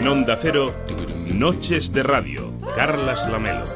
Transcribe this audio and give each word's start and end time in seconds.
En 0.00 0.08
Onda 0.08 0.34
Cero, 0.34 0.72
Noches 1.26 1.92
de 1.92 2.02
Radio, 2.02 2.54
Carlas 2.74 3.28
Lamelo. 3.28 3.66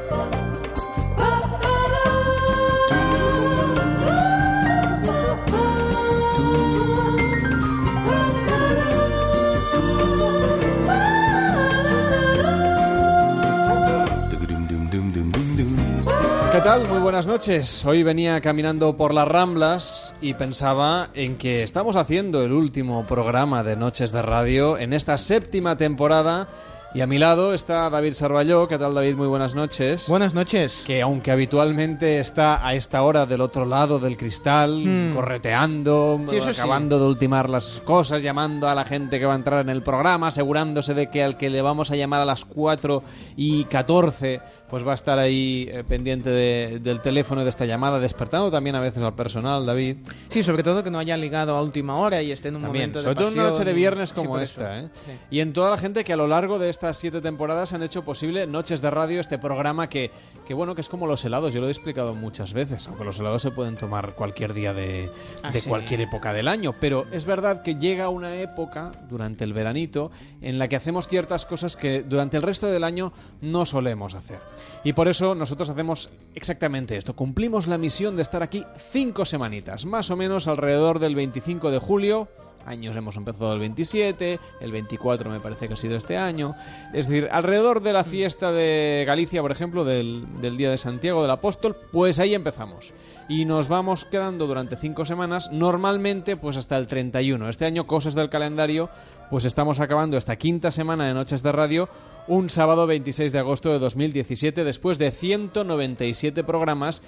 ¿Qué 16.50 16.60
tal? 16.62 16.88
Muy 16.88 17.00
buenas 17.00 17.26
noches. 17.26 17.84
Hoy 17.84 18.02
venía 18.02 18.40
caminando 18.40 18.96
por 18.96 19.12
las 19.12 19.28
Ramblas 19.28 20.13
y 20.24 20.32
pensaba 20.32 21.10
en 21.12 21.36
que 21.36 21.62
estamos 21.62 21.96
haciendo 21.96 22.42
el 22.42 22.52
último 22.52 23.04
programa 23.04 23.62
de 23.62 23.76
Noches 23.76 24.10
de 24.10 24.22
Radio 24.22 24.78
en 24.78 24.94
esta 24.94 25.18
séptima 25.18 25.76
temporada. 25.76 26.48
Y 26.94 27.00
a 27.00 27.06
mi 27.08 27.18
lado 27.18 27.52
está 27.54 27.90
David 27.90 28.14
Sarballó. 28.14 28.66
¿Qué 28.68 28.78
tal, 28.78 28.94
David? 28.94 29.16
Muy 29.16 29.26
buenas 29.26 29.54
noches. 29.56 30.08
Buenas 30.08 30.32
noches. 30.32 30.84
Que 30.86 31.02
aunque 31.02 31.32
habitualmente 31.32 32.20
está 32.20 32.64
a 32.66 32.74
esta 32.74 33.02
hora 33.02 33.26
del 33.26 33.40
otro 33.40 33.66
lado 33.66 33.98
del 33.98 34.16
cristal, 34.16 34.84
Mm. 34.86 35.12
correteando, 35.14 36.20
Sí, 36.30 36.36
eso 36.36 36.52
sí. 36.52 36.60
acabando 36.60 37.00
de 37.00 37.06
ultimar 37.06 37.50
las 37.50 37.82
cosas, 37.84 38.22
llamando 38.22 38.68
a 38.68 38.74
la 38.76 38.84
gente 38.84 39.18
que 39.18 39.26
va 39.26 39.32
a 39.32 39.36
entrar 39.36 39.60
en 39.60 39.70
el 39.70 39.82
programa, 39.82 40.28
asegurándose 40.28 40.94
de 40.94 41.08
que 41.08 41.24
al 41.24 41.36
que 41.36 41.50
le 41.50 41.60
vamos 41.62 41.90
a 41.90 41.96
llamar 41.96 42.20
a 42.20 42.24
las 42.24 42.44
4 42.44 43.02
y 43.36 43.64
14, 43.64 44.40
pues 44.74 44.84
va 44.84 44.90
a 44.90 44.96
estar 44.96 45.20
ahí 45.20 45.68
eh, 45.70 45.84
pendiente 45.86 46.30
de- 46.30 46.80
del 46.80 47.00
teléfono 47.00 47.44
de 47.44 47.50
esta 47.50 47.64
llamada, 47.64 48.00
despertando 48.00 48.50
también 48.50 48.74
a 48.74 48.80
veces 48.80 49.04
al 49.04 49.14
personal, 49.14 49.64
David. 49.64 49.98
Sí, 50.30 50.42
sobre 50.42 50.64
todo 50.64 50.82
que 50.82 50.90
no 50.90 50.98
haya 50.98 51.16
ligado 51.16 51.54
a 51.56 51.62
última 51.62 51.96
hora 51.96 52.20
y 52.22 52.32
esté 52.32 52.48
en 52.48 52.56
un 52.56 52.62
También, 52.62 52.90
momento 52.90 52.98
de 52.98 53.02
sobre 53.04 53.14
todo 53.14 53.28
en 53.28 53.34
una 53.34 53.42
pasión 53.44 53.58
noche 53.60 53.64
de 53.70 53.72
viernes 53.72 54.08
sí, 54.08 54.14
como 54.16 54.30
por 54.30 54.42
esta, 54.42 54.78
eso. 54.78 54.86
¿eh? 54.86 54.90
Sí. 55.06 55.12
Y 55.30 55.40
en 55.40 55.52
toda 55.52 55.70
la 55.70 55.76
gente 55.76 56.02
que 56.02 56.12
a 56.12 56.16
lo 56.16 56.26
largo 56.26 56.58
de 56.58 56.70
estas 56.70 56.96
siete 56.96 57.20
temporadas 57.20 57.72
han 57.72 57.84
hecho 57.84 58.02
posible 58.04 58.48
Noches 58.48 58.82
de 58.82 58.90
Radio, 58.90 59.20
este 59.20 59.38
programa 59.38 59.88
que, 59.88 60.10
que 60.44 60.54
bueno, 60.54 60.74
que 60.74 60.80
es 60.80 60.88
como 60.88 61.06
los 61.06 61.24
helados, 61.24 61.54
yo 61.54 61.60
lo 61.60 61.68
he 61.68 61.70
explicado 61.70 62.12
muchas 62.12 62.52
veces, 62.52 62.88
aunque 62.88 63.04
los 63.04 63.20
helados 63.20 63.42
se 63.42 63.52
pueden 63.52 63.76
tomar 63.76 64.16
cualquier 64.16 64.54
día 64.54 64.74
de, 64.74 65.08
Ah, 65.44 65.52
de 65.52 65.60
sí. 65.60 65.68
cualquier 65.68 66.00
época 66.00 66.32
del 66.32 66.48
año, 66.48 66.74
pero 66.80 67.06
es 67.12 67.26
verdad 67.26 67.62
que 67.62 67.76
llega 67.76 68.08
una 68.08 68.34
época, 68.34 68.90
durante 69.08 69.44
el 69.44 69.52
veranito, 69.52 70.10
en 70.42 70.58
la 70.58 70.66
que 70.66 70.74
hacemos 70.74 71.06
ciertas 71.06 71.46
cosas 71.46 71.76
que 71.76 72.02
durante 72.02 72.36
el 72.36 72.42
resto 72.42 72.66
del 72.66 72.82
año 72.82 73.12
no 73.40 73.64
solemos 73.66 74.14
hacer. 74.14 74.38
Y 74.84 74.92
por 74.92 75.08
eso 75.08 75.34
nosotros 75.34 75.68
hacemos 75.68 76.10
exactamente 76.34 76.96
esto, 76.96 77.16
cumplimos 77.16 77.66
la 77.66 77.78
misión 77.78 78.16
de 78.16 78.22
estar 78.22 78.42
aquí 78.42 78.64
cinco 78.76 79.24
semanitas, 79.24 79.86
más 79.86 80.10
o 80.10 80.16
menos 80.16 80.46
alrededor 80.48 80.98
del 80.98 81.14
25 81.14 81.70
de 81.70 81.78
julio, 81.78 82.28
años 82.66 82.96
hemos 82.96 83.16
empezado 83.16 83.52
el 83.52 83.60
27, 83.60 84.38
el 84.60 84.72
24 84.72 85.30
me 85.30 85.40
parece 85.40 85.68
que 85.68 85.74
ha 85.74 85.76
sido 85.76 85.96
este 85.96 86.16
año. 86.16 86.54
Es 86.92 87.08
decir, 87.08 87.28
alrededor 87.30 87.82
de 87.82 87.92
la 87.92 88.04
fiesta 88.04 88.52
de 88.52 89.04
Galicia, 89.06 89.42
por 89.42 89.52
ejemplo, 89.52 89.84
del, 89.84 90.26
del 90.40 90.56
Día 90.56 90.70
de 90.70 90.78
Santiago 90.78 91.22
del 91.22 91.30
Apóstol, 91.30 91.76
pues 91.92 92.18
ahí 92.18 92.34
empezamos. 92.34 92.92
Y 93.28 93.44
nos 93.44 93.68
vamos 93.68 94.04
quedando 94.04 94.46
durante 94.46 94.76
cinco 94.76 95.04
semanas, 95.04 95.50
normalmente 95.52 96.36
pues 96.36 96.56
hasta 96.56 96.76
el 96.76 96.86
31. 96.86 97.48
Este 97.48 97.64
año, 97.64 97.86
cosas 97.86 98.14
del 98.14 98.30
calendario, 98.30 98.90
pues 99.30 99.44
estamos 99.44 99.80
acabando 99.80 100.16
esta 100.16 100.36
quinta 100.36 100.70
semana 100.70 101.06
de 101.06 101.14
Noches 101.14 101.42
de 101.42 101.52
Radio 101.52 101.88
un 102.26 102.48
sábado 102.48 102.86
26 102.86 103.32
de 103.32 103.38
agosto 103.38 103.70
de 103.70 103.78
2017, 103.78 104.64
después 104.64 104.98
de 104.98 105.10
197 105.10 106.42
programas, 106.44 107.02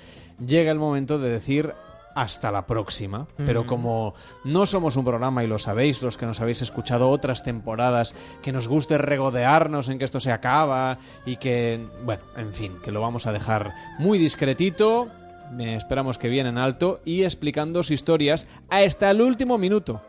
llega 0.45 0.71
el 0.71 0.79
momento 0.79 1.19
de 1.19 1.31
decir 1.31 1.75
hasta 2.17 2.51
la 2.51 2.67
próxima. 2.67 3.29
Pero 3.37 3.67
como 3.67 4.15
no 4.43 4.67
somos 4.67 4.97
un 4.97 5.05
programa, 5.05 5.45
y 5.45 5.47
lo 5.47 5.59
sabéis, 5.59 6.03
los 6.03 6.17
que 6.17 6.27
nos 6.27 6.41
habéis 6.41 6.63
escuchado 6.63 7.11
otras 7.11 7.45
temporadas, 7.45 8.15
que 8.43 8.53
nos 8.53 8.67
guste 8.67 8.99
regodearnos 8.99 9.89
en 9.89 9.99
que 9.99 10.07
esto 10.07 10.19
se 10.19 10.33
acaba 10.33 10.99
y 11.27 11.37
que, 11.37 11.87
bueno, 12.05 12.23
en 12.37 12.53
fin, 12.55 12.73
que 12.83 12.91
lo 12.91 13.01
vamos 13.03 13.27
a 13.27 13.33
dejar 13.33 13.75
muy 13.99 14.19
discretito. 14.19 15.09
eh, 15.61 15.77
esperamos 15.77 16.19
que 16.19 16.29
bien 16.29 16.47
en 16.47 16.59
alto 16.59 17.01
y 17.05 17.23
explicándoos 17.23 17.91
historias 17.91 18.47
hasta 18.71 19.11
el 19.11 19.21
último 19.21 19.59
minuto. 19.59 20.01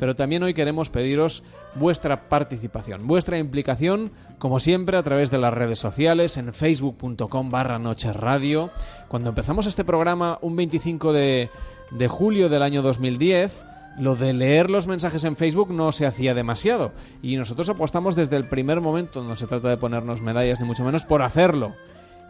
Pero 0.00 0.16
también 0.16 0.42
hoy 0.42 0.54
queremos 0.54 0.88
pediros 0.88 1.42
vuestra 1.74 2.28
participación, 2.28 3.06
vuestra 3.06 3.38
implicación, 3.38 4.12
como 4.38 4.60
siempre, 4.60 4.96
a 4.96 5.02
través 5.02 5.30
de 5.30 5.38
las 5.38 5.54
redes 5.54 5.78
sociales, 5.78 6.36
en 6.36 6.52
facebook.com 6.52 7.50
barra 7.50 7.78
Noches 7.78 8.14
Radio. 8.16 8.70
Cuando 9.08 9.30
empezamos 9.30 9.66
este 9.66 9.84
programa, 9.84 10.38
un 10.42 10.56
25 10.56 11.12
de, 11.12 11.50
de 11.90 12.08
julio 12.08 12.48
del 12.48 12.62
año 12.62 12.82
2010, 12.82 13.64
lo 13.98 14.16
de 14.16 14.32
leer 14.32 14.70
los 14.70 14.86
mensajes 14.86 15.24
en 15.24 15.36
Facebook 15.36 15.72
no 15.72 15.92
se 15.92 16.06
hacía 16.06 16.34
demasiado. 16.34 16.92
Y 17.22 17.36
nosotros 17.36 17.68
apostamos 17.68 18.16
desde 18.16 18.36
el 18.36 18.48
primer 18.48 18.80
momento, 18.80 19.22
no 19.22 19.36
se 19.36 19.46
trata 19.46 19.68
de 19.68 19.76
ponernos 19.76 20.20
medallas 20.22 20.60
ni 20.60 20.66
mucho 20.66 20.84
menos, 20.84 21.04
por 21.04 21.22
hacerlo. 21.22 21.74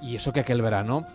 Y 0.00 0.16
eso 0.16 0.32
que 0.32 0.40
aquel 0.40 0.62
verano 0.62 1.06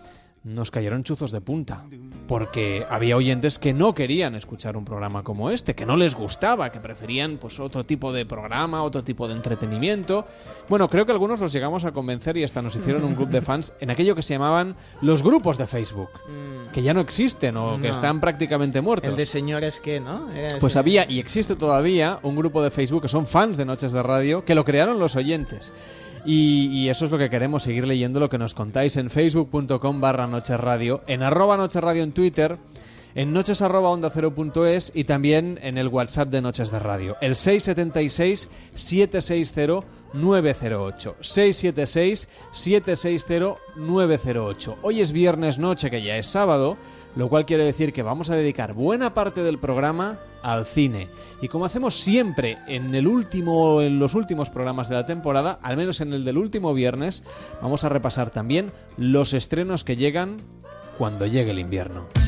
nos 0.44 0.70
cayeron 0.70 1.02
chuzos 1.02 1.30
de 1.30 1.40
punta. 1.40 1.84
Porque 2.26 2.86
había 2.88 3.16
oyentes 3.16 3.58
que 3.58 3.72
no 3.72 3.94
querían 3.94 4.34
escuchar 4.34 4.76
un 4.76 4.84
programa 4.84 5.22
como 5.22 5.50
este, 5.50 5.74
que 5.74 5.86
no 5.86 5.96
les 5.96 6.14
gustaba, 6.14 6.70
que 6.70 6.80
preferían 6.80 7.38
pues 7.38 7.58
otro 7.60 7.84
tipo 7.84 8.12
de 8.12 8.26
programa, 8.26 8.82
otro 8.82 9.02
tipo 9.02 9.28
de 9.28 9.34
entretenimiento. 9.34 10.24
Bueno, 10.68 10.88
creo 10.88 11.06
que 11.06 11.12
algunos 11.12 11.40
los 11.40 11.52
llegamos 11.52 11.84
a 11.84 11.92
convencer 11.92 12.36
y 12.36 12.44
hasta 12.44 12.62
nos 12.62 12.76
hicieron 12.76 13.04
un 13.04 13.14
club 13.14 13.28
de 13.28 13.42
fans 13.42 13.72
en 13.80 13.90
aquello 13.90 14.14
que 14.14 14.22
se 14.22 14.34
llamaban 14.34 14.76
los 15.00 15.22
grupos 15.22 15.58
de 15.58 15.66
Facebook, 15.66 16.10
que 16.72 16.82
ya 16.82 16.94
no 16.94 17.00
existen 17.00 17.56
o 17.56 17.80
que 17.80 17.88
están 17.88 18.20
prácticamente 18.20 18.80
muertos. 18.80 19.10
El 19.10 19.16
de 19.16 19.26
señores 19.26 19.80
que, 19.80 20.00
¿no? 20.00 20.30
Era 20.32 20.58
Pues 20.58 20.76
había 20.76 21.10
y 21.10 21.18
existe 21.18 21.56
todavía 21.56 22.18
un 22.22 22.36
grupo 22.36 22.62
de 22.62 22.70
Facebook 22.70 23.02
que 23.02 23.08
son 23.08 23.26
fans 23.26 23.56
de 23.56 23.64
Noches 23.64 23.92
de 23.92 24.02
Radio 24.02 24.44
que 24.44 24.54
lo 24.54 24.64
crearon 24.64 24.98
los 24.98 25.16
oyentes. 25.16 25.72
Y, 26.24 26.88
eso 26.88 27.04
es 27.04 27.10
lo 27.10 27.18
que 27.18 27.30
queremos, 27.30 27.62
seguir 27.62 27.86
leyendo 27.86 28.20
lo 28.20 28.28
que 28.28 28.38
nos 28.38 28.54
contáis 28.54 28.96
en 28.96 29.10
facebook.com 29.10 30.00
barra 30.00 30.26
Noches 30.26 30.58
Radio, 30.58 31.02
en 31.06 31.22
arroba 31.22 31.56
Noches 31.56 31.82
Radio 31.82 32.02
en 32.02 32.12
Twitter, 32.12 32.56
en 33.14 33.32
noches 33.32 33.62
arroba 33.62 33.90
onda 33.90 34.10
cero 34.12 34.34
y 34.94 35.04
también 35.04 35.58
en 35.62 35.78
el 35.78 35.88
WhatsApp 35.88 36.28
de 36.28 36.40
Noches 36.40 36.70
de 36.70 36.78
Radio, 36.78 37.16
el 37.20 37.36
676 37.36 38.48
760 38.74 39.97
908 40.12 41.16
676 41.20 42.28
760 42.52 43.56
908 43.76 44.78
Hoy 44.82 45.00
es 45.00 45.12
viernes 45.12 45.58
noche, 45.58 45.90
que 45.90 46.02
ya 46.02 46.16
es 46.16 46.26
sábado, 46.26 46.76
lo 47.16 47.28
cual 47.28 47.46
quiere 47.46 47.64
decir 47.64 47.92
que 47.92 48.02
vamos 48.02 48.30
a 48.30 48.36
dedicar 48.36 48.74
buena 48.74 49.14
parte 49.14 49.42
del 49.42 49.58
programa 49.58 50.18
al 50.42 50.66
cine. 50.66 51.08
Y 51.42 51.48
como 51.48 51.64
hacemos 51.64 51.94
siempre 51.94 52.58
en 52.66 52.94
el 52.94 53.06
último 53.06 53.82
en 53.82 53.98
los 53.98 54.14
últimos 54.14 54.50
programas 54.50 54.88
de 54.88 54.94
la 54.94 55.06
temporada, 55.06 55.58
al 55.62 55.76
menos 55.76 56.00
en 56.00 56.12
el 56.12 56.24
del 56.24 56.38
último 56.38 56.74
viernes, 56.74 57.22
vamos 57.60 57.84
a 57.84 57.88
repasar 57.88 58.30
también 58.30 58.72
los 58.96 59.34
estrenos 59.34 59.84
que 59.84 59.96
llegan 59.96 60.36
cuando 60.96 61.26
llegue 61.26 61.52
el 61.52 61.58
invierno. 61.58 62.27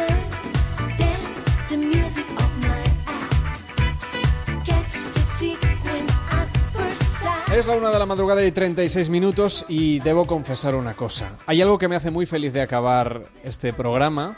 Es 7.53 7.67
la 7.67 7.75
una 7.75 7.91
de 7.91 7.99
la 7.99 8.05
madrugada 8.05 8.43
y 8.45 8.51
36 8.51 9.09
minutos 9.09 9.65
y 9.67 9.99
debo 9.99 10.25
confesar 10.25 10.73
una 10.73 10.93
cosa. 10.93 11.37
Hay 11.45 11.61
algo 11.61 11.77
que 11.77 11.89
me 11.89 11.97
hace 11.97 12.09
muy 12.09 12.25
feliz 12.25 12.53
de 12.53 12.61
acabar 12.61 13.23
este 13.43 13.73
programa. 13.73 14.37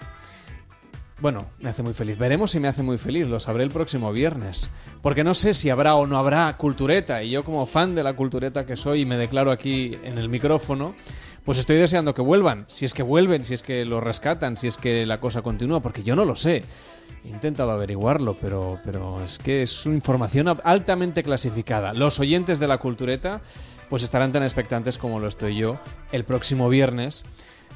Bueno, 1.22 1.46
me 1.60 1.70
hace 1.70 1.84
muy 1.84 1.94
feliz. 1.94 2.18
Veremos 2.18 2.52
si 2.52 2.60
me 2.60 2.68
hace 2.68 2.82
muy 2.82 2.98
feliz. 2.98 3.28
Lo 3.28 3.40
sabré 3.40 3.64
el 3.64 3.70
próximo 3.70 4.12
viernes. 4.12 4.70
Porque 5.02 5.24
no 5.24 5.36
sé 5.36 5.54
si 5.54 5.70
habrá 5.70 5.96
o 5.96 6.08
no 6.08 6.18
habrá 6.18 6.58
cultureta. 6.58 7.24
Y 7.24 7.30
yo 7.30 7.44
como 7.44 7.68
fan 7.68 7.94
de 7.94 8.04
la 8.04 8.16
cultureta 8.16 8.66
que 8.66 8.76
soy 8.76 9.02
y 9.02 9.06
me 9.06 9.16
declaro 9.16 9.52
aquí 9.52 9.98
en 10.04 10.18
el 10.18 10.28
micrófono, 10.28 10.96
pues 11.46 11.58
estoy 11.58 11.78
deseando 11.78 12.14
que 12.14 12.22
vuelvan. 12.22 12.66
Si 12.70 12.86
es 12.86 12.94
que 12.94 13.04
vuelven, 13.04 13.44
si 13.44 13.54
es 13.54 13.64
que 13.64 13.86
lo 13.86 14.00
rescatan, 14.00 14.58
si 14.58 14.68
es 14.68 14.78
que 14.78 15.06
la 15.06 15.20
cosa 15.20 15.42
continúa. 15.42 15.82
Porque 15.82 16.04
yo 16.04 16.16
no 16.16 16.26
lo 16.26 16.36
sé. 16.36 16.64
He 17.26 17.30
intentado 17.30 17.72
averiguarlo, 17.72 18.38
pero, 18.40 18.80
pero 18.84 19.24
es 19.24 19.40
que 19.40 19.64
es 19.64 19.86
una 19.86 19.96
información 19.96 20.60
altamente 20.64 21.24
clasificada. 21.24 21.94
Los 21.94 22.20
oyentes 22.20 22.60
de 22.60 22.68
la 22.68 22.78
cultureta 22.78 23.42
pues 23.90 24.04
estarán 24.04 24.32
tan 24.32 24.44
expectantes 24.44 24.98
como 24.98 25.20
lo 25.20 25.28
estoy 25.28 25.56
yo 25.56 25.80
el 26.12 26.24
próximo 26.24 26.68
viernes 26.70 27.24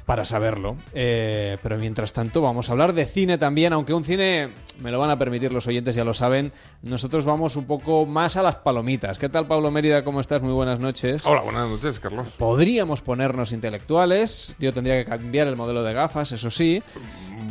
para 0.07 0.23
saberlo. 0.23 0.77
Eh, 0.93 1.57
pero 1.61 1.77
mientras 1.77 2.13
tanto 2.13 2.41
vamos 2.41 2.69
a 2.69 2.71
hablar 2.71 2.93
de 2.93 3.03
cine 3.03 3.37
también, 3.37 3.73
aunque 3.73 3.93
un 3.93 4.05
cine, 4.05 4.47
me 4.79 4.89
lo 4.89 4.99
van 4.99 5.09
a 5.09 5.19
permitir 5.19 5.51
los 5.51 5.67
oyentes, 5.67 5.95
ya 5.95 6.05
lo 6.05 6.13
saben, 6.13 6.53
nosotros 6.81 7.25
vamos 7.25 7.57
un 7.57 7.65
poco 7.65 8.05
más 8.05 8.37
a 8.37 8.41
las 8.41 8.55
palomitas. 8.55 9.19
¿Qué 9.19 9.27
tal 9.27 9.47
Pablo 9.47 9.69
Mérida? 9.69 10.05
¿Cómo 10.05 10.21
estás? 10.21 10.41
Muy 10.41 10.53
buenas 10.53 10.79
noches. 10.79 11.25
Hola, 11.25 11.41
buenas 11.41 11.69
noches, 11.69 11.99
Carlos. 11.99 12.25
Podríamos 12.37 13.01
ponernos 13.01 13.51
intelectuales, 13.51 14.55
yo 14.59 14.71
tendría 14.71 14.95
que 14.95 15.03
cambiar 15.03 15.49
el 15.49 15.57
modelo 15.57 15.83
de 15.83 15.91
gafas, 15.91 16.31
eso 16.31 16.49
sí. 16.49 16.81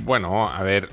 Bueno, 0.04 0.48
a 0.48 0.62
ver, 0.62 0.88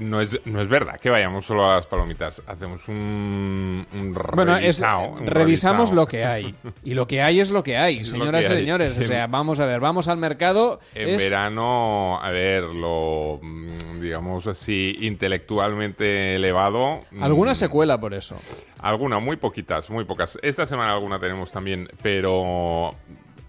no 0.00 0.20
es, 0.20 0.38
no 0.44 0.60
es 0.60 0.68
verdad 0.68 0.98
que 1.00 1.10
vayamos 1.10 1.44
solo 1.46 1.70
a 1.70 1.76
las 1.76 1.86
palomitas. 1.86 2.42
Hacemos 2.46 2.86
un, 2.88 3.86
un 3.92 4.14
Bueno, 4.34 4.56
es, 4.56 4.80
un 4.80 5.26
revisamos 5.26 5.92
lo 5.92 6.06
que 6.06 6.24
hay. 6.24 6.54
Y 6.84 6.94
lo 6.94 7.06
que 7.06 7.22
hay 7.22 7.40
es 7.40 7.50
lo 7.50 7.62
que 7.62 7.76
hay, 7.76 7.98
Es 8.00 8.10
señoras 8.10 8.44
y 8.44 8.48
que 8.48 8.52
hay. 8.54 8.60
señores. 8.60 8.98
O 8.98 9.02
sea, 9.04 9.26
vamos 9.26 9.60
a 9.60 9.66
ver, 9.66 9.80
vamos 9.80 10.08
al 10.08 10.18
mercado. 10.18 10.80
En 10.94 11.08
es- 11.08 11.18
verano, 11.22 12.18
a 12.22 12.30
ver, 12.30 12.62
lo, 12.62 13.40
mm, 13.42 14.00
digamos 14.00 14.46
así, 14.46 14.96
intelectualmente 15.00 16.36
elevado. 16.36 17.00
mm, 17.10 17.22
Alguna 17.22 17.54
secuela 17.54 17.98
por 18.00 18.14
eso. 18.14 18.36
Alguna, 18.80 19.18
muy 19.18 19.36
poquitas, 19.36 19.88
muy 19.90 20.04
pocas. 20.04 20.38
Esta 20.42 20.66
semana 20.66 20.92
alguna 20.92 21.18
tenemos 21.18 21.50
también, 21.50 21.88
pero 22.02 22.94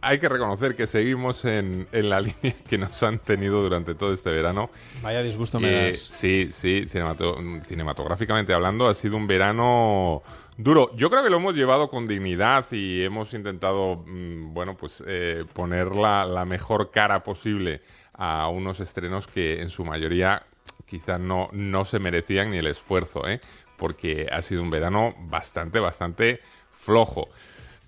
hay 0.01 0.19
que 0.19 0.30
reconocer 0.30 0.75
que 0.75 0.88
seguimos 0.88 1.45
en, 1.45 1.88
en 1.92 2.09
la 2.09 2.19
línea 2.21 2.56
que 2.69 2.77
nos 2.77 3.01
han 3.03 3.19
tenido 3.19 3.62
durante 3.62 3.95
todo 3.95 4.13
este 4.13 4.31
verano. 4.31 4.69
Vaya 5.01 5.21
disgusto 5.24 5.59
me 5.59 5.89
das. 5.92 6.00
sí, 6.00 6.50
sí, 6.51 6.88
cinemato- 6.92 7.36
cinematográficamente 7.65 8.53
hablando, 8.53 8.88
ha 8.88 8.94
sido 8.95 9.18
un 9.18 9.27
verano 9.27 10.21
duro. 10.57 10.95
Yo 10.95 11.09
creo 11.09 11.24
que 11.24 11.30
lo 11.30 11.38
hemos 11.38 11.56
llevado 11.56 11.89
con 11.89 12.07
dignidad 12.07 12.65
y 12.71 13.03
hemos 13.03 13.33
intentado, 13.33 14.03
mm, 14.06 14.53
bueno, 14.53 14.75
pues 14.77 15.03
eh, 15.07 15.44
poner 15.53 15.95
la, 15.95 16.25
la 16.25 16.45
mejor 16.45 16.92
cara 16.92 17.24
posible 17.24 17.81
a 18.13 18.47
unos 18.47 18.80
estrenos 18.80 19.27
que 19.27 19.62
en 19.62 19.69
su 19.69 19.83
mayoría 19.83 20.44
quizás 20.86 21.19
no, 21.19 21.50
no 21.51 21.83
se 21.83 22.00
merecían 22.00 22.51
ni 22.51 22.57
el 22.57 22.68
esfuerzo, 22.68 23.27
¿eh? 23.27 23.42
porque 23.75 24.27
ha 24.31 24.42
sido 24.42 24.62
un 24.62 24.69
verano 24.69 25.13
bastante, 25.27 25.80
bastante 25.80 26.39
flojo. 26.80 27.27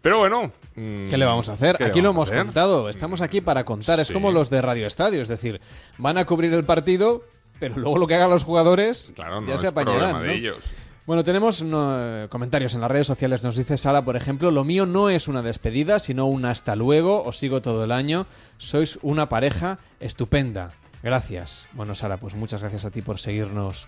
Pero 0.02 0.18
bueno. 0.20 0.52
Mm, 0.78 1.10
¿Qué 1.10 1.18
le 1.18 1.26
vamos 1.26 1.50
a 1.50 1.54
hacer? 1.54 1.76
¿qué 1.78 1.84
le 1.84 1.90
Aquí 1.90 2.02
lo 2.02 2.12
hemos 2.12 2.32
contado. 2.32 2.88
Estamos 2.90 3.22
aquí 3.22 3.42
para 3.42 3.66
contar. 3.66 4.00
Es 4.00 4.08
Sí. 4.08 4.14
como 4.14 4.32
los 4.32 4.50
de 4.50 4.62
Radio 4.62 4.88
Estadio. 4.88 5.22
Es 5.22 5.28
decir, 5.28 5.60
van 5.98 6.18
a 6.18 6.26
cubrir 6.26 6.54
el 6.54 6.64
partido, 6.64 7.24
pero 7.60 7.76
luego 7.78 7.98
lo 7.98 8.08
que 8.08 8.16
hagan 8.16 8.30
los 8.30 8.44
jugadores 8.44 9.12
Claro, 9.16 9.42
no 9.42 9.48
ya 9.48 9.58
se 9.58 9.68
apañarán. 9.68 10.14
¿no? 10.14 10.32
ellos. 10.32 10.58
Bueno, 11.06 11.24
tenemos 11.24 11.64
no, 11.64 11.96
eh, 11.98 12.28
comentarios 12.30 12.76
en 12.76 12.82
las 12.82 12.92
redes 12.92 13.08
sociales. 13.08 13.42
Nos 13.44 13.56
dice 13.56 13.78
Sara, 13.78 14.02
por 14.04 14.18
ejemplo, 14.18 14.52
lo 14.52 14.64
mío 14.66 14.86
no 14.86 15.10
es 15.10 15.28
una 15.30 15.42
despedida, 15.42 16.00
sino 16.00 16.26
un 16.26 16.44
hasta 16.46 16.76
luego. 16.76 17.24
Os 17.24 17.38
sigo 17.38 17.62
todo 17.62 17.84
el 17.86 17.92
año. 17.94 18.26
Sois 18.58 19.00
una 19.02 19.30
pareja 19.30 19.78
estupenda. 20.02 20.72
Gracias. 21.04 21.66
Bueno, 21.74 21.96
Sara, 21.96 22.18
pues 22.18 22.36
muchas 22.36 22.60
gracias 22.60 22.84
a 22.84 22.92
ti 22.92 23.02
por 23.02 23.20
seguirnos 23.20 23.88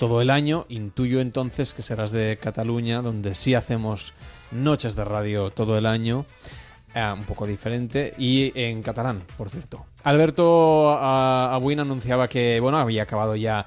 todo 0.00 0.22
el 0.22 0.30
año. 0.30 0.64
Intuyo 0.70 1.20
entonces 1.20 1.74
que 1.74 1.82
serás 1.82 2.10
de 2.10 2.38
Cataluña, 2.40 3.02
donde 3.02 3.34
sí 3.34 3.54
hacemos 3.54 4.14
noches 4.50 4.96
de 4.96 5.04
radio 5.04 5.50
todo 5.50 5.76
el 5.76 5.84
año. 5.84 6.24
eh, 6.94 7.12
un 7.12 7.24
poco 7.24 7.46
diferente 7.46 8.14
y 8.16 8.50
en 8.58 8.82
catalán, 8.82 9.22
por 9.36 9.50
cierto. 9.50 9.84
Alberto 10.02 10.90
ah, 10.90 11.50
Abuin 11.52 11.80
anunciaba 11.80 12.28
que 12.28 12.58
bueno 12.60 12.78
había 12.78 13.02
acabado 13.02 13.36
ya 13.36 13.66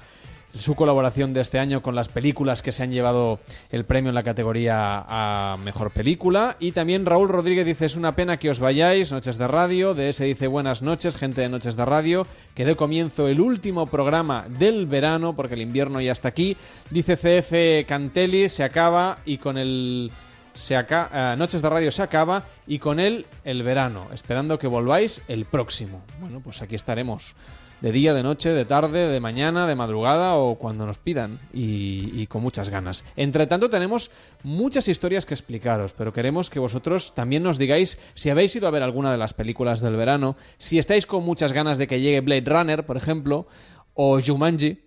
su 0.54 0.74
colaboración 0.76 1.32
de 1.34 1.40
este 1.40 1.58
año 1.58 1.82
con 1.82 1.94
las 1.94 2.08
películas 2.08 2.62
que 2.62 2.70
se 2.72 2.82
han 2.84 2.90
llevado 2.92 3.40
el 3.70 3.84
premio 3.84 4.10
en 4.10 4.14
la 4.14 4.22
categoría 4.22 5.04
a 5.08 5.56
mejor 5.64 5.90
película. 5.90 6.56
Y 6.60 6.72
también 6.72 7.06
Raúl 7.06 7.28
Rodríguez 7.28 7.66
dice: 7.66 7.86
Es 7.86 7.96
una 7.96 8.14
pena 8.14 8.38
que 8.38 8.50
os 8.50 8.60
vayáis, 8.60 9.10
Noches 9.12 9.36
de 9.36 9.48
Radio. 9.48 9.94
De 9.94 10.08
ese 10.10 10.24
dice: 10.24 10.46
Buenas 10.46 10.80
noches, 10.82 11.16
gente 11.16 11.40
de 11.40 11.48
Noches 11.48 11.76
de 11.76 11.84
Radio. 11.84 12.26
Que 12.54 12.64
dé 12.64 12.76
comienzo 12.76 13.26
el 13.28 13.40
último 13.40 13.86
programa 13.86 14.46
del 14.48 14.86
verano, 14.86 15.34
porque 15.34 15.54
el 15.54 15.62
invierno 15.62 16.00
ya 16.00 16.12
está 16.12 16.28
aquí. 16.28 16.56
Dice 16.90 17.16
CF 17.16 17.86
Cantelli: 17.88 18.48
Se 18.48 18.62
acaba 18.64 19.18
y 19.24 19.38
con 19.38 19.58
el. 19.58 20.12
Se 20.52 20.76
aca- 20.76 21.10
eh, 21.12 21.36
Noches 21.36 21.62
de 21.62 21.68
Radio 21.68 21.90
se 21.90 22.00
acaba 22.00 22.44
y 22.68 22.78
con 22.78 23.00
él 23.00 23.26
el 23.44 23.64
verano, 23.64 24.06
esperando 24.14 24.56
que 24.56 24.68
volváis 24.68 25.20
el 25.26 25.46
próximo. 25.46 26.00
Bueno, 26.20 26.38
pues 26.44 26.62
aquí 26.62 26.76
estaremos 26.76 27.34
de 27.84 27.92
día, 27.92 28.14
de 28.14 28.22
noche, 28.22 28.48
de 28.48 28.64
tarde, 28.64 29.08
de 29.08 29.20
mañana, 29.20 29.66
de 29.66 29.74
madrugada 29.74 30.36
o 30.36 30.54
cuando 30.54 30.86
nos 30.86 30.96
pidan 30.96 31.38
y, 31.52 32.26
con 32.28 32.40
muchas 32.40 32.70
ganas. 32.70 33.04
Entre 33.14 33.46
tanto 33.46 33.68
tenemos 33.68 34.10
muchas 34.42 34.88
historias 34.88 35.26
que 35.26 35.34
explicaros, 35.34 35.92
pero 35.92 36.10
queremos 36.10 36.48
que 36.48 36.58
vosotros 36.58 37.14
también 37.14 37.42
nos 37.42 37.58
digáis 37.58 37.98
si 38.14 38.30
habéis 38.30 38.56
ido 38.56 38.68
a 38.68 38.70
ver 38.70 38.82
alguna 38.82 39.12
de 39.12 39.18
las 39.18 39.34
películas 39.34 39.82
del 39.82 39.96
verano, 39.96 40.34
si 40.56 40.78
estáis 40.78 41.04
con 41.04 41.26
muchas 41.26 41.52
ganas 41.52 41.76
de 41.76 41.86
que 41.86 42.00
llegue 42.00 42.22
Blade 42.22 42.46
Runner, 42.46 42.86
por 42.86 42.96
ejemplo, 42.96 43.46
o 43.92 44.18
Jumanji. 44.18 44.80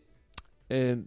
Eh, 0.69 0.97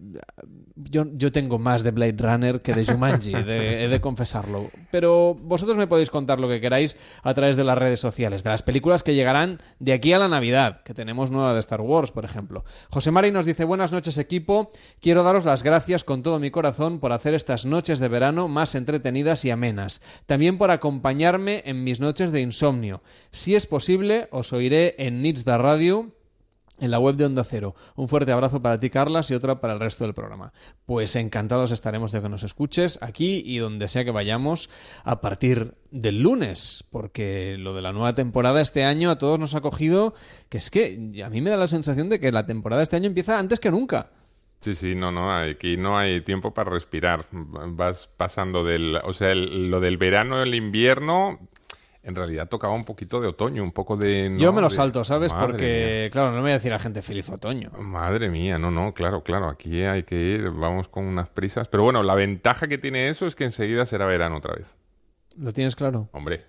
yo, 0.91 1.33
tengo 1.33 1.59
más 1.59 1.83
de 1.83 1.91
Blade 1.91 2.17
Runner 2.19 2.63
que 2.63 2.73
de 2.73 2.87
Jumanji, 2.87 3.33
de- 3.33 3.85
he 3.85 3.89
de 3.89 4.01
confesarlo. 4.01 4.71
Pero 4.91 5.35
vosotros 5.35 5.77
me 5.77 5.87
podéis 5.87 6.11
contar 6.11 6.41
lo 6.41 6.49
que 6.49 6.61
queráis 6.61 6.97
a 7.23 7.35
través 7.35 7.57
de 7.57 7.65
las 7.65 7.77
redes 7.77 8.01
sociales, 8.01 8.43
de 8.43 8.51
las 8.51 8.63
películas 8.63 9.03
que 9.03 9.15
llegarán 9.15 9.61
de 9.79 9.93
aquí 9.93 10.13
a 10.13 10.19
la 10.19 10.29
Navidad, 10.29 10.83
que 10.83 10.95
tenemos 10.95 11.31
nueva 11.31 11.53
de 11.55 11.61
Star 11.61 11.81
Wars, 11.83 12.11
por 12.11 12.25
ejemplo. 12.25 12.65
José 12.91 13.11
Mari 13.11 13.31
nos 13.31 13.45
dice, 13.45 13.65
buenas 13.65 13.93
noches 13.93 14.17
equipo, 14.19 14.71
quiero 15.01 15.23
daros 15.23 15.45
las 15.45 15.63
gracias 15.63 16.05
con 16.05 16.23
todo 16.23 16.39
mi 16.39 16.51
corazón 16.51 16.99
por 16.99 17.13
hacer 17.13 17.35
estas 17.35 17.67
noches 17.67 17.99
de 17.99 18.09
verano 18.09 18.49
más 18.49 18.75
entretenidas 18.75 19.45
y 19.45 19.51
amenas. 19.51 20.01
También 20.27 20.57
por 20.59 20.71
acompañarme 20.71 21.63
en 21.67 21.85
mis 21.85 22.01
noches 22.01 22.33
de 22.33 22.41
insomnio. 22.41 23.03
Si 23.31 23.55
es 23.55 23.67
posible, 23.67 24.29
os 24.31 24.53
oiré 24.53 24.95
en 24.99 25.23
Nits 25.23 25.45
da 25.45 25.59
Radio 25.59 26.13
en 26.81 26.91
la 26.91 26.99
web 26.99 27.17
de 27.17 27.27
Onda 27.27 27.45
Cero. 27.45 27.75
Un 27.97 28.09
fuerte 28.09 28.33
abrazo 28.33 28.61
para 28.63 28.81
ti, 28.81 28.91
Carlas, 28.91 29.31
y 29.31 29.35
otro 29.35 29.61
para 29.61 29.75
el 29.75 29.81
resto 29.81 30.05
del 30.05 30.15
programa. 30.15 30.53
Pues 30.87 31.17
encantados 31.17 31.71
estaremos 31.71 32.13
de 32.13 32.23
que 32.23 32.29
nos 32.29 32.43
escuches 32.43 32.99
aquí 33.03 33.43
y 33.45 33.59
donde 33.59 33.89
sea 33.89 34.05
que 34.05 34.11
vayamos 34.11 34.71
a 35.05 35.21
partir 35.21 35.75
del 35.91 36.23
lunes, 36.23 36.85
porque 36.91 37.57
lo 37.59 37.75
de 37.75 37.83
la 37.83 37.93
nueva 37.93 38.15
temporada 38.15 38.61
este 38.61 38.85
año 38.85 39.11
a 39.11 39.19
todos 39.19 39.39
nos 39.39 39.55
ha 39.55 39.61
cogido, 39.61 40.15
que 40.49 40.59
es 40.59 40.71
que 40.71 41.23
a 41.25 41.31
mí 41.31 41.41
me 41.41 41.51
da 41.51 41.57
la 41.57 41.69
sensación 41.69 42.09
de 42.09 42.21
que 42.21 42.33
la 42.33 42.47
temporada 42.47 42.83
este 42.83 42.97
año 42.97 43.07
empieza 43.07 43.39
antes 43.39 43.61
que 43.61 43.71
nunca. 43.71 44.11
Sí, 44.61 44.75
sí, 44.75 44.95
no, 44.95 45.11
no, 45.11 45.35
aquí 45.35 45.79
no 45.79 45.97
hay 45.97 46.21
tiempo 46.21 46.53
para 46.53 46.71
respirar. 46.71 47.27
Vas 47.33 48.11
pasando 48.17 48.63
del, 48.63 48.97
o 49.05 49.15
sea, 49.15 49.35
lo 49.35 49.81
del 49.81 49.97
verano, 49.97 50.43
el 50.43 50.55
invierno, 50.55 51.49
en 52.03 52.15
realidad 52.15 52.49
tocaba 52.49 52.75
un 52.75 52.85
poquito 52.85 53.21
de 53.21 53.29
otoño, 53.29 53.63
un 53.63 53.73
poco 53.73 53.97
de... 53.97 54.35
Yo 54.39 54.53
me 54.53 54.61
lo 54.61 54.71
salto, 54.71 55.05
¿sabes? 55.05 55.33
Madre 55.33 55.47
Porque, 55.47 56.09
claro, 56.13 56.31
no 56.31 56.37
me 56.37 56.43
voy 56.43 56.51
a 56.53 56.55
decir 56.55 56.73
a 56.73 56.77
la 56.77 56.83
gente 56.83 57.03
feliz 57.03 57.29
otoño. 57.29 57.71
Madre 57.79 58.31
mía, 58.31 58.59
no, 58.59 58.71
no, 58.71 58.95
claro, 58.95 59.23
claro, 59.23 59.49
aquí 59.49 59.83
hay 59.83 60.05
que 60.05 60.17
ir, 60.17 60.51
vamos 60.51 60.89
con 60.89 61.05
unas 61.05 61.29
prisas. 61.29 61.69
Pero 61.69 61.83
bueno, 61.83 62.03
la 62.03 62.15
ventaja 62.15 62.69
que 62.69 62.79
tiene 62.79 63.09
eso 63.09 63.27
es 63.27 63.37
que 63.37 63.45
enseguida 63.45 63.85
será 63.87 64.07
verano 64.07 64.39
otra 64.39 64.55
vez. 64.55 64.67
¿Lo 65.37 65.53
tienes 65.53 65.77
claro? 65.77 66.09
Hombre, 66.13 66.45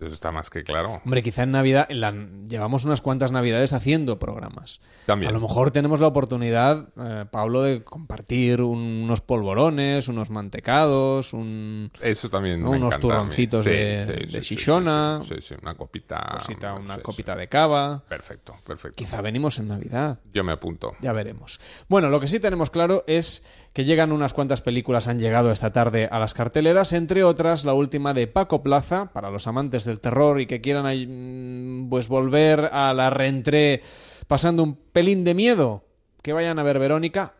eso 0.00 0.14
está 0.14 0.32
más 0.32 0.50
que 0.50 0.64
claro. 0.64 1.00
Hombre, 1.04 1.22
quizá 1.22 1.44
en 1.44 1.52
Navidad, 1.52 1.86
en 1.88 2.00
la- 2.00 2.12
llevamos 2.48 2.84
unas 2.84 3.00
cuantas 3.00 3.30
Navidades 3.32 3.72
haciendo 3.72 4.18
programas. 4.18 4.80
También. 5.06 5.30
A 5.30 5.32
lo 5.32 5.40
mejor 5.40 5.70
tenemos 5.70 6.00
la 6.00 6.08
oportunidad, 6.08 6.88
eh, 6.96 7.24
Pablo, 7.30 7.62
de 7.62 7.84
compartir 7.84 8.62
un- 8.62 9.02
unos 9.04 9.20
polvorones, 9.20 10.08
unos 10.08 10.30
mantecados, 10.30 11.32
un, 11.32 11.90
Eso 12.00 12.28
también 12.30 12.60
¿no? 12.62 12.70
me 12.70 12.76
unos 12.78 12.98
turroncitos 12.98 13.64
Sí, 13.64 13.70
de, 13.70 14.04
sí, 14.04 14.12
de 14.12 14.26
sí, 14.26 14.40
sí, 14.40 14.54
Shishona, 14.56 15.20
Sí, 15.22 15.34
sí, 15.36 15.40
sí, 15.48 15.54
una 15.62 15.74
copita. 15.74 16.30
cosita, 16.34 16.74
una 16.74 16.98
copita 16.98 17.36
de 17.36 17.48
cava. 17.48 18.02
Perfecto, 18.08 18.54
perfecto. 18.66 18.96
Quizá 18.96 19.20
venimos 19.20 19.58
en 19.58 19.68
Navidad. 19.68 20.18
Yo 20.32 20.44
me 20.44 20.52
apunto. 20.52 20.92
Ya 21.00 21.12
veremos. 21.12 21.60
Bueno, 21.88 22.08
lo 22.10 22.20
que 22.20 22.28
sí 22.28 22.40
tenemos 22.40 22.70
claro 22.70 23.04
es 23.06 23.44
que 23.72 23.84
llegan 23.84 24.12
unas 24.12 24.34
cuantas 24.34 24.60
películas, 24.60 25.08
han 25.08 25.18
llegado 25.18 25.50
esta 25.50 25.72
tarde 25.72 26.08
a 26.10 26.18
las 26.18 26.34
carteleras, 26.34 26.92
entre 26.92 27.24
otras 27.24 27.64
la 27.64 27.72
última 27.72 28.12
de 28.12 28.26
Paco 28.26 28.62
Plaza, 28.62 29.12
para 29.12 29.30
los 29.30 29.46
amantes 29.46 29.84
del 29.84 30.00
terror 30.00 30.40
y 30.40 30.46
que 30.46 30.60
quieran 30.60 30.86
mm, 30.86 31.88
pues 31.88 32.08
volver 32.08 32.68
a 32.72 32.92
la 32.92 33.10
reentré 33.10 33.82
pasando 34.26 34.62
un 34.62 34.76
pelín 34.76 35.24
de 35.24 35.34
miedo, 35.34 35.84
que 36.22 36.32
vayan 36.32 36.58
a 36.58 36.62
ver 36.62 36.78
Verónica 36.78 37.34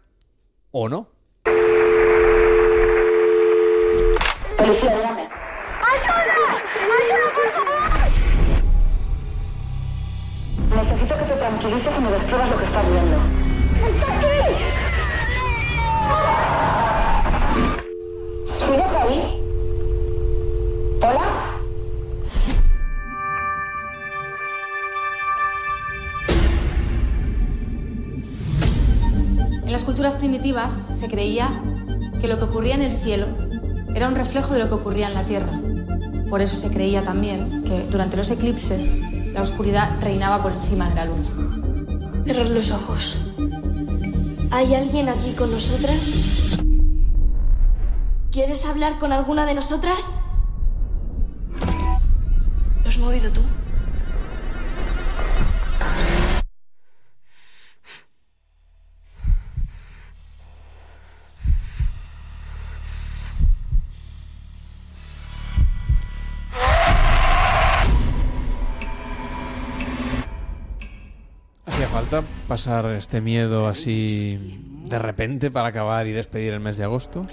o 0.70 0.88
no. 0.88 1.08
Necesito 10.74 11.18
que 11.18 11.24
te 11.24 11.34
tranquilices 11.34 11.92
y 11.98 12.00
me 12.00 12.10
describas 12.10 12.50
lo 12.50 12.58
que 12.58 12.64
estás 12.64 12.90
viendo. 12.90 13.31
En 29.72 29.74
las 29.74 29.84
culturas 29.84 30.16
primitivas 30.16 30.70
se 30.70 31.08
creía 31.08 31.48
que 32.20 32.28
lo 32.28 32.36
que 32.36 32.44
ocurría 32.44 32.74
en 32.74 32.82
el 32.82 32.92
cielo 32.92 33.24
era 33.94 34.06
un 34.06 34.14
reflejo 34.14 34.52
de 34.52 34.58
lo 34.58 34.68
que 34.68 34.74
ocurría 34.74 35.08
en 35.08 35.14
la 35.14 35.22
tierra. 35.22 35.58
Por 36.28 36.42
eso 36.42 36.56
se 36.56 36.70
creía 36.70 37.02
también 37.02 37.64
que 37.64 37.86
durante 37.90 38.18
los 38.18 38.30
eclipses 38.30 39.00
la 39.32 39.40
oscuridad 39.40 39.88
reinaba 40.02 40.42
por 40.42 40.52
encima 40.52 40.90
de 40.90 40.94
la 40.94 41.06
luz. 41.06 41.32
Cerrar 42.26 42.50
los 42.50 42.70
ojos. 42.70 43.18
¿Hay 44.50 44.74
alguien 44.74 45.08
aquí 45.08 45.32
con 45.32 45.50
nosotras? 45.50 46.58
¿Quieres 48.30 48.66
hablar 48.66 48.98
con 48.98 49.10
alguna 49.10 49.46
de 49.46 49.54
nosotras? 49.54 50.04
¿Lo 52.84 52.90
has 52.90 52.98
movido 52.98 53.32
tú? 53.32 53.40
Pasar 72.52 72.84
este 72.92 73.20
miedo 73.22 73.66
así 73.66 74.38
de 74.86 74.98
repente 74.98 75.50
para 75.50 75.68
acabar 75.68 76.06
y 76.06 76.12
despedir 76.12 76.52
el 76.52 76.60
mes 76.60 76.76
de 76.76 76.84
agosto? 76.84 77.26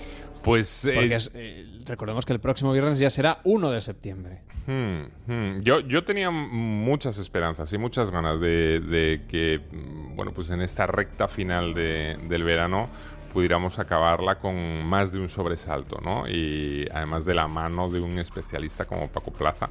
Pues 0.44 0.86
eh, 0.86 0.94
Porque 0.96 1.16
es- 1.16 1.32
eh, 1.34 1.66
recordemos 1.86 2.26
que 2.26 2.32
el 2.32 2.40
próximo 2.40 2.72
viernes 2.72 3.00
ya 3.00 3.10
será 3.10 3.40
1 3.44 3.70
de 3.72 3.82
septiembre. 3.82 4.40
Hmm, 4.66 5.08
hmm. 5.28 5.62
Yo, 5.62 5.82
yo 5.82 6.04
tenía 6.06 6.30
muchas 6.32 7.18
esperanzas 7.18 7.74
y 7.74 7.78
muchas 7.78 8.12
ganas 8.12 8.40
de, 8.40 8.80
de 8.80 9.24
que, 9.28 9.60
mm, 9.72 10.16
bueno, 10.16 10.32
pues 10.34 10.50
en 10.52 10.62
esta 10.62 10.88
recta 10.88 11.28
final 11.28 11.74
de- 11.74 12.18
del 12.30 12.44
verano 12.44 12.90
pudiéramos 13.34 13.80
acabarla 13.80 14.36
con 14.40 14.84
más 14.86 15.12
de 15.12 15.20
un 15.20 15.30
sobresalto, 15.30 16.00
¿no? 16.04 16.28
Y 16.28 16.88
además 16.94 17.26
de 17.26 17.34
la 17.34 17.48
mano 17.48 17.90
de 17.90 18.00
un 18.00 18.20
especialista 18.20 18.86
como 18.86 19.08
Paco 19.08 19.32
Plaza, 19.32 19.70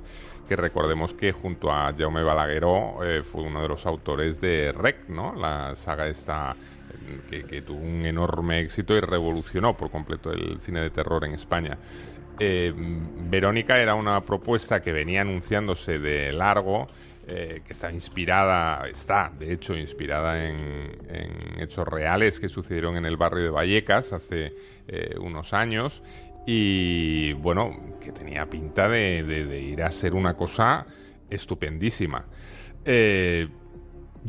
que 0.49 0.57
recordemos 0.57 1.13
que 1.15 1.33
junto 1.33 1.71
a 1.71 1.93
Jaume 1.97 2.23
Balagueró 2.23 3.05
eh, 3.05 3.23
fue 3.23 3.43
uno 3.43 3.61
de 3.63 3.69
los 3.69 3.85
autores 3.87 4.41
de 4.41 4.73
Rec, 4.73 5.09
¿no? 5.09 5.35
La 5.35 5.77
saga 5.77 6.07
esta 6.07 6.57
eh, 7.31 7.45
que, 7.49 7.63
tuvo 7.63 7.81
un 7.81 8.07
enorme 8.07 8.61
éxito 8.61 8.97
y 8.97 9.01
revolucionó 9.01 9.77
por 9.77 9.91
completo 9.91 10.33
el 10.33 10.59
cine 10.61 10.81
de 10.81 10.91
terror 10.91 11.25
en 11.25 11.35
España. 11.35 11.77
Eh, 12.41 12.73
Verónica 12.75 13.79
era 13.79 13.95
una 13.95 14.21
propuesta 14.21 14.81
que 14.81 14.93
venía 14.93 15.23
anunciándose 15.23 15.99
de 15.99 16.33
largo, 16.33 16.87
eh, 17.29 17.61
que 17.65 17.73
está 17.75 17.93
inspirada, 17.93 18.89
está 18.89 19.31
de 19.39 19.53
hecho 19.53 19.77
inspirada 19.77 20.49
en, 20.49 20.97
hechos 21.61 21.87
reales 21.87 22.41
que 22.41 22.49
sucedieron 22.49 22.97
en 22.97 23.05
el 23.05 23.17
barrio 23.17 23.45
de 23.45 23.51
Vallecas 23.51 24.13
hace 24.13 24.55
eh, 24.87 25.15
unos 25.21 25.53
años 25.53 26.03
y 26.47 27.35
bueno, 27.35 27.97
que 28.01 28.13
tenía 28.13 28.49
pinta 28.49 28.89
de 28.89 29.61
ir 29.61 29.83
a 29.83 29.91
ser 29.91 30.15
una 30.15 30.35
cosa 30.35 30.87
estupendísima. 31.29 32.25
Eh, 32.85 33.49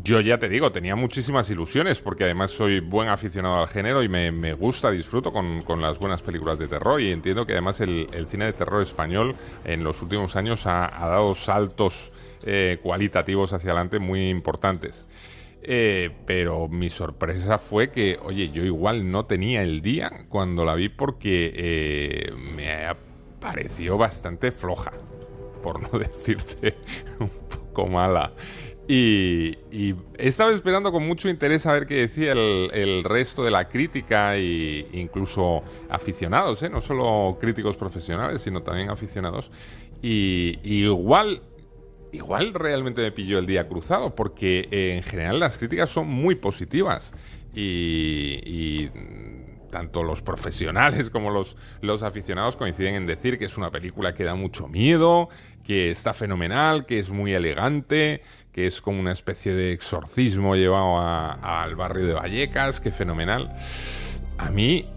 yo 0.04 0.22
ya 0.22 0.38
te 0.38 0.50
digo, 0.50 0.72
tenía 0.72 0.96
muchísimas 0.96 1.50
ilusiones 1.50 2.00
porque 2.00 2.26
además 2.26 2.52
soy 2.52 2.80
buen 2.80 3.10
aficionado 3.10 3.62
al 3.62 3.68
género 3.68 4.04
y 4.04 4.10
me, 4.10 4.54
gusta, 4.54 4.92
disfruto 4.92 5.32
con, 5.32 5.62
con 5.64 5.82
las 5.82 6.00
buenas 6.00 6.22
películas 6.22 6.60
de 6.60 6.68
terror 6.68 7.02
y 7.02 7.12
entiendo 7.12 7.46
que 7.46 7.54
además 7.54 7.80
el, 7.82 8.08
cine 8.30 8.46
de 8.46 8.54
terror 8.54 8.82
español 8.82 9.36
en 9.66 9.84
los 9.84 10.02
últimos 10.02 10.36
años 10.36 10.66
ha, 10.66 10.86
ha 10.86 11.08
dado 11.08 11.36
saltos 11.36 12.12
eh, 12.44 12.80
cualitativos 12.82 13.54
hacia 13.54 13.72
adelante 13.72 14.00
muy 14.00 14.30
importantes. 14.30 15.08
Eh, 15.62 16.10
pero 16.26 16.68
mi 16.70 16.90
sorpresa 16.90 17.58
fue 17.58 17.92
que, 17.92 18.18
oye, 18.24 18.50
yo 18.50 18.64
igual 18.64 19.12
no 19.12 19.26
tenía 19.26 19.62
el 19.62 19.82
día 19.82 20.26
cuando 20.30 20.64
la 20.64 20.76
vi 20.76 20.90
porque 20.90 21.52
eh, 21.54 22.32
me 22.56 22.96
pareció 23.40 23.98
bastante 23.98 24.52
floja, 24.52 24.94
por 25.62 25.82
no 25.82 26.00
decirte 26.00 26.78
un 27.20 27.30
poco 27.30 27.88
mala. 27.88 28.32
Y, 28.92 29.56
y 29.72 29.94
he 30.18 30.28
estado 30.28 30.50
esperando 30.50 30.92
con 30.92 31.06
mucho 31.06 31.30
interés 31.30 31.68
a 31.68 31.74
ver 31.74 31.86
qué 31.86 31.94
decía 31.98 32.32
el, 32.32 33.04
resto 33.04 33.44
de 33.44 33.52
la 33.52 33.70
crítica 33.70 34.36
e 34.36 34.88
incluso 34.94 35.62
aficionados, 35.92 36.64
¿eh? 36.64 36.72
no 36.72 36.82
solo 36.82 37.38
críticos 37.40 37.78
profesionales, 37.78 38.42
sino 38.42 38.64
también 38.64 38.90
aficionados. 38.90 39.52
Y, 40.02 40.58
igual 40.64 41.44
igual 42.12 42.52
realmente 42.56 43.04
me 43.04 43.12
pilló 43.12 43.38
el 43.38 43.46
día 43.46 43.68
cruzado, 43.68 44.16
porque 44.16 44.68
eh, 44.72 44.96
en 44.96 45.04
general 45.04 45.40
las 45.40 45.60
críticas 45.60 45.92
son 45.92 46.08
muy 46.08 46.34
positivas. 46.34 47.14
Y, 47.54 48.42
y, 48.44 48.90
tanto 49.70 50.04
los 50.04 50.24
profesionales 50.24 51.12
como 51.12 51.30
los, 51.30 51.56
los 51.82 52.02
aficionados 52.02 52.56
coinciden 52.56 52.96
en 52.96 53.06
decir 53.06 53.38
que 53.38 53.46
es 53.46 53.56
una 53.56 53.70
película 53.70 54.16
que 54.16 54.24
da 54.24 54.34
mucho 54.34 54.68
miedo, 54.68 55.30
que 55.64 55.92
está 55.92 56.14
fenomenal, 56.14 56.86
que 56.88 56.98
es 56.98 57.12
muy 57.12 57.34
elegante, 57.34 58.24
que 58.52 58.68
es 58.68 58.82
como 58.82 59.00
una 59.00 59.12
especie 59.12 59.54
de 59.54 59.72
exorcismo 59.72 60.56
llevado 60.56 61.00
al 61.00 61.76
barrio 61.76 62.08
de 62.08 62.14
Vallecas, 62.14 62.80
que 62.80 62.92
fenomenal. 62.92 63.54
A 64.38 64.50
mí 64.50 64.90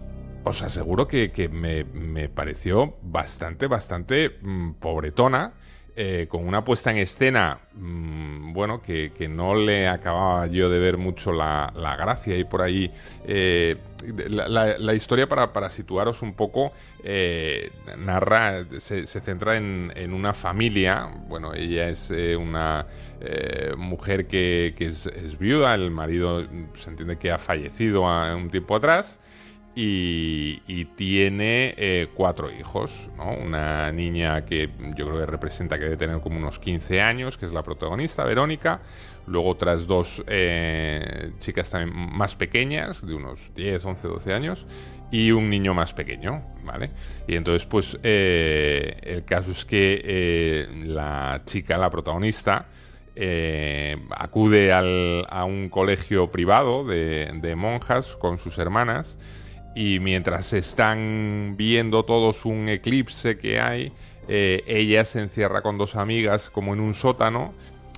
os 0.43 0.61
aseguro 0.61 1.07
que, 1.07 1.31
que 1.31 1.49
me, 1.49 1.83
me 1.83 2.29
pareció 2.29 2.97
bastante, 3.01 3.67
bastante 3.67 4.37
mm, 4.41 4.73
pobretona. 4.73 5.53
Eh, 5.95 6.27
con 6.29 6.47
una 6.47 6.63
puesta 6.65 6.91
en 6.91 6.97
escena, 6.97 7.59
mm, 7.73 8.53
bueno, 8.53 8.81
que, 8.81 9.11
que 9.17 9.27
no 9.27 9.55
le 9.55 9.87
acababa 9.87 10.47
yo 10.47 10.69
de 10.69 10.79
ver 10.79 10.97
mucho 10.97 11.31
la, 11.31 11.71
la 11.75 11.95
gracia. 11.95 12.37
Y 12.37 12.43
por 12.43 12.61
ahí 12.61 12.91
eh, 13.25 13.77
la, 14.29 14.93
historia 14.93 15.27
para, 15.27 15.53
para 15.53 15.69
situaros 15.69 16.21
un 16.21 16.33
poco 16.33 16.71
eh, 17.03 17.71
narra, 17.97 18.65
se, 18.79 19.07
se 19.07 19.21
centra 19.21 19.57
en, 19.57 19.91
en 19.95 20.13
una 20.13 20.33
familia, 20.33 21.09
bueno, 21.27 21.53
ella 21.53 21.89
es 21.89 22.11
eh, 22.11 22.35
una 22.35 22.85
eh, 23.21 23.73
mujer 23.77 24.27
que, 24.27 24.73
que 24.77 24.85
es, 24.87 25.05
es 25.05 25.37
viuda, 25.37 25.73
el 25.75 25.91
marido 25.91 26.45
se 26.75 26.89
entiende 26.89 27.17
que 27.17 27.31
ha 27.31 27.37
fallecido 27.37 28.07
a- 28.07 28.35
un 28.35 28.49
tiempo 28.49 28.75
atrás 28.75 29.19
y, 29.75 30.61
y 30.67 30.85
tiene 30.85 31.73
eh, 31.77 32.07
cuatro 32.13 32.51
hijos, 32.51 32.91
¿no? 33.17 33.31
Una 33.33 33.91
niña 33.91 34.45
que 34.45 34.69
yo 34.95 35.07
creo 35.09 35.19
que 35.19 35.25
representa 35.25 35.77
que 35.79 35.85
debe 35.85 35.97
tener 35.97 36.19
como 36.21 36.37
unos 36.37 36.59
15 36.59 37.01
años, 37.01 37.37
que 37.37 37.45
es 37.47 37.53
la 37.53 37.63
protagonista, 37.63 38.23
Verónica. 38.23 38.81
Luego 39.25 39.49
otras 39.49 39.87
dos 39.87 40.21
eh, 40.27 41.31
chicas 41.39 41.69
también 41.69 41.95
más 41.95 42.35
pequeñas, 42.35 43.05
de 43.05 43.15
unos 43.15 43.39
10, 43.55 43.83
11, 43.85 44.07
12 44.07 44.33
años. 44.33 44.67
Y 45.11 45.31
un 45.31 45.49
niño 45.49 45.73
más 45.73 45.93
pequeño, 45.93 46.43
¿vale? 46.63 46.89
Y 47.27 47.35
entonces, 47.35 47.65
pues, 47.67 47.97
eh, 48.03 48.97
el 49.03 49.23
caso 49.25 49.51
es 49.51 49.63
que 49.63 50.67
la 50.85 51.41
chica, 51.45 51.77
la 51.77 51.89
protagonista, 51.91 52.65
acude 54.09 54.71
al- 54.73 55.25
a 55.29 55.45
un 55.45 55.69
colegio 55.69 56.31
privado 56.31 56.83
de, 56.85 57.31
de 57.41 57.55
monjas 57.55 58.15
con 58.17 58.37
sus 58.39 58.57
hermanas 58.57 59.17
y 59.75 59.99
mientras 59.99 60.53
están 60.53 61.55
viendo 61.57 62.03
todos 62.05 62.45
un 62.45 62.69
eclipse 62.69 63.37
que 63.37 63.59
hay, 63.59 63.91
eh, 64.27 64.63
ella 64.67 65.05
se 65.05 65.19
encierra 65.19 65.61
con 65.61 65.77
dos 65.77 65.95
amigas 65.95 66.49
como 66.49 66.73
en 66.73 66.79
un 66.79 66.93
sótano 66.95 67.53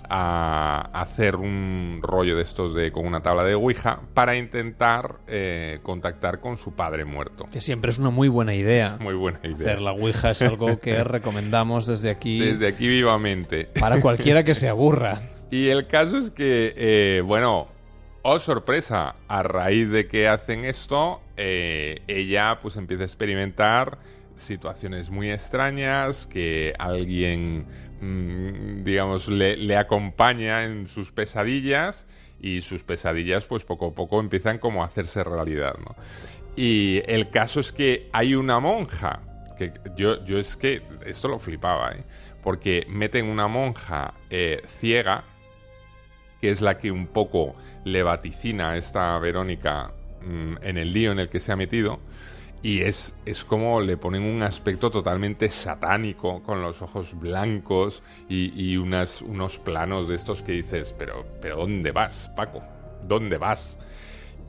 a 0.10 0.89
hacer 0.94 1.36
un 1.36 2.00
rollo 2.01 2.36
de 2.36 2.44
estos 2.44 2.75
de 2.75 2.91
con 2.91 3.05
una 3.05 3.22
tabla 3.22 3.44
de 3.44 3.55
Ouija 3.55 4.00
para 4.13 4.36
intentar 4.38 5.15
eh, 5.27 5.79
contactar 5.84 6.39
con 6.39 6.58
su 6.58 6.74
padre 6.74 7.05
muerto. 7.05 7.46
Que 7.51 7.62
siempre 7.62 7.91
es 7.91 7.98
una 7.98 8.10
muy 8.10 8.27
buena 8.27 8.53
idea. 8.53 8.98
Muy 9.05 9.15
buena 9.15 9.39
idea. 9.44 9.55
Hacer 9.55 9.82
la 9.82 9.91
Ouija 9.91 10.32
es 10.32 10.41
algo 10.41 10.79
que 10.79 11.03
recomendamos 11.03 11.88
desde 11.88 12.10
aquí 12.10 12.39
Desde 12.39 12.67
aquí 12.67 12.88
vivamente. 12.88 13.70
para 13.79 14.01
cualquiera 14.01 14.44
que 14.44 14.55
se 14.55 14.67
aburra. 14.67 15.22
Y 15.51 15.67
el 15.67 15.86
caso 15.86 16.17
es 16.17 16.32
que, 16.32 16.74
eh, 16.75 17.22
bueno, 17.24 17.67
oh 18.27 18.39
sorpresa, 18.39 19.17
a 19.27 19.44
raíz 19.44 19.88
de 19.91 20.08
que 20.08 20.27
hacen 20.27 20.65
esto, 20.65 21.22
eh, 21.38 22.01
ella 22.08 22.58
pues 22.60 22.75
empieza 22.75 23.03
a 23.03 23.05
experimentar 23.05 24.00
situaciones 24.36 25.12
muy 25.12 25.29
extrañas, 25.29 26.25
que 26.25 26.74
alguien, 26.79 27.67
mm, 28.01 28.84
digamos, 28.84 29.27
le, 29.27 29.77
acompaña 29.77 30.63
en 30.63 30.88
sus 30.88 31.12
pesadillas 31.12 32.08
y 32.41 32.62
sus 32.62 32.82
pesadillas 32.82 33.46
pues 33.46 33.63
poco 33.63 33.89
a 33.89 33.94
poco 33.94 34.20
empiezan 34.20 34.58
como 34.58 34.82
a 34.82 34.88
hacerse 34.88 35.24
realidad, 35.24 35.75
¿no? 35.77 35.96
Y 36.55 37.03
el 37.05 37.29
caso 37.29 37.60
es 37.60 37.72
que 37.72 38.10
hay 38.12 38.34
una 38.34 38.60
monja, 38.60 39.22
que 39.55 39.72
yo, 39.96 40.25
yo 40.25 40.39
es 40.39 40.58
que 40.58 40.82
esto 41.05 41.27
lo 41.27 41.38
flipaba, 41.38 41.91
¿eh? 41.91 42.03
Porque 42.41 42.88
meten 42.89 43.27
una 43.27 43.48
monja 43.48 44.15
eh, 44.32 44.63
ciega, 44.79 45.25
que 46.41 46.50
es 46.50 46.62
la 46.62 46.79
que 46.79 46.91
un 46.91 47.05
poco 47.05 47.55
le 47.86 48.04
vaticina 48.04 48.72
a 48.72 48.77
esta 48.77 49.18
Verónica 49.20 49.94
mm, 50.22 50.56
en 50.62 50.77
el 50.77 50.92
lío 50.92 51.13
en 51.13 51.20
el 51.20 51.30
que 51.30 51.39
se 51.39 51.54
ha 51.54 51.56
metido. 51.56 52.00
Y 52.62 52.82
es, 52.82 53.15
es 53.25 53.46
como 53.46 53.80
le 53.80 53.96
ponen 53.96 54.24
un 54.24 54.42
aspecto 54.42 54.89
totalmente 54.89 55.51
satánico, 55.51 56.42
con 56.42 56.63
los 56.63 56.82
ojos 56.82 57.18
blancos 57.18 58.01
y, 58.27 58.75
unos 58.75 59.60
planos 59.63 60.10
de 60.10 60.15
estos 60.15 60.42
que 60.42 60.54
dices, 60.54 60.94
pero, 60.98 61.25
pero 61.42 61.58
¿dónde 61.58 61.92
vas, 61.92 62.32
Paco? 62.36 62.63
¿Dónde 63.04 63.38
vas? 63.38 63.80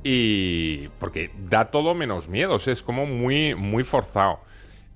Y 0.03 0.89
porque 0.99 1.31
da 1.37 1.71
todo 1.71 1.95
menos 1.95 2.29
miedo, 2.29 2.55
o 2.55 2.59
sea, 2.59 2.73
es 2.73 2.83
como 2.83 3.05
muy, 3.05 3.55
muy 3.55 3.85
forzado. 3.85 4.41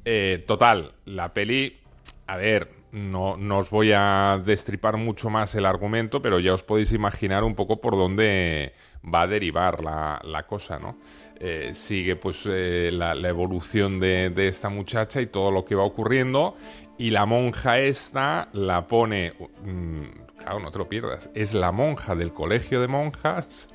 Eh, 0.07 0.43
total, 0.47 0.95
la 1.05 1.35
peli, 1.35 1.79
a 2.27 2.39
ver, 2.39 2.71
no, 2.93 3.37
no 3.37 3.59
os 3.59 3.71
voy 3.71 3.93
a 3.95 4.41
destripar 4.45 4.97
mucho 4.97 5.31
más 5.31 5.55
el 5.55 5.67
argumento, 5.67 6.21
pero 6.23 6.41
ya 6.41 6.55
os 6.55 6.63
podéis 6.63 6.93
imaginar 6.93 7.45
un 7.45 7.55
poco 7.55 7.81
por 7.81 7.97
dónde 7.97 8.75
va 9.03 9.23
a 9.23 9.27
derivar 9.27 9.83
la, 9.83 10.21
la 10.25 10.47
cosa, 10.47 10.79
¿no? 10.79 10.99
Eh, 11.39 11.71
sigue 11.75 12.17
pues 12.17 12.43
eh, 12.47 12.91
la, 12.93 13.15
evolución 13.29 13.99
de, 13.99 14.31
de 14.31 14.49
esta 14.49 14.69
muchacha 14.69 15.21
y 15.21 15.27
todo 15.27 15.51
lo 15.51 15.65
que 15.65 15.75
va 15.75 15.85
ocurriendo 15.85 16.57
y 16.99 17.11
la 17.11 17.25
monja 17.25 17.79
esta 17.79 18.49
la 18.53 18.87
pone... 18.87 19.33
mm, 19.65 20.03
claro, 20.39 20.61
no 20.61 20.71
te 20.71 20.79
lo 20.79 20.89
pierdas. 20.89 21.31
Es 21.35 21.55
la 21.55 21.73
monja 21.73 22.15
del 22.15 22.33
colegio 22.33 22.81
de 22.81 22.89
monjas 22.89 23.71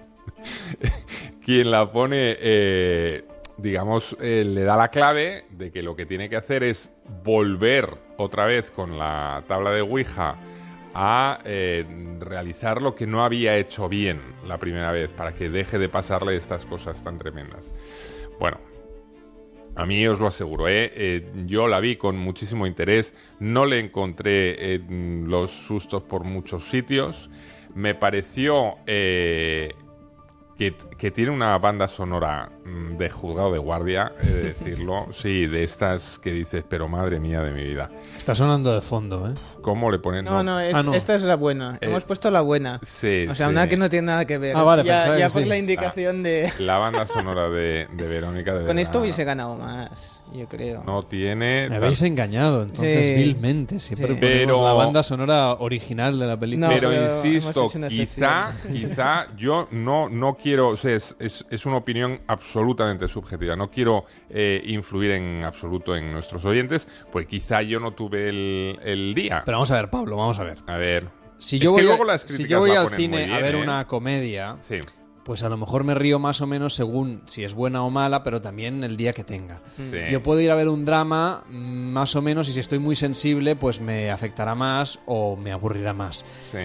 quien 1.44 1.72
la 1.72 1.92
pone, 1.92 2.38
eh, 2.40 3.26
digamos, 3.58 4.16
le 4.20 4.62
da 4.64 4.76
la 4.76 4.90
clave 4.90 5.46
de 5.50 5.72
que 5.72 5.82
lo 5.82 5.96
que 5.96 6.06
tiene 6.06 6.30
que 6.30 6.36
hacer 6.36 6.64
es 6.64 6.92
volver 7.24 8.05
otra 8.18 8.46
vez 8.46 8.72
con 8.72 8.98
la 8.98 9.44
tabla 9.48 9.72
de 9.72 9.82
Ouija 9.82 10.36
a 10.94 11.40
eh, 11.44 11.86
realizar 12.20 12.82
lo 12.82 12.96
que 12.96 13.06
no 13.06 13.24
había 13.24 13.58
hecho 13.58 13.90
bien 13.90 14.22
la 14.46 14.58
primera 14.58 14.92
vez 14.92 15.12
para 15.12 15.34
que 15.34 15.50
deje 15.50 15.78
de 15.78 15.90
pasarle 15.90 16.36
estas 16.36 16.66
cosas 16.66 17.04
tan 17.04 17.18
tremendas. 17.18 17.74
Bueno, 18.40 18.60
a 19.76 19.86
mí 19.86 20.08
os 20.08 20.20
lo 20.22 20.28
aseguro, 20.28 20.70
¿eh? 20.70 20.92
Eh, 20.96 21.32
yo 21.48 21.68
la 21.68 21.82
vi 21.82 21.98
con 21.98 22.18
muchísimo 22.18 22.66
interés, 22.66 23.14
no 23.40 23.66
le 23.66 23.80
encontré 23.80 24.56
eh, 24.58 24.80
los 24.90 25.52
sustos 25.52 26.04
por 26.04 26.24
muchos 26.24 26.70
sitios, 26.70 27.30
me 27.74 27.94
pareció 27.94 28.78
que, 30.58 30.74
que 30.98 31.12
tiene 31.12 31.32
una 31.32 31.58
banda 31.58 31.88
sonora 31.88 32.50
mm, 32.64 32.98
de 32.98 33.10
juzgado 33.10 33.52
de 33.52 33.60
guardia, 33.60 34.14
he 34.22 34.28
de 34.28 34.42
decirlo, 34.54 35.08
sí, 35.12 35.48
de 35.48 35.64
estas 35.64 36.18
que 36.20 36.32
dices, 36.32 36.64
pero 36.68 36.88
madre 36.88 37.20
mía 37.20 37.42
de 37.42 37.52
mi 37.52 37.64
vida, 37.64 37.90
Está 38.18 38.34
sonando 38.34 38.74
de 38.74 38.82
fondo, 38.82 39.28
¿eh? 39.30 39.34
¿cómo 39.62 39.92
le 39.92 40.00
ponen? 40.00 40.26
No, 40.26 40.44
no, 40.44 40.60
es- 40.60 40.74
Ah, 40.74 40.82
no. 40.82 40.94
esta 40.96 41.14
es 41.16 41.24
la 41.24 41.36
buena. 41.36 41.78
Eh, 41.82 41.88
Hemos 41.88 42.04
puesto 42.04 42.32
la 42.32 42.42
buena. 42.42 42.80
Sí, 42.84 43.28
O 43.30 43.36
sea, 43.36 43.48
sí. 43.48 43.52
una 43.52 43.68
que 43.68 43.78
no 43.78 43.90
tiene 43.90 44.08
nada 44.08 44.26
que 44.26 44.38
ver. 44.38 44.56
Ah, 44.56 44.64
vale, 44.64 44.84
ya 44.84 45.18
ya 45.18 45.28
que 45.28 45.34
por 45.34 45.44
sí. 45.44 45.50
la 45.50 45.58
indicación 45.58 46.24
de... 46.24 46.52
La 46.60 46.78
banda 46.78 47.06
sonora 47.06 47.50
de, 47.50 47.88
de 47.92 48.08
Verónica 48.08 48.54
de 48.56 48.66
Con 48.66 48.80
esto 48.80 48.94
verdad, 48.94 49.02
hubiese 49.04 49.24
ganado 49.26 49.56
más, 49.58 49.92
yo 50.34 50.48
creo. 50.48 50.84
No 50.86 51.04
tiene... 51.04 51.68
Me 51.70 51.76
habéis 51.78 52.02
engañado, 52.02 52.64
entonces, 52.64 53.06
Sí. 53.08 53.14
vilmente. 53.16 53.80
Siempre 53.80 54.14
Sí. 54.14 54.18
Pero- 54.20 54.66
la 54.66 54.74
banda 54.74 55.04
sonora 55.04 55.54
original 55.54 56.20
de 56.20 56.28
la 56.28 56.38
película. 56.40 56.68
No, 56.68 56.74
pero, 56.74 56.92
insisto, 56.94 57.70
quizá, 57.90 58.52
quizá 58.72 59.28
yo 59.38 59.68
no, 59.72 60.10
no 60.10 60.36
quiero, 60.36 60.70
o 60.70 60.78
sea, 60.78 60.96
es, 60.96 61.16
es- 61.20 61.46
es 61.50 61.66
una 61.66 61.78
opinión 61.78 62.22
absolutamente 62.28 63.08
subjetiva, 63.08 63.56
no 63.56 63.70
quiero 63.72 64.06
eh, 64.30 64.62
influir 64.66 65.12
en 65.12 65.44
absoluto 65.44 65.96
en 65.96 66.12
nuestros 66.12 66.44
oyentes, 66.46 66.88
pues 67.12 67.28
quizá 67.28 67.62
yo 67.62 67.80
no 67.80 67.92
tuve 67.94 68.30
el, 68.30 68.80
el 68.84 69.14
día. 69.14 69.44
Pero 69.46 69.58
vamos 69.58 69.72
a 69.72 69.76
ver, 69.76 69.90
Pablo, 69.90 70.18
vamos 70.18 70.40
a 70.40 70.44
ver. 70.44 70.58
a 70.68 70.78
ver, 70.78 71.08
Si 71.38 71.58
Es 71.58 71.62
yo 71.64 71.70
que 71.76 71.84
voy, 71.86 71.96
luego 71.98 72.10
a- 72.12 72.18
si 72.18 72.46
yo 72.48 72.60
voy 72.60 72.72
al 72.72 72.90
cine 72.90 73.34
a 73.34 73.40
ver 73.40 73.56
¿eh? 73.56 73.62
una 73.62 73.86
comedia, 73.88 74.58
sí, 74.62 74.76
pues 75.26 75.42
a 75.42 75.50
lo 75.50 75.58
mejor 75.58 75.84
me 75.84 75.96
río 75.96 76.20
más 76.20 76.40
o 76.42 76.48
menos 76.48 76.76
según 76.76 77.24
si 77.26 77.44
es 77.44 77.56
buena 77.56 77.84
o 77.84 77.90
mala, 77.90 78.22
pero 78.22 78.42
también 78.42 78.84
el 78.84 78.96
día 78.96 79.12
que 79.12 79.24
tenga. 79.24 79.60
sí. 79.76 79.98
Yo 80.12 80.22
puedo 80.22 80.40
ir 80.40 80.52
a 80.52 80.56
ver 80.56 80.70
un 80.70 80.86
drama 80.86 81.44
mm, 81.50 81.56
más 81.92 82.16
o 82.16 82.22
menos 82.22 82.48
y 82.48 82.54
si 82.54 82.60
estoy 82.60 82.78
muy 82.78 82.96
sensible, 82.96 83.56
pues 83.56 83.82
me 83.82 84.12
afectará 84.12 84.54
más 84.54 85.00
o 85.08 85.36
me 85.36 85.52
aburrirá 85.52 85.94
más. 85.94 86.26
sí. 86.52 86.60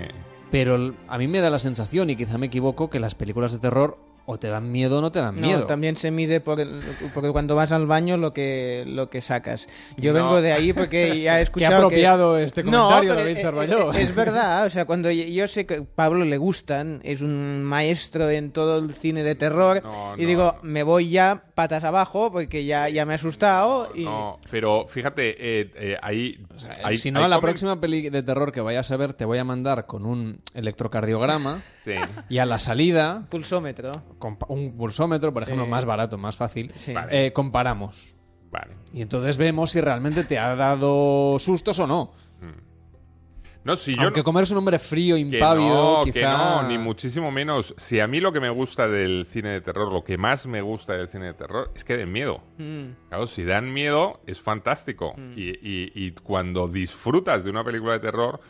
Pero 0.51 0.95
a 1.07 1.17
mí 1.17 1.29
me 1.29 1.41
da 1.41 1.49
la 1.49 1.61
sensación, 1.61 2.11
y 2.11 2.17
quizá 2.17 2.37
me 2.37 2.47
equivoco, 2.47 2.91
que 2.91 2.99
las 2.99 3.15
películas 3.15 3.53
de 3.53 3.61
terror 3.61 3.99
o 4.27 4.39
te 4.39 4.49
dan 4.49 4.71
miedo 4.71 4.99
o 4.99 5.01
no 5.01 5.11
te 5.13 5.19
dan 5.21 5.41
No, 5.41 5.47
miedo. 5.47 5.67
también 5.67 5.97
se 5.97 6.11
mide 6.11 6.41
por, 6.41 6.61
el- 6.61 6.81
por 7.15 7.31
cuando 7.33 7.55
vas 7.57 7.73
al 7.73 7.87
baño 7.87 8.17
lo 8.17 8.33
que 8.33 8.85
lo 8.87 9.11
que 9.11 9.21
sacas. 9.21 9.67
Yo 9.97 10.13
No. 10.13 10.19
vengo 10.21 10.41
de 10.43 10.53
ahí 10.53 10.73
porque 10.73 11.21
ya 11.21 11.35
he 11.37 11.39
Qué 11.41 11.43
escuchado 11.45 11.77
apropiado 11.77 12.39
este 12.39 12.63
No, 12.65 12.85
comentario, 12.89 13.15
David 13.15 13.37
eh, 13.37 13.41
Sarballó. 13.41 13.93
eh, 13.93 14.03
Es 14.03 14.15
verdad, 14.15 14.67
o 14.67 14.71
sea, 14.71 14.85
cuando 14.85 15.11
yo- 15.11 15.49
sé 15.49 15.67
que 15.67 15.75
a 15.77 15.83
Pablo 15.95 16.25
le 16.25 16.37
gustan, 16.39 17.01
es 17.03 17.21
un 17.23 17.63
maestro 17.65 18.31
en 18.31 18.53
todo 18.53 18.79
el 18.79 18.93
cine 18.95 19.23
de 19.23 19.35
terror 19.35 19.83
No, 19.83 20.15
y 20.17 20.23
no. 20.23 20.27
digo, 20.29 20.57
me 20.63 20.83
voy 20.83 21.11
ya 21.11 21.43
patas 21.55 21.85
abajo 21.85 22.31
porque 22.33 22.65
ya, 22.65 22.89
ya 22.89 23.05
me 23.05 23.13
he 23.13 23.17
asustado 23.17 23.91
y 23.95 24.05
No, 24.05 24.39
pero 24.51 24.87
fíjate, 24.89 25.31
eh, 25.61 25.71
eh, 25.75 25.97
ahí, 26.03 26.39
ahí- 26.85 26.97
si 26.99 27.11
no, 27.11 27.23
a 27.25 27.29
la 27.29 27.37
comen- 27.37 27.41
próxima 27.41 27.81
peli 27.81 28.09
de 28.11 28.23
terror 28.23 28.53
que 28.53 28.61
vayas 28.61 28.91
a 28.91 28.97
ver, 28.97 29.13
te 29.15 29.25
voy 29.25 29.39
a 29.39 29.45
mandar 29.45 29.87
con 29.87 30.07
un 30.07 30.41
electrocardiograma 30.55 31.61
Sí. 31.85 31.93
y 32.29 32.39
a 32.39 32.47
la 32.47 32.59
salida, 32.59 33.27
pulsómetro. 33.31 33.93
Un 34.49 34.77
pulsómetro, 34.77 35.33
por 35.33 35.43
Sí. 35.45 35.51
ejemplo, 35.51 35.67
más 35.67 35.85
barato, 35.85 36.19
más 36.19 36.37
fácil, 36.37 36.73
Sí. 36.77 36.93
Vale. 36.93 37.27
eh, 37.27 37.33
comparamos. 37.33 38.15
Vale. 38.51 38.75
Y 38.93 39.03
entonces 39.03 39.37
vemos 39.37 39.71
si 39.71 39.81
realmente 39.81 40.25
te 40.25 40.39
ha 40.39 40.55
dado 40.57 41.39
sustos 41.39 41.79
o 41.79 41.87
no. 41.87 42.13
No, 43.63 43.77
si 43.77 43.95
yo 43.95 44.05
Aunque 44.05 44.21
no- 44.21 44.25
comer 44.25 44.45
es 44.45 44.51
un 44.53 44.57
hombre 44.57 44.79
frío, 44.79 45.17
Que 45.17 45.21
impávido, 45.21 45.99
no, 45.99 46.05
quizá... 46.05 46.15
que 46.15 46.23
no, 46.23 46.63
ni 46.63 46.79
muchísimo 46.79 47.31
menos. 47.31 47.75
Si 47.77 48.01
a 48.01 48.07
mí 48.07 48.19
lo 48.19 48.33
que 48.33 48.41
me 48.41 48.49
gusta 48.49 48.89
del 48.89 49.27
cine 49.31 49.51
de 49.51 49.61
terror, 49.61 49.93
lo 49.93 50.03
que 50.03 50.17
más 50.17 50.47
me 50.47 50.63
gusta 50.63 50.95
del 50.95 51.09
cine 51.09 51.27
de 51.27 51.35
terror, 51.35 51.71
es 51.75 51.85
que 51.85 51.95
den 51.99 52.11
miedo. 52.11 52.41
Mm. 52.57 53.09
Claro, 53.11 53.27
si 53.27 53.45
dan 53.45 53.71
miedo, 53.71 54.23
es 54.27 54.41
fantástico. 54.41 55.15
Y, 55.37 55.51
y- 55.51 55.93
y 55.95 56.13
cuando 56.13 56.69
disfrutas 56.69 57.45
de 57.45 57.51
una 57.51 57.63
película 57.63 57.93
de 57.93 57.99
terror, 57.99 58.41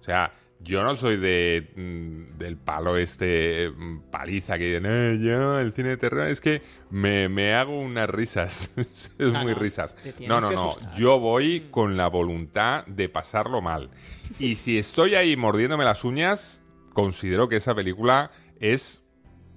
o 0.00 0.04
sea, 0.04 0.30
yo 0.64 0.82
no 0.84 0.94
soy 0.96 1.16
de 1.16 1.72
mm, 1.76 2.38
del 2.38 2.56
palo 2.56 2.96
este 2.96 3.70
mm, 3.70 4.10
paliza 4.10 4.58
que 4.58 4.66
dicen, 4.66 4.84
"Eh, 4.86 5.18
yo, 5.20 5.58
el 5.58 5.72
cine 5.72 5.90
de 5.90 5.96
terror 5.96 6.26
es 6.28 6.40
que 6.40 6.62
me, 6.90 7.28
me 7.28 7.54
hago 7.54 7.78
unas 7.80 8.08
risas. 8.08 8.70
es 8.76 9.10
Ah, 9.18 9.42
muy 9.42 9.52
no, 9.52 9.58
risas. 9.58 9.94
No, 10.26 10.40
no, 10.40 10.50
no. 10.50 10.76
Yo 10.96 11.18
voy 11.18 11.68
con 11.70 11.96
la 11.96 12.08
voluntad 12.08 12.86
de 12.86 13.08
pasarlo 13.08 13.60
mal. 13.60 13.90
Y 14.38 14.56
si 14.56 14.78
estoy 14.78 15.14
ahí 15.14 15.36
mordiéndome 15.36 15.84
las 15.84 16.04
uñas, 16.04 16.62
considero 16.92 17.48
que 17.48 17.56
esa 17.56 17.74
película 17.74 18.30
es 18.60 19.02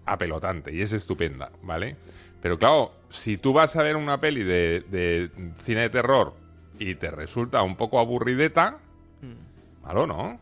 apelotante 0.06 0.74
y 0.74 0.82
es 0.82 0.94
estupenda, 0.94 1.52
¿vale? 1.64 1.96
Pero 2.42 2.60
claro, 2.60 2.94
si 3.10 3.38
tú 3.38 3.54
vas 3.54 3.76
a 3.76 3.84
ver 3.84 3.96
una 3.96 4.20
peli 4.20 4.44
de, 4.44 4.84
de 4.92 5.30
cine 5.64 5.82
de 5.82 5.90
terror 5.90 6.34
y 6.78 6.96
te 6.96 7.10
resulta 7.10 7.62
un 7.64 7.76
poco 7.76 8.00
aburrideta, 8.00 8.78
malo, 9.84 10.06
¿no? 10.08 10.40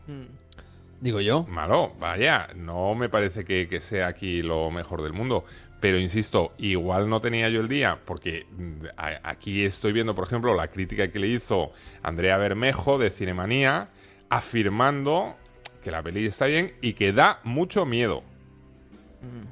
Digo 1.04 1.20
yo. 1.20 1.44
Malo, 1.50 1.92
vaya, 2.00 2.48
no 2.56 2.94
me 2.94 3.10
parece 3.10 3.44
que, 3.44 3.68
que 3.68 3.82
sea 3.82 4.06
aquí 4.06 4.40
lo 4.40 4.70
mejor 4.70 5.02
del 5.02 5.12
mundo. 5.12 5.44
Pero 5.78 5.98
insisto, 5.98 6.52
igual 6.56 7.10
no 7.10 7.20
tenía 7.20 7.50
yo 7.50 7.60
el 7.60 7.68
día, 7.68 7.98
porque 8.06 8.46
mm, 8.50 8.86
a- 8.96 9.20
aquí 9.28 9.64
estoy 9.66 9.92
viendo, 9.92 10.14
por 10.14 10.24
ejemplo, 10.26 10.54
la 10.54 10.68
crítica 10.68 11.08
que 11.12 11.18
le 11.18 11.28
hizo 11.28 11.72
Andrea 12.02 12.38
Bermejo 12.38 12.96
de 12.96 13.10
Cinemanía, 13.10 13.88
afirmando 14.30 15.34
que 15.82 15.90
la 15.90 16.02
peli 16.02 16.24
está 16.24 16.46
bien 16.46 16.72
y 16.80 16.94
que 16.94 17.12
da 17.12 17.38
mucho 17.44 17.84
miedo. 17.84 18.22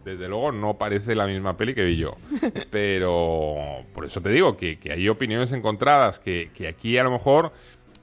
Desde 0.07 0.29
luego 0.29 0.53
no 0.53 0.79
parece 0.79 1.15
la 1.15 1.27
misma 1.27 1.59
peli 1.59 1.75
que 1.75 1.85
vi 1.85 1.99
yo. 1.99 2.17
Pero 2.71 3.85
por 3.95 4.07
eso 4.07 4.23
te 4.23 4.31
digo 4.31 4.57
que, 4.57 4.79
que 4.79 4.91
hay 4.93 5.07
opiniones 5.11 5.53
encontradas, 5.53 6.19
que, 6.19 6.51
que 6.57 6.67
aquí 6.67 6.97
a 6.97 7.05
lo 7.05 7.11
mejor 7.11 7.53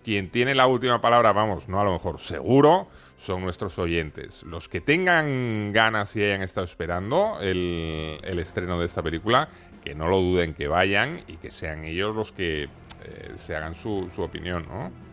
quien 0.03 0.29
tiene 0.29 0.53
la 0.53 0.67
última 0.67 1.01
palabra, 1.01 1.31
vamos, 1.31 1.67
no 1.67 1.81
a 1.81 1.83
lo 1.83 1.93
mejor, 1.93 2.19
seguro, 2.19 2.87
son 3.19 3.41
nuestros 3.41 3.77
oyentes. 3.77 4.43
Los 4.43 4.69
que 4.69 4.81
tengan 4.81 5.71
ganas 5.73 6.15
y 6.15 6.23
hayan 6.23 6.41
estado 6.41 6.65
esperando 6.65 7.37
el, 7.41 8.19
estreno 8.23 8.79
de 8.79 8.85
esta 8.85 9.03
película, 9.03 9.49
que 9.83 9.93
no 9.93 10.07
lo 10.07 10.17
duden 10.17 10.53
que 10.53 10.67
vayan 10.67 11.21
y 11.27 11.37
que 11.37 11.51
sean 11.51 11.83
ellos 11.83 12.15
los 12.15 12.31
que 12.31 12.63
eh, 12.63 13.31
se 13.35 13.55
hagan 13.55 13.75
su, 13.75 14.09
su 14.15 14.21
opinión, 14.21 14.65
¿no? 14.67 15.08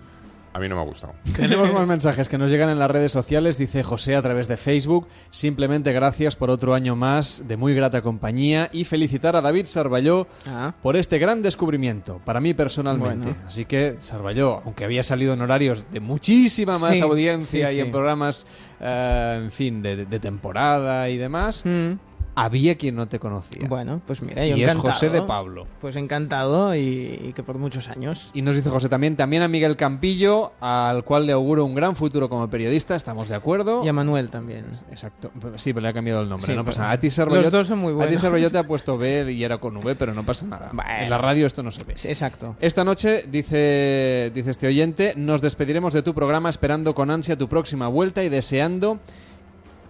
A 0.57 0.59
mí 0.59 0.71
no 0.71 0.75
me 0.77 0.81
ha 0.81 0.85
gustado. 0.85 1.13
Tenemos 1.37 1.71
más 1.71 1.87
mensajes 1.87 2.31
que 2.31 2.39
nos 2.39 2.51
llegan 2.51 2.71
en 2.71 2.79
las 2.79 2.91
redes 2.91 3.13
sociales, 3.13 3.59
dice 3.59 3.83
José 3.83 4.17
a 4.17 4.23
través 4.23 4.49
de 4.49 4.57
Facebook. 4.57 5.07
Simplemente 5.31 5.93
gracias 5.93 6.35
por 6.35 6.49
otro 6.49 6.73
año 6.73 6.97
más 6.97 7.45
de 7.47 7.59
muy 7.59 7.75
grata 7.75 8.01
compañía 8.01 8.71
y 8.73 8.85
felicitar 8.85 9.37
a 9.37 9.43
David 9.43 9.67
Sarballó 9.67 10.27
Ah. 10.47 10.73
por 10.83 10.97
este 10.97 11.19
gran 11.19 11.43
descubrimiento, 11.43 12.23
para 12.25 12.41
mí 12.41 12.55
personalmente. 12.55 13.29
Bueno. 13.29 13.43
Así 13.47 13.67
que 13.67 13.97
Sarballó, 13.99 14.63
aunque 14.65 14.85
había 14.85 15.03
salido 15.03 15.35
en 15.35 15.43
horarios 15.43 15.85
de 15.93 16.01
muchísima 16.01 16.79
más 16.79 16.93
Sí, 16.95 17.01
audiencia 17.01 17.69
sí, 17.69 17.75
y 17.75 17.77
sí. 17.77 17.81
en 17.83 17.91
programas, 17.93 18.47
eh, 18.81 19.41
en 19.45 19.53
fin, 19.53 19.83
de, 19.83 20.07
de 20.07 20.19
temporada 20.21 21.11
y 21.11 21.19
demás, 21.19 21.65
Mm. 21.67 21.89
Había 22.37 22.77
quien 22.77 22.95
no 22.95 23.09
te 23.09 23.19
conocía. 23.19 23.67
Bueno, 23.67 24.03
pues 24.07 24.23
mira, 24.23 24.47
yo 24.47 24.57
y 24.57 24.63
es. 24.63 24.75
José 24.75 25.09
de 25.09 25.23
Pablo. 25.23 25.67
Pues 25.81 25.97
encantado 25.97 26.77
y, 26.77 27.21
y 27.25 27.33
que 27.35 27.43
por 27.43 27.59
muchos 27.59 27.89
años. 27.89 28.31
Y 28.35 28.43
nos 28.43 28.55
dice 28.55 28.69
José 28.69 28.89
también, 28.91 29.17
también 29.17 29.43
a 29.43 29.49
Miguel 29.49 29.77
Campillo, 29.77 30.53
al 30.61 31.03
cual 31.03 31.27
le 31.27 31.33
auguro 31.33 31.65
un 31.65 31.75
gran 31.75 31.97
futuro 31.97 32.29
como 32.29 32.49
periodista, 32.49 32.95
estamos 32.95 33.31
de 33.31 33.35
acuerdo. 33.35 33.83
Y 33.83 33.89
a 33.89 33.93
Manuel 33.95 34.29
también. 34.29 34.67
Exacto. 34.91 35.31
Sí, 35.57 35.73
pero 35.73 35.83
le 35.83 35.89
ha 35.89 35.93
cambiado 35.95 36.21
el 36.21 36.29
nombre. 36.29 36.47
Sí, 36.47 36.55
no 36.55 36.65
pasa 36.65 36.83
nada. 36.83 36.93
A 36.93 37.01
ti 37.01 37.09
Servallot, 37.09 37.45
Los 37.45 37.53
dos 37.53 37.67
son 37.69 37.79
muy 37.79 37.93
A 37.93 38.07
ti 38.07 38.17
buenos. 38.17 38.53
Te 38.53 38.59
ha 38.59 38.65
puesto 38.67 38.99
B 38.99 39.33
y 39.33 39.43
era 39.43 39.57
con 39.57 39.75
V, 39.79 39.97
pero 39.97 40.13
no 40.13 40.25
pasa 40.25 40.45
nada. 40.47 40.71
Bueno. 40.73 40.91
En 40.95 41.11
la 41.11 41.19
radio 41.19 41.47
esto 41.47 41.63
no 41.63 41.71
se 41.71 41.85
ve. 41.85 41.95
Exacto. 42.05 42.55
Esta 42.61 42.85
noche, 42.85 43.25
dice, 43.27 44.31
dice 44.35 44.51
este 44.51 44.67
oyente, 44.67 45.15
nos 45.17 45.41
despediremos 45.41 45.95
de 45.95 46.03
tu 46.03 46.15
programa 46.15 46.51
esperando 46.51 46.95
con 46.95 47.11
ansia 47.11 47.39
tu 47.39 47.49
próxima 47.49 47.89
vuelta 47.89 48.23
y 48.23 48.29
deseando 48.29 48.99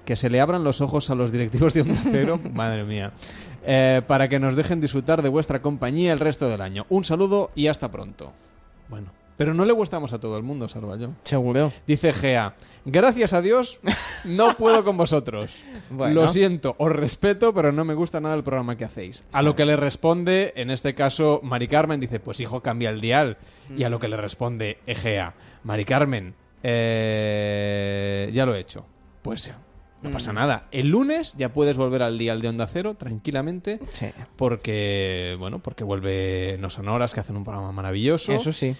que 0.06 0.16
se 0.16 0.30
le 0.30 0.40
abran 0.40 0.64
los 0.64 0.80
ojos 0.80 1.10
a 1.10 1.14
los 1.14 1.32
directivos 1.32 1.74
de 1.74 1.82
Onda 1.82 2.00
Cero, 2.10 2.40
madre 2.54 2.84
mía, 2.84 3.12
eh, 3.66 4.00
para 4.06 4.28
que 4.28 4.38
nos 4.38 4.56
dejen 4.56 4.80
disfrutar 4.80 5.20
de 5.20 5.28
vuestra 5.28 5.60
compañía 5.60 6.14
el 6.14 6.20
resto 6.20 6.48
del 6.48 6.62
año. 6.62 6.86
Un 6.88 7.04
saludo 7.04 7.50
y 7.54 7.66
hasta 7.66 7.90
pronto. 7.90 8.32
Bueno, 8.88 9.10
Pero 9.36 9.52
no 9.52 9.64
le 9.66 9.72
gustamos 9.72 10.12
a 10.12 10.20
todo 10.20 10.38
el 10.38 10.44
mundo, 10.44 10.68
Sarballó. 10.68 11.10
Seguro. 11.24 11.72
Dice 11.86 12.12
Gea, 12.12 12.54
gracias 12.84 13.32
a 13.34 13.42
Dios 13.42 13.80
no 14.24 14.56
puedo 14.56 14.82
con 14.84 14.96
vosotros. 14.96 15.54
Bueno. 15.88 16.22
Lo 16.22 16.28
siento, 16.28 16.74
os 16.78 16.90
respeto, 16.90 17.54
pero 17.54 17.70
no 17.70 17.84
me 17.84 17.94
gusta 17.94 18.20
nada 18.20 18.34
el 18.34 18.42
programa 18.42 18.76
que 18.76 18.84
hacéis. 18.84 19.24
A 19.32 19.42
lo 19.42 19.54
que 19.54 19.64
le 19.64 19.76
responde, 19.76 20.52
en 20.56 20.70
este 20.70 20.96
caso, 20.96 21.38
Mari 21.44 21.68
Carmen 21.68 22.00
dice, 22.00 22.18
pues 22.18 22.40
hijo, 22.40 22.60
cambia 22.60 22.90
el 22.90 23.00
dial. 23.00 23.36
Y 23.76 23.84
a 23.84 23.88
lo 23.88 24.00
que 24.00 24.08
le 24.08 24.16
responde 24.16 24.78
Egea, 24.86 25.34
Mari 25.62 25.84
Carmen, 25.84 26.34
eh, 26.64 28.30
ya 28.34 28.46
lo 28.46 28.56
he 28.56 28.58
hecho. 28.58 28.84
Pues 29.22 29.52
no 30.02 30.10
pasa 30.10 30.32
nada. 30.32 30.68
El 30.70 30.88
lunes 30.88 31.34
ya 31.36 31.52
puedes 31.52 31.76
volver 31.76 32.02
al 32.02 32.18
dial 32.18 32.40
de 32.40 32.48
Onda 32.48 32.66
Cero 32.66 32.94
tranquilamente. 32.94 33.80
Sí. 33.92 34.06
Porque, 34.36 35.36
bueno, 35.38 35.60
porque 35.60 35.84
vuelve 35.84 36.56
No 36.60 36.70
Sonoras, 36.70 37.14
que 37.14 37.20
hacen 37.20 37.36
un 37.36 37.44
programa 37.44 37.72
maravilloso. 37.72 38.32
Eso 38.32 38.52
sí. 38.52 38.74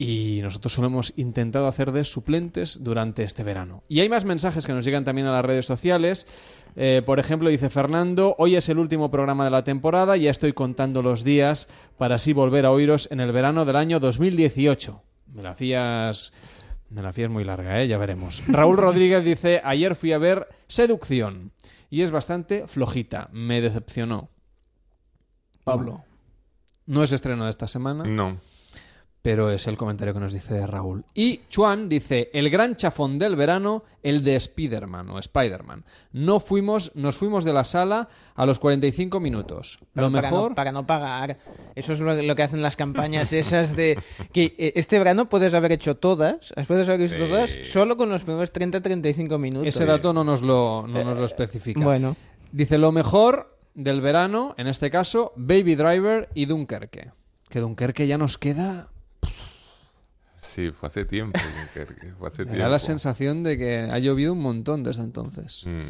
Y 0.00 0.38
nosotros 0.42 0.72
solo 0.72 0.86
hemos 0.86 1.12
intentado 1.16 1.66
hacer 1.66 1.90
de 1.90 2.04
suplentes 2.04 2.84
durante 2.84 3.24
este 3.24 3.42
verano. 3.42 3.82
Y 3.88 3.98
hay 4.00 4.08
más 4.08 4.24
mensajes 4.24 4.64
que 4.64 4.72
nos 4.72 4.84
llegan 4.84 5.04
también 5.04 5.26
a 5.26 5.32
las 5.32 5.44
redes 5.44 5.66
sociales. 5.66 6.28
Eh, 6.76 7.02
por 7.04 7.18
ejemplo, 7.18 7.50
dice 7.50 7.68
Fernando, 7.68 8.36
hoy 8.38 8.54
es 8.54 8.68
el 8.68 8.78
último 8.78 9.10
programa 9.10 9.44
de 9.44 9.50
la 9.50 9.64
temporada, 9.64 10.16
ya 10.16 10.30
estoy 10.30 10.52
contando 10.52 11.02
los 11.02 11.24
días 11.24 11.66
para 11.96 12.14
así 12.14 12.32
volver 12.32 12.64
a 12.64 12.70
oíros 12.70 13.08
en 13.10 13.18
el 13.18 13.32
verano 13.32 13.64
del 13.64 13.74
año 13.74 13.98
2018. 13.98 15.02
Me 15.34 15.42
la 15.42 15.54
fías... 15.54 16.32
La 16.90 17.12
fías 17.12 17.30
muy 17.30 17.44
larga, 17.44 17.82
¿eh? 17.82 17.88
ya 17.88 17.98
veremos. 17.98 18.42
Raúl 18.48 18.76
Rodríguez 18.76 19.22
dice, 19.24 19.60
ayer 19.64 19.94
fui 19.94 20.12
a 20.12 20.18
ver 20.18 20.48
Seducción 20.68 21.52
y 21.90 22.02
es 22.02 22.10
bastante 22.10 22.66
flojita, 22.66 23.28
me 23.32 23.60
decepcionó. 23.60 24.30
Pablo, 25.64 26.04
no 26.86 27.02
es 27.02 27.12
estreno 27.12 27.44
de 27.44 27.50
esta 27.50 27.68
semana 27.68 28.04
No. 28.04 28.38
Pero 29.22 29.50
es 29.50 29.66
el 29.66 29.76
comentario 29.76 30.14
que 30.14 30.20
nos 30.20 30.32
dice 30.32 30.66
Raúl. 30.66 31.04
Y 31.12 31.40
Chuan 31.48 31.88
dice, 31.88 32.30
el 32.32 32.48
gran 32.50 32.76
chafón 32.76 33.18
del 33.18 33.36
verano, 33.36 33.82
el 34.02 34.22
de 34.22 34.36
Spider-Man 34.36 35.10
o 35.10 35.18
Spider-Man. 35.18 35.84
No 36.12 36.40
fuimos, 36.40 36.92
nos 36.94 37.16
fuimos 37.16 37.44
de 37.44 37.52
la 37.52 37.64
sala 37.64 38.08
a 38.34 38.46
los 38.46 38.58
45 38.58 39.18
minutos. 39.20 39.80
Lo 39.94 40.10
para 40.10 40.22
mejor... 40.30 40.50
no, 40.50 40.54
para 40.54 40.72
no 40.72 40.86
pagar. 40.86 41.38
Eso 41.74 41.92
es 41.92 42.00
lo, 42.00 42.14
lo 42.14 42.36
que 42.36 42.42
hacen 42.42 42.62
las 42.62 42.76
campañas 42.76 43.32
esas 43.32 43.74
de 43.76 43.98
que 44.32 44.54
eh, 44.56 44.72
este 44.76 44.98
verano 44.98 45.28
puedes 45.28 45.52
haber 45.52 45.72
hecho 45.72 45.96
todas, 45.96 46.52
las 46.56 46.66
puedes 46.66 46.88
haber 46.88 47.02
hecho 47.02 47.14
Sí. 47.16 47.28
todas 47.28 47.50
solo 47.64 47.96
con 47.96 48.08
los 48.08 48.22
primeros 48.22 48.52
30-35 48.52 49.38
minutos. 49.38 49.66
Ese 49.68 49.84
dato 49.84 50.12
no 50.12 50.22
nos 50.24 50.42
lo, 50.42 50.86
no 50.86 51.04
nos 51.04 51.18
lo 51.18 51.24
especifica. 51.24 51.80
Bueno, 51.82 52.16
Dice, 52.50 52.78
lo 52.78 52.92
mejor 52.92 53.58
del 53.74 54.00
verano, 54.00 54.54
en 54.56 54.68
este 54.68 54.90
caso, 54.90 55.32
Baby 55.36 55.74
Driver 55.74 56.30
y 56.34 56.46
Dunkerque. 56.46 57.10
Que 57.50 57.60
Dunkerque 57.60 58.06
ya 58.06 58.16
nos 58.16 58.38
queda... 58.38 58.88
Sí, 60.48 60.70
fue 60.70 60.88
hace 60.88 61.04
tiempo. 61.04 61.38
Dunkerque, 61.38 62.12
fue 62.18 62.28
hace 62.28 62.44
Me 62.44 62.56
da 62.56 62.68
la 62.68 62.78
sensación 62.78 63.42
de 63.42 63.58
que 63.58 63.78
ha 63.78 63.98
llovido 63.98 64.32
un 64.32 64.40
montón 64.40 64.82
desde 64.82 65.02
entonces. 65.02 65.64
Mm. 65.66 65.88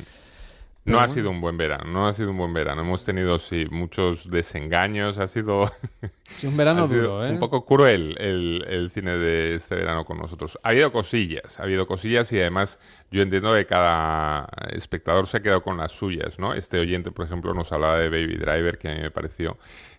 No 0.85 1.01
ha 1.01 1.09
sido 1.09 1.31
un 1.31 1.43
buen 1.43 1.59
verano, 1.59 1.85
no 1.85 2.09
ha 2.09 2.13
sido 2.15 2.31
un 2.31 2.39
buen 2.39 2.55
verano. 2.55 2.81
Hemos 2.81 3.05
tenido, 3.05 3.39
sí, 3.39 3.67
muchos 3.71 4.31
desengaños. 4.31 5.19
Ha 5.19 5.29
sido, 5.29 5.71
Sí, 6.25 6.47
un 6.47 6.57
verano 6.57 6.89
duro, 6.89 7.27
¿eh? 7.27 7.31
un 7.31 7.39
poco 7.39 7.67
cruel 7.67 8.17
el, 8.19 8.65
el 8.67 8.91
cine 8.91 9.19
de 9.19 9.55
este 9.55 9.75
verano 9.75 10.05
con 10.05 10.19
nosotros. 10.19 10.59
Ha 10.63 10.71
habido 10.71 10.91
cosillas, 10.91 11.61
ha 11.61 11.65
habido 11.65 11.87
cosillas 11.87 12.33
y 12.33 12.41
además 12.41 12.81
yo 13.11 13.23
entiendo 13.23 13.55
que 13.55 13.67
cada 13.67 14.49
espectador 14.71 15.27
se 15.27 15.37
ha 15.37 15.41
quedado 15.41 15.63
con 15.63 15.77
las 15.77 15.93
suyas, 15.93 16.39
¿no? 16.39 16.55
Este 16.55 16.79
oyente, 16.79 17.11
por 17.11 17.27
ejemplo, 17.27 17.53
nos 17.53 17.71
hablaba 17.71 17.99
de 17.99 18.09
Baby 18.09 18.37
Driver, 18.37 18.79
que 18.79 18.89
a 18.89 18.95
mí 18.95 19.01
me 19.03 19.11
pareció 19.11 19.59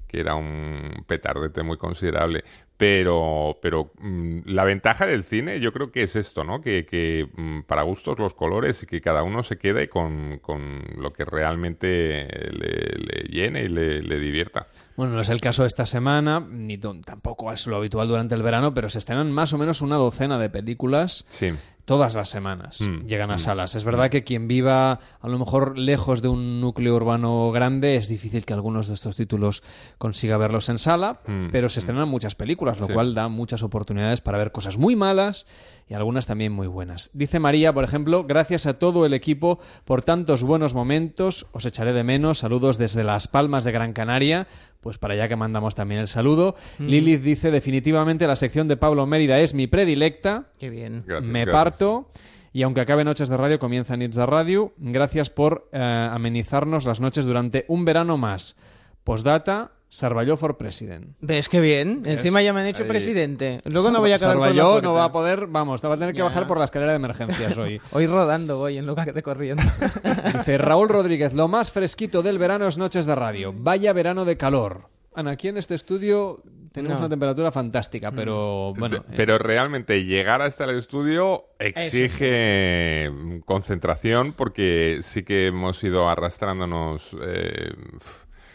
que 0.10 0.20
era 0.20 0.36
un 0.36 1.06
petardete 1.08 1.62
muy 1.62 1.78
considerable. 1.78 2.44
Pero, 2.80 3.60
pero 3.62 3.92
mm, 4.00 4.40
la 4.46 4.64
ventaja 4.64 5.06
del 5.06 5.26
cine 5.26 5.60
yo 5.60 5.74
creo 5.74 5.92
que 5.92 6.02
es 6.04 6.16
esto, 6.16 6.46
¿no? 6.46 6.62
Que, 6.62 6.86
que 6.86 7.28
mm, 7.36 7.64
para 7.64 7.82
gustos 7.82 8.18
los 8.20 8.34
colores 8.34 8.82
y 8.84 8.86
que 8.86 9.02
cada 9.02 9.22
uno 9.22 9.44
se 9.44 9.58
quede 9.58 9.90
con, 9.90 10.40
con 10.40 10.86
lo 10.96 11.12
que 11.12 11.26
realmente 11.26 12.26
le, 12.54 12.98
le 12.98 13.28
llene 13.30 13.64
y 13.64 13.68
le, 13.68 14.02
le 14.02 14.20
divierta. 14.20 14.68
Bueno, 14.96 15.16
no 15.16 15.20
es 15.20 15.28
el 15.28 15.42
caso 15.42 15.64
de 15.64 15.68
esta 15.68 15.86
semana, 15.86 16.40
ni 16.50 16.78
tampoco 16.78 17.52
es 17.52 17.68
lo 17.68 17.76
habitual 17.76 18.08
durante 18.08 18.36
el 18.36 18.44
verano, 18.44 18.74
pero 18.74 18.88
se 18.88 19.00
estrenan 19.00 19.30
más 19.30 19.52
o 19.52 19.58
menos 19.58 19.82
una 19.82 19.98
docena 19.98 20.40
de 20.40 20.50
películas 20.50 21.26
Sí. 21.30 21.52
Todas 21.90 22.14
las 22.14 22.30
semanas. 22.30 22.82
Mm, 22.82 23.08
Llegan 23.08 23.32
a 23.32 23.38
mm, 23.38 23.40
salas. 23.40 23.74
Es 23.74 23.84
verdad 23.84 24.12
que 24.12 24.24
quien 24.24 24.48
viva 24.48 25.00
a 25.22 25.28
lo 25.28 25.40
mejor 25.40 25.76
lejos 25.76 26.22
de 26.22 26.28
un 26.28 26.62
núcleo 26.62 26.94
urbano 26.96 27.50
grande 27.52 27.96
es 27.96 28.08
difícil 28.08 28.46
que 28.46 28.54
algunos 28.54 28.88
de 28.88 28.94
estos 28.94 29.16
títulos 29.16 29.64
consiga 29.98 30.38
verlos 30.38 30.70
en 30.70 30.78
sala, 30.78 31.20
Mm, 31.26 31.48
pero 31.52 31.68
se 31.68 31.80
estrenan 31.80 32.08
muchas 32.08 32.36
películas, 32.36 32.80
lo 32.80 32.86
Sí. 32.86 32.94
cual 32.94 33.16
da 33.16 33.28
muchas 33.28 33.64
oportunidades 33.64 34.22
para 34.22 34.38
ver 34.38 34.52
cosas 34.52 34.78
muy 34.78 34.96
malas 34.96 35.48
y 35.88 35.96
algunas 35.96 36.28
también 36.28 36.52
muy 36.52 36.68
buenas. 36.68 37.10
Dice 37.14 37.40
María, 37.40 37.74
por 37.74 37.84
ejemplo, 37.84 38.24
gracias 38.24 38.68
a 38.68 38.78
todo 38.78 39.08
el 39.08 39.16
equipo 39.16 39.58
por 39.84 40.04
tantos 40.04 40.44
buenos 40.44 40.76
momentos, 40.76 41.48
os 41.54 41.66
echaré 41.66 41.92
de 41.94 42.04
menos, 42.04 42.38
saludos 42.38 42.78
desde 42.78 43.04
Las 43.04 43.28
Palmas 43.28 43.64
de 43.64 43.72
Gran 43.72 43.94
Canaria, 43.94 44.46
pues 44.82 44.98
para 44.98 45.14
allá 45.14 45.28
que 45.28 45.36
mandamos 45.36 45.76
también 45.76 46.02
el 46.02 46.08
saludo. 46.08 46.56
Lilith 46.80 47.22
dice, 47.22 47.52
definitivamente 47.52 48.28
la 48.28 48.36
sección 48.36 48.68
de 48.68 48.78
Pablo 48.78 49.06
Mérida 49.06 49.40
es 49.40 49.54
mi 49.54 49.68
predilecta, 49.68 50.52
qué 50.58 50.70
bien. 50.70 51.04
Gracias, 51.06 51.30
me 51.30 51.46
gracias. 51.46 51.54
parto. 51.54 52.12
Y 52.52 52.64
aunque 52.64 52.82
acabe 52.82 53.04
Noches 53.04 53.30
de 53.30 53.38
Radio, 53.38 53.60
comienza 53.60 53.96
Nits 53.96 54.16
de 54.16 54.26
Radio. 54.26 54.74
Gracias 54.78 55.30
por 55.30 55.70
eh, 55.72 56.10
amenizarnos 56.12 56.86
las 56.86 57.00
noches 57.00 57.26
durante 57.26 57.66
un 57.68 57.86
verano 57.86 58.18
más. 58.18 58.56
Postdata, 59.04 59.72
Sarballó 59.92 60.38
for 60.38 60.56
President. 60.56 61.16
¿Ves 61.20 61.50
qué 61.50 61.60
bien? 61.60 62.04
Encima 62.06 62.42
ya 62.44 62.54
me 62.54 62.62
han 62.62 62.68
hecho 62.68 62.84
Ahí. 62.84 62.90
presidente. 62.90 63.60
Luego 63.72 63.90
no 63.90 64.00
voy 64.00 64.12
a 64.12 64.18
por 64.18 64.22
la 64.28 64.34
Sarballó 64.34 64.82
no 64.82 64.94
va 64.94 65.06
a 65.06 65.12
poder, 65.12 65.48
vamos, 65.48 65.82
te 65.82 65.88
va 65.88 65.96
a 65.96 65.98
tener 65.98 66.14
que 66.14 66.20
Ya. 66.20 66.26
bajar 66.26 66.46
por 66.48 66.60
la 66.60 66.66
escalera 66.66 66.92
de 66.92 66.98
emergencias 66.98 67.58
hoy. 67.58 67.82
Hoy 67.92 68.06
rodando 68.06 68.58
voy 68.60 68.78
en 68.78 68.86
lugar 68.86 69.12
de 69.14 69.24
corriendo. 69.24 69.64
Dice 70.38 70.60
Raúl 70.60 70.90
Rodríguez, 70.90 71.34
lo 71.34 71.48
más 71.48 71.72
fresquito 71.72 72.22
del 72.22 72.38
verano 72.38 72.68
es 72.68 72.78
Noches 72.78 73.08
de 73.08 73.16
Radio. 73.16 73.52
Vaya 73.56 73.92
verano 73.94 74.26
de 74.26 74.38
calor. 74.38 74.90
Ana, 75.16 75.32
aquí 75.32 75.48
en 75.48 75.58
este 75.58 75.74
estudio 75.74 76.44
tenemos 76.72 77.00
No. 77.00 77.06
una 77.08 77.10
temperatura 77.10 77.52
fantástica, 77.52 78.12
pero 78.12 78.74
bueno. 78.78 78.98
Eh, 78.98 79.14
Pero 79.18 79.40
realmente 79.40 80.06
llegar 80.06 80.44
hasta 80.44 80.66
el 80.66 80.78
estudio 80.78 81.46
exige 81.58 83.10
mm, 83.12 83.40
concentración 83.40 84.34
porque 84.34 85.00
sí 85.02 85.24
que 85.24 85.48
hemos 85.48 85.84
ido 85.84 86.08
arrastrándonos 86.08 87.18
eh, 87.24 87.74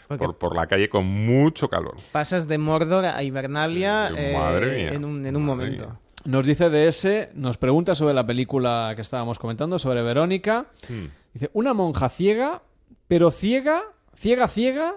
por, 0.07 0.37
por 0.37 0.55
la 0.55 0.67
calle 0.67 0.89
con 0.89 1.05
mucho 1.05 1.69
calor. 1.69 1.97
Pasas 2.11 2.47
de 2.47 2.57
Mordor 2.57 3.05
a 3.05 3.21
Hibernalia 3.23 4.09
Sí, 4.09 4.15
eh, 4.17 4.89
en 4.93 5.05
un, 5.05 5.25
en 5.25 5.35
un 5.35 5.45
madre 5.45 5.65
momento. 5.65 5.85
mía. 5.87 5.99
Nos 6.25 6.45
dice 6.47 6.69
DS, 6.69 7.29
nos 7.35 7.57
pregunta 7.57 7.93
sobre 7.93 8.13
la 8.15 8.25
película 8.25 8.93
que 8.95 9.01
estábamos 9.01 9.37
comentando, 9.37 9.77
sobre 9.77 10.01
Verónica. 10.01 10.65
Hmm. 10.89 11.05
Dice, 11.33 11.51
una 11.53 11.73
monja 11.73 12.09
ciega, 12.09 12.63
pero 13.07 13.29
ciega, 13.29 13.83
ciega, 14.15 14.47
ciega 14.47 14.95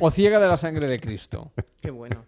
o 0.00 0.10
ciega 0.10 0.40
de 0.40 0.48
la 0.48 0.56
sangre 0.56 0.86
de 0.88 0.98
Cristo. 0.98 1.52
Qué 1.82 1.90
bueno. 1.90 2.24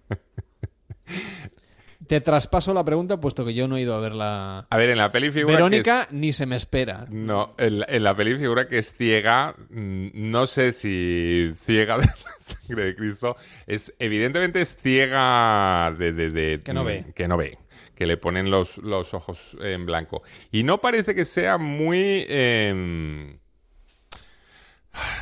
Te 2.13 2.21
traspaso 2.21 2.75
la 2.75 2.85
pregunta 2.85 3.19
puesto 3.19 3.43
que 3.43 3.55
yo 3.55 3.67
no 3.67 3.79
he 3.79 3.81
ido 3.81 3.95
a 3.95 4.01
ver 4.01 4.13
la... 4.13 4.67
A 4.69 4.77
ver, 4.77 4.91
en 4.91 4.99
la 4.99 5.11
peli 5.11 5.31
figura 5.31 5.55
Verónica 5.55 6.09
que 6.11 6.15
ni 6.15 6.35
se 6.35 6.45
me 6.45 6.57
espera. 6.57 7.05
es- 7.05 7.11
No, 7.11 7.55
en, 7.57 7.83
en 7.89 8.05
la 8.05 8.15
peli 8.15 8.37
figura 8.37 8.69
que 8.69 8.77
es 8.81 8.93
ciega, 8.93 9.55
mm, 9.71 10.09
no 10.13 10.47
sé 10.47 10.73
si 10.73 11.53
ciega 11.65 11.97
de 11.97 12.05
la 12.05 12.15
sangre 12.39 12.85
de 12.85 12.95
Cristo, 12.97 13.37
es 13.67 13.95
evidentemente 13.99 14.61
es 14.61 14.77
ciega 14.77 15.91
de... 15.99 16.13
de- 16.13 16.29
de- 16.31 16.61
Que 16.63 16.75
no 16.75 16.83
mm, 16.83 16.87
ve. 16.87 17.05
Que 17.15 17.29
no 17.29 17.39
ve. 17.39 17.57
Que 17.95 18.05
le 18.05 18.19
ponen 18.19 18.51
los, 18.51 18.77
los 18.77 19.15
ojos 19.15 19.57
en 19.63 19.87
blanco. 19.87 20.23
Y 20.51 20.65
no 20.65 20.83
parece 20.83 21.15
que 21.15 21.25
sea 21.25 21.57
muy... 21.57 22.27
em, 22.29 23.39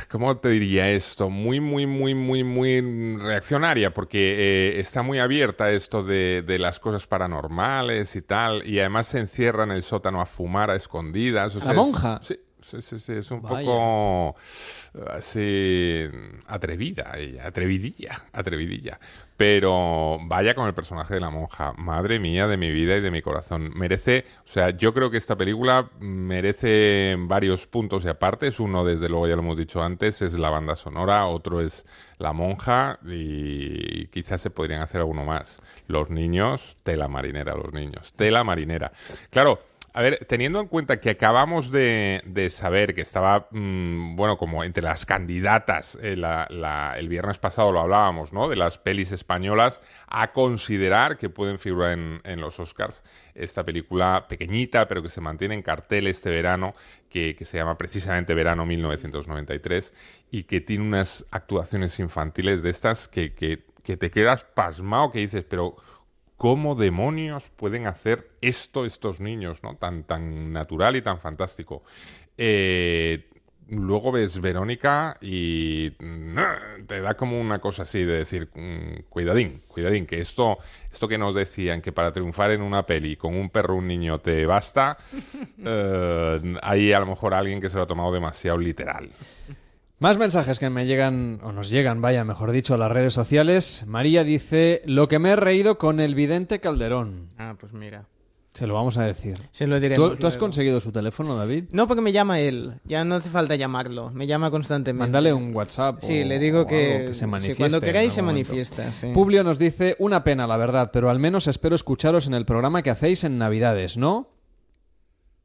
¿Cómo 0.09 0.35
te 0.37 0.49
diría 0.49 0.89
esto? 0.91 1.29
Muy, 1.29 1.59
muy, 1.61 1.85
muy, 1.87 2.13
muy, 2.13 2.43
muy 2.43 2.81
reaccionaria, 3.17 3.93
porque 3.93 4.35
eh, 4.75 4.79
está 4.79 5.01
muy 5.03 5.19
abierta 5.19 5.71
esto 5.71 6.03
de, 6.03 6.41
de 6.41 6.59
las 6.59 6.79
cosas 6.79 7.07
paranormales 7.07 8.15
y 8.17 8.21
tal, 8.21 8.67
y 8.67 8.79
además 8.79 9.07
se 9.07 9.19
encierra 9.19 9.63
en 9.63 9.71
el 9.71 9.83
sótano 9.83 10.19
a 10.21 10.25
fumar 10.25 10.69
a 10.69 10.75
escondidas. 10.75 11.55
o 11.55 11.59
¿La 11.63 11.71
es- 11.71 11.75
monja? 11.77 12.19
sí, 12.21 12.35
sí, 12.71 12.81
sí, 12.81 12.99
sí, 12.99 13.13
es 13.13 13.31
un 13.31 13.41
Vaya. 13.41 13.65
poco 13.65 14.35
eh, 14.93 15.05
así 15.11 16.05
atrevida 16.47 17.11
ella, 17.17 17.47
atrevidilla, 17.47 18.25
atrevidilla. 18.31 18.99
Pero 19.37 20.19
vaya 20.23 20.53
con 20.53 20.67
el 20.67 20.73
personaje 20.73 21.15
de 21.15 21.19
la 21.19 21.31
monja, 21.31 21.73
madre 21.73 22.19
mía 22.19 22.47
de 22.47 22.57
mi 22.57 22.71
vida 22.71 22.95
y 22.97 23.01
de 23.01 23.09
mi 23.09 23.21
corazón. 23.21 23.71
Merece, 23.75 24.25
o 24.45 24.47
sea, 24.47 24.69
yo 24.69 24.93
creo 24.93 25.09
que 25.09 25.17
esta 25.17 25.35
película 25.35 25.89
merece 25.99 27.15
varios 27.17 27.65
puntos 27.65 28.05
y 28.05 28.07
aparte. 28.07 28.51
Uno, 28.59 28.85
desde 28.85 29.09
luego, 29.09 29.27
ya 29.27 29.35
lo 29.35 29.41
hemos 29.41 29.57
dicho 29.57 29.81
antes, 29.81 30.21
es 30.21 30.33
la 30.33 30.51
banda 30.51 30.75
sonora, 30.75 31.25
otro 31.25 31.59
es 31.59 31.85
la 32.19 32.33
monja 32.33 32.99
y 33.03 34.05
quizás 34.07 34.41
se 34.41 34.51
podrían 34.51 34.81
hacer 34.81 35.01
alguno 35.01 35.25
más. 35.25 35.59
Los 35.87 36.11
niños, 36.11 36.77
tela 36.83 37.07
marinera, 37.07 37.55
los 37.55 37.73
niños, 37.73 38.13
tela 38.15 38.43
marinera. 38.43 38.91
Claro, 39.31 39.59
A 39.93 40.01
ver, 40.01 40.23
teniendo 40.25 40.61
en 40.61 40.67
cuenta 40.67 41.01
que 41.01 41.09
acabamos 41.09 41.69
de, 41.69 42.47
saber 42.49 42.95
que 42.95 43.01
estaba, 43.01 43.49
mm, 43.51 44.15
bueno, 44.15 44.37
como 44.37 44.63
entre 44.63 44.83
las 44.83 45.05
candidatas, 45.05 45.97
eh, 46.01 46.15
el 46.97 47.09
viernes 47.09 47.39
pasado 47.39 47.73
lo 47.73 47.81
hablábamos, 47.81 48.31
¿no? 48.31 48.47
De 48.47 48.55
las 48.55 48.77
pelis 48.77 49.11
españolas 49.11 49.81
a 50.07 50.31
considerar 50.31 51.17
que 51.17 51.27
pueden 51.29 51.59
figurar 51.59 51.91
en, 51.91 52.21
en 52.23 52.39
los 52.39 52.57
Oscars. 52.61 53.03
Esta 53.35 53.65
película 53.65 54.27
pequeñita, 54.29 54.87
pero 54.87 55.03
que 55.03 55.09
se 55.09 55.19
mantiene 55.19 55.55
en 55.55 55.61
cartel 55.61 56.07
este 56.07 56.29
verano, 56.29 56.73
que, 57.09 57.35
que 57.35 57.43
se 57.43 57.57
llama 57.57 57.77
precisamente 57.77 58.33
Verano 58.33 58.65
1993, 58.65 59.93
y 60.31 60.43
que 60.43 60.61
tiene 60.61 60.85
unas 60.85 61.25
actuaciones 61.31 61.99
infantiles 61.99 62.63
de 62.63 62.69
estas 62.69 63.09
que, 63.09 63.33
que, 63.33 63.65
que 63.83 63.97
te 63.97 64.09
quedas 64.09 64.45
pasmado, 64.45 65.11
que 65.11 65.19
dices, 65.19 65.43
pero 65.43 65.75
¿Cómo 66.41 66.73
demonios 66.73 67.51
pueden 67.55 67.85
hacer 67.85 68.31
esto 68.41 68.83
estos 68.83 69.19
niños, 69.19 69.61
¿no? 69.61 69.75
Tan, 69.75 70.05
tan 70.05 70.51
natural 70.51 70.95
y 70.95 71.03
tan 71.03 71.19
fantástico. 71.19 71.83
Eh, 72.35 73.29
luego 73.67 74.11
ves 74.11 74.41
Verónica 74.41 75.17
y 75.21 75.91
mm, 75.99 76.85
te 76.87 76.99
da 76.99 77.13
como 77.13 77.39
una 77.39 77.59
cosa 77.59 77.83
así 77.83 78.03
de 78.03 78.13
decir, 78.13 78.49
mm, 78.55 79.03
cuidadín, 79.07 79.61
cuidadín, 79.67 80.07
que 80.07 80.19
esto, 80.19 80.57
esto 80.91 81.07
que 81.07 81.19
nos 81.19 81.35
decían 81.35 81.79
que 81.79 81.91
para 81.91 82.11
triunfar 82.11 82.49
en 82.49 82.63
una 82.63 82.87
peli 82.87 83.17
con 83.17 83.35
un 83.35 83.51
perro 83.51 83.75
un 83.75 83.85
niño 83.85 84.17
te 84.17 84.43
basta, 84.47 84.97
eh, 85.63 86.55
hay 86.63 86.91
a 86.91 86.99
lo 87.01 87.05
mejor 87.05 87.35
alguien 87.35 87.61
que 87.61 87.69
se 87.69 87.77
lo 87.77 87.83
ha 87.83 87.87
tomado 87.87 88.11
demasiado 88.11 88.57
literal. 88.57 89.11
Más 90.01 90.17
mensajes 90.17 90.57
que 90.57 90.71
me 90.71 90.87
llegan, 90.87 91.39
o 91.43 91.51
nos 91.51 91.69
llegan, 91.69 92.01
vaya, 92.01 92.23
mejor 92.23 92.49
dicho, 92.51 92.73
a 92.73 92.77
las 92.79 92.91
redes 92.91 93.13
sociales. 93.13 93.85
María 93.87 94.23
dice, 94.23 94.81
lo 94.85 95.07
que 95.07 95.19
me 95.19 95.29
he 95.29 95.35
reído 95.35 95.77
con 95.77 95.99
el 95.99 96.15
vidente 96.15 96.59
Calderón. 96.59 97.29
Ah, 97.37 97.53
pues 97.59 97.71
mira. 97.71 98.05
Se 98.49 98.65
lo 98.65 98.73
vamos 98.73 98.97
a 98.97 99.03
decir. 99.05 99.37
Se 99.51 99.67
lo 99.67 99.79
diremos 99.79 100.09
¿Tú, 100.13 100.15
tú 100.17 100.25
has 100.25 100.33
luego. 100.33 100.45
conseguido 100.47 100.79
su 100.79 100.91
teléfono, 100.91 101.35
David? 101.35 101.65
No, 101.71 101.87
porque 101.87 102.01
me 102.01 102.11
llama 102.11 102.39
él. 102.39 102.79
Ya 102.83 103.05
no 103.05 103.13
hace 103.13 103.29
falta 103.29 103.53
llamarlo. 103.55 104.09
Me 104.09 104.25
llama 104.25 104.49
constantemente. 104.49 105.03
Mándale 105.03 105.33
un 105.33 105.55
WhatsApp. 105.55 105.99
Sí, 106.01 106.23
o- 106.23 106.25
le 106.25 106.39
digo 106.39 106.61
o 106.61 106.65
que, 106.67 106.95
algo 106.95 107.07
que 107.09 107.13
se 107.13 107.27
manifieste. 107.27 107.61
cuando 107.61 107.79
queráis 107.79 108.11
se 108.11 108.23
momento. 108.23 108.49
manifiesta. 108.49 108.91
sí. 108.99 109.11
Publio 109.13 109.43
nos 109.43 109.59
dice, 109.59 109.95
una 109.99 110.23
pena, 110.23 110.47
la 110.47 110.57
verdad, 110.57 110.89
pero 110.91 111.11
al 111.11 111.19
menos 111.19 111.45
espero 111.47 111.75
escucharos 111.75 112.25
en 112.25 112.33
el 112.33 112.45
programa 112.45 112.81
que 112.81 112.89
hacéis 112.89 113.23
en 113.23 113.37
Navidades, 113.37 113.97
¿no? 113.97 114.29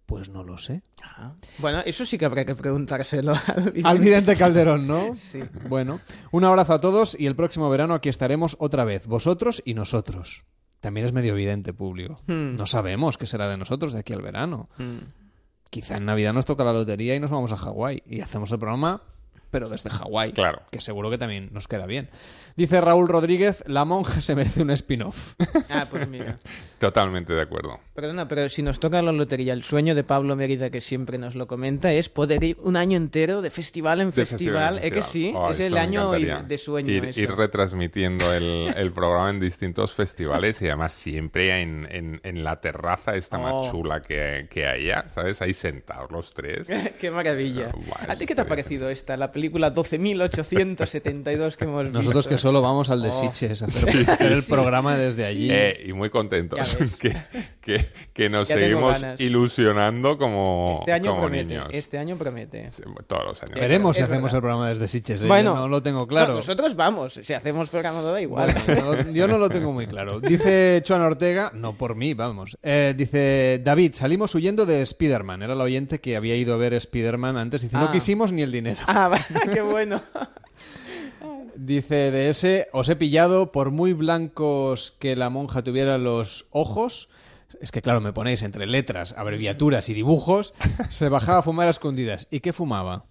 Pues 0.06 0.28
no 0.28 0.44
lo 0.44 0.56
sé. 0.56 0.82
Bueno, 1.58 1.80
eso 1.84 2.06
sí 2.06 2.16
que 2.16 2.24
habrá 2.24 2.44
que 2.44 2.54
preguntárselo 2.54 3.34
al 3.46 3.70
vidente. 3.72 3.88
Al 3.88 3.98
vidente 3.98 4.36
Calderón, 4.36 4.86
¿no? 4.86 5.14
Sí. 5.16 5.40
Bueno, 5.68 6.00
un 6.30 6.44
abrazo 6.44 6.74
a 6.74 6.80
todos 6.80 7.16
y 7.18 7.26
el 7.26 7.34
próximo 7.34 7.68
verano 7.68 7.94
aquí 7.94 8.08
estaremos 8.08 8.56
otra 8.60 8.84
vez, 8.84 9.06
vosotros 9.06 9.62
y 9.64 9.74
nosotros. 9.74 10.44
También 10.80 11.06
es 11.06 11.12
medio 11.12 11.32
evidente, 11.32 11.72
público. 11.72 12.20
Hmm. 12.26 12.54
No 12.54 12.66
sabemos 12.66 13.18
qué 13.18 13.26
será 13.26 13.48
de 13.48 13.56
nosotros 13.56 13.92
de 13.92 14.00
aquí 14.00 14.12
al 14.12 14.22
verano. 14.22 14.68
Mm. 14.78 14.98
Quizá 15.70 15.96
en 15.96 16.04
Navidad 16.04 16.32
nos 16.32 16.46
toca 16.46 16.62
la 16.62 16.72
lotería 16.72 17.16
y 17.16 17.20
nos 17.20 17.30
vamos 17.30 17.50
a 17.50 17.56
Hawái 17.56 18.04
y 18.06 18.20
hacemos 18.20 18.52
el 18.52 18.58
programa, 18.58 19.02
pero 19.50 19.68
desde 19.68 19.90
Hawái. 19.90 20.32
Claro. 20.32 20.62
Que 20.70 20.80
seguro 20.80 21.10
que 21.10 21.18
también 21.18 21.48
nos 21.52 21.66
queda 21.66 21.86
bien. 21.86 22.08
Dice 22.56 22.80
Raúl 22.80 23.06
Rodríguez, 23.08 23.62
la 23.66 23.84
monja 23.84 24.20
se 24.22 24.34
merece 24.34 24.62
un 24.62 24.70
spin-off. 24.70 25.34
Ah, 25.68 25.86
pues 25.90 26.08
mira. 26.08 26.38
Totalmente 26.78 27.32
de 27.32 27.40
acuerdo. 27.42 27.80
Perdona, 27.94 28.28
pero 28.28 28.48
si 28.48 28.62
nos 28.62 28.78
toca 28.78 29.02
la 29.02 29.10
lotería, 29.12 29.52
el 29.52 29.62
sueño 29.62 29.94
de 29.94 30.04
Pablo 30.04 30.36
Mérida, 30.36 30.70
que 30.70 30.80
siempre 30.80 31.18
nos 31.18 31.34
lo 31.34 31.46
comenta, 31.46 31.92
es 31.92 32.08
poder 32.08 32.42
ir 32.44 32.56
un 32.62 32.76
año 32.76 32.96
entero 32.96 33.42
de 33.42 33.50
festival 33.50 34.00
en 34.00 34.10
De 34.10 34.24
festival. 34.26 34.78
en 34.78 34.84
¿Es 34.84 34.92
que 34.92 35.02
sí? 35.02 35.32
Oh, 35.34 35.50
es 35.50 35.60
el 35.60 35.76
año 35.76 36.12
de 36.12 36.58
sueño. 36.58 36.90
Ir, 36.92 37.06
eso. 37.06 37.20
ir 37.20 37.30
retransmitiendo 37.32 38.32
el, 38.32 38.72
el 38.76 38.92
programa 38.92 39.30
en 39.30 39.40
distintos 39.40 39.92
festivales 39.92 40.62
y 40.62 40.66
además 40.66 40.92
siempre 40.92 41.60
en, 41.60 41.86
en- 41.90 42.20
en 42.22 42.44
la 42.44 42.60
terraza 42.60 43.16
esta 43.16 43.38
Oh. 43.38 43.62
más 43.62 43.70
chula 43.72 44.00
que, 44.02 44.46
que 44.50 44.66
haya, 44.66 45.08
¿sabes? 45.08 45.42
Ahí 45.42 45.52
sentados 45.52 46.10
los 46.10 46.32
tres. 46.32 46.68
Qué 47.00 47.10
maravilla. 47.10 47.70
Ah, 47.98 48.12
¿A 48.12 48.16
ti 48.16 48.24
qué 48.26 48.34
te 48.34 48.40
ha 48.42 48.46
parecido 48.46 48.88
esta, 48.88 49.16
la 49.16 49.32
película 49.32 49.74
12.872 49.74 51.56
que 51.56 51.64
hemos 51.64 51.84
visto? 51.84 51.98
Nosotros 51.98 52.28
que 52.28 52.38
solo 52.46 52.62
vamos 52.62 52.90
al 52.90 53.02
de 53.02 53.08
Oh. 53.08 53.12
Sitges 53.12 53.60
a 53.62 53.66
hacer, 53.66 54.08
a 54.08 54.12
hacer 54.12 54.30
el 54.32 54.44
programa 54.44 54.96
desde 54.96 55.24
allí. 55.24 55.48
Eh, 55.50 55.84
y 55.88 55.92
muy 55.92 56.10
contentos 56.10 56.76
que, 57.00 57.16
que, 57.60 57.86
que 58.12 58.30
nos 58.30 58.46
Ya 58.46 58.54
seguimos 58.56 58.98
ilusionando 59.18 60.16
como, 60.16 60.76
Este 60.78 60.92
año 60.92 61.10
como 61.10 61.22
promete. 61.22 61.44
niños. 61.44 61.68
Este 61.72 61.98
año 61.98 62.16
promete. 62.16 62.70
Sí, 62.70 62.82
Todos 63.08 63.24
los 63.24 63.42
años. 63.42 63.58
Veremos 63.58 63.96
si 63.96 64.02
hacemos 64.02 64.22
verdad. 64.24 64.36
el 64.36 64.40
programa 64.42 64.68
desde 64.68 64.86
Sitges. 64.86 65.22
¿eh? 65.22 65.26
Bueno, 65.26 65.54
Yo 65.54 65.60
no 65.62 65.68
lo 65.68 65.82
tengo 65.82 66.00
No, 66.00 66.06
claro. 66.06 66.34
nosotros 66.34 66.76
vamos. 66.76 67.18
Si 67.20 67.32
hacemos 67.34 67.68
programa 67.68 67.98
todo 68.00 68.12
da 68.12 68.20
igual. 68.20 68.54
Bueno, 68.66 68.94
no- 68.94 69.10
yo 69.10 69.26
no 69.26 69.38
lo 69.38 69.48
tengo 69.50 69.72
muy 69.72 69.86
claro. 69.88 70.20
Dice 70.20 70.84
Joan 70.86 71.00
Ortega, 71.02 71.50
no 71.52 71.72
por 71.76 71.96
mí, 71.96 72.14
vamos. 72.14 72.56
Eh, 72.62 72.94
dice 72.96 73.60
David, 73.64 73.94
salimos 73.94 74.34
huyendo 74.36 74.66
de 74.66 74.82
Spider-Man. 74.82 75.42
Era 75.42 75.54
el 75.54 75.60
oyente 75.60 76.00
que 76.00 76.16
había 76.16 76.36
ido 76.36 76.54
a 76.54 76.58
ver 76.58 76.74
Spider-Man 76.74 77.36
antes. 77.36 77.62
Dice, 77.62 77.76
no 77.76 77.86
Ah. 77.86 77.92
quisimos 77.92 78.30
ni 78.32 78.42
el 78.42 78.52
dinero. 78.52 78.78
ah, 78.86 79.10
qué 79.52 79.62
bueno. 79.62 80.00
Dice 81.56 82.10
de 82.10 82.28
ese, 82.28 82.68
os 82.72 82.88
he 82.88 82.96
pillado 82.96 83.50
por 83.50 83.70
muy 83.70 83.92
blancos 83.92 84.94
que 84.98 85.16
la 85.16 85.30
monja 85.30 85.62
tuviera 85.62 85.98
los 85.98 86.46
ojos. 86.50 87.08
Es 87.60 87.72
que 87.72 87.82
claro, 87.82 88.00
me 88.00 88.12
ponéis 88.12 88.42
entre 88.42 88.66
letras, 88.66 89.14
abreviaturas 89.16 89.88
y 89.88 89.94
dibujos. 89.94 90.54
Se 90.90 91.08
bajaba 91.08 91.38
a 91.38 91.42
fumar 91.42 91.68
a 91.68 91.70
escondidas. 91.70 92.28
¿Y 92.30 92.40
qué 92.40 92.52
fumaba? 92.52 93.06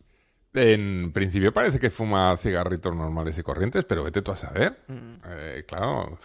En 0.53 1.11
principio 1.11 1.53
parece 1.53 1.79
que 1.79 1.89
fuma 1.89 2.35
cigarritos 2.37 2.95
normales 2.95 3.37
y 3.37 3.43
corrientes, 3.43 3.83
pero 3.83 4.03
vete 4.03 4.21
tú 4.21 4.31
a 4.31 4.37
saber. 4.37 4.79
Mm. 4.87 5.11
Eh, 5.27 5.63
claro. 5.67 6.17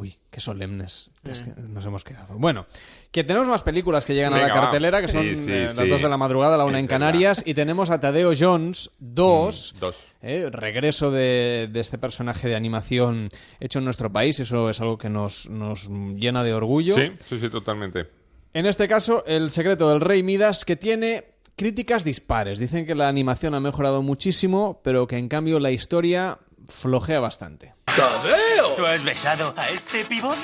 Uy, 0.00 0.16
qué 0.30 0.40
solemnes 0.40 1.10
es 1.24 1.42
que 1.42 1.50
nos 1.60 1.84
hemos 1.84 2.04
quedado. 2.04 2.34
Bueno, 2.38 2.66
que 3.10 3.24
tenemos 3.24 3.48
más 3.48 3.62
películas 3.62 4.06
que 4.06 4.14
llegan 4.14 4.32
a 4.32 4.38
la 4.38 4.48
cartelera, 4.52 5.00
que 5.00 5.08
son 5.08 5.24
Sí, 5.24 5.36
sí, 5.36 5.50
eh, 5.50 5.70
las. 5.74 5.88
2 5.88 6.02
de 6.02 6.08
la 6.08 6.16
madrugada, 6.16 6.56
la 6.56 6.64
una 6.64 6.78
en. 6.78 6.86
Canarias, 6.86 7.42
y 7.44 7.54
tenemos 7.54 7.90
a 7.90 7.98
Tadeo 7.98 8.32
Jones 8.38 8.90
2, 9.00 9.74
Mm, 9.76 9.80
dos. 9.80 9.96
eh, 10.22 10.48
regreso 10.52 11.10
de, 11.10 11.68
de 11.72 11.80
este 11.80 11.98
personaje 11.98 12.46
de 12.48 12.54
animación 12.54 13.28
hecho 13.60 13.80
en 13.80 13.84
nuestro 13.86 14.12
país, 14.12 14.38
eso 14.40 14.70
es 14.70 14.80
algo 14.80 14.98
que 14.98 15.08
nos, 15.10 15.50
nos 15.50 15.88
llena 15.88 16.44
de 16.44 16.54
orgullo. 16.54 16.94
Sí, 16.94 17.10
sí, 17.28 17.38
sí, 17.40 17.50
totalmente. 17.50 18.06
En 18.54 18.66
este 18.66 18.86
caso, 18.88 19.24
El 19.26 19.50
secreto 19.50 19.88
del 19.90 20.00
rey 20.00 20.22
Midas, 20.22 20.64
que 20.64 20.76
tiene 20.76 21.24
críticas 21.56 22.04
dispares. 22.04 22.60
Dicen 22.60 22.86
que 22.86 22.94
la 22.94 23.08
animación 23.08 23.54
ha 23.54 23.60
mejorado 23.60 24.00
muchísimo, 24.00 24.80
pero 24.84 25.08
que 25.08 25.16
en 25.16 25.28
cambio 25.28 25.58
la 25.58 25.72
historia 25.72 26.38
flojea 26.68 27.20
bastante. 27.20 27.74
¿Tú 28.76 28.86
has 28.86 29.02
besado 29.02 29.54
a 29.56 29.70
este 29.70 30.04
pibón? 30.04 30.38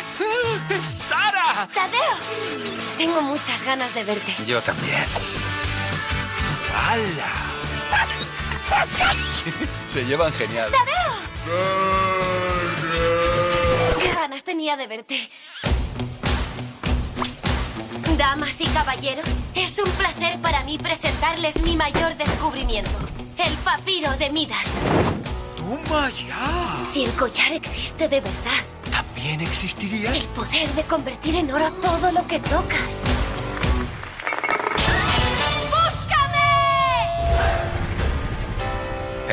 ¡Sara! 0.82 1.68
¡Tadeo! 1.72 2.16
Tengo 2.98 3.22
muchas 3.22 3.62
ganas 3.64 3.94
de 3.94 4.04
verte. 4.04 4.34
Yo 4.46 4.60
también. 4.60 5.04
¡Hala! 6.74 7.32
Se 9.86 10.04
llevan 10.04 10.32
genial. 10.32 10.72
¡Qué 14.00 14.12
ganas 14.14 14.42
tenía 14.42 14.76
de 14.76 14.86
verte! 14.86 15.28
Damas 18.16 18.60
y 18.60 18.66
caballeros, 18.66 19.28
es 19.54 19.78
un 19.78 19.90
placer 19.92 20.40
para 20.40 20.62
mí 20.64 20.78
presentarles 20.78 21.60
mi 21.62 21.76
mayor 21.76 22.16
descubrimiento. 22.16 22.92
El 23.36 23.54
papiro 23.58 24.16
de 24.16 24.30
Midas. 24.30 24.80
¡Toma 25.64 26.10
ya! 26.10 26.84
Si 26.84 27.04
el 27.04 27.12
collar 27.12 27.52
existe 27.52 28.06
de 28.08 28.20
verdad, 28.20 28.62
¿También 28.90 29.40
existiría? 29.40 30.12
el 30.12 30.24
poder 30.28 30.68
de 30.74 30.82
convertir 30.82 31.36
en 31.36 31.50
oro 31.50 31.70
todo 31.80 32.12
lo 32.12 32.26
que 32.26 32.38
tocas. 32.40 33.02
¡Búscame! 35.70 36.44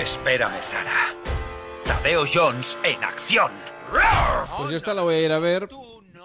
Espérame, 0.01 0.61
Sara. 0.61 1.13
Tadeo 1.85 2.23
Jones 2.31 2.77
en 2.83 3.03
acción. 3.03 3.51
Pues 4.57 4.69
yo 4.71 4.77
esta 4.77 4.93
la 4.93 5.01
voy 5.01 5.15
a 5.15 5.19
ir 5.19 5.31
a 5.33 5.39
ver 5.39 5.67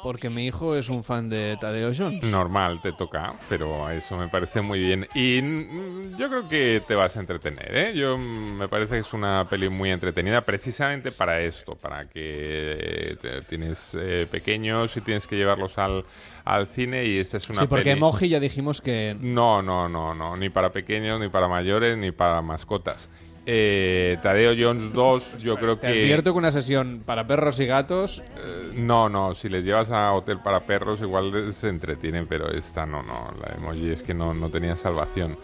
porque 0.06 0.30
mi 0.30 0.46
hijo 0.46 0.76
es 0.76 0.88
un 0.88 1.02
fan 1.02 1.28
de 1.28 1.56
Tadeo 1.60 1.90
Jones. 1.92 2.22
Normal, 2.30 2.80
te 2.80 2.92
toca, 2.92 3.32
pero 3.48 3.90
eso 3.90 4.16
me 4.16 4.28
parece 4.28 4.60
muy 4.60 4.78
bien. 4.78 5.04
Y 5.16 5.42
mm, 5.42 6.16
yo 6.16 6.28
creo 6.28 6.48
que 6.48 6.80
te 6.86 6.94
vas 6.94 7.16
a 7.16 7.20
entretener, 7.20 7.76
¿eh? 7.76 7.92
Yo 7.92 8.16
mm, 8.16 8.56
me 8.56 8.68
parece 8.68 8.94
que 8.94 9.00
es 9.00 9.12
una 9.12 9.44
peli 9.50 9.68
muy 9.68 9.90
entretenida 9.90 10.42
precisamente 10.42 11.10
para 11.10 11.40
esto, 11.40 11.74
para 11.74 12.08
que 12.08 13.16
te- 13.20 13.42
tienes 13.42 13.96
eh, 14.00 14.28
pequeños 14.30 14.96
y 14.96 15.00
tienes 15.00 15.26
que 15.26 15.34
llevarlos 15.36 15.76
al, 15.76 16.04
al 16.44 16.68
cine 16.68 17.04
y 17.04 17.18
esta 17.18 17.38
es 17.38 17.50
una 17.50 17.62
Sí, 17.62 17.66
porque 17.66 17.90
peli... 17.90 18.00
Moji 18.00 18.28
ya 18.28 18.38
dijimos 18.38 18.80
que... 18.80 19.16
No, 19.20 19.60
no, 19.60 19.88
no, 19.88 20.14
no, 20.14 20.36
ni 20.36 20.50
para 20.50 20.70
pequeños, 20.70 21.18
ni 21.18 21.26
para 21.28 21.48
mayores, 21.48 21.98
ni 21.98 22.12
para 22.12 22.40
mascotas. 22.42 23.10
Eh, 23.46 24.18
Tadeo 24.22 24.54
Jones 24.58 24.92
2, 24.92 25.38
yo 25.38 25.56
creo 25.56 25.76
Te 25.76 25.86
que... 25.92 26.02
advierto 26.02 26.32
que 26.32 26.38
una 26.38 26.50
sesión 26.52 27.02
para 27.06 27.26
perros 27.28 27.60
y 27.60 27.66
gatos 27.66 28.22
Eh, 28.36 28.72
No, 28.74 29.08
no, 29.08 29.34
si 29.34 29.48
les 29.48 29.64
llevas 29.64 29.90
a 29.90 30.12
hotel 30.12 30.40
para 30.42 30.60
perros 30.66 31.00
igual 31.00 31.54
se 31.54 31.68
entretienen, 31.68 32.26
pero 32.26 32.50
esta 32.50 32.84
no, 32.86 33.02
no, 33.02 33.32
la 33.40 33.54
emoji 33.54 33.90
es 33.90 34.02
que 34.02 34.14
no, 34.14 34.34
no 34.34 34.50
tenía 34.50 34.76
salvación. 34.76 35.38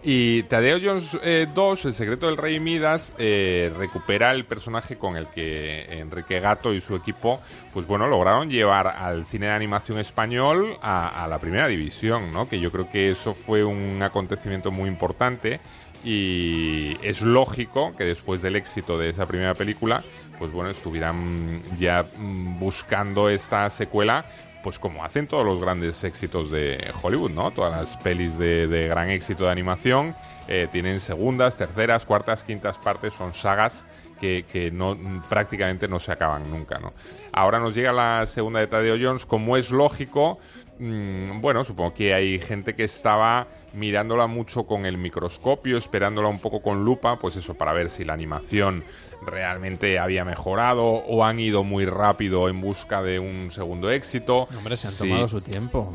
Y 0.00 0.44
Tadeo 0.44 0.78
Jones 0.80 1.18
eh, 1.24 1.48
2, 1.52 1.86
El 1.86 1.92
secreto 1.92 2.26
del 2.26 2.36
rey 2.36 2.60
Midas, 2.60 3.12
eh, 3.18 3.72
recupera 3.76 4.30
el 4.30 4.44
personaje 4.44 4.96
con 4.96 5.16
el 5.16 5.26
que 5.26 5.86
Enrique 5.98 6.38
Gato 6.38 6.72
y 6.72 6.80
su 6.80 6.94
equipo, 6.94 7.40
pues 7.74 7.84
bueno, 7.84 8.06
lograron 8.06 8.48
llevar 8.48 8.86
al 8.86 9.26
cine 9.26 9.46
de 9.46 9.52
animación 9.52 9.98
español 9.98 10.76
a, 10.82 11.24
a 11.24 11.26
la 11.26 11.40
primera 11.40 11.66
división, 11.66 12.30
¿no? 12.30 12.48
Que 12.48 12.60
yo 12.60 12.70
creo 12.70 12.88
que 12.88 13.10
eso 13.10 13.34
fue 13.34 13.64
un 13.64 14.00
acontecimiento 14.00 14.70
muy 14.70 14.88
importante 14.88 15.58
y 16.04 16.96
es 17.02 17.20
lógico 17.22 17.94
que 17.96 18.04
después 18.04 18.40
del 18.42 18.56
éxito 18.56 18.98
de 18.98 19.10
esa 19.10 19.26
primera 19.26 19.54
película, 19.54 20.04
pues 20.38 20.52
bueno, 20.52 20.70
estuvieran 20.70 21.62
ya 21.78 22.06
mm, 22.16 22.58
buscando 22.58 23.28
esta 23.28 23.68
secuela, 23.70 24.24
pues 24.62 24.78
como 24.78 25.04
hacen 25.04 25.26
todos 25.26 25.44
los 25.44 25.60
grandes 25.60 26.02
éxitos 26.04 26.50
de 26.50 26.92
Hollywood, 27.02 27.30
¿no? 27.30 27.50
Todas 27.50 27.72
las 27.72 27.96
pelis 27.96 28.38
de, 28.38 28.86
gran 28.88 29.10
éxito 29.10 29.44
de 29.44 29.50
animación 29.50 30.14
eh, 30.46 30.68
tienen 30.70 31.00
segundas, 31.00 31.56
terceras, 31.56 32.04
cuartas, 32.04 32.44
quintas 32.44 32.78
partes, 32.78 33.12
son 33.14 33.34
sagas 33.34 33.84
que, 34.20 34.44
que 34.50 34.70
no, 34.70 34.96
prácticamente 35.28 35.88
no 35.88 36.00
se 36.00 36.12
acaban 36.12 36.50
nunca, 36.50 36.78
¿no? 36.78 36.92
Ahora 37.32 37.60
nos 37.60 37.74
llega 37.74 37.92
la 37.92 38.26
segunda 38.26 38.60
de 38.60 38.66
Tadeo 38.66 38.96
Jones, 39.00 39.26
como 39.26 39.56
es 39.56 39.70
lógico, 39.70 40.38
mm, 40.78 41.40
bueno, 41.40 41.64
supongo 41.64 41.94
que 41.94 42.14
hay 42.14 42.38
gente 42.38 42.74
que 42.74 42.84
estaba 42.84 43.46
mirándola 43.74 44.26
mucho 44.26 44.64
con 44.64 44.86
el 44.86 44.96
microscopio, 44.98 45.76
esperándola 45.76 46.28
un 46.28 46.38
poco 46.40 46.60
con 46.62 46.84
lupa, 46.84 47.16
pues 47.18 47.36
eso, 47.36 47.54
para 47.54 47.72
ver 47.72 47.90
si 47.90 48.04
la 48.04 48.14
animación 48.14 48.82
realmente 49.26 49.98
había 49.98 50.24
mejorado 50.24 50.84
o 50.84 51.24
han 51.24 51.38
ido 51.38 51.64
muy 51.64 51.84
rápido 51.84 52.48
en 52.48 52.60
busca 52.60 53.02
de 53.02 53.18
un 53.18 53.50
segundo 53.50 53.90
éxito. 53.90 54.46
Hombre, 54.56 54.76
se 54.76 54.88
han 54.88 54.94
Sí. 54.94 55.08
tomado 55.08 55.28
su 55.28 55.40
tiempo. 55.40 55.92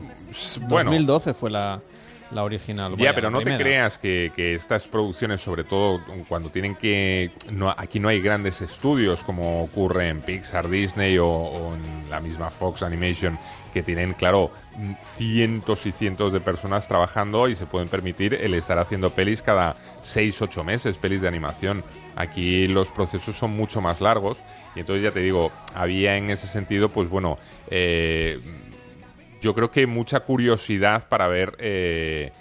Bueno. 0.68 0.92
2012 0.92 1.34
fue 1.34 1.50
la, 1.50 1.80
la 2.32 2.44
original. 2.44 2.92
Ya, 2.92 2.98
Vaya, 2.98 3.16
pero 3.16 3.32
no 3.32 3.42
te 3.42 3.58
creas 3.58 3.98
que, 3.98 4.32
que 4.36 4.54
estas 4.54 4.88
producciones, 4.88 5.42
sobre 5.42 5.64
todo 5.64 6.02
cuando 6.28 6.50
tienen 6.50 6.76
que... 6.76 7.32
No, 7.52 7.74
aquí 7.76 8.00
no 8.00 8.08
hay 8.10 8.22
grandes 8.22 8.62
estudios 8.62 9.24
como 9.24 9.64
ocurre 9.64 10.10
en 10.10 10.22
Pixar, 10.22 10.70
Disney 10.70 11.18
o, 11.18 11.28
o 11.28 11.74
en 11.76 12.10
la 12.10 12.20
misma 12.20 12.50
Fox 12.50 12.84
Animation, 12.84 13.38
que 13.74 13.82
tienen, 13.84 14.14
claro, 14.14 14.52
cientos 15.04 15.86
y 15.86 15.92
cientos 15.92 16.34
de 16.34 16.40
personas 16.40 16.88
trabajando 16.88 17.48
y 17.48 17.56
se 17.56 17.66
pueden 17.66 17.88
permitir 17.88 18.34
el 18.34 18.54
estar 18.54 18.78
haciendo 18.80 19.10
pelis 19.10 19.42
cada 19.42 19.76
6, 20.02 20.42
8 20.42 20.64
meses, 20.64 20.98
pelis 20.98 21.22
de 21.22 21.28
animación. 21.28 21.84
Aquí 22.16 22.68
los 22.68 22.90
procesos 22.90 23.36
son 23.36 23.52
mucho 23.52 23.82
más 23.82 24.02
largos 24.02 24.38
y 24.76 24.80
entonces 24.80 25.04
ya 25.04 25.12
te 25.12 25.20
digo, 25.20 25.52
había 25.74 26.18
en 26.18 26.30
ese 26.30 26.48
sentido, 26.48 26.90
pues 26.90 27.10
bueno, 27.10 27.38
eh, 27.70 28.40
yo 29.42 29.54
creo 29.54 29.72
que 29.72 29.86
mucha 29.88 30.22
curiosidad 30.22 31.08
para 31.10 31.28
ver 31.28 31.56
eh, 31.60 32.32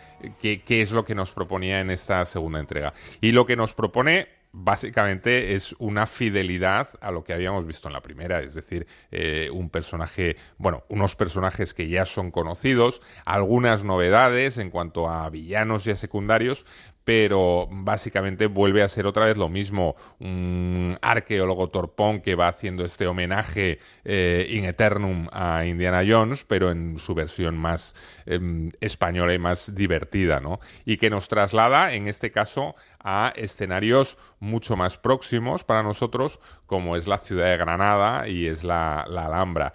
qué 0.41 0.63
es 0.69 0.93
lo 0.93 1.05
que 1.05 1.15
nos 1.15 1.33
proponía 1.33 1.81
en 1.81 1.91
esta 1.91 2.25
segunda 2.25 2.61
entrega. 2.61 2.95
Y 3.21 3.33
lo 3.33 3.45
que 3.45 3.57
nos 3.57 3.75
propone 3.75 4.29
básicamente 4.53 5.55
es 5.55 5.75
una 5.79 6.07
fidelidad 6.07 6.91
a 7.01 7.11
lo 7.11 7.25
que 7.25 7.33
habíamos 7.33 7.67
visto 7.67 7.89
en 7.89 7.95
la 7.95 8.03
primera, 8.03 8.41
es 8.41 8.55
decir, 8.55 8.87
eh, 9.11 9.49
un 9.53 9.71
personaje, 9.71 10.37
bueno, 10.59 10.85
unos 10.89 11.17
personajes 11.17 11.73
que 11.73 11.89
ya 11.89 12.05
son 12.05 12.31
conocidos, 12.31 13.01
algunas 13.25 13.83
novedades 13.83 14.59
en 14.59 14.71
cuanto 14.71 15.09
a 15.09 15.29
villanos 15.31 15.87
y 15.87 15.91
a 15.91 15.97
secundarios, 15.97 16.67
pero 17.05 17.69
básicamente 17.71 18.47
vuelve 18.47 18.83
a 18.83 18.89
ser 18.89 19.07
otra 19.07 19.27
vez 19.27 19.37
lo 19.37 19.49
mismo, 19.49 19.97
un 20.21 20.99
arqueólogo 21.03 21.69
torpón 21.69 22.21
que 22.21 22.35
va 22.35 22.49
haciendo 22.49 22.85
este 22.85 23.07
homenaje 23.07 23.81
eh, 24.05 24.47
in 24.51 24.65
eternum 24.65 25.29
a 25.33 25.65
Indiana 25.65 26.03
Jones, 26.07 26.45
pero 26.45 26.71
en 26.71 26.99
su 26.99 27.15
versión 27.15 27.57
más 27.59 27.95
em, 28.27 28.71
española 28.81 29.35
y 29.35 29.39
más 29.39 29.75
divertida, 29.75 30.41
¿no? 30.41 30.61
Y 30.85 30.97
que 30.97 31.11
nos 31.11 31.29
traslada, 31.29 31.93
en 31.95 32.07
este 32.07 32.31
caso, 32.31 32.77
a 33.05 33.33
escenarios 33.37 34.19
mucho 34.41 34.77
más 34.77 34.97
próximos 34.97 35.65
para 35.65 35.83
nosotros, 35.83 36.41
como 36.67 36.97
es 36.97 37.07
la 37.07 37.19
ciudad 37.19 37.51
de 37.51 37.57
Granada 37.57 38.29
y 38.29 38.47
es 38.47 38.65
la, 38.65 39.01
Alhambra. 39.01 39.73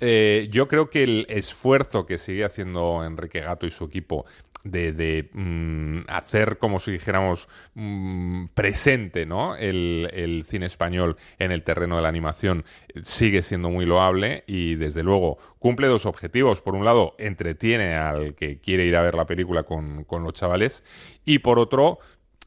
Eh, 0.00 0.48
yo 0.52 0.68
creo 0.68 0.90
que 0.90 1.02
el 1.02 1.26
esfuerzo 1.28 2.06
que 2.06 2.18
sigue 2.18 2.44
haciendo 2.44 3.04
Enrique 3.04 3.40
Gato 3.40 3.66
y 3.66 3.70
su 3.70 3.84
equipo 3.84 4.26
de, 4.64 5.28
mm, 5.32 6.00
hacer 6.08 6.58
como 6.58 6.80
si 6.80 6.92
dijéramos 6.92 7.48
mm, 7.74 8.46
presente 8.54 9.26
¿no? 9.26 9.56
el, 9.56 10.44
cine 10.48 10.66
español 10.66 11.16
en 11.38 11.52
el 11.52 11.62
terreno 11.62 11.96
de 11.96 12.02
la 12.02 12.08
animación 12.08 12.64
sigue 13.02 13.42
siendo 13.42 13.70
muy 13.70 13.86
loable 13.86 14.44
y 14.46 14.74
desde 14.74 15.02
luego 15.02 15.38
cumple 15.58 15.86
dos 15.86 16.06
objetivos. 16.06 16.60
Por 16.60 16.74
un 16.74 16.84
lado, 16.84 17.14
entretiene 17.18 17.94
al 17.94 18.34
que 18.34 18.58
quiere 18.58 18.84
ir 18.84 18.96
a 18.96 19.02
ver 19.02 19.14
la 19.14 19.26
película 19.26 19.62
con 19.64 20.04
los 20.10 20.32
chavales 20.32 20.84
y 21.24 21.40
por 21.40 21.58
otro, 21.58 21.98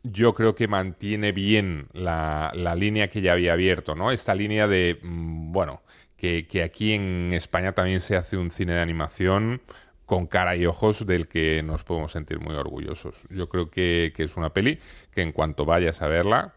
yo 0.04 0.34
creo 0.34 0.56
que 0.56 0.68
mantiene 0.68 1.32
bien 1.32 1.88
la, 1.94 2.52
la 2.56 2.76
línea 2.76 3.10
que 3.10 3.22
ya 3.22 3.34
había 3.34 3.54
abierto, 3.54 3.96
¿no? 3.96 4.12
Esta 4.12 4.36
línea 4.36 4.68
de, 4.68 5.00
mm, 5.02 5.52
bueno, 5.52 5.82
que, 6.18 6.48
que 6.48 6.64
aquí 6.64 6.94
en 6.94 7.34
España 7.34 7.74
también 7.74 8.00
se 8.00 8.16
hace 8.16 8.38
un 8.38 8.52
cine 8.52 8.74
de 8.74 8.82
animación 8.82 9.62
con 10.06 10.28
cara 10.28 10.56
y 10.56 10.66
ojos 10.66 11.06
del 11.06 11.28
que 11.28 11.64
nos 11.64 11.84
podemos 11.84 12.12
sentir 12.12 12.40
muy 12.40 12.56
orgullosos. 12.56 13.16
Yo 13.30 13.48
creo 13.50 13.70
que, 13.70 14.14
que 14.16 14.24
es 14.24 14.36
una 14.36 14.54
peli 14.54 14.80
que 15.12 15.22
en 15.22 15.32
cuanto 15.32 15.66
vayas 15.66 16.02
a 16.02 16.08
verla, 16.08 16.54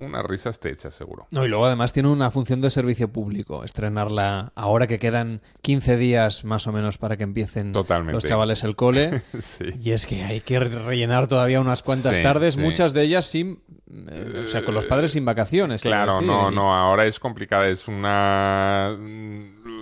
unas 0.00 0.24
risas 0.24 0.58
te 0.60 0.70
echas 0.70 0.94
seguro. 0.94 1.26
No, 1.30 1.44
y 1.44 1.48
luego 1.48 1.66
además 1.66 1.92
tiene 1.92 2.08
una 2.08 2.30
función 2.30 2.60
de 2.60 2.70
servicio 2.70 3.12
público, 3.12 3.64
estrenarla 3.64 4.52
ahora 4.54 4.86
que 4.86 4.98
quedan 4.98 5.40
15 5.62 5.96
días 5.96 6.44
más 6.44 6.66
o 6.66 6.72
menos 6.72 6.98
para 6.98 7.16
que 7.16 7.24
empiecen 7.24 7.72
Totalmente. 7.72 8.12
los 8.14 8.24
chavales 8.24 8.64
el 8.64 8.76
cole. 8.76 9.22
Sí. 9.40 9.64
Y 9.82 9.90
es 9.92 10.06
que 10.06 10.22
hay 10.24 10.40
que 10.40 10.58
rellenar 10.60 11.26
todavía 11.26 11.60
unas 11.60 11.82
cuantas 11.82 12.16
Sí, 12.16 12.22
tardes, 12.22 12.54
sí. 12.54 12.60
muchas 12.60 12.92
de 12.92 13.02
ellas 13.02 13.26
sin... 13.26 13.60
eh, 14.08 14.42
o 14.44 14.46
sea, 14.46 14.62
con 14.64 14.74
los 14.74 14.86
padres 14.86 15.12
sin 15.12 15.24
vacaciones. 15.24 15.82
Claro, 15.82 16.20
no, 16.20 16.50
no, 16.50 16.74
ahora 16.74 17.06
es 17.06 17.18
complicada, 17.20 17.68
es 17.68 17.88
una, 17.88 18.96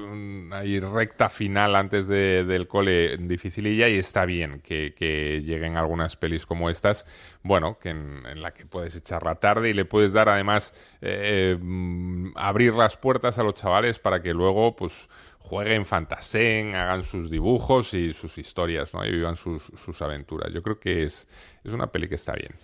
mm, 0.09 0.53
ahí 0.53 0.81
recta 0.81 1.29
final 1.29 1.77
antes 1.77 2.07
de- 2.09 2.45
del 2.45 2.67
cole 2.67 3.17
dificililla 3.19 3.89
y 3.89 3.97
está 3.99 4.25
bien 4.25 4.61
que, 4.61 5.43
lleguen 5.45 5.77
algunas 5.77 6.17
pelis 6.17 6.47
como 6.47 6.71
estas, 6.71 7.07
bueno, 7.43 7.79
que 7.79 7.91
en, 7.91 8.43
la 8.43 8.53
que 8.53 8.67
puedes 8.67 8.97
echar 8.97 9.25
la 9.25 9.37
tarde 9.37 9.71
y 9.71 9.73
le 9.75 9.85
puedes 9.85 10.13
dar 10.13 10.29
además 10.29 10.75
eh, 11.01 11.57
mm, 11.61 12.33
abrir 12.37 12.75
las 12.75 12.97
puertas 12.97 13.39
a 13.39 13.43
los 13.43 13.55
chavales 13.55 13.99
para 13.99 14.23
que 14.23 14.35
luego 14.35 14.75
pues 14.77 14.93
jueguen, 15.39 15.87
fantaseen, 15.87 16.75
hagan 16.75 17.05
sus 17.05 17.31
dibujos 17.31 17.95
y 17.95 18.13
sus 18.13 18.37
historias, 18.39 18.93
¿no? 18.93 19.05
Y 19.05 19.11
vivan 19.11 19.37
sus, 19.37 19.63
sus 19.85 20.03
aventuras. 20.03 20.53
Yo 20.53 20.63
creo 20.63 20.79
que 20.79 21.05
es, 21.05 21.27
es 21.65 21.73
una 21.73 21.87
peli 21.91 22.09
que 22.09 22.17
está 22.17 22.35
bien. 22.35 22.55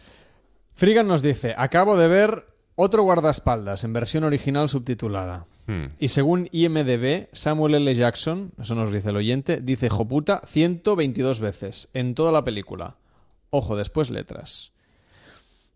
Frigan 0.75 1.09
nos 1.09 1.23
dice, 1.23 1.55
acabo 1.57 1.97
de 1.97 2.09
ver 2.09 2.47
otro 2.77 3.03
guardaespaldas 3.03 3.85
en 3.85 3.93
versión 3.93 4.25
original 4.25 4.69
subtitulada. 4.69 5.47
Hmm. 5.67 5.87
Y 5.99 6.09
según 6.09 6.49
IMDB, 6.53 7.29
Samuel 7.33 7.75
L. 7.75 7.95
Jackson, 7.95 8.53
eso 8.61 8.75
nos 8.75 8.93
dice 8.93 9.11
el 9.11 9.17
oyente, 9.17 9.61
dice 9.61 9.89
joputa 9.89 10.43
122 10.47 11.41
veces 11.41 11.89
en 11.95 12.15
toda 12.15 12.33
la 12.33 12.45
película. 12.45 12.97
Ojo, 13.51 13.77
después 13.77 14.11
letras. 14.11 14.73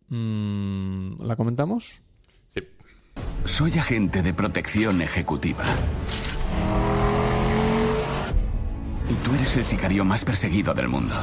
Mm, 0.09 1.22
¿La 1.22 1.37
comentamos? 1.37 2.01
Sí. 2.55 2.61
Soy 3.44 3.79
agente 3.79 4.22
de 4.22 4.35
protección 4.35 5.01
ejecutiva. 5.01 5.64
Y 9.09 9.14
tú 9.24 9.35
eres 9.35 9.57
el 9.57 9.64
sicario 9.64 10.05
más 10.05 10.24
perseguido 10.24 10.74
del 10.74 10.88
mundo. 10.88 11.14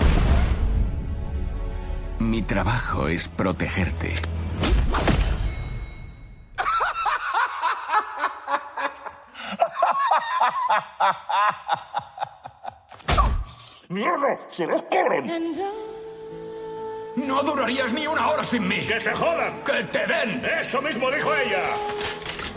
Mi 2.20 2.42
trabajo 2.42 3.08
es 3.08 3.28
protegerte. 3.28 4.14
¡Mierda! 13.90 14.38
¡Se 14.50 14.66
los 14.66 14.82
cobran! 14.84 15.54
No 17.16 17.44
durarías 17.44 17.94
ni 17.94 18.08
una 18.08 18.30
hora 18.30 18.44
sin 18.44 18.68
mí. 18.68 18.86
¡Que 18.86 19.00
te 19.00 19.14
jodan! 19.14 19.64
¡Que 19.64 19.84
te 19.86 20.06
den! 20.06 20.44
¡Eso 20.60 20.82
mismo 20.82 21.10
dijo 21.12 21.34
ella! 21.34 21.64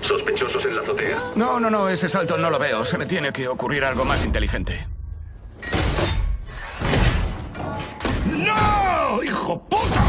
¿Sospechosos 0.00 0.64
en 0.64 0.76
la 0.76 0.82
azotea? 0.82 1.32
No, 1.36 1.60
no, 1.60 1.70
no, 1.70 1.88
ese 1.88 2.08
salto 2.08 2.36
no 2.38 2.50
lo 2.50 2.58
veo. 2.58 2.84
Se 2.84 2.98
me 2.98 3.06
tiene 3.06 3.32
que 3.32 3.46
ocurrir 3.46 3.84
algo 3.84 4.04
más 4.04 4.24
inteligente. 4.24 4.86
¡No! 8.26 9.22
¡Hijo 9.22 9.62
puta! 9.68 10.02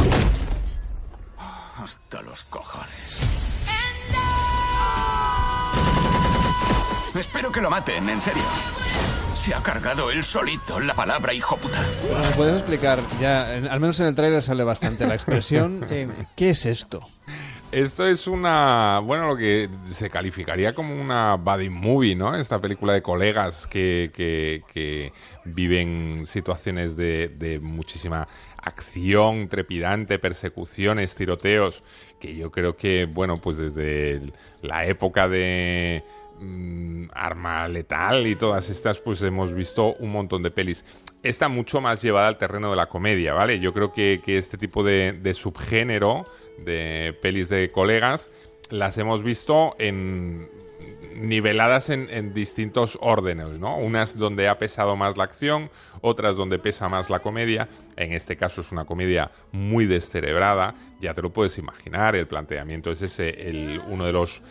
Hasta 1.77 2.21
los 2.21 2.43
cojones. 2.45 3.38
Espero 7.15 7.51
que 7.51 7.61
lo 7.61 7.69
maten, 7.69 8.07
en 8.09 8.21
serio. 8.21 8.43
Se 9.33 9.53
ha 9.53 9.61
cargado 9.63 10.11
él 10.11 10.23
solito 10.23 10.79
la 10.79 10.93
palabra 10.93 11.33
hijo 11.33 11.57
puta. 11.57 11.79
Bueno, 12.07 12.23
¿Me 12.29 12.35
puedes 12.35 12.53
explicar? 12.55 12.99
Ya, 13.21 13.55
en- 13.55 13.67
al 13.67 13.79
menos 13.79 13.99
en 13.99 14.07
el 14.07 14.15
tráiler 14.15 14.41
sale 14.41 14.63
bastante 14.63 15.07
la 15.07 15.13
expresión. 15.15 15.85
¿Qué 16.35 16.49
es 16.49 16.65
esto? 16.65 17.07
Esto 17.71 18.07
es 18.07 18.25
una, 18.27 18.99
bueno, 18.99 19.27
lo 19.27 19.37
que 19.37 19.69
se 19.85 20.09
calificaría 20.09 20.73
como 20.73 20.99
una 20.99 21.35
buddy 21.35 21.69
movie, 21.69 22.15
¿no? 22.15 22.35
Esta 22.35 22.59
película 22.59 22.93
de 22.93 23.01
colegas 23.03 23.67
que, 23.67 24.11
que- 24.13 24.63
que 24.73 25.13
viven 25.45 26.25
situaciones 26.27 26.95
de, 26.97 27.27
de 27.29 27.59
muchísima 27.59 28.27
acción 28.57 29.47
trepidante, 29.49 30.17
persecuciones, 30.19 31.13
tiroteos, 31.15 31.83
que 32.19 32.35
yo 32.35 32.51
creo 32.51 32.75
que, 32.75 33.05
bueno, 33.05 33.37
pues 33.37 33.57
desde 33.57 34.11
el- 34.13 34.33
la 34.63 34.85
época 34.87 35.27
de 35.29 36.03
mm, 36.39 37.09
Arma 37.13 37.67
Letal 37.67 38.27
y 38.27 38.35
todas 38.35 38.69
estas, 38.69 38.99
pues 38.99 39.21
hemos 39.21 39.53
visto 39.53 39.95
un 39.95 40.11
montón 40.11 40.43
de 40.43 40.51
pelis. 40.51 40.85
Está 41.23 41.49
mucho 41.49 41.81
más 41.81 42.01
llevada 42.01 42.27
al 42.27 42.37
terreno 42.37 42.69
de 42.69 42.75
la 42.75 42.87
comedia, 42.87 43.33
¿vale? 43.33 43.59
Yo 43.59 43.73
creo 43.73 43.93
que, 43.93 44.21
este 44.25 44.57
tipo 44.57 44.83
de, 44.83 45.33
subgénero 45.33 46.25
de 46.57 47.17
pelis 47.21 47.49
de 47.49 47.71
colegas 47.71 48.31
las 48.69 48.97
hemos 48.97 49.23
visto 49.23 49.75
en 49.79 50.49
niveladas 51.15 51.89
en, 51.89 52.07
en 52.11 52.33
distintos 52.33 52.97
órdenes, 53.01 53.59
¿no? 53.59 53.77
Unas 53.77 54.17
donde 54.17 54.47
ha 54.47 54.57
pesado 54.57 54.95
más 54.95 55.17
la 55.17 55.25
acción, 55.25 55.69
otras 56.01 56.35
donde 56.35 56.59
pesa 56.59 56.89
más 56.89 57.09
la 57.09 57.19
comedia. 57.19 57.67
En 57.95 58.13
este 58.13 58.37
caso 58.37 58.61
es 58.61 58.71
una 58.71 58.85
comedia 58.85 59.31
muy 59.51 59.85
descerebrada, 59.85 60.75
ya 61.01 61.13
te 61.13 61.21
lo 61.21 61.31
puedes 61.31 61.57
imaginar, 61.57 62.15
el 62.15 62.27
planteamiento 62.27 62.91
es 62.91 63.01
ese, 63.01 63.29
el, 63.49 63.81
uno 63.87 64.05
de 64.05 64.13
los 64.13 64.41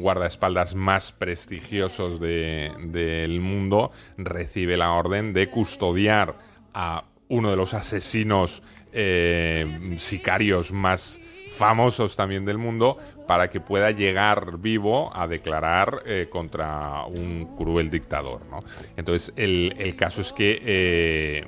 guardaespaldas 0.00 0.74
más 0.74 1.12
prestigiosos 1.12 2.20
de- 2.20 2.72
del 2.84 3.40
mundo 3.40 3.90
recibe 4.16 4.76
la 4.76 4.92
orden 4.92 5.32
de 5.32 5.48
custodiar 5.50 6.36
a 6.74 7.04
uno 7.28 7.50
de 7.50 7.56
los 7.56 7.74
asesinos 7.74 8.62
eh, 8.92 9.94
sicarios 9.98 10.72
más 10.72 11.20
famosos 11.56 12.16
también 12.16 12.44
del 12.44 12.56
mundo 12.58 12.98
para 13.26 13.50
que 13.50 13.60
pueda 13.60 13.90
llegar 13.90 14.58
vivo 14.58 15.10
a 15.14 15.26
declarar 15.26 16.02
eh, 16.06 16.28
contra 16.30 17.04
un 17.04 17.54
cruel 17.56 17.90
dictador. 17.90 18.46
¿no? 18.50 18.64
Entonces, 18.96 19.32
el, 19.36 19.74
el 19.78 19.94
caso 19.96 20.22
es 20.22 20.32
que 20.32 20.62
eh, 20.64 21.44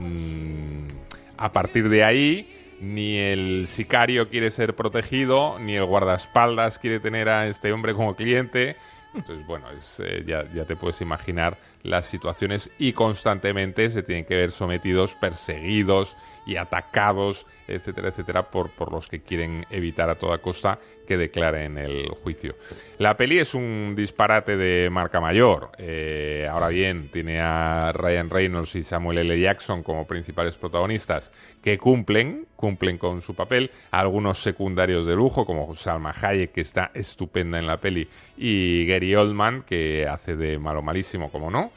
mm, 0.00 0.88
a 1.36 1.52
partir 1.52 1.88
de 1.88 2.02
ahí 2.04 2.52
ni 2.80 3.18
el 3.18 3.66
sicario 3.68 4.28
quiere 4.28 4.50
ser 4.50 4.74
protegido, 4.74 5.58
ni 5.58 5.76
el 5.76 5.84
guardaespaldas 5.84 6.78
quiere 6.78 7.00
tener 7.00 7.28
a 7.28 7.46
este 7.46 7.72
hombre 7.72 7.94
como 7.94 8.16
cliente. 8.16 8.76
Entonces, 9.14 9.46
bueno, 9.46 9.70
es, 9.70 10.00
eh, 10.00 10.24
ya, 10.26 10.44
ya 10.52 10.66
te 10.66 10.76
puedes 10.76 11.00
imaginar 11.00 11.58
las 11.82 12.04
situaciones 12.04 12.70
y 12.78 12.92
constantemente 12.92 13.88
se 13.88 14.02
tienen 14.02 14.26
que 14.26 14.36
ver 14.36 14.50
sometidos, 14.50 15.14
perseguidos 15.14 16.16
y 16.46 16.56
atacados, 16.56 17.46
etcétera, 17.66 18.08
etcétera, 18.08 18.50
por, 18.50 18.70
por 18.70 18.92
los 18.92 19.08
que 19.08 19.22
quieren 19.22 19.64
evitar 19.70 20.10
a 20.10 20.16
toda 20.16 20.38
costa 20.38 20.78
que 21.06 21.16
declaren 21.16 21.78
el 21.78 22.08
juicio. 22.22 22.56
La 22.98 23.16
peli 23.16 23.38
es 23.38 23.54
un 23.54 23.94
disparate 23.96 24.56
de 24.56 24.90
marca 24.90 25.20
mayor. 25.20 25.70
Eh, 25.78 26.48
ahora 26.50 26.68
bien, 26.68 27.10
tiene 27.10 27.40
a 27.40 27.92
Ryan 27.92 28.30
Reynolds 28.30 28.74
y 28.74 28.82
Samuel 28.82 29.18
L. 29.18 29.40
Jackson 29.40 29.82
como 29.82 30.06
principales 30.06 30.56
protagonistas 30.56 31.30
que 31.62 31.78
cumplen, 31.78 32.46
cumplen 32.56 32.98
con 32.98 33.22
su 33.22 33.34
papel. 33.34 33.70
Algunos 33.90 34.42
secundarios 34.42 35.06
de 35.06 35.14
lujo, 35.14 35.46
como 35.46 35.74
Salma 35.74 36.14
Hayek, 36.20 36.52
que 36.52 36.60
está 36.60 36.90
estupenda 36.94 37.58
en 37.58 37.66
la 37.66 37.80
peli, 37.80 38.08
y 38.36 38.86
Gary 38.86 39.14
Oldman, 39.14 39.62
que 39.62 40.06
hace 40.08 40.36
de 40.36 40.58
malo 40.58 40.82
malísimo, 40.82 41.30
como 41.30 41.50
no. 41.50 41.72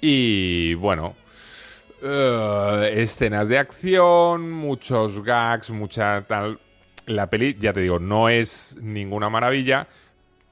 Y 0.00 0.74
bueno, 0.74 1.14
eh, 2.02 2.94
escenas 2.96 3.48
de 3.48 3.58
acción, 3.58 4.50
muchos 4.50 5.22
gags, 5.22 5.70
mucha 5.70 6.24
tal. 6.26 6.58
La 7.06 7.28
peli, 7.28 7.56
ya 7.58 7.72
te 7.72 7.80
digo, 7.80 7.98
no 7.98 8.28
es 8.28 8.76
ninguna 8.80 9.28
maravilla. 9.28 9.86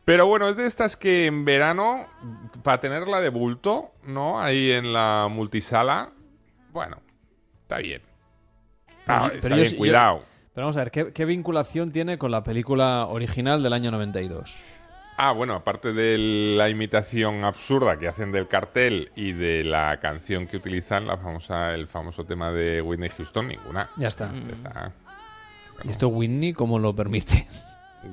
Pero 0.04 0.26
bueno, 0.26 0.48
es 0.48 0.56
de 0.56 0.66
estas 0.66 0.96
que 0.96 1.26
en 1.26 1.44
verano, 1.44 2.06
para 2.62 2.80
tenerla 2.80 3.20
de 3.20 3.28
bulto, 3.28 3.92
¿no? 4.04 4.40
Ahí 4.40 4.72
en 4.72 4.92
la 4.92 5.28
multisala, 5.30 6.10
bueno, 6.72 6.96
está 7.62 7.78
bien. 7.78 8.02
Ah, 9.06 9.26
Pero 9.28 9.34
está 9.36 9.54
bien, 9.54 9.68
yo- 9.70 9.76
cuidado. 9.78 10.24
Pero 10.54 10.66
vamos 10.66 10.76
a 10.76 10.80
ver, 10.80 10.90
¿qué, 10.90 11.12
qué 11.12 11.24
vinculación 11.24 11.92
tiene 11.92 12.18
con 12.18 12.32
la 12.32 12.42
película 12.42 13.06
original 13.06 13.62
del 13.62 13.72
año 13.72 13.90
92? 13.92 14.56
Ah, 15.16 15.32
bueno, 15.32 15.54
aparte 15.54 15.92
de 15.92 16.16
la 16.56 16.68
imitación 16.70 17.44
absurda 17.44 17.98
que 17.98 18.08
hacen 18.08 18.32
del 18.32 18.48
cartel 18.48 19.12
y 19.14 19.32
de 19.32 19.62
la 19.64 20.00
canción 20.00 20.46
que 20.48 20.56
utilizan, 20.56 21.06
la 21.06 21.18
famosa, 21.18 21.74
el 21.74 21.86
famoso 21.86 22.24
tema 22.24 22.50
de 22.50 22.80
Whitney 22.82 23.10
Houston, 23.10 23.46
ninguna. 23.48 23.90
Ya 23.96 24.08
está. 24.08 24.30
Ya 24.48 24.52
está. 24.54 24.92
¿Y 25.84 25.90
esto 25.90 26.08
Whitney 26.08 26.52
cómo 26.52 26.78
lo 26.78 26.94
permite? 26.94 27.46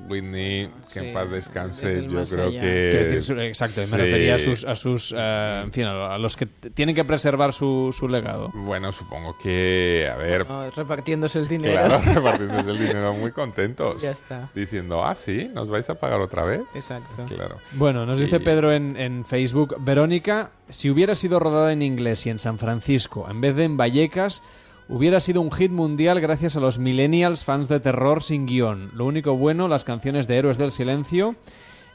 Whitney, 0.06 0.68
que 0.92 1.00
Sí, 1.00 1.06
en 1.06 1.14
paz 1.14 1.30
descanse, 1.30 2.06
yo 2.06 2.22
creo 2.26 2.48
allá. 2.48 2.60
que... 2.60 2.66
Decir, 2.68 3.38
exacto, 3.40 3.80
me 3.80 3.86
Sí. 3.86 3.96
refería 3.96 4.34
a 4.34 4.38
sus, 4.38 4.64
a 4.66 4.76
sus 4.76 5.14
eh, 5.16 5.60
en 5.64 5.72
fin, 5.72 5.84
a 5.84 6.18
los 6.18 6.36
que 6.36 6.44
tienen 6.44 6.94
que 6.94 7.06
preservar 7.06 7.54
su, 7.54 7.94
su 7.98 8.06
legado. 8.06 8.50
Bueno, 8.52 8.92
supongo 8.92 9.38
que, 9.38 10.06
a 10.12 10.16
ver, 10.16 10.46
No, 10.46 10.70
repartiéndose 10.70 11.38
el 11.38 11.48
dinero. 11.48 11.86
claro, 11.86 12.02
repartiéndose 12.14 12.70
el 12.70 12.78
dinero 12.78 13.14
muy 13.14 13.32
contentos. 13.32 14.02
Ya 14.02 14.10
está. 14.10 14.50
Diciendo, 14.54 15.02
ah, 15.02 15.14
sí, 15.14 15.50
¿nos 15.54 15.70
vais 15.70 15.88
a 15.88 15.94
pagar 15.94 16.20
otra 16.20 16.44
vez? 16.44 16.60
Exacto. 16.74 17.24
Claro. 17.26 17.56
Bueno, 17.72 18.04
nos 18.04 18.20
dice 18.20 18.36
Y- 18.36 18.40
Pedro 18.40 18.74
en, 18.74 18.94
en 18.98 19.24
Facebook, 19.24 19.76
Verónica, 19.80 20.50
si 20.68 20.90
hubiera 20.90 21.14
sido 21.14 21.40
rodada 21.40 21.72
en 21.72 21.80
inglés 21.80 22.26
y 22.26 22.30
en 22.30 22.38
San 22.38 22.58
Francisco, 22.58 23.26
en 23.30 23.40
vez 23.40 23.56
de 23.56 23.64
en 23.64 23.78
Vallecas, 23.78 24.42
hubiera 24.88 25.20
sido 25.20 25.40
un 25.40 25.52
hit 25.52 25.70
mundial 25.70 26.20
gracias 26.20 26.56
a 26.56 26.60
los 26.60 26.78
millennials 26.78 27.44
fans 27.44 27.68
de 27.68 27.80
terror 27.80 28.22
sin 28.22 28.46
guion. 28.46 28.90
Lo 28.94 29.04
único 29.04 29.36
bueno, 29.36 29.68
las 29.68 29.84
canciones 29.84 30.26
de 30.28 30.36
Héroes 30.36 30.58
del 30.58 30.72
Silencio 30.72 31.36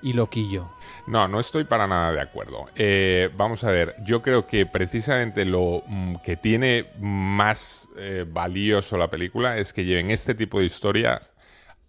y 0.02 0.14
Loquillo. 0.14 0.70
No, 1.08 1.28
no 1.28 1.40
estoy 1.40 1.64
para 1.64 1.88
nada 1.88 2.12
de 2.12 2.22
acuerdo. 2.22 2.66
Eh, 2.76 3.30
vamos 3.36 3.64
a 3.64 3.72
ver, 3.72 3.96
yo 4.04 4.22
creo 4.22 4.46
que 4.46 4.66
precisamente 4.66 5.46
lo 5.46 5.84
mm, 5.88 6.16
que 6.24 6.36
tiene 6.36 6.88
más 7.00 7.90
eh, 7.98 8.26
valioso 8.28 8.98
la 8.98 9.10
película 9.10 9.58
es 9.58 9.74
que 9.74 9.86
lleven 9.86 10.12
este 10.12 10.36
tipo 10.36 10.60
de 10.60 10.66
historias 10.66 11.34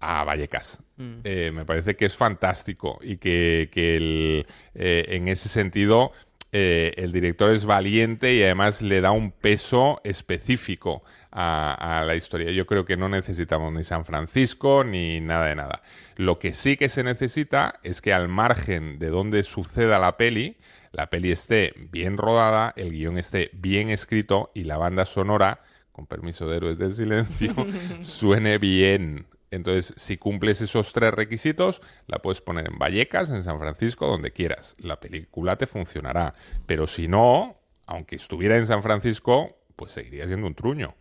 a 0.01 0.23
Vallecas. 0.25 0.81
Mm. 0.97 1.21
Eh, 1.25 1.51
me 1.53 1.65
parece 1.65 1.97
que 1.97 2.05
es 2.05 2.17
fantástico 2.17 2.99
y 3.03 3.17
que, 3.17 3.69
que 3.73 3.97
el, 3.97 4.47
eh, 4.75 5.07
en 5.09 5.29
ese 5.29 5.49
sentido 5.49 6.13
eh, 6.57 6.95
el 6.99 7.11
director 7.11 7.51
es 7.51 7.65
valiente 7.65 8.33
y 8.33 8.45
además 8.45 8.81
le 8.81 9.01
da 9.01 9.11
un 9.11 9.33
peso 9.33 10.01
específico 10.05 11.03
a, 11.33 12.01
a 12.01 12.05
la 12.05 12.15
historia. 12.15 12.53
Yo 12.53 12.65
creo 12.65 12.85
que 12.85 12.97
no 12.97 13.09
necesitamos 13.09 13.73
ni 13.73 13.83
San 13.83 14.05
Francisco 14.05 14.85
ni 14.85 15.21
nada 15.21 15.47
de 15.47 15.57
nada. 15.57 15.83
Lo 16.15 16.39
que 16.39 16.55
sí 16.55 16.77
que 16.77 16.89
se 16.89 17.03
necesita 17.03 17.81
es 17.83 18.01
que 18.01 18.13
al 18.13 18.29
margen 18.29 19.01
de 19.01 19.09
donde 19.09 19.43
suceda 19.43 19.99
la 19.99 20.17
peli, 20.17 20.57
la 20.93 21.11
peli 21.11 21.33
esté 21.33 21.75
bien 21.91 22.17
rodada, 22.17 22.73
el 22.77 22.93
guion 22.93 23.19
esté 23.19 23.51
bien 23.53 23.91
escrito 23.91 24.53
y 24.55 24.63
la 24.63 24.77
banda 24.77 25.07
sonora, 25.07 25.65
con 25.91 26.07
permiso 26.07 26.49
de 26.49 26.59
Héroes 26.59 26.79
del 26.79 26.95
Silencio, 26.95 27.53
suene 28.01 28.59
bien. 28.59 29.27
Entonces, 29.55 29.95
si 29.97 30.17
cumples 30.17 30.61
esos 30.61 30.93
tres 30.93 31.15
requisitos, 31.15 31.81
la 32.07 32.19
puedes 32.19 32.41
poner 32.41 32.67
en 32.71 32.79
Vallecas, 32.79 33.31
en 33.31 33.43
San 33.43 33.59
Francisco, 33.59 34.07
donde 34.07 34.33
quieras. 34.33 34.75
La 34.79 35.01
película 35.01 35.57
te 35.57 35.67
funcionará. 35.67 36.35
Pero 36.67 36.87
si 36.87 37.09
no, 37.09 37.57
aunque 37.87 38.17
estuviera 38.17 38.57
en 38.57 38.67
San 38.67 38.83
Francisco, 38.83 39.57
pues 39.77 39.93
seguiría 39.93 40.27
siendo 40.27 40.47
un 40.47 40.55
truño. 40.55 40.95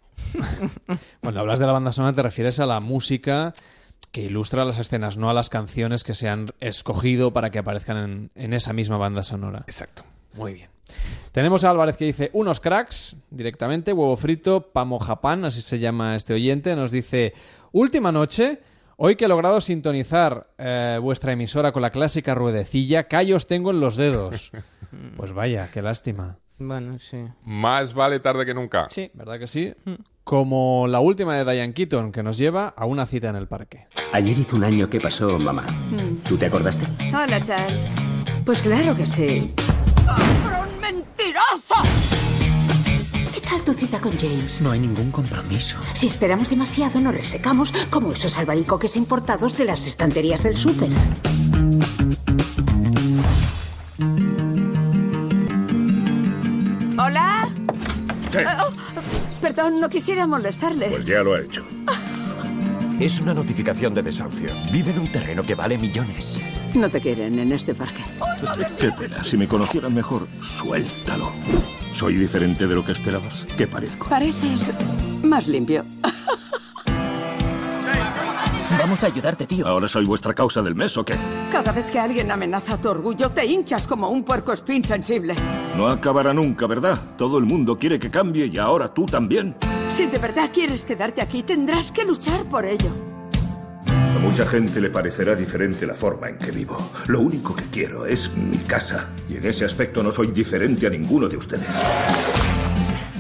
Cuando 1.21 1.39
hablas 1.39 1.59
de 1.59 1.65
la 1.65 1.73
banda 1.73 1.91
sonora 1.91 2.15
te 2.15 2.21
refieres 2.21 2.59
a 2.59 2.65
la 2.65 2.79
música 2.79 3.53
que 4.11 4.21
ilustra 4.21 4.65
las 4.65 4.77
escenas, 4.77 5.17
no 5.17 5.29
a 5.29 5.33
las 5.33 5.49
canciones 5.49 6.03
que 6.03 6.13
se 6.13 6.29
han 6.29 6.51
escogido 6.59 7.33
para 7.33 7.49
que 7.49 7.59
aparezcan 7.59 7.97
en, 7.97 8.31
en 8.35 8.53
esa 8.53 8.71
misma 8.73 8.97
banda 8.97 9.23
sonora. 9.23 9.63
Exacto. 9.67 10.03
Muy 10.33 10.53
bien. 10.53 10.69
Tenemos 11.31 11.63
a 11.63 11.71
Álvarez 11.71 11.97
que 11.97 12.05
dice 12.05 12.29
unos 12.33 12.59
cracks 12.59 13.15
directamente, 13.31 13.93
huevo 13.93 14.15
frito, 14.15 14.71
pamo 14.71 14.99
japán, 14.99 15.45
así 15.45 15.61
se 15.61 15.79
llama 15.79 16.15
este 16.15 16.33
oyente, 16.33 16.75
nos 16.75 16.91
dice 16.91 17.33
última 17.73 18.11
noche, 18.11 18.59
hoy 18.95 19.17
que 19.17 19.25
he 19.25 19.27
logrado 19.27 19.59
sintonizar 19.59 20.47
eh, 20.57 20.97
vuestra 21.01 21.33
emisora 21.33 21.73
con 21.73 21.81
la 21.81 21.89
clásica 21.89 22.33
ruedecilla, 22.33 23.09
callos 23.09 23.47
tengo 23.47 23.71
en 23.71 23.81
los 23.81 23.97
dedos. 23.97 24.51
pues 25.17 25.33
vaya, 25.33 25.69
qué 25.73 25.81
lástima. 25.81 26.37
Bueno, 26.57 26.97
sí. 26.99 27.17
Más 27.43 27.93
vale 27.93 28.19
tarde 28.19 28.45
que 28.45 28.53
nunca. 28.53 28.87
Sí. 28.89 29.11
¿Verdad 29.13 29.39
que 29.39 29.47
sí? 29.47 29.73
Como 30.23 30.87
la 30.87 31.01
última 31.01 31.35
de 31.35 31.51
Diane 31.51 31.73
Keaton, 31.73 32.11
que 32.13 32.23
nos 32.23 32.37
lleva 32.37 32.69
a 32.69 32.85
una 32.85 33.05
cita 33.05 33.29
en 33.29 33.35
el 33.35 33.47
parque. 33.47 33.87
Ayer 34.13 34.37
hizo 34.37 34.55
un 34.55 34.63
año 34.63 34.89
que 34.89 35.01
pasó, 35.01 35.37
mamá. 35.37 35.67
¿Tú 36.25 36.37
te 36.37 36.45
acordaste? 36.45 36.85
Hola, 37.13 37.41
Charles. 37.41 37.93
Pues 38.45 38.61
claro 38.61 38.95
que 38.95 39.05
sí. 39.05 39.53
¡Cabrón 40.05 40.79
mentiroso! 40.79 42.22
tal 43.43 43.63
tu 43.63 43.73
cita 43.73 43.99
con 43.99 44.17
James? 44.17 44.61
No 44.61 44.71
hay 44.71 44.79
ningún 44.79 45.11
compromiso. 45.11 45.77
Si 45.93 46.07
esperamos 46.07 46.49
demasiado, 46.49 46.99
nos 46.99 47.15
resecamos 47.15 47.71
como 47.89 48.13
esos 48.13 48.37
albaricoques 48.37 48.95
importados 48.97 49.57
de 49.57 49.65
las 49.65 49.85
estanterías 49.85 50.43
del 50.43 50.57
súper. 50.57 50.89
¿Hola? 56.97 57.49
¿Qué? 58.31 58.45
Oh, 58.45 58.67
oh, 58.67 59.41
perdón, 59.41 59.79
no 59.79 59.89
quisiera 59.89 60.25
molestarle. 60.25 60.87
Pues 60.87 61.05
ya 61.05 61.23
lo 61.23 61.33
ha 61.33 61.41
hecho. 61.41 61.63
Es 62.99 63.19
una 63.19 63.33
notificación 63.33 63.93
de 63.93 64.03
desahucio. 64.03 64.49
Vive 64.71 64.91
en 64.91 64.99
un 64.99 65.11
terreno 65.11 65.43
que 65.43 65.55
vale 65.55 65.77
millones. 65.77 66.39
No 66.73 66.89
te 66.89 67.01
quieren 67.01 67.37
en 67.37 67.51
este 67.51 67.73
parque. 67.75 68.01
Qué 68.79 68.91
pena. 68.91 69.23
Si 69.23 69.35
me 69.35 69.47
conocieran 69.47 69.93
mejor, 69.93 70.27
suéltalo. 70.41 71.31
¿Soy 71.93 72.15
diferente 72.15 72.67
de 72.67 72.75
lo 72.75 72.83
que 72.83 72.91
esperabas? 72.91 73.45
¿Qué 73.55 73.67
parezco? 73.67 74.09
Pareces 74.09 74.73
más 75.23 75.47
limpio. 75.47 75.85
Vamos 78.79 79.03
a 79.03 79.07
ayudarte, 79.07 79.45
tío. 79.45 79.67
¿Ahora 79.67 79.87
soy 79.87 80.03
vuestra 80.03 80.33
causa 80.33 80.61
del 80.61 80.75
mes 80.75 80.97
o 80.97 81.05
qué? 81.05 81.13
Cada 81.51 81.71
vez 81.71 81.85
que 81.85 81.99
alguien 81.99 82.31
amenaza 82.31 82.77
tu 82.77 82.89
orgullo, 82.89 83.29
te 83.29 83.45
hinchas 83.45 83.87
como 83.87 84.09
un 84.09 84.23
puerco 84.23 84.51
espín 84.51 84.83
sensible. 84.83 85.35
No 85.77 85.87
acabará 85.87 86.33
nunca, 86.33 86.65
¿verdad? 86.67 86.99
Todo 87.15 87.37
el 87.37 87.45
mundo 87.45 87.77
quiere 87.77 87.99
que 87.99 88.09
cambie 88.09 88.47
y 88.47 88.57
ahora 88.57 88.93
tú 88.93 89.05
también. 89.05 89.55
Si 89.89 90.07
de 90.07 90.17
verdad 90.17 90.49
quieres 90.51 90.83
quedarte 90.85 91.21
aquí, 91.21 91.43
tendrás 91.43 91.91
que 91.91 92.03
luchar 92.03 92.43
por 92.45 92.65
ello. 92.65 93.12
A 94.15 94.19
mucha 94.19 94.45
gente 94.45 94.79
le 94.79 94.89
parecerá 94.89 95.35
diferente 95.35 95.85
la 95.85 95.93
forma 95.93 96.29
en 96.29 96.37
que 96.37 96.51
vivo. 96.51 96.77
Lo 97.07 97.19
único 97.21 97.55
que 97.55 97.63
quiero 97.65 98.05
es 98.05 98.31
mi 98.35 98.57
casa. 98.57 99.09
Y 99.29 99.37
en 99.37 99.45
ese 99.45 99.65
aspecto 99.65 100.01
no 100.03 100.11
soy 100.11 100.27
diferente 100.27 100.87
a 100.87 100.89
ninguno 100.89 101.27
de 101.27 101.37
ustedes. 101.37 101.67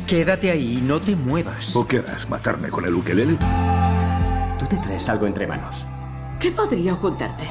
Quédate 0.07 0.51
ahí 0.51 0.77
y 0.77 0.81
no 0.81 0.99
te 1.01 1.15
muevas. 1.15 1.75
¿O 1.75 1.87
qué 1.87 1.99
harás? 1.99 2.29
¿Matarme 2.29 2.69
con 2.69 2.85
el 2.85 2.93
ukelele? 2.93 3.37
Tú 4.59 4.65
te 4.67 4.77
traes 4.77 5.07
algo 5.09 5.25
entre 5.25 5.47
manos. 5.47 5.85
¿Qué 6.39 6.51
podría 6.51 6.93
ocultarte? 6.93 7.45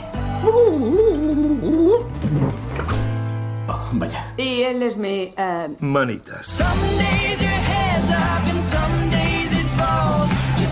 Oh, 3.69 3.89
vaya. 3.93 4.33
Y 4.37 4.63
él 4.63 4.83
es 4.83 4.97
mi... 4.97 5.33
eh, 5.37 5.69
Manitas. 5.81 6.63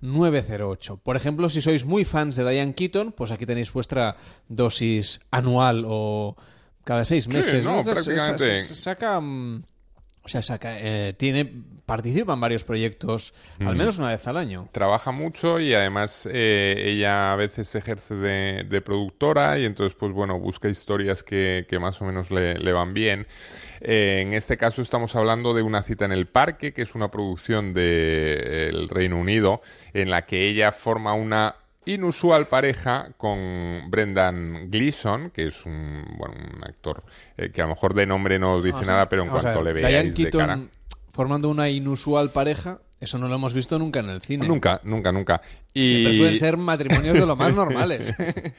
676-760-908. 0.02 0.98
Por 1.02 1.16
ejemplo, 1.16 1.50
si 1.50 1.60
sois 1.60 1.84
muy 1.84 2.04
fans 2.04 2.36
de 2.36 2.48
Diane 2.48 2.74
Keaton, 2.74 3.12
pues 3.12 3.30
aquí 3.30 3.46
tenéis 3.46 3.72
vuestra 3.72 4.16
dosis 4.48 5.20
anual 5.30 5.84
o 5.86 6.36
cada 6.84 7.04
seis 7.04 7.24
Sí, 7.24 7.30
meses. 7.30 7.64
no, 7.64 7.82
prácticamente. 7.82 8.64
saca... 8.64 9.20
O 10.28 10.30
sea, 10.30 10.42
saca, 10.42 10.76
eh, 10.78 11.14
tiene, 11.16 11.50
participa 11.86 12.34
en 12.34 12.40
varios 12.40 12.62
proyectos, 12.62 13.32
al 13.60 13.74
Mm. 13.74 13.78
menos 13.78 13.98
una 13.98 14.08
vez 14.08 14.26
al 14.28 14.36
año. 14.36 14.68
Trabaja 14.72 15.10
mucho 15.10 15.58
y 15.58 15.72
además 15.72 16.28
eh, 16.30 16.76
ella 16.84 17.32
a 17.32 17.36
veces 17.36 17.74
ejerce 17.74 18.14
de, 18.14 18.64
de 18.68 18.80
productora 18.82 19.58
y 19.58 19.64
entonces 19.64 19.96
pues 19.98 20.12
bueno, 20.12 20.38
busca 20.38 20.68
historias 20.68 21.22
que, 21.22 21.64
que 21.66 21.78
más 21.78 22.02
o 22.02 22.04
menos 22.04 22.30
le, 22.30 22.58
le 22.58 22.72
van 22.72 22.92
bien. 22.92 23.26
Eh, 23.80 24.18
en 24.20 24.34
este 24.34 24.58
caso 24.58 24.82
estamos 24.82 25.16
hablando 25.16 25.54
de 25.54 25.62
Una 25.62 25.82
cita 25.82 26.04
en 26.04 26.12
el 26.12 26.26
parque, 26.26 26.74
que 26.74 26.82
es 26.82 26.94
una 26.94 27.10
producción 27.10 27.72
del 27.72 28.90
Reino 28.90 29.16
Unido 29.18 29.62
en 29.94 30.10
la 30.10 30.26
que 30.26 30.46
ella 30.46 30.72
forma 30.72 31.14
una 31.14 31.56
inusual 31.88 32.46
pareja 32.46 33.10
con 33.16 33.90
Brendan 33.90 34.70
Gleeson, 34.70 35.30
que 35.30 35.48
es 35.48 35.64
un, 35.64 36.04
bueno, 36.16 36.34
un 36.54 36.64
actor 36.64 37.02
eh, 37.36 37.50
que 37.50 37.62
a 37.62 37.64
lo 37.64 37.70
mejor 37.70 37.94
de 37.94 38.06
nombre 38.06 38.38
no 38.38 38.54
os 38.54 38.64
dice 38.64 38.84
nada, 38.86 39.08
pero 39.08 39.22
en 39.22 39.30
cuanto 39.30 39.62
ver, 39.62 39.74
le 39.74 39.80
Diane 39.80 39.94
veáis 39.94 40.14
de 40.14 40.14
Keaton 40.14 40.40
cara... 40.40 40.60
formando 41.08 41.48
una 41.48 41.68
inusual 41.68 42.30
pareja, 42.30 42.80
eso 43.00 43.18
no 43.18 43.28
lo 43.28 43.36
hemos 43.36 43.54
visto 43.54 43.78
nunca 43.78 44.00
en 44.00 44.10
el 44.10 44.20
cine. 44.20 44.46
Nunca, 44.46 44.80
nunca, 44.84 45.12
nunca. 45.12 45.40
Y... 45.72 45.86
Siempre 45.86 46.14
suelen 46.14 46.38
ser 46.38 46.56
matrimonios 46.56 47.18
de 47.18 47.26
lo 47.26 47.36
más 47.36 47.54
normales. 47.54 48.14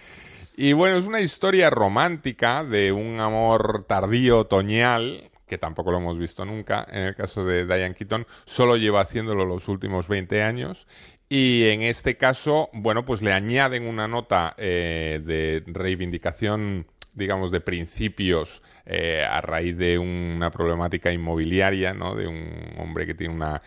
y 0.57 0.73
bueno, 0.73 0.97
es 0.97 1.05
una 1.05 1.21
historia 1.21 1.69
romántica 1.69 2.63
de 2.63 2.91
un 2.91 3.19
amor 3.19 3.85
tardío, 3.87 4.39
otoñal, 4.39 5.29
que 5.45 5.57
tampoco 5.57 5.91
lo 5.91 5.97
hemos 5.97 6.17
visto 6.17 6.45
nunca. 6.45 6.85
En 6.89 7.07
el 7.07 7.15
caso 7.15 7.43
de 7.43 7.65
Diane 7.65 7.95
Keaton, 7.95 8.25
solo 8.45 8.77
lleva 8.77 9.01
haciéndolo 9.01 9.45
los 9.45 9.67
últimos 9.67 10.07
20 10.07 10.41
años. 10.41 10.87
Y 11.29 11.65
en 11.65 11.83
este 11.83 12.17
caso, 12.17 12.69
bueno, 12.73 13.05
pues 13.05 13.21
le 13.21 13.31
añaden 13.31 13.85
una 13.85 14.07
nota 14.07 14.55
eh, 14.57 15.21
de 15.23 15.63
reivindicación 15.67 16.87
digamos, 17.13 17.51
de 17.51 17.61
principios 17.61 18.61
eh, 18.91 19.23
a 19.23 19.39
raíz 19.41 19.77
de 19.77 19.99
una 19.99 20.49
problemática 20.49 21.11
inmobiliaria, 21.11 21.93
¿no? 21.93 22.15
De 22.15 22.27
un 22.27 22.73
hombre 22.79 23.05
que 23.05 23.13
tiene 23.13 23.35
una 23.35 23.61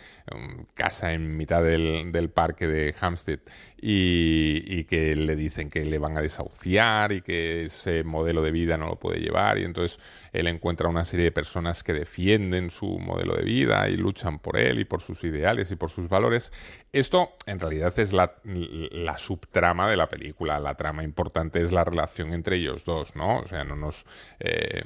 casa 0.74 1.12
en 1.12 1.36
mitad 1.36 1.62
del, 1.62 2.10
del 2.10 2.28
parque 2.28 2.66
de 2.66 2.92
Hampstead 3.00 3.38
y, 3.80 4.84
que 4.84 5.14
le 5.16 5.36
dicen 5.36 5.70
que 5.70 5.84
le 5.84 5.98
van 5.98 6.16
a 6.16 6.22
desahuciar 6.22 7.12
y 7.12 7.22
que 7.22 7.64
ese 7.66 8.04
modelo 8.04 8.42
de 8.42 8.50
vida 8.50 8.76
no 8.76 8.86
lo 8.86 8.96
puede 8.96 9.20
llevar 9.20 9.58
y 9.58 9.64
entonces 9.64 10.00
él 10.32 10.46
encuentra 10.46 10.88
una 10.88 11.04
serie 11.04 11.26
de 11.26 11.32
personas 11.32 11.82
que 11.82 11.92
defienden 11.92 12.70
su 12.70 12.98
modelo 12.98 13.34
de 13.34 13.44
vida 13.44 13.88
y 13.88 13.96
luchan 13.96 14.38
por 14.38 14.56
él 14.56 14.80
y 14.80 14.84
por 14.84 15.02
sus 15.02 15.22
ideales 15.24 15.70
y 15.70 15.76
por 15.76 15.90
sus 15.90 16.08
valores. 16.08 16.52
Esto 16.92 17.30
en 17.46 17.60
realidad 17.60 17.96
es 17.98 18.12
la, 18.12 18.34
la 18.44 19.18
subtrama 19.18 19.88
de 19.88 19.96
la 19.96 20.08
película. 20.08 20.60
La 20.60 20.74
trama 20.74 21.02
importante 21.04 21.60
es 21.62 21.72
la 21.72 21.84
relación 21.84 22.32
entre 22.32 22.56
ellos 22.56 22.84
dos, 22.84 23.14
¿no? 23.16 23.38
O 23.38 23.46
sea, 23.48 23.64
no 23.64 23.76
nos... 23.76 24.04
eh, 24.40 24.82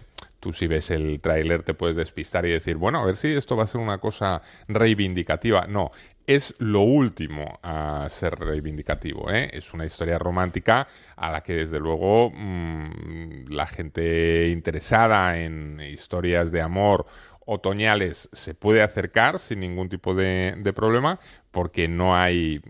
tú 0.46 0.52
si 0.52 0.68
ves 0.68 0.92
el 0.92 1.18
tráiler 1.20 1.64
te 1.64 1.74
puedes 1.74 1.96
despistar 1.96 2.46
y 2.46 2.50
decir, 2.50 2.76
bueno, 2.76 3.00
a 3.00 3.04
ver 3.04 3.16
si 3.16 3.34
esto 3.34 3.56
va 3.56 3.64
a 3.64 3.66
ser 3.66 3.80
una 3.80 3.98
cosa 3.98 4.42
reivindicativa. 4.68 5.66
No, 5.66 5.90
es 6.24 6.54
lo 6.58 6.82
último 6.82 7.58
a 7.64 8.06
ser 8.08 8.36
reivindicativo. 8.36 9.28
¿eh? 9.28 9.50
Es 9.52 9.74
una 9.74 9.84
historia 9.84 10.20
romántica 10.20 10.86
a 11.16 11.32
la 11.32 11.40
que 11.40 11.54
desde 11.54 11.80
luego 11.80 12.30
mmm, 12.30 13.46
la 13.48 13.66
gente 13.66 14.46
interesada 14.46 15.36
en 15.36 15.80
historias 15.80 16.52
de 16.52 16.62
amor 16.62 17.06
otoñales 17.44 18.28
se 18.32 18.54
puede 18.54 18.82
acercar 18.82 19.40
sin 19.40 19.58
ningún 19.58 19.88
tipo 19.88 20.14
de, 20.14 20.54
de 20.58 20.72
problema 20.72 21.18
porque 21.50 21.88
no 21.88 22.16
hay 22.16 22.60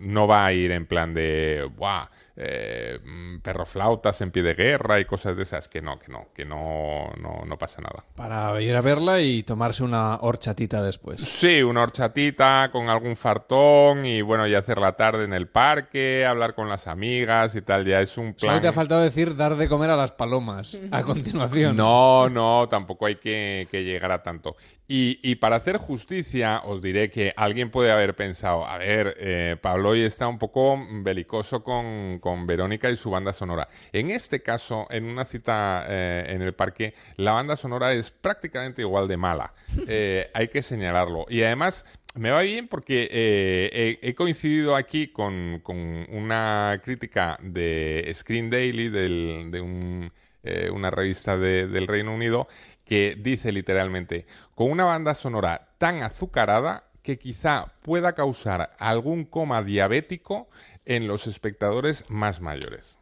no, 0.00 0.26
va 0.26 0.46
a 0.46 0.52
ir 0.54 0.70
en 0.70 0.86
plan 0.86 1.12
de 1.12 1.68
¡buah! 1.76 2.08
Eh, 2.44 2.98
perroflautas 3.40 4.20
en 4.20 4.32
pie 4.32 4.42
de 4.42 4.54
guerra 4.54 4.98
y 4.98 5.04
cosas 5.04 5.36
de 5.36 5.44
esas 5.44 5.68
que 5.68 5.80
no, 5.80 5.98
que 5.98 6.10
no, 6.10 6.26
que 6.34 6.44
no, 6.44 7.12
no, 7.20 7.44
no 7.46 7.58
pasa 7.58 7.80
nada. 7.80 8.04
Para 8.16 8.60
ir 8.60 8.74
a 8.74 8.80
verla 8.80 9.20
y 9.20 9.44
tomarse 9.44 9.84
una 9.84 10.16
horchatita 10.16 10.82
después. 10.82 11.20
Sí, 11.20 11.62
una 11.62 11.82
horchatita 11.82 12.70
con 12.72 12.88
algún 12.88 13.16
fartón 13.16 14.06
y 14.06 14.22
bueno, 14.22 14.46
y 14.48 14.54
hacer 14.54 14.78
la 14.78 14.92
tarde 14.96 15.24
en 15.24 15.32
el 15.32 15.48
parque, 15.48 16.26
hablar 16.26 16.54
con 16.54 16.68
las 16.68 16.88
amigas 16.88 17.54
y 17.54 17.62
tal, 17.62 17.84
ya 17.84 18.00
es 18.00 18.18
un 18.18 18.34
plan. 18.34 18.54
Solo 18.54 18.60
te 18.60 18.68
ha 18.68 18.72
faltado 18.72 19.02
decir 19.02 19.36
dar 19.36 19.56
de 19.56 19.68
comer 19.68 19.90
a 19.90 19.96
las 19.96 20.10
palomas 20.10 20.76
a 20.90 21.02
continuación. 21.02 21.76
No, 21.76 22.28
no, 22.28 22.68
tampoco 22.68 23.06
hay 23.06 23.16
que, 23.16 23.68
que 23.70 23.84
llegar 23.84 24.10
a 24.10 24.22
tanto. 24.22 24.56
Y, 24.88 25.20
y, 25.22 25.36
para 25.36 25.56
hacer 25.56 25.78
justicia, 25.78 26.60
os 26.64 26.82
diré 26.82 27.08
que 27.08 27.32
alguien 27.36 27.70
puede 27.70 27.90
haber 27.90 28.14
pensado, 28.14 28.66
a 28.66 28.78
ver, 28.78 29.14
eh, 29.18 29.56
Pablo 29.60 29.90
hoy 29.90 30.02
está 30.02 30.26
un 30.26 30.38
poco 30.38 30.78
belicoso 31.02 31.62
con, 31.62 32.18
con, 32.18 32.46
Verónica 32.46 32.90
y 32.90 32.96
su 32.96 33.08
banda 33.10 33.32
sonora. 33.32 33.68
En 33.92 34.10
este 34.10 34.42
caso, 34.42 34.88
en 34.90 35.04
una 35.04 35.24
cita 35.24 35.86
eh, 35.88 36.26
en 36.28 36.42
el 36.42 36.52
parque, 36.54 36.94
la 37.16 37.32
banda 37.32 37.56
sonora 37.56 37.92
es 37.94 38.10
prácticamente 38.10 38.82
igual 38.82 39.08
de 39.08 39.16
mala. 39.16 39.54
Eh, 39.94 40.30
hay 40.32 40.48
que 40.48 40.62
señalarlo. 40.62 41.26
Y 41.28 41.42
además, 41.42 41.84
me 42.14 42.30
va 42.30 42.42
bien 42.42 42.68
porque 42.68 43.08
eh, 43.10 43.98
he, 44.02 44.08
he, 44.08 44.14
coincidido 44.14 44.76
aquí 44.76 45.08
con, 45.08 45.60
con, 45.62 46.06
una 46.10 46.80
crítica 46.84 47.38
de 47.42 48.10
Screen 48.14 48.50
Daily, 48.50 48.88
del, 48.88 49.48
de 49.50 49.60
un, 49.60 50.12
eh, 50.44 50.70
una 50.70 50.90
revista 50.90 51.38
de, 51.38 51.68
del 51.68 51.86
Reino 51.86 52.12
Unido, 52.12 52.48
que 52.84 53.16
dice 53.18 53.52
literalmente, 53.52 54.26
con 54.54 54.70
una 54.70 54.84
banda 54.84 55.14
sonora 55.14 55.68
tan 55.78 56.02
azucarada 56.02 56.84
que 57.02 57.18
quizá 57.18 57.72
pueda 57.82 58.14
causar 58.14 58.74
algún 58.78 59.24
coma 59.24 59.62
diabético 59.62 60.48
en 60.84 61.06
los 61.06 61.26
espectadores 61.26 62.04
más 62.08 62.40
mayores. 62.40 62.98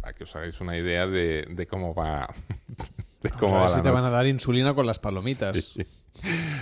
Para 0.00 0.14
que 0.14 0.24
os 0.24 0.34
hagáis 0.36 0.60
una 0.60 0.76
idea 0.78 1.06
de, 1.06 1.46
de 1.50 1.66
cómo 1.66 1.94
va. 1.94 2.32
De 3.20 3.28
cómo 3.28 3.58
a 3.58 3.62
ver 3.64 3.70
si 3.70 3.82
te 3.82 3.90
van 3.90 4.04
a 4.06 4.08
dar 4.08 4.26
insulina 4.26 4.72
con 4.72 4.86
las 4.86 4.98
palomitas. 4.98 5.74
Sí. 5.74 5.86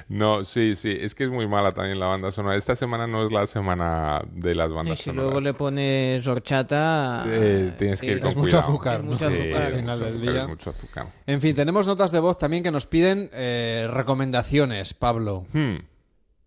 No, 0.09 0.45
sí, 0.45 0.77
sí, 0.77 0.97
es 1.01 1.15
que 1.15 1.25
es 1.25 1.31
muy 1.31 1.49
mala 1.49 1.73
también 1.73 1.99
la 1.99 2.07
banda 2.07 2.31
sonora. 2.31 2.57
Esta 2.57 2.77
semana 2.77 3.07
no 3.07 3.25
es 3.25 3.33
la 3.33 3.47
semana 3.47 4.21
de 4.33 4.55
las 4.55 4.71
Y 4.71 4.75
bandas 4.75 4.99
si 4.99 5.05
sonoras. 5.05 5.25
luego 5.25 5.41
le 5.41 5.55
pones 5.55 6.27
horchata... 6.27 7.25
Eh, 7.29 7.73
tienes 7.79 7.99
sí, 7.99 8.07
que 8.07 8.13
ir 8.13 8.21
con 8.21 8.31
Es 8.31 8.37
mucho 8.37 8.51
cuidado. 8.51 8.69
azúcar, 8.69 9.05
¿no? 9.05 9.13
mucho 9.13 9.29
Sí, 9.31 9.35
azúcar 9.35 9.63
al 9.63 9.73
final 9.75 10.01
del 10.01 10.21
día. 10.21 10.43
es 10.43 10.49
mucho 10.49 10.71
azúcar. 10.71 11.07
En 11.27 11.41
fin, 11.41 11.57
tenemos 11.57 11.87
notas 11.87 12.13
de 12.13 12.21
voz 12.21 12.39
también 12.39 12.63
que 12.63 12.71
nos 12.71 12.87
piden 12.87 13.31
eh, 13.33 13.89
recomendaciones, 13.91 14.95
Pablo. 14.95 15.45
Hmm. 15.53 15.77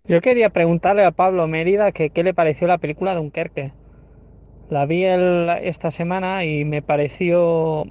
Yo 0.06 0.22
quería 0.22 0.50
preguntarle 0.50 1.04
a 1.06 1.12
Pablo 1.12 1.48
Mérida 1.48 1.92
que 1.92 2.10
qué 2.10 2.24
le 2.24 2.34
pareció 2.34 2.68
la 2.68 2.78
película 2.78 3.14
Dunkerque. 3.14 3.74
La 4.70 4.86
vi 4.86 5.04
el- 5.04 5.50
esta 5.64 5.92
semana 5.92 6.46
y 6.46 6.64
me 6.66 6.82
pareció 6.82 7.84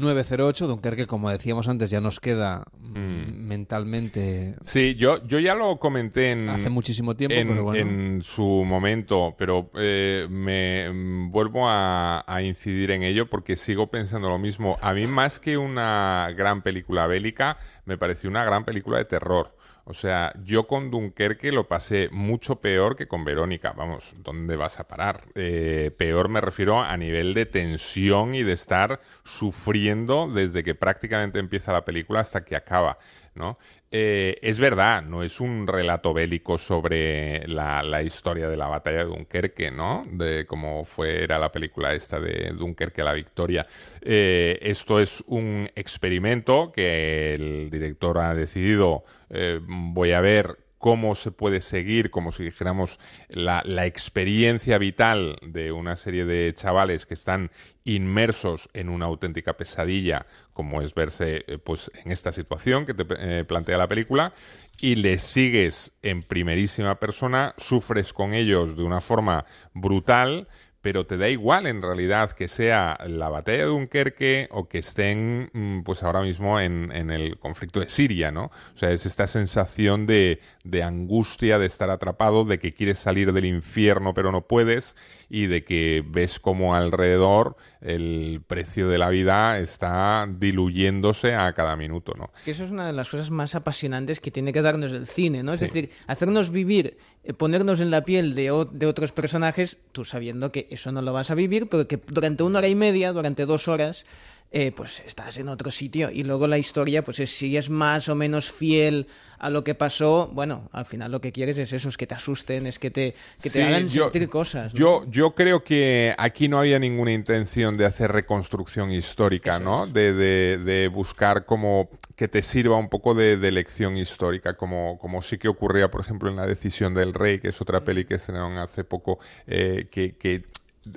676-760-908. 0.00 0.66
Dunkerque, 0.66 1.06
como 1.06 1.30
decíamos 1.30 1.68
antes, 1.68 1.90
ya 1.90 2.00
nos 2.00 2.20
queda 2.20 2.64
mm, 2.78 3.46
mentalmente 3.46 4.54
Sí, 4.64 4.94
yo, 4.96 5.24
yo 5.26 5.38
ya 5.38 5.54
lo 5.54 5.78
comenté 5.78 6.32
en, 6.32 6.48
hace 6.48 6.70
muchísimo 6.70 7.16
tiempo, 7.16 7.36
en, 7.36 7.48
pero 7.48 7.64
bueno. 7.64 7.80
en 7.80 8.22
su 8.22 8.64
momento, 8.64 9.34
pero 9.38 9.70
eh, 9.74 10.26
me 10.30 10.90
mm, 10.90 11.30
vuelvo 11.30 11.68
a, 11.68 12.24
a 12.26 12.42
incidir 12.42 12.90
en 12.90 13.02
ello 13.02 13.28
porque 13.28 13.56
sigo 13.56 13.88
pensando 13.88 14.28
lo 14.28 14.38
mismo. 14.38 14.78
A 14.80 14.92
mí, 14.94 15.06
más 15.06 15.38
que 15.38 15.56
una 15.56 16.32
gran 16.36 16.62
película 16.62 17.06
bélica, 17.06 17.58
me 17.84 17.98
pareció 17.98 18.30
una 18.30 18.44
gran 18.44 18.64
película 18.64 18.98
de 18.98 19.04
terror. 19.04 19.56
O 19.90 19.94
sea, 19.94 20.32
yo 20.44 20.68
con 20.68 20.92
Dunkerque 20.92 21.50
lo 21.50 21.66
pasé 21.66 22.10
mucho 22.12 22.60
peor 22.60 22.94
que 22.94 23.08
con 23.08 23.24
Verónica. 23.24 23.72
Vamos, 23.72 24.14
¿dónde 24.18 24.54
vas 24.54 24.78
a 24.78 24.86
parar? 24.86 25.24
Eh, 25.34 25.90
peor 25.98 26.28
me 26.28 26.40
refiero 26.40 26.80
a 26.80 26.96
nivel 26.96 27.34
de 27.34 27.44
tensión 27.44 28.36
y 28.36 28.44
de 28.44 28.52
estar 28.52 29.00
sufriendo 29.24 30.28
desde 30.32 30.62
que 30.62 30.76
prácticamente 30.76 31.40
empieza 31.40 31.72
la 31.72 31.84
película 31.84 32.20
hasta 32.20 32.44
que 32.44 32.54
acaba, 32.54 32.98
¿no? 33.34 33.58
Eh, 33.92 34.38
es 34.42 34.60
verdad, 34.60 35.02
no 35.02 35.24
es 35.24 35.40
un 35.40 35.66
relato 35.66 36.14
bélico 36.14 36.58
sobre 36.58 37.44
la, 37.48 38.02
historia 38.04 38.48
de 38.48 38.56
la 38.56 38.68
batalla 38.68 38.98
de 38.98 39.04
Dunkerque, 39.06 39.72
¿no? 39.72 40.06
De 40.08 40.46
cómo 40.46 40.84
fue 40.84 41.24
era 41.24 41.40
la 41.40 41.50
película 41.50 41.92
esta 41.92 42.20
de 42.20 42.52
Dunkerque 42.52 43.02
la 43.02 43.14
victoria. 43.14 43.66
Eh, 44.00 44.60
esto 44.62 45.00
es 45.00 45.24
un 45.26 45.68
experimento 45.74 46.70
que 46.70 47.34
el 47.34 47.68
director 47.68 48.18
ha 48.18 48.32
decidido, 48.32 49.02
eh, 49.28 49.58
voy 49.60 50.12
a 50.12 50.20
ver 50.20 50.56
cómo 50.80 51.14
se 51.14 51.30
puede 51.30 51.60
seguir, 51.60 52.10
como 52.10 52.32
si 52.32 52.42
dijéramos, 52.42 52.98
la, 53.28 53.60
experiencia 53.84 54.78
vital 54.78 55.36
de 55.42 55.72
una 55.72 55.94
serie 55.94 56.24
de 56.24 56.54
chavales 56.54 57.04
que 57.04 57.12
están 57.12 57.50
inmersos 57.84 58.70
en 58.72 58.88
una 58.88 59.04
auténtica 59.04 59.58
pesadilla, 59.58 60.24
como 60.54 60.80
es 60.80 60.94
verse 60.94 61.44
eh, 61.46 61.58
pues 61.58 61.90
en 62.02 62.10
esta 62.10 62.32
situación 62.32 62.86
que 62.86 62.94
te 62.94 63.04
eh, 63.10 63.44
plantea 63.44 63.76
la 63.76 63.88
película, 63.88 64.32
y 64.80 64.94
les 64.94 65.20
sigues 65.20 65.92
en 66.00 66.22
primerísima 66.22 66.98
persona, 66.98 67.54
sufres 67.58 68.14
con 68.14 68.32
ellos 68.32 68.74
de 68.74 68.82
una 68.82 69.02
forma 69.02 69.44
brutal, 69.74 70.48
pero 70.82 71.06
te 71.06 71.16
da 71.16 71.28
igual 71.28 71.66
en 71.66 71.82
realidad 71.82 72.32
que 72.32 72.48
sea 72.48 72.98
la 73.06 73.28
batalla 73.28 73.58
de 73.58 73.64
Dunkerque 73.64 74.48
o 74.50 74.68
que 74.68 74.78
estén 74.78 75.50
mm, 75.52 75.82
pues 75.82 76.02
ahora 76.02 76.22
mismo 76.22 76.58
en, 76.58 76.90
en 76.92 77.10
el 77.10 77.38
conflicto 77.38 77.80
de 77.80 77.88
Siria, 77.88 78.30
¿no? 78.30 78.44
O 78.74 78.76
sea, 78.76 78.90
es 78.90 79.06
esta 79.06 79.26
sensación 79.26 80.06
de, 80.06 80.40
de 80.64 80.82
angustia, 80.82 81.58
de 81.58 81.66
estar 81.66 81.90
atrapado, 81.90 82.44
de 82.44 82.58
que 82.58 82.72
quieres 82.74 82.98
salir 82.98 83.32
del 83.32 83.44
infierno 83.44 84.14
pero 84.14 84.32
no 84.32 84.42
puedes 84.46 84.96
y 85.28 85.46
de 85.46 85.64
que 85.64 86.04
ves 86.06 86.40
como 86.40 86.74
alrededor 86.74 87.56
el 87.80 88.42
precio 88.46 88.88
de 88.88 88.98
la 88.98 89.10
vida 89.10 89.58
está 89.58 90.28
diluyéndose 90.28 91.34
a 91.34 91.52
cada 91.52 91.76
minuto, 91.76 92.14
¿no? 92.18 92.30
Que 92.44 92.50
eso 92.50 92.64
es 92.64 92.70
una 92.70 92.86
de 92.86 92.92
las 92.92 93.08
cosas 93.08 93.30
más 93.30 93.54
apasionantes 93.54 94.20
que 94.20 94.30
tiene 94.30 94.52
que 94.52 94.60
darnos 94.60 94.92
el 94.92 95.06
cine, 95.06 95.42
¿no? 95.42 95.52
Es 95.52 95.60
decir, 95.60 95.90
hacernos 96.06 96.50
vivir, 96.50 96.98
ponernos 97.36 97.80
en 97.80 97.90
la 97.90 98.04
piel 98.04 98.34
de, 98.34 98.66
de 98.72 98.86
otros 98.86 99.12
personajes, 99.12 99.78
tú 99.92 100.04
sabiendo 100.04 100.52
que 100.52 100.66
eso 100.70 100.90
no 100.92 101.02
lo 101.02 101.12
vas 101.12 101.30
a 101.30 101.34
vivir, 101.34 101.68
pero 101.68 101.86
que 101.86 102.00
durante 102.08 102.42
una 102.42 102.58
hora 102.58 102.68
y 102.68 102.74
media, 102.74 103.12
durante 103.12 103.46
dos 103.46 103.68
horas, 103.68 104.06
eh, 104.52 104.72
pues 104.72 105.00
estás 105.06 105.36
en 105.38 105.48
otro 105.48 105.70
sitio. 105.70 106.10
Y 106.10 106.24
luego 106.24 106.46
la 106.46 106.58
historia, 106.58 107.04
pues 107.04 107.20
es, 107.20 107.30
si 107.30 107.56
es 107.56 107.70
más 107.70 108.08
o 108.08 108.14
menos 108.14 108.50
fiel 108.50 109.06
a 109.38 109.48
lo 109.48 109.64
que 109.64 109.74
pasó, 109.74 110.28
bueno, 110.34 110.68
al 110.72 110.84
final 110.84 111.10
lo 111.12 111.20
que 111.22 111.32
quieres 111.32 111.56
es 111.56 111.72
eso, 111.72 111.88
es 111.88 111.96
que 111.96 112.06
te 112.06 112.14
asusten, 112.14 112.66
es 112.66 112.78
que 112.78 112.90
te, 112.90 113.14
que 113.42 113.48
te 113.48 113.50
Sí, 113.50 113.60
hagan 113.62 113.88
yo- 113.88 114.04
sentir 114.10 114.28
cosas. 114.28 114.74
¿no? 114.74 114.78
Yo, 114.78 115.06
yo 115.10 115.34
creo 115.34 115.64
que 115.64 116.14
aquí 116.18 116.46
no 116.48 116.58
había 116.58 116.78
ninguna 116.78 117.12
intención 117.12 117.78
de 117.78 117.86
hacer 117.86 118.12
reconstrucción 118.12 118.90
histórica, 118.92 119.58
¿no? 119.58 119.86
De, 119.86 120.12
de- 120.12 120.58
de 120.58 120.88
buscar 120.88 121.46
como 121.46 121.88
que 122.16 122.28
te 122.28 122.42
sirva 122.42 122.76
un 122.76 122.90
poco 122.90 123.14
de, 123.14 123.38
de 123.38 123.50
lección 123.50 123.96
histórica, 123.96 124.58
como, 124.58 124.98
como 124.98 125.22
sí 125.22 125.38
que 125.38 125.48
ocurría, 125.48 125.90
por 125.90 126.02
ejemplo, 126.02 126.28
en 126.28 126.36
La 126.36 126.46
decisión 126.46 126.92
del 126.92 127.14
rey, 127.14 127.38
que 127.38 127.48
es 127.48 127.60
otra 127.62 127.82
peli 127.82 128.04
que 128.04 128.16
estrenaron 128.16 128.58
hace 128.58 128.84
poco, 128.84 129.20
eh, 129.46 129.88
que, 129.90 130.16
que, 130.16 130.44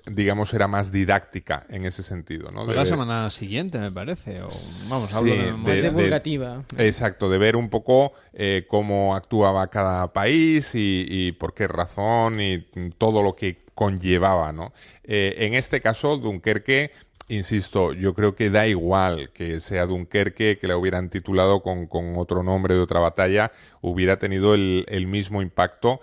digamos, 0.05 0.53
era 0.53 0.67
más 0.67 0.91
didáctica 0.91 1.65
en 1.69 1.85
ese 1.85 2.03
sentido, 2.03 2.51
¿no? 2.51 2.65
De 2.65 2.73
la 2.73 2.81
ver- 2.81 2.87
semana 2.87 3.29
siguiente, 3.29 3.77
me 3.79 3.91
parece. 3.91 4.41
O, 4.41 4.47
vamos, 4.89 5.09
Sí, 5.09 5.15
hablo 5.15 5.35
de, 5.35 5.73
de- 5.75 5.81
divulgativa. 5.81 6.63
Exacto, 6.77 7.29
de 7.29 7.37
ver 7.37 7.55
un 7.55 7.69
poco 7.69 8.13
eh, 8.33 8.65
cómo 8.69 9.15
actuaba 9.15 9.67
cada 9.67 10.13
país 10.13 10.73
y, 10.75 11.05
y 11.09 11.31
por 11.33 11.53
qué 11.53 11.67
razón 11.67 12.39
y 12.39 12.65
todo 12.97 13.21
lo 13.21 13.35
que 13.35 13.63
conllevaba, 13.75 14.51
¿no? 14.53 14.71
Eh, 15.03 15.35
en 15.39 15.53
este 15.53 15.81
caso, 15.81 16.17
Dunkerque, 16.17 16.91
insisto, 17.27 17.93
yo 17.93 18.13
creo 18.13 18.35
que 18.35 18.49
da 18.49 18.67
igual 18.67 19.31
que 19.33 19.59
sea 19.59 19.85
Dunkerque, 19.85 20.57
que 20.59 20.67
la 20.67 20.77
hubieran 20.77 21.09
titulado 21.09 21.61
con, 21.61 21.87
con 21.87 22.13
otro 22.17 22.43
nombre 22.43 22.75
de 22.75 22.81
otra 22.81 22.99
batalla, 22.99 23.51
hubiera 23.81 24.17
tenido 24.17 24.53
el, 24.53 24.85
el 24.87 25.07
mismo 25.07 25.41
impacto 25.41 25.99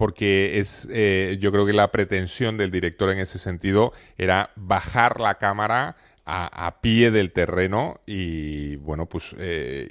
porque 0.00 0.58
es 0.58 0.88
eh, 0.90 1.36
yo 1.42 1.52
creo 1.52 1.66
que 1.66 1.74
la 1.74 1.92
pretensión 1.92 2.56
del 2.56 2.70
director 2.70 3.10
en 3.10 3.18
ese 3.18 3.38
sentido 3.38 3.92
era 4.16 4.48
bajar 4.56 5.20
la 5.20 5.34
cámara 5.34 5.94
a, 6.24 6.66
a 6.66 6.80
pie 6.80 7.10
del 7.10 7.32
terreno 7.32 8.00
y 8.06 8.76
bueno 8.76 9.04
pues 9.04 9.36
eh, 9.36 9.86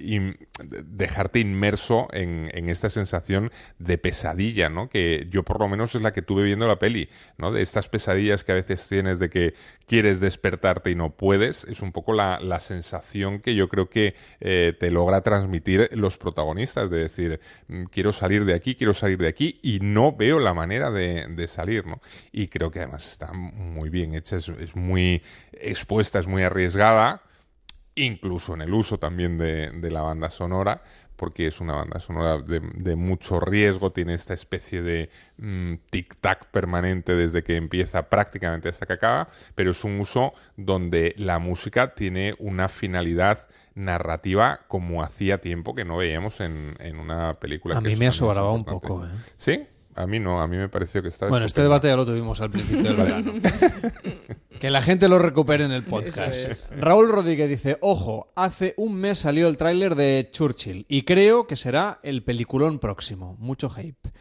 dejarte 0.63 1.39
inmerso 1.39 2.07
en, 2.11 2.49
esta 2.69 2.89
sensación 2.89 3.51
de 3.79 3.97
pesadilla 3.97 4.69
no 4.69 4.89
que 4.89 5.27
yo 5.31 5.43
por 5.43 5.59
lo 5.59 5.67
menos 5.67 5.95
es 5.95 6.01
la 6.01 6.13
que 6.13 6.21
tuve 6.21 6.43
viendo 6.43 6.67
la 6.67 6.77
peli 6.77 7.09
no 7.37 7.51
de 7.51 7.61
estas 7.61 7.87
pesadillas 7.87 8.43
que 8.43 8.51
a 8.51 8.55
veces 8.55 8.87
tienes 8.87 9.19
de 9.19 9.29
que 9.29 9.53
quieres 9.87 10.19
despertarte 10.19 10.91
y 10.91 10.95
no 10.95 11.11
puedes 11.11 11.63
es 11.63 11.81
un 11.81 11.91
poco 11.91 12.13
la, 12.13 12.39
la 12.41 12.59
sensación 12.59 13.39
que 13.39 13.55
yo 13.55 13.69
creo 13.69 13.89
que 13.89 14.15
eh, 14.39 14.73
te 14.79 14.91
logra 14.91 15.21
transmitir 15.21 15.89
los 15.93 16.17
protagonistas 16.17 16.89
de 16.89 16.99
decir 16.99 17.39
"Mm, 17.67 17.85
quiero 17.85 18.13
salir 18.13 18.45
de 18.45 18.53
aquí 18.53 18.75
quiero 18.75 18.93
salir 18.93 19.17
de 19.17 19.27
aquí 19.27 19.59
y 19.63 19.79
no 19.81 20.15
veo 20.15 20.39
la 20.39 20.53
manera 20.53 20.91
de, 20.91 21.47
salir 21.47 21.85
no 21.85 21.99
y 22.31 22.47
creo 22.47 22.69
que 22.69 22.79
además 22.79 23.07
está 23.07 23.33
muy 23.33 23.89
bien 23.89 24.13
hecha 24.13 24.37
es 24.37 24.75
muy 24.75 25.23
expuesta 25.53 26.19
es 26.19 26.27
muy 26.27 26.43
arriesgada 26.43 27.23
incluso 28.05 28.53
en 28.53 28.61
el 28.61 28.73
uso 28.73 28.97
también 28.97 29.37
de, 29.37 29.71
de 29.71 29.91
la 29.91 30.01
banda 30.01 30.29
sonora, 30.29 30.81
porque 31.15 31.47
es 31.47 31.59
una 31.59 31.75
banda 31.75 31.99
sonora 31.99 32.37
de, 32.37 32.61
de 32.61 32.95
mucho 32.95 33.39
riesgo, 33.41 33.91
tiene 33.91 34.13
esta 34.13 34.33
especie 34.33 34.81
de 34.81 35.09
mm, 35.37 35.73
tic-tac 35.91 36.45
permanente 36.51 37.13
desde 37.13 37.43
que 37.43 37.57
empieza 37.57 38.09
prácticamente 38.09 38.69
hasta 38.69 38.85
que 38.85 38.93
acaba, 38.93 39.27
pero 39.53 39.71
es 39.71 39.83
un 39.83 39.99
uso 39.99 40.33
donde 40.55 41.13
la 41.17 41.39
música 41.39 41.93
tiene 41.93 42.35
una 42.39 42.69
finalidad 42.69 43.47
narrativa 43.75 44.61
como 44.67 45.03
hacía 45.03 45.39
tiempo 45.39 45.75
que 45.75 45.85
no 45.85 45.97
veíamos 45.97 46.39
en, 46.39 46.75
en 46.79 46.97
una 46.97 47.33
película. 47.35 47.77
A 47.77 47.81
que 47.81 47.89
mí 47.89 47.95
me 47.95 48.05
una 48.05 48.09
asobraba 48.09 48.51
un 48.51 48.63
poco, 48.63 49.05
¿eh? 49.05 49.09
¿Sí? 49.37 49.67
A 49.95 50.07
mí 50.07 50.19
no, 50.19 50.41
a 50.41 50.47
mí 50.47 50.55
me 50.55 50.69
pareció 50.69 51.01
que 51.01 51.09
estaba 51.09 51.29
Bueno, 51.29 51.45
este 51.45 51.61
debate 51.61 51.89
ya 51.89 51.97
lo 51.97 52.05
tuvimos 52.05 52.39
al 52.39 52.49
principio 52.49 52.83
del 52.83 52.95
verano. 52.95 53.33
Que 54.59 54.69
la 54.69 54.81
gente 54.81 55.07
lo 55.07 55.19
recupere 55.19 55.63
en 55.63 55.71
el 55.71 55.83
podcast. 55.83 56.49
Es. 56.49 56.69
Raúl 56.71 57.09
Rodríguez 57.09 57.47
dice, 57.47 57.77
ojo, 57.79 58.29
hace 58.35 58.73
un 58.75 58.95
mes 58.95 59.19
salió 59.19 59.47
el 59.47 59.55
tráiler 59.55 59.95
de 59.95 60.27
Churchill 60.31 60.85
y 60.89 61.03
creo 61.03 61.47
que 61.47 61.55
será 61.55 62.01
el 62.03 62.23
peliculón 62.23 62.79
próximo. 62.79 63.37
Mucho 63.39 63.69
hype. 63.69 64.11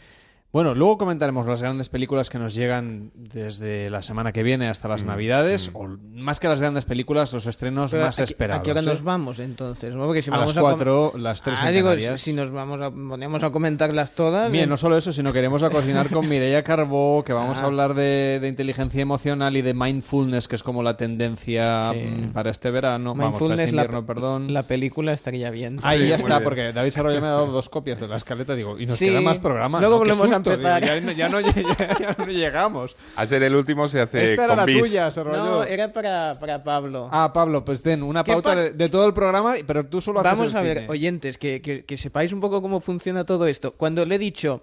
Bueno, 0.51 0.75
luego 0.75 0.97
comentaremos 0.97 1.47
las 1.47 1.61
grandes 1.61 1.91
películas 1.91 2.31
que 2.31 2.39
nos 2.39 2.55
llegan 2.55 3.11
desde 3.15 3.91
la 3.91 4.01
semana 4.01 4.33
que 4.33 4.43
viene 4.43 4.69
hasta 4.71 4.89
Mm, 4.89 4.91
las 4.91 5.05
Navidades, 5.05 5.71
o 5.75 5.87
más 6.15 6.41
que 6.41 6.49
las 6.49 6.63
grandes 6.63 6.87
películas, 6.87 7.35
los 7.35 7.47
estrenos 7.47 7.91
Pero 7.91 8.05
más 8.07 8.19
¿a 8.19 8.23
esperados. 8.25 8.61
¿A 8.61 8.65
qué 8.65 8.71
hora 8.71 8.81
¿eh? 8.81 8.85
nos 8.87 9.03
vamos 9.05 9.41
entonces? 9.41 9.95
¿no? 9.95 10.07
Porque 10.07 10.23
si 10.23 10.31
A 10.31 10.39
vamos 10.39 10.55
las 10.55 10.63
com- 10.63 10.71
cuatro, 10.73 11.13
las 11.19 11.43
tres 11.43 11.59
Ah, 11.63 11.69
en 11.69 11.75
digo, 11.75 11.89
Canarias. 11.91 12.23
si 12.23 12.33
nos 12.33 12.51
vamos 12.51 12.81
a, 12.81 12.91
ponemos 12.91 13.43
a 13.45 13.51
comentarlas 13.51 14.13
todas. 14.13 14.51
Bien, 14.51 14.65
eh, 14.65 14.67
no 14.69 14.79
solo 14.79 14.97
eso, 14.97 15.13
sino 15.13 15.35
queremos 15.35 15.63
a 15.63 15.69
cocinar 15.69 16.11
con 16.11 16.27
Mireia 16.31 16.65
Carbó, 16.65 17.23
que 17.27 17.35
vamos 17.35 17.59
Ah. 17.59 17.65
a 17.65 17.67
hablar 17.67 17.93
de, 17.93 18.39
de 18.41 18.49
inteligencia 18.49 19.03
emocional 19.03 19.55
y 19.55 19.61
de 19.61 19.75
mindfulness, 19.75 20.49
que 20.49 20.57
es 20.57 20.63
como 20.63 20.83
la 20.83 20.97
tendencia 20.97 21.91
Sí. 21.93 21.99
mm, 21.99 22.31
para 22.33 22.51
este 22.51 22.71
verano, 22.71 23.11
vamos, 23.11 23.17
para 23.19 23.29
Mindfulness, 23.33 23.61
este 23.61 23.77
la- 23.77 23.83
invierno, 23.83 24.07
perdón. 24.07 24.55
La 24.55 24.63
película 24.63 25.13
estaría 25.13 25.51
bien. 25.51 25.79
Ahí 25.83 26.05
Sí, 26.05 26.09
ya 26.09 26.17
está, 26.17 26.39
bien. 26.39 26.45
porque 26.45 26.73
David 26.73 26.91
Sarroyo 26.91 27.21
me 27.21 27.27
ha 27.27 27.33
dado 27.33 27.49
dos 27.49 27.69
copias 27.69 28.01
de 28.01 28.09
la 28.09 28.17
escaleta, 28.17 28.55
digo, 28.55 28.79
y 28.79 28.87
nos 28.87 28.99
Sí, 28.99 29.09
queda 29.09 29.21
más 29.21 29.39
programa. 29.39 29.79
luego 29.81 29.97
¿no? 29.97 29.99
Volvemos 29.99 30.38
digo, 30.43 30.78
ya, 30.78 31.01
no- 31.01 31.12
ya 31.12 31.28
no, 31.28 31.41
ya- 31.41 31.53
ya 31.99 32.14
no 32.18 32.26
llegamos. 32.26 32.97
A 33.16 33.26
ser 33.26 33.43
el 33.43 33.55
último 33.55 33.89
se 33.89 34.01
hace 34.01 34.22
Esta 34.32 34.45
era 34.45 34.49
con 34.49 34.57
la 34.57 34.64
bis. 34.64 34.80
tuya, 34.80 35.11
Sarroyo. 35.11 35.45
No, 35.45 35.64
era 35.64 35.93
para, 35.93 36.39
para 36.41 36.62
Pablo. 36.64 37.09
Ah, 37.11 37.32
Pablo, 37.32 37.64
pues 37.64 37.82
den 37.82 38.03
una 38.03 38.24
¿Qué 38.24 38.32
pauta 38.32 38.51
pa- 38.51 38.57
de, 38.57 38.70
de 38.70 38.89
todo 38.89 39.07
el 39.07 39.14
programa, 39.14 39.55
pero 39.66 39.84
tú 39.86 40.01
solo 40.01 40.20
haces 40.20 40.39
Vamos 40.39 40.53
el 40.53 40.59
a 40.59 40.62
ver, 40.62 40.76
cine. 40.78 40.91
oyentes, 40.91 41.39
que, 41.39 41.61
que- 41.62 41.84
que 41.84 41.97
sepáis 41.97 42.32
un 42.32 42.41
poco 42.41 42.61
cómo 42.62 42.80
funciona 42.80 43.24
todo 43.24 43.47
esto. 43.47 43.72
Cuando 43.74 44.05
le 44.07 44.14
he 44.16 44.18
dicho, 44.18 44.62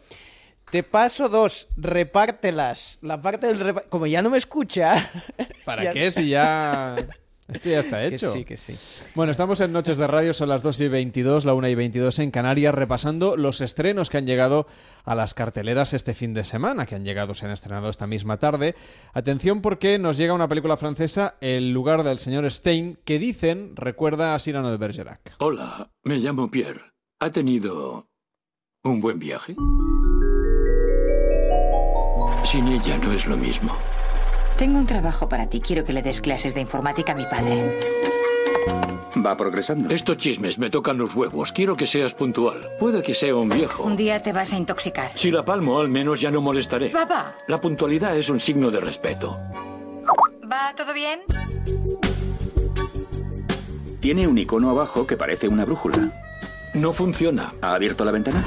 te 0.71 0.83
paso 0.83 1.29
dos, 1.29 1.67
repártelas, 1.77 2.97
la 3.01 3.21
parte 3.21 3.47
del 3.47 3.59
repa- 3.59 3.83
Como 3.89 4.07
ya 4.07 4.21
no 4.21 4.29
me 4.29 4.37
escucha. 4.37 5.09
¿Para 5.65 5.83
ya- 5.85 5.91
qué 5.91 6.11
si 6.11 6.29
ya... 6.29 6.95
Esto 7.47 7.69
ya 7.69 7.79
está 7.79 7.99
Que 7.99 8.15
hecho. 8.15 8.33
sí, 8.33 8.43
que 8.43 8.57
sí. 8.57 8.75
Bueno, 9.13 9.31
estamos 9.31 9.61
en 9.61 9.71
Noches 9.71 9.97
de 9.97 10.07
Radio, 10.07 10.33
son 10.33 10.49
las 10.49 10.63
2 10.63 10.81
y 10.81 10.87
22, 10.87 11.45
la 11.45 11.53
1 11.53 11.67
y 11.67 11.75
22 11.75 12.17
en 12.19 12.31
Canarias, 12.31 12.73
repasando 12.73 13.37
los 13.37 13.61
estrenos 13.61 14.09
que 14.09 14.17
han 14.17 14.25
llegado 14.25 14.65
a 15.03 15.13
las 15.13 15.35
carteleras 15.35 15.93
este 15.93 16.15
fin 16.15 16.33
de 16.33 16.43
semana, 16.43 16.87
que 16.87 16.95
han 16.95 17.05
llegado, 17.05 17.35
se 17.35 17.45
han 17.45 17.51
estrenado 17.51 17.89
esta 17.89 18.07
misma 18.07 18.37
tarde. 18.37 18.73
Atención 19.13 19.61
porque 19.61 19.99
nos 19.99 20.17
llega 20.17 20.33
una 20.33 20.47
película 20.47 20.75
francesa, 20.75 21.35
El 21.39 21.71
lugar 21.71 22.03
del 22.03 22.17
señor 22.17 22.49
Stein, 22.49 22.97
que 23.05 23.19
dicen 23.19 23.75
recuerda 23.75 24.33
a 24.33 24.39
Cyrano 24.39 24.71
de 24.71 24.77
Bergerac. 24.77 25.35
Hola, 25.37 25.91
me 26.03 26.17
llamo 26.17 26.49
Pierre. 26.49 26.81
¿Ha 27.19 27.29
tenido 27.29 28.07
un 28.83 29.01
buen 29.01 29.19
viaje? 29.19 29.55
Sin 32.43 32.67
ella 32.67 32.97
no 32.97 33.11
es 33.11 33.25
lo 33.27 33.37
mismo. 33.37 33.75
Tengo 34.57 34.79
un 34.79 34.87
trabajo 34.87 35.27
para 35.27 35.47
ti. 35.47 35.59
Quiero 35.59 35.83
que 35.83 35.91
le 35.93 36.01
des 36.01 36.21
clases 36.21 36.53
de 36.53 36.61
informática 36.61 37.11
a 37.11 37.15
mi 37.15 37.25
padre. 37.25 37.57
Va 39.25 39.35
progresando. 39.35 39.93
Estos 39.93 40.17
chismes 40.17 40.57
me 40.57 40.69
tocan 40.69 40.97
los 40.97 41.15
huevos. 41.15 41.51
Quiero 41.51 41.75
que 41.75 41.87
seas 41.87 42.13
puntual. 42.13 42.69
Puede 42.79 43.01
que 43.01 43.13
sea 43.13 43.35
un 43.35 43.49
viejo. 43.49 43.83
Un 43.83 43.95
día 43.95 44.21
te 44.21 44.31
vas 44.31 44.53
a 44.53 44.57
intoxicar. 44.57 45.11
Si 45.15 45.31
la 45.31 45.43
palmo, 45.43 45.79
al 45.79 45.89
menos 45.89 46.21
ya 46.21 46.31
no 46.31 46.41
molestaré. 46.41 46.89
Papá. 46.89 47.33
La 47.47 47.59
puntualidad 47.59 48.15
es 48.17 48.29
un 48.29 48.39
signo 48.39 48.71
de 48.71 48.79
respeto. 48.79 49.37
¿Va 50.49 50.73
todo 50.75 50.93
bien? 50.93 51.21
Tiene 53.99 54.27
un 54.27 54.37
icono 54.37 54.69
abajo 54.69 55.07
que 55.07 55.17
parece 55.17 55.47
una 55.47 55.65
brújula. 55.65 56.11
No 56.73 56.93
funciona. 56.93 57.51
¿Ha 57.61 57.73
abierto 57.73 58.05
la 58.05 58.11
ventana? 58.11 58.43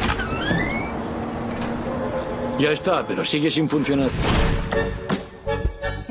Ya 2.58 2.70
está, 2.70 3.06
pero 3.06 3.24
sigue 3.24 3.50
sin 3.50 3.68
funcionar. 3.68 4.10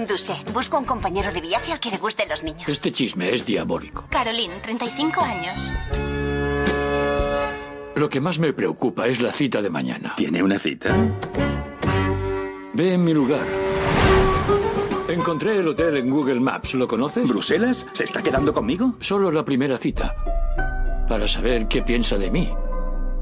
Duset, 0.06 0.54
busco 0.54 0.78
un 0.78 0.86
compañero 0.86 1.32
de 1.32 1.42
viaje 1.42 1.72
al 1.72 1.80
que 1.80 1.90
le 1.90 1.98
gusten 1.98 2.30
los 2.30 2.44
niños. 2.44 2.68
Este 2.68 2.92
chisme 2.92 3.34
es 3.34 3.46
diabólico. 3.46 4.06
Caroline, 4.10 4.54
35 4.62 5.22
años. 5.22 5.72
Lo 7.96 8.08
que 8.10 8.22
más 8.22 8.38
me 8.38 8.54
preocupa 8.54 9.08
es 9.08 9.22
la 9.22 9.34
cita 9.34 9.60
de 9.62 9.72
mañana. 9.72 10.14
¿Tiene 10.16 10.44
una 10.44 10.60
cita? 10.60 10.96
Ve 12.74 12.94
en 12.94 13.04
mi 13.04 13.14
lugar. 13.14 13.48
Encontré 15.10 15.58
el 15.58 15.68
hotel 15.68 15.98
en 15.98 16.10
Google 16.12 16.40
Maps. 16.42 16.76
¿Lo 16.76 16.88
conoces? 16.88 17.28
¿Bruselas? 17.28 17.88
¿Se 17.94 18.04
está 18.04 18.22
quedando 18.22 18.54
conmigo? 18.54 18.96
Solo 19.00 19.32
la 19.32 19.44
primera 19.44 19.80
cita. 19.80 20.16
Para 21.10 21.28
saber 21.28 21.68
qué 21.68 21.82
piensa 21.82 22.18
de 22.18 22.30
mí. 22.30 22.54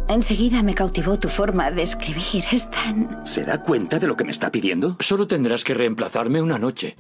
Enseguida 0.08 0.62
me 0.62 0.76
cautivó 0.76 1.18
tu 1.18 1.30
forma 1.30 1.72
de 1.72 1.82
escribir. 1.82 2.46
Es 2.52 2.70
tan... 2.70 3.26
¿Se 3.26 3.44
da 3.44 3.62
cuenta 3.62 3.98
de 3.98 4.06
lo 4.06 4.16
que 4.16 4.24
me 4.24 4.32
está 4.32 4.52
pidiendo? 4.52 4.98
Solo 5.00 5.28
tendrás 5.28 5.64
que 5.64 5.74
reemplazarme 5.74 6.42
una 6.42 6.60
noche. 6.60 6.96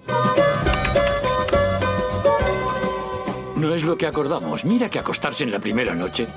No 3.58 3.76
es 3.76 3.84
lo 3.84 3.98
que 3.98 4.08
acordamos. 4.08 4.66
Mira 4.66 4.90
que 4.90 5.00
acostarse 5.00 5.44
en 5.44 5.52
la 5.52 5.60
primera 5.60 5.94
noche. 5.94 6.28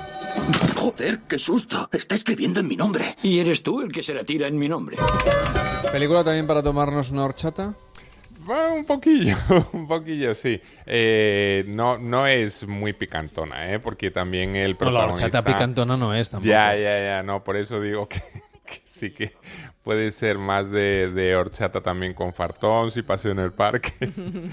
Joder, 0.75 1.21
qué 1.27 1.39
susto. 1.39 1.89
Está 1.91 2.13
escribiendo 2.13 2.59
en 2.59 2.67
mi 2.67 2.75
nombre. 2.75 3.15
Y 3.23 3.39
eres 3.39 3.63
tú 3.63 3.81
el 3.81 3.91
que 3.91 4.03
se 4.03 4.13
la 4.13 4.23
tira 4.23 4.47
en 4.47 4.57
mi 4.57 4.69
nombre. 4.69 4.97
¿Película 5.91 6.23
también 6.23 6.45
para 6.45 6.61
tomarnos 6.61 7.09
una 7.09 7.25
horchata? 7.25 7.73
Un 8.49 8.85
poquillo, 8.85 9.35
un 9.73 9.87
poquillo, 9.87 10.33
sí. 10.33 10.59
Eh, 10.85 11.63
no, 11.67 11.97
no 11.99 12.25
es 12.25 12.67
muy 12.67 12.93
picantona, 12.93 13.71
¿eh? 13.73 13.79
Porque 13.79 14.09
también 14.11 14.55
el 14.55 14.71
No, 14.71 14.73
la 14.73 14.77
protagonista... 14.77 15.25
horchata 15.25 15.45
picantona 15.53 15.97
no 15.97 16.13
es 16.15 16.29
tampoco. 16.31 16.49
Ya, 16.49 16.75
ya, 16.75 16.99
ya, 17.03 17.23
no, 17.23 17.43
por 17.43 17.57
eso 17.57 17.79
digo 17.79 18.07
que, 18.09 18.21
que 18.65 18.81
sí 18.85 19.11
que 19.11 19.33
puede 19.83 20.11
ser 20.11 20.37
más 20.39 20.71
de, 20.71 21.09
de 21.11 21.35
horchata 21.35 21.81
también 21.81 22.13
con 22.13 22.33
fartón 22.33 22.89
si 22.91 23.01
paseo 23.03 23.31
en 23.31 23.39
el 23.39 23.51
parque. 23.53 23.91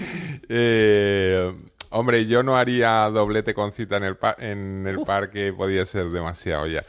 Eh, 0.49 1.53
hombre, 1.89 2.25
yo 2.25 2.43
no 2.43 2.55
haría 2.55 3.09
doblete 3.09 3.53
con 3.53 3.71
cita 3.71 3.97
en 3.97 4.03
el, 4.03 4.15
pa- 4.17 4.35
en 4.39 4.85
el 4.87 4.99
parque, 5.01 5.53
podría 5.53 5.85
ser 5.85 6.09
demasiado 6.09 6.67
ya. 6.67 6.83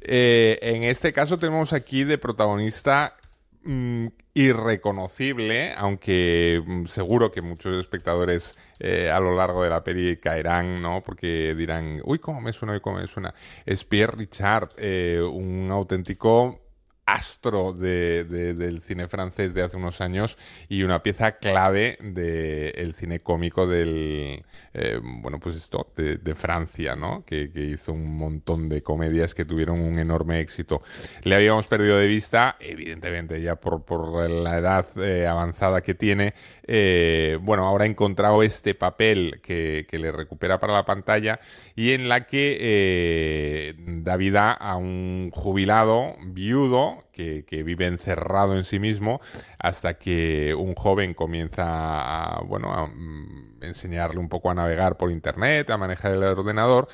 Eh, 0.00 0.58
en 0.62 0.84
este 0.84 1.12
caso 1.12 1.38
tenemos 1.38 1.72
aquí 1.72 2.04
de 2.04 2.18
protagonista 2.18 3.16
mm, 3.64 4.06
irreconocible, 4.34 5.72
aunque 5.76 6.62
mm, 6.66 6.86
seguro 6.86 7.30
que 7.30 7.40
muchos 7.40 7.78
espectadores 7.78 8.56
eh, 8.80 9.10
a 9.10 9.20
lo 9.20 9.34
largo 9.36 9.62
de 9.62 9.70
la 9.70 9.84
peli 9.84 10.16
caerán, 10.18 10.82
¿no? 10.82 11.02
Porque 11.02 11.54
dirán, 11.54 12.00
uy, 12.04 12.18
¿cómo 12.18 12.40
me 12.40 12.52
suena? 12.52 12.74
Uy, 12.74 12.80
¿cómo 12.80 12.98
me 12.98 13.06
suena? 13.06 13.34
Es 13.64 13.84
Pierre 13.84 14.16
Richard, 14.16 14.70
eh, 14.76 15.20
un 15.22 15.70
auténtico 15.70 16.63
astro 17.06 17.72
de- 17.72 18.24
de- 18.24 18.54
del 18.54 18.80
cine 18.82 19.08
francés 19.08 19.54
de 19.54 19.62
hace 19.62 19.76
unos 19.76 20.00
años 20.00 20.38
y 20.68 20.82
una 20.82 21.02
pieza 21.02 21.32
clave 21.32 21.98
del 22.00 22.94
cine 22.94 23.20
cómico 23.20 23.66
del 23.66 24.42
eh, 24.72 25.00
bueno 25.02 25.38
pues 25.38 25.56
esto 25.56 25.92
de, 25.96 26.34
Francia 26.34 26.96
no 26.96 27.24
que, 27.24 27.50
hizo 27.54 27.92
un 27.92 28.16
montón 28.16 28.68
de 28.68 28.82
comedias 28.82 29.34
que 29.34 29.44
tuvieron 29.44 29.80
un 29.80 29.98
enorme 29.98 30.40
éxito. 30.40 30.82
Le 31.22 31.34
habíamos 31.34 31.66
perdido 31.66 31.98
de 31.98 32.06
vista 32.06 32.56
evidentemente 32.58 33.40
ya 33.40 33.56
por, 33.56 33.84
por 33.84 34.28
la 34.30 34.58
edad 34.58 34.86
eh, 34.96 35.26
avanzada 35.26 35.80
que 35.82 35.94
tiene. 35.94 36.34
Eh, 36.66 37.38
bueno 37.40 37.66
ahora 37.66 37.84
ha 37.84 37.86
encontrado 37.86 38.42
este 38.42 38.74
papel 38.74 39.40
que 39.42 39.86
le 39.92 40.10
recupera 40.10 40.58
para 40.58 40.72
la 40.72 40.84
pantalla 40.84 41.38
y 41.76 41.92
en 41.92 42.08
la 42.08 42.26
que 42.26 42.56
eh, 42.60 43.74
da 43.78 44.16
vida 44.16 44.52
a 44.52 44.76
un 44.76 45.30
jubilado 45.32 46.14
viudo 46.26 47.04
que, 47.12 47.44
que 47.44 47.62
vive 47.62 47.86
encerrado 47.86 48.56
en 48.56 48.64
sí 48.64 48.78
mismo 48.78 49.20
hasta 49.58 49.94
que 49.94 50.54
un 50.54 50.74
joven 50.74 51.14
comienza 51.14 51.64
a, 51.66 52.42
bueno, 52.42 52.72
a 52.72 52.86
mm, 52.86 53.62
enseñarle 53.62 54.20
un 54.20 54.28
poco 54.28 54.50
a 54.50 54.54
navegar 54.54 54.96
por 54.96 55.10
internet, 55.10 55.70
a 55.70 55.78
manejar 55.78 56.12
el 56.12 56.22
ordenador 56.22 56.88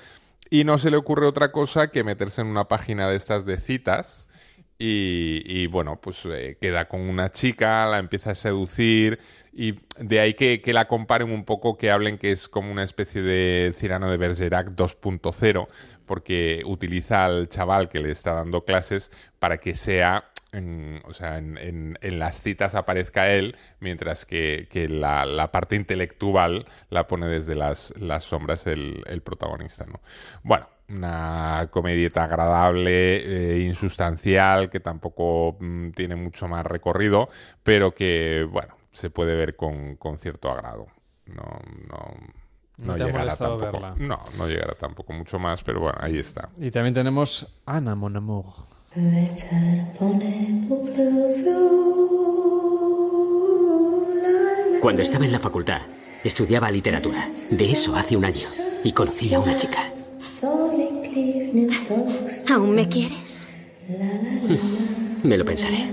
y 0.48 0.64
no 0.64 0.78
se 0.78 0.90
le 0.90 0.96
ocurre 0.96 1.26
otra 1.26 1.52
cosa 1.52 1.88
que 1.90 2.02
meterse 2.02 2.40
en 2.40 2.46
una 2.48 2.66
página 2.66 3.08
de 3.08 3.16
estas 3.16 3.44
de 3.44 3.58
citas 3.58 4.28
y, 4.82 5.66
bueno, 5.66 6.00
pues 6.00 6.24
eh, 6.24 6.56
queda 6.58 6.88
con 6.88 7.02
una 7.02 7.30
chica, 7.30 7.86
la 7.86 7.98
empieza 7.98 8.30
a 8.30 8.34
seducir 8.34 9.18
y 9.52 9.74
de 9.98 10.20
ahí 10.20 10.32
que, 10.32 10.62
que 10.62 10.72
la 10.72 10.88
comparen 10.88 11.30
un 11.30 11.44
poco, 11.44 11.76
que 11.76 11.90
hablen 11.90 12.16
que 12.16 12.32
es 12.32 12.48
como 12.48 12.72
una 12.72 12.82
especie 12.82 13.20
de 13.20 13.74
Cirano 13.76 14.10
de 14.10 14.16
Bergerac 14.16 14.68
2.0, 14.68 15.66
porque 16.06 16.62
utiliza 16.64 17.26
al 17.26 17.50
chaval 17.50 17.90
que 17.90 18.00
le 18.00 18.10
está 18.10 18.32
dando 18.32 18.64
clases 18.64 19.10
para 19.38 19.58
que 19.58 19.74
sea 19.74 20.30
en, 20.52 21.02
o 21.04 21.12
sea, 21.12 21.36
en, 21.36 21.98
las 22.00 22.40
citas 22.40 22.74
aparezca 22.74 23.30
él, 23.30 23.56
mientras 23.80 24.24
que, 24.24 24.66
que 24.70 24.88
la, 24.88 25.26
la 25.26 25.52
parte 25.52 25.76
intelectual 25.76 26.66
la 26.88 27.06
pone 27.06 27.26
desde 27.26 27.54
las, 27.54 27.92
las 27.98 28.24
sombras 28.24 28.66
el, 28.66 29.02
el 29.06 29.20
protagonista, 29.20 29.84
¿no? 29.84 30.00
Bueno, 30.42 30.68
una 30.90 31.68
comedieta 31.70 32.24
agradable, 32.24 33.54
eh, 33.56 33.60
insustancial, 33.60 34.70
que 34.70 34.80
tampoco 34.80 35.56
mm, 35.60 35.90
tiene 35.90 36.16
mucho 36.16 36.48
más 36.48 36.66
recorrido, 36.66 37.28
pero 37.62 37.94
que, 37.94 38.46
bueno, 38.50 38.74
se 38.92 39.10
puede 39.10 39.34
ver 39.36 39.56
con, 39.56 39.96
con 39.96 40.18
cierto 40.18 40.50
agrado. 40.50 40.86
No, 41.26 41.44
no, 41.88 42.16
No 42.78 42.96
te 42.96 43.02
ha 43.02 43.06
llegará 43.06 43.24
molestado 43.24 43.58
tampoco. 43.58 43.82
verla. 43.84 43.94
No, 44.06 44.18
no 44.36 44.48
llegará 44.48 44.74
tampoco 44.74 45.12
mucho 45.12 45.38
más, 45.38 45.62
pero 45.62 45.80
bueno, 45.80 45.98
ahí 46.00 46.18
está. 46.18 46.48
Y 46.58 46.70
también 46.70 46.94
tenemos 46.94 47.46
Ana, 47.66 47.94
mon 47.94 48.16
amour. 48.16 48.46
Cuando 54.80 55.02
estaba 55.02 55.24
en 55.26 55.32
la 55.32 55.38
facultad, 55.38 55.82
estudiaba 56.24 56.70
literatura. 56.70 57.28
De 57.50 57.70
eso 57.70 57.94
hace 57.94 58.16
un 58.16 58.24
año. 58.24 58.48
Y 58.82 58.92
conocí 58.92 59.32
a 59.34 59.38
una 59.38 59.56
chica. 59.56 59.84
¿Aún 62.48 62.74
me 62.74 62.88
quieres? 62.88 63.46
Me 65.22 65.36
lo 65.36 65.44
pensaré. 65.44 65.84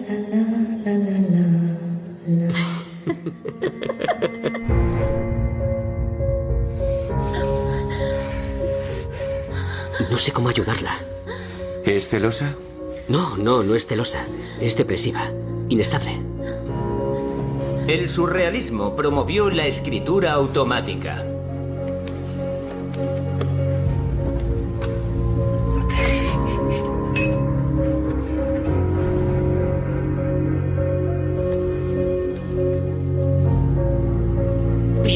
No 10.10 10.18
sé 10.18 10.32
cómo 10.32 10.50
ayudarla. 10.50 10.98
¿Es 11.86 12.08
celosa? 12.08 12.56
No, 13.10 13.36
no, 13.38 13.64
no 13.64 13.76
es 13.76 13.86
celosa. 13.86 14.26
Es 14.62 14.78
depresiva. 14.78 15.30
Inestable. 15.70 16.22
El 17.88 18.08
surrealismo 18.08 18.96
promovió 18.96 19.50
la 19.50 19.66
escritura 19.66 20.34
automática. 20.34 21.26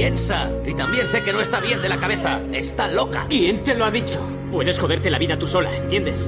Piensa. 0.01 0.49
Y 0.65 0.73
también 0.73 1.05
sé 1.05 1.21
que 1.21 1.31
no 1.31 1.41
está 1.41 1.59
bien 1.59 1.79
de 1.79 1.87
la 1.87 1.97
cabeza. 1.97 2.41
Está 2.51 2.87
loca. 2.87 3.27
¿Quién 3.29 3.63
te 3.63 3.75
lo 3.75 3.85
ha 3.85 3.91
dicho? 3.91 4.19
Puedes 4.51 4.79
joderte 4.79 5.11
la 5.11 5.19
vida 5.19 5.37
tú 5.37 5.45
sola, 5.45 5.71
¿entiendes? 5.77 6.27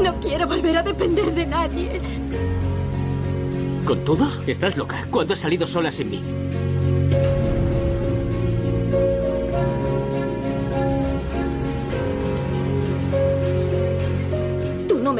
No 0.00 0.20
quiero 0.20 0.46
volver 0.46 0.76
a 0.76 0.84
depender 0.84 1.34
de 1.34 1.46
nadie. 1.46 2.00
¿Con 3.84 4.04
todo? 4.04 4.30
Estás 4.46 4.76
loca. 4.76 5.04
¿Cuándo 5.10 5.32
has 5.32 5.40
salido 5.40 5.66
sola 5.66 5.90
sin 5.90 6.10
mí? 6.10 6.22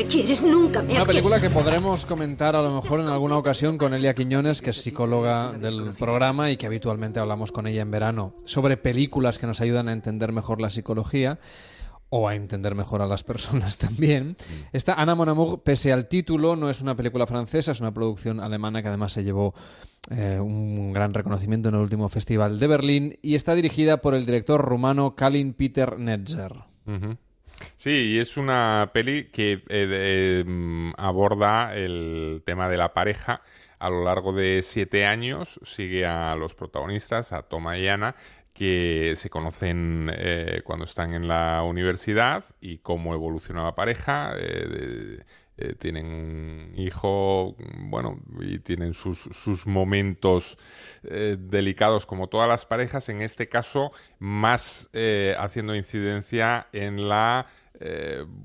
Me 0.07 0.13
quieres, 0.13 0.43
nunca 0.43 0.83
me 0.83 0.93
Una 0.93 1.03
has 1.03 1.07
película 1.07 1.41
que 1.41 1.51
podremos 1.51 2.07
comentar 2.07 2.55
a 2.55 2.63
lo 2.63 2.81
mejor 2.81 3.01
en 3.01 3.09
alguna 3.09 3.37
ocasión 3.37 3.77
con 3.77 3.93
Elia 3.93 4.15
Quiñones, 4.15 4.63
que 4.63 4.71
es 4.71 4.77
psicóloga 4.77 5.53
del 5.53 5.95
programa 5.99 6.51
y 6.51 6.57
que 6.57 6.67
habitualmente 6.67 7.19
hablamos 7.19 7.51
con 7.51 7.67
ella 7.67 7.83
en 7.83 7.91
verano, 7.91 8.35
sobre 8.45 8.77
películas 8.77 9.39
que 9.39 9.47
nos 9.47 9.61
ayudan 9.61 9.89
a 9.89 9.93
entender 9.93 10.33
mejor 10.33 10.61
la 10.61 10.71
psicología 10.71 11.41
o 12.09 12.29
a 12.29 12.37
entender 12.37 12.77
mejor 12.77 13.03
a 13.03 13.07
las 13.07 13.25
personas 13.25 13.79
también. 13.79 14.37
Esta 14.73 14.95
Ana 14.95 15.17
Mon 15.17 15.29
Amour, 15.29 15.63
pese 15.63 15.93
al 15.93 16.07
título, 16.07 16.55
no 16.55 16.71
es 16.71 16.81
una 16.83 16.95
película 16.95 17.27
francesa, 17.27 17.73
es 17.73 17.81
una 17.81 17.93
producción 17.93 18.39
alemana 18.39 18.83
que 18.83 18.89
además 18.89 19.13
se 19.13 19.25
llevó 19.25 19.55
eh, 20.11 20.39
un 20.41 20.93
gran 20.93 21.15
reconocimiento 21.15 21.69
en 21.69 21.75
el 21.75 21.81
último 21.81 22.09
festival 22.09 22.61
de 22.61 22.67
Berlín 22.69 23.19
y 23.23 23.35
está 23.35 23.57
dirigida 23.57 23.97
por 23.97 24.15
el 24.15 24.25
director 24.25 24.65
rumano 24.65 25.17
Kalin 25.17 25.53
Peter 25.53 25.99
Netzer. 25.99 26.53
Sí, 27.79 27.91
y 28.15 28.19
es 28.19 28.37
una 28.37 28.91
peli 28.93 29.25
que 29.31 29.63
eh, 29.69 30.45
mm, 30.47 30.93
aborda 30.97 31.75
el 31.75 32.43
tema 32.45 32.69
de 32.69 32.77
la 32.77 32.93
pareja 32.95 33.43
a 33.79 33.91
lo 33.91 34.05
largo 34.05 34.33
de 34.33 34.63
siete 34.63 35.07
años. 35.07 35.61
Sigue 35.63 36.07
a 36.07 36.35
los 36.37 36.55
protagonistas, 36.55 37.33
a 37.33 37.43
Toma 37.43 37.79
y 37.79 37.89
Ana, 37.89 38.15
que 38.53 39.15
se 39.17 39.31
conocen 39.31 40.11
eh, 40.15 40.63
cuando 40.65 40.85
están 40.87 41.15
en 41.15 41.29
la 41.29 41.63
universidad 41.63 42.45
y 42.61 42.79
cómo 42.79 43.15
evoluciona 43.15 43.65
la 43.65 43.75
pareja. 43.75 44.33
eh, 44.37 44.67
de- 44.69 45.25
eh, 45.59 45.75
tienen 45.75 46.07
un 46.07 46.73
hijo, 46.77 47.57
bueno, 47.79 48.21
y 48.41 48.59
tienen 48.59 48.93
sus, 48.93 49.21
sus 49.21 49.67
momentos 49.67 50.59
eh, 51.03 51.39
delicados 51.41 52.05
como 52.05 52.29
todas 52.29 52.47
las 52.47 52.67
parejas, 52.67 53.09
en 53.09 53.23
este 53.23 53.49
caso 53.49 53.91
más 54.19 54.91
eh, 54.93 55.35
haciendo 55.39 55.75
incidencia 55.75 56.67
en 56.73 57.09
la 57.09 57.47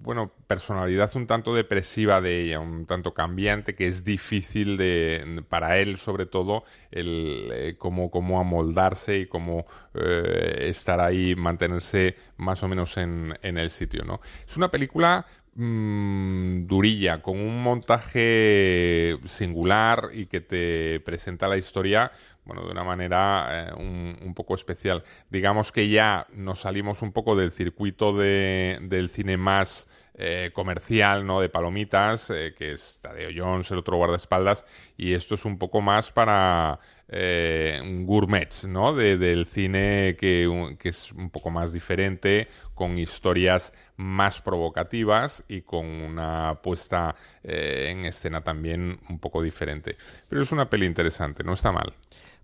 bueno, 0.03 0.33
personalidad 0.45 1.09
un 1.15 1.25
tanto 1.25 1.55
depresiva 1.55 2.19
de 2.19 2.41
ella, 2.41 2.59
un 2.59 2.85
tanto 2.85 3.13
cambiante, 3.13 3.75
que 3.75 3.87
es 3.87 4.03
difícil 4.03 4.75
de, 4.75 5.41
para 5.47 5.77
él 5.77 5.95
sobre 5.95 6.25
todo, 6.25 6.65
el 6.91 7.77
cómo, 7.77 8.11
cómo 8.11 8.41
amoldarse 8.41 9.19
y 9.19 9.27
cómo 9.27 9.67
estar 9.93 10.99
ahí, 10.99 11.33
mantenerse 11.37 12.17
más 12.35 12.61
o 12.61 12.67
menos 12.67 12.97
en, 12.97 13.33
en 13.41 13.57
el 13.57 13.69
sitio, 13.69 14.03
¿no? 14.03 14.19
Es 14.45 14.57
una 14.57 14.69
película 14.69 15.25
mm, 15.55 16.65
durilla, 16.67 17.21
con 17.21 17.37
un 17.39 17.61
montaje 17.63 19.17
singular 19.27 20.09
y 20.13 20.25
que 20.27 20.41
te 20.41 20.99
presenta 21.01 21.47
la 21.47 21.57
historia 21.57 22.11
bueno, 22.43 22.65
de 22.65 22.71
una 22.71 22.83
manera 22.83 23.69
eh, 23.69 23.73
un, 23.77 24.17
un 24.23 24.33
poco 24.33 24.55
especial. 24.55 25.03
Digamos 25.29 25.71
que 25.71 25.89
ya 25.89 26.25
nos 26.33 26.61
salimos 26.61 27.01
un 27.01 27.11
poco 27.11 27.35
del 27.35 27.51
circuito 27.51 28.17
de- 28.17 28.79
del 28.81 29.09
cine 29.09 29.37
más 29.37 29.87
eh, 30.15 30.51
comercial, 30.53 31.25
¿no? 31.25 31.39
De 31.39 31.49
palomitas, 31.49 32.29
eh, 32.31 32.53
que 32.57 32.73
es 32.73 32.99
Tadeo 33.01 33.29
Jones, 33.35 33.71
el 33.71 33.77
otro 33.77 33.97
guardaespaldas, 33.97 34.65
y 34.97 35.13
esto 35.13 35.35
es 35.35 35.45
un 35.45 35.57
poco 35.57 35.81
más 35.81 36.11
para 36.11 36.79
eh, 37.11 37.79
gourmets, 38.05 38.67
¿no? 38.67 38.93
De- 38.93 39.17
del 39.17 39.45
cine 39.45 40.15
que, 40.19 40.75
que 40.79 40.89
es 40.89 41.11
un 41.11 41.29
poco 41.29 41.49
más 41.51 41.71
diferente, 41.73 42.47
con 42.73 42.97
historias 42.97 43.73
más 43.97 44.41
provocativas 44.41 45.43
y 45.47 45.61
con 45.61 45.85
una 45.85 46.59
puesta 46.63 47.15
eh, 47.43 47.89
en 47.91 48.05
escena 48.05 48.41
también 48.41 48.99
un 49.09 49.19
poco 49.19 49.43
diferente. 49.43 49.97
Pero 50.29 50.41
es 50.41 50.51
una 50.51 50.69
peli 50.69 50.85
interesante, 50.87 51.43
no 51.43 51.53
está 51.53 51.71
mal. 51.71 51.93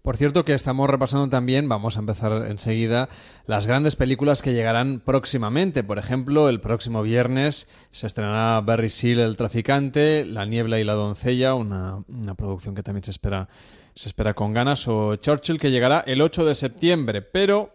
Por 0.03 0.15
cierto 0.15 0.45
que 0.45 0.53
estamos 0.53 0.89
repasando 0.89 1.27
también, 1.27 1.67
vamos 1.67 1.97
a 1.97 1.99
empezar 1.99 2.45
enseguida, 2.47 3.09
las 3.45 3.67
grandes 3.67 3.97
películas 3.97 4.41
que 4.41 4.53
llegarán 4.53 5.01
próximamente. 5.03 5.83
Por 5.83 5.97
ejemplo, 5.97 6.47
el 6.47 6.61
próximo 6.61 7.01
viernes 7.01 7.67
se 7.91 8.07
estrenará 8.07 8.61
Barry 8.61 8.89
Seal, 8.89 9.19
El 9.19 9.35
traficante, 9.35 10.23
La 10.23 10.45
niebla 10.45 10.79
y 10.79 10.85
la 10.85 10.93
doncella, 10.93 11.55
una, 11.55 12.03
una 12.07 12.35
producción 12.35 12.73
que 12.73 12.83
también 12.83 13.03
se 13.03 13.11
espera, 13.11 13.49
se 13.97 14.09
espera 14.09 14.35
con 14.35 14.53
ganas, 14.53 14.87
o 14.87 15.15
Churchill, 15.15 15.59
que 15.59 15.71
llegará 15.71 16.01
el 16.05 16.21
8 16.21 16.45
de 16.45 16.53
septiembre. 16.53 17.23
Pero 17.23 17.73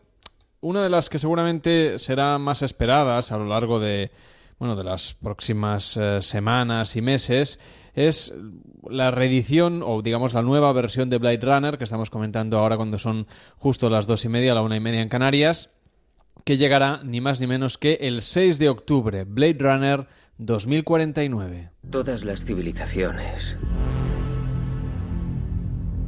una 0.60 0.80
de 0.84 0.88
las 0.88 1.10
que 1.10 1.18
seguramente 1.18 1.98
será 1.98 2.38
más 2.38 2.62
esperadas 2.62 3.32
a 3.32 3.38
lo 3.38 3.46
largo 3.46 3.80
de, 3.80 4.12
bueno, 4.60 4.76
de 4.76 4.84
las 4.84 5.14
próximas 5.14 5.96
eh, 5.96 6.22
semanas 6.22 6.94
y 6.94 7.02
meses 7.02 7.58
es 7.94 8.34
la 8.88 9.10
reedición 9.10 9.82
o 9.84 10.00
digamos 10.00 10.32
la 10.32 10.42
nueva 10.42 10.72
versión 10.72 11.10
de 11.10 11.18
Blade 11.18 11.40
Runner 11.42 11.76
que 11.76 11.84
estamos 11.84 12.08
comentando 12.08 12.56
ahora 12.58 12.76
cuando 12.76 13.00
son 13.00 13.26
justo 13.56 13.90
las 13.90 14.06
dos 14.06 14.24
y 14.24 14.28
media, 14.28 14.54
la 14.54 14.62
una 14.62 14.76
y 14.76 14.80
media 14.80 15.02
en 15.02 15.08
Canarias, 15.08 15.70
que 16.44 16.56
llegará 16.56 17.00
ni 17.02 17.20
más 17.20 17.40
ni 17.40 17.48
menos 17.48 17.78
que 17.78 17.94
el 18.00 18.22
6 18.22 18.60
de 18.60 18.68
octubre, 18.68 19.24
Blade 19.24 19.58
Runner 19.58 20.06
2049. 20.38 21.70
Todas 21.90 22.22
las 22.22 22.44
civilizaciones 22.44 23.56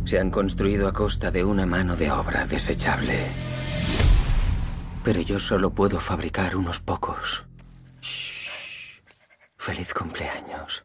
se 0.04 0.18
han 0.18 0.30
construido 0.30 0.86
a 0.88 0.92
costa 0.92 1.30
de 1.30 1.44
una 1.44 1.66
mano 1.66 1.96
de 1.96 2.10
obra 2.10 2.46
desechable. 2.46 3.26
Pero 5.02 5.20
yo 5.20 5.38
solo 5.38 5.70
puedo 5.70 6.00
fabricar 6.00 6.56
unos 6.56 6.80
pocos. 6.80 7.44
Shh. 8.00 9.00
Feliz 9.56 9.92
cumpleaños. 9.94 10.84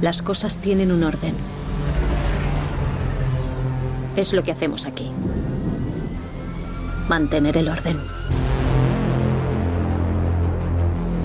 Las 0.00 0.22
cosas 0.22 0.58
tienen 0.58 0.92
un 0.92 1.04
orden. 1.04 1.34
Es 4.16 4.32
lo 4.32 4.42
que 4.44 4.52
hacemos 4.52 4.86
aquí. 4.86 5.10
Mantener 7.08 7.56
el 7.56 7.68
orden. 7.68 7.98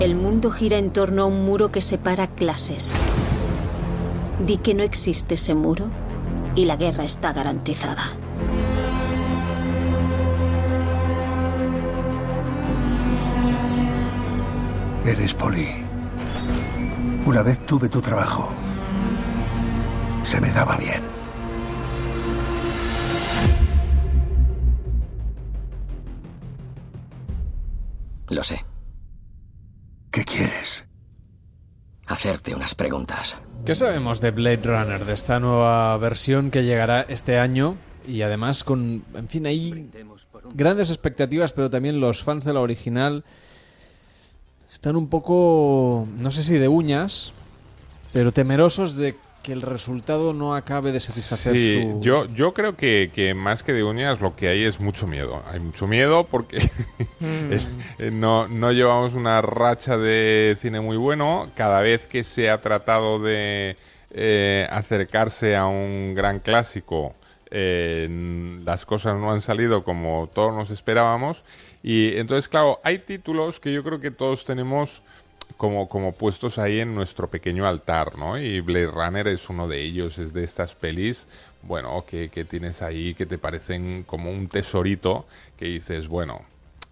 El 0.00 0.14
mundo 0.14 0.50
gira 0.50 0.78
en 0.78 0.94
torno 0.94 1.24
a 1.24 1.26
un 1.26 1.44
muro 1.44 1.70
que 1.70 1.82
separa 1.82 2.26
clases. 2.26 3.04
Di 4.46 4.56
que 4.56 4.72
no 4.72 4.82
existe 4.82 5.34
ese 5.34 5.54
muro 5.54 5.88
y 6.54 6.64
la 6.64 6.76
guerra 6.76 7.04
está 7.04 7.34
garantizada. 7.34 8.04
Eres 15.04 15.34
Polly. 15.34 15.68
Una 17.26 17.42
vez 17.42 17.58
tuve 17.66 17.90
tu 17.90 18.00
trabajo. 18.00 18.48
Se 20.22 20.40
me 20.40 20.50
daba 20.50 20.78
bien. 20.78 21.02
Lo 28.30 28.42
sé. 28.42 28.69
¿Qué 30.10 30.24
quieres? 30.24 30.86
Hacerte 32.06 32.54
unas 32.54 32.74
preguntas. 32.74 33.36
¿Qué 33.64 33.76
sabemos 33.76 34.20
de 34.20 34.32
Blade 34.32 34.62
Runner, 34.64 35.04
de 35.04 35.12
esta 35.12 35.38
nueva 35.38 35.96
versión 35.98 36.50
que 36.50 36.64
llegará 36.64 37.02
este 37.02 37.38
año? 37.38 37.76
Y 38.08 38.22
además 38.22 38.64
con, 38.64 39.04
en 39.14 39.28
fin, 39.28 39.46
hay 39.46 39.88
grandes 40.54 40.90
expectativas, 40.90 41.52
pero 41.52 41.70
también 41.70 42.00
los 42.00 42.24
fans 42.24 42.44
de 42.44 42.52
la 42.52 42.60
original 42.60 43.24
están 44.68 44.96
un 44.96 45.08
poco, 45.08 46.08
no 46.18 46.32
sé 46.32 46.42
si 46.42 46.54
de 46.54 46.66
uñas, 46.66 47.32
pero 48.12 48.32
temerosos 48.32 48.96
de 48.96 49.14
que 49.42 49.52
el 49.52 49.62
resultado 49.62 50.32
no 50.32 50.54
acabe 50.54 50.92
de 50.92 51.00
satisfacer 51.00 51.54
Sí, 51.54 51.82
su... 51.82 52.00
yo, 52.00 52.26
yo 52.26 52.52
creo 52.52 52.76
que, 52.76 53.10
que 53.14 53.34
más 53.34 53.62
que 53.62 53.72
de 53.72 53.82
uñas 53.84 54.20
lo 54.20 54.36
que 54.36 54.48
hay 54.48 54.64
es 54.64 54.80
mucho 54.80 55.06
miedo. 55.06 55.42
Hay 55.52 55.60
mucho 55.60 55.86
miedo 55.86 56.24
porque 56.30 56.58
es- 57.50 57.66
eh, 57.98 58.10
no, 58.12 58.48
no 58.48 58.72
llevamos 58.72 59.14
una 59.14 59.40
racha 59.42 59.96
de 59.96 60.56
cine 60.60 60.80
muy 60.80 60.96
bueno. 60.96 61.48
Cada 61.56 61.80
vez 61.80 62.02
que 62.06 62.24
se 62.24 62.50
ha 62.50 62.60
tratado 62.60 63.18
de 63.18 63.76
eh, 64.12 64.66
acercarse 64.70 65.56
a 65.56 65.66
un 65.66 66.14
gran 66.14 66.40
clásico, 66.40 67.14
eh, 67.50 68.60
las 68.64 68.86
cosas 68.86 69.16
no 69.16 69.32
han 69.32 69.40
salido 69.40 69.84
como 69.84 70.28
todos 70.34 70.54
nos 70.54 70.70
esperábamos. 70.70 71.44
Y 71.82 72.16
entonces, 72.18 72.48
claro, 72.48 72.78
hay 72.84 72.98
títulos 72.98 73.58
que 73.58 73.72
yo 73.72 73.82
creo 73.82 74.00
que 74.00 74.10
todos 74.10 74.44
tenemos 74.44 75.02
como, 75.60 75.90
como 75.90 76.12
puestos 76.12 76.58
ahí 76.58 76.80
en 76.80 76.94
nuestro 76.94 77.28
pequeño 77.28 77.66
altar, 77.66 78.16
¿no? 78.16 78.38
Y 78.38 78.60
Blade 78.60 78.86
Runner 78.86 79.28
es 79.28 79.50
uno 79.50 79.68
de 79.68 79.82
ellos, 79.82 80.16
es 80.16 80.32
de 80.32 80.42
estas 80.42 80.74
pelis, 80.74 81.28
bueno, 81.60 82.02
que, 82.08 82.30
que 82.30 82.46
tienes 82.46 82.80
ahí, 82.80 83.12
que 83.12 83.26
te 83.26 83.36
parecen 83.36 84.04
como 84.04 84.30
un 84.30 84.48
tesorito, 84.48 85.26
que 85.58 85.66
dices, 85.66 86.08
bueno, 86.08 86.46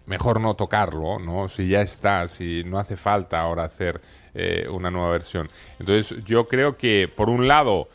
mejor 0.05 0.39
no 0.39 0.53
tocarlo, 0.53 1.17
¿no? 1.17 1.49
Si 1.49 1.67
ya 1.67 1.81
está, 1.81 2.27
si 2.27 2.63
no 2.63 2.77
hace 2.77 2.95
falta 2.95 3.41
ahora 3.41 3.63
hacer 3.63 4.01
eh, 4.35 4.67
una 4.69 4.91
nueva 4.91 5.09
versión. 5.09 5.49
Entonces, 5.79 6.23
yo 6.25 6.47
creo 6.47 6.77
que, 6.77 7.07
por 7.07 7.27
un 7.27 7.47
lado, 7.47 7.89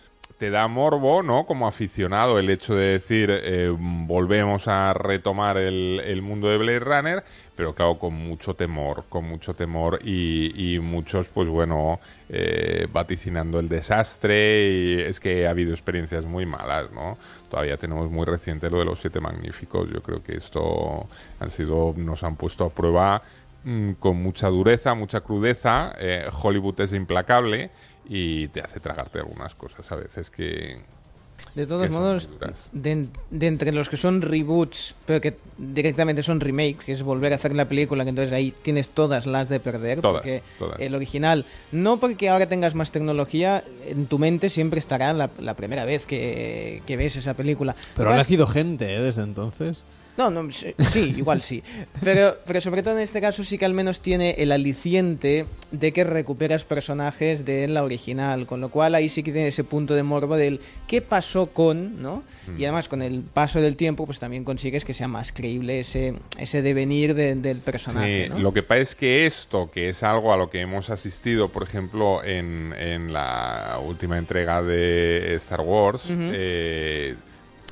te 0.45 0.51
da 0.51 0.69
morbo, 0.69 1.23
¿no? 1.23 1.47
Como 1.47 1.67
aficionado 1.67 2.39
el 2.39 2.51
hecho 2.51 2.75
de 2.75 2.99
decir, 2.99 3.31
eh, 3.31 3.75
volvemos 3.75 4.69
a 4.69 4.93
retomar 4.93 5.57
el, 5.57 6.21
mundo 6.21 6.49
de 6.49 6.59
Blade 6.59 6.81
Runner, 6.81 7.25
pero 7.57 7.75
claro, 7.75 7.99
con 7.99 8.13
mucho 8.13 8.53
temor, 8.53 9.05
con 9.09 9.25
mucho 9.25 9.55
temor 9.55 10.01
y, 10.05 10.75
y 10.75 10.81
muchos, 10.81 11.29
pues 11.29 11.49
bueno, 11.49 11.99
eh, 12.29 12.87
vaticinando 12.93 13.59
el 13.59 13.71
desastre 13.71 14.69
y 14.71 15.01
es 15.01 15.19
que 15.19 15.47
ha 15.47 15.51
habido 15.51 15.73
experiencias 15.73 16.27
muy 16.27 16.45
malas, 16.45 16.93
¿no? 16.93 17.17
Todavía 17.51 17.79
tenemos 17.79 18.11
muy 18.11 18.27
reciente 18.27 18.69
lo 18.69 18.81
de 18.81 18.85
los 18.85 19.01
siete 19.01 19.21
magníficos, 19.21 19.91
yo 19.91 20.03
creo 20.03 20.23
que 20.23 20.37
esto 20.37 21.07
han 21.41 21.49
sido, 21.49 21.95
nos 21.97 22.23
han 22.23 22.37
puesto 22.37 22.67
a 22.67 22.69
prueba 22.69 23.23
mm, 23.65 23.93
con 23.93 24.23
mucha 24.23 24.49
dureza, 24.49 24.93
mucha 24.95 25.23
crudeza, 25.23 25.95
eh, 25.99 26.29
Hollywood 26.43 26.79
es 26.83 26.93
implacable 26.93 27.71
y 28.09 28.49
te 28.49 28.61
hace 28.61 28.81
tragarte 28.81 29.19
algunas 29.19 29.55
cosas 29.55 29.91
a 29.91 29.97
veces 29.97 30.31
que... 30.31 30.79
De 31.55 31.67
todos 31.67 31.87
que 31.87 31.93
modos, 31.93 32.29
de, 32.73 33.07
de 33.31 33.47
entre 33.47 33.71
los 33.71 33.89
que 33.89 33.97
son 33.97 34.23
reboots, 34.23 34.95
pero 35.07 35.21
que 35.21 35.37
directamente 35.57 36.23
son 36.23 36.41
remakes, 36.41 36.85
que 36.85 36.93
es 36.93 37.03
volver 37.03 37.33
a 37.33 37.37
hacer 37.37 37.55
la 37.55 37.69
película, 37.69 38.03
que 38.03 38.11
entonces 38.11 38.33
ahí 38.33 38.51
tienes 38.51 38.89
todas 38.89 39.27
las 39.27 39.49
de 39.49 39.61
perder. 39.61 40.01
Todas, 40.01 40.23
porque 40.23 40.43
todas. 40.59 40.81
el 40.81 40.95
original, 40.95 41.45
no 41.71 42.01
porque 42.01 42.29
ahora 42.29 42.49
tengas 42.49 42.75
más 42.75 42.91
tecnología, 42.91 43.63
en 43.87 44.07
tu 44.07 44.19
mente 44.19 44.49
siempre 44.51 44.81
estará 44.81 45.13
la, 45.13 45.31
la 45.39 45.55
primera 45.55 45.85
vez 45.85 46.07
que, 46.07 46.83
que 46.87 46.97
ves 46.97 47.15
esa 47.17 47.35
película. 47.35 47.77
Pero 47.95 48.11
ha 48.11 48.17
nacido 48.17 48.47
gente 48.49 48.93
¿eh? 48.93 49.01
desde 49.01 49.23
entonces. 49.23 49.85
No, 50.17 50.31
no, 50.31 50.49
sí, 50.53 50.75
igual 51.17 51.43
sí. 51.43 51.63
Pero, 52.03 52.37
pero 52.47 52.61
sobre 52.61 52.83
todo 52.85 52.95
en 52.97 53.03
este 53.03 53.21
caso 53.21 53.43
sí 53.43 53.59
que 53.59 53.65
al 53.65 53.75
menos 53.75 53.99
tiene 54.01 54.37
el 54.39 54.53
aliciente 54.53 55.45
de 55.73 55.93
que 55.93 56.05
recuperas 56.05 56.63
personajes 56.63 57.45
de 57.45 57.67
la 57.67 57.83
original, 57.83 58.47
con 58.47 58.61
lo 58.61 58.69
cual 58.69 58.95
ahí 58.95 59.09
sí 59.09 59.25
que 59.25 59.33
tiene 59.33 59.49
ese 59.49 59.65
punto 59.65 59.95
de 59.95 60.05
morbo 60.05 60.37
del 60.37 60.61
qué 60.87 61.01
pasó 61.01 61.47
con, 61.47 62.01
¿no? 62.01 62.23
Mm. 62.47 62.61
Y 62.61 62.65
además 62.65 62.87
con 62.89 63.03
el 63.03 63.23
paso 63.23 63.61
del 63.61 63.75
tiempo 63.75 64.07
pues 64.07 64.21
también 64.21 64.45
consigues 64.45 64.85
que 64.85 64.95
sea 64.95 65.09
más 65.09 65.33
creíble 65.33 65.81
ese, 65.81 66.15
ese 66.39 66.63
devenir 66.63 67.15
de- 67.15 67.35
del 67.35 67.59
personaje, 67.59 68.27
Sí, 68.27 68.31
¿no? 68.31 68.39
Lo 68.39 68.53
que 68.53 68.63
pasa 68.63 68.83
es 68.83 68.95
que 68.95 69.27
esto, 69.27 69.71
que 69.73 69.89
es 69.89 70.03
algo 70.05 70.33
a 70.33 70.37
lo 70.37 70.49
que 70.49 70.61
hemos 70.61 70.91
asistido, 70.91 71.49
por 71.49 71.65
ejemplo, 71.65 72.23
en, 72.23 72.73
en 72.79 73.13
la 73.13 73.81
última 73.85 74.17
entrega 74.19 74.63
de 74.63 75.35
Star 75.37 75.61
Wars, 75.63 76.05
eh, 76.09 77.15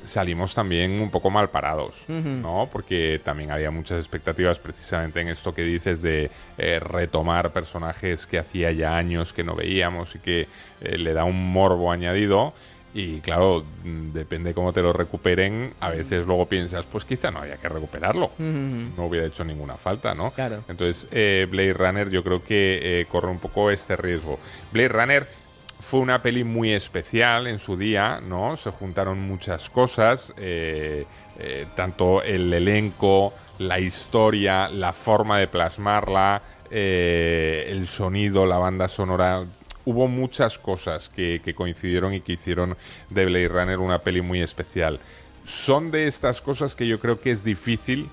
salimos 0.05 0.55
también 0.55 1.01
un 1.01 1.11
poco 1.11 1.31
mal 1.31 1.51
parados. 1.51 1.95
¿no? 2.09 2.69
Porque 2.73 3.21
también 3.25 3.51
había 3.51 3.71
muchas 3.71 3.99
expectativas 3.99 4.59
precisamente 4.59 5.21
en 5.21 5.29
esto 5.29 5.55
que 5.55 5.63
dices 5.63 6.03
de 6.03 6.31
eh, 6.59 6.81
retomar 6.81 7.53
personajes 7.53 8.27
que 8.27 8.39
hacía 8.39 8.73
ya 8.73 8.97
años 8.97 9.33
que 9.33 9.45
no 9.45 9.55
veíamos 9.55 10.15
y 10.15 10.19
que 10.19 10.49
eh, 10.81 10.99
le 10.99 11.13
da 11.13 11.25
un 11.25 11.53
morbo 11.53 11.91
añadido. 11.91 12.53
Y 12.95 13.21
claro, 13.21 13.65
mm, 13.85 14.13
depende 14.13 14.53
cómo 14.53 14.73
te 14.73 14.83
lo 14.83 14.93
recuperen, 14.93 15.73
a 15.81 15.91
veces 15.91 16.27
luego 16.27 16.47
piensas, 16.47 16.85
pues 16.85 17.05
quizá 17.05 17.31
no 17.31 17.41
haya 17.41 17.57
que 17.57 17.69
recuperarlo 17.69 18.31
no 18.39 19.07
hubiera 19.07 19.27
hecho 19.27 19.45
ninguna 19.45 19.77
falta, 19.77 20.15
¿no? 20.15 20.31
Claro. 20.33 20.63
Entonces, 20.69 21.09
eh, 21.11 21.47
Blade 21.51 21.73
Runner 21.73 22.11
yo 22.11 22.23
creo 22.23 22.45
que 22.45 22.81
eh, 22.83 23.07
corre 23.07 23.29
un 23.29 23.39
poco 23.39 23.71
este 23.71 23.97
riesgo. 23.97 24.39
Blade 24.73 24.89
Runner 24.89 25.42
fue 25.83 26.01
una 26.01 26.23
peli 26.23 26.45
muy 26.45 26.73
especial 26.73 27.49
en 27.49 27.59
su 27.59 27.77
día, 27.77 28.21
¿no? 28.23 28.57
Se 28.57 28.71
juntaron 28.71 29.21
muchas 29.21 29.69
cosas, 29.69 30.33
eh, 30.39 31.05
eh, 31.39 31.67
tanto 31.75 32.23
el 32.23 32.53
elenco, 32.53 33.35
la 33.59 33.81
historia, 33.81 34.69
la 34.69 34.93
forma 34.93 35.39
de 35.39 35.49
plasmarla, 35.49 36.41
eh, 36.71 37.67
el 37.69 37.87
sonido, 37.89 38.47
la 38.47 38.59
banda 38.59 38.87
sonora. 38.87 39.45
Hubo 39.85 40.07
muchas 40.07 40.57
cosas 40.57 41.09
que, 41.09 41.43
que 41.45 41.55
coincidieron 41.55 42.15
y 42.15 42.21
que 42.21 42.35
hicieron 42.35 42.77
de 43.11 43.27
Blade 43.27 43.49
Runner 43.49 43.79
una 43.79 43.99
peli 43.99 44.23
muy 44.23 44.41
especial. 44.41 45.01
Son 45.45 45.91
de 45.91 46.07
estas 46.07 46.41
cosas 46.41 46.77
que 46.77 46.87
yo 46.87 47.01
creo 47.01 47.19
que 47.19 47.33
es 47.33 47.43
difícil 47.43 48.09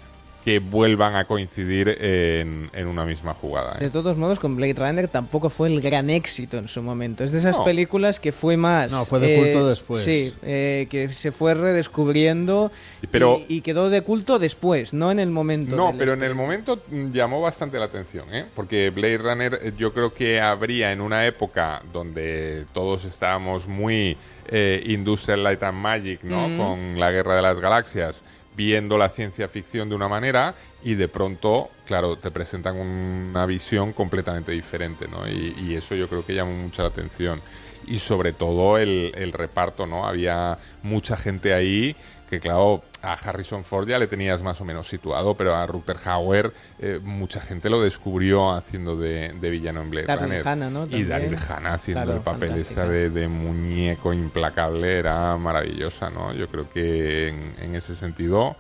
que 0.45 0.59
vuelvan 0.59 1.15
a 1.15 1.25
coincidir 1.25 1.89
en, 1.99 2.69
en 2.73 2.87
una 2.87 3.05
misma 3.05 3.33
jugada. 3.33 3.75
¿eh? 3.77 3.83
De 3.85 3.89
todos 3.89 4.15
modos, 4.17 4.39
con 4.39 4.55
Blade 4.55 4.73
Runner 4.73 5.07
tampoco 5.07 5.49
fue 5.49 5.67
el 5.67 5.81
gran 5.81 6.09
éxito 6.09 6.57
en 6.57 6.67
su 6.67 6.81
momento. 6.81 7.23
Es 7.23 7.31
de 7.31 7.39
esas 7.39 7.57
No. 7.57 7.63
películas 7.65 8.19
que 8.19 8.31
fue 8.31 8.55
más. 8.57 8.89
No, 8.91 9.05
fue 9.05 9.19
de 9.19 9.35
culto 9.37 9.67
después. 9.67 10.05
Sí, 10.05 10.33
eh, 10.43 10.87
que 10.89 11.09
se 11.09 11.31
fue 11.31 11.53
redescubriendo 11.99 12.71
Y 13.01 13.07
pero- 13.07 13.41
y, 13.47 13.57
y 13.57 13.61
quedó 13.61 13.89
de 13.89 14.01
culto 14.01 14.39
después, 14.39 14.93
no 14.93 15.11
en 15.11 15.19
el 15.19 15.29
momento. 15.29 15.75
No, 15.75 15.93
pero 15.97 16.13
en 16.13 16.23
el 16.23 16.35
momento 16.35 16.79
mm, 16.89 17.11
llamó 17.11 17.41
bastante 17.41 17.77
la 17.79 17.85
atención, 17.85 18.25
¿eh? 18.33 18.45
Porque 18.55 18.89
Blade 18.91 19.17
Runner 19.17 19.59
eh, 19.61 19.73
yo 19.77 19.93
creo 19.93 20.13
que 20.13 20.39
habría 20.39 20.91
en 20.91 21.01
una 21.01 21.25
época 21.25 21.81
donde 21.93 22.65
todos 22.73 23.05
estábamos 23.05 23.67
muy 23.67 24.17
eh, 24.47 24.81
Industrial 24.87 25.43
Light 25.43 25.61
and 25.63 25.77
Magic, 25.77 26.23
¿no? 26.23 26.47
Ujú. 26.47 26.57
Con 26.57 26.99
la 26.99 27.11
Guerra 27.11 27.35
de 27.35 27.41
las 27.41 27.59
Galaxias, 27.59 28.23
viendo 28.59 28.97
la 28.97 29.07
ciencia 29.07 29.47
ficción 29.47 29.87
de 29.87 29.95
una 29.95 30.09
manera 30.09 30.53
y 30.83 30.95
de 30.95 31.07
pronto, 31.07 31.69
claro, 31.85 32.17
te 32.17 32.29
presentan 32.29 32.75
una 32.75 33.45
visión 33.45 33.93
completamente 33.93 34.51
diferente, 34.51 35.07
¿no? 35.07 35.25
Y, 35.29 35.75
eso 35.75 35.95
yo 35.95 36.09
creo 36.09 36.25
que 36.25 36.35
llamó 36.35 36.51
mucho 36.51 36.81
la 36.81 36.89
atención. 36.89 37.39
Y 37.87 37.99
sobre 37.99 38.33
todo 38.33 38.77
el, 38.77 39.13
el 39.15 39.31
reparto, 39.31 39.85
¿no? 39.85 40.05
Había 40.05 40.57
mucha 40.83 41.15
gente 41.15 41.53
ahí 41.53 41.95
que 42.29 42.41
claro, 42.41 42.83
a 43.01 43.13
Harrison 43.13 43.63
Ford 43.63 43.87
ya 43.87 43.97
le 43.99 44.07
tenías 44.07 44.41
más 44.41 44.59
o 44.61 44.65
menos 44.65 44.87
situado, 44.87 45.35
pero 45.35 45.55
a 45.55 45.65
Rutger 45.65 45.97
Hauer 46.05 46.53
eh, 46.79 46.99
mucha 47.03 47.39
gente 47.41 47.69
lo 47.69 47.81
descubrió 47.81 48.51
haciendo 48.51 48.95
de, 48.97 49.33
de 49.39 49.49
villano 49.49 49.81
en 49.81 49.89
Blade 49.89 50.07
Daryl 50.07 50.23
Runner. 50.23 50.47
Hannah, 50.47 50.69
¿no? 50.69 50.87
Y. 50.87 51.03
Daryl 51.03 51.37
Hannah 51.37 51.73
haciendo 51.73 52.03
Claro, 52.03 52.17
el 52.17 52.23
papel 52.23 52.49
fantástica. 52.49 52.81
esta 52.81 52.91
de, 52.91 53.09
de 53.09 53.27
muñeco 53.27 54.13
implacable 54.13 54.99
era 54.99 55.35
maravillosa, 55.37 56.09
¿no? 56.09 56.33
Yo 56.33 56.47
creo 56.47 56.69
que 56.69 57.29
en, 57.29 57.53
en 57.61 57.75
ese 57.75 57.95
sentido 57.95 58.55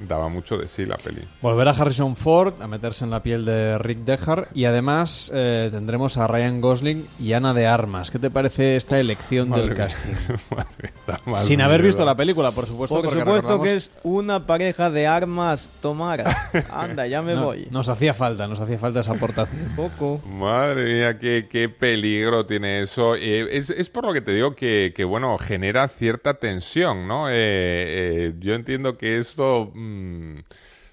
daba 0.00 0.28
mucho 0.28 0.56
de 0.58 0.66
sí 0.66 0.86
la 0.86 0.96
peli. 0.96 1.22
Volver 1.42 1.68
a 1.68 1.72
Harrison 1.72 2.16
Ford, 2.16 2.54
a 2.60 2.66
meterse 2.68 3.04
en 3.04 3.10
la 3.10 3.22
piel 3.22 3.44
de 3.44 3.78
Rick 3.78 3.98
Deckard 4.00 4.46
y 4.54 4.64
además 4.64 5.30
eh, 5.34 5.68
tendremos 5.72 6.16
a 6.16 6.26
Ryan 6.26 6.60
Gosling 6.60 7.06
y 7.20 7.32
Ana 7.32 7.54
de 7.54 7.66
Armas. 7.66 8.10
¿Qué 8.10 8.18
te 8.18 8.30
parece 8.30 8.76
esta 8.76 8.98
elección 9.00 9.48
Madre 9.50 9.62
del 9.64 9.70
mía. 9.74 9.86
casting? 9.86 10.12
Madre 11.26 11.44
Sin 11.44 11.60
haber 11.60 11.82
visto 11.82 12.04
la 12.04 12.14
película, 12.14 12.50
por 12.52 12.66
supuesto. 12.66 12.94
Por 12.96 13.04
supuesto 13.12 13.26
recordamos- 13.34 13.62
que 13.64 13.76
es 13.76 13.90
una 14.02 14.46
pareja 14.46 14.90
de 14.90 15.06
armas 15.06 15.70
tomara. 15.80 16.50
Anda, 16.70 17.06
ya 17.06 17.22
me 17.22 17.34
No, 17.34 17.44
voy. 17.46 17.68
Nos 17.70 17.88
hacía 17.88 18.14
falta, 18.14 18.46
nos 18.46 18.60
hacía 18.60 18.78
falta 18.78 19.00
esa 19.00 19.12
aportación. 19.12 19.72
Poco. 19.76 20.20
Madre 20.26 20.84
mía, 20.92 21.18
qué, 21.18 21.46
qué 21.50 21.68
peligro 21.68 22.44
tiene 22.46 22.82
eso. 22.82 23.14
Eh, 23.16 23.48
es, 23.56 23.70
es 23.70 23.90
por 23.90 24.04
lo 24.06 24.12
que 24.12 24.20
te 24.20 24.32
digo 24.32 24.54
que, 24.54 24.92
que, 24.94 25.04
bueno, 25.04 25.36
genera 25.38 25.88
cierta 25.88 26.34
tensión, 26.34 27.06
¿no? 27.08 27.28
Eh, 27.28 27.34
eh, 27.38 28.32
yo 28.38 28.54
entiendo 28.54 28.96
que 28.98 29.18
esto... 29.18 29.70
mm, 29.78 30.38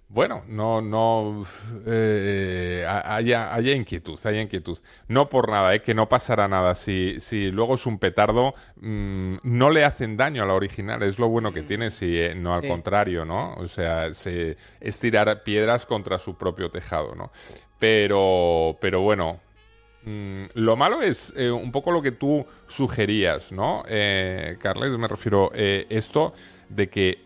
bueno, 0.08 0.44
no, 0.48 0.82
no 0.82 1.44
eh, 1.88 2.86
ha- 2.88 3.16
haya, 3.16 3.54
haya 3.54 3.74
inquietud, 3.76 4.20
haya 4.24 4.42
inquietud. 4.42 4.78
No 5.08 5.30
por 5.30 5.50
nada, 5.50 5.74
¿eh? 5.74 5.82
que 5.82 5.96
no 5.96 6.08
pasará 6.08 6.48
nada. 6.48 6.76
Si, 6.76 7.16
si 7.20 7.50
luego 7.52 7.76
es 7.76 7.86
un 7.88 7.98
petardo, 7.98 8.54
mm, 8.82 9.38
no 9.44 9.72
le 9.72 9.84
hacen 9.84 10.16
daño 10.16 10.44
a 10.44 10.46
la 10.46 10.54
original, 10.54 11.02
es 11.04 11.18
lo 11.18 11.28
bueno 11.28 11.52
que 11.54 11.64
tiene, 11.64 11.90
si 11.90 12.18
eh, 12.20 12.36
no 12.36 12.54
al 12.54 12.62
Sí. 12.62 12.68
contrario, 12.68 13.26
¿no? 13.26 13.56
O 13.56 13.68
sea, 13.68 14.14
se, 14.14 14.58
es 14.80 15.00
tirar 15.00 15.44
piedras 15.44 15.86
contra 15.88 16.20
su 16.20 16.36
propio 16.38 16.70
tejado, 16.70 17.16
¿no? 17.16 17.32
Pero, 17.80 18.78
pero 18.80 19.02
bueno, 19.02 19.40
Mm, 20.08 20.46
lo 20.54 20.76
malo 20.76 21.02
es 21.02 21.34
eh, 21.36 21.50
un 21.50 21.72
poco 21.72 21.90
lo 21.90 22.00
que 22.00 22.12
tú 22.12 22.46
sugerías, 22.68 23.52
¿no? 23.52 23.84
Eh, 23.88 24.56
Carles, 24.62 24.92
me 24.92 25.08
refiero 25.08 25.50
eh, 25.56 25.88
esto 25.90 26.34
de 26.70 26.90
que 26.90 27.25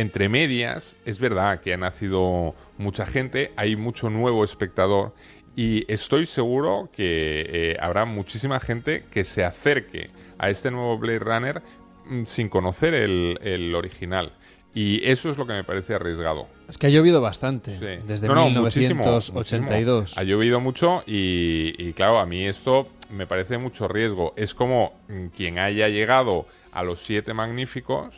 entre 0.00 0.28
medias 0.28 0.96
es 1.04 1.18
verdad 1.18 1.60
que 1.60 1.72
ha 1.72 1.76
nacido 1.76 2.54
mucha 2.78 3.06
gente, 3.06 3.52
hay 3.56 3.76
mucho 3.76 4.10
nuevo 4.10 4.44
espectador 4.44 5.14
y 5.56 5.90
estoy 5.90 6.26
seguro 6.26 6.90
que 6.92 7.46
eh, 7.48 7.76
habrá 7.80 8.04
muchísima 8.04 8.60
gente 8.60 9.04
que 9.10 9.24
se 9.24 9.42
acerque 9.44 10.10
a 10.38 10.50
este 10.50 10.70
nuevo 10.70 10.98
Blade 10.98 11.18
Runner 11.20 11.62
mm, 12.04 12.24
sin 12.24 12.48
conocer 12.50 12.92
el, 12.92 13.38
el 13.42 13.74
original. 13.74 14.32
Y 14.74 15.02
eso 15.08 15.30
es 15.30 15.38
lo 15.38 15.46
que 15.46 15.54
me 15.54 15.64
parece 15.64 15.94
arriesgado. 15.94 16.46
Es 16.68 16.76
que 16.76 16.88
ha 16.88 16.90
llovido 16.90 17.22
bastante 17.22 17.78
desde 18.06 18.28
No, 18.28 18.34
no, 18.34 18.50
muchísimo, 18.50 19.00
1982. 19.00 20.02
muchísimo. 20.02 20.20
Ha 20.20 20.24
llovido 20.24 20.60
mucho 20.60 21.02
y, 21.06 21.74
y, 21.78 21.94
claro, 21.94 22.18
a 22.18 22.26
mí 22.26 22.44
esto 22.44 22.86
me 23.10 23.26
parece 23.26 23.56
mucho 23.56 23.88
riesgo. 23.88 24.34
Es 24.36 24.54
como 24.54 24.92
mm, 25.08 25.28
quien 25.28 25.58
haya 25.58 25.88
llegado 25.88 26.44
a 26.72 26.82
los 26.82 27.00
siete 27.00 27.32
magníficos, 27.32 28.14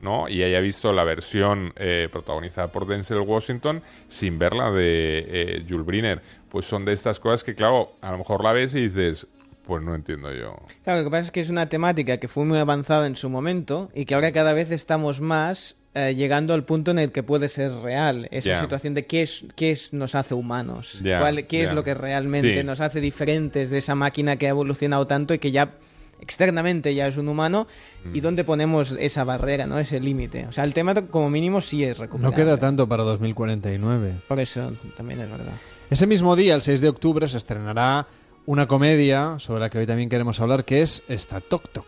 ¿no? 0.00 0.28
Y 0.28 0.42
haya 0.42 0.60
visto 0.60 0.92
la 0.92 1.04
versión 1.04 1.72
eh, 1.76 2.08
protagonizada 2.10 2.72
por 2.72 2.86
Denzel 2.86 3.18
Washington 3.20 3.82
sin 4.08 4.38
ver 4.38 4.54
la 4.54 4.70
de 4.70 5.24
eh, 5.28 5.64
Jules 5.68 5.86
Briner. 5.86 6.22
Pues 6.48 6.66
son 6.66 6.84
de 6.84 6.92
estas 6.92 7.20
cosas 7.20 7.44
que, 7.44 7.54
claro, 7.54 7.92
a 8.00 8.10
lo 8.10 8.18
mejor 8.18 8.42
la 8.42 8.52
ves 8.52 8.74
y 8.74 8.88
dices, 8.88 9.26
pues 9.66 9.82
no 9.82 9.94
entiendo 9.94 10.32
yo. 10.32 10.56
Claro, 10.84 11.00
lo 11.00 11.04
que 11.04 11.10
pasa 11.10 11.26
es 11.26 11.30
que 11.30 11.40
es 11.40 11.50
una 11.50 11.66
temática 11.66 12.18
que 12.18 12.26
fue 12.28 12.44
muy 12.44 12.58
avanzada 12.58 13.06
en 13.06 13.14
su 13.16 13.30
momento 13.30 13.90
y 13.94 14.04
que 14.04 14.14
ahora 14.14 14.32
cada 14.32 14.52
vez 14.52 14.70
estamos 14.72 15.20
más 15.20 15.76
eh, 15.94 16.14
llegando 16.14 16.54
al 16.54 16.64
punto 16.64 16.92
en 16.92 16.98
el 17.00 17.10
que 17.12 17.22
puede 17.24 17.48
ser 17.48 17.72
real 17.72 18.28
esa 18.30 18.60
situación 18.60 18.94
de 18.94 19.06
qué 19.06 19.22
es 19.22 19.44
qué 19.56 19.72
es 19.72 19.92
nos 19.92 20.14
hace 20.14 20.34
humanos, 20.34 20.98
cuál- 21.18 21.46
qué 21.48 21.64
es 21.64 21.72
lo 21.72 21.82
que 21.84 21.94
realmente 21.94 22.58
Sí. 22.58 22.64
nos 22.64 22.80
hace 22.80 23.00
diferentes 23.00 23.70
de 23.70 23.78
esa 23.78 23.96
máquina 23.96 24.36
que 24.36 24.46
ha 24.46 24.50
evolucionado 24.50 25.06
tanto 25.08 25.34
y 25.34 25.40
que 25.40 25.50
ya 25.50 25.72
externamente 26.20 26.94
ya 26.94 27.06
es 27.06 27.16
un 27.16 27.28
humano 27.28 27.66
Mm. 28.04 28.16
y 28.16 28.20
dónde 28.20 28.44
ponemos 28.44 28.92
esa 28.98 29.24
barrera, 29.24 29.66
no 29.66 29.78
ese 29.78 30.00
límite. 30.00 30.46
O 30.46 30.52
sea, 30.52 30.64
el 30.64 30.72
tema 30.74 30.94
como 30.94 31.28
mínimo 31.30 31.60
sí 31.60 31.84
es 31.84 31.98
No 31.98 32.04
recuperable. 32.04 32.36
queda 32.36 32.56
tanto 32.58 32.88
para 32.88 33.02
2049. 33.04 34.14
Por 34.28 34.38
eso 34.40 34.72
también 34.96 35.20
es 35.20 35.30
verdad. 35.30 35.52
Ese 35.90 36.06
mismo 36.06 36.36
día, 36.36 36.54
el 36.54 36.62
6 36.62 36.80
de 36.80 36.88
octubre, 36.88 37.26
se 37.28 37.36
estrenará 37.38 38.06
una 38.46 38.66
comedia 38.66 39.38
sobre 39.38 39.60
la 39.60 39.70
que 39.70 39.78
hoy 39.78 39.86
también 39.86 40.08
queremos 40.08 40.40
hablar, 40.40 40.64
que 40.64 40.82
es 40.82 41.02
esta 41.08 41.40
Tok 41.40 41.68
Tok. 41.72 41.86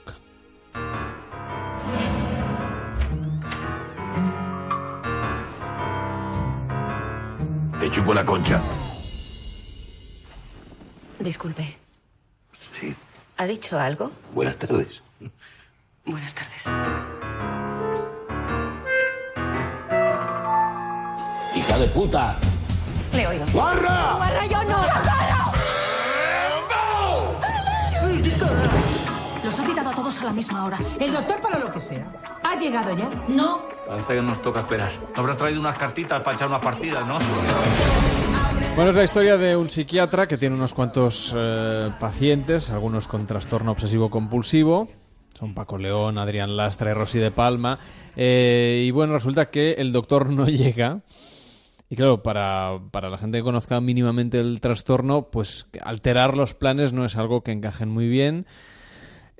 Te 7.81 7.91
chupo 7.91 8.15
la 8.15 8.25
concha. 8.25 8.61
Disculpe, 11.19 11.77
Sí. 12.53 12.95
¿Ha 13.43 13.47
dicho 13.47 13.79
algo? 13.79 14.11
Buenas 14.35 14.57
tardes. 14.57 15.03
Buenas 16.05 16.33
tardes. 16.33 16.67
Hija 21.57 21.79
de 21.79 21.89
puta. 21.89 22.39
Le 23.13 23.23
he 23.23 23.27
oído. 23.27 23.45
¡Guarra! 23.53 24.15
¡Guarra, 24.17 24.47
yo 24.47 24.63
no! 24.65 24.83
¡Socorro! 24.85 25.53
Los 29.45 29.59
ha 29.59 29.67
citado 29.67 29.91
a 29.91 29.95
todos 29.95 30.21
a 30.21 30.25
la 30.27 30.33
misma 30.33 30.65
hora. 30.65 30.79
El 31.01 31.13
doctor 31.13 31.41
para 31.41 31.59
lo 31.59 31.71
que 31.71 31.81
sea. 31.81 32.07
¿Ha 32.45 32.57
llegado 32.57 32.97
ya? 32.97 33.09
No. 33.27 33.63
Parece 33.89 34.15
que 34.15 34.23
nos 34.23 34.41
toca 34.41 34.61
esperar. 34.61 34.91
Habrás 35.17 35.37
traído 35.37 35.61
unas 35.61 35.77
cartitas 35.77 36.21
para 36.23 36.37
echar 36.37 36.47
unas 36.47 36.63
partidas, 36.63 37.05
¿no? 37.07 37.19
Bueno, 38.75 38.91
es 38.91 38.97
la 38.97 39.05
historia 39.05 39.37
de 39.37 39.55
un 39.55 39.69
psiquiatra 39.69 40.27
que 40.27 40.39
tiene 40.39 40.57
unos 40.57 40.73
cuantos 40.73 41.35
eh, 41.37 41.91
pacientes, 42.01 42.71
algunos 42.71 43.07
con 43.07 43.27
trastorno 43.27 43.73
obsesivo 43.73 44.09
compulsivo. 44.09 44.89
Son 45.35 45.53
Paco 45.53 45.77
León, 45.77 46.17
Adrián 46.17 46.57
Lastra 46.57 46.91
y 46.91 46.95
Rosy 46.95 47.19
de 47.19 47.31
Palma. 47.31 47.79
Eh, 48.17 48.85
y 48.87 48.91
bueno, 48.91 49.13
resulta 49.13 49.51
que 49.51 49.73
el 49.73 49.93
doctor 49.93 50.31
no 50.31 50.47
llega. 50.49 51.03
Y 51.91 51.97
claro, 51.97 52.23
para, 52.23 52.81
para 52.91 53.11
la 53.11 53.19
gente 53.19 53.39
que 53.39 53.45
conozca 53.45 53.79
mínimamente 53.83 54.41
el 54.41 54.63
trastorno, 54.63 55.29
pues 55.31 55.67
alterar 55.83 56.35
los 56.35 56.55
planes 56.55 56.95
no 56.95 57.05
es 57.05 57.17
algo 57.17 57.43
que 57.43 57.53
encajen 57.53 57.91
muy 57.91 58.09
bien. 58.09 58.47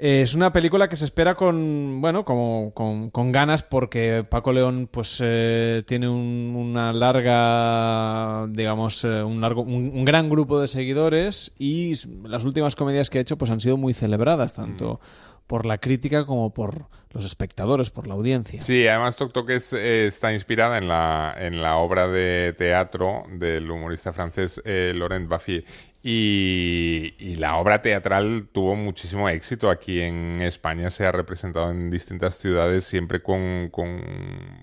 Eh, 0.05 0.23
es 0.23 0.35
una 0.35 0.53
película 0.53 0.89
que 0.89 0.97
se 0.97 1.05
espera 1.05 1.37
con, 1.37 2.01
bueno, 2.01 2.25
como, 2.25 2.73
con, 2.75 3.11
con 3.11 3.31
ganas 3.31 3.63
porque 3.63 4.27
Paco 4.29 4.53
León 4.53 4.89
pues 4.91 5.21
eh, 5.23 5.85
tiene 5.87 6.09
un- 6.09 6.55
una 6.57 6.93
larga, 6.93 8.47
digamos, 8.49 9.05
eh, 9.05 9.23
un, 9.23 9.41
largo, 9.41 9.63
un, 9.63 9.93
un 9.95 10.05
gran 10.05 10.29
grupo 10.29 10.61
de 10.61 10.67
seguidores 10.67 11.53
y 11.57 11.93
las 12.27 12.45
últimas 12.45 12.75
comedias 12.75 13.11
que 13.11 13.19
ha 13.19 13.21
hecho 13.21 13.39
pues 13.39 13.51
han 13.53 13.61
sido 13.61 13.77
muy 13.77 13.95
celebradas, 13.95 14.55
tanto 14.55 15.01
por 15.47 15.67
la 15.67 15.79
crítica 15.79 16.25
como 16.27 16.53
por 16.53 16.87
los 17.13 17.25
espectadores, 17.25 17.91
por 17.91 18.07
la 18.09 18.15
audiencia. 18.15 18.61
Sí, 18.63 18.87
además 18.89 19.17
Tok 19.17 19.33
Tok 19.33 19.51
es, 19.51 19.73
eh, 19.73 20.07
está 20.07 20.33
inspirada 20.33 20.79
en 20.79 20.89
la, 20.89 21.35
en 21.39 21.61
la 21.63 21.77
obra 21.77 22.09
de 22.09 22.55
teatro 22.59 23.25
del 23.31 23.71
humorista 23.71 24.13
francés 24.13 24.61
Laurent 24.65 25.29
Baffy. 25.29 25.65
Y, 26.05 27.37
la 27.39 27.57
obra 27.57 27.81
teatral 27.81 28.49
tuvo 28.53 28.75
muchísimo 28.77 29.29
éxito 29.29 29.71
aquí 29.71 30.01
en 30.01 30.43
España, 30.43 30.91
se 30.91 31.07
ha 31.07 31.13
representado 31.13 31.71
en 31.71 31.91
distintas 31.91 32.37
ciudades 32.37 32.85
siempre 32.85 33.23
con, 33.23 33.69
con 33.71 34.01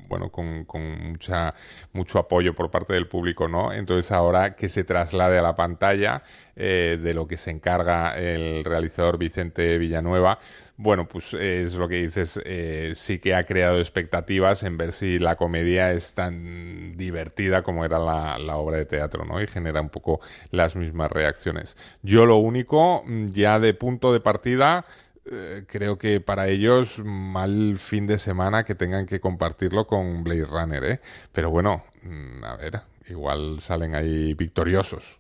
bueno, 0.07 0.31
con, 0.31 0.65
con 0.65 1.11
mucha, 1.11 1.53
mucho 1.93 2.19
apoyo 2.19 2.53
por 2.55 2.71
parte 2.71 2.93
del 2.93 3.07
público, 3.07 3.47
¿no? 3.47 3.71
Entonces 3.71 4.11
ahora 4.11 4.55
que 4.55 4.69
se 4.69 4.83
traslade 4.83 5.37
a 5.39 5.41
la 5.41 5.55
pantalla, 5.55 6.23
eh, 6.60 6.99
de 7.01 7.14
lo 7.14 7.26
que 7.26 7.38
se 7.38 7.51
encarga 7.51 8.18
el 8.20 8.64
realizador 8.66 9.18
Vicente 9.18 9.78
Villanueva, 9.78 10.39
bueno, 10.76 11.07
pues 11.07 11.34
es 11.34 11.74
lo 11.74 11.88
que 11.88 12.01
dices, 12.01 12.39
eh, 12.45 12.93
sí 12.95 13.20
que 13.20 13.34
ha 13.36 13.45
creado 13.45 13.80
expectativas 13.80 14.64
en 14.64 14.78
ver 14.78 14.91
si 14.91 15.20
la 15.20 15.36
comedia 15.36 15.91
es 15.93 16.14
tan 16.14 16.93
divertida 16.97 17.64
como 17.64 17.86
era 17.86 17.99
la, 17.99 18.38
la 18.39 18.57
obra 18.57 18.78
de 18.78 18.86
teatro, 18.86 19.26
¿no? 19.26 19.41
Y 19.41 19.47
genera 19.47 19.82
un 19.82 19.89
poco 19.89 20.22
las 20.51 20.76
mismas 20.76 21.12
reacciones. 21.12 21.78
Yo 22.01 22.26
lo 22.26 22.38
único, 22.38 23.03
mm, 23.05 23.30
ya 23.32 23.60
de 23.60 23.74
punto 23.74 24.14
de 24.14 24.20
partida, 24.20 24.86
eh, 25.32 25.64
creo 25.68 25.97
que 25.97 26.22
para 26.22 26.47
ellos 26.47 26.99
mal 27.03 27.78
fin 27.78 28.07
de 28.07 28.18
semana 28.20 28.64
que 28.64 28.76
tengan 28.76 29.05
que 29.05 29.20
compartirlo 29.20 29.86
con 29.88 30.24
Blade 30.24 30.45
Runner, 30.45 30.84
¿eh? 30.84 30.99
Pero 31.32 31.51
bueno, 31.51 31.86
mm, 32.03 32.43
a 32.43 32.55
ver, 32.57 32.82
igual 33.07 33.60
salen 33.62 33.95
ahí 33.95 34.34
victoriosos. 34.34 35.18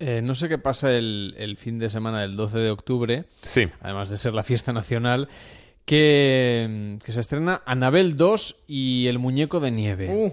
Eh, 0.00 0.20
no 0.22 0.34
sé 0.34 0.48
qué 0.48 0.58
pasa 0.58 0.92
el, 0.92 1.34
el 1.38 1.56
fin 1.56 1.78
de 1.78 1.88
semana 1.88 2.20
del 2.22 2.36
12 2.36 2.58
de 2.58 2.70
octubre, 2.70 3.24
Sí. 3.42 3.68
además 3.80 4.10
de 4.10 4.16
ser 4.16 4.34
la 4.34 4.42
fiesta 4.42 4.72
nacional, 4.72 5.28
que, 5.84 6.98
que 7.04 7.12
se 7.12 7.20
estrena 7.20 7.62
Anabel 7.66 8.16
2 8.16 8.56
y 8.66 9.06
El 9.06 9.18
Muñeco 9.18 9.60
de 9.60 9.70
Nieve. 9.70 10.08
Uh. 10.10 10.32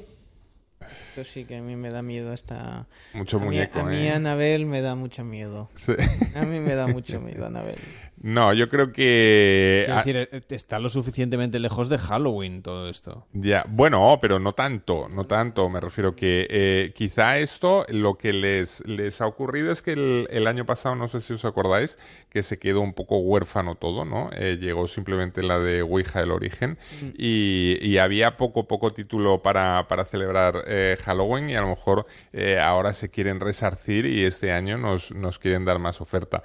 Esto 1.10 1.24
sí 1.26 1.46
que 1.46 1.58
a 1.58 1.62
mí 1.62 1.76
me 1.76 1.90
da 1.92 2.02
miedo 2.02 2.34
esta... 2.34 2.88
Mucho 3.14 3.38
a 3.38 3.40
mí- 3.42 3.46
muñeco, 3.48 3.80
A 3.80 3.84
mí 3.84 3.98
¿eh? 3.98 4.10
Anabel 4.12 4.66
me 4.66 4.82
da 4.82 4.96
mucho 4.96 5.24
miedo. 5.24 5.70
Sí. 5.76 5.94
A 6.36 6.42
mí 6.44 6.60
me 6.60 6.74
da 6.76 6.88
mucho 6.88 7.20
miedo 7.22 7.46
Anabel. 7.46 7.76
No, 8.24 8.54
yo 8.54 8.70
creo 8.70 8.92
que... 8.94 9.84
Quiero 9.86 9.94
ah, 9.94 10.04
decir, 10.04 10.18
eh, 10.18 10.42
está 10.50 10.80
lo 10.80 10.90
suficientemente 10.90 11.60
lejos 11.60 11.90
de 11.90 11.98
Halloween 11.98 12.62
todo 12.62 12.88
esto. 12.88 13.26
Ya, 13.34 13.66
bueno, 13.68 14.20
pero 14.22 14.40
no 14.40 14.54
tanto, 14.54 15.10
no 15.10 15.26
tanto. 15.26 15.70
Me 15.70 15.80
refiero 15.80 16.16
que 16.16 16.48
eh, 16.50 16.94
quizá 16.96 17.40
esto 17.40 17.86
lo 17.90 18.16
que 18.16 18.32
les, 18.32 18.86
les 18.88 19.22
ha 19.22 19.28
ocurrido 19.28 19.72
es 19.72 19.82
que 19.82 19.94
el, 19.94 20.28
el 20.30 20.48
año 20.48 20.66
pasado, 20.66 20.96
no 20.96 21.08
sé 21.08 21.22
si 21.22 21.34
os 21.34 21.46
acordáis, 21.46 21.98
que 22.30 22.44
se 22.44 22.60
quedó 22.60 22.82
un 22.82 22.94
poco 22.94 23.18
huérfano 23.18 23.76
todo, 23.76 24.06
¿no? 24.06 24.30
Eh, 24.34 24.58
llegó 24.62 24.88
simplemente 24.88 25.42
la 25.42 25.60
de 25.60 25.82
Ouija 25.82 26.22
el 26.22 26.32
origen 26.32 26.78
y, 27.18 27.78
y 27.82 27.98
había 27.98 28.38
poco, 28.38 28.68
poco 28.68 28.92
título 28.92 29.42
para, 29.42 29.88
para 29.88 30.06
celebrar 30.06 30.64
eh, 30.68 30.98
Halloween 31.04 31.50
y 31.50 31.56
a 31.56 31.62
lo 31.62 31.68
mejor 31.68 32.06
eh, 32.34 32.60
ahora 32.60 32.94
se 32.94 33.10
quieren 33.10 33.40
resarcir 33.40 34.06
y 34.06 34.24
este 34.24 34.52
año 34.52 34.78
nos, 34.78 35.12
nos 35.12 35.40
quieren 35.40 35.66
dar 35.66 35.80
más 35.80 36.02
oferta. 36.02 36.44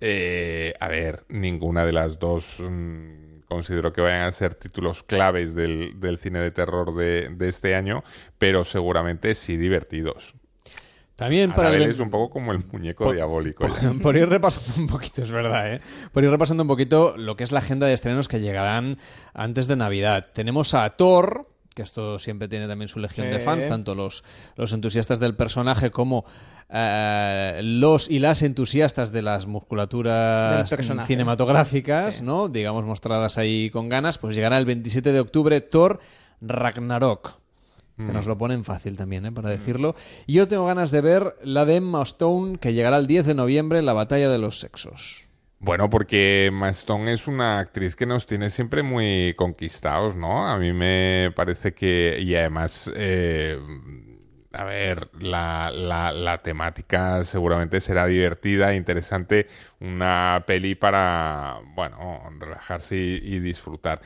Eh, 0.00 0.74
a 0.78 0.88
ver, 0.88 1.24
ninguna 1.28 1.84
de 1.84 1.92
las 1.92 2.18
dos 2.18 2.44
mm, 2.58 3.40
considero 3.48 3.92
que 3.92 4.00
vayan 4.00 4.22
a 4.28 4.32
ser 4.32 4.54
títulos 4.54 5.02
claves 5.02 5.54
del, 5.54 5.98
del 6.00 6.18
cine 6.18 6.38
de 6.38 6.50
terror 6.50 6.94
de, 6.94 7.30
de 7.30 7.48
este 7.48 7.74
año, 7.74 8.04
pero 8.38 8.64
seguramente 8.64 9.34
sí 9.34 9.56
divertidos. 9.56 10.34
También 11.16 11.52
para 11.52 11.74
el- 11.74 11.82
es 11.82 11.98
un 11.98 12.10
poco 12.10 12.30
como 12.30 12.52
el 12.52 12.64
muñeco 12.70 13.04
Por- 13.06 13.14
diabólico. 13.16 13.66
Por, 13.66 13.80
ya. 13.80 13.92
por 14.00 14.16
ir 14.16 14.28
repasando 14.28 14.80
un 14.82 14.86
poquito, 14.86 15.22
es 15.22 15.32
verdad, 15.32 15.74
¿eh? 15.74 15.80
Por 16.12 16.22
ir 16.22 16.30
repasando 16.30 16.62
un 16.62 16.68
poquito 16.68 17.14
lo 17.16 17.36
que 17.36 17.42
es 17.42 17.50
la 17.50 17.58
agenda 17.58 17.88
de 17.88 17.94
estrenos 17.94 18.28
que 18.28 18.38
llegarán 18.38 18.98
antes 19.34 19.66
de 19.66 19.74
Navidad. 19.74 20.28
Tenemos 20.32 20.74
a 20.74 20.88
Thor, 20.90 21.48
que 21.74 21.82
esto 21.82 22.20
siempre 22.20 22.46
tiene 22.46 22.68
también 22.68 22.88
su 22.88 23.00
legión 23.00 23.30
de 23.30 23.40
fans, 23.40 23.68
tanto 23.68 23.96
los, 23.96 24.22
los 24.54 24.72
entusiastas 24.72 25.18
del 25.18 25.34
personaje 25.34 25.90
como 25.90 26.24
eh, 26.70 27.60
los 27.62 28.10
y 28.10 28.18
las 28.18 28.42
entusiastas 28.42 29.10
de 29.12 29.22
las 29.22 29.46
musculaturas 29.46 30.68
cinematográficas, 31.06 32.22
¿no? 32.22 32.48
Digamos, 32.48 32.84
mostradas 32.84 33.38
ahí 33.38 33.70
con 33.70 33.88
ganas, 33.88 34.18
pues 34.18 34.34
llegará 34.34 34.58
el 34.58 34.66
27 34.66 35.12
de 35.12 35.20
octubre 35.20 35.60
Thor 35.60 36.00
Ragnarok. 36.40 37.38
Que 37.96 38.04
Mm. 38.04 38.12
nos 38.12 38.26
lo 38.26 38.38
ponen 38.38 38.64
fácil 38.64 38.96
también, 38.96 39.26
¿eh? 39.26 39.32
para 39.32 39.48
decirlo. 39.50 39.96
Y 40.26 40.34
yo 40.34 40.46
tengo 40.46 40.66
ganas 40.66 40.92
de 40.92 41.00
ver 41.00 41.34
la 41.42 41.64
de 41.64 41.76
Emma 41.76 42.00
Stone, 42.02 42.58
que 42.58 42.72
llegará 42.72 42.96
el 42.98 43.08
10 43.08 43.26
de 43.26 43.34
noviembre, 43.34 43.82
La 43.82 43.92
Batalla 43.92 44.28
de 44.28 44.38
los 44.38 44.60
Sexos. 44.60 45.24
Bueno, 45.58 45.90
porque 45.90 46.46
Emma 46.46 46.68
Stone 46.68 47.12
es 47.12 47.26
una 47.26 47.58
actriz 47.58 47.96
que 47.96 48.06
nos 48.06 48.26
tiene 48.26 48.50
siempre 48.50 48.84
muy 48.84 49.34
conquistados, 49.36 50.14
¿no? 50.14 50.46
A 50.46 50.56
mí 50.60 50.72
me 50.72 51.32
parece 51.34 51.74
que, 51.74 52.18
y 52.22 52.36
además, 52.36 52.88
eh, 52.94 53.58
a 54.58 54.64
ver, 54.64 55.08
la, 55.20 55.70
la, 55.72 56.10
la 56.12 56.42
temática 56.42 57.22
seguramente 57.22 57.80
será 57.80 58.06
divertida, 58.06 58.74
interesante, 58.74 59.46
una 59.78 60.42
peli 60.48 60.74
para, 60.74 61.60
bueno, 61.76 62.28
relajarse 62.40 62.96
y 62.96 63.38
disfrutar. 63.38 64.00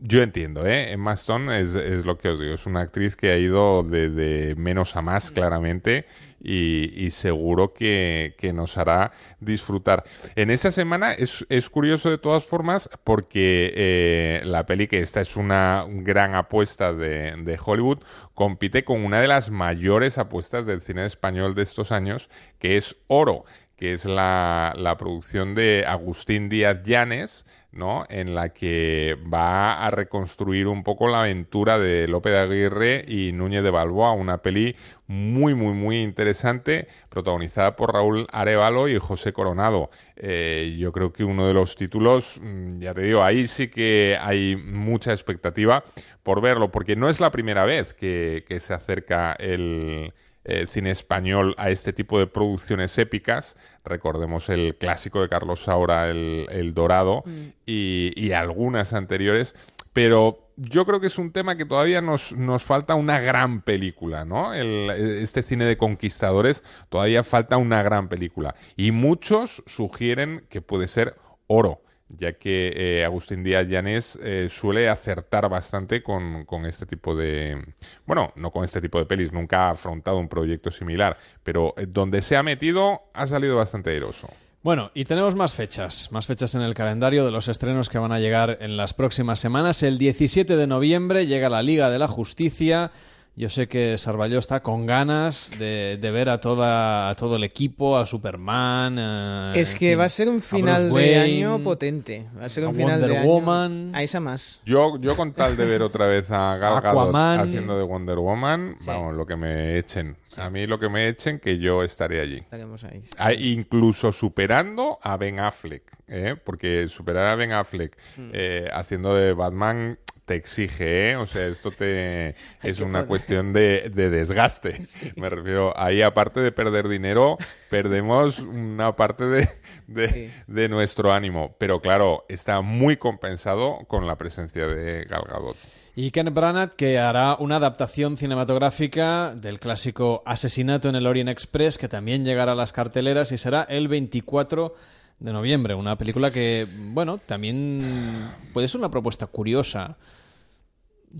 Yo, 0.00 0.22
entiendo, 0.22 0.64
¿eh? 0.64 0.92
Emma 0.92 1.14
Stone 1.14 1.60
es, 1.60 1.74
es 1.74 2.04
lo 2.04 2.18
que 2.18 2.28
os 2.28 2.38
digo, 2.38 2.54
es 2.54 2.66
una 2.66 2.82
actriz 2.82 3.16
que 3.16 3.32
ha 3.32 3.36
ido 3.36 3.82
de, 3.82 4.10
de 4.10 4.54
menos 4.54 4.94
a 4.94 5.02
más, 5.02 5.32
claramente, 5.32 6.06
y, 6.40 6.92
y 6.94 7.10
seguro 7.10 7.74
que, 7.74 8.36
que 8.38 8.52
nos 8.52 8.78
hará 8.78 9.10
disfrutar. 9.40 10.04
En 10.36 10.50
esa 10.50 10.70
semana 10.70 11.14
es, 11.14 11.44
es 11.48 11.68
curioso 11.68 12.10
de 12.10 12.18
todas 12.18 12.44
formas 12.44 12.88
porque 13.02 13.72
eh, 13.74 14.42
la 14.44 14.66
peli, 14.66 14.86
que 14.86 15.00
esta 15.00 15.20
es 15.20 15.34
una 15.34 15.84
gran 15.88 16.36
apuesta 16.36 16.92
de, 16.92 17.34
de 17.36 17.58
Hollywood, 17.62 17.98
compite 18.34 18.84
con 18.84 19.04
una 19.04 19.20
de 19.20 19.26
las 19.26 19.50
mayores 19.50 20.16
apuestas 20.16 20.64
del 20.64 20.80
cine 20.80 21.06
español 21.06 21.56
de 21.56 21.62
estos 21.62 21.90
años, 21.90 22.30
que 22.60 22.76
es 22.76 22.96
Oro 23.08 23.44
que 23.78 23.92
es 23.92 24.04
la, 24.04 24.74
la 24.76 24.98
producción 24.98 25.54
de 25.54 25.84
Agustín 25.86 26.48
Díaz 26.48 26.82
Llanes, 26.82 27.46
¿no? 27.72 28.04
En 28.08 28.34
la 28.34 28.50
que 28.50 29.16
va 29.32 29.84
a 29.86 29.90
reconstruir 29.90 30.66
un 30.66 30.82
poco 30.82 31.08
la 31.08 31.20
aventura 31.20 31.78
de 31.78 32.08
Lope 32.08 32.30
de 32.30 32.38
Aguirre 32.38 33.04
y 33.06 33.32
Núñez 33.32 33.62
de 33.62 33.70
Balboa, 33.70 34.12
una 34.12 34.38
peli 34.38 34.76
muy, 35.06 35.54
muy, 35.54 35.74
muy 35.74 36.02
interesante, 36.02 36.88
protagonizada 37.08 37.76
por 37.76 37.92
Raúl 37.92 38.26
Arevalo 38.32 38.88
y 38.88 38.98
José 38.98 39.32
Coronado. 39.32 39.90
Eh, 40.16 40.76
yo 40.78 40.92
creo 40.92 41.12
que 41.12 41.24
uno 41.24 41.46
de 41.46 41.54
los 41.54 41.76
títulos, 41.76 42.38
mm, 42.40 42.80
ya 42.80 42.94
te 42.94 43.02
digo, 43.02 43.22
ahí 43.22 43.46
sí 43.46 43.68
que 43.68 44.18
hay 44.20 44.56
mucha 44.56 45.12
expectativa 45.12 45.84
por 46.22 46.40
verlo, 46.40 46.70
porque 46.70 46.96
no 46.96 47.08
es 47.08 47.20
la 47.20 47.30
primera 47.30 47.64
vez 47.64 47.94
que 47.94 48.44
se 48.60 48.74
acerca 48.74 49.32
el 49.32 50.12
eh, 50.48 50.66
cine 50.70 50.90
español 50.90 51.54
a 51.58 51.70
este 51.70 51.92
tipo 51.92 52.18
de 52.18 52.26
producciones 52.26 52.96
épicas. 52.98 53.56
Recordemos 53.84 54.48
el 54.48 54.76
clásico 54.76 55.20
de 55.20 55.28
Carlos 55.28 55.62
Saura, 55.64 56.08
El, 56.08 56.46
el 56.50 56.74
Dorado, 56.74 57.22
y, 57.66 58.12
y 58.16 58.32
algunas 58.32 58.92
anteriores. 58.92 59.54
Pero 59.92 60.50
yo 60.56 60.84
creo 60.86 61.00
que 61.00 61.06
es 61.08 61.18
un 61.18 61.32
tema 61.32 61.56
que 61.56 61.64
todavía 61.64 62.00
nos, 62.00 62.32
nos 62.32 62.62
falta 62.62 62.94
una 62.94 63.20
gran 63.20 63.62
película, 63.62 64.24
¿no? 64.24 64.54
El- 64.54 64.90
este 64.90 65.42
cine 65.42 65.64
de 65.64 65.76
conquistadores 65.76 66.62
todavía 66.88 67.24
falta 67.24 67.56
una 67.56 67.82
gran 67.82 68.08
película. 68.08 68.54
Y 68.76 68.90
muchos 68.92 69.62
sugieren 69.66 70.44
que 70.48 70.60
puede 70.60 70.88
ser 70.88 71.16
Oro 71.46 71.80
ya 72.08 72.32
que 72.34 72.72
eh, 72.74 73.04
Agustín 73.04 73.44
Díaz 73.44 73.66
Llanes 73.68 74.18
eh, 74.22 74.48
suele 74.50 74.88
acertar 74.88 75.48
bastante 75.48 76.02
con, 76.02 76.44
con 76.44 76.64
este 76.64 76.86
tipo 76.86 77.14
de... 77.14 77.62
Bueno, 78.06 78.32
no 78.36 78.50
con 78.50 78.64
este 78.64 78.80
tipo 78.80 78.98
de 78.98 79.06
pelis, 79.06 79.32
nunca 79.32 79.68
ha 79.68 79.70
afrontado 79.70 80.18
un 80.18 80.28
proyecto 80.28 80.70
similar, 80.70 81.18
pero 81.42 81.74
eh, 81.76 81.86
donde 81.88 82.22
se 82.22 82.36
ha 82.36 82.42
metido 82.42 83.02
ha 83.14 83.26
salido 83.26 83.56
bastante 83.56 83.90
airoso. 83.90 84.28
Bueno, 84.62 84.90
y 84.92 85.04
tenemos 85.04 85.36
más 85.36 85.54
fechas, 85.54 86.10
más 86.10 86.26
fechas 86.26 86.54
en 86.54 86.62
el 86.62 86.74
calendario 86.74 87.24
de 87.24 87.30
los 87.30 87.48
estrenos 87.48 87.88
que 87.88 87.98
van 87.98 88.12
a 88.12 88.18
llegar 88.18 88.58
en 88.60 88.76
las 88.76 88.92
próximas 88.92 89.38
semanas. 89.38 89.82
El 89.82 89.98
17 89.98 90.56
de 90.56 90.66
noviembre 90.66 91.26
llega 91.26 91.48
la 91.48 91.62
Liga 91.62 91.90
de 91.90 91.98
la 91.98 92.08
Justicia. 92.08 92.90
Yo 93.38 93.48
sé 93.48 93.68
que 93.68 93.96
Sarvalló 93.98 94.40
está 94.40 94.64
con 94.64 94.84
ganas 94.84 95.52
de, 95.60 95.96
de 96.00 96.10
ver 96.10 96.28
a, 96.28 96.40
toda, 96.40 97.08
a 97.08 97.14
todo 97.14 97.36
el 97.36 97.44
equipo, 97.44 97.96
a 97.96 98.04
Superman. 98.04 98.98
a- 98.98 99.52
Es 99.54 99.74
que 99.76 99.90
fin, 99.90 100.00
va 100.00 100.06
a 100.06 100.08
ser 100.08 100.28
un 100.28 100.42
final 100.42 100.92
de 100.92 101.16
año 101.16 101.62
potente. 101.62 102.26
Va 102.36 102.46
a 102.46 102.48
ser 102.48 102.64
un 102.66 102.70
a 102.70 102.76
final 102.76 102.92
Wonder 103.00 103.10
de 103.10 103.18
año. 103.18 103.28
Woman. 103.28 103.90
A 103.94 104.02
esa 104.02 104.18
más. 104.18 104.58
Yo, 104.66 104.98
yo 105.00 105.14
con 105.14 105.34
tal 105.34 105.56
de 105.56 105.66
ver 105.66 105.82
otra 105.82 106.08
vez 106.08 106.28
a 106.32 106.56
Gal 106.56 106.80
Gadot 106.82 107.00
Aquaman. 107.10 107.38
haciendo 107.38 107.78
de 107.78 107.84
Wonder 107.84 108.18
Woman, 108.18 108.74
vamos, 108.84 109.14
lo 109.14 109.24
que 109.24 109.36
me 109.36 109.78
echen. 109.78 110.16
A 110.36 110.50
mí 110.50 110.66
lo 110.66 110.80
que 110.80 110.88
me 110.88 111.06
echen, 111.06 111.38
que 111.38 111.58
yo 111.60 111.84
estaré 111.84 112.20
allí. 112.20 112.38
Estaremos 112.38 112.82
ahí. 112.82 113.02
Ah, 113.18 113.32
incluso 113.32 114.12
superando 114.12 114.98
a 115.00 115.16
Ben 115.16 115.38
Affleck, 115.38 115.84
¿eh? 116.08 116.34
porque 116.44 116.88
superar 116.88 117.26
a 117.28 117.36
Ben 117.36 117.52
Affleck 117.52 117.96
Mm. 118.16 118.30
eh, 118.32 118.68
haciendo 118.72 119.14
de 119.14 119.32
Batman 119.32 119.96
te 120.28 120.36
exige, 120.36 121.10
¿eh? 121.10 121.16
o 121.16 121.26
sea, 121.26 121.46
esto 121.48 121.72
te 121.72 122.36
es 122.62 122.78
una 122.78 123.00
poner- 123.00 123.06
cuestión 123.08 123.52
de, 123.52 123.90
de 123.92 124.10
desgaste. 124.10 124.80
Me 125.16 125.28
refiero, 125.28 125.72
ahí 125.76 126.02
aparte 126.02 126.38
de 126.38 126.52
perder 126.52 126.86
dinero, 126.86 127.36
perdemos 127.70 128.38
una 128.38 128.94
parte 128.94 129.24
de, 129.24 129.48
de, 129.88 130.30
de 130.46 130.68
nuestro 130.68 131.12
ánimo. 131.12 131.56
Pero 131.58 131.80
claro, 131.80 132.24
está 132.28 132.60
muy 132.60 132.96
compensado 132.98 133.78
con 133.88 134.06
la 134.06 134.16
presencia 134.16 134.66
de 134.68 135.04
Gal 135.04 135.24
Gadot. 135.28 135.56
Y 135.96 136.12
Ken 136.12 136.32
Branagh, 136.32 136.76
que 136.76 136.98
hará 137.00 137.34
una 137.40 137.56
adaptación 137.56 138.16
cinematográfica 138.16 139.34
del 139.34 139.58
clásico 139.58 140.22
Asesinato 140.26 140.88
en 140.88 140.94
el 140.94 141.06
Orient 141.08 141.28
Express, 141.30 141.76
que 141.76 141.88
también 141.88 142.24
llegará 142.24 142.52
a 142.52 142.54
las 142.54 142.72
carteleras 142.72 143.32
y 143.32 143.38
será 143.38 143.62
el 143.68 143.88
24 143.88 144.68
de 144.68 144.97
noviembre. 145.20 145.74
Una 145.74 145.96
película 145.98 146.30
que, 146.30 146.66
bueno, 146.92 147.18
también 147.18 148.28
puede 148.52 148.68
ser 148.68 148.78
una 148.78 148.90
propuesta 148.90 149.26
curiosa. 149.26 149.96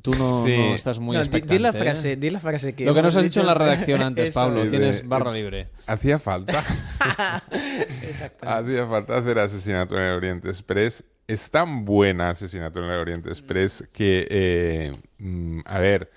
Tú 0.03 0.15
no, 0.15 0.45
Sí. 0.45 0.55
no 0.57 0.75
estás 0.75 0.99
muy 0.99 1.17
No, 1.17 1.23
di- 1.23 1.29
di 1.31 1.37
expectante, 1.37 1.59
la 1.61 1.69
¿eh? 1.71 1.73
frase- 1.73 2.17
di 2.17 2.29
la 2.31 2.41
frase 2.41 2.75
que 2.75 2.85
Lo 2.85 2.93
que 2.95 3.01
nos 3.03 3.17
has 3.17 3.25
dicho 3.25 3.41
en 3.41 3.47
la 3.47 3.55
redacción 3.55 4.03
antes, 4.03 4.31
Pablo. 4.35 4.63
es. 4.63 4.69
Tienes 4.71 5.03
De- 5.03 5.09
barra 5.09 5.31
eh, 5.33 5.35
libre. 5.35 5.69
Hacía 5.87 6.19
falta. 6.19 6.63
Hacía 8.43 8.87
falta 8.87 9.17
hacer 9.19 9.39
Asesinato 9.39 9.97
en 9.97 10.03
el 10.03 10.13
Oriente 10.17 10.49
Express. 10.49 11.05
Es 11.27 11.51
tan 11.51 11.85
buena 11.85 12.31
Asesinato 12.31 12.81
en 12.81 12.91
el 12.91 12.99
Oriente 13.01 13.29
Express 13.31 13.85
que, 13.93 14.27
eh, 14.31 14.97
mm, 15.19 15.61
a 15.65 15.79
ver, 15.79 16.11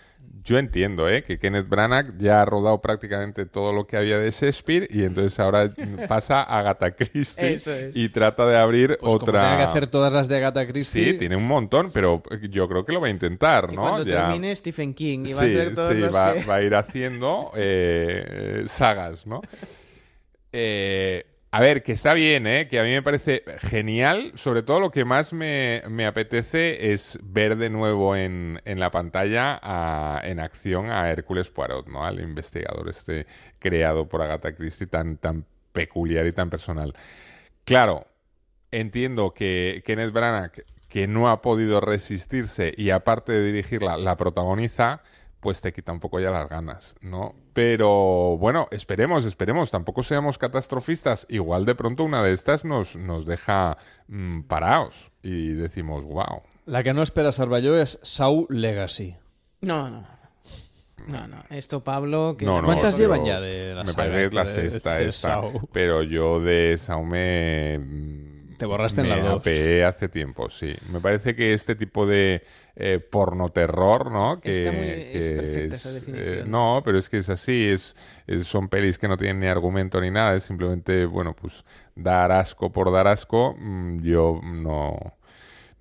yo 0.44 0.58
entiendo 0.58 1.08
¿eh? 1.10 1.24
que 1.24 1.38
Kenneth 1.40 1.68
Branagh 1.70 2.18
ya 2.18 2.42
ha 2.42 2.46
rodado 2.46 2.82
prácticamente 2.82 3.46
todo 3.46 3.74
lo 3.74 3.86
que 3.86 3.98
había 3.98 4.18
de 4.18 4.32
Shakespeare 4.32 4.88
y 4.90 5.04
entonces 5.04 5.40
ahora 5.40 5.66
mm, 5.76 6.08
pasa 6.08 6.42
a 6.42 6.60
Agatha 6.60 6.92
Christie 6.96 7.54
es. 7.56 7.68
y 7.94 8.10
trata 8.10 8.46
de 8.48 8.58
abrir 8.58 8.98
Pues 9.00 9.14
otra... 9.16 9.42
tenga 9.42 9.58
que 9.58 9.64
hacer 9.64 9.88
todas 9.88 10.12
las 10.14 10.28
de 10.28 10.38
Agatha 10.38 10.66
Christie. 10.68 11.12
Sí, 11.14 11.18
tiene 11.18 11.36
un 11.36 11.46
montón, 11.48 11.92
pero 11.94 12.24
yo 12.50 12.68
creo 12.68 12.86
que 12.86 12.92
lo 12.94 13.02
va 13.02 13.08
a 13.08 13.12
intentar, 13.12 13.70
Y 13.72 13.76
¿no? 13.76 13.82
cuando 13.82 14.04
Ya- 14.06 14.28
termine 14.28 14.56
Stephen 14.56 14.94
King 14.94 15.26
y 15.28 15.34
va 15.34 15.44
sí, 15.44 15.58
a 15.58 15.62
hacer 15.62 15.76
todos 15.76 15.94
sí, 15.94 16.00
los 16.00 16.16
va, 16.16 16.34
que- 16.34 16.44
va 16.46 16.56
a 16.56 16.62
ir 16.64 16.76
haciendo 16.76 17.52
eh, 17.56 18.64
sagas, 18.68 19.26
¿no? 19.28 19.42
Eh, 20.54 21.24
a 21.54 21.60
ver, 21.60 21.84
que 21.84 21.92
está 21.92 22.14
bien, 22.14 22.48
¿eh? 22.48 22.68
Que 22.70 22.80
a 22.80 22.84
mí 22.84 22.92
me 22.92 23.02
parece 23.02 23.44
genial. 23.60 24.32
Sobre 24.36 24.64
todo 24.64 24.80
lo 24.80 24.90
que 24.92 25.04
más 25.04 25.34
me, 25.34 25.82
me 25.90 26.06
apetece 26.06 26.94
es 26.94 27.20
ver 27.24 27.58
de 27.58 27.70
nuevo 27.70 28.16
en, 28.16 28.62
en 28.64 28.80
la 28.80 28.90
pantalla 28.92 29.60
a- 29.62 30.22
en 30.24 30.40
acción 30.40 30.90
a 30.90 31.10
Hércules 31.12 31.50
Poirot, 31.50 31.88
¿no? 31.88 32.06
Al 32.06 32.22
investigador 32.22 32.88
este 32.90 33.28
creado 33.60 34.08
por 34.08 34.22
Agatha 34.22 34.56
Christie 34.56 34.88
tan, 34.88 35.18
tan 35.18 35.46
peculiar 35.74 36.26
y 36.26 36.32
tan 36.32 36.50
personal. 36.50 36.96
Claro, 37.66 38.08
entiendo 38.72 39.34
que 39.34 39.84
Kenneth 39.86 40.14
Branagh, 40.14 40.54
que 40.90 41.08
no 41.08 41.30
ha 41.30 41.42
podido 41.42 41.82
resistirse 41.82 42.74
y 42.78 42.92
aparte 42.92 43.34
de 43.34 43.46
dirigirla, 43.46 43.98
la 43.98 44.18
protagoniza, 44.18 45.04
pues 45.42 45.62
te 45.62 45.74
quita 45.74 45.92
un 45.94 46.00
poco 46.02 46.20
ya 46.20 46.32
las 46.32 46.50
ganas, 46.50 46.96
¿no? 47.02 47.36
Pero 47.54 48.38
bueno, 48.38 48.68
esperemos, 48.72 49.26
esperemos, 49.26 49.72
tampoco 49.72 50.04
seamos 50.04 50.38
catastrofistas. 50.38 51.26
Igual 51.30 51.66
de 51.66 51.76
pronto 51.76 52.04
una 52.04 52.24
de 52.24 52.34
estas 52.34 52.64
nos, 52.64 52.96
nos 52.96 53.26
deja 53.26 53.78
mm, 54.08 54.44
parados 54.44 55.12
y 55.22 55.50
decimos, 55.50 56.04
wow. 56.04 56.44
La 56.66 56.84
que 56.84 56.94
no 56.94 57.04
espera 57.04 57.32
Sarvalló 57.32 57.78
es 57.78 58.00
Saw 58.04 58.48
Legacy. 58.50 59.18
No, 59.62 59.90
no. 59.90 60.08
No, 61.08 61.28
no. 61.28 61.44
Esto, 61.50 61.84
Pablo. 61.84 62.36
Que 62.38 62.46
No, 62.46 62.62
no, 62.62 62.68
¿Cuántas 62.68 62.98
llevan 62.98 63.26
ya 63.26 63.42
de 63.42 63.74
la 63.74 63.84
Me 63.84 63.94
parece 63.94 64.16
que 64.18 64.22
es 64.24 64.34
la 64.34 64.44
de- 64.44 64.70
sexta 64.70 64.96
de 64.96 65.10
esta. 65.10 65.30
Saw? 65.30 65.68
Pero 65.74 66.04
yo 66.04 66.40
de 66.40 66.78
Saw 66.78 67.04
me... 67.04 67.80
Te 68.60 68.68
borraste 68.68 69.02
en 69.02 69.10
me 69.10 69.16
la 69.16 69.24
dos. 69.24 69.42
hace 69.42 70.08
tiempo, 70.10 70.48
sí. 70.52 70.72
Me 70.92 71.00
parece 71.00 71.36
que 71.36 71.54
este 71.54 71.74
tipo 71.74 72.06
de 72.06 72.44
eh, 72.84 73.00
porno 73.00 73.50
terror, 73.50 74.12
¿no? 74.12 74.40
Que, 74.42 74.60
Está 74.60 74.72
muy- 74.72 74.88
es 74.90 75.12
que 75.12 75.66
esa 75.66 75.90
es, 75.90 75.96
definición. 75.96 76.48
eh, 76.48 76.50
no, 76.50 76.82
pero 76.84 76.98
es 76.98 77.10
que 77.10 77.18
es 77.20 77.30
así, 77.30 77.66
es, 77.70 77.96
es- 78.28 78.48
son 78.48 78.70
pelis 78.70 78.98
que 78.98 79.08
no 79.08 79.18
tienen 79.18 79.40
ni 79.40 79.48
argumento 79.48 80.02
ni 80.02 80.10
nada, 80.12 80.36
es 80.36 80.44
simplemente, 80.44 81.06
bueno, 81.06 81.36
pues 81.36 81.64
dar 81.96 82.32
asco 82.32 82.72
por 82.72 82.92
dar 82.92 83.08
asco, 83.08 83.56
mm, 83.60 84.02
yo 84.04 84.40
no... 84.44 84.98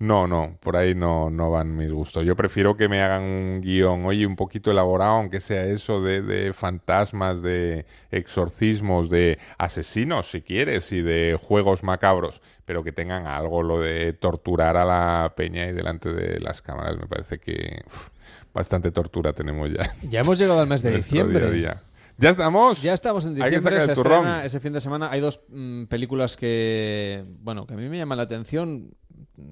No, 0.01 0.25
no, 0.25 0.57
por 0.61 0.77
ahí 0.77 0.95
no, 0.95 1.29
no 1.29 1.51
van 1.51 1.77
mis 1.77 1.91
gustos. 1.91 2.25
Yo 2.25 2.35
prefiero 2.35 2.75
que 2.75 2.89
me 2.89 3.03
hagan 3.03 3.21
un 3.21 3.61
guion, 3.61 4.03
oye, 4.05 4.25
un 4.25 4.35
poquito 4.35 4.71
elaborado, 4.71 5.11
aunque 5.11 5.39
sea 5.41 5.63
eso 5.65 6.01
de, 6.01 6.23
de 6.23 6.53
fantasmas, 6.53 7.43
de 7.43 7.85
exorcismos, 8.09 9.11
de 9.11 9.37
asesinos, 9.59 10.31
si 10.31 10.41
quieres, 10.41 10.91
y 10.91 11.03
de 11.03 11.37
juegos 11.39 11.83
macabros, 11.83 12.41
pero 12.65 12.83
que 12.83 12.91
tengan 12.91 13.27
algo, 13.27 13.61
lo 13.61 13.79
de 13.79 14.13
torturar 14.13 14.75
a 14.75 14.85
la 14.85 15.33
peña 15.35 15.67
y 15.67 15.71
delante 15.71 16.11
de 16.11 16.39
las 16.39 16.63
cámaras. 16.63 16.97
Me 16.97 17.05
parece 17.05 17.37
que 17.37 17.83
uf, 17.85 18.07
bastante 18.55 18.91
tortura 18.91 19.33
tenemos 19.33 19.69
ya. 19.71 19.93
Ya 20.09 20.21
hemos 20.21 20.39
llegado 20.39 20.61
al 20.61 20.67
mes 20.67 20.81
de 20.81 20.91
diciembre. 20.97 21.41
día 21.41 21.47
a 21.47 21.51
día. 21.51 21.83
¿Ya 22.17 22.29
estamos? 22.31 22.81
Ya 22.81 22.93
estamos 22.93 23.25
en 23.25 23.33
Hay 23.41 23.51
que 23.51 23.57
diciembre. 23.57 23.79
sacar 23.81 23.95
se 23.95 24.01
el 24.01 24.07
estrena 24.07 24.45
ese 24.45 24.59
fin 24.59 24.73
de 24.73 24.81
semana. 24.81 25.11
Hay 25.11 25.21
dos 25.21 25.41
mm, 25.49 25.85
películas 25.85 26.37
que, 26.37 27.23
bueno, 27.39 27.67
que 27.67 27.75
a 27.75 27.77
mí 27.77 27.87
me 27.87 27.97
llaman 27.97 28.17
la 28.17 28.23
atención. 28.23 28.91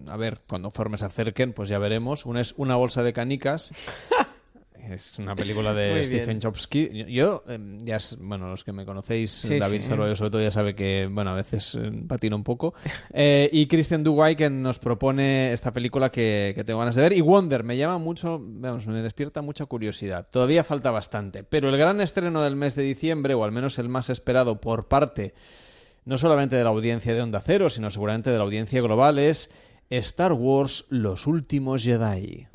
A 0.07 0.17
ver, 0.17 0.39
cuando 0.47 0.71
formes 0.71 1.01
se 1.01 1.05
acerquen, 1.07 1.53
pues 1.53 1.69
ya 1.69 1.79
veremos. 1.79 2.25
Una 2.25 2.41
es 2.41 2.53
Una 2.57 2.75
bolsa 2.75 3.03
de 3.03 3.13
canicas. 3.13 3.71
es 4.89 5.19
una 5.19 5.35
película 5.35 5.73
de 5.73 5.91
Muy 5.91 6.03
Stephen 6.05 6.25
bien. 6.27 6.39
Chomsky. 6.39 7.05
Yo, 7.13 7.43
eh, 7.47 7.59
ya, 7.83 7.97
es- 7.97 8.17
bueno, 8.19 8.49
los 8.49 8.63
que 8.63 8.71
me 8.71 8.85
conocéis, 8.85 9.29
Sí, 9.31 9.59
David 9.59 9.81
sí. 9.81 9.87
Sobre 9.89 10.15
todo 10.31 10.41
ya 10.41 10.49
sabe 10.51 10.73
que, 10.73 11.07
bueno, 11.11 11.29
a 11.31 11.35
veces 11.35 11.75
eh, 11.75 11.91
patino 12.07 12.35
un 12.35 12.43
poco. 12.43 12.73
Eh, 13.13 13.49
y 13.51 13.67
Christian 13.67 14.03
Duguay 14.03 14.35
que 14.35 14.49
nos 14.49 14.79
propone 14.79 15.51
esta 15.51 15.71
película 15.73 16.11
que, 16.11 16.53
que 16.55 16.63
tengo 16.63 16.79
ganas 16.79 16.95
de 16.95 17.01
ver. 17.01 17.13
Y 17.13 17.21
Wonder 17.21 17.63
me 17.63 17.75
llama 17.77 17.97
mucho, 17.97 18.39
vamos, 18.41 18.87
me 18.87 19.01
despierta 19.01 19.41
mucha 19.41 19.65
curiosidad. 19.65 20.27
Todavía 20.31 20.63
falta 20.63 20.89
bastante, 20.91 21.43
pero 21.43 21.69
el 21.69 21.77
gran 21.77 21.99
estreno 22.01 22.41
del 22.41 22.55
mes 22.55 22.75
de 22.75 22.83
diciembre, 22.83 23.33
o 23.33 23.43
al 23.43 23.51
menos 23.51 23.77
el 23.79 23.89
más 23.89 24.09
esperado 24.09 24.59
por 24.61 24.87
parte 24.87 25.33
no 26.05 26.17
solamente 26.17 26.55
de 26.55 26.63
la 26.63 26.69
audiencia 26.69 27.13
de 27.13 27.21
Onda 27.21 27.41
Cero, 27.45 27.69
sino 27.69 27.91
seguramente 27.91 28.31
de 28.31 28.37
la 28.37 28.43
audiencia 28.43 28.81
global, 28.81 29.19
es 29.19 29.51
Star 29.91 30.33
Wars 30.33 30.85
Los 30.89 31.25
Últimos 31.25 31.83
Jedi. 31.83 32.47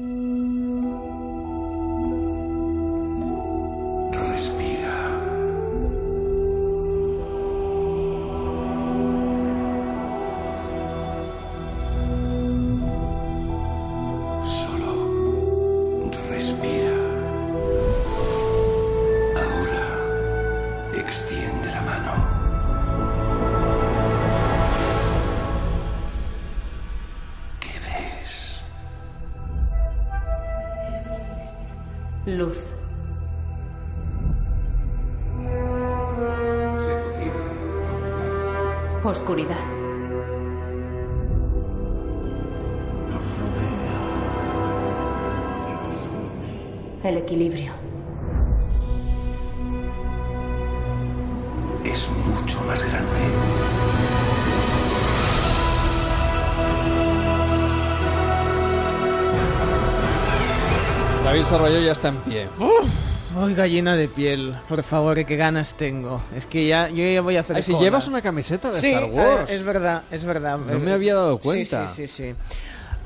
Gallina 63.65 63.97
de 63.97 64.09
piel. 64.09 64.55
Por 64.69 64.83
favor, 64.83 65.25
qué 65.25 65.37
ganas 65.37 65.75
tengo. 65.75 66.21
Es 66.37 66.47
que 66.47 66.67
ya, 66.67 66.89
yo 66.89 67.05
ya 67.05 67.21
voy 67.21 67.37
a 67.37 67.41
hacer 67.41 67.57
Ay, 67.57 67.63
si 67.63 67.75
llevas 67.77 68.07
una 68.09 68.21
camiseta 68.23 68.71
de 68.71 68.81
Sí, 68.81 68.89
Star 68.91 69.05
Wars. 69.05 69.51
eh, 69.51 69.55
es 69.57 69.63
verdad, 69.63 70.03
es 70.11 70.25
verdad. 70.25 70.59
No 70.59 70.79
me 70.79 70.93
había 70.93 71.15
dado 71.15 71.39
cuenta. 71.39 71.89
Sí, 71.89 72.07
sí, 72.07 72.09
sí. 72.09 72.33
sí. 72.33 72.39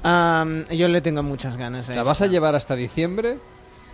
Am, 0.02 0.64
yo 0.66 0.88
le 0.88 1.00
tengo 1.00 1.22
muchas 1.22 1.56
ganas 1.56 1.88
a 1.88 1.94
¿La 1.94 2.02
vas 2.02 2.20
a 2.20 2.24
esta. 2.24 2.32
llevar 2.32 2.54
hasta 2.54 2.74
diciembre? 2.76 3.38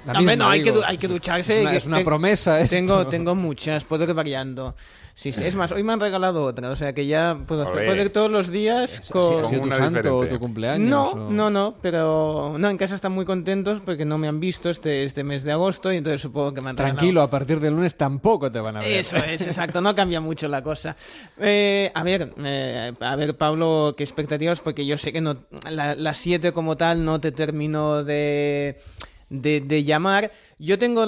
La 0.06 0.12
Hombre, 0.12 0.34
misma, 0.36 0.44
no, 0.44 0.50
hay 0.50 0.62
que, 0.62 0.70
digo. 0.72 0.82
hay 0.86 0.98
que 0.98 1.08
ducharse. 1.08 1.54
Es 1.56 1.60
una, 1.62 1.74
es 1.76 1.86
una 1.86 1.98
te- 1.98 2.04
promesa 2.04 2.60
esto. 2.60 2.76
Tengo, 2.76 3.06
tengo 3.06 3.34
muchas, 3.34 3.84
puedo 3.84 4.04
ir 4.04 4.12
variando. 4.12 4.74
Sí, 5.16 5.30
sí. 5.32 5.44
Es 5.44 5.54
más, 5.54 5.70
hoy 5.70 5.84
me 5.84 5.92
han 5.92 6.00
regalado 6.00 6.42
otra, 6.42 6.70
o 6.70 6.76
sea 6.76 6.92
que 6.92 7.06
ya 7.06 7.38
puedo, 7.46 7.62
hacer, 7.62 7.86
puedo 7.86 8.02
ir 8.02 8.10
todos 8.12 8.30
los 8.32 8.50
días 8.50 8.98
¿Ha 9.08 9.12
con... 9.12 9.46
sido 9.46 9.60
tu 9.62 9.70
santo 9.70 10.16
o 10.18 10.26
tu 10.26 10.40
cumpleaños? 10.40 10.88
No, 10.90 11.10
o- 11.10 11.30
no, 11.30 11.50
no, 11.50 11.76
pero 11.80 12.56
no, 12.58 12.68
en 12.68 12.76
casa 12.76 12.96
están 12.96 13.12
muy 13.12 13.24
contentos 13.24 13.80
porque 13.84 14.04
no 14.04 14.18
me 14.18 14.26
han 14.26 14.40
visto 14.40 14.70
este, 14.70 15.04
este 15.04 15.22
mes 15.22 15.44
de 15.44 15.52
agosto 15.52 15.92
y 15.92 15.98
entonces 15.98 16.20
supongo 16.20 16.52
que 16.52 16.60
me 16.62 16.70
han 16.70 16.76
regalado- 16.76 16.96
Tranquilo, 16.96 17.22
a 17.22 17.30
partir 17.30 17.60
del 17.60 17.74
lunes 17.74 17.94
tampoco 17.96 18.50
te 18.50 18.58
van 18.58 18.76
a 18.78 18.80
ver. 18.80 18.90
Eso 18.90 19.14
es, 19.16 19.42
exacto, 19.46 19.80
no 19.80 19.94
cambia 19.94 20.20
mucho 20.20 20.48
la 20.48 20.62
cosa. 20.64 20.96
Eh, 21.38 21.92
a 21.94 22.02
ver, 22.02 22.34
eh, 22.44 22.92
a 22.98 23.14
ver, 23.14 23.36
Pablo, 23.36 23.94
¿qué 23.96 24.02
expectativas? 24.02 24.58
Porque 24.58 24.84
yo 24.84 24.96
sé 24.98 25.12
que 25.12 25.20
no 25.20 25.36
la, 25.70 25.94
la 25.94 26.14
7 26.14 26.50
como 26.52 26.76
tal 26.76 27.04
no 27.04 27.20
te 27.20 27.30
termino 27.30 28.02
de, 28.02 28.80
de, 29.40 29.60
de 29.60 29.84
llamar. 29.84 30.32
Yo 30.58 30.78
tengo, 30.78 31.06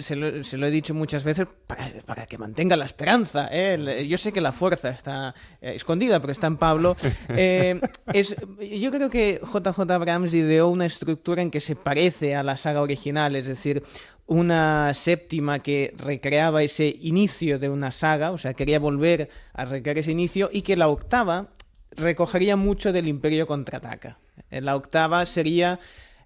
se 0.00 0.16
lo, 0.16 0.42
se 0.44 0.56
lo 0.56 0.66
he 0.66 0.70
dicho 0.70 0.94
muchas 0.94 1.24
veces, 1.24 1.46
para, 1.66 1.90
para 2.06 2.26
que 2.26 2.38
mantenga 2.38 2.76
la 2.76 2.84
esperanza. 2.84 3.48
¿eh? 3.50 4.06
Yo 4.08 4.18
sé 4.18 4.32
que 4.32 4.40
la 4.40 4.52
fuerza 4.52 4.90
está 4.90 5.34
eh, 5.60 5.72
escondida, 5.74 6.20
pero 6.20 6.32
está 6.32 6.46
en 6.46 6.56
Pablo. 6.56 6.96
Eh, 7.30 7.80
es, 8.12 8.34
yo 8.58 8.90
creo 8.90 9.10
que 9.10 9.40
JJ 9.42 9.90
Abrams 9.90 10.32
ideó 10.34 10.68
una 10.68 10.86
estructura 10.86 11.42
en 11.42 11.50
que 11.50 11.60
se 11.60 11.76
parece 11.76 12.34
a 12.34 12.42
la 12.42 12.56
saga 12.56 12.80
original, 12.80 13.36
es 13.36 13.46
decir, 13.46 13.82
una 14.26 14.92
séptima 14.94 15.60
que 15.60 15.94
recreaba 15.96 16.62
ese 16.62 16.96
inicio 17.00 17.58
de 17.58 17.68
una 17.68 17.90
saga, 17.90 18.30
o 18.30 18.38
sea, 18.38 18.54
quería 18.54 18.78
volver 18.78 19.30
a 19.52 19.66
recrear 19.66 19.98
ese 19.98 20.10
inicio, 20.10 20.48
y 20.52 20.62
que 20.62 20.76
la 20.76 20.88
octava 20.88 21.48
recogería 21.92 22.56
mucho 22.56 22.92
del 22.92 23.08
Imperio 23.08 23.46
contraataca. 23.46 24.18
La 24.50 24.74
octava 24.74 25.24
sería 25.26 25.78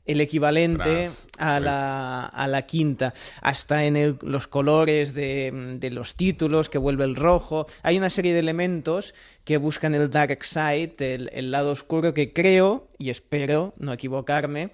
el 0.05 0.21
equivalente 0.21 1.11
a, 1.39 1.61
la, 1.61 2.25
a 2.27 2.49
la 2.49 2.63
quinta, 2.67 3.15
hasta 3.41 3.85
en 3.85 3.97
el- 3.97 4.19
los 4.23 4.49
colores 4.49 5.15
de, 5.15 5.77
de 5.79 5.91
los 5.91 6.15
títulos, 6.17 6.69
que 6.69 6.79
vuelve 6.79 7.05
el 7.05 7.15
rojo. 7.17 7.67
Hay 7.83 7.99
una 7.99 8.11
serie 8.11 8.33
de 8.33 8.41
elementos 8.41 9.15
que 9.45 9.57
buscan 9.59 9.95
el 9.95 10.11
dark 10.11 10.45
side, 10.45 10.95
el, 10.99 11.31
el 11.33 11.51
lado 11.51 11.71
oscuro, 11.73 12.15
que 12.15 12.33
creo, 12.33 12.89
y 12.99 13.11
espero 13.11 13.75
no 13.79 13.93
equivocarme, 13.93 14.71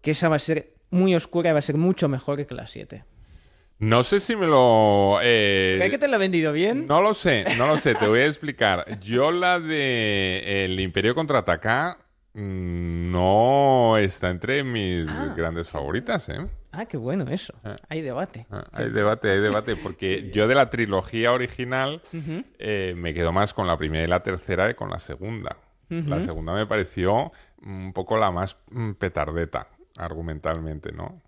que 0.00 0.12
esa 0.12 0.28
va 0.28 0.36
a 0.36 0.40
ser 0.40 0.70
muy 0.90 1.14
oscura 1.14 1.50
y 1.50 1.52
va 1.52 1.58
a 1.58 1.62
ser 1.62 1.76
mucho 1.76 2.08
mejor 2.08 2.46
que 2.46 2.54
la 2.54 2.66
7. 2.66 3.04
No 3.80 4.02
sé 4.02 4.18
si 4.18 4.34
me 4.34 4.46
lo... 4.46 5.18
eh, 5.22 5.74
¿Crees 5.76 5.90
que 5.92 5.98
te 5.98 6.08
lo 6.08 6.16
he 6.16 6.18
vendido 6.18 6.52
bien? 6.52 6.86
No 6.88 7.00
lo 7.00 7.14
sé, 7.14 7.44
no 7.56 7.66
lo 7.68 7.76
sé, 7.76 7.94
te 7.94 8.08
voy 8.08 8.20
a 8.20 8.26
explicar. 8.26 8.98
Yo 9.00 9.30
la 9.30 9.60
de 9.60 10.64
El 10.64 10.80
Imperio 10.80 11.14
contraataca 11.14 11.98
no 12.38 13.96
está 13.96 14.30
entre 14.30 14.64
mis 14.64 15.06
grandes 15.36 15.68
favoritas, 15.68 16.28
¿eh? 16.28 16.46
Ah, 16.70 16.86
qué 16.86 16.96
bueno 16.96 17.28
eso. 17.30 17.54
Hay 17.88 18.02
debate. 18.02 18.46
Ah, 18.50 18.64
Hay 18.72 18.90
debate, 18.90 19.30
hay 19.30 19.40
debate, 19.40 19.76
porque 19.76 20.30
yo 20.34 20.46
de 20.46 20.54
la 20.54 20.70
trilogía 20.70 21.32
original 21.32 22.02
eh, 22.58 22.94
me 22.96 23.14
quedo 23.14 23.32
más 23.32 23.54
con 23.54 23.66
la 23.66 23.76
primera 23.76 24.04
y 24.04 24.06
la 24.06 24.22
tercera 24.22 24.68
que 24.68 24.74
con 24.74 24.90
la 24.90 24.98
segunda. 24.98 25.56
La 25.90 26.20
segunda 26.20 26.52
me 26.52 26.66
pareció 26.66 27.32
un 27.62 27.94
poco 27.94 28.18
la 28.18 28.30
más 28.30 28.58
mm, 28.70 28.92
petardeta, 28.92 29.68
argumentalmente, 29.96 30.92
¿no? 30.92 31.22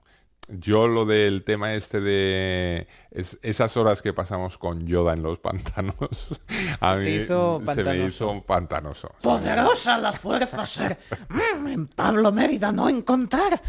Yo 0.49 0.89
lo 0.89 1.05
del 1.05 1.45
tema 1.45 1.75
este 1.75 2.01
de 2.01 2.89
es- 3.13 3.39
esas 3.43 3.77
horas 3.77 4.03
que 4.03 4.13
pasamos 4.13 4.59
con 4.59 4.85
Yoda 4.85 5.13
en 5.13 5.23
los 5.23 5.39
pantanos, 5.41 5.95
a 6.81 6.97
mí 6.97 7.09
hizo 7.09 7.63
se 7.73 7.85
me 7.85 8.05
hizo 8.07 8.43
pantanoso. 8.43 9.15
Poderosa 9.23 9.97
la 9.99 10.13
fuerza 10.13 10.67
ser. 10.67 10.99
Mm, 11.29 11.67
en 11.69 11.87
Pablo 11.87 12.33
Mérida 12.33 12.73
no 12.73 12.89
encontrar. 12.89 13.63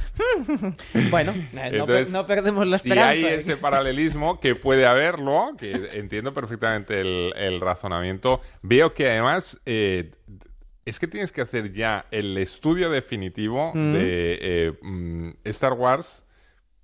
bueno, 1.12 1.34
eh, 1.34 1.50
no, 1.54 1.62
Entonces, 1.62 2.06
per- 2.08 2.14
no 2.14 2.26
perdemos 2.26 2.66
la 2.68 2.78
esperanza. 2.78 3.10
hay 3.12 3.26
ese 3.26 3.58
paralelismo, 3.58 4.40
que 4.40 4.56
puede 4.56 4.88
haberlo, 4.88 5.52
que 5.60 5.90
entiendo 5.94 6.34
perfectamente 6.34 7.00
el, 7.02 7.34
el 7.38 7.62
razonamiento, 7.62 8.42
veo 8.64 8.96
que 8.96 9.08
además 9.10 9.60
eh, 9.68 10.12
es 10.86 10.98
que 11.00 11.08
tienes 11.08 11.32
que 11.32 11.42
hacer 11.42 11.72
ya 11.74 12.06
el 12.10 12.36
estudio 12.40 12.90
definitivo 12.90 13.72
Mm. 13.76 13.94
de 13.94 14.40
eh, 14.42 14.74
mm, 14.82 15.30
Star 15.44 15.74
Wars. 15.74 16.21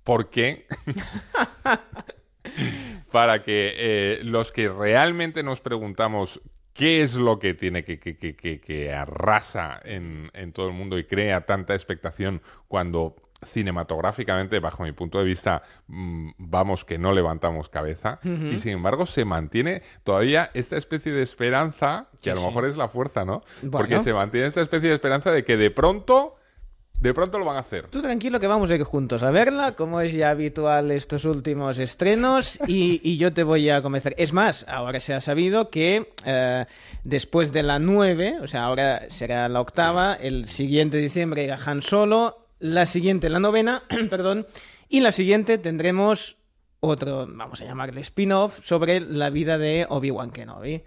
¿Por 0.08 0.30
qué? 0.30 0.66
Para 3.12 3.42
que 3.42 3.74
eh, 3.76 4.20
los 4.24 4.52
que 4.52 4.70
realmente 4.70 5.42
nos 5.42 5.60
preguntamos 5.60 6.40
qué 6.72 7.02
es 7.02 7.14
lo 7.14 7.38
que 7.38 7.52
tiene 7.52 7.84
que, 7.84 7.98
que, 7.98 8.16
que, 8.16 8.34
que- 8.60 8.92
arrasa 8.94 9.78
en, 9.84 10.30
en 10.32 10.52
todo 10.54 10.68
el 10.68 10.72
mundo 10.72 10.98
y 10.98 11.04
crea 11.04 11.42
tanta 11.44 11.74
expectación 11.74 12.40
cuando 12.68 13.16
cinematográficamente, 13.52 14.60
bajo 14.60 14.82
mi 14.82 14.92
punto 14.92 15.18
de 15.18 15.24
vista, 15.24 15.62
mm, 15.88 16.30
vamos 16.38 16.86
que 16.86 16.96
no 16.96 17.12
levantamos 17.12 17.68
cabeza 17.68 18.18
y 18.24 18.56
sin 18.58 18.72
embargo 18.72 19.04
se 19.04 19.26
mantiene 19.26 19.82
todavía 20.04 20.50
esta 20.54 20.78
especie 20.78 21.12
de 21.12 21.22
esperanza, 21.22 22.08
que 22.22 22.24
Sí, 22.24 22.30
a 22.30 22.34
lo 22.34 22.40
sí. 22.40 22.46
mejor 22.46 22.64
es 22.64 22.78
la 22.78 22.88
fuerza, 22.88 23.26
¿no? 23.26 23.42
Bueno. 23.60 23.72
Porque 23.72 24.00
se 24.00 24.14
mantiene 24.14 24.46
esta 24.46 24.62
especie 24.62 24.88
de 24.88 24.94
esperanza 24.94 25.32
de 25.32 25.44
que 25.44 25.58
de 25.58 25.70
pronto, 25.70 26.36
de 27.00 27.14
pronto 27.14 27.38
lo 27.38 27.44
van 27.44 27.56
a 27.56 27.60
hacer. 27.60 27.86
Tú 27.88 28.02
tranquilo 28.02 28.40
que 28.40 28.46
vamos 28.46 28.70
a 28.70 28.74
ir 28.74 28.82
juntos 28.82 29.22
a 29.22 29.30
verla, 29.30 29.72
como 29.76 30.00
es 30.00 30.12
ya 30.12 30.30
habitual 30.30 30.90
estos 30.90 31.24
últimos 31.24 31.78
estrenos, 31.78 32.58
y, 32.66 33.16
yo 33.18 33.32
te 33.32 33.44
voy 33.44 33.70
a 33.70 33.82
convencer. 33.82 34.14
Es 34.18 34.32
más, 34.32 34.64
ahora 34.68 35.00
se 35.00 35.14
ha 35.14 35.20
sabido 35.20 35.70
que 35.70 36.12
eh, 36.24 36.66
después 37.04 37.52
de 37.52 37.62
la 37.62 37.78
9, 37.78 38.38
o 38.42 38.46
sea, 38.46 38.64
ahora 38.64 39.06
será 39.10 39.48
la 39.48 39.60
octava, 39.60 40.14
el 40.14 40.48
siguiente 40.48 40.96
diciembre 40.98 41.44
irá 41.44 41.58
Han 41.64 41.82
Solo, 41.82 42.46
la 42.58 42.86
siguiente 42.86 43.28
la 43.28 43.40
novena, 43.40 43.84
perdón, 44.10 44.46
y 44.88 45.00
la 45.00 45.12
siguiente 45.12 45.58
tendremos 45.58 46.36
otro, 46.80 47.26
vamos 47.28 47.60
a 47.60 47.64
llamarle 47.64 48.00
spin-off, 48.00 48.64
sobre 48.64 49.00
la 49.00 49.30
vida 49.30 49.58
de 49.58 49.86
Obi-Wan 49.88 50.30
Kenobi. 50.30 50.84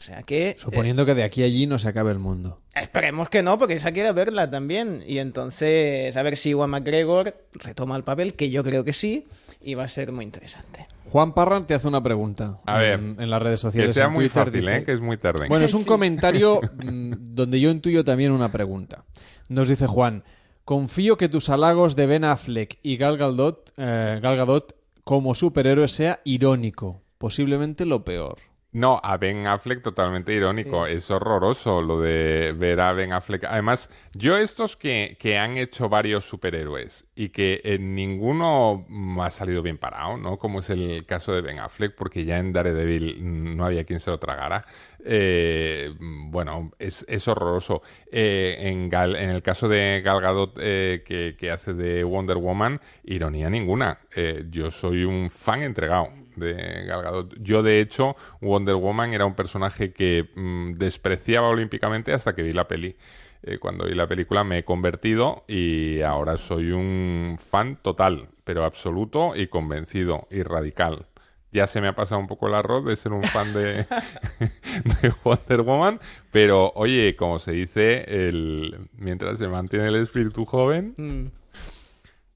O 0.00 0.02
sea 0.02 0.22
que... 0.22 0.56
Suponiendo 0.58 1.04
que 1.04 1.14
de 1.14 1.22
aquí 1.24 1.42
a 1.42 1.44
allí 1.46 1.66
no 1.66 1.78
se 1.78 1.86
acabe 1.88 2.10
el 2.10 2.18
mundo. 2.18 2.62
Esperemos 2.74 3.28
que 3.28 3.42
no, 3.42 3.58
porque 3.58 3.74
esa 3.74 3.92
quiere 3.92 4.10
verla 4.12 4.50
también. 4.50 5.04
Y 5.06 5.18
entonces, 5.18 6.16
a 6.16 6.22
ver 6.22 6.38
si 6.38 6.50
Iwan 6.50 6.70
McGregor 6.70 7.36
retoma 7.52 7.96
el 7.96 8.02
papel, 8.04 8.32
que 8.34 8.50
yo 8.50 8.64
creo 8.64 8.82
que 8.82 8.94
sí, 8.94 9.26
y 9.60 9.74
va 9.74 9.84
a 9.84 9.88
ser 9.88 10.10
muy 10.10 10.24
interesante. 10.24 10.86
Juan 11.10 11.34
Parran 11.34 11.66
te 11.66 11.74
hace 11.74 11.86
una 11.86 12.02
pregunta 12.02 12.60
A 12.64 12.78
ver, 12.78 12.94
en, 12.98 13.16
en 13.20 13.28
las 13.30 13.42
redes 13.42 13.60
sociales. 13.60 13.90
que 13.90 13.94
sea 13.94 14.06
en 14.06 14.12
muy 14.12 14.24
Twitter, 14.28 14.44
fácil, 14.46 14.60
dice- 14.62 14.76
¿eh? 14.78 14.84
que 14.84 14.92
es 14.92 15.00
muy 15.00 15.16
tarde. 15.18 15.48
Bueno, 15.48 15.64
es 15.66 15.74
un 15.74 15.82
Sí. 15.82 15.86
comentario 15.88 16.60
mm, 16.82 17.12
donde 17.34 17.60
yo 17.60 17.70
intuyo 17.70 18.02
también 18.04 18.32
una 18.32 18.50
pregunta. 18.50 19.04
Nos 19.48 19.68
dice 19.68 19.86
Juan, 19.86 20.24
confío 20.64 21.16
que 21.18 21.28
tus 21.28 21.50
halagos 21.50 21.94
de 21.96 22.06
Ben 22.06 22.24
Affleck 22.24 22.78
y 22.82 22.96
Gal 22.96 23.18
Gadot, 23.18 23.72
eh, 23.76 24.18
Gal 24.22 24.36
Gadot 24.36 24.76
como 25.04 25.34
superhéroe 25.34 25.88
sea 25.88 26.20
irónico, 26.24 27.02
posiblemente 27.18 27.84
lo 27.84 28.04
peor. 28.04 28.38
No, 28.72 29.00
a 29.02 29.16
Ben 29.16 29.48
Affleck 29.48 29.82
totalmente 29.82 30.32
irónico. 30.32 30.86
Es 30.86 31.10
horroroso 31.10 31.82
lo 31.82 32.00
de 32.00 32.54
ver 32.56 32.80
a 32.80 32.92
Ben 32.92 33.12
Affleck. 33.12 33.42
Además, 33.44 33.90
yo 34.14 34.36
estos 34.36 34.76
que, 34.76 35.16
que 35.18 35.38
han 35.38 35.56
hecho 35.56 35.88
varios 35.88 36.24
superhéroes 36.28 37.08
y 37.16 37.30
que 37.30 37.60
en 37.64 37.96
ninguno 37.96 38.86
ha 39.20 39.30
salido 39.32 39.60
bien 39.62 39.76
parado, 39.76 40.16
¿no? 40.18 40.38
Como 40.38 40.60
es 40.60 40.70
el 40.70 41.04
caso 41.04 41.32
de 41.32 41.40
Ben 41.40 41.58
Affleck, 41.58 41.96
porque 41.96 42.24
ya 42.24 42.38
en 42.38 42.52
Daredevil 42.52 43.56
no 43.56 43.64
había 43.66 43.82
quien 43.82 43.98
se 43.98 44.12
lo 44.12 44.20
tragara. 44.20 44.64
Eh, 45.04 45.92
bueno, 45.98 46.70
es, 46.78 47.04
es 47.08 47.26
horroroso. 47.26 47.82
Eh, 48.12 48.56
en, 48.60 48.88
Gal- 48.88 49.16
en 49.16 49.30
el 49.30 49.42
caso 49.42 49.68
de 49.68 50.00
Gal 50.04 50.20
Gadot, 50.20 50.56
eh, 50.60 51.02
que, 51.04 51.34
que 51.36 51.50
hace 51.50 51.74
de 51.74 52.04
Wonder 52.04 52.36
Woman, 52.36 52.80
ironía 53.02 53.50
ninguna. 53.50 53.98
Eh, 54.14 54.44
yo 54.48 54.70
soy 54.70 55.02
un 55.02 55.28
fan 55.28 55.62
entregado 55.62 56.08
de 56.40 56.84
Gal 56.86 57.02
Gadot. 57.02 57.34
Yo, 57.40 57.62
de 57.62 57.80
hecho, 57.80 58.16
Wonder 58.40 58.74
Woman 58.74 59.12
era 59.12 59.26
un 59.26 59.34
personaje 59.34 59.92
que 59.92 60.28
mm, 60.34 60.72
despreciaba 60.78 61.48
olímpicamente 61.48 62.12
hasta 62.12 62.34
que 62.34 62.42
vi 62.42 62.52
la 62.52 62.66
peli. 62.66 62.96
Eh, 63.42 63.58
cuando 63.58 63.86
vi 63.86 63.94
la 63.94 64.06
película 64.06 64.44
me 64.44 64.58
he 64.58 64.64
convertido 64.64 65.44
y 65.48 66.02
ahora 66.02 66.36
soy 66.36 66.72
un 66.72 67.38
fan 67.38 67.76
total, 67.80 68.28
pero 68.44 68.64
absoluto 68.64 69.34
y 69.34 69.46
convencido 69.46 70.26
y 70.30 70.42
radical. 70.42 71.06
Ya 71.52 71.66
se 71.66 71.80
me 71.80 71.88
ha 71.88 71.94
pasado 71.96 72.20
un 72.20 72.26
poco 72.28 72.46
el 72.48 72.54
arroz 72.54 72.84
de 72.84 72.94
ser 72.96 73.12
un 73.12 73.24
fan 73.24 73.52
de, 73.52 73.84
de 75.02 75.12
Wonder 75.24 75.62
Woman, 75.62 76.00
pero 76.30 76.70
oye, 76.76 77.16
como 77.16 77.38
se 77.38 77.52
dice, 77.52 78.04
el, 78.06 78.88
mientras 78.96 79.38
se 79.38 79.48
mantiene 79.48 79.86
el 79.88 79.96
espíritu 79.96 80.44
joven, 80.44 80.94
Mm. 80.96 81.26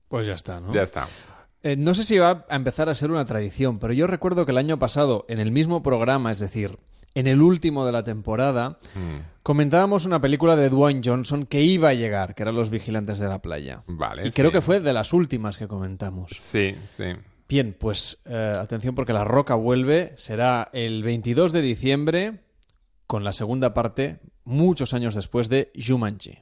Pues 0.08 0.26
ya 0.26 0.34
está, 0.34 0.60
¿no? 0.60 0.72
ya 0.72 0.82
está. 0.82 1.08
Eh, 1.64 1.76
no 1.76 1.94
sé 1.94 2.04
si 2.04 2.18
va 2.18 2.44
a 2.50 2.56
empezar 2.56 2.88
a 2.90 2.94
ser 2.94 3.10
una 3.10 3.24
tradición, 3.24 3.78
pero 3.78 3.92
yo 3.94 4.06
recuerdo 4.06 4.44
que 4.44 4.52
el 4.52 4.58
año 4.58 4.78
pasado, 4.78 5.24
en 5.28 5.40
el 5.40 5.50
mismo 5.50 5.82
programa, 5.82 6.30
es 6.30 6.38
decir, 6.38 6.78
en 7.14 7.26
el 7.26 7.40
último 7.40 7.86
de 7.86 7.92
la 7.92 8.04
temporada, 8.04 8.78
Mm. 8.94 9.40
comentábamos 9.42 10.04
una 10.04 10.20
película 10.20 10.56
de 10.56 10.68
Dwayne 10.68 11.00
Johnson 11.02 11.46
que 11.46 11.62
iba 11.62 11.88
a 11.88 11.94
llegar, 11.94 12.34
que 12.34 12.42
eran 12.42 12.54
Los 12.54 12.68
Vigilantes 12.68 13.18
de 13.18 13.28
la 13.28 13.40
Playa. 13.40 13.82
Vale. 13.86 14.28
Y 14.28 14.32
creo 14.32 14.50
sí. 14.50 14.52
que 14.56 14.60
fue 14.60 14.80
de 14.80 14.92
las 14.92 15.12
últimas 15.14 15.56
que 15.56 15.66
comentamos. 15.66 16.32
Sí, 16.32 16.74
sí. 16.96 17.04
Bien, 17.48 17.74
pues 17.78 18.20
eh, 18.26 18.58
atención 18.60 18.94
porque 18.94 19.12
La 19.14 19.24
Roca 19.24 19.54
vuelve, 19.54 20.12
será 20.16 20.68
el 20.74 21.02
22 21.02 21.52
de 21.52 21.62
diciembre 21.62 22.40
con 23.06 23.24
la 23.24 23.32
segunda 23.32 23.72
parte, 23.72 24.20
muchos 24.44 24.92
años 24.92 25.14
después 25.14 25.48
de 25.48 25.72
Jumanji. 25.74 26.40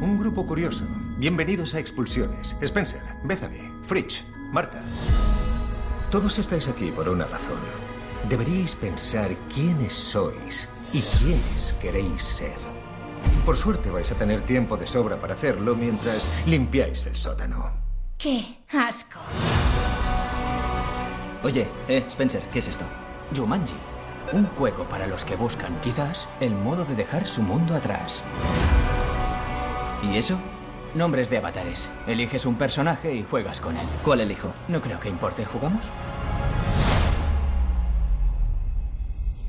Un 0.00 0.18
grupo 0.18 0.46
curioso. 0.46 0.84
Bienvenidos 1.18 1.74
a 1.74 1.80
Expulsiones. 1.80 2.56
Spencer, 2.60 3.00
Bethany, 3.24 3.70
Fritsch, 3.84 4.24
Marta. 4.54 4.80
Todos 6.12 6.38
estáis 6.38 6.68
aquí 6.68 6.92
por 6.92 7.08
una 7.08 7.26
razón. 7.26 7.58
Deberíais 8.28 8.76
pensar 8.76 9.34
quiénes 9.52 9.92
sois 9.92 10.68
y 10.92 11.02
quiénes 11.18 11.72
queréis 11.82 12.22
ser. 12.22 12.56
Por 13.44 13.56
suerte 13.56 13.90
vais 13.90 14.12
a 14.12 14.14
tener 14.14 14.46
tiempo 14.46 14.76
de 14.76 14.86
sobra 14.86 15.18
para 15.18 15.34
hacerlo 15.34 15.74
mientras 15.74 16.46
limpiáis 16.46 17.04
el 17.06 17.16
sótano. 17.16 17.72
¡Qué 18.16 18.60
asco! 18.70 19.18
Oye, 21.42 21.68
eh, 21.88 22.04
Spencer, 22.06 22.42
¿qué 22.52 22.60
es 22.60 22.68
esto? 22.68 22.84
Jumanji. 23.34 23.74
Un 24.32 24.46
juego 24.56 24.88
para 24.88 25.08
los 25.08 25.24
que 25.24 25.34
buscan, 25.34 25.80
quizás, 25.80 26.28
el 26.38 26.54
modo 26.54 26.84
de 26.84 26.94
dejar 26.94 27.26
su 27.26 27.42
mundo 27.42 27.74
atrás. 27.74 28.22
¿Y 30.04 30.16
eso? 30.16 30.38
Nombres 30.94 31.28
de 31.28 31.38
avatares. 31.38 31.90
Eliges 32.06 32.46
un 32.46 32.56
personaje 32.56 33.12
y 33.12 33.24
juegas 33.24 33.60
con 33.60 33.76
él. 33.76 33.86
¿Cuál 34.04 34.20
elijo? 34.20 34.52
No 34.68 34.80
creo 34.80 35.00
que 35.00 35.08
importe. 35.08 35.44
¿Jugamos? 35.44 35.84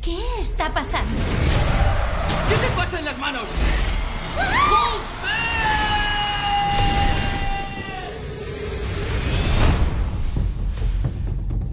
¿Qué 0.02 0.18
está 0.40 0.74
pasando? 0.74 1.12
¿Qué 2.50 2.56
te 2.56 2.76
pasa 2.76 3.00
en 3.00 3.06
las 3.06 3.20
manos? 3.20 3.44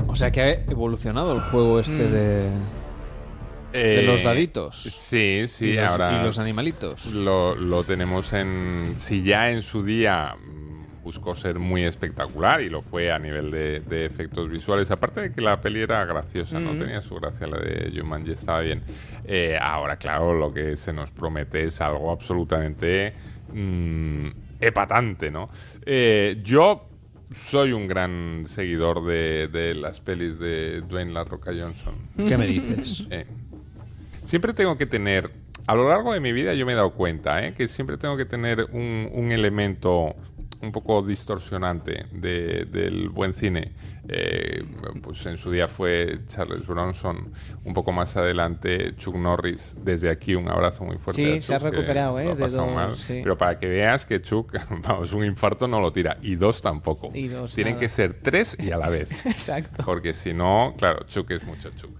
O 0.07 0.15
sea 0.15 0.31
que 0.31 0.43
ha 0.43 0.51
evolucionado 0.51 1.33
el 1.33 1.41
juego 1.41 1.81
este 1.81 1.95
de, 1.95 2.51
de 2.51 2.53
Eh, 3.73 4.03
los 4.07 4.23
daditos. 4.23 4.83
Sí, 4.83 5.45
sí, 5.49 5.71
Y 5.71 5.75
los- 5.77 5.91
ahora. 5.91 6.19
y 6.21 6.25
los 6.25 6.39
animalitos. 6.39 7.07
Lo, 7.07 7.55
lo 7.55 7.85
tenemos 7.85 8.33
en. 8.33 8.95
Si 8.99 9.23
ya 9.23 9.51
en 9.51 9.63
su 9.63 9.83
día 9.83 10.35
mm, 10.37 11.03
buscó 11.05 11.35
ser 11.35 11.59
muy 11.59 11.83
espectacular 11.85 12.61
y 12.63 12.69
lo 12.71 12.83
fue 12.83 13.11
a 13.11 13.19
nivel 13.19 13.51
de, 13.51 13.81
de 13.81 14.05
efectos 14.07 14.49
visuales, 14.51 14.91
aparte 14.91 15.21
de 15.21 15.33
que 15.33 15.41
la 15.41 15.61
peli 15.61 15.81
era 15.81 16.05
graciosa, 16.05 16.61
¿no? 16.61 16.75
Mm. 16.75 16.79
Tenía 16.79 17.01
su 17.01 17.15
gracia, 17.17 17.47
la 17.47 17.59
de 17.59 17.93
Jumanji 17.97 18.33
estaba 18.33 18.61
bien. 18.61 18.83
Eh, 19.25 19.59
ahora, 19.61 19.97
claro, 19.97 20.33
lo 20.35 20.53
que 20.53 20.77
se 20.77 20.93
nos 20.93 21.11
promete 21.11 21.65
es 21.65 21.81
algo 21.81 22.13
absolutamente 22.13 23.15
mm, 23.53 24.29
epatante, 24.61 25.31
¿no? 25.31 25.49
Eh, 25.85 26.41
yo 26.45 26.89
soy 27.49 27.73
un 27.73 27.89
gran 27.89 28.45
seguidor 28.47 29.05
de, 29.07 29.49
de 29.49 29.75
las 29.75 30.01
pelis 30.01 30.39
de 30.39 30.83
Dwayne 30.83 31.13
La 31.13 31.25
Roca 31.25 31.51
Johnson. 31.59 31.95
¿Qué 32.29 32.37
me 32.37 32.47
dices? 32.47 33.07
Eh, 33.11 33.27
siempre 34.33 34.55
tengo 34.55 34.79
que 34.79 34.87
tener, 34.87 35.31
a 35.67 35.75
lo 35.75 35.87
largo 35.91 36.15
de 36.15 36.21
mi 36.21 36.33
vida 36.33 36.55
yo 36.55 36.65
me 36.65 36.73
he 36.73 36.75
dado 36.75 36.95
cuenta, 36.95 37.45
¿eh? 37.45 37.53
que 37.53 37.69
siempre 37.69 37.99
tengo 37.99 38.17
que 38.17 38.25
tener 38.25 38.65
un, 38.73 39.11
un 39.13 39.31
elemento 39.31 40.17
un 40.63 40.73
poco 40.73 41.03
distorsionante 41.03 42.07
de- 42.13 42.65
del 42.65 43.11
buen 43.11 43.35
cine. 43.35 43.73
Eh, 44.09 44.65
pues 45.03 45.27
en 45.27 45.37
su 45.37 45.51
día 45.51 45.69
fue 45.69 46.21
Charles 46.29 46.67
Bronson, 46.67 47.33
un 47.65 47.75
poco 47.75 47.93
más 47.93 48.17
adelante 48.17 48.95
Chuck 48.97 49.17
Norris. 49.17 49.75
Desde 49.85 50.09
aquí 50.09 50.35
un 50.35 50.49
abrazo 50.49 50.85
muy 50.85 50.97
fuerte. 50.97 51.23
Sí, 51.23 51.39
a 51.39 51.43
se 51.43 51.55
ha 51.55 51.59
recuperado, 51.59 52.19
¿eh? 52.21 52.35
de 52.35 52.49
dos, 52.49 52.73
mal. 52.75 52.97
sí. 52.97 53.21
Pero 53.23 53.37
para 53.37 53.59
que 53.59 53.69
veas 53.69 54.07
que 54.07 54.23
Chuck, 54.23 54.57
vamos, 54.89 55.13
un 55.13 55.25
infarto 55.25 55.69
no 55.69 55.79
lo 55.81 55.93
tira. 55.93 56.17
Y 56.23 56.37
dos 56.37 56.63
tampoco. 56.63 57.11
Y 57.13 57.29
dos, 57.29 57.55
Tienen 57.55 57.75
nada. 57.75 57.81
que 57.83 57.89
ser 57.91 58.15
tres 58.15 58.57
y 58.59 58.71
a 58.71 58.79
la 58.79 58.89
vez. 58.89 59.11
Exacto. 59.27 59.83
Porque 59.85 60.15
si 60.15 60.33
no, 60.33 60.75
claro, 60.79 61.05
Chuck 61.07 61.31
es 61.33 61.45
mucho 61.45 61.71
Chuck. 61.77 61.91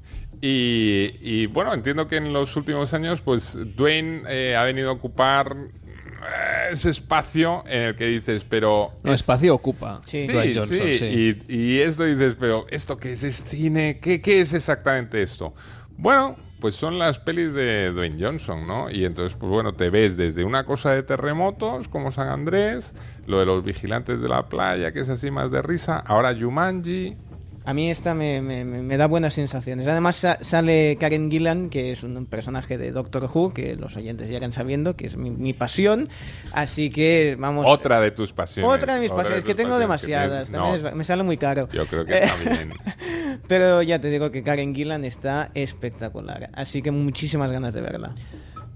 Y, 0.45 1.19
y, 1.21 1.47
bueno, 1.47 1.73
entiendo 1.73 2.09
que 2.09 2.17
en 2.17 2.33
los 2.33 2.57
últimos 2.57 2.93
años, 2.95 3.21
pues 3.21 3.57
Dwayne 3.77 4.23
eh, 4.29 4.57
ha 4.57 4.65
venido 4.65 4.91
a 4.91 4.93
ocupar 4.93 5.57
eh, 5.57 6.73
ese 6.73 6.91
espacio 6.91 7.63
en 7.65 7.83
el 7.83 7.95
que 7.95 8.07
dices, 8.07 8.45
pero... 8.49 8.91
No, 9.05 9.13
espacio 9.13 9.55
ocupa 9.55 10.01
Sí, 10.05 10.27
Dwayne 10.27 10.53
Johnson, 10.53 10.79
sí, 10.79 10.95
sí. 10.97 11.45
Y, 11.49 11.55
y 11.57 11.79
esto 11.79 12.03
dices, 12.03 12.35
pero 12.41 12.67
¿esto 12.71 12.97
qué 12.97 13.13
es? 13.13 13.23
¿Es 13.23 13.45
cine? 13.45 14.01
¿Qué, 14.03 14.21
qué 14.21 14.41
es 14.41 14.53
exactamente 14.53 15.23
esto? 15.23 15.55
Bueno, 15.97 16.35
pues 16.59 16.75
son 16.75 16.99
las 16.99 17.21
pelis 17.21 17.53
de 17.53 17.93
Dwayne 17.93 18.17
Johnson, 18.21 18.67
¿no? 18.67 18.91
Y 18.91 19.05
entonces, 19.05 19.37
pues 19.39 19.49
bueno, 19.49 19.75
te 19.75 19.91
ves 19.91 20.17
desde 20.17 20.43
una 20.43 20.65
cosa 20.65 20.93
de 20.93 21.05
terremotos, 21.05 21.87
como 21.87 22.11
San 22.11 22.29
Andrés, 22.29 22.95
lo 23.29 23.39
de 23.39 23.47
los 23.47 23.63
vigilantes 23.63 24.21
de 24.21 24.29
la 24.29 24.49
playa, 24.49 24.93
que 24.93 24.99
es 24.99 25.09
así 25.09 25.31
más 25.31 25.53
de 25.53 25.63
risa, 25.63 25.99
ahora 25.99 26.37
Jumanji... 26.37 27.17
A 27.65 27.75
mí 27.75 27.91
esta 27.91 28.15
me, 28.15 28.43
me- 28.43 28.65
me- 28.65 28.97
da 28.97 29.07
buenas 29.07 29.35
sensaciones. 29.35 29.87
Además 29.87 30.17
sa- 30.17 30.39
sale 30.43 30.97
Karen 30.99 31.31
Gillan, 31.31 31.71
que 31.71 31.93
es 31.93 32.03
un 32.03 32.27
personaje 32.27 32.77
de 32.79 32.91
Doctor 32.93 33.31
Who, 33.33 33.55
que 33.55 33.77
los 33.77 33.97
oyentes 33.97 34.29
ya 34.29 34.37
irán 34.39 34.53
sabiendo, 34.53 34.97
que 34.97 35.07
es 35.07 35.17
mi, 35.17 35.31
mi 35.31 35.53
pasión. 35.53 36.09
Así 36.53 36.91
que 36.91 37.37
vamos... 37.39 37.65
Otra 37.69 38.01
de 38.01 38.11
tus 38.11 38.33
pasiones. 38.33 38.71
Otra 38.75 38.95
de 38.95 39.01
mis 39.01 39.11
pasiones, 39.13 39.45
que 39.45 39.55
tengo 39.55 39.71
pasiones 39.79 40.01
que 40.01 40.07
demasiadas. 40.11 40.49
tienes. 40.49 40.51
también 40.53 40.83
No, 40.83 40.89
es- 40.89 40.95
me 40.97 41.05
sale 41.05 41.23
muy 41.23 41.37
caro. 41.37 41.69
Yo 41.73 41.87
creo 41.87 42.05
que 42.05 42.19
está 42.19 42.37
bien. 42.37 42.73
Pero 43.49 43.83
ya 43.83 44.01
te 44.01 44.09
digo 44.09 44.31
que 44.31 44.43
Karen 44.43 44.75
Gillan 44.75 45.05
está 45.05 45.51
espectacular. 45.55 46.51
Así 46.55 46.83
que 46.83 46.91
muchísimas 46.91 47.51
ganas 47.51 47.75
de 47.75 47.81
verla. 47.81 48.15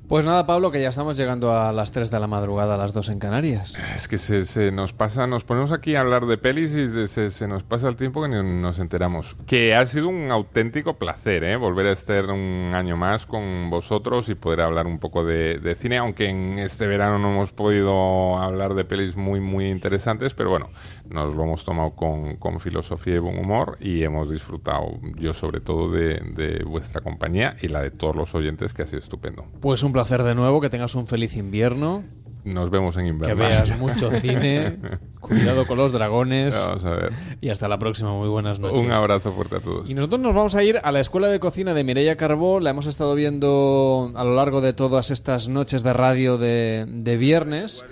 Pues 0.09 0.25
nada, 0.25 0.47
Pablo, 0.47 0.71
que 0.71 0.81
ya 0.81 0.89
estamos 0.91 1.17
llegando 1.17 1.53
a 1.53 1.73
las 1.73 1.91
3 1.91 2.13
de 2.13 2.21
la 2.21 2.29
madrugada, 2.29 2.77
a 2.77 2.79
las 2.79 2.93
2 2.93 3.09
en 3.09 3.19
Canarias. 3.19 3.77
Es 3.97 4.07
que 4.07 4.19
se, 4.19 4.45
se 4.45 4.71
nos 4.71 4.93
pasa, 4.93 5.27
nos 5.27 5.43
ponemos 5.43 5.73
aquí 5.73 5.97
a 5.97 6.01
hablar 6.01 6.27
de 6.27 6.39
pelis 6.39 6.71
y 6.75 7.09
se, 7.09 7.29
se- 7.31 7.49
nos 7.49 7.65
pasa 7.65 7.89
el 7.89 7.97
tiempo 7.97 8.23
que 8.23 8.29
ni 8.29 8.61
nos 8.63 8.79
enteramos. 8.79 9.35
Que 9.49 9.75
ha 9.75 9.85
sido 9.85 10.09
un 10.09 10.31
auténtico 10.31 10.95
placer, 10.97 11.43
¿eh? 11.43 11.57
Volver 11.57 11.87
a 11.87 11.93
estar 11.93 12.27
un 12.27 12.71
año 12.73 12.97
más 12.97 13.27
con 13.27 13.69
vosotros 13.69 14.29
y 14.29 14.37
poder 14.37 14.61
hablar 14.61 14.87
un 14.87 15.01
poco 15.01 15.25
de, 15.25 15.59
de 15.59 15.75
cine, 15.75 15.97
aunque 15.99 16.29
en 16.29 16.61
este 16.61 16.87
verano 16.87 17.19
no 17.19 17.33
hemos 17.33 17.51
podido 17.51 18.39
hablar 18.39 18.75
de 18.75 18.85
pelis 18.85 19.17
muy, 19.17 19.41
muy 19.41 19.69
interesantes, 19.71 20.35
pero 20.35 20.51
bueno, 20.51 20.71
nos 21.11 21.35
lo 21.35 21.45
hemos 21.45 21.65
tomado 21.65 21.91
con, 21.93 22.37
con 22.37 22.61
filosofía 22.61 23.17
y 23.17 23.19
buen 23.19 23.39
humor 23.39 23.77
y 23.81 24.03
hemos 24.03 24.31
disfrutado, 24.31 24.99
yo 25.17 25.35
sobre 25.35 25.61
todo, 25.61 25.91
de, 25.91 26.21
de 26.35 26.65
vuestra 26.65 27.01
compañía 27.01 27.57
y 27.63 27.69
la 27.69 27.83
de 27.83 27.91
todos 27.91 28.17
los 28.17 28.35
oyentes, 28.35 28.75
que 28.75 28.83
ha 28.83 28.87
sido 28.87 29.01
estupendo. 29.01 29.45
Pues 29.61 29.83
un 29.83 29.93
placer 29.93 30.23
de 30.23 30.35
nuevo, 30.35 30.61
que 30.61 30.71
tengas 30.71 30.95
un 30.95 31.07
feliz 31.07 31.37
invierno. 31.37 32.05
Nos 32.45 32.71
vemos 32.71 32.97
en 32.97 33.03
Que 33.05 33.09
invierno. 33.11 33.37
veas 33.45 33.77
mucho 33.81 34.09
cine, 34.21 34.79
cuidado 35.19 35.67
con 35.67 35.79
los 35.79 35.91
dragones. 35.91 36.55
Vamos 36.55 36.85
a 36.85 36.91
ver. 36.91 37.13
Y 37.41 37.49
hasta 37.49 37.67
la 37.67 37.77
próxima, 37.77 38.13
muy 38.13 38.29
buenas 38.29 38.61
noches. 38.61 38.83
Un 38.83 38.93
abrazo 38.93 39.33
fuerte 39.33 39.57
a 39.57 39.61
todos. 39.61 39.91
Y 39.91 39.95
nosotros 39.95 40.21
nos 40.21 40.33
vamos 40.33 40.55
a 40.55 40.63
ir 40.63 40.79
a 40.81 40.93
la 40.93 41.01
escuela 41.01 41.27
de 41.27 41.41
cocina 41.41 41.75
de 41.75 41.83
Mireia 41.83 42.17
Carbó. 42.17 42.61
La 42.61 42.71
hemos 42.71 42.87
estado 42.87 43.17
viendo 43.17 44.13
a 44.15 44.23
lo 44.23 44.37
largo 44.37 44.61
de 44.61 44.73
todas 44.75 45.11
estas 45.11 45.49
noches 45.49 45.83
de 45.83 45.93
radio 45.93 46.39
de, 46.39 46.85
de 46.89 47.17
viernes 47.17 47.85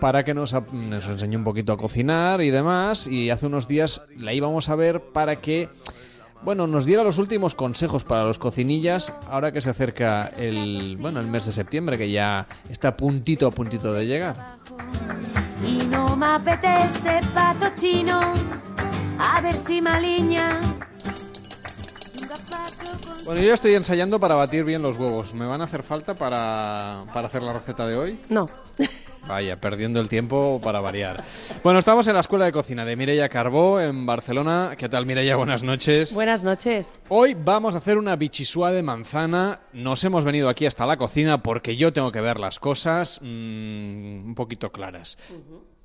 para 0.00 0.24
que 0.24 0.34
nos, 0.34 0.52
nos 0.72 1.08
enseñe 1.08 1.36
un 1.36 1.44
poquito 1.44 1.72
a 1.72 1.76
cocinar 1.76 2.42
y 2.42 2.50
demás. 2.50 3.06
Y 3.06 3.30
hace 3.30 3.46
unos 3.46 3.68
días 3.68 4.02
la 4.16 4.32
íbamos 4.32 4.68
a 4.68 4.74
ver 4.74 5.00
para 5.00 5.36
que, 5.36 5.68
bueno, 6.42 6.66
nos 6.66 6.84
diera 6.84 7.04
los 7.04 7.18
últimos 7.18 7.54
consejos 7.54 8.04
para 8.04 8.24
los 8.24 8.38
cocinillas 8.38 9.12
ahora 9.28 9.52
que 9.52 9.60
se 9.60 9.70
acerca 9.70 10.26
el, 10.36 10.96
bueno, 10.98 11.20
el 11.20 11.26
mes 11.26 11.46
de 11.46 11.52
septiembre, 11.52 11.98
que 11.98 12.10
ya 12.10 12.46
está 12.68 12.88
a 12.88 12.96
puntito 12.96 13.46
a 13.46 13.50
puntito 13.50 13.92
de 13.92 14.06
llegar. 14.06 14.56
Y 15.66 15.86
no 15.86 16.16
me 16.16 16.26
apetece 16.26 17.20
pato 17.34 17.66
chino, 17.74 18.20
a 19.18 19.40
ver 19.40 19.56
si 19.66 19.80
maliña. 19.80 20.60
Bueno, 23.24 23.40
yo 23.40 23.48
ya 23.48 23.54
estoy 23.54 23.74
ensayando 23.74 24.20
para 24.20 24.34
batir 24.34 24.64
bien 24.64 24.82
los 24.82 24.98
huevos. 24.98 25.34
¿Me 25.34 25.46
van 25.46 25.62
a 25.62 25.64
hacer 25.64 25.82
falta 25.82 26.12
para, 26.12 27.04
para 27.14 27.28
hacer 27.28 27.42
la 27.42 27.54
receta 27.54 27.86
de 27.86 27.96
hoy? 27.96 28.20
No. 28.28 28.46
Vaya, 29.26 29.56
perdiendo 29.58 30.00
el 30.00 30.08
tiempo 30.08 30.60
para 30.62 30.80
variar. 30.80 31.24
Bueno, 31.62 31.78
estamos 31.78 32.06
en 32.06 32.14
la 32.14 32.20
Escuela 32.20 32.44
de 32.44 32.52
Cocina 32.52 32.84
de 32.84 32.94
Mireia 32.94 33.28
Carbó, 33.28 33.80
en 33.80 34.04
Barcelona. 34.04 34.74
¿Qué 34.76 34.88
tal, 34.88 35.06
Mireia? 35.06 35.36
Buenas 35.36 35.62
noches. 35.62 36.14
Buenas 36.14 36.44
noches. 36.44 36.92
Hoy 37.08 37.34
vamos 37.34 37.74
a 37.74 37.78
hacer 37.78 37.96
una 37.96 38.16
bichisua 38.16 38.70
de 38.70 38.82
manzana. 38.82 39.60
Nos 39.72 40.04
hemos 40.04 40.24
venido 40.24 40.48
aquí 40.48 40.66
hasta 40.66 40.84
la 40.84 40.98
cocina 40.98 41.42
porque 41.42 41.76
yo 41.76 41.92
tengo 41.92 42.12
que 42.12 42.20
ver 42.20 42.38
las 42.38 42.60
cosas 42.60 43.20
mm, 43.22 44.26
un 44.26 44.34
poquito 44.36 44.70
claras. 44.70 45.16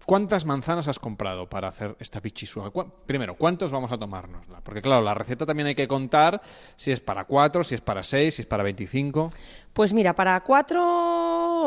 ¿Cuántas 0.10 0.44
manzanas 0.44 0.88
has 0.88 0.98
comprado 0.98 1.48
para 1.48 1.68
hacer 1.68 1.96
esta 2.00 2.20
bichisua? 2.20 2.72
¿Cu- 2.72 2.92
Primero, 3.06 3.36
¿cuántos 3.36 3.72
vamos 3.72 3.92
a 3.92 3.98
tomárnosla? 4.00 4.60
Porque 4.64 4.82
claro, 4.82 5.04
la 5.04 5.14
receta 5.14 5.46
también 5.46 5.68
hay 5.68 5.76
que 5.76 5.88
contar 5.88 6.42
si 6.76 6.92
es 6.92 7.00
para 7.00 7.26
cuatro, 7.26 7.64
si 7.64 7.76
es 7.76 7.82
para 7.82 8.02
seis, 8.02 8.34
si 8.34 8.42
es 8.42 8.48
para 8.48 8.64
25. 8.64 9.30
Pues 9.72 9.94
mira, 9.94 10.16
para 10.16 10.40
cuatro 10.42 10.82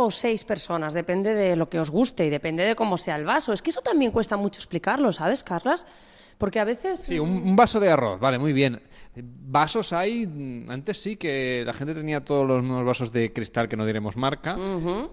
o 0.05 0.11
seis 0.11 0.45
personas, 0.45 0.93
depende 0.93 1.35
de 1.35 1.55
lo 1.55 1.69
que 1.69 1.79
os 1.79 1.89
guste 1.89 2.27
y 2.27 2.31
depende 2.31 2.65
de 2.65 2.75
cómo 2.75 2.99
sea 2.99 3.15
el 3.15 3.25
vaso. 3.25 3.53
Es 3.53 3.63
que 3.63 3.71
eso 3.71 3.81
también 3.81 4.11
cuesta 4.11 4.37
mucho 4.37 4.59
explicarlo, 4.59 5.13
¿sabes, 5.13 5.45
Carlas? 5.45 5.87
Porque 6.37 6.59
a 6.59 6.65
veces... 6.65 6.99
Sí, 6.99 7.21
un, 7.21 7.31
un 7.31 7.55
vaso 7.55 7.79
de 7.79 7.91
arroz, 7.91 8.19
vale, 8.19 8.41
muy 8.41 8.53
bien. 8.53 8.83
Vasos 9.15 9.93
hay, 9.93 10.27
mm, 10.27 10.69
antes 10.69 11.01
sí 11.01 11.15
que 11.17 11.63
la 11.65 11.75
gente 11.75 11.95
tenía 11.95 12.25
todos 12.25 12.45
los 12.49 12.65
nuevos 12.65 12.85
vasos 12.87 13.13
de 13.13 13.33
cristal 13.33 13.69
que 13.69 13.77
no 13.77 13.87
diremos 13.87 14.17
marca, 14.17 14.57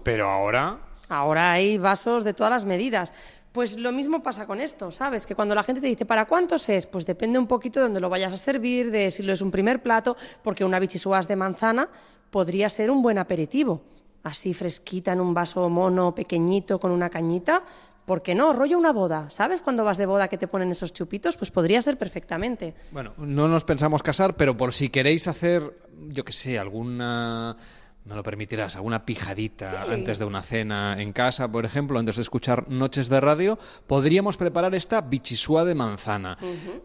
pero 0.02 0.28
ahora 0.28 0.80
Ahora 1.10 1.52
hay 1.52 1.76
vasos 1.76 2.22
de 2.22 2.32
todas 2.32 2.52
las 2.52 2.64
medidas. 2.64 3.12
Pues 3.52 3.76
lo 3.78 3.90
mismo 3.90 4.22
pasa 4.22 4.46
con 4.46 4.60
esto, 4.60 4.92
¿sabes? 4.92 5.26
Que 5.26 5.34
cuando 5.34 5.56
la 5.56 5.64
gente 5.64 5.80
te 5.80 5.88
dice, 5.88 6.06
¿para 6.06 6.26
cuántos 6.26 6.68
es? 6.68 6.86
Pues 6.86 7.04
depende 7.04 7.36
un 7.36 7.48
poquito 7.48 7.80
de 7.80 7.86
dónde 7.86 7.98
lo 7.98 8.08
vayas 8.08 8.32
a 8.32 8.36
servir, 8.36 8.92
de 8.92 9.10
si 9.10 9.24
lo 9.24 9.32
es 9.32 9.40
un 9.40 9.50
primer 9.50 9.82
plato, 9.82 10.16
porque 10.42 10.64
una 10.64 10.78
bichisuas 10.78 11.26
de 11.26 11.34
manzana 11.34 11.88
podría 12.30 12.70
ser 12.70 12.92
un 12.92 13.02
buen 13.02 13.18
aperitivo. 13.18 13.82
Así 14.22 14.54
fresquita 14.54 15.12
en 15.12 15.20
un 15.20 15.34
vaso 15.34 15.68
mono 15.68 16.14
pequeñito 16.14 16.78
con 16.78 16.92
una 16.92 17.10
cañita. 17.10 17.64
¿Por 18.04 18.22
qué 18.22 18.36
no? 18.36 18.52
Rollo 18.52 18.78
una 18.78 18.92
boda. 18.92 19.30
¿Sabes 19.30 19.62
cuando 19.62 19.84
vas 19.84 19.98
de 19.98 20.06
boda 20.06 20.28
que 20.28 20.38
te 20.38 20.46
ponen 20.46 20.70
esos 20.70 20.92
chupitos? 20.92 21.36
Pues 21.36 21.50
podría 21.50 21.82
ser 21.82 21.98
perfectamente. 21.98 22.74
Bueno, 22.92 23.14
no 23.18 23.48
nos 23.48 23.64
pensamos 23.64 24.04
casar, 24.04 24.36
pero 24.36 24.56
por 24.56 24.72
si 24.72 24.90
queréis 24.90 25.26
hacer, 25.26 25.76
yo 26.08 26.24
qué 26.24 26.32
sé, 26.32 26.56
alguna... 26.56 27.56
No 28.04 28.16
lo 28.16 28.22
permitirás, 28.22 28.76
alguna 28.76 29.04
pijadita 29.04 29.82
antes 29.82 30.18
de 30.18 30.24
una 30.24 30.42
cena 30.42 31.00
en 31.00 31.12
casa, 31.12 31.50
por 31.52 31.64
ejemplo, 31.64 31.98
antes 31.98 32.16
de 32.16 32.22
escuchar 32.22 32.68
noches 32.68 33.08
de 33.08 33.20
radio, 33.20 33.58
podríamos 33.86 34.36
preparar 34.36 34.74
esta 34.74 35.02
bichisúa 35.02 35.64
de 35.64 35.74
manzana. 35.74 36.38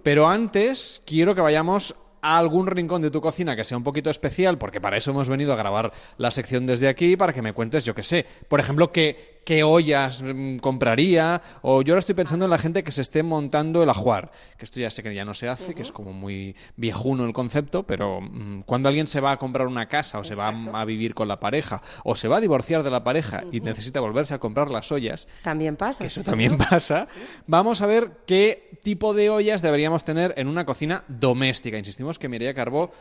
Pero 0.04 0.28
antes 0.28 1.02
quiero 1.06 1.34
que 1.34 1.42
vayamos 1.42 1.96
a 2.22 2.38
algún 2.38 2.68
rincón 2.68 3.02
de 3.02 3.12
tu 3.12 3.22
cocina 3.22 3.56
que 3.56 3.64
sea 3.64 3.78
un 3.78 3.84
poquito 3.84 4.10
especial, 4.10 4.58
porque 4.58 4.82
para 4.82 4.98
eso 4.98 5.12
hemos 5.12 5.30
venido 5.30 5.54
a 5.54 5.56
grabar 5.56 5.94
la 6.18 6.32
sección 6.32 6.66
desde 6.66 6.88
aquí, 6.88 7.16
para 7.16 7.34
que 7.34 7.42
me 7.42 7.54
cuentes, 7.54 7.86
yo 7.86 7.96
qué 7.96 8.04
sé, 8.04 8.26
por 8.48 8.60
ejemplo, 8.60 8.92
qué, 8.92 9.35
qué 9.46 9.64
ollas 9.64 10.22
mm, 10.24 10.58
compraría, 10.58 11.42
o 11.62 11.82
yo 11.82 11.94
ahora 11.94 12.00
estoy 12.00 12.16
pensando 12.16 12.46
en 12.46 12.52
la 12.52 12.58
gente 12.58 12.84
que 12.84 12.92
se 12.92 13.02
esté 13.02 13.24
montando 13.24 13.84
el 13.84 13.90
ajuar, 13.90 14.32
que 14.58 14.66
esto 14.66 14.80
ya 14.80 14.92
sé 14.92 15.04
que 15.04 15.14
ya 15.16 15.24
no 15.24 15.34
se 15.34 15.48
hace, 15.48 15.74
que 15.74 15.84
es 15.84 15.92
como 15.92 16.12
muy 16.12 16.56
viejuno 16.76 17.26
el 17.26 17.32
concepto, 17.34 17.84
pero 17.84 18.20
mm, 18.22 18.62
cuando 18.66 18.90
alguien 18.90 19.08
se 19.08 19.22
va 19.22 19.32
a 19.32 19.38
comprar 19.38 19.68
una 19.68 19.88
casa, 19.88 20.20
o 20.20 20.24
se 20.24 20.36
va 20.36 20.48
a, 20.48 20.82
a 20.82 20.86
vivir 20.86 21.14
con 21.14 21.28
la 21.28 21.40
pareja, 21.40 21.82
o 22.04 22.16
se 22.16 22.28
va 22.28 22.38
a 22.38 22.42
divorciar 22.42 22.84
de 22.84 22.90
la 22.90 23.04
pareja 23.04 23.44
y 23.52 23.62
necesita 23.62 24.00
volverse 24.00 24.34
a 24.34 24.40
comprar 24.40 24.70
las 24.70 24.92
ollas, 24.92 25.28
También 25.44 25.76
pasa. 25.78 26.04
que 26.04 26.08
eso 26.08 26.22
sí, 26.24 26.30
también 26.30 26.58
pasa. 26.58 27.08
Vamos 27.48 27.82
a 27.82 27.86
ver 27.86 28.12
qué 28.26 28.72
tipo 28.84 29.14
de 29.14 29.30
ollas 29.30 29.62
deberíamos 29.62 30.04
tener 30.04 30.34
en 30.38 30.48
una 30.48 30.66
cocina 30.66 31.04
doméstica. 31.08 31.78
Insistimos 31.78 32.18
que 32.20 32.28
Mireia 32.30 32.54
Carbó, 32.54 32.92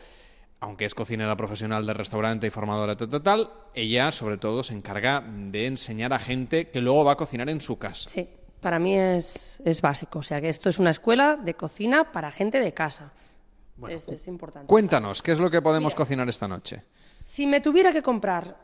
aunque 0.59 0.85
es 0.85 0.95
cocinera 0.95 1.35
profesional 1.37 1.85
de 1.85 1.93
restaurante 1.93 2.47
y 2.47 2.49
formadora 2.49 2.95
tal, 2.95 3.09
tal, 3.09 3.21
tal, 3.23 3.53
ella 3.73 4.11
sobre 4.11 4.37
todo 4.37 4.63
se 4.63 4.73
encarga 4.73 5.21
de 5.27 5.67
enseñar 5.67 6.13
a 6.13 6.19
gente 6.19 6.69
que 6.69 6.81
luego 6.81 7.03
va 7.03 7.13
a 7.13 7.17
cocinar 7.17 7.49
en 7.49 7.61
su 7.61 7.77
casa. 7.77 8.09
Sí, 8.09 8.27
para 8.61 8.79
mí 8.79 8.95
es, 8.95 9.61
es 9.65 9.81
básico. 9.81 10.19
O 10.19 10.23
sea, 10.23 10.41
que 10.41 10.49
esto 10.49 10.69
es 10.69 10.79
una 10.79 10.89
escuela 10.89 11.35
de 11.35 11.53
cocina 11.53 12.11
para 12.11 12.31
gente 12.31 12.59
de 12.59 12.73
casa. 12.73 13.11
es, 13.89 14.07
es 14.09 14.27
importante. 14.27 14.67
Cuéntanos, 14.67 15.21
¿qué 15.21 15.33
es 15.33 15.39
lo 15.39 15.51
que 15.51 15.61
podemos 15.61 15.93
cocinar 15.93 16.27
esta 16.29 16.47
noche? 16.47 16.83
Si 17.23 17.45
me 17.45 17.59
tuviera 17.61 17.91
que 17.91 18.01
comprar, 18.01 18.55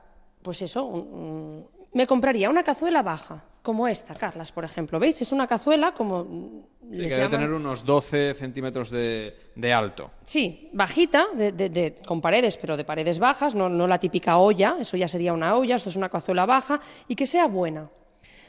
pues 0.41 0.61
eso, 0.61 0.85
un- 0.85 1.01
un- 1.13 1.68
me 1.93 2.07
compraría 2.07 2.49
una 2.49 2.63
cazuela 2.63 3.01
baja, 3.01 3.43
como 3.61 3.88
esta, 3.88 4.15
Carlas, 4.15 4.51
por 4.51 4.63
ejemplo. 4.65 4.99
¿Veis? 4.99 5.22
Es 5.22 5.31
una 5.31 5.47
cazuela 5.47 5.93
como... 5.93 6.23
mm, 6.23 6.61
Sí, 6.91 6.97
que 7.07 7.15
debe 7.15 7.30
tener 7.30 7.51
unos 7.51 7.85
12 7.85 8.34
centímetros 8.34 8.89
de, 8.89 9.34
de 9.55 9.73
alto. 9.73 10.11
Sí, 10.26 10.69
bajita, 10.73 11.27
de, 11.34 12.01
con 12.05 12.19
paredes, 12.19 12.57
pero 12.57 12.76
de 12.76 12.84
paredes 12.84 13.18
bajas, 13.18 13.55
no, 13.55 13.69
no 13.69 13.88
la 13.88 13.97
típica 13.97 14.38
olla, 14.38 14.76
eso 14.77 14.97
ya 14.97 15.07
sería 15.07 15.31
una 15.31 15.55
olla, 15.55 15.77
esto 15.77 15.89
es 15.89 15.95
una 15.95 16.09
cazuela 16.09 16.45
baja, 16.45 16.81
y 17.07 17.15
que 17.15 17.27
sea 17.27 17.47
buena, 17.47 17.89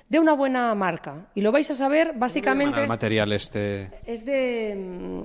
de 0.09 0.19
una 0.19 0.33
buena 0.33 0.75
marca. 0.75 1.29
Y 1.37 1.41
lo 1.41 1.53
vais 1.53 1.71
a 1.71 1.77
saber 1.77 2.15
básicamente... 2.17 2.83
El 2.83 2.89
material 2.89 3.33
este... 3.33 3.91
Es 4.07 4.25
de 4.25 4.75
mm, 4.77 5.23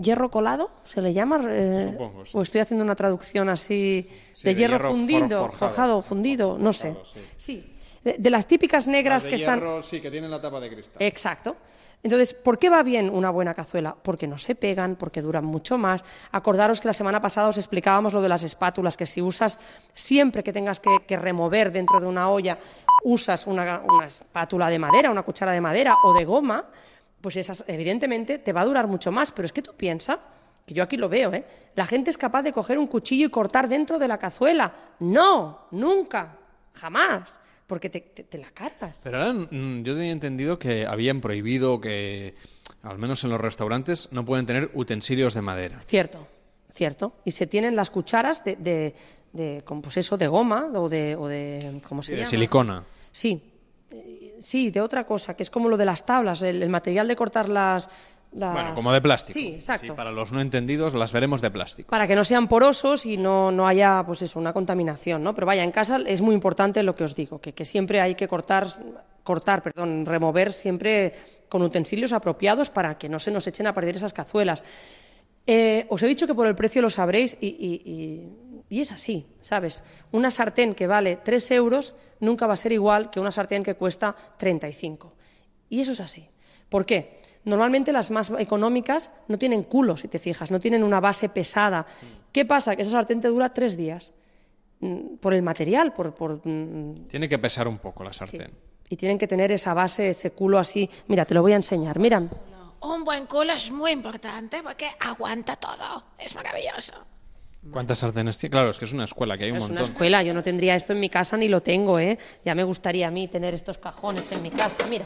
hierro 0.00 0.30
colado, 0.30 0.70
se 0.84 1.00
le 1.02 1.12
llama. 1.12 1.40
eh, 1.48 1.88
Supongo, 1.92 2.24
sí. 2.26 2.32
O 2.36 2.42
estoy 2.42 2.60
haciendo 2.60 2.84
una 2.84 2.94
traducción 2.96 3.48
así 3.48 4.08
Sí, 4.34 4.44
de, 4.44 4.54
de 4.54 4.58
hierro, 4.60 4.72
hierro 4.76 4.90
fundido, 4.90 5.40
forjado. 5.42 5.50
forjado, 5.58 6.02
fundido, 6.02 6.56
no 6.58 6.72
sé. 6.72 6.96
sí. 7.04 7.20
Sí, 7.36 7.76
de, 8.02 8.16
de 8.18 8.30
las 8.30 8.46
típicas 8.46 8.86
negras 8.86 9.24
Las 9.24 9.30
que 9.30 9.36
de 9.36 9.42
están. 9.42 9.58
hierro, 9.58 9.82
sí, 9.82 10.00
que 10.00 10.10
tienen 10.10 10.30
la 10.30 10.40
tapa 10.40 10.58
de 10.60 10.70
cristal. 10.70 10.96
Exacto. 11.02 11.56
Entonces, 12.02 12.32
¿por 12.32 12.58
qué 12.58 12.70
va 12.70 12.82
bien 12.82 13.10
una 13.10 13.28
buena 13.28 13.52
cazuela? 13.52 13.94
Porque 14.02 14.26
no 14.26 14.38
se 14.38 14.54
pegan, 14.54 14.96
porque 14.96 15.20
duran 15.20 15.44
mucho 15.44 15.76
más. 15.76 16.02
Acordaros 16.32 16.80
que 16.80 16.88
la 16.88 16.94
semana 16.94 17.20
pasada 17.20 17.48
os 17.48 17.58
explicábamos 17.58 18.14
lo 18.14 18.22
de 18.22 18.30
las 18.30 18.42
espátulas, 18.42 18.96
que 18.96 19.04
si 19.04 19.20
usas, 19.20 19.58
siempre 19.92 20.42
que 20.42 20.50
tengas 20.50 20.80
que, 20.80 20.88
que 21.06 21.18
remover 21.18 21.70
dentro 21.70 22.00
de 22.00 22.06
una 22.06 22.30
olla, 22.30 22.56
usas 23.04 23.46
una, 23.46 23.82
una 23.86 24.06
espátula 24.06 24.70
de 24.70 24.78
madera, 24.78 25.10
una 25.10 25.22
cuchara 25.24 25.52
de 25.52 25.60
madera 25.60 25.94
o 26.02 26.14
de 26.14 26.24
goma, 26.24 26.64
pues 27.20 27.36
esas, 27.36 27.64
evidentemente, 27.66 28.38
te 28.38 28.52
va 28.52 28.62
a 28.62 28.64
durar 28.64 28.86
mucho 28.86 29.10
más. 29.12 29.32
Pero 29.32 29.46
es 29.46 29.52
que 29.52 29.62
tú 29.62 29.74
piensas, 29.76 30.18
que 30.66 30.74
yo 30.74 30.82
aquí 30.82 30.96
lo 30.96 31.08
veo, 31.08 31.32
¿eh? 31.34 31.44
La 31.74 31.86
gente 31.86 32.10
es 32.10 32.18
capaz 32.18 32.42
de 32.42 32.52
coger 32.52 32.78
un 32.78 32.86
cuchillo 32.86 33.26
y 33.26 33.30
cortar 33.30 33.68
dentro 33.68 33.98
de 33.98 34.08
la 34.08 34.18
cazuela. 34.18 34.74
No, 35.00 35.66
nunca, 35.70 36.36
jamás, 36.74 37.38
porque 37.66 37.88
te, 37.90 38.00
te- 38.00 38.24
te 38.24 38.38
la 38.38 38.50
cargas. 38.50 39.00
Pero 39.04 39.18
ahora 39.18 39.32
mm, 39.32 39.82
yo 39.82 39.94
tenía 39.94 40.12
entendido 40.12 40.58
que 40.58 40.86
habían 40.86 41.20
prohibido 41.20 41.80
que, 41.80 42.34
al 42.82 42.98
menos 42.98 43.22
en 43.24 43.30
los 43.30 43.40
restaurantes, 43.40 44.08
no 44.12 44.24
pueden 44.24 44.46
tener 44.46 44.70
utensilios 44.74 45.34
de 45.34 45.42
madera. 45.42 45.80
Cierto, 45.80 46.26
cierto. 46.70 47.14
Y 47.24 47.30
se 47.32 47.46
tienen 47.46 47.76
las 47.76 47.90
cucharas 47.90 48.44
de, 48.44 48.56
de, 48.56 48.94
de 49.32 49.62
pues 49.82 49.96
eso, 49.96 50.16
de 50.18 50.26
goma 50.28 50.66
o 50.74 50.88
de, 50.88 51.16
o 51.16 51.28
de 51.28 51.80
¿cómo 51.88 52.02
se 52.02 52.08
Sí, 52.08 52.12
de 52.12 52.18
llama? 52.18 52.30
silicona. 52.30 52.84
Sí, 53.12 53.42
sí, 54.40 54.70
de 54.70 54.80
otra 54.80 55.04
cosa, 55.04 55.34
que 55.36 55.42
es 55.44 55.50
como 55.50 55.68
lo 55.68 55.76
de 55.76 55.84
las 55.84 56.04
tablas, 56.04 56.42
el, 56.42 56.62
el 56.62 56.68
material 56.68 57.06
de 57.06 57.14
cortar 57.14 57.48
las, 57.48 57.88
las- 58.32 58.52
Bueno, 58.52 58.74
como 58.74 58.92
de 58.92 59.00
plástico. 59.00 59.38
Sí, 59.38 59.48
exacto. 59.54 59.86
Sí, 59.88 59.92
para 59.92 60.10
los 60.10 60.32
no 60.32 60.40
entendidos 60.40 60.94
las 60.94 61.12
veremos 61.12 61.40
de 61.40 61.50
plástico. 61.50 61.88
para 61.90 62.06
que 62.08 62.14
no 62.16 62.24
sean 62.24 62.48
porosos 62.48 63.06
y 63.06 63.16
no, 63.16 63.52
no 63.52 63.66
haya 63.66 64.02
pues 64.06 64.22
eso, 64.22 64.38
una 64.40 64.52
contaminación, 64.52 65.22
¿no? 65.22 65.34
Pero 65.34 65.46
vaya, 65.46 65.62
en 65.62 65.70
casa 65.72 65.98
es 66.06 66.20
muy 66.20 66.34
importante 66.34 66.82
lo 66.82 66.96
que 66.96 67.04
os 67.04 67.14
digo, 67.14 67.40
que, 67.40 67.52
que 67.52 67.64
siempre 67.64 68.00
hay 68.00 68.14
que 68.14 68.26
cortar, 68.28 68.66
cortar, 69.24 69.62
perdón, 69.62 70.06
remover 70.06 70.52
siempre 70.52 71.12
con 71.48 71.62
utensilios 71.62 72.12
apropiados 72.12 72.70
para 72.70 72.96
que 72.98 73.08
no 73.08 73.18
se 73.18 73.30
nos 73.30 73.46
echen 73.46 73.66
a 73.66 73.74
perder 73.74 73.96
esas 73.96 74.12
cazuelas. 74.12 74.62
Eh, 75.46 75.86
os 75.88 76.00
he 76.02 76.06
dicho 76.06 76.26
que 76.26 76.34
por 76.34 76.46
el 76.46 76.54
precio 76.54 76.80
lo 76.82 76.90
sabréis 76.90 77.36
y, 77.40 77.48
y- 77.48 77.82
y- 77.90 78.28
y 78.70 78.80
es 78.80 78.92
así, 78.92 79.26
¿sabes? 79.40 79.82
Una 80.12 80.30
sartén 80.30 80.74
que 80.74 80.86
vale 80.86 81.16
3 81.22 81.50
euros 81.50 81.94
nunca 82.20 82.46
va 82.46 82.54
a 82.54 82.56
ser 82.56 82.72
igual 82.72 83.10
que 83.10 83.20
una 83.20 83.30
sartén 83.32 83.62
que 83.62 83.74
cuesta 83.74 84.16
35. 84.38 85.12
Y 85.68 85.80
eso 85.80 85.92
es 85.92 86.00
así. 86.00 86.28
¿Por 86.68 86.86
qué? 86.86 87.20
Normalmente 87.44 87.92
las 87.92 88.10
más 88.10 88.30
económicas 88.38 89.10
no 89.28 89.38
tienen 89.38 89.64
culo, 89.64 89.96
si 89.96 90.08
te 90.08 90.18
fijas, 90.18 90.50
no 90.50 90.60
tienen 90.60 90.84
una 90.84 91.00
base 91.00 91.28
pesada. 91.28 91.86
¿Qué 92.32 92.44
pasa? 92.44 92.76
Que 92.76 92.82
esa 92.82 92.92
sartén 92.92 93.20
te 93.20 93.28
dura 93.28 93.52
tres 93.52 93.76
días. 93.76 94.12
Mm, 94.80 95.16
Por 95.16 95.34
el 95.34 95.42
material, 95.42 95.92
por, 95.92 96.14
por, 96.14 96.40
mm, 96.46 97.08
Tiene 97.08 97.28
que 97.28 97.38
pesar 97.38 97.66
un 97.68 97.78
poco 97.78 98.04
la 98.04 98.12
sartén. 98.12 98.50
y 98.88 98.96
tienen 98.96 99.18
que 99.18 99.26
tener 99.26 99.50
esa 99.52 99.74
base, 99.74 100.10
ese 100.10 100.30
culo 100.32 100.58
así. 100.58 100.88
Mira, 101.08 101.24
te 101.24 101.34
lo 101.34 101.42
voy 101.42 101.52
a 101.52 101.56
enseñar. 101.56 101.98
Mira, 101.98 102.22
Un 102.82 103.04
buen 103.04 103.26
culo 103.26 103.52
es 103.52 103.70
muy 103.70 103.90
importante 103.90 104.62
porque 104.62 104.86
aguanta 105.00 105.56
todo. 105.56 106.04
Es 106.18 106.34
maravilloso. 106.34 106.94
¿Cuántas 107.70 107.98
sartenes 107.98 108.38
tiene? 108.38 108.52
Claro, 108.52 108.70
es 108.70 108.78
que 108.78 108.86
es 108.86 108.92
una 108.92 109.04
escuela, 109.04 109.36
que 109.36 109.44
hay 109.44 109.50
un 109.50 109.58
es 109.58 109.62
montón. 109.64 109.76
una 109.78 109.86
escuela. 109.86 110.22
Yo 110.22 110.32
no 110.32 110.42
tendría 110.42 110.74
esto 110.74 110.92
en 110.94 111.00
mi 111.00 111.10
casa 111.10 111.36
ni 111.36 111.48
lo 111.48 111.60
tengo, 111.60 111.98
¿eh? 111.98 112.18
Ya 112.44 112.54
me 112.54 112.64
gustaría 112.64 113.08
a 113.08 113.10
mí 113.10 113.28
tener 113.28 113.52
estos 113.54 113.76
cajones 113.78 114.32
en 114.32 114.40
mi 114.42 114.50
casa. 114.50 114.86
Mira, 114.88 115.04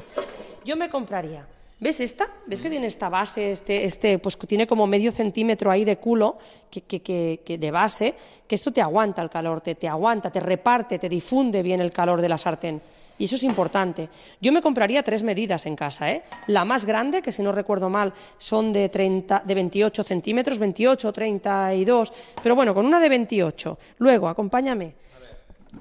yo 0.64 0.76
me 0.76 0.89
compraría. 0.89 1.47
¿Ves 1.81 1.98
esta? 1.98 2.28
¿Ves 2.47 2.62
que 2.62 2.70
tiene 2.70 2.86
esta 2.86 3.09
base, 3.09 3.51
este, 3.51 3.85
este, 3.85 4.18
pues 4.20 4.36
que 4.36 4.47
tiene 4.47 4.66
como 4.66 4.86
medio 4.86 5.10
centímetro 5.10 5.70
ahí 5.70 5.85
de 5.85 5.97
culo, 5.98 6.39
que, 6.70 6.82
que, 6.82 7.02
que, 7.02 7.40
que 7.44 7.59
de 7.59 7.70
base, 7.72 8.14
que 8.47 8.55
esto 8.55 8.72
te 8.72 8.81
aguanta 8.81 9.20
el 9.20 9.28
calor, 9.28 9.60
te, 9.60 9.74
te 9.74 9.89
aguanta, 9.89 10.31
te 10.31 10.39
reparte, 10.39 11.01
te 11.01 11.09
difunde 11.09 11.62
bien 11.62 11.81
el 11.81 11.90
calor 11.90 12.22
de 12.22 12.28
la 12.28 12.39
sartén. 12.39 12.81
Y 13.19 13.24
eso 13.24 13.36
es 13.36 13.43
importante. 13.43 14.09
Yo 14.41 14.53
me 14.53 14.62
compraría 14.62 15.03
tres 15.03 15.23
medidas 15.23 15.66
en 15.66 15.77
casa, 15.77 16.11
¿eh? 16.11 16.23
La 16.49 16.65
más 16.65 16.85
grande, 16.85 17.23
que 17.23 17.32
si 17.32 17.43
no 17.43 17.53
recuerdo 17.53 17.89
mal, 17.89 18.12
son 18.39 18.73
de, 18.73 18.89
30, 18.89 19.43
de 19.45 19.55
28 19.55 20.05
centímetros, 20.05 20.59
28, 20.59 21.12
32, 21.12 22.12
pero 22.43 22.55
bueno, 22.55 22.74
con 22.74 22.86
una 22.86 23.01
de 23.01 23.09
28. 23.09 23.78
Luego, 23.99 24.28
acompáñame. 24.28 24.95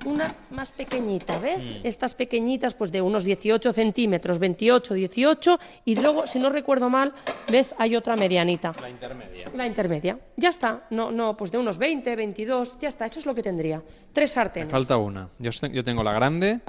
Una 0.05 0.35
más 0.49 0.71
pequeñita, 0.71 1.37
¿ves? 1.37 1.63
Mm. 1.63 1.85
Estas 1.85 2.15
pequeñitas, 2.15 2.73
pues 2.73 2.91
de 2.91 2.99
unos 2.99 3.23
18 3.23 3.73
centímetros, 3.73 4.39
28, 4.39 4.95
18, 4.95 5.59
y 5.85 5.95
luego, 5.95 6.25
si 6.25 6.39
no 6.39 6.49
recuerdo 6.49 6.89
mal, 6.89 7.13
¿ves? 7.51 7.75
Hay 7.77 7.95
otra 7.95 8.15
medianita. 8.15 8.73
La 8.81 8.89
intermedia. 8.89 9.51
La 9.53 9.67
intermedia. 9.67 10.17
Ya 10.35 10.49
está. 10.49 10.83
No, 10.89 11.11
no, 11.11 11.37
pues 11.37 11.51
de 11.51 11.59
unos 11.59 11.77
20, 11.77 12.15
22, 12.15 12.77
ya 12.79 12.89
está. 12.89 13.05
Eso 13.05 13.19
es 13.19 13.27
lo 13.27 13.35
que 13.35 13.43
tendría. 13.43 13.83
Tres 14.11 14.31
Me 14.31 14.33
sartenes. 14.33 14.71
falta 14.71 14.97
una. 14.97 15.29
Yo 15.37 15.83
tengo 15.83 16.03
la 16.03 16.11
grande, 16.13 16.61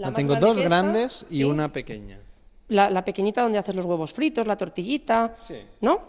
La 0.00 0.08
más 0.08 0.16
tengo 0.16 0.32
grande 0.34 0.46
dos 0.48 0.56
esta, 0.58 0.68
grandes 0.68 1.26
y 1.30 1.34
sí. 1.34 1.44
una 1.44 1.72
pequeña. 1.72 2.18
La, 2.68 2.88
la 2.90 3.04
pequeñita 3.04 3.42
donde 3.42 3.58
haces 3.58 3.74
los 3.74 3.84
huevos 3.84 4.12
fritos, 4.12 4.46
la 4.46 4.56
tortillita, 4.56 5.36
Sí. 5.46 5.56
¿no? 5.80 6.00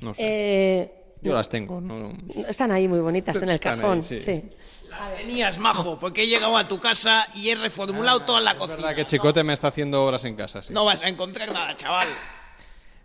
No 0.00 0.14
sé. 0.14 0.22
Eh, 0.24 0.94
yo 1.22 1.34
las 1.34 1.48
tengo. 1.48 1.80
No, 1.80 2.12
están 2.48 2.70
ahí 2.70 2.86
muy 2.86 3.00
bonitas 3.00 3.36
en 3.36 3.44
el 3.44 3.50
ahí, 3.50 3.58
cajón. 3.58 4.02
sí. 4.02 4.18
sí. 4.18 4.44
Las 4.88 5.14
tenías, 5.16 5.58
majo, 5.58 5.98
porque 5.98 6.22
he 6.22 6.26
llegado 6.26 6.56
a 6.56 6.66
tu 6.66 6.78
casa 6.80 7.28
y 7.34 7.50
he 7.50 7.54
reformulado 7.54 8.20
toda 8.20 8.40
la 8.40 8.52
Es 8.52 8.56
cocina. 8.56 8.76
verdad 8.76 8.96
que 8.96 9.04
Chicote 9.04 9.44
me 9.44 9.52
está 9.52 9.68
haciendo 9.68 10.02
obras 10.04 10.24
en 10.24 10.34
casa, 10.34 10.62
sí. 10.62 10.72
No 10.72 10.84
vas 10.84 11.02
a 11.02 11.08
encontrar 11.08 11.52
nada, 11.52 11.74
chaval. 11.76 12.08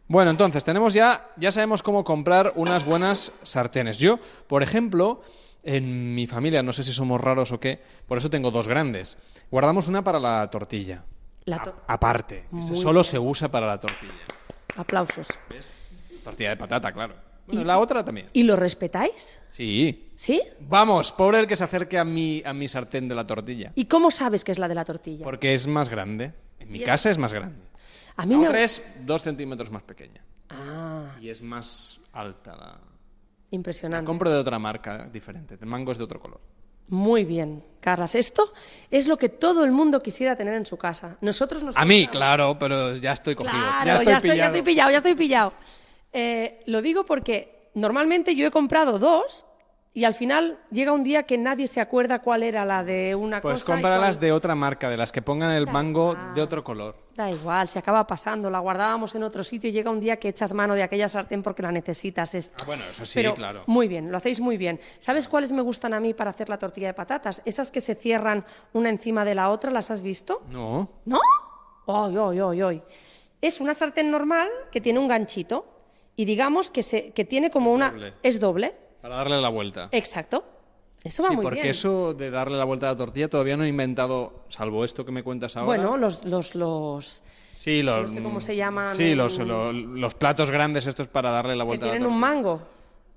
Bueno, 0.07 0.31
entonces 0.31 0.63
tenemos 0.63 0.93
ya, 0.93 1.27
ya 1.37 1.51
sabemos 1.51 1.83
cómo 1.83 2.03
comprar 2.03 2.53
unas 2.55 2.85
buenas 2.85 3.31
sartenes. 3.43 3.97
Yo, 3.97 4.19
por 4.47 4.63
ejemplo, 4.63 5.21
en 5.63 6.15
mi 6.15 6.25
familia, 6.27 6.63
no 6.63 6.71
sé 6.73 6.83
si 6.83 6.93
somos 6.93 7.19
raros 7.19 7.51
o 7.51 7.59
qué, 7.59 7.81
por 8.07 8.17
eso 8.17 8.29
tengo 8.29 8.49
dos 8.51 8.67
grandes. 8.67 9.17
Guardamos 9.53 9.87
una 9.87 10.03
para 10.03 10.19
la 10.19 10.49
tortilla, 10.49 11.03
La 11.45 11.59
to- 11.63 11.75
aparte. 11.87 12.45
Solo 12.73 13.01
bien. 13.01 13.03
se 13.03 13.19
usa 13.19 13.51
para 13.51 13.67
la 13.67 13.79
tortilla. 13.79 14.25
Aplausos. 14.77 15.27
Tortilla 16.23 16.49
de 16.49 16.57
patata, 16.57 16.91
claro. 16.91 17.13
Bueno, 17.45 17.63
la 17.63 17.77
otra 17.77 18.03
también. 18.03 18.29
¿Y 18.33 18.41
lo 18.41 18.55
respetáis? 18.55 19.39
Sí. 19.49 20.11
¿Sí? 20.15 20.41
Vamos, 20.61 21.11
pobre 21.11 21.37
el 21.37 21.45
que 21.45 21.55
se 21.55 21.65
acerque 21.65 21.99
a 21.99 22.03
mi, 22.03 22.41
a 22.43 22.51
mi 22.51 22.67
sartén 22.67 23.07
de 23.07 23.13
la 23.13 23.27
tortilla. 23.27 23.71
¿Y 23.75 23.85
cómo 23.85 24.09
sabes 24.09 24.43
que 24.43 24.51
es 24.51 24.57
la 24.57 24.67
de 24.67 24.73
la 24.73 24.85
tortilla? 24.85 25.23
Porque 25.23 25.53
es 25.53 25.67
más 25.67 25.87
grande. 25.87 26.33
En 26.57 26.71
mi 26.71 26.79
casa 26.81 27.11
es 27.11 27.19
más 27.19 27.31
grande. 27.31 27.59
A 28.15 28.25
mí 28.25 28.33
la 28.33 28.39
me- 28.39 28.47
otra 28.47 28.63
es 28.63 28.83
dos 29.01 29.21
centímetros 29.21 29.69
más 29.69 29.83
pequeña. 29.83 30.23
Ah, 30.49 31.15
Y 31.21 31.29
es 31.29 31.43
más 31.43 32.01
alta. 32.13 32.55
La... 32.55 32.79
impresionante. 33.51 34.03
Compro 34.07 34.31
de 34.31 34.37
otra 34.39 34.57
marca 34.57 35.07
diferente. 35.13 35.59
El 35.61 35.67
mango 35.67 35.91
es 35.91 35.99
de 35.99 36.05
otro 36.05 36.19
color. 36.19 36.41
Muy 36.87 37.23
bien, 37.23 37.63
Carlas. 37.79 38.15
Esto 38.15 38.53
es 38.91 39.07
lo 39.07 39.17
que 39.17 39.29
todo 39.29 39.63
el 39.65 39.71
mundo 39.71 40.01
quisiera 40.01 40.35
tener 40.35 40.53
en 40.53 40.65
su 40.65 40.77
casa. 40.77 41.17
Nosotros 41.21 41.63
nos 41.63 41.77
A 41.77 41.85
mí, 41.85 42.07
claro, 42.07 42.57
pero 42.59 42.95
ya 42.95 43.13
estoy 43.13 43.35
cogido. 43.35 43.53
Claro, 43.57 43.85
ya 43.85 43.93
estoy 43.93 44.05
ya, 44.05 44.15
estoy, 44.17 44.29
ya 44.29 44.33
pillado. 44.33 44.47
estoy 44.47 44.61
pillado, 44.61 44.91
ya 44.91 44.97
estoy 44.97 45.15
pillado. 45.15 45.53
Eh, 46.11 46.61
lo 46.67 46.81
digo 46.81 47.05
porque 47.05 47.69
normalmente 47.73 48.35
yo 48.35 48.45
he 48.47 48.51
comprado 48.51 48.99
dos 48.99 49.45
y 49.95 50.05
al 50.05 50.13
final 50.15 50.57
llega 50.71 50.91
un 50.91 51.03
día 51.03 51.23
que 51.23 51.37
nadie 51.37 51.67
se 51.67 51.79
acuerda 51.79 52.19
cuál 52.19 52.41
era 52.43 52.65
la 52.65 52.83
de 52.83 53.13
una 53.15 53.41
Pues 53.41 53.61
cosa. 53.61 53.73
y 53.73 53.75
cómpralas 53.75 54.15
cuál- 54.17 54.19
de 54.21 54.31
otra 54.31 54.55
marca, 54.55 54.89
de 54.89 54.97
las 54.97 55.11
que 55.11 55.21
pongan 55.21 55.51
el 55.51 55.67
mango 55.67 56.15
de 56.33 56.41
otro 56.41 56.63
color. 56.63 56.95
Da 57.15 57.29
igual, 57.29 57.67
se 57.69 57.77
acaba 57.77 58.07
pasando. 58.07 58.49
La 58.49 58.57
guardábamos 58.57 59.13
en 59.13 59.21
otro 59.21 59.43
sitio 59.43 59.69
y 59.69 59.73
llega 59.73 59.91
un 59.91 59.99
día 59.99 60.17
que 60.17 60.29
echas 60.29 60.51
mano 60.53 60.73
de 60.73 60.81
aquella 60.81 61.07
sartén 61.07 61.43
porque 61.43 61.61
la 61.61 61.71
necesitas. 61.71 62.33
Es... 62.33 62.51
Ah, 62.59 62.63
bueno, 62.65 62.83
eso 62.89 63.05
sí, 63.05 63.19
Pero 63.19 63.35
claro. 63.35 63.63
Muy 63.67 63.87
bien, 63.87 64.11
lo 64.11 64.17
hacéis 64.17 64.39
muy 64.39 64.57
bien. 64.57 64.79
¿Sabes 64.97 65.27
cuáles 65.27 65.51
me 65.51 65.61
gustan 65.61 65.93
a 65.93 65.99
mí 65.99 66.15
para 66.15 66.31
hacer 66.31 66.49
la 66.49 66.57
tortilla 66.57 66.87
de 66.87 66.95
patatas? 66.95 67.43
Esas 67.45 67.69
que 67.69 67.81
se 67.81 67.93
cierran 67.93 68.43
una 68.73 68.89
encima 68.89 69.23
de 69.25 69.35
la 69.35 69.51
otra, 69.51 69.69
¿las 69.69 69.91
has 69.91 70.01
visto? 70.01 70.41
No. 70.49 70.89
¿No? 71.05 71.19
¡Ay, 71.85 72.15
ay, 72.17 72.39
ay, 72.39 72.61
ay! 72.61 72.83
Es 73.41 73.61
una 73.61 73.75
sartén 73.75 74.09
normal 74.09 74.49
que 74.71 74.81
tiene 74.81 74.97
un 74.97 75.07
ganchito 75.07 75.67
y 76.15 76.25
digamos 76.25 76.71
que, 76.71 76.81
se, 76.81 77.11
que 77.11 77.25
tiene 77.25 77.51
como 77.51 77.71
una... 77.71 77.91
doble. 77.91 78.13
Es 78.23 78.39
doble. 78.39 78.73
Para 79.03 79.17
darle 79.17 79.39
la 79.41 79.49
vuelta. 79.49 79.89
Exacto. 79.91 80.43
Eso 81.03 81.21
va 81.23 81.29
sí, 81.29 81.35
muy 81.35 81.43
porque 81.43 81.59
bien. 81.63 81.71
eso 81.71 82.13
de 82.13 82.31
darle 82.31 82.57
la 82.57 82.63
vuelta 82.63 82.87
a 82.87 82.93
la 82.93 82.97
tortilla 82.97 83.27
todavía 83.27 83.57
no 83.57 83.65
he 83.65 83.67
inventado, 83.67 84.45
salvo 84.47 84.85
esto 84.85 85.03
que 85.05 85.11
me 85.11 85.21
cuentas 85.21 85.57
ahora. 85.57 85.65
Bueno, 85.65 85.97
los, 85.97 86.23
los, 86.23 86.55
los 86.55 87.21
sí, 87.57 87.81
los, 87.83 88.03
no 88.03 88.07
sé 88.07 88.23
cómo 88.23 88.39
se 88.39 88.55
llaman 88.55 88.93
Sí, 88.93 89.13
los, 89.13 89.37
los 89.39 90.13
platos 90.15 90.49
grandes 90.49 90.87
estos 90.87 91.07
para 91.07 91.29
darle 91.31 91.57
la 91.57 91.65
que 91.65 91.67
vuelta 91.67 91.85
a 91.85 91.87
la 91.89 91.93
tienen 91.95 92.07
tortilla. 92.09 92.15
un 92.15 92.35
mango. 92.35 92.61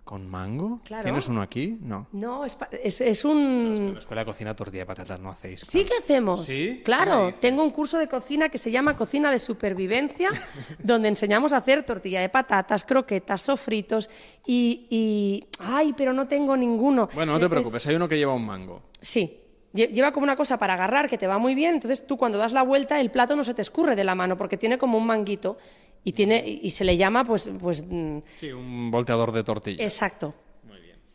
¿Con 0.07 0.31
mango? 0.31 0.81
Claro. 0.85 1.03
¿Tienes 1.03 1.27
uno 1.27 1.43
aquí? 1.43 1.79
No. 1.81 2.07
No, 2.13 2.45
es, 2.45 2.55
pa- 2.55 2.69
es, 2.81 3.01
es 3.01 3.25
un... 3.25 3.75
En 3.77 3.95
la 3.95 3.99
escuela 3.99 4.21
de 4.23 4.27
cocina 4.27 4.55
tortilla 4.55 4.83
de 4.83 4.87
patatas 4.87 5.19
no 5.19 5.31
hacéis. 5.31 5.63
Sí 5.63 5.85
que 5.85 5.95
hacemos. 5.99 6.45
¿Sí? 6.45 6.81
Claro, 6.85 7.35
tengo 7.41 7.65
un 7.65 7.71
curso 7.73 7.99
de 7.99 8.07
cocina 8.07 8.49
que 8.49 8.57
se 8.57 8.71
llama 8.71 8.97
Cocina 8.97 9.33
de 9.33 9.41
Supervivencia, 9.41 10.31
donde 10.79 11.09
enseñamos 11.09 11.53
a 11.53 11.57
hacer 11.57 11.83
tortilla 11.83 12.21
de 12.21 12.29
patatas, 12.29 12.85
croquetas, 12.85 13.43
sofritos 13.43 14.09
y, 14.47 14.87
y- 14.91 15.45
Ay, 15.59 15.93
pero 15.97 16.13
no 16.13 16.29
tengo 16.29 16.57
ninguno. 16.57 17.09
Bueno, 17.13 17.33
no 17.33 17.41
te 17.41 17.47
Es- 17.47 17.51
preocupes, 17.51 17.85
hay 17.89 17.97
uno 17.97 18.09
que 18.09 18.17
lleva 18.17 18.33
un 18.33 18.47
mango. 18.47 18.83
Sí. 19.03 19.41
Lle- 19.77 19.93
Lleva 19.93 20.11
como 20.13 20.25
una 20.25 20.35
cosa 20.37 20.59
para 20.59 20.75
agarrar 20.75 21.09
que 21.09 21.19
te 21.19 21.27
va 21.29 21.39
muy 21.39 21.55
bien, 21.55 21.75
entonces 21.75 22.07
tú 22.07 22.17
cuando 22.17 22.39
das 22.39 22.53
la 22.53 22.63
vuelta 22.63 22.99
el 23.01 23.11
plato 23.11 23.37
no 23.37 23.45
se 23.45 23.55
te 23.55 23.63
escurre 23.63 23.95
de 23.95 24.03
la 24.05 24.15
mano 24.15 24.37
porque 24.37 24.57
tiene 24.57 24.79
como 24.79 24.99
un 24.99 25.07
manguito 25.07 25.59
y 26.03 26.13
tiene 26.13 26.43
y 26.47 26.71
se 26.71 26.85
le 26.85 26.97
llama 26.97 27.25
pues 27.25 27.51
pues 27.61 27.85
mm, 27.89 28.19
Sí, 28.35 28.51
un 28.53 28.91
volteador 28.91 29.31
de 29.33 29.45
tortilla. 29.45 29.85
exacto. 29.85 30.35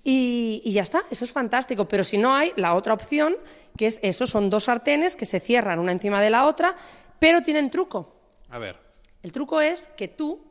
Y, 0.03 0.61
y 0.65 0.71
ya 0.71 0.81
está, 0.81 1.03
eso 1.11 1.23
es 1.25 1.31
fantástico. 1.31 1.87
Pero 1.87 2.03
si 2.03 2.17
no 2.17 2.33
hay, 2.33 2.53
la 2.55 2.73
otra 2.73 2.93
opción, 2.95 3.35
que 3.77 3.85
es 3.85 3.99
eso, 4.01 4.25
son 4.25 4.49
dos 4.49 4.63
sartenes 4.63 5.15
que 5.15 5.27
se 5.27 5.39
cierran 5.39 5.77
una 5.77 5.91
encima 5.91 6.19
de 6.21 6.31
la 6.31 6.47
otra, 6.47 6.75
pero 7.19 7.43
tienen 7.43 7.69
truco. 7.69 8.15
A 8.49 8.57
ver. 8.57 8.77
El 9.21 9.31
truco 9.31 9.61
es 9.61 9.87
que 9.95 10.07
tú, 10.07 10.41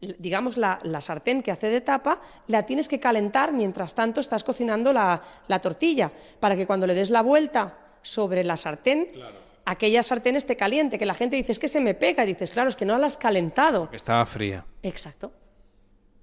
digamos, 0.00 0.56
la, 0.56 0.78
la 0.82 1.00
sartén 1.00 1.42
que 1.42 1.50
hace 1.50 1.68
de 1.68 1.80
tapa, 1.80 2.20
la 2.48 2.64
tienes 2.64 2.88
que 2.88 2.98
calentar 3.00 3.52
mientras 3.52 3.94
tanto 3.94 4.20
estás 4.20 4.44
cocinando 4.44 4.92
la, 4.92 5.22
la 5.48 5.58
tortilla, 5.60 6.10
para 6.40 6.56
que 6.56 6.66
cuando 6.66 6.86
le 6.86 6.94
des 6.94 7.10
la 7.10 7.22
vuelta 7.22 7.76
sobre 8.02 8.42
la 8.44 8.56
sartén, 8.56 9.08
aquella 9.66 10.02
sartén 10.02 10.36
esté 10.36 10.56
caliente, 10.56 10.98
que 10.98 11.04
la 11.06 11.14
gente 11.14 11.36
dice, 11.36 11.52
es 11.52 11.58
que 11.58 11.68
se 11.68 11.80
me 11.80 11.94
pega, 11.94 12.24
y 12.24 12.28
dices, 12.28 12.50
claro, 12.50 12.68
es 12.70 12.76
que 12.76 12.86
no 12.86 12.96
la 12.98 13.06
has 13.06 13.18
calentado. 13.18 13.90
Que 13.90 13.96
estaba 13.96 14.24
fría. 14.24 14.64
Exacto. 14.82 15.32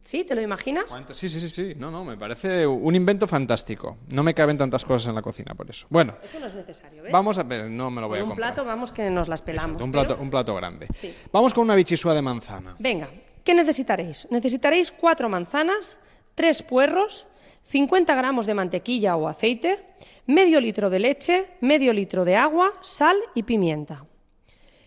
¿Sí? 0.03 0.23
¿Te 0.23 0.35
lo 0.35 0.41
imaginas? 0.41 0.85
¿Cuánto? 0.87 1.13
Sí, 1.13 1.27
sí, 1.27 1.41
sí, 1.41 1.49
sí. 1.49 1.73
No, 1.75 1.91
no, 1.91 2.05
me 2.05 2.15
parece 2.15 2.65
un 2.65 2.95
invento 2.95 3.27
fantástico. 3.27 3.97
No 4.07 4.23
me 4.23 4.33
caben 4.33 4.57
tantas 4.57 4.85
cosas 4.85 5.09
en 5.09 5.15
la 5.15 5.21
cocina 5.21 5.53
por 5.53 5.69
eso. 5.69 5.85
Bueno, 5.89 6.15
Eso 6.23 6.39
no 6.39 6.45
es 6.45 6.55
necesario, 6.55 7.03
¿ves? 7.03 7.11
vamos 7.11 7.37
a 7.37 7.43
ver, 7.43 7.69
no 7.69 7.91
me 7.91 7.99
lo 7.99 8.07
voy 8.07 8.19
Con 8.21 8.29
a 8.29 8.31
un 8.31 8.37
plato 8.37 8.63
vamos 8.63 8.93
que 8.93 9.09
nos 9.09 9.27
las 9.27 9.41
pelamos. 9.41 9.65
Exacto, 9.81 9.83
un 9.85 9.91
pero- 9.91 10.05
plato, 10.07 10.21
un 10.23 10.29
plato 10.29 10.55
grande. 10.55 10.87
Sí. 10.93 11.13
Vamos 11.29 11.53
con 11.53 11.65
una 11.65 11.75
bichisúa 11.75 12.13
de 12.13 12.21
manzana. 12.21 12.77
Venga, 12.79 13.09
¿qué 13.48 13.53
necesitaréis? 13.53 14.28
Necesitaréis 14.30 14.91
cuatro 14.91 15.30
manzanas, 15.30 15.98
tres 16.36 16.61
puerros, 16.61 17.28
50 17.64 18.14
gramos 18.14 18.45
de 18.45 18.53
mantequilla 18.53 19.15
o 19.15 19.30
aceite, 19.30 19.95
medio 20.26 20.60
litro 20.60 20.90
de 20.90 20.99
leche, 20.99 21.56
medio 21.61 21.94
litro 21.94 22.26
de 22.26 22.36
agua, 22.36 22.74
sal 22.82 23.15
y 23.36 23.44
pimienta. 23.44 24.03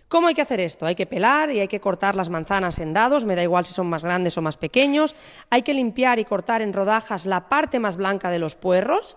¿Cómo 0.08 0.26
hay 0.26 0.34
que 0.34 0.42
hacer 0.42 0.60
esto? 0.60 0.84
Hay 0.84 0.94
que 0.94 1.06
pelar 1.06 1.50
y 1.50 1.60
hay 1.60 1.68
que 1.68 1.80
cortar 1.80 2.14
las 2.14 2.28
manzanas 2.28 2.78
en 2.80 2.92
dados, 2.92 3.24
me 3.24 3.34
da 3.34 3.42
igual 3.42 3.64
si 3.64 3.72
son 3.72 3.86
más 3.86 4.04
grandes 4.04 4.36
o 4.36 4.42
más 4.42 4.58
pequeños. 4.58 5.16
Hay 5.48 5.62
que 5.62 5.72
limpiar 5.72 6.18
y 6.18 6.26
cortar 6.26 6.60
en 6.60 6.74
rodajas 6.74 7.24
la 7.24 7.48
parte 7.48 7.78
más 7.78 7.96
blanca 7.96 8.30
de 8.30 8.40
los 8.40 8.56
puerros. 8.56 9.16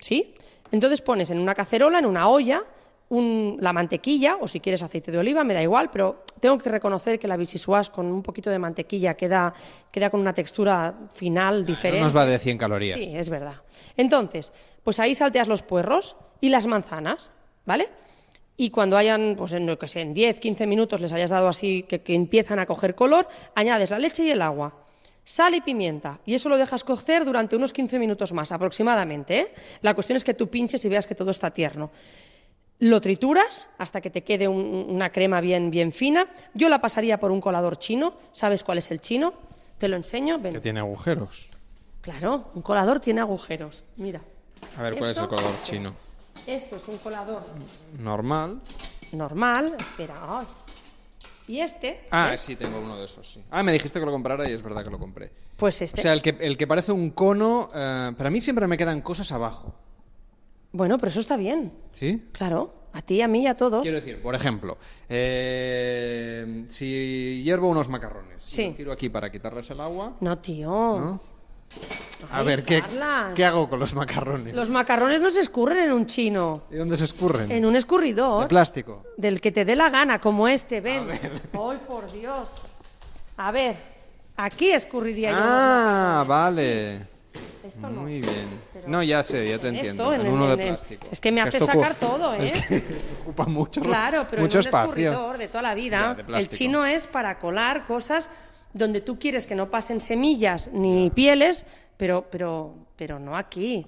¿Sí? 0.00 0.34
Entonces 0.72 1.02
pones 1.02 1.28
en 1.28 1.40
una 1.40 1.54
cacerola, 1.54 1.98
en 1.98 2.06
una 2.06 2.26
olla, 2.30 2.64
un- 3.08 3.56
la 3.60 3.72
mantequilla, 3.72 4.36
o 4.40 4.48
si 4.48 4.60
quieres 4.60 4.82
aceite 4.82 5.12
de 5.12 5.18
oliva, 5.18 5.44
me 5.44 5.54
da 5.54 5.62
igual, 5.62 5.90
pero 5.90 6.24
tengo 6.40 6.58
que 6.58 6.68
reconocer 6.70 7.18
que 7.18 7.28
la 7.28 7.36
bichisuas 7.36 7.88
con 7.90 8.06
un 8.06 8.22
poquito 8.22 8.50
de 8.50 8.58
mantequilla 8.58 9.14
queda, 9.14 9.54
queda 9.90 10.10
con 10.10 10.20
una 10.20 10.32
textura 10.34 10.94
final 11.12 11.64
diferente. 11.64 12.00
No 12.00 12.06
nos 12.06 12.16
va 12.16 12.26
de 12.26 12.38
100 12.38 12.58
calorías. 12.58 12.98
Sí, 12.98 13.12
es 13.14 13.30
verdad. 13.30 13.62
Entonces, 13.96 14.52
pues 14.82 14.98
ahí 14.98 15.14
salteas 15.14 15.46
los 15.48 15.62
puerros 15.62 16.16
y 16.40 16.48
las 16.48 16.66
manzanas, 16.66 17.30
¿vale? 17.64 17.88
Y 18.56 18.70
cuando 18.70 18.96
hayan, 18.96 19.34
pues 19.36 19.52
en, 19.52 19.66
lo 19.66 19.78
que 19.78 19.86
sé, 19.86 20.00
en 20.00 20.14
10, 20.14 20.40
15 20.40 20.66
minutos 20.66 21.00
les 21.00 21.12
hayas 21.12 21.30
dado 21.30 21.46
así 21.48 21.82
que, 21.84 22.00
que 22.00 22.14
empiezan 22.14 22.58
a 22.58 22.66
coger 22.66 22.94
color, 22.94 23.28
añades 23.54 23.90
la 23.90 23.98
leche 23.98 24.24
y 24.24 24.30
el 24.30 24.40
agua, 24.42 24.74
sal 25.24 25.54
y 25.54 25.60
pimienta. 25.60 26.20
Y 26.24 26.34
eso 26.34 26.48
lo 26.48 26.56
dejas 26.56 26.82
cocer 26.82 27.24
durante 27.24 27.54
unos 27.54 27.72
15 27.72 27.98
minutos 27.98 28.32
más, 28.32 28.52
aproximadamente. 28.52 29.38
¿eh? 29.38 29.54
La 29.82 29.92
cuestión 29.94 30.16
es 30.16 30.24
que 30.24 30.34
tú 30.34 30.48
pinches 30.48 30.84
y 30.84 30.88
veas 30.88 31.06
que 31.06 31.14
todo 31.14 31.30
está 31.30 31.50
tierno. 31.50 31.90
Lo 32.78 33.00
trituras 33.00 33.68
hasta 33.78 34.00
que 34.00 34.10
te 34.10 34.22
quede 34.22 34.48
un- 34.48 34.86
una 34.88 35.10
crema 35.10 35.40
bien, 35.40 35.70
bien 35.70 35.92
fina. 35.92 36.26
Yo 36.54 36.68
la 36.68 36.80
pasaría 36.80 37.18
por 37.18 37.30
un 37.30 37.40
colador 37.40 37.78
chino. 37.78 38.14
¿Sabes 38.32 38.62
cuál 38.64 38.78
es 38.78 38.90
el 38.90 39.00
chino? 39.00 39.32
Te 39.78 39.88
lo 39.88 39.96
enseño. 39.96 40.38
Ven. 40.38 40.52
Que 40.54 40.60
tiene 40.60 40.80
agujeros. 40.80 41.48
Claro, 42.02 42.50
un 42.54 42.62
colador 42.62 43.00
tiene 43.00 43.20
agujeros. 43.20 43.82
Mira. 43.96 44.20
A 44.78 44.82
ver, 44.82 44.96
¿cuál 44.96 45.10
es 45.10 45.18
el 45.18 45.26
color 45.28 45.52
chino? 45.62 45.94
Esto 46.46 46.76
es 46.76 46.86
un 46.88 46.98
colador 46.98 47.42
Normal. 47.98 48.60
normal. 49.12 49.74
Espera. 49.78 50.14
ay. 50.28 50.46
Y 51.48 51.60
este. 51.60 52.00
Ah, 52.10 52.28
¿ves? 52.32 52.40
sí, 52.40 52.56
tengo 52.56 52.78
uno 52.78 52.98
de 52.98 53.04
esos, 53.04 53.26
sí. 53.32 53.42
Ah, 53.50 53.62
me 53.62 53.72
dijiste 53.72 53.98
que 54.00 54.04
lo 54.06 54.12
comprara 54.12 54.48
y 54.48 54.52
es 54.52 54.62
verdad 54.62 54.84
que 54.84 54.90
lo 54.90 54.98
compré. 54.98 55.30
Pues 55.56 55.80
este. 55.80 56.00
O 56.00 56.02
sea, 56.02 56.12
el 56.12 56.20
que, 56.20 56.36
el 56.40 56.56
que 56.58 56.66
parece 56.66 56.92
un 56.92 57.10
cono, 57.10 57.68
eh, 57.74 58.12
para 58.18 58.30
mí 58.30 58.40
siempre 58.40 58.66
me 58.66 58.76
quedan 58.76 59.00
cosas 59.00 59.30
abajo. 59.32 59.74
Bueno, 60.76 60.98
pero 60.98 61.08
eso 61.10 61.20
está 61.20 61.36
bien. 61.36 61.72
¿Sí? 61.90 62.28
Claro. 62.32 62.72
A 62.92 63.02
ti, 63.02 63.20
a 63.20 63.28
mí 63.28 63.42
y 63.42 63.46
a 63.46 63.54
todos. 63.56 63.82
Quiero 63.82 63.98
decir, 63.98 64.22
por 64.22 64.34
ejemplo, 64.34 64.78
eh, 65.08 66.64
si 66.66 67.42
hiervo 67.44 67.68
unos 67.68 67.88
macarrones, 67.88 68.42
Sí. 68.42 68.66
los 68.66 68.74
tiro 68.74 68.92
aquí 68.92 69.08
para 69.08 69.30
quitarles 69.30 69.68
el 69.70 69.80
agua, 69.80 70.16
No, 70.20 70.38
tío. 70.38 70.70
¿no? 70.70 71.20
A 72.30 72.38
Ay, 72.38 72.46
ver, 72.46 72.64
¿qué. 72.64 72.82
¿qué 73.34 73.44
hago 73.44 73.68
con 73.68 73.78
los 73.80 73.94
macarrones? 73.94 74.54
Los 74.54 74.70
macarrones 74.70 75.20
no 75.20 75.28
se 75.30 75.40
escurren 75.40 75.78
en 75.78 75.92
un 75.92 76.06
chino. 76.06 76.62
¿Y 76.70 76.76
dónde 76.76 76.96
se 76.96 77.04
escurren? 77.04 77.50
En 77.50 77.66
un 77.66 77.76
escurridor. 77.76 78.42
De 78.44 78.48
plástico. 78.48 79.02
Del 79.18 79.40
que 79.40 79.52
te 79.52 79.64
dé 79.64 79.76
la 79.76 79.90
gana, 79.90 80.18
como 80.20 80.48
este, 80.48 80.80
ven. 80.80 81.06
¡Ay, 81.10 81.78
por 81.86 82.10
Dios! 82.12 82.48
A 83.36 83.50
ver, 83.50 83.76
aquí 84.36 84.70
escurriría 84.70 85.32
yo. 85.32 85.36
Ah, 85.38 86.24
vale. 86.26 87.15
Esto 87.66 87.88
no. 87.90 88.02
Muy 88.02 88.20
bien. 88.20 88.60
No, 88.86 89.02
ya 89.02 89.22
sé, 89.22 89.48
ya 89.48 89.58
te 89.58 89.68
En 89.68 89.74
entiendo. 89.76 90.12
esto, 90.12 90.24
en 90.24 90.32
uno 90.32 90.50
en- 90.52 90.56
de 90.58 90.66
plástico. 90.68 91.06
es 91.10 91.20
que 91.20 91.32
me 91.32 91.40
hace 91.40 91.58
sacar 91.58 91.94
todo, 91.96 92.34
¿eh? 92.40 92.52
Es 92.54 92.62
que 92.66 92.76
esto 92.76 93.14
ocupa 93.22 93.44
mucho, 93.46 93.80
Claro, 93.80 94.26
pero 94.30 94.42
mucho 94.42 94.58
en 94.58 94.64
un 94.64 94.68
espacio. 94.68 95.32
de 95.38 95.48
toda 95.48 95.62
la 95.62 95.74
vida. 95.74 96.16
el 96.28 96.48
chino 96.48 96.84
es 96.86 97.06
para 97.06 97.38
colar 97.38 97.84
cosas 97.86 98.30
donde 98.72 99.00
tú 99.00 99.18
quieres 99.18 99.46
que 99.46 99.54
no 99.54 99.70
pasen 99.70 100.00
semillas 100.00 100.70
ni 100.72 101.10
pieles, 101.10 101.64
pero, 101.96 102.26
pero, 102.30 102.74
pero 102.96 103.18
no 103.18 103.36
aquí. 103.36 103.86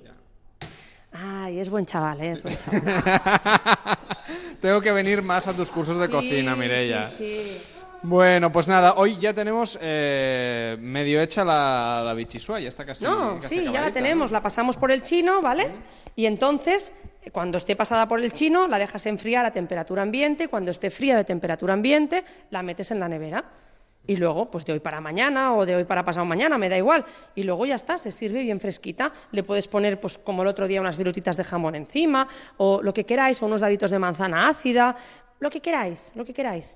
Ay, 1.12 1.58
es 1.58 1.70
buen 1.70 1.86
chaval, 1.86 2.20
¿eh? 2.20 2.32
es 2.32 2.42
buen 2.42 2.56
chaval. 2.56 3.98
Tengo 4.60 4.80
que 4.80 4.92
venir 4.92 5.22
más 5.22 5.46
a 5.46 5.54
tus 5.54 5.70
cursos 5.70 5.98
de 5.98 6.06
Sí, 6.06 6.12
cocina, 6.12 6.54
Mireia. 6.56 7.08
sí, 7.10 7.42
sí. 7.44 7.77
Bueno, 8.02 8.52
pues 8.52 8.68
nada, 8.68 8.94
hoy 8.94 9.18
ya 9.18 9.34
tenemos 9.34 9.76
eh, 9.82 10.76
medio 10.80 11.20
hecha 11.20 11.44
la, 11.44 12.02
la 12.04 12.14
bichisua, 12.14 12.60
ya 12.60 12.68
está 12.68 12.84
casi. 12.86 13.04
No, 13.04 13.40
casi 13.40 13.58
sí, 13.58 13.72
ya 13.72 13.80
la 13.80 13.90
tenemos, 13.90 14.30
la 14.30 14.40
pasamos 14.40 14.76
por 14.76 14.92
el 14.92 15.02
chino, 15.02 15.42
¿vale? 15.42 15.68
Y 16.14 16.26
entonces, 16.26 16.92
eh, 17.22 17.30
cuando 17.30 17.58
esté 17.58 17.74
pasada 17.74 18.06
por 18.06 18.20
el 18.20 18.32
chino, 18.32 18.68
la 18.68 18.78
dejas 18.78 19.04
enfriar 19.06 19.44
a 19.44 19.50
temperatura 19.50 20.02
ambiente, 20.02 20.48
cuando 20.48 20.70
esté 20.70 20.90
fría 20.90 21.16
de 21.16 21.24
temperatura 21.24 21.74
ambiente, 21.74 22.24
la 22.50 22.62
metes 22.62 22.92
en 22.92 23.00
la 23.00 23.08
nevera. 23.08 23.44
Y 24.06 24.16
luego, 24.16 24.50
pues 24.50 24.64
de 24.64 24.72
hoy 24.72 24.80
para 24.80 25.00
mañana 25.00 25.54
o 25.54 25.66
de 25.66 25.76
hoy 25.76 25.84
para 25.84 26.02
pasado 26.04 26.24
mañana, 26.24 26.56
me 26.56 26.68
da 26.68 26.78
igual. 26.78 27.04
Y 27.34 27.42
luego 27.42 27.66
ya 27.66 27.74
está, 27.74 27.98
se 27.98 28.10
sirve 28.10 28.42
bien 28.42 28.58
fresquita. 28.58 29.12
Le 29.32 29.42
puedes 29.42 29.68
poner, 29.68 30.00
pues 30.00 30.16
como 30.16 30.42
el 30.42 30.48
otro 30.48 30.66
día, 30.66 30.80
unas 30.80 30.96
virutitas 30.96 31.36
de 31.36 31.44
jamón 31.44 31.74
encima, 31.74 32.26
o 32.56 32.80
lo 32.80 32.94
que 32.94 33.04
queráis, 33.04 33.42
o 33.42 33.46
unos 33.46 33.60
daditos 33.60 33.90
de 33.90 33.98
manzana 33.98 34.48
ácida, 34.48 34.96
lo 35.40 35.50
que 35.50 35.60
queráis, 35.60 36.12
lo 36.14 36.24
que 36.24 36.32
queráis. 36.32 36.74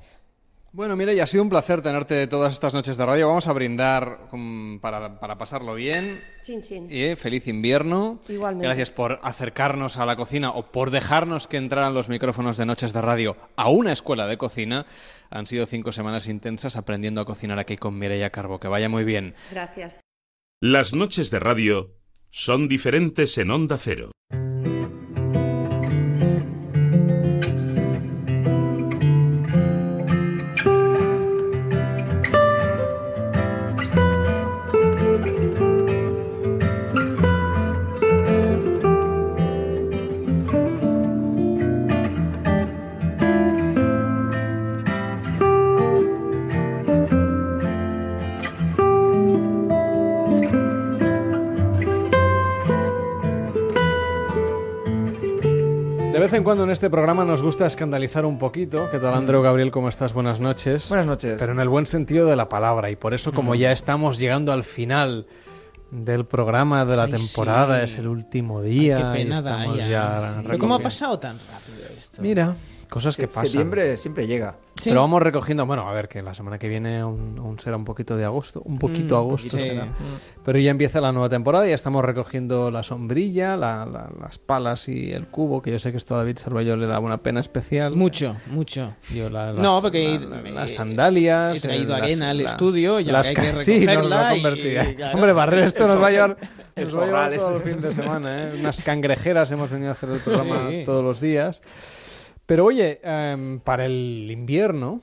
Bueno, 0.75 0.97
mira, 0.97 1.13
y 1.13 1.21
ha 1.21 1.27
sido 1.27 1.43
un 1.43 1.51
placer 1.51 1.83
tenerte 1.83 2.27
todas 2.27 2.55
estas 2.55 2.73
noches 2.73 2.97
de 2.97 3.05
radio. 3.05 3.29
Vamos 3.29 3.47
a 3.47 3.53
brindar 3.53 4.31
para, 4.81 5.21
para 5.21 5.37
pasarlo 5.37 5.75
bien. 5.75 6.19
Chin, 6.41 6.63
chin. 6.63 6.87
Y 6.89 7.03
eh, 7.03 7.17
feliz 7.17 7.47
invierno. 7.47 8.23
Igualmente. 8.27 8.69
Gracias 8.69 8.91
por 8.91 9.19
acercarnos 9.23 9.99
a 9.99 10.07
la 10.07 10.17
cocina 10.17 10.51
o 10.51 10.73
por 10.73 10.91
dejarnos 10.91 11.47
que 11.47 11.59
entraran 11.59 11.93
los 11.93 12.09
micrófonos 12.09 12.57
de 12.57 12.65
Noches 12.65 12.95
de 12.95 13.03
Radio 13.03 13.37
a 13.55 13.69
una 13.69 13.93
escuela 13.93 14.27
de 14.27 14.39
cocina. 14.39 14.87
Han 15.29 15.45
sido 15.47 15.67
cinco 15.67 15.93
semanas 15.93 16.27
intensas 16.27 16.77
aprendiendo 16.77 17.21
a 17.21 17.27
cocinar 17.27 17.59
aquí 17.59 17.77
con 17.77 17.99
Mireia 17.99 18.31
Carbo. 18.31 18.59
Que 18.59 18.69
vaya 18.69 18.89
muy 18.89 19.05
bien. 19.05 19.35
Gracias. 19.51 20.01
Las 20.59 20.95
noches 20.95 21.31
de 21.31 21.39
radio 21.39 21.97
son 22.31 22.67
diferentes 22.67 23.37
en 23.37 23.51
Onda 23.51 23.77
Cero. 23.77 24.11
Vez 56.23 56.33
en 56.35 56.45
cuando 56.45 56.63
en 56.63 56.71
este 56.71 56.89
programa 56.89 57.25
nos 57.25 57.43
gusta 57.43 57.67
escandalizar 57.67 58.25
un 58.25 58.39
poquito. 58.39 58.89
¿Qué 58.91 58.99
tal, 59.01 59.13
Andreu 59.15 59.43
Gabriel? 59.43 59.73
¿Cómo 59.73 59.89
estás? 59.89 60.13
Buenas 60.13 60.39
noches. 60.39 60.89
Buenas 60.89 61.07
noches. 61.07 61.37
Pero 61.37 61.53
en 61.53 61.59
el 61.59 61.69
buen 61.69 61.85
sentido 61.85 62.29
de 62.29 62.37
la 62.37 62.49
palabra. 62.49 62.91
Y 62.91 62.97
por 62.97 63.13
eso, 63.13 63.33
como 63.33 63.57
ya 63.57 63.73
estamos 63.73 64.19
llegando 64.19 64.53
al 64.53 64.63
final 64.63 65.27
del 65.91 66.25
programa 66.25 66.85
de 66.85 66.95
la 66.97 67.05
Ay, 67.05 67.13
temporada, 67.13 67.79
sí. 67.79 67.85
es 67.87 67.99
el 67.99 68.07
último 68.07 68.63
día. 68.63 68.99
Ay, 68.99 69.03
qué 69.03 69.21
y 69.21 69.25
pena 69.25 69.43
da 69.43 69.59
estamos 69.59 69.79
ya. 69.79 69.89
ya 69.89 70.43
Pero 70.47 70.59
¿Cómo 70.59 70.77
ha 70.77 70.79
pasado 70.79 71.19
tan 71.19 71.39
rápido 71.39 71.89
esto? 71.99 72.23
Mira, 72.23 72.55
cosas 72.89 73.17
que 73.17 73.27
pasan. 73.27 73.43
Septiembre 73.47 73.97
siempre 73.97 74.29
llega. 74.29 74.55
Pero 74.91 75.01
vamos 75.01 75.23
recogiendo, 75.23 75.67
bueno, 75.67 75.89
a 75.89 75.93
ver, 75.93 76.09
que 76.09 76.23
la 76.23 76.35
semana 76.35 76.59
que 76.59 76.69
viene 76.69 76.99
aún, 77.01 77.37
aún 77.39 77.59
será 77.59 77.77
un 77.77 77.85
poquito 77.85 78.17
de 78.17 78.25
agosto, 78.25 78.63
un 78.65 78.79
poquito 78.79 79.15
Mm, 79.17 79.19
agosto 79.19 79.49
poquito, 79.57 79.73
será. 79.73 79.85
sí. 79.85 79.91
Pero 80.45 80.59
ya 80.59 80.71
empieza 80.71 81.01
la 81.01 81.13
nueva 81.13 81.29
temporada, 81.29 81.67
ya 81.67 81.75
estamos 81.75 82.05
recogiendo 82.05 82.71
la 82.71 82.83
sombrilla, 82.83 83.57
la- 83.57 83.87
la- 83.87 84.11
las 84.21 84.39
palas 84.39 84.89
y 84.89 85.13
el 85.13 85.27
cubo, 85.27 85.63
que 85.63 85.71
yo 85.71 85.79
sé 85.79 85.91
que 85.91 85.97
esto 85.97 86.15
a 86.15 86.19
David 86.19 86.39
Sarballo 86.39 86.77
le 86.77 86.87
da 86.87 86.99
una 86.99 87.19
pena 87.19 87.41
especial. 87.41 87.95
Mucho, 87.97 88.37
mucho. 88.47 88.95
Yo 89.15 89.31
la- 89.31 89.53
No, 89.53 89.75
las- 89.75 89.83
porque 89.83 90.19
la- 90.21 90.41
la- 90.41 90.49
he- 90.49 90.53
las 90.53 90.71
sandalias. 90.75 91.59
he 91.59 91.61
traído 91.61 91.85
eh, 91.95 91.99
las- 91.99 92.03
arena 92.03 92.31
al 92.31 92.41
estudio 92.41 93.01
y 93.01 93.05
las 93.05 93.29
ahora 93.29 93.29
hay 93.29 93.35
que 93.35 93.43
Sí, 93.65 93.73
nos 93.73 93.79
y- 93.79 94.91
y, 94.91 94.95
claro. 94.95 95.15
Hombre, 95.17 95.33
barrer 95.33 95.61
esto 95.65 95.85
El 95.85 95.91
nos 95.91 96.03
va 96.03 96.07
a 96.07 96.11
llevar, 96.11 96.37
el 96.77 96.85
nos 96.85 96.99
va 96.99 97.03
a 97.03 97.07
llevar 97.07 97.37
todo 97.37 97.57
el 97.57 97.63
fin 97.63 97.81
de 97.81 97.93
semana. 97.93 98.43
¿eh? 98.49 98.53
Unas 98.59 98.83
cangrejeras 98.83 99.51
hemos 99.53 99.71
venido 99.71 99.91
a 99.91 99.93
hacer 99.93 100.11
el 100.11 100.19
programa 100.25 100.69
Sí. 100.71 100.83
todos 100.85 101.05
los 101.05 101.21
días. 101.21 101.63
Pero 102.47 102.65
oye, 102.67 103.01
em, 103.03 103.61
para 103.61 103.87
el 103.87 104.29
invierno 104.31 105.01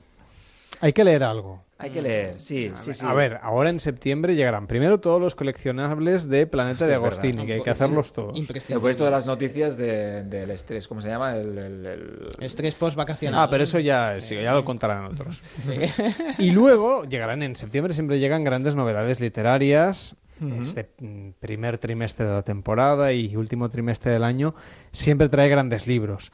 hay 0.80 0.92
que 0.92 1.04
leer 1.04 1.24
algo. 1.24 1.62
Hay 1.82 1.88
que 1.88 2.02
leer, 2.02 2.38
sí, 2.38 2.70
sí, 2.74 2.92
sí. 2.92 3.06
A 3.06 3.14
ver, 3.14 3.38
ahora 3.42 3.70
en 3.70 3.80
septiembre 3.80 4.34
llegarán 4.36 4.66
primero 4.66 5.00
todos 5.00 5.18
los 5.18 5.34
coleccionables 5.34 6.28
de 6.28 6.46
Planeta 6.46 6.84
Hostia, 6.84 6.88
de. 6.88 6.94
Agostini, 6.96 7.46
que 7.46 7.54
hay 7.54 7.62
que 7.62 7.70
hacerlos 7.70 8.12
todos. 8.12 8.38
Después 8.68 8.98
todas 8.98 9.10
las 9.10 9.24
noticias 9.24 9.78
de- 9.78 10.22
del 10.24 10.50
estrés, 10.50 10.86
¿cómo 10.86 11.00
se 11.00 11.08
llama? 11.08 11.36
El, 11.36 11.56
el- 11.56 11.86
el- 11.86 12.28
Estrés 12.40 12.74
post-vacacional. 12.74 13.40
Ah, 13.40 13.48
pero 13.48 13.64
eso 13.64 13.78
ya, 13.78 14.20
sí, 14.20 14.34
ya 14.34 14.52
lo 14.52 14.62
contarán 14.62 15.06
otros. 15.06 15.42
Y 16.38 16.50
luego 16.50 17.04
llegarán 17.04 17.42
en 17.42 17.56
septiembre, 17.56 17.94
siempre 17.94 18.18
llegan 18.18 18.44
grandes 18.44 18.76
novedades 18.76 19.18
literarias. 19.20 20.16
Este 20.62 20.90
mm, 21.00 21.30
primer 21.40 21.76
trimestre 21.78 22.26
de 22.26 22.32
la 22.32 22.42
temporada 22.42 23.12
y 23.14 23.36
último 23.36 23.68
trimestre 23.70 24.10
del 24.12 24.24
año 24.24 24.54
siempre 24.92 25.28
trae 25.30 25.48
grandes 25.48 25.86
libros. 25.86 26.30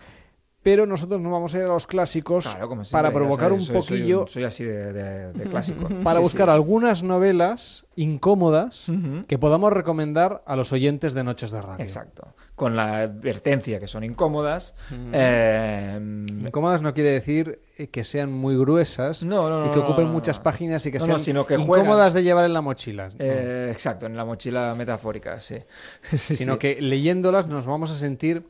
Pero 0.67 0.85
nosotros 0.85 1.21
nos 1.21 1.31
vamos 1.31 1.55
a 1.55 1.59
ir 1.59 1.65
a 1.65 1.69
los 1.69 1.87
clásicos 1.87 2.45
Claro, 2.49 2.69
como 2.69 2.83
siempre, 2.83 2.99
para 2.99 3.15
provocar 3.15 3.51
sabes, 3.51 3.61
un 3.61 3.67
soy- 3.67 3.83
soy 3.83 3.99
poquillo, 4.01 4.27
soy 4.27 4.43
así 4.43 4.65
de, 4.65 4.93
de- 4.93 5.33
de 5.33 5.45
clásico. 5.45 5.89
para 6.03 6.17
Sí, 6.19 6.23
buscar 6.25 6.49
sí. 6.49 6.53
algunas 6.53 7.05
novelas 7.05 7.87
incómodas 7.95 8.87
que 9.29 9.39
podamos 9.39 9.73
recomendar 9.73 10.43
a 10.45 10.57
los 10.57 10.73
oyentes 10.73 11.15
de 11.15 11.23
Noches 11.23 11.53
de 11.53 11.63
Radio. 11.63 11.85
Exacto. 11.85 12.35
Con 12.57 12.75
la 12.75 12.99
advertencia 13.03 13.79
que 13.79 13.87
son 13.87 14.03
incómodas. 14.03 14.75
Eh, 15.13 15.99
Incómodas 16.47 16.83
no 16.83 16.93
quiere 16.95 17.11
decir 17.11 17.61
eh, 17.79 17.89
que 17.89 18.03
sean 18.05 18.33
muy 18.33 18.57
gruesas 18.57 19.23
No, 19.25 19.49
no, 19.49 19.61
no, 19.61 19.67
y 19.67 19.71
que 19.71 19.79
ocupen 19.79 20.09
muchas 20.09 20.39
páginas 20.39 20.85
y 20.87 20.91
que 20.91 20.99
sean 21.01 21.19
sino 21.19 21.47
que 21.47 21.55
incómodas 21.55 22.13
de 22.15 22.23
llevar 22.23 22.45
en 22.45 22.53
la 22.55 22.61
mochila. 22.61 23.11
eh, 23.19 23.69
exacto, 23.73 24.07
en 24.07 24.17
la 24.17 24.25
mochila 24.25 24.75
metafórica, 24.77 25.41
sí. 25.41 25.57
Sí, 26.17 26.37
sino 26.37 26.59
que 26.59 26.81
leyéndolas 26.81 27.47
nos 27.47 27.67
vamos 27.67 27.91
a 27.91 27.95
sentir 27.95 28.47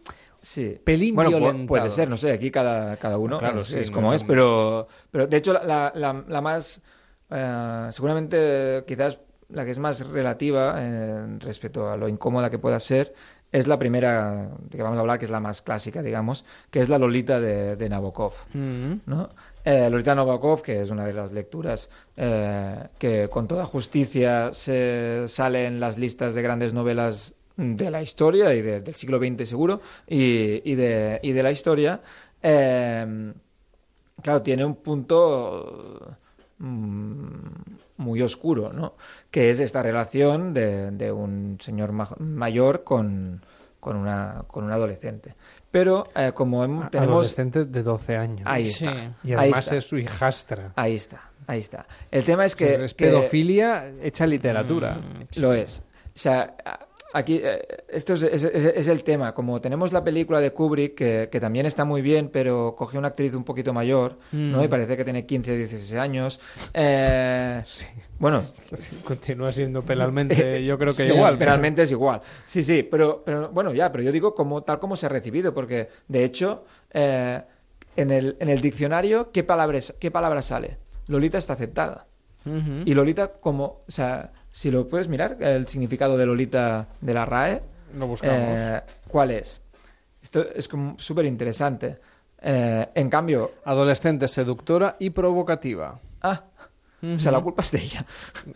Sí. 0.47 0.79
pelín 0.85 1.17
Bueno, 1.17 1.31
violentados. 1.31 1.67
puede 1.67 1.91
ser, 1.91 2.09
no 2.09 2.17
sé, 2.17 2.31
aquí 2.31 2.53
cada, 2.53 2.97
cada 2.99 3.19
uno 3.19 3.39
Claro, 3.39 3.61
es, 3.61 3.67
sí, 3.67 3.79
es 3.81 3.91
no 3.91 3.95
como 3.97 4.15
es 4.15 4.21
un- 4.23 4.29
pero, 4.29 4.87
pero 5.11 5.27
de 5.27 5.37
hecho 5.37 5.53
la, 5.53 5.91
la- 5.93 6.25
la- 6.29 6.41
más, 6.41 6.81
eh, 7.31 7.89
seguramente 7.91 8.85
quizás 8.87 9.19
la 9.49 9.65
que 9.65 9.73
es 9.73 9.79
más 9.81 10.07
relativa 10.07 10.77
eh, 10.79 11.37
respecto 11.41 11.91
a 11.91 11.97
lo 11.97 12.09
incómoda 12.09 12.49
que 12.49 12.59
pueda 12.61 12.79
ser, 12.79 13.13
es 13.51 13.67
la 13.67 13.79
primera 13.79 14.51
de 14.61 14.77
que 14.77 14.83
vamos 14.83 14.99
a 14.99 15.01
hablar, 15.01 15.19
que 15.19 15.25
es 15.25 15.31
la 15.31 15.41
más 15.41 15.63
clásica, 15.63 16.03
digamos, 16.03 16.45
que 16.71 16.81
es 16.81 16.89
la 16.89 16.99
Lolita 16.99 17.41
de, 17.41 17.75
de 17.77 17.89
Nabokov. 17.89 18.33
Mm. 18.55 18.93
¿no? 19.07 19.31
Eh, 19.65 19.89
Lolita 19.91 20.15
Nabokov, 20.15 20.63
que 20.63 20.81
es 20.83 20.91
una 20.91 21.05
de 21.05 21.13
las 21.13 21.33
lecturas 21.33 21.89
eh, 22.17 22.85
que 22.99 23.29
con 23.31 23.49
toda 23.49 23.65
justicia 23.65 24.51
se 24.53 25.25
sale 25.29 25.67
en 25.67 25.81
las 25.81 25.99
listas 25.99 26.35
de 26.35 26.43
grandes 26.43 26.73
novelas 26.73 27.33
de 27.57 27.91
la 27.91 28.03
historia 28.03 28.53
y 28.55 28.61
de- 28.63 28.81
del 28.83 28.95
siglo 28.95 29.19
XX 29.19 29.49
seguro 29.49 29.81
y, 30.07 30.61
y 30.71 30.75
de, 30.75 31.19
y 31.23 31.33
de 31.33 31.43
la 31.43 31.51
historia. 31.51 32.01
eh, 32.43 33.33
claro, 34.23 34.43
tiene 34.43 34.65
un 34.65 34.77
punto 34.77 36.17
mm, 36.59 37.27
muy 37.99 38.23
oscuro, 38.23 38.73
¿no? 38.73 38.95
Que 39.31 39.51
es 39.51 39.61
esta 39.61 39.83
relación 39.83 40.53
de, 40.55 40.91
de 40.91 41.13
un 41.13 41.59
señor 41.61 41.93
ma- 41.93 42.15
mayor 42.19 42.85
con, 42.85 43.43
con, 43.81 43.97
una, 43.97 44.45
con 44.47 44.65
un 44.65 44.73
adolescente. 44.73 45.35
Pero 45.71 46.09
eh, 46.15 46.33
como 46.35 46.89
tenemos... 46.91 47.13
Adolescente 47.15 47.65
de 47.65 47.83
12 47.83 48.17
años. 48.17 48.43
Ahí 48.45 48.69
está. 48.69 48.93
Y 49.25 49.33
Ahí 49.33 49.35
además 49.39 49.61
está. 49.61 49.77
es 49.77 49.87
su 49.87 49.99
hijastra. 49.99 50.73
Ahí 50.77 50.95
está, 50.95 51.23
ahí 51.47 51.61
está. 51.61 51.87
El 52.11 52.25
tema 52.25 52.45
es 52.45 52.55
que... 52.57 52.85
es 52.85 52.95
que- 52.95 53.07
pedofilia 53.07 53.93
hecha 54.03 54.27
literatura. 54.27 54.97
Lo 55.37 55.53
es. 55.53 55.83
O 56.15 56.19
sea, 56.19 56.55
aquí 57.17 57.41
eh, 57.43 57.67
esto 57.89 58.15
es, 58.15 58.23
es- 58.23 58.45
es- 58.45 58.73
es 58.77 58.89
el 58.89 59.03
tema. 59.05 59.35
Como 59.35 59.61
tenemos 59.61 59.93
la 59.93 60.05
película 60.05 60.41
de 60.41 60.53
Kubrick, 60.53 60.95
que, 60.95 61.29
que 61.31 61.41
también 61.41 61.67
está 61.67 61.85
muy 61.85 62.03
bien, 62.03 62.29
pero 62.33 62.75
cogió 62.77 62.99
una 62.99 63.09
actriz 63.09 63.35
un 63.35 63.45
poquito 63.45 63.73
mayor, 63.73 64.19
¿no? 64.33 64.61
Mm. 64.61 64.65
Y 64.65 64.69
parece 64.69 64.97
que 64.97 65.05
tiene 65.05 65.27
15 65.27 65.57
16 65.57 65.95
años. 65.95 66.41
Eh, 66.75 67.63
Bueno, 68.19 68.45
Continúa 69.05 69.53
siendo 69.53 69.83
penalmente, 69.83 70.65
yo 70.65 70.79
creo 70.79 70.95
que 70.95 71.07
Sí, 71.07 71.13
igual. 71.15 71.37
Penalmente 71.37 71.83
es 71.83 71.91
igual. 71.91 72.23
Sí, 72.47 72.63
sí, 72.65 72.83
pero, 72.83 73.23
pero 73.25 73.51
bueno, 73.51 73.75
ya, 73.75 73.93
pero 73.93 74.03
yo 74.05 74.11
digo 74.13 74.35
como 74.35 74.63
tal 74.63 74.79
como 74.79 74.97
se 74.97 75.05
ha 75.07 75.09
recibido, 75.11 75.53
porque 75.53 75.89
de 76.09 76.25
hecho, 76.25 76.65
eh, 76.95 77.43
en, 77.95 78.11
el, 78.11 78.37
en 78.41 78.49
el 78.49 78.61
diccionario, 78.63 79.31
¿qué 79.33 79.45
palabras, 79.45 79.95
¿qué 80.01 80.11
palabra 80.11 80.41
sale? 80.41 80.79
Lolita 81.09 81.37
está 81.39 81.53
aceptada. 81.53 82.07
Y 82.85 82.95
Lolita, 82.95 83.33
como, 83.33 83.65
o 83.87 83.91
sea, 83.91 84.33
si 84.53 84.71
lo 84.71 84.89
puedes 84.89 85.09
mirar, 85.09 85.37
el 85.41 85.67
significado 85.67 86.17
de 86.17 86.27
Lolita 86.27 86.89
de 87.01 87.13
la 87.15 87.25
RAE, 87.25 87.63
Lo 87.99 88.07
buscamos. 88.07 88.57
eh, 88.59 88.81
¿cuál 89.09 89.33
es? 89.33 89.61
Esto 90.23 90.45
es 90.55 90.69
como 90.69 90.99
súper 90.99 91.25
interesante. 91.25 91.99
Eh, 92.41 92.87
en 92.95 93.11
cambio, 93.11 93.53
Adolescente, 93.65 94.29
seductora 94.29 94.97
y 94.99 95.11
provocativa. 95.11 95.99
ah, 96.23 96.45
o 97.03 97.19
sea, 97.19 97.31
la 97.31 97.41
culpa 97.41 97.63
es 97.63 97.71
de 97.71 97.79
ella. 97.83 98.05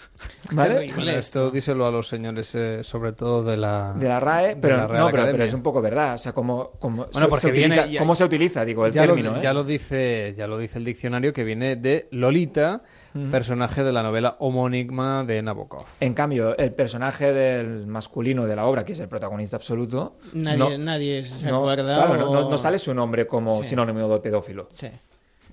¿Vale? 0.52 1.18
Esto 1.18 1.50
díselo 1.50 1.86
a 1.86 1.90
los 1.90 2.08
señores, 2.08 2.52
eh, 2.54 2.82
sobre 2.82 3.12
todo 3.12 3.44
de 3.44 3.56
la, 3.56 3.92
de 3.96 4.08
la 4.08 4.18
RAE, 4.18 4.56
pero 4.56 4.76
la 4.76 4.86
no, 4.98 5.10
pero, 5.10 5.44
es 5.44 5.52
un 5.54 5.62
poco 5.62 5.80
verdad, 5.80 6.14
o 6.14 6.18
sea, 6.18 6.32
como, 6.32 6.70
como 6.72 7.04
Bueno, 7.04 7.20
se- 7.20 7.26
porque 7.28 7.40
se 7.42 7.46
utiliza, 7.52 7.74
viene 7.74 7.92
ya- 7.92 7.98
cómo 8.00 8.14
se 8.14 8.24
utiliza, 8.24 8.64
digo, 8.64 8.86
el 8.86 8.92
ya 8.92 9.02
término, 9.06 9.32
lo, 9.32 9.36
¿eh? 9.38 9.42
ya 9.42 9.52
lo 9.52 9.62
dice 9.64 10.34
ya 10.36 10.46
lo 10.46 10.58
dice 10.58 10.78
el 10.78 10.84
diccionario 10.84 11.32
que 11.32 11.44
viene 11.44 11.76
de 11.76 12.08
Lolita, 12.12 12.82
Personaje 13.30 13.82
de 13.82 13.92
la 13.92 14.02
novela 14.02 14.36
homónima 14.38 15.24
de 15.24 15.42
Nabokov. 15.42 15.84
En 16.00 16.14
cambio, 16.14 16.56
el 16.56 16.72
personaje 16.72 17.32
del 17.32 17.86
masculino 17.86 18.46
de 18.46 18.54
la 18.56 18.66
obra, 18.66 18.84
que 18.84 18.92
es 18.92 19.00
el 19.00 19.08
protagonista 19.08 19.56
absoluto, 19.56 20.16
Nadie- 20.32 20.58
no- 20.58 20.78
nadie 20.78 21.22
se 21.24 21.48
no, 21.48 21.58
acuerda 21.58 21.96
claro, 22.06 22.16
no, 22.16 22.30
o- 22.30 22.34
no- 22.42 22.50
no 22.50 22.58
sale 22.58 22.78
su 22.78 22.94
nombre 22.94 23.26
como 23.26 23.62
Sí. 23.62 23.70
sinónimo 23.70 24.08
de 24.08 24.20
pedófilo. 24.20 24.68
Sí. 24.70 24.88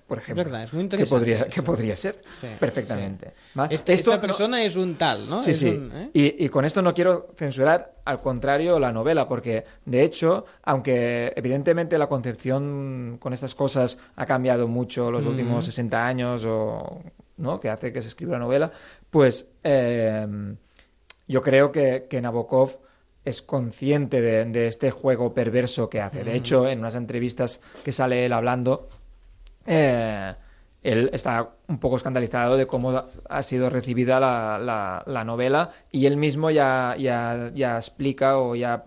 Por 0.08 0.20
ejemplo. 0.20 0.46
Verdad, 0.46 0.64
es 0.64 0.72
muy 0.72 0.80
que 0.82 0.84
interesante 0.86 1.20
podría, 1.20 1.38
esto. 1.40 1.50
que 1.50 1.62
podría 1.64 1.96
ser 1.98 2.22
Sí, 2.34 2.48
perfectamente. 2.58 3.34
¿vale? 3.56 3.76
Este- 3.76 3.92
Esto 3.92 4.12
esta 4.12 4.16
no- 4.16 4.22
persona 4.22 4.64
es 4.64 4.78
un 4.78 4.96
tal, 4.96 5.30
¿no? 5.30 5.42
Sí, 5.42 5.52
Es 5.52 5.58
sí. 5.60 5.68
un- 5.68 5.92
¿eh? 5.94 6.10
y, 6.14 6.46
y 6.46 6.48
con 6.48 6.64
esto 6.64 6.82
no 6.82 6.94
quiero 6.94 7.34
censurar, 7.36 7.96
al 8.06 8.22
contrario, 8.22 8.80
la 8.80 8.94
novela, 8.94 9.28
porque 9.28 9.66
de 9.84 10.04
hecho, 10.04 10.46
aunque 10.64 11.34
evidentemente 11.36 11.98
la 11.98 12.08
concepción 12.08 13.18
con 13.20 13.34
estas 13.34 13.54
cosas 13.54 13.98
ha 14.16 14.26
cambiado 14.26 14.70
mucho 14.70 15.12
los 15.12 15.26
Mm. 15.26 15.28
últimos 15.28 15.66
60 15.66 16.08
años, 16.08 16.46
o 16.46 17.02
¿no? 17.38 17.60
que 17.60 17.70
hace 17.70 17.92
que 17.94 18.02
se 18.02 18.08
escriba 18.10 18.34
la 18.34 18.40
novela, 18.40 18.72
pues 19.10 19.50
eh, 19.64 20.28
yo 21.28 21.42
creo 21.42 21.72
que, 21.72 22.08
que 22.10 22.22
Nabokov 22.22 22.78
es 23.26 23.42
consciente 23.42 24.22
de, 24.22 24.46
de 24.46 24.68
este 24.68 24.90
juego 24.92 25.34
perverso 25.34 25.90
que 25.90 26.02
hace. 26.02 26.24
De 26.24 26.32
Mm. 26.32 26.36
hecho, 26.36 26.68
en 26.68 26.80
unas 26.80 26.96
entrevistas 26.96 27.60
que 27.84 27.92
sale 27.92 28.26
él 28.26 28.34
hablando, 28.34 28.88
eh, 29.66 30.34
él 30.84 31.10
está 31.12 31.50
un 31.68 31.80
poco 31.80 31.98
escandalizado 31.98 32.56
de 32.56 32.66
cómo 32.68 33.04
ha 33.30 33.44
sido 33.44 33.70
recibida 33.70 34.20
la, 34.22 34.58
la- 34.58 35.04
la 35.06 35.24
novela 35.26 35.72
y 35.92 36.06
él 36.06 36.16
mismo 36.16 36.50
ya, 36.52 36.96
ya, 36.98 37.52
ya 37.54 37.76
explica 37.78 38.38
o 38.38 38.56
ya 38.56 38.86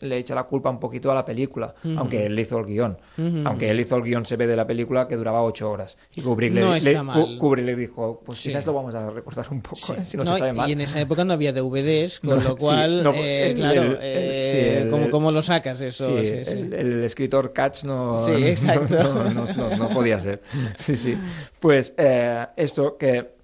le 0.00 0.16
echa 0.18 0.34
la 0.34 0.44
culpa 0.44 0.70
un 0.70 0.78
poquito 0.78 1.10
a 1.10 1.14
la 1.14 1.24
película, 1.24 1.74
aunque 1.96 2.26
él 2.26 2.38
hizo 2.38 2.58
el 2.58 2.66
guion. 2.66 2.98
Aunque 3.44 3.70
él 3.70 3.80
hizo 3.80 3.96
el 3.96 4.02
guion, 4.02 4.24
se 4.26 4.36
ve 4.36 4.46
de 4.46 4.56
la 4.56 4.66
película 4.66 5.08
que 5.08 5.16
duraba 5.16 5.42
ocho 5.42 5.70
horas. 5.70 5.98
Y 6.14 6.22
Kubrick, 6.22 6.52
No 6.52 6.74
le-. 6.76 7.38
Kubrick 7.38 7.76
dijo, 7.76 8.22
pues 8.24 8.38
Sí. 8.38 8.50
quizás 8.50 8.64
lo 8.66 8.74
vamos 8.74 8.94
a 8.94 9.10
recortar 9.10 9.46
un 9.50 9.60
poco, 9.60 9.94
¿eh? 9.94 10.04
si 10.04 10.16
no, 10.16 10.24
No, 10.24 10.34
se 10.34 10.38
sabe 10.38 10.52
mal. 10.52 10.68
y 10.68 10.72
en 10.72 10.80
esa 10.82 11.00
época 11.00 11.24
no 11.24 11.32
había 11.32 11.52
DVDs, 11.52 12.20
con 12.24 12.38
No, 12.42 12.48
lo 12.50 12.56
cual, 12.56 13.02
no, 13.02 13.12
eh, 13.14 13.50
el- 13.50 13.56
claro, 13.56 13.82
el- 13.82 13.98
eh, 14.00 14.82
el- 14.82 14.90
¿cómo, 14.90 15.10
cómo 15.10 15.32
lo 15.32 15.42
sacas 15.42 15.80
eso? 15.80 16.06
Sí, 16.20 16.26
Sí, 16.26 16.44
sí. 16.44 16.58
El, 16.72 17.02
escritor 17.04 17.52
Katz 17.52 17.84
no, 17.84 18.18
Sí, 18.18 18.30
no- 18.32 18.38
exacto. 18.38 19.02
no, 19.02 19.30
no- 19.30 19.46
no- 19.54 19.76
no 19.76 19.88
podía 19.90 20.20
ser. 20.20 20.42
Sí, 20.76 20.96
sí. 20.96 21.16
Pues 21.60 21.92
eh, 21.96 22.46
esto 22.56 22.96
que 22.96 23.37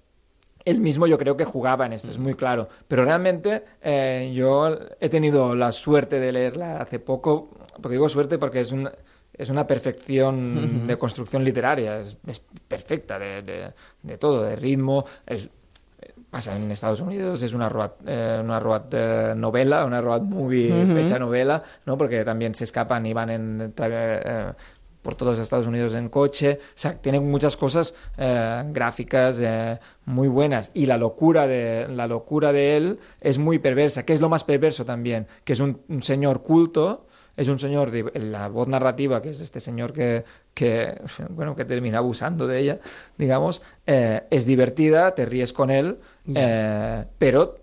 él 0.65 0.79
mismo 0.79 1.05
yo 1.07 1.17
creo 1.17 1.37
que 1.37 1.45
jugaba 1.45 1.85
en 1.85 1.93
esto, 1.93 2.09
es 2.11 2.17
muy 2.17 2.33
claro. 2.33 2.67
Pero 2.87 3.05
realmente 3.05 3.63
eh, 3.81 4.31
yo 4.35 4.77
he 4.99 5.09
tenido 5.09 5.55
la 5.55 5.71
suerte 5.71 6.19
de 6.19 6.31
leerla 6.31 6.77
hace 6.81 6.99
poco, 6.99 7.49
porque 7.81 7.93
digo 7.95 8.09
suerte 8.09 8.37
porque 8.37 8.59
es 8.61 8.71
una, 8.71 8.91
es 9.33 9.49
una 9.49 9.67
perfección 9.67 10.87
de 10.87 10.97
construcción 10.97 11.43
literaria, 11.43 11.99
es, 11.99 12.17
es 12.27 12.41
perfecta 12.67 13.19
de, 13.19 13.41
de- 13.43 13.71
de 14.01 14.17
todo, 14.17 14.43
de 14.43 14.55
ritmo, 14.55 15.05
es, 15.27 15.49
pasa 16.29 16.55
en 16.55 16.69
Estados 16.71 16.99
Unidos, 16.99 17.41
es 17.43 17.53
una 17.53 17.69
road, 17.69 17.91
eh, 18.05 18.39
una 18.43 18.59
road 18.59 18.83
eh, 18.91 19.33
novela, 19.37 19.85
una 19.85 20.01
road 20.01 20.21
movie 20.23 20.99
hecha 20.99 21.17
novela, 21.19 21.63
¿no? 21.85 21.97
Porque 21.97 22.25
también 22.25 22.55
se 22.55 22.63
escapan 22.65 23.05
y 23.05 23.13
van 23.13 23.29
en, 23.29 23.73
eh, 23.77 24.53
por 25.05 25.13
todos 25.13 25.37
Estados 25.37 25.67
Unidos 25.67 25.93
en 25.93 26.09
coche. 26.09 26.59
O 26.61 26.77
sea, 26.77 26.95
tienen 26.95 27.29
muchas 27.29 27.55
cosas 27.55 27.93
eh, 28.17 28.63
gráficas 28.71 29.39
eh, 29.39 29.79
muy 30.05 30.27
buenas. 30.27 30.71
Y 30.73 30.87
la 30.87 30.97
locura, 30.97 31.45
de, 31.45 31.87
la 31.89 32.07
locura 32.07 32.51
de 32.51 32.75
él 32.75 32.99
es 33.21 33.37
muy 33.37 33.59
perversa. 33.59 34.03
que 34.03 34.13
es 34.13 34.19
lo 34.19 34.29
más 34.29 34.43
perverso 34.43 34.83
también? 34.83 35.27
Que 35.43 35.53
es 35.53 35.59
un, 35.59 35.79
un 35.89 36.01
señor 36.01 36.41
culto, 36.41 37.05
es 37.37 37.47
un 37.47 37.59
señor, 37.59 37.91
de, 37.91 38.19
la 38.19 38.47
voz 38.47 38.67
narrativa, 38.67 39.21
que 39.21 39.29
es 39.29 39.41
este 39.41 39.59
señor 39.59 39.93
que, 39.93 40.23
que, 40.55 40.99
bueno, 41.29 41.55
que 41.55 41.65
termina 41.65 41.99
abusando 41.99 42.47
de 42.47 42.59
ella, 42.59 42.79
digamos, 43.15 43.61
eh, 43.85 44.23
es 44.31 44.47
divertida, 44.47 45.13
te 45.13 45.27
ríes 45.27 45.53
con 45.53 45.69
él, 45.69 45.99
pero 47.19 47.59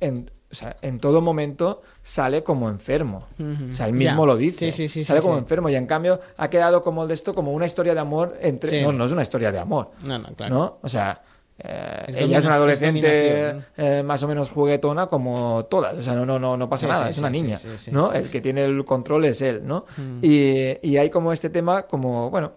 en, 0.00 0.32
o 0.52 0.54
sea, 0.54 0.76
en 0.82 1.00
todo 1.00 1.22
momento 1.22 1.80
sale 2.02 2.44
como 2.44 2.68
enfermo. 2.68 3.26
O 3.70 3.72
sea, 3.72 3.86
él 3.86 3.94
mismo 3.94 4.26
lo 4.26 4.36
dice. 4.36 4.70
Sí, 4.70 4.72
sí, 4.72 4.88
sí, 4.88 5.04
sale 5.04 5.22
como 5.22 5.38
enfermo 5.38 5.70
y 5.70 5.74
en 5.74 5.86
cambio 5.86 6.20
ha 6.36 6.50
quedado 6.50 6.82
como 6.82 7.06
de 7.06 7.14
esto 7.14 7.34
como 7.34 7.52
una 7.52 7.64
historia 7.64 7.94
de 7.94 8.00
amor 8.00 8.36
entre... 8.40 8.82
No, 8.82 8.92
no 8.92 9.06
es 9.06 9.12
una 9.12 9.22
historia 9.22 9.50
de 9.50 9.58
amor. 9.58 9.92
No, 10.06 10.18
no, 10.18 10.28
claro. 10.34 10.54
¿no? 10.54 10.78
O 10.82 10.88
sea, 10.90 11.22
eh, 11.58 12.04
Es 12.08 12.16
ella 12.18 12.38
es 12.38 12.44
una 12.44 12.54
es 12.54 12.58
adolescente 12.58 13.64
eh, 13.76 14.02
más 14.02 14.22
o 14.22 14.28
menos 14.28 14.50
juguetona 14.50 15.06
como 15.06 15.64
todas. 15.70 15.96
O 15.96 16.02
sea, 16.02 16.14
no, 16.14 16.26
no, 16.26 16.38
no, 16.38 16.56
no 16.56 16.68
pasa 16.68 16.86
nada, 16.86 17.08
es 17.08 17.16
una 17.16 17.30
niña. 17.30 17.56
sí, 17.56 17.68
sí, 17.72 17.84
sí, 17.86 17.90
¿no? 17.90 18.12
el 18.12 18.30
que 18.30 18.42
tiene 18.42 18.64
el 18.64 18.84
control 18.84 19.24
es 19.24 19.40
él, 19.40 19.62
¿no? 19.64 19.86
Mm. 19.96 20.18
Y, 20.22 20.78
y 20.82 20.96
hay 20.98 21.08
como 21.08 21.32
este 21.32 21.48
tema 21.50 21.82
como, 21.84 22.30
bueno, 22.30 22.52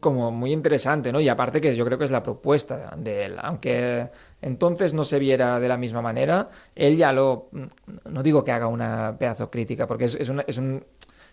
como 0.00 0.30
muy 0.30 0.52
interesante, 0.52 1.12
¿no? 1.12 1.20
Y 1.20 1.28
aparte 1.28 1.60
que 1.60 1.74
yo 1.74 1.84
creo 1.84 1.98
que 1.98 2.04
es 2.04 2.10
la 2.10 2.22
propuesta 2.22 2.94
de 2.96 3.24
él, 3.26 3.36
aunque 3.40 4.08
entonces 4.42 4.94
no 4.94 5.04
se 5.04 5.18
viera 5.18 5.60
de 5.60 5.68
la 5.68 5.76
misma 5.76 6.02
manera, 6.02 6.48
él 6.74 6.96
ya 6.96 7.12
lo, 7.12 7.48
no 8.04 8.22
digo 8.22 8.44
que 8.44 8.52
haga 8.52 8.66
una 8.66 9.16
pedazo 9.18 9.50
crítica, 9.50 9.86
porque 9.86 10.04
es, 10.04 10.14
es, 10.14 10.28
una- 10.28 10.44
es 10.46 10.58
un, 10.58 10.84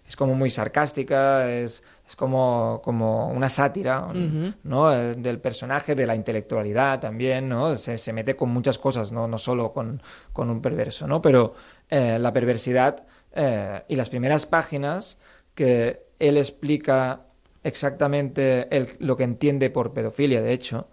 es 0.07 0.15
como 0.15 0.33
muy 0.33 0.49
sarcástica, 0.49 1.49
es, 1.51 1.83
es 2.07 2.15
como, 2.15 2.81
como 2.83 3.27
una 3.29 3.49
sátira, 3.49 4.07
Ujú. 4.07 4.53
¿no? 4.63 4.91
Eh, 4.93 5.15
Del 5.15 5.39
personaje, 5.39 5.93
de 5.95 6.07
la 6.07 6.15
intelectualidad 6.15 6.99
también, 6.99 7.47
¿no? 7.47 7.75
Se, 7.75 7.97
se 7.97 8.11
mete 8.13 8.35
con 8.35 8.49
muchas 8.49 8.77
cosas, 8.79 9.11
no, 9.11 9.27
no 9.27 9.37
solo 9.37 9.71
con, 9.71 10.01
con 10.33 10.49
un 10.49 10.61
perverso, 10.61 11.05
¿no? 11.07 11.21
Pero 11.21 11.53
eh, 11.89 12.17
la 12.19 12.33
perversidad 12.33 13.03
eh, 13.33 13.83
y 13.87 13.95
las 13.95 14.09
primeras 14.09 14.45
páginas 14.45 15.17
que 15.55 16.03
él 16.19 16.37
explica 16.37 17.21
exactamente 17.63 18.67
el- 18.75 18.87
lo 18.99 19.15
que 19.17 19.23
entiende 19.23 19.69
por 19.69 19.93
pedofilia, 19.93 20.41
de 20.41 20.53
hecho, 20.53 20.87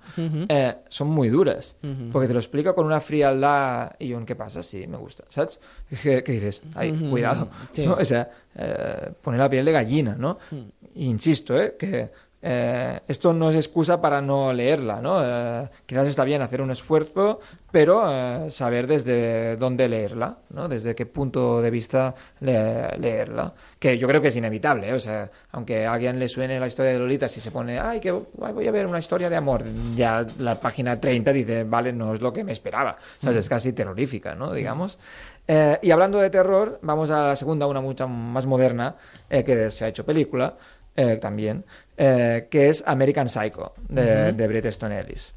eh, 0.49 0.77
son 0.89 1.09
muy 1.09 1.29
duras. 1.29 1.77
Porque 2.13 2.29
te 2.29 2.35
lo 2.35 2.41
explica 2.41 2.75
con 2.75 2.87
una 2.87 3.01
frialdad 3.01 3.93
y 3.99 4.13
un 4.13 4.25
¿qué 4.27 4.35
pasa? 4.37 4.63
Sí, 4.63 4.87
me 4.87 4.97
gusta, 4.97 5.25
¿sabes? 5.29 5.61
¿Qué, 6.03 6.23
qué 6.23 6.33
dices? 6.33 6.63
Ay, 6.75 6.93
cuidado. 7.11 7.49
Sí. 7.73 7.87
¿no? 7.87 7.95
O 7.95 8.05
sea, 8.05 8.31
eh, 8.55 9.13
pone 9.23 9.39
la 9.39 9.49
piel 9.49 9.65
de 9.65 9.73
gallina, 9.73 10.15
¿no? 10.19 10.39
Insisto, 10.95 11.59
¿eh? 11.61 11.77
Que 11.79 12.11
eh, 12.41 13.01
esto 13.09 13.33
no 13.33 13.49
es 13.51 13.57
excusa 13.57 14.01
para 14.01 14.21
no 14.21 14.53
leerla, 14.53 15.01
¿no? 15.01 15.19
Eh, 15.25 15.69
quizás 15.87 16.07
está 16.07 16.23
bien 16.25 16.41
hacer 16.41 16.63
un 16.63 16.71
esfuerzo, 16.71 17.41
pero 17.73 18.03
eh, 18.09 18.51
saber 18.51 18.87
desde 18.87 19.57
dónde 19.57 19.89
leerla, 19.89 20.37
¿no? 20.51 20.69
Desde 20.69 20.95
qué 20.95 21.05
punto 21.05 21.61
de 21.61 21.71
vista 21.71 22.15
le- 22.41 22.97
leerla. 22.99 23.53
Que 23.79 23.99
yo 23.99 24.07
creo 24.07 24.23
que 24.23 24.29
es 24.29 24.37
inevitable, 24.37 24.89
¿eh? 24.91 24.95
O 24.95 25.01
sea, 25.01 25.29
aunque 25.51 25.85
a 25.87 25.93
alguien 25.95 26.19
le 26.19 26.29
suene 26.29 26.61
la 26.61 26.69
historia 26.69 26.93
de 26.93 26.99
Lolita, 27.01 27.29
si 27.29 27.41
se 27.41 27.51
pone, 27.51 27.79
ay, 27.81 27.99
que 28.01 28.13
voy 28.13 28.67
a 28.69 28.71
ver 28.71 28.87
una 28.87 28.99
historia 29.01 29.29
de 29.29 29.37
amor, 29.37 29.65
ya 29.97 30.25
la 30.39 30.55
página 30.61 31.01
30 31.01 31.33
dice, 31.33 31.65
vale, 31.65 31.93
no 31.93 32.15
es 32.15 32.21
lo 32.21 32.33
que 32.33 32.45
me 32.45 32.53
esperaba. 32.53 32.99
O 33.19 33.23
sea, 33.23 33.33
Mm. 33.33 33.39
es 33.39 33.49
casi 33.49 33.73
terrorífica, 33.73 34.35
¿no? 34.37 34.53
Digamos. 34.53 34.99
Eh, 35.51 35.79
y 35.83 35.91
hablando 35.91 36.19
de 36.19 36.29
terror, 36.31 36.79
vamos 36.83 37.11
a 37.11 37.29
la 37.29 37.37
segunda, 37.37 37.67
una 37.67 37.81
mucho 37.81 38.07
más 38.07 38.45
moderna, 38.47 38.97
eh, 39.31 39.43
que 39.45 39.71
se 39.71 39.87
ha 39.87 39.89
hecho 39.89 40.05
película 40.05 40.55
eh, 40.97 41.17
también, 41.21 41.65
eh, 41.97 42.49
que 42.51 42.69
es 42.69 42.83
American 42.87 43.29
Psycho, 43.29 43.75
de, 43.89 44.33
Bret 44.33 44.65
Easton 44.65 44.93
Ellis. 44.93 45.35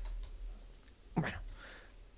Bueno, 1.16 1.38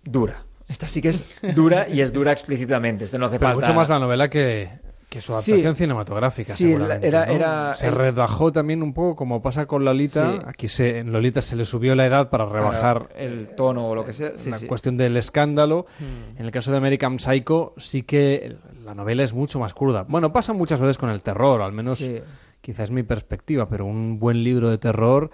dura. 0.03 0.43
Esta 0.67 0.87
sí 0.87 1.01
que 1.01 1.09
es 1.09 1.39
dura 1.55 1.87
y 1.89 2.01
es 2.01 2.13
dura 2.13 2.31
explícitamente. 2.31 3.03
Esto 3.05 3.17
no 3.19 3.25
hace 3.27 3.37
Pero 3.39 3.51
falta. 3.53 3.67
mucho 3.67 3.73
más 3.75 3.89
la 3.89 3.99
novela 3.99 4.29
que, 4.29 4.69
que 5.09 5.21
su 5.21 5.33
Sí. 5.33 5.51
adaptación 5.51 5.75
cinematográfica. 5.75 6.53
Sí, 6.53 6.71
seguramente, 6.71 7.07
era- 7.07 7.25
¿no? 7.27 7.31
era- 7.33 7.75
se 7.75 7.87
el- 7.87 7.95
rebajó 7.95 8.51
también 8.51 8.81
un 8.81 8.93
poco 8.93 9.15
como 9.15 9.41
pasa 9.41 9.65
con 9.67 9.83
Lolita. 9.85 10.31
Sí. 10.31 10.39
Aquí 10.47 10.67
se, 10.69 10.99
en 10.99 11.11
Lolita 11.11 11.41
se 11.41 11.55
le 11.55 11.65
subió 11.65 11.93
la 11.95 12.05
edad 12.07 12.29
para 12.29 12.45
rebajar 12.45 13.09
el 13.15 13.49
tono 13.55 13.87
o 13.89 13.93
lo 13.95 14.05
que 14.05 14.13
sea. 14.13 14.31
La 14.47 14.59
cuestión 14.67 14.97
del 14.97 15.17
escándalo. 15.17 15.85
Mm. 15.99 16.39
En 16.39 16.45
el 16.45 16.51
caso 16.51 16.71
de 16.71 16.77
American 16.77 17.19
Psycho 17.19 17.73
sí 17.77 18.01
que 18.03 18.55
la 18.83 18.95
novela 18.95 19.23
es 19.23 19.33
mucho 19.33 19.59
más 19.59 19.73
cruda. 19.73 20.05
Bueno, 20.07 20.31
pasa 20.33 20.53
muchas 20.53 20.79
veces 20.79 20.97
con 20.97 21.09
el 21.11 21.21
terror, 21.21 21.61
al 21.61 21.73
menos 21.73 21.99
Sí. 21.99 22.19
Quizás 22.63 22.89
mi 22.89 23.03
perspectiva, 23.03 23.67
pero 23.69 23.85
un 23.85 24.17
buen 24.17 24.43
libro 24.43 24.71
de 24.71 24.79
terror... 24.79 25.29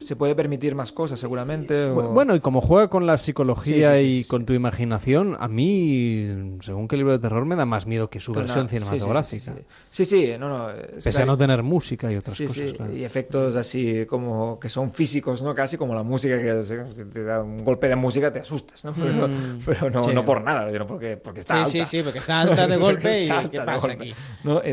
Se 0.00 0.14
puede 0.14 0.36
permitir 0.36 0.76
más 0.76 0.92
cosas, 0.92 1.18
seguramente. 1.18 1.86
o- 1.86 1.96
Bu- 1.96 2.12
Bueno, 2.14 2.36
y 2.36 2.40
como 2.40 2.60
juega 2.60 2.88
con 2.88 3.04
la 3.04 3.18
psicología 3.18 3.94
Sí, 3.94 4.00
sí, 4.00 4.08
sí, 4.12 4.18
y 4.20 4.22
sí, 4.22 4.28
con 4.28 4.46
tu 4.46 4.52
imaginación, 4.52 5.36
a 5.40 5.48
mí, 5.48 6.56
según 6.60 6.86
qué 6.86 6.96
libro 6.96 7.12
de 7.12 7.18
terror, 7.18 7.44
me 7.44 7.56
da 7.56 7.64
más 7.64 7.84
miedo 7.86 8.08
que 8.08 8.20
su 8.20 8.32
Con 8.32 8.42
versión 8.44 8.66
la- 8.66 8.68
sí, 8.70 8.76
sí, 8.76 8.80
sí, 8.80 8.86
cinematográfica. 8.86 9.54
Sí, 9.90 10.04
sí, 10.04 10.30
no, 10.38 10.48
no. 10.48 10.70
es 10.70 11.02
Pese 11.02 11.08
a 11.08 11.12
claro. 11.12 11.26
no 11.32 11.38
tener 11.38 11.62
música 11.64 12.12
y 12.12 12.16
otras 12.16 12.36
Sí, 12.36 12.46
cosas. 12.46 12.68
sí, 12.68 12.72
claro. 12.76 12.94
y 12.94 13.02
efectos 13.04 13.56
así 13.56 14.06
como 14.06 14.60
que 14.60 14.68
son 14.70 14.92
físicos, 14.92 15.42
¿no? 15.42 15.52
Casi 15.52 15.76
como 15.76 15.96
la 15.96 16.04
música 16.04 16.40
que 16.40 16.62
se- 16.62 17.04
te 17.06 17.24
da 17.24 17.42
un 17.42 17.64
golpe 17.64 17.88
de 17.88 17.96
música 17.96 18.32
te 18.32 18.38
asustas, 18.38 18.84
¿no? 18.84 18.92
Pero, 18.92 19.26
Mm, 19.26 19.58
pero 19.66 19.90
no, 19.90 20.04
sí. 20.04 20.14
no 20.14 20.24
por 20.24 20.42
nada, 20.42 20.70
sino 20.70 20.86
porque, 20.86 21.16
porque 21.16 21.40
está 21.40 21.66
Sí, 21.66 21.78
alta. 21.80 21.90
sí, 21.90 21.96
sí, 21.98 22.02
porque 22.04 22.20
está 22.20 22.40
alta 22.42 22.68
de 22.68 22.76
golpe 22.78 23.24
y 23.24 23.48
¿qué 23.50 23.60
pasa 23.62 23.88
golpe, 23.88 23.92
aquí? 24.04 24.14
¿no? 24.44 24.62
Y 24.64 24.72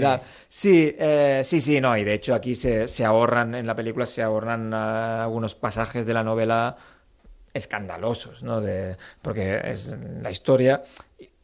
Sí. 0.49 0.93
eh, 0.99 1.41
sí, 1.43 1.61
sí, 1.61 1.81
no, 1.81 1.97
y 1.97 2.03
de 2.03 2.14
hecho 2.14 2.35
aquí 2.35 2.53
se, 2.53 2.88
se 2.88 3.03
ahorran, 3.03 3.56
en 3.56 3.65
la 3.65 3.76
película 3.76 4.06
se 4.06 4.22
ahorran 4.22 4.72
ah, 4.73 5.14
algunos 5.24 5.56
pasajes 5.56 6.06
de 6.06 6.14
la 6.14 6.24
novela 6.24 6.78
escandalosos, 7.54 8.44
¿no? 8.44 8.62
De, 8.62 8.98
porque 9.22 9.62
es 9.64 9.88
la 10.22 10.30
historia. 10.30 10.84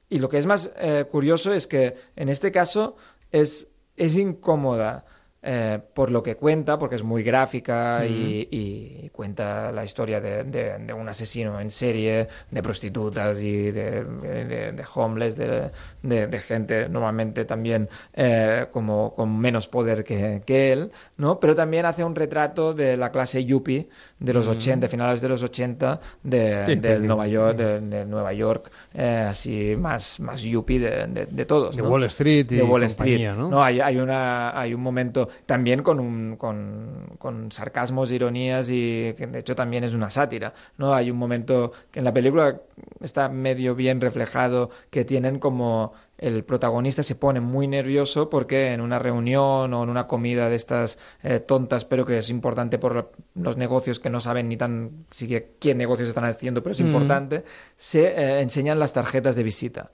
Y, 0.10 0.20
lo 0.20 0.28
que 0.28 0.38
es 0.38 0.46
más 0.46 0.72
eh, 0.78 1.06
curioso 1.10 1.54
es 1.54 1.68
que 1.68 1.96
en 2.18 2.28
este 2.30 2.52
caso 2.52 2.98
es, 3.32 3.70
es 3.96 4.18
incómoda. 4.18 5.06
Eh, 5.44 5.80
por 5.94 6.12
lo 6.12 6.22
que 6.22 6.36
cuenta, 6.36 6.78
porque 6.78 6.96
es 6.96 7.04
muy 7.04 7.24
gráfica 7.24 8.06
y, 8.06 8.48
y 8.52 9.10
cuenta 9.10 9.72
la 9.72 9.84
historia 9.84 10.22
de, 10.22 10.44
de- 10.44 10.78
de 10.80 10.94
un 10.94 11.10
asesino 11.10 11.60
en 11.60 11.72
serie, 11.72 12.28
de 12.52 12.62
prostitutas 12.64 13.42
y 13.42 13.72
de, 13.72 14.04
de- 14.04 14.72
de 14.72 14.84
homeless, 14.96 15.36
de, 15.36 16.40
gente 16.48 16.90
normalmente 16.90 17.46
también 17.46 17.90
eh, 18.14 18.68
como 18.72 19.14
con 19.16 19.38
menos 19.40 19.68
poder 19.68 20.04
que, 20.04 20.42
que 20.46 20.72
él, 20.74 20.92
¿no? 21.18 21.40
Pero 21.40 21.56
también 21.56 21.86
hace 21.86 22.04
un 22.04 22.16
retrato 22.16 22.74
de 22.74 22.98
la 22.98 23.12
clase 23.12 23.44
yuppie 23.46 23.90
de 24.20 24.34
los 24.34 24.48
Mm. 24.48 24.52
80, 24.52 24.88
finales 24.90 25.22
de 25.22 25.30
los 25.30 25.42
80, 25.44 26.00
de, 26.24 26.66
Sí, 26.68 26.76
del 26.76 27.02
sí. 27.02 27.08
Nueva 27.08 27.28
York, 27.28 27.58
de, 27.58 27.80
de 27.82 28.06
Nueva 28.06 28.34
York, 28.34 28.72
eh, 28.94 29.26
así 29.30 29.76
más, 29.78 30.20
más 30.20 30.42
yuppie 30.42 30.80
de, 30.80 31.46
todos. 31.46 31.76
De 31.76 31.82
¿no? 31.82 31.90
Wall 31.90 32.04
Street 32.06 32.46
y 32.52 32.56
de 32.58 32.64
Wall 32.64 32.86
compañía, 32.88 33.32
Street. 33.32 33.50
¿no? 33.50 33.64
hay, 33.64 33.80
hay, 33.80 33.98
una, 33.98 34.60
hay 34.60 34.74
un 34.74 34.82
momento 34.82 35.30
también 35.46 35.84
con, 35.84 36.00
un, 36.00 36.36
con, 36.38 37.12
con 37.18 37.52
sarcasmos, 37.52 38.12
ironías 38.12 38.70
y 38.70 39.14
que 39.18 39.28
de 39.28 39.40
hecho 39.40 39.56
también 39.56 39.84
es 39.84 39.94
una 39.94 40.10
sátira. 40.10 40.54
¿no? 40.78 40.94
Hay 40.94 41.12
un 41.12 41.18
momento 41.18 41.72
que 41.92 42.00
en 42.00 42.06
la 42.06 42.14
película 42.14 42.62
está 43.02 43.30
medio 43.30 43.76
bien 43.76 44.02
reflejado 44.02 44.70
que 44.90 45.06
tienen 45.06 45.40
como 45.40 45.94
el 46.18 46.44
protagonista 46.44 47.02
se 47.02 47.16
pone 47.16 47.40
muy 47.40 47.68
nervioso 47.68 48.30
porque 48.30 48.74
en 48.74 48.82
una 48.82 49.00
reunión 49.00 49.74
o 49.74 49.84
en 49.84 49.90
una 49.90 50.06
comida 50.06 50.50
de 50.50 50.56
estas 50.56 51.00
eh, 51.24 51.40
tontas, 51.40 51.84
pero 51.84 52.06
que 52.06 52.20
es 52.20 52.30
importante 52.30 52.78
por 52.78 53.12
los 53.34 53.58
negocios 53.58 54.00
que 54.00 54.12
no 54.12 54.20
saben 54.20 54.48
ni 54.48 54.56
tan 54.56 55.06
siquiera 55.10 55.46
qué 55.60 55.74
negocios 55.74 56.10
están 56.10 56.26
haciendo, 56.26 56.62
pero 56.62 56.74
es 56.74 56.80
Mm. 56.82 56.86
importante, 56.86 57.44
se 57.76 58.04
eh, 58.06 58.42
enseñan 58.42 58.78
las 58.78 58.94
tarjetas 58.94 59.36
de 59.36 59.42
visita 59.42 59.90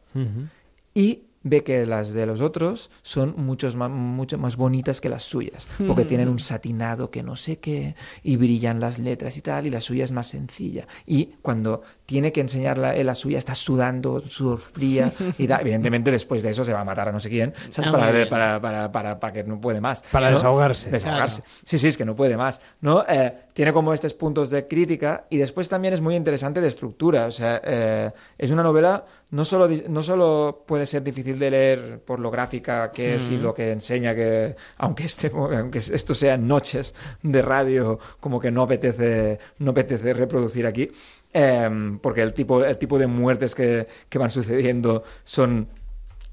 y 0.94 1.24
ve 1.50 1.64
que 1.64 1.86
las 1.86 2.14
de 2.14 2.26
los 2.26 2.42
otros 2.42 2.90
son 3.02 3.34
muchos 3.38 3.76
más, 3.76 3.90
mucho 3.90 4.38
más 4.38 4.56
bonitas 4.56 5.02
que 5.02 5.10
las 5.10 5.24
suyas, 5.24 5.68
porque 5.86 6.06
tienen 6.06 6.30
un 6.30 6.40
satinado 6.40 7.12
que 7.12 7.24
no 7.24 7.36
sé 7.36 7.60
qué, 7.60 7.96
y 8.24 8.36
brillan 8.38 8.80
las 8.80 9.00
letras 9.00 9.38
y 9.38 9.42
tal, 9.42 9.66
y 9.68 9.70
la 9.70 9.82
suya 9.82 10.04
es 10.04 10.12
más 10.12 10.28
sencilla. 10.28 10.88
Y 11.06 11.26
cuando 11.42 11.82
tiene 12.06 12.32
que 12.32 12.42
enseñar 12.42 12.78
la, 12.78 12.94
la 12.94 13.16
suya, 13.16 13.38
está 13.38 13.56
sudando, 13.56 14.22
sudor 14.28 14.60
fría, 14.60 15.12
y 15.38 15.48
tal. 15.48 15.62
evidentemente 15.62 16.12
después 16.12 16.44
de 16.44 16.50
eso 16.50 16.64
se 16.64 16.74
va 16.74 16.82
a 16.82 16.86
matar 16.86 17.10
a 17.10 17.12
no 17.12 17.20
sé 17.20 17.30
quién, 17.30 17.54
¿sabes? 17.70 17.90
Ah, 17.90 17.98
para, 17.98 18.30
para, 18.30 18.62
para, 18.62 18.92
para, 18.92 19.20
para 19.20 19.34
que 19.34 19.44
no 19.44 19.60
puede 19.60 19.82
más. 19.82 20.04
Para 20.12 20.30
¿no? 20.30 20.38
desahogarse. 20.38 20.90
Desahogarse. 20.90 21.42
Claro. 21.42 21.62
Sí, 21.64 21.80
sí, 21.80 21.88
es 21.88 21.98
que 21.98 22.06
no 22.06 22.16
puede 22.16 22.38
más, 22.38 22.60
¿no? 22.82 23.04
Eh, 23.08 23.34
tiene 23.54 23.74
como 23.74 23.94
estos 23.94 24.14
puntos 24.14 24.50
de 24.50 24.68
crítica 24.68 25.26
y 25.30 25.38
después 25.38 25.68
también 25.70 25.94
es 25.94 26.02
muy 26.02 26.16
interesante 26.16 26.62
de 26.62 26.68
estructura, 26.68 27.26
o 27.26 27.32
sea, 27.32 27.62
eh, 27.64 28.12
es 28.38 28.52
una 28.52 28.64
novela 28.64 29.06
no 29.30 29.44
solo, 29.44 29.68
no 29.90 30.02
solo 30.04 30.64
puede 30.66 30.86
ser 30.86 31.04
difícil 31.04 31.38
de 31.38 31.52
leer 31.52 32.00
por 32.06 32.20
lo 32.20 32.32
gráfica 32.32 32.92
que 32.92 33.16
es 33.16 33.30
y 33.30 33.38
lo 33.38 33.54
que 33.54 33.72
enseña 33.72 34.16
que, 34.16 34.56
aunque, 34.78 35.04
este, 35.06 35.30
aunque 35.34 35.80
esto 35.80 36.16
sean 36.16 36.48
noches 36.48 36.94
de 37.24 37.42
radio, 37.42 38.00
como 38.20 38.40
que 38.40 38.52
no 38.52 38.64
apetece, 38.64 39.38
no 39.60 39.72
apetece 39.72 40.14
reproducir 40.14 40.66
aquí, 40.66 40.90
eh, 41.34 41.98
porque 42.02 42.22
el 42.22 42.34
tipo, 42.34 42.64
el 42.64 42.78
tipo 42.78 42.98
de 42.98 43.08
muertes 43.08 43.54
que, 43.54 43.86
que 44.08 44.18
van 44.18 44.32
sucediendo 44.32 45.04
son 45.26 45.68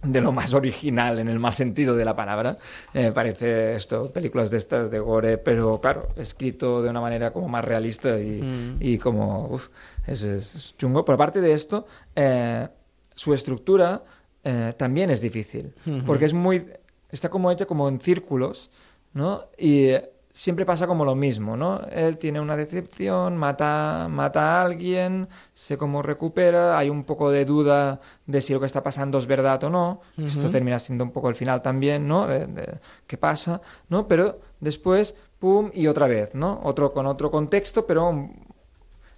de 0.05 0.21
lo 0.21 0.33
más 0.33 0.53
original 0.53 1.19
en 1.19 1.29
el 1.29 1.39
mal 1.39 1.55
sentido 1.55 1.97
de 1.97 2.05
la 2.05 2.15
palabra. 2.15 2.59
Eh, 2.93 3.11
parece 3.15 3.75
esto, 3.75 4.13
películas 4.13 4.51
de 4.51 4.59
estas 4.59 4.91
de 4.91 4.99
gore, 4.99 5.39
pero 5.39 5.81
claro, 5.81 6.09
escrito 6.17 6.83
de 6.83 6.91
una 6.91 7.01
manera 7.01 7.33
como 7.33 7.49
más 7.49 7.65
realista 7.65 8.21
y, 8.21 8.43
Mm. 8.43 8.77
y 8.81 8.99
como 8.99 9.47
uf, 9.49 9.69
es, 10.07 10.23
es- 10.23 10.55
es 10.55 10.77
chungo. 10.77 11.05
Pero 11.07 11.15
aparte 11.15 11.41
de 11.41 11.55
esto, 11.55 11.87
eh, 12.15 12.69
su 13.15 13.33
estructura 13.33 14.05
eh, 14.43 14.75
también 14.77 15.11
es 15.11 15.21
difícil, 15.21 15.75
porque 16.07 16.27
es 16.27 16.35
muy 16.35 16.67
está 17.15 17.29
como 17.29 17.51
hecha 17.51 17.67
como 17.67 17.89
en 17.89 18.01
círculos, 18.01 18.71
¿no? 19.13 19.45
Y 19.57 19.87
eh, 19.87 20.11
siempre 20.33 20.67
pasa 20.67 20.87
como 20.87 21.05
lo 21.05 21.15
mismo, 21.15 21.57
¿no? 21.57 21.81
Él 21.93 22.19
tiene 22.19 22.41
una 22.41 22.57
decepción, 22.57 23.37
mata, 23.37 24.09
mata 24.11 24.59
a 24.59 24.65
alguien, 24.65 25.29
se 25.55 25.79
como 25.79 26.03
recupera, 26.03 26.77
hay 26.77 26.91
un 26.91 27.05
poco 27.05 27.31
de 27.31 27.45
duda 27.45 28.01
de 28.27 28.41
si 28.41 28.53
lo 28.53 28.61
que 28.61 28.67
está 28.67 28.83
pasando 28.83 29.17
es 29.19 29.27
verdad 29.27 29.63
o 29.65 29.71
no. 29.71 30.01
Esto 30.19 30.51
termina 30.51 30.79
siendo 30.79 31.05
un 31.05 31.13
poco 31.13 31.29
el 31.29 31.37
final 31.37 31.63
también, 31.63 32.07
¿no? 32.09 32.27
De, 32.27 32.47
de 32.47 32.81
qué 33.07 33.17
pasa, 33.17 33.61
¿no? 33.89 34.09
Pero 34.09 34.41
después, 34.61 35.15
pum, 35.39 35.71
y 35.73 35.87
otra 35.87 36.09
vez, 36.09 36.35
¿no? 36.35 36.61
Otro 36.65 36.93
con 36.93 37.07
otro 37.07 37.31
contexto, 37.31 37.87
pero 37.87 38.29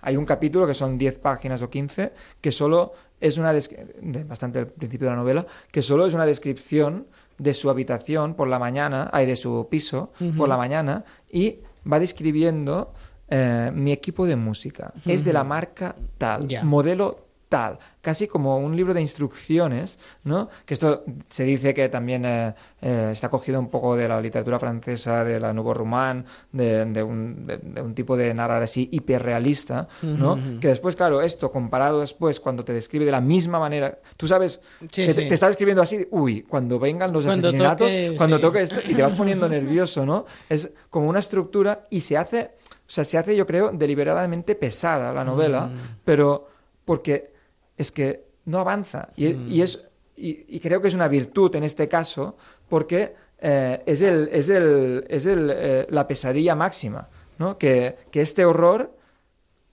hay 0.03 0.17
un 0.17 0.25
capítulo 0.25 0.67
que 0.67 0.75
son 0.75 0.99
10 0.99 1.19
páginas 1.19 1.63
o 1.63 1.71
15 1.71 2.13
que 2.41 2.53
solo 2.53 2.93
es 3.21 3.39
una 3.39 3.53
descri- 3.53 3.87
de- 4.01 4.25
bastante 4.25 4.59
al 4.59 4.67
principio 4.67 5.07
de 5.07 5.13
la 5.13 5.17
novela 5.21 5.47
que 5.71 5.83
solo 5.83 6.07
es 6.07 6.15
una 6.15 6.27
descripción 6.27 7.07
de 7.39 7.53
su 7.55 7.69
habitación 7.71 8.35
por 8.35 8.49
la 8.49 8.59
mañana, 8.59 9.11
hay 9.13 9.27
de 9.27 9.37
su 9.37 9.67
piso 9.71 10.11
por 10.37 10.49
la 10.49 10.57
mañana 10.57 11.05
y 11.31 11.59
va 11.91 11.99
describiendo 11.99 12.93
eh, 13.29 13.71
mi 13.75 13.91
equipo 13.93 14.25
de 14.27 14.37
música. 14.37 14.93
Es 15.05 15.25
de 15.25 15.33
la 15.33 15.45
marca 15.45 15.97
tal, 16.17 16.47
Ya. 16.49 16.63
modelo 16.63 17.26
tal, 17.49 17.79
casi 18.01 18.27
como 18.27 18.59
un 18.59 18.75
libro 18.77 18.93
de 18.93 19.01
instrucciones, 19.01 19.99
¿no? 20.25 20.49
Que 20.65 20.75
esto 20.75 21.05
se 21.29 21.45
dice 21.45 21.73
que 21.75 21.89
también 21.89 22.25
eh, 22.25 22.55
eh, 22.83 23.11
está 23.13 23.29
cogido 23.29 23.61
un 23.61 23.69
poco 23.71 23.95
de 23.97 24.09
la 24.09 24.21
literatura 24.21 24.59
francesa, 24.59 25.23
de 25.25 25.39
la 25.39 25.53
Nouveau 25.53 25.75
Roman, 25.75 26.25
de, 26.51 26.85
de 26.87 27.03
un, 27.03 27.47
de- 27.47 27.59
de 27.59 27.81
un 27.83 27.95
tipo 27.95 28.17
de 28.17 28.33
narrar 28.35 28.63
así 28.63 28.89
hiperrealista, 28.91 29.89
¿no? 30.03 30.37
Que 30.61 30.69
después, 30.69 30.97
claro, 30.97 31.23
esto 31.23 31.51
comparado 31.51 32.01
después, 32.01 32.41
cuando 32.41 32.65
te 32.65 32.73
describe 32.73 33.05
de 33.05 33.13
la 33.13 33.21
misma 33.21 33.59
manera, 33.59 33.99
tú 34.17 34.27
sabes 34.27 34.61
Sí, 34.91 35.07
que 35.07 35.13
sí. 35.13 35.21
te, 35.23 35.29
te 35.29 35.35
está 35.35 35.49
escribiendo 35.49 35.83
así, 35.83 36.07
uy, 36.11 36.43
cuando 36.43 36.79
vengan 36.79 37.13
los 37.13 37.25
Cuando 37.27 37.49
asesinatos, 37.49 37.89
toque, 37.89 38.15
cuando 38.17 38.37
sí. 38.37 38.43
toque 38.43 38.63
esto, 38.63 38.81
y 38.87 38.95
te 38.95 39.03
vas 39.03 39.15
poniendo 39.15 39.49
nervioso, 39.49 40.05
¿no? 40.05 40.25
Es 40.49 40.73
como 40.91 41.09
una 41.09 41.21
estructura 41.21 41.87
y 41.91 42.01
se 42.01 42.17
hace, 42.17 42.51
o 42.65 42.89
sea, 42.91 43.05
se 43.05 43.19
hace, 43.19 43.37
yo 43.37 43.47
creo, 43.47 43.71
deliberadamente 43.73 44.55
pesada 44.55 45.13
la 45.13 45.25
novela, 45.25 45.67
Mm. 45.67 45.97
pero 46.05 46.49
porque 46.85 47.36
es 47.77 47.91
que 47.93 48.25
no 48.47 48.59
avanza. 48.59 49.11
Y, 49.17 49.35
Mm. 49.35 49.49
y 49.49 49.63
es, 49.63 49.85
y, 50.17 50.45
y 50.49 50.61
creo 50.61 50.81
que 50.81 50.89
es 50.89 50.95
una 50.95 51.09
virtud 51.09 51.55
en 51.57 51.65
este 51.65 51.89
caso, 51.89 52.37
porque 52.69 53.15
eh, 53.41 53.83
es, 53.87 54.01
el, 54.03 54.29
es, 54.33 54.49
el, 54.49 55.05
es 55.09 55.27
el, 55.27 55.51
eh, 55.55 55.87
la 55.91 56.07
pesadilla 56.09 56.55
máxima, 56.55 57.09
¿no? 57.39 57.59
Que, 57.59 57.97
que 58.11 58.21
este 58.23 58.45
horror 58.45 58.97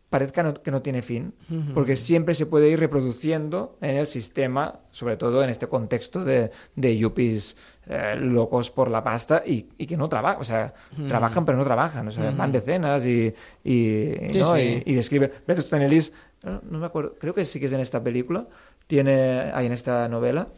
parezca 0.09 0.43
no- 0.43 0.53
que 0.61 0.69
no 0.69 0.81
tiene 0.83 1.01
fin, 1.01 1.33
porque 1.73 1.95
siempre 1.95 2.35
se 2.35 2.45
puede 2.45 2.69
ir 2.69 2.79
reproduciendo 2.79 3.77
en 3.81 3.97
el 3.97 4.05
sistema, 4.05 4.81
sobre 4.91 5.17
todo 5.17 5.43
en 5.43 5.49
este 5.49 5.65
contexto 5.67 6.23
de, 6.23 6.51
de 6.75 6.97
yuppies 6.97 7.55
eh, 7.87 8.15
locos 8.19 8.69
por 8.69 8.91
la 8.91 9.03
pasta 9.03 9.41
y, 9.43 9.69
y 9.75 9.87
que 9.87 9.97
no 9.97 10.07
trabajan, 10.09 10.39
o 10.41 10.43
sea, 10.43 10.71
Ujú. 10.99 11.07
trabajan 11.07 11.45
pero 11.45 11.57
no 11.57 11.63
trabajan, 11.63 12.07
o 12.07 12.11
sea, 12.11 12.29
van 12.29 12.51
de 12.51 12.61
cenas 12.61 13.07
y, 13.07 13.33
y, 13.63 14.11
Sí, 14.31 14.39
¿no? 14.39 14.53
sí. 14.55 14.83
y, 14.85 14.91
y 14.91 14.95
describe... 14.95 15.31
Ellis, 15.47 16.13
no, 16.43 16.61
no 16.63 16.79
me 16.79 16.85
acuerdo, 16.85 17.15
creo 17.19 17.33
que 17.33 17.45
sí 17.45 17.59
que 17.59 17.65
es 17.67 17.73
en 17.73 17.79
esta 17.79 18.03
película, 18.03 18.47
tiene, 18.87 19.51
hay 19.53 19.65
en 19.65 19.71
esta 19.71 20.07
novela, 20.09 20.49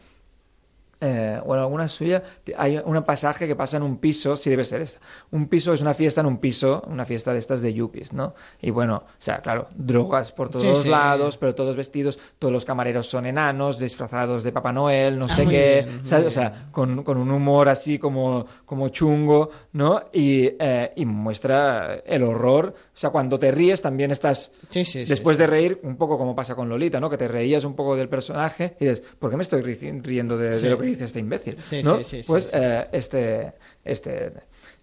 eh, 1.00 1.40
o 1.44 1.54
en 1.54 1.60
alguna 1.60 1.88
suya, 1.88 2.22
hay 2.56 2.80
un 2.84 3.02
pasaje 3.02 3.46
que 3.46 3.54
pasa 3.54 3.76
en 3.76 3.82
un 3.82 3.98
piso, 3.98 4.36
sí 4.36 4.48
debe 4.50 4.64
ser 4.64 4.80
esta. 4.80 5.00
Un 5.30 5.46
piso 5.48 5.72
es 5.74 5.80
una 5.80 5.92
fiesta 5.94 6.20
en 6.22 6.26
un 6.26 6.38
piso, 6.38 6.82
una 6.86 7.04
fiesta 7.04 7.32
de 7.32 7.38
estas 7.38 7.60
de 7.60 7.74
yuppies, 7.74 8.12
¿no? 8.12 8.34
Y 8.62 8.70
bueno, 8.70 8.96
o 9.06 9.12
sea, 9.18 9.38
claro, 9.38 9.68
drogas 9.74 10.32
por 10.32 10.48
todos 10.48 10.78
Sí, 10.78 10.84
sí. 10.84 10.88
lados, 10.88 11.36
pero 11.36 11.54
todos 11.54 11.76
vestidos, 11.76 12.18
todos 12.38 12.52
los 12.52 12.64
camareros 12.64 13.06
son 13.06 13.26
enanos, 13.26 13.78
disfrazados 13.78 14.42
de 14.42 14.52
Papá 14.52 14.72
Noel, 14.72 15.18
no 15.18 15.26
Ah, 15.26 15.28
sé 15.28 15.44
muy 15.44 15.52
qué, 15.54 15.84
bien, 15.86 16.06
¿sabes? 16.06 16.26
O 16.26 16.30
sea, 16.30 16.68
con, 16.72 17.02
con 17.02 17.18
un 17.18 17.30
humor 17.30 17.68
así 17.68 17.98
como, 17.98 18.46
como 18.64 18.88
chungo, 18.88 19.50
¿no? 19.72 20.02
Y, 20.12 20.46
eh, 20.58 20.92
y 20.96 21.04
muestra 21.04 21.96
el 22.06 22.22
horror. 22.22 22.74
O 22.76 22.98
sea, 22.98 23.10
cuando 23.10 23.38
te 23.38 23.50
ríes 23.50 23.82
también 23.82 24.10
estás, 24.10 24.52
Sí, 24.70 25.04
después 25.04 25.36
de 25.38 25.46
reír, 25.46 25.80
un 25.82 25.96
poco 25.96 26.16
como 26.18 26.34
pasa 26.34 26.54
con 26.54 26.68
Lolita, 26.68 27.00
¿no? 27.00 27.10
Que 27.10 27.18
te 27.18 27.28
reías 27.28 27.64
un 27.64 27.74
poco 27.74 27.96
del 27.96 28.08
personaje 28.08 28.76
y 28.80 28.86
dices, 28.86 29.02
¿por 29.18 29.30
qué 29.30 29.36
me 29.36 29.42
estoy 29.42 29.62
ri- 29.62 30.02
riendo 30.02 30.36
de, 30.38 30.58
de 30.60 30.70
lo 30.70 30.78
que 30.78 30.85
dice 30.86 31.04
este 31.04 31.18
imbécil? 31.20 31.56
Sí, 31.64 31.82
¿no? 31.82 31.98
sí, 31.98 32.04
sí, 32.04 32.22
sí, 32.22 32.26
pues 32.26 32.50
eh, 32.54 32.86
este, 32.92 33.52
este, 33.84 34.32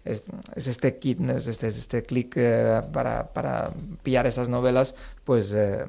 es, 0.04 0.24
es 0.54 0.66
este 0.66 0.98
kit, 0.98 1.18
¿no? 1.18 1.36
es 1.36 1.46
este, 1.46 1.68
este 1.68 2.02
clic 2.02 2.34
eh, 2.36 2.82
para, 2.92 3.32
para 3.32 3.72
pillar 4.02 4.26
esas 4.26 4.48
novelas, 4.48 4.94
pues 5.24 5.52
eh, 5.56 5.84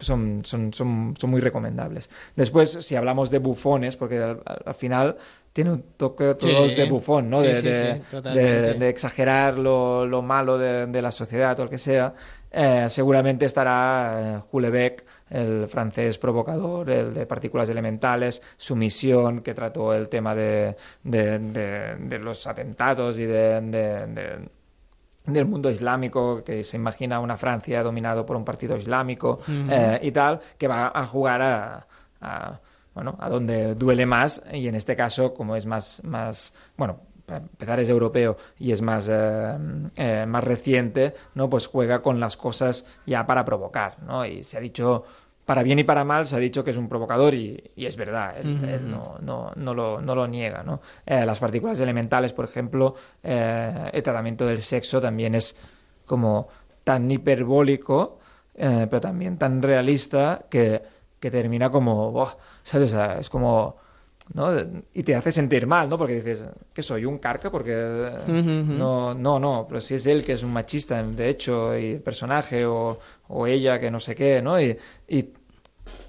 son, 0.00 0.42
son, 0.44 0.72
son, 0.72 1.14
son 1.18 1.30
muy 1.30 1.40
recomendables. 1.40 2.08
Después, 2.36 2.70
si 2.70 2.94
hablamos 2.96 3.30
de 3.30 3.38
bufones, 3.38 3.96
porque 3.96 4.18
al, 4.18 4.40
al- 4.44 4.62
al 4.66 4.74
final 4.74 5.16
tiene 5.52 5.72
un 5.72 5.82
toque 5.96 6.34
todo 6.34 6.68
Sí. 6.68 6.74
de 6.76 6.84
bufón, 6.84 7.28
¿no? 7.30 7.40
Sí, 7.40 7.48
de, 7.48 7.56
sí, 7.56 7.68
de- 7.68 7.94
sí, 7.96 8.02
totalmente. 8.10 8.50
de- 8.52 8.74
de 8.74 8.88
exagerar 8.90 9.58
lo, 9.58 10.06
lo 10.06 10.22
malo 10.22 10.56
de, 10.56 10.86
la 11.02 11.10
sociedad 11.10 11.58
o 11.58 11.64
lo 11.64 11.70
que 11.70 11.78
sea. 11.78 12.14
Eh, 12.50 12.86
seguramente 12.88 13.44
estará 13.44 14.44
Hulebeck, 14.52 15.04
el 15.30 15.68
francés 15.68 16.18
provocador, 16.18 16.88
el 16.90 17.12
de 17.14 17.26
partículas 17.26 17.68
elementales, 17.70 18.40
su 18.56 18.74
misión, 18.76 19.40
que 19.42 19.54
trató 19.54 19.92
el 19.94 20.08
tema 20.08 20.34
de, 20.34 20.76
de- 21.02 21.38
de- 21.38 21.96
de 21.96 22.18
los 22.18 22.46
atentados 22.46 23.18
y 23.18 23.26
de- 23.26 23.60
de- 23.60 24.06
de, 24.06 24.48
del 25.26 25.44
mundo 25.44 25.70
islámico, 25.70 26.42
que 26.42 26.64
se 26.64 26.76
imagina 26.76 27.20
una 27.20 27.36
Francia 27.36 27.82
dominado 27.82 28.24
por 28.24 28.36
un 28.36 28.44
partido 28.44 28.76
islámico 28.76 29.40
eh, 29.70 29.98
y 30.02 30.10
tal, 30.10 30.40
que 30.56 30.66
va 30.68 30.90
a 30.94 31.04
jugar 31.04 31.42
a, 31.42 31.86
a, 32.20 32.60
bueno, 32.94 33.16
a 33.20 33.28
donde 33.28 33.74
duele 33.74 34.06
más 34.06 34.42
y 34.52 34.66
en 34.68 34.74
este 34.74 34.96
caso, 34.96 35.34
como 35.34 35.54
es 35.54 35.66
más, 35.66 36.02
más 36.04 36.54
bueno, 36.76 37.00
para 37.28 37.40
empezar 37.40 37.78
es 37.78 37.90
europeo 37.90 38.36
y 38.58 38.72
es 38.72 38.80
más, 38.80 39.06
eh, 39.10 39.58
eh, 39.96 40.24
más 40.26 40.42
reciente, 40.42 41.14
¿no? 41.34 41.48
Pues 41.50 41.66
juega 41.66 42.00
con 42.00 42.18
las 42.18 42.36
cosas 42.38 42.86
ya 43.06 43.26
para 43.26 43.44
provocar, 43.44 44.02
¿no? 44.02 44.24
Y 44.24 44.42
se 44.44 44.56
ha 44.56 44.60
dicho, 44.60 45.04
para 45.44 45.62
bien 45.62 45.78
y 45.78 45.84
para 45.84 46.04
mal, 46.04 46.26
se 46.26 46.36
ha 46.36 46.38
dicho 46.38 46.64
que 46.64 46.70
es 46.70 46.78
un 46.78 46.88
provocador 46.88 47.34
y, 47.34 47.70
y 47.76 47.84
es 47.84 47.96
verdad, 47.96 48.38
él, 48.38 48.90
no, 48.90 49.18
no, 49.20 49.52
no, 49.54 49.74
lo, 49.74 50.00
no 50.00 50.14
lo 50.14 50.26
niega, 50.26 50.62
¿no? 50.62 50.80
Eh, 51.04 51.26
las 51.26 51.38
partículas 51.38 51.78
elementales, 51.80 52.32
por 52.32 52.46
ejemplo, 52.46 52.94
eh, 53.22 53.90
el 53.92 54.02
tratamiento 54.02 54.46
del 54.46 54.62
sexo 54.62 54.98
también 55.00 55.34
es 55.34 55.54
como 56.06 56.48
tan 56.82 57.10
hiperbólico, 57.10 58.18
eh, 58.54 58.86
pero 58.88 59.00
también 59.00 59.36
tan 59.36 59.60
realista 59.62 60.46
que, 60.48 60.82
que 61.20 61.30
termina 61.30 61.70
como, 61.70 62.10
"Buah", 62.10 62.32
¿sabes? 62.62 62.92
O 62.92 62.96
sea, 62.96 63.18
es 63.18 63.28
como, 63.28 63.76
¿no? 64.34 64.48
Y 64.94 65.02
te 65.02 65.14
hace 65.14 65.32
sentir 65.32 65.66
mal, 65.66 65.88
¿no? 65.88 65.98
Porque 65.98 66.14
dices, 66.14 66.44
¿qué 66.72 66.82
soy? 66.82 67.04
¿Un 67.04 67.18
carca? 67.18 67.50
Porque 67.50 67.74
no, 68.26 69.14
no, 69.14 69.38
no, 69.38 69.66
pero 69.68 69.80
si 69.80 69.94
es 69.94 70.06
él 70.06 70.24
que 70.24 70.32
es 70.32 70.42
un 70.42 70.52
machista, 70.52 71.02
de 71.02 71.28
hecho, 71.28 71.76
y 71.76 71.92
el 71.92 72.00
personaje, 72.00 72.66
o, 72.66 72.98
o 73.28 73.46
ella 73.46 73.78
que 73.80 73.90
no 73.90 74.00
sé 74.00 74.14
qué, 74.14 74.42
¿no? 74.42 74.60
Y, 74.60 74.76
y 75.08 75.30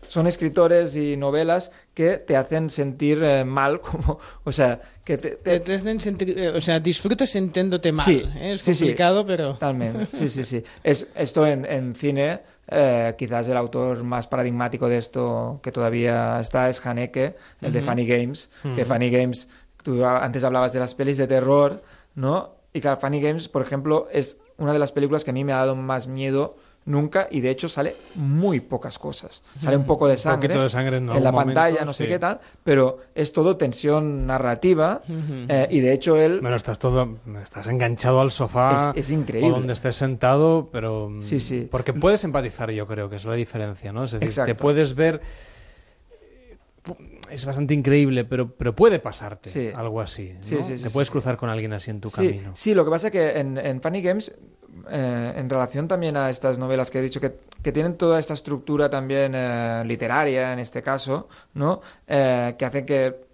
son 0.09 0.25
escritores 0.25 0.95
y 0.95 1.15
novelas 1.15 1.71
que 1.93 2.17
te 2.17 2.35
hacen 2.35 2.69
sentir 2.69 3.21
eh, 3.23 3.45
mal, 3.45 3.79
como, 3.81 4.19
o 4.43 4.51
sea, 4.51 4.79
que 5.03 5.17
te, 5.17 5.31
Te, 5.31 5.59
te 5.59 5.75
hacen 5.75 6.01
sentir, 6.01 6.37
eh, 6.37 6.49
o 6.49 6.61
sea, 6.61 6.79
disfrutas 6.79 7.29
sintiéndote 7.29 7.91
mal. 7.91 8.05
Sí, 8.05 8.23
¿eh? 8.35 8.53
Es 8.53 8.61
sí, 8.61 8.73
sí. 8.73 8.85
complicado, 8.85 9.25
pero... 9.25 9.53
Totalmente, 9.53 10.07
sí, 10.07 10.29
sí, 10.29 10.43
sí. 10.43 10.63
Es, 10.83 11.07
esto 11.15 11.45
en, 11.45 11.65
en 11.65 11.95
cine, 11.95 12.41
eh, 12.71 13.15
quizás 13.17 13.47
el 13.49 13.57
autor 13.57 14.03
más 14.03 14.27
paradigmático 14.27 14.87
de 14.87 14.97
esto 14.97 15.59
que 15.63 15.71
todavía 15.71 16.39
está 16.39 16.69
es 16.69 16.85
Haneke, 16.85 17.35
el 17.61 17.73
de. 17.73 17.81
Funny 17.81 18.05
Games, 18.05 18.49
que 18.61 18.81
Ujú. 18.81 18.93
Funny 18.93 19.09
Games, 19.09 19.49
tú 19.83 20.05
antes 20.05 20.43
hablabas 20.43 20.73
de 20.73 20.79
las 20.79 20.95
pelis 20.95 21.17
de 21.17 21.27
terror, 21.27 21.81
¿no? 22.15 22.55
Y 22.73 22.81
claro, 22.81 22.99
Funny 22.99 23.21
Games, 23.21 23.47
por 23.49 23.61
ejemplo, 23.61 24.07
es 24.11 24.37
una 24.57 24.73
de 24.73 24.79
las 24.79 24.91
películas 24.91 25.23
que 25.23 25.31
a 25.31 25.33
mí 25.33 25.43
me 25.43 25.53
ha 25.53 25.57
dado 25.57 25.75
más 25.75 26.07
miedo 26.07 26.57
nunca 26.89 27.27
y 27.31 27.39
de 27.41 27.49
hecho 27.51 27.69
sale 27.69 27.95
muy 28.15 28.59
pocas 28.59 28.99
cosas. 28.99 29.41
Sale 29.59 29.77
un 29.77 29.85
poco 29.85 30.07
de 30.07 30.17
sangre, 30.17 30.49
poquito 30.49 30.63
de 30.63 30.69
sangre 30.69 30.97
en 30.97 31.05
la 31.23 31.31
pantalla, 31.31 31.69
momento, 31.69 31.85
no 31.85 31.93
sé 31.93 32.03
sí. 32.03 32.09
qué 32.09 32.19
tal, 32.19 32.39
pero 32.63 32.99
es 33.15 33.31
todo 33.31 33.55
tensión 33.57 34.25
narrativa 34.27 35.01
eh, 35.07 35.67
y 35.69 35.79
de 35.79 35.93
hecho 35.93 36.17
él... 36.17 36.39
Bueno, 36.41 36.55
estás 36.57 36.79
todo, 36.79 37.17
estás 37.41 37.67
enganchado 37.67 38.19
al 38.21 38.31
sofá 38.31 38.91
Es- 38.95 39.05
es 39.05 39.11
increíble. 39.11 39.49
o 39.51 39.53
donde 39.53 39.73
estés 39.73 39.95
sentado, 39.95 40.69
pero 40.71 41.09
mm, 41.09 41.21
Sí, 41.21 41.39
sí. 41.39 41.67
porque 41.69 41.93
puedes 41.93 42.23
empatizar, 42.23 42.71
yo 42.71 42.87
creo 42.87 43.09
que 43.09 43.15
es 43.17 43.25
la 43.25 43.35
diferencia, 43.35 43.93
¿no? 43.93 44.03
Es 44.03 44.11
decir, 44.11 44.27
Exacto. 44.27 44.47
te 44.47 44.55
puedes 44.55 44.95
ver 44.95 45.21
es 47.31 47.45
bastante 47.45 47.73
increíble, 47.73 48.25
pero, 48.25 48.51
pero 48.51 48.75
puede 48.75 48.99
pasarte 48.99 49.49
Sí. 49.49 49.69
algo 49.75 50.01
así. 50.01 50.33
¿no? 50.33 50.43
Sí, 50.43 50.57
sí, 50.61 50.83
te 50.83 50.89
puedes 50.89 51.09
cruzar 51.09 51.37
con 51.37 51.49
alguien 51.49 51.73
así 51.73 51.91
en 51.91 52.01
tu 52.01 52.09
camino. 52.11 52.51
Sí, 52.53 52.73
lo 52.73 52.83
que 52.85 52.91
pasa 52.91 53.07
es 53.07 53.11
que 53.13 53.39
en, 53.39 53.57
en 53.57 53.81
Funny 53.81 54.01
Games, 54.01 54.31
eh, 54.89 55.33
en 55.35 55.49
relación 55.49 55.87
también 55.87 56.15
a 56.17 56.29
estas 56.29 56.57
novelas 56.57 56.89
que 56.91 56.99
he 56.99 57.01
dicho, 57.01 57.19
que, 57.19 57.33
que 57.61 57.71
tienen 57.71 57.95
toda 57.95 58.19
esta 58.19 58.33
estructura 58.33 58.89
también 58.89 59.33
eh, 59.35 59.83
literaria, 59.85 60.53
en 60.53 60.59
este 60.59 60.81
caso, 60.81 61.27
¿no? 61.53 61.81
Eh, 62.07 62.55
que 62.57 62.65
hacen 62.65 62.85
que 62.85 63.28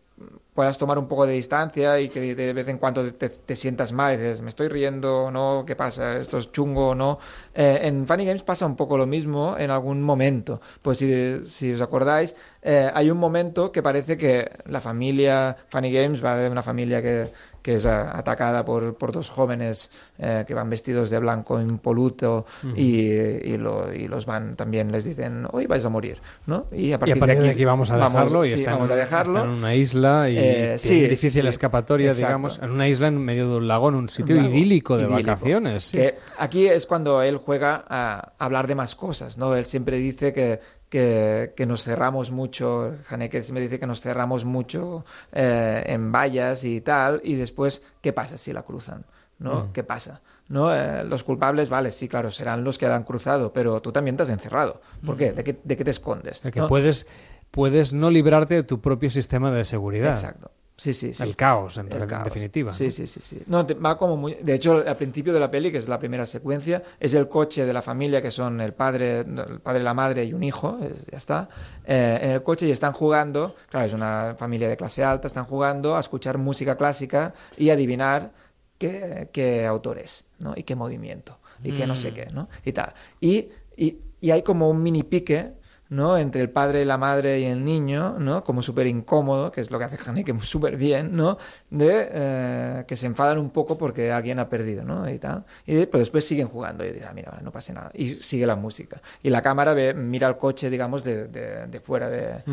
puedas 0.56 0.77
tomar 0.77 0.98
un 0.98 1.07
poco 1.07 1.27
de 1.27 1.34
distancia 1.34 1.99
y 1.99 2.07
que 2.07 2.34
de 2.34 2.53
vez 2.53 2.68
en 2.69 2.77
cuando 2.77 3.14
te, 3.14 3.56
sientas 3.56 3.91
mal 3.91 4.14
y 4.14 4.18
dices, 4.18 4.41
me 4.41 4.49
estoy 4.49 4.69
riendo, 4.69 5.30
¿no? 5.30 5.65
¿Qué 5.68 5.76
pasa? 5.76 6.18
¿Esto 6.18 6.38
es 6.38 6.52
chungo 6.52 6.90
o 6.90 6.95
no? 6.95 7.19
Eh, 7.53 7.82
en 7.84 8.07
Funny 8.07 8.26
Games 8.26 8.41
pasa 8.41 8.65
un 8.65 8.77
poco 8.77 8.98
lo 8.98 9.06
mismo 9.06 9.57
en 9.60 9.69
algún 9.69 10.02
momento. 10.02 10.61
Pues 10.82 10.98
si, 10.98 11.45
si 11.45 11.73
os 11.73 11.82
acordáis, 11.82 12.36
eh, 12.61 12.90
hay 12.94 13.11
un 13.11 13.18
momento 13.18 13.72
que 13.73 13.84
parece 13.84 14.18
que 14.18 14.49
la 14.68 14.80
familia 14.80 15.57
Funny 15.68 15.91
Games 15.91 16.23
va 16.23 16.38
de 16.38 16.49
una 16.49 16.64
familia 16.64 17.02
que, 17.02 17.27
que 17.66 17.74
es 17.74 17.88
a- 17.88 18.16
atacada 18.16 18.64
por, 18.64 18.94
por 18.94 19.12
dos 19.12 19.28
jóvenes 19.32 19.90
eh, 20.20 20.44
que 20.46 20.54
van 20.54 20.70
vestidos 20.70 21.10
de 21.10 21.18
blanco 21.18 21.60
impoluto 21.60 22.46
Ujú. 22.64 22.76
y, 22.78 23.10
y, 23.10 23.58
lo- 23.58 23.92
y 23.92 24.08
los 24.08 24.28
van 24.28 24.56
también 24.56 24.92
les 24.92 25.04
dicen 25.04 25.48
hoy 25.52 25.66
vais 25.66 25.84
a 25.84 25.90
morir 25.90 26.20
¿no? 26.46 26.68
y 26.72 26.92
a 26.94 27.00
partir, 27.00 27.18
de 27.26 27.50
aquí 27.50 27.66
vamos 27.66 27.90
a 27.90 27.98
dejarlo 27.98 28.46
y 28.46 28.50
sí, 28.50 28.56
está, 28.58 28.70
en, 28.70 28.76
vamos 28.78 28.92
a 28.92 28.96
dejarlo 28.96 29.40
está 29.40 29.50
en 29.50 29.58
una 29.58 29.74
isla 29.74 30.30
y 30.30 30.38
Eh, 30.38 30.76
sí, 30.78 31.02
difícil 31.08 31.42
sí, 31.42 31.48
escapatoria, 31.48 32.10
exacto. 32.10 32.28
digamos, 32.28 32.60
en 32.62 32.70
una 32.70 32.88
isla 32.88 33.08
en 33.08 33.18
medio 33.18 33.50
de 33.50 33.56
un 33.58 33.68
lago, 33.68 33.90
en 33.90 33.96
un 33.96 34.10
sitio 34.10 34.38
Un 34.38 34.46
idílico 34.46 34.96
de 34.98 35.06
idílico. 35.06 35.32
vacaciones. 35.32 35.90
Que 35.92 36.16
aquí 36.38 36.68
es 36.68 36.86
cuando 36.86 37.24
él 37.24 37.38
juega 37.38 37.84
a 37.90 38.34
hablar 38.38 38.68
de 38.68 38.76
más 38.76 38.94
cosas, 38.94 39.40
¿no? 39.40 39.56
Él 39.56 39.66
siempre 39.66 39.98
dice 39.98 40.34
que, 40.34 40.60
que, 40.96 41.52
que 41.58 41.66
nos 41.66 41.84
cerramos 41.84 42.32
mucho, 42.32 42.96
Haneke 43.10 43.44
siempre 43.44 43.64
dice 43.64 43.82
que 43.82 43.86
nos 43.86 44.00
cerramos 44.00 44.46
mucho 44.46 45.04
eh, 45.34 45.84
en 45.88 46.10
vallas 46.10 46.64
y 46.64 46.80
tal, 46.80 47.20
y 47.22 47.36
después, 47.36 47.84
¿qué 48.00 48.14
pasa 48.14 48.38
si 48.38 48.54
la 48.54 48.62
cruzan? 48.62 49.04
¿no? 49.38 49.66
Mm. 49.66 49.74
¿Qué 49.74 49.84
pasa? 49.84 50.22
¿No? 50.48 50.74
Eh, 50.74 51.04
los 51.04 51.26
culpables, 51.26 51.68
vale, 51.68 51.92
sí, 51.92 52.08
claro, 52.08 52.32
serán 52.32 52.64
los 52.64 52.78
que 52.78 52.88
la 52.88 52.96
han 52.96 53.04
cruzado, 53.04 53.52
pero 53.52 53.82
tú 53.82 53.92
también 53.92 54.16
te 54.16 54.24
has 54.24 54.30
encerrado. 54.30 54.80
¿Por 55.06 55.18
qué? 55.18 55.34
¿De 55.34 55.44
qué, 55.44 55.60
de 55.62 55.76
qué 55.76 55.84
te 55.84 55.92
escondes? 55.92 56.38
Sea, 56.38 56.50
que 56.50 56.62
¿no? 56.62 56.70
puedes, 56.70 57.08
puedes 57.52 57.92
no 57.92 58.10
librarte 58.10 58.54
de 58.54 58.64
tu 58.64 58.80
propio 58.80 59.10
sistema 59.10 59.52
de 59.52 59.66
seguridad. 59.66 60.12
Exacto. 60.12 60.50
Sí, 60.77 60.93
sí, 60.93 61.14
sí. 61.14 61.23
El 61.23 61.38
caos, 61.38 61.77
en, 61.77 61.89
El 61.89 62.02
en 62.02 62.07
caos. 62.10 62.26
definitiva. 62.26 62.69
Sí, 62.72 62.85
¿no? 62.85 62.91
sí, 62.91 63.07
sí, 63.07 63.22
sí. 63.22 63.41
No, 63.47 63.65
te- 63.65 63.76
va 63.76 63.97
como 63.97 64.18
muy... 64.18 64.34
De 64.35 64.53
hecho, 64.56 64.84
al 64.85 64.97
principio 64.97 65.31
de 65.34 65.39
la 65.39 65.49
peli, 65.49 65.72
que 65.72 65.77
es 65.77 65.88
la 65.88 65.97
primera 65.97 66.26
secuencia, 66.26 66.84
es 66.99 67.14
el 67.14 67.30
coche 67.30 67.65
de 67.65 67.72
la 67.72 67.81
familia, 67.81 68.22
que 68.22 68.30
son 68.30 68.60
el 68.60 68.73
padre, 68.73 69.19
el 69.22 69.60
padre, 69.64 69.81
la 69.84 69.93
madre 69.93 70.26
y 70.26 70.34
un 70.34 70.43
hijo, 70.43 70.77
es- 70.81 71.06
ya 71.06 71.18
está, 71.18 71.47
eh, 71.85 72.19
en 72.22 72.30
el 72.31 72.43
coche 72.43 72.68
y 72.68 72.72
están 72.72 72.91
jugando, 72.91 73.56
claro, 73.69 73.85
es 73.85 73.93
una 73.93 74.35
familia 74.38 74.68
de 74.68 74.76
clase 74.76 75.02
alta, 75.02 75.27
están 75.27 75.45
jugando 75.45 75.95
a 75.95 76.02
escuchar 76.02 76.38
música 76.38 76.76
clásica 76.76 77.34
y 77.57 77.69
adivinar 77.69 78.31
qué, 78.77 79.30
qué 79.31 79.65
autor 79.65 79.99
es, 79.99 80.26
¿no? 80.39 80.53
Y 80.57 80.64
qué 80.64 80.76
movimiento, 80.76 81.39
y 81.64 81.72
qué 81.72 81.88
no 81.88 81.95
sé 81.95 82.11
Mm. 82.11 82.14
qué, 82.14 82.26
¿no? 82.34 82.49
Y 82.65 82.73
tal. 82.73 82.93
Y, 83.22 83.47
y, 83.77 83.97
y 84.19 84.31
hay 84.31 84.41
como 84.41 84.69
un 84.69 84.84
mini 84.84 85.03
pique, 85.03 85.53
¿no? 85.90 86.18
Entre 86.18 86.41
el 86.41 86.49
padre, 86.49 86.84
la 86.86 86.98
madre 86.98 87.40
y 87.40 87.45
el 87.45 87.64
niño, 87.64 88.18
¿no? 88.20 88.44
Como 88.44 88.62
súper 88.64 88.88
incómodo, 88.88 89.52
que 89.52 89.62
es 89.62 89.70
lo 89.72 89.78
que 89.80 89.86
hace 89.86 89.98
Haneke 90.10 90.34
súper 90.41 90.78
bien, 90.78 91.16
¿no? 91.16 91.38
De 91.70 92.07
eh, 92.12 92.84
que 92.88 92.95
se 92.95 93.06
enfadan 93.06 93.38
un 93.38 93.49
poco 93.52 93.78
porque 93.78 94.12
alguien 94.12 94.40
ha 94.40 94.49
perdido, 94.49 94.84
¿no? 94.84 95.10
Y 95.10 95.20
tal. 95.20 95.44
Y 95.66 95.86
pero 95.86 95.99
después 95.99 96.26
siguen 96.28 96.48
jugando 96.48 96.84
y 96.86 96.91
dicen, 96.91 97.07
ah, 97.10 97.14
mira, 97.14 97.40
no 97.44 97.52
pasa 97.52 97.74
nada. 97.74 97.91
Y 97.94 98.16
sigue 98.16 98.45
la 98.48 98.56
música. 98.56 99.02
Y 99.22 99.30
la 99.30 99.41
cámara 99.41 99.74
ve, 99.74 99.94
mira 99.94 100.28
el 100.28 100.38
coche, 100.38 100.70
digamos, 100.70 101.03
de, 101.03 101.28
de, 101.28 101.68
de 101.68 101.80
fuera, 101.80 102.10
de- 102.10 102.44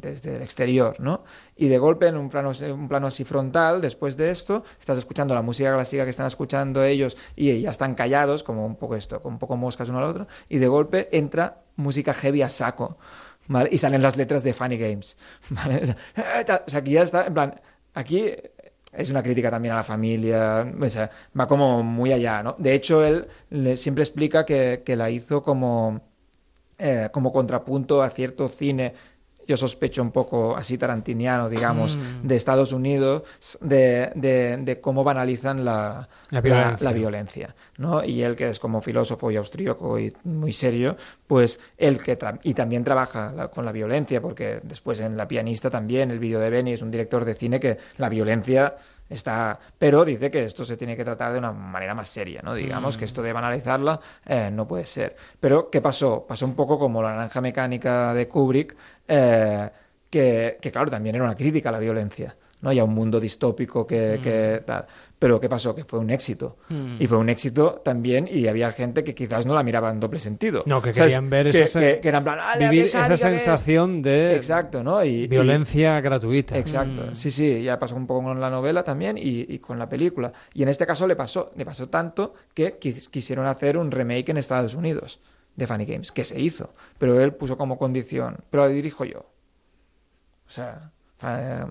desde 0.00 0.36
el 0.36 0.42
exterior, 0.42 0.96
¿no? 0.98 1.24
Y 1.58 1.68
de 1.68 1.78
golpe, 1.78 2.06
en 2.08 2.16
un 2.18 2.28
plano, 2.28 2.52
un 2.74 2.88
plano 2.88 3.06
así 3.06 3.24
frontal, 3.24 3.80
después 3.80 4.16
de 4.16 4.30
esto, 4.30 4.62
estás 4.78 4.98
escuchando 4.98 5.34
la 5.34 5.40
música 5.42 5.72
clásica 5.72 6.04
que 6.04 6.10
están 6.10 6.26
escuchando 6.26 6.84
ellos 6.84 7.16
y 7.34 7.60
ya 7.62 7.70
están 7.70 7.94
callados, 7.94 8.42
como 8.42 8.66
un 8.66 8.76
poco 8.76 8.94
esto, 8.96 9.22
como 9.22 9.36
un 9.36 9.38
poco 9.38 9.56
moscas 9.56 9.88
uno 9.88 9.98
al 9.98 10.04
otro, 10.04 10.26
y 10.48 10.58
de 10.58 10.68
golpe 10.68 11.08
entra 11.16 11.62
música 11.76 12.12
heavy 12.12 12.42
a 12.42 12.48
saco, 12.50 12.98
¿vale? 13.48 13.70
Y 13.72 13.78
salen 13.78 14.02
las 14.02 14.16
letras 14.16 14.42
de 14.44 14.52
Funny 14.52 14.76
Games. 14.76 15.16
O 15.50 15.86
sea, 15.86 15.96
eh, 16.40 16.44
o 16.74 16.76
aquí 16.76 16.92
ya 16.92 17.02
está, 17.02 17.26
en 17.26 17.34
plan, 17.34 17.60
aquí 17.94 18.32
es 18.92 19.10
una 19.10 19.22
crítica 19.22 19.50
también 19.50 19.72
a 19.74 19.76
la 19.78 19.84
familia, 19.84 20.64
va 21.38 21.46
como 21.46 21.82
muy 21.82 22.12
allá, 22.12 22.42
¿no? 22.42 22.54
De 22.58 22.74
hecho, 22.74 23.04
él 23.04 23.28
le- 23.50 23.76
siempre 23.76 24.02
explica 24.04 24.44
que, 24.44 24.82
que 24.84 24.96
la 24.96 25.10
hizo 25.10 25.42
como 25.42 26.00
eh, 26.78 27.08
como 27.12 27.32
contrapunto 27.32 28.02
a 28.02 28.10
cierto 28.10 28.48
cine, 28.48 28.94
yo 29.46 29.56
sospecho 29.56 30.02
un 30.02 30.10
poco 30.10 30.56
así 30.56 30.76
tarantiniano, 30.78 31.48
digamos, 31.48 31.96
Mm. 31.96 32.26
de 32.26 32.34
Estados 32.36 32.72
Unidos, 32.72 33.22
de, 33.60 34.10
de- 34.14 34.56
de 34.58 34.80
cómo 34.80 35.04
banalizan 35.04 35.64
la, 35.64 36.08
La 36.30 36.40
violencia. 36.40 36.84
la 36.84 36.92
violencia, 36.92 37.54
¿no? 37.78 38.04
Y 38.04 38.22
él, 38.22 38.34
que 38.36 38.48
es 38.48 38.58
como 38.58 38.80
filósofo 38.80 39.30
y 39.30 39.36
austríaco 39.36 39.98
y 39.98 40.12
muy 40.24 40.52
serio, 40.52 40.96
pues 41.26 41.60
él 41.78 41.98
que 41.98 42.18
tra- 42.18 42.38
y 42.42 42.54
también 42.54 42.82
trabaja 42.84 43.32
la- 43.32 43.48
con 43.48 43.64
la 43.64 43.72
violencia, 43.72 44.20
porque 44.20 44.60
después 44.62 45.00
en 45.00 45.16
La 45.16 45.28
pianista 45.28 45.70
también, 45.70 46.10
el 46.10 46.18
vídeo 46.18 46.40
de 46.40 46.50
Benny 46.50 46.72
es 46.72 46.82
un 46.82 46.90
director 46.90 47.24
de 47.24 47.34
cine 47.34 47.60
que 47.60 47.78
la 47.98 48.08
violencia 48.08 48.74
está 49.08 49.58
pero 49.78 50.04
dice 50.04 50.30
que 50.30 50.44
esto 50.44 50.64
se 50.64 50.76
tiene 50.76 50.96
que 50.96 51.04
tratar 51.04 51.32
de 51.32 51.38
una 51.38 51.52
manera 51.52 51.94
más 51.94 52.08
seria 52.08 52.40
no 52.42 52.54
digamos 52.54 52.96
Mm. 52.96 52.98
que 52.98 53.04
esto 53.04 53.22
de 53.22 53.32
banalizarla 53.32 54.00
eh, 54.24 54.50
no 54.52 54.66
puede 54.66 54.84
ser. 54.84 55.16
Pero 55.40 55.70
qué 55.70 55.80
pasó 55.80 56.24
pasó 56.26 56.46
un 56.46 56.54
poco 56.54 56.78
como 56.78 57.02
la 57.02 57.10
naranja 57.10 57.40
mecánica 57.40 58.12
de 58.14 58.26
Kubrick 58.28 58.76
eh, 59.08 59.70
que, 60.10 60.58
que, 60.60 60.70
claro 60.72 60.90
también 60.90 61.14
era 61.16 61.24
una 61.24 61.34
crítica 61.34 61.68
a 61.68 61.72
la 61.72 61.78
violencia 61.78 62.36
no 62.60 62.72
y 62.72 62.78
a 62.78 62.84
un 62.84 62.94
mundo 62.94 63.20
distópico 63.20 63.86
que, 63.86 64.18
que 64.22 64.62
tal 64.64 64.86
pero 65.18 65.40
qué 65.40 65.48
pasó 65.48 65.74
que 65.74 65.84
fue 65.84 65.98
un 65.98 66.10
éxito 66.10 66.58
Mm. 66.68 66.96
y 67.00 67.06
fue 67.06 67.16
un 67.18 67.28
éxito 67.30 67.80
también 67.84 68.28
y 68.30 68.46
había 68.48 68.70
gente 68.70 69.02
que 69.02 69.14
quizás 69.14 69.46
no 69.46 69.54
la 69.54 69.62
miraba 69.62 69.90
en 69.90 69.98
doble 69.98 70.20
sentido 70.20 70.62
No, 70.66 70.82
que 70.82 70.92
¿Sabes? 70.92 71.12
querían 71.12 71.30
ver 71.30 71.50
que, 71.50 71.62
esa, 71.62 71.80
que- 71.80 72.00
que 72.00 72.08
eran 72.08 72.20
en 72.20 72.24
plan, 72.24 72.38
"Ah, 72.40 72.56
la 72.58 72.68
vivir 72.68 72.84
esa 72.84 73.06
sádica 73.06 73.30
que 73.30 73.36
es". 73.36 73.42
sensación 73.42 74.02
de 74.02 74.34
Exacto, 74.36 74.82
¿no? 74.84 75.02
Y- 75.04 75.24
y- 75.24 75.26
violencia 75.26 76.00
gratuita. 76.00 76.58
Exacto, 76.58 77.06
Mm. 77.10 77.14
sí, 77.14 77.30
sí, 77.30 77.62
ya 77.62 77.78
pasó 77.78 77.96
un 77.96 78.06
poco 78.06 78.24
con 78.24 78.40
la 78.40 78.50
novela 78.50 78.84
también 78.84 79.16
y, 79.16 79.46
y 79.52 79.58
con 79.58 79.78
la 79.78 79.88
película. 79.88 80.32
Y 80.52 80.62
en 80.62 80.68
este 80.68 80.86
caso 80.86 81.06
le 81.06 81.16
pasó, 81.16 81.50
le 81.56 81.64
pasó 81.64 81.88
tanto 81.88 82.34
que 82.54 82.78
quis- 82.78 83.08
quisieron 83.08 83.46
hacer 83.46 83.78
un 83.78 83.90
remake 83.90 84.28
en 84.30 84.36
Estados 84.36 84.74
Unidos 84.74 85.20
de 85.56 85.66
Funny 85.66 85.86
Games, 85.86 86.12
que 86.12 86.24
se 86.24 86.38
hizo, 86.38 86.74
pero 86.98 87.18
él 87.18 87.32
puso 87.32 87.56
como 87.56 87.78
condición, 87.78 88.36
pero 88.50 88.64
la 88.66 88.68
dirijo 88.68 89.06
yo. 89.06 89.20
O 90.46 90.50
sea, 90.50 90.90
eh, 91.22 91.64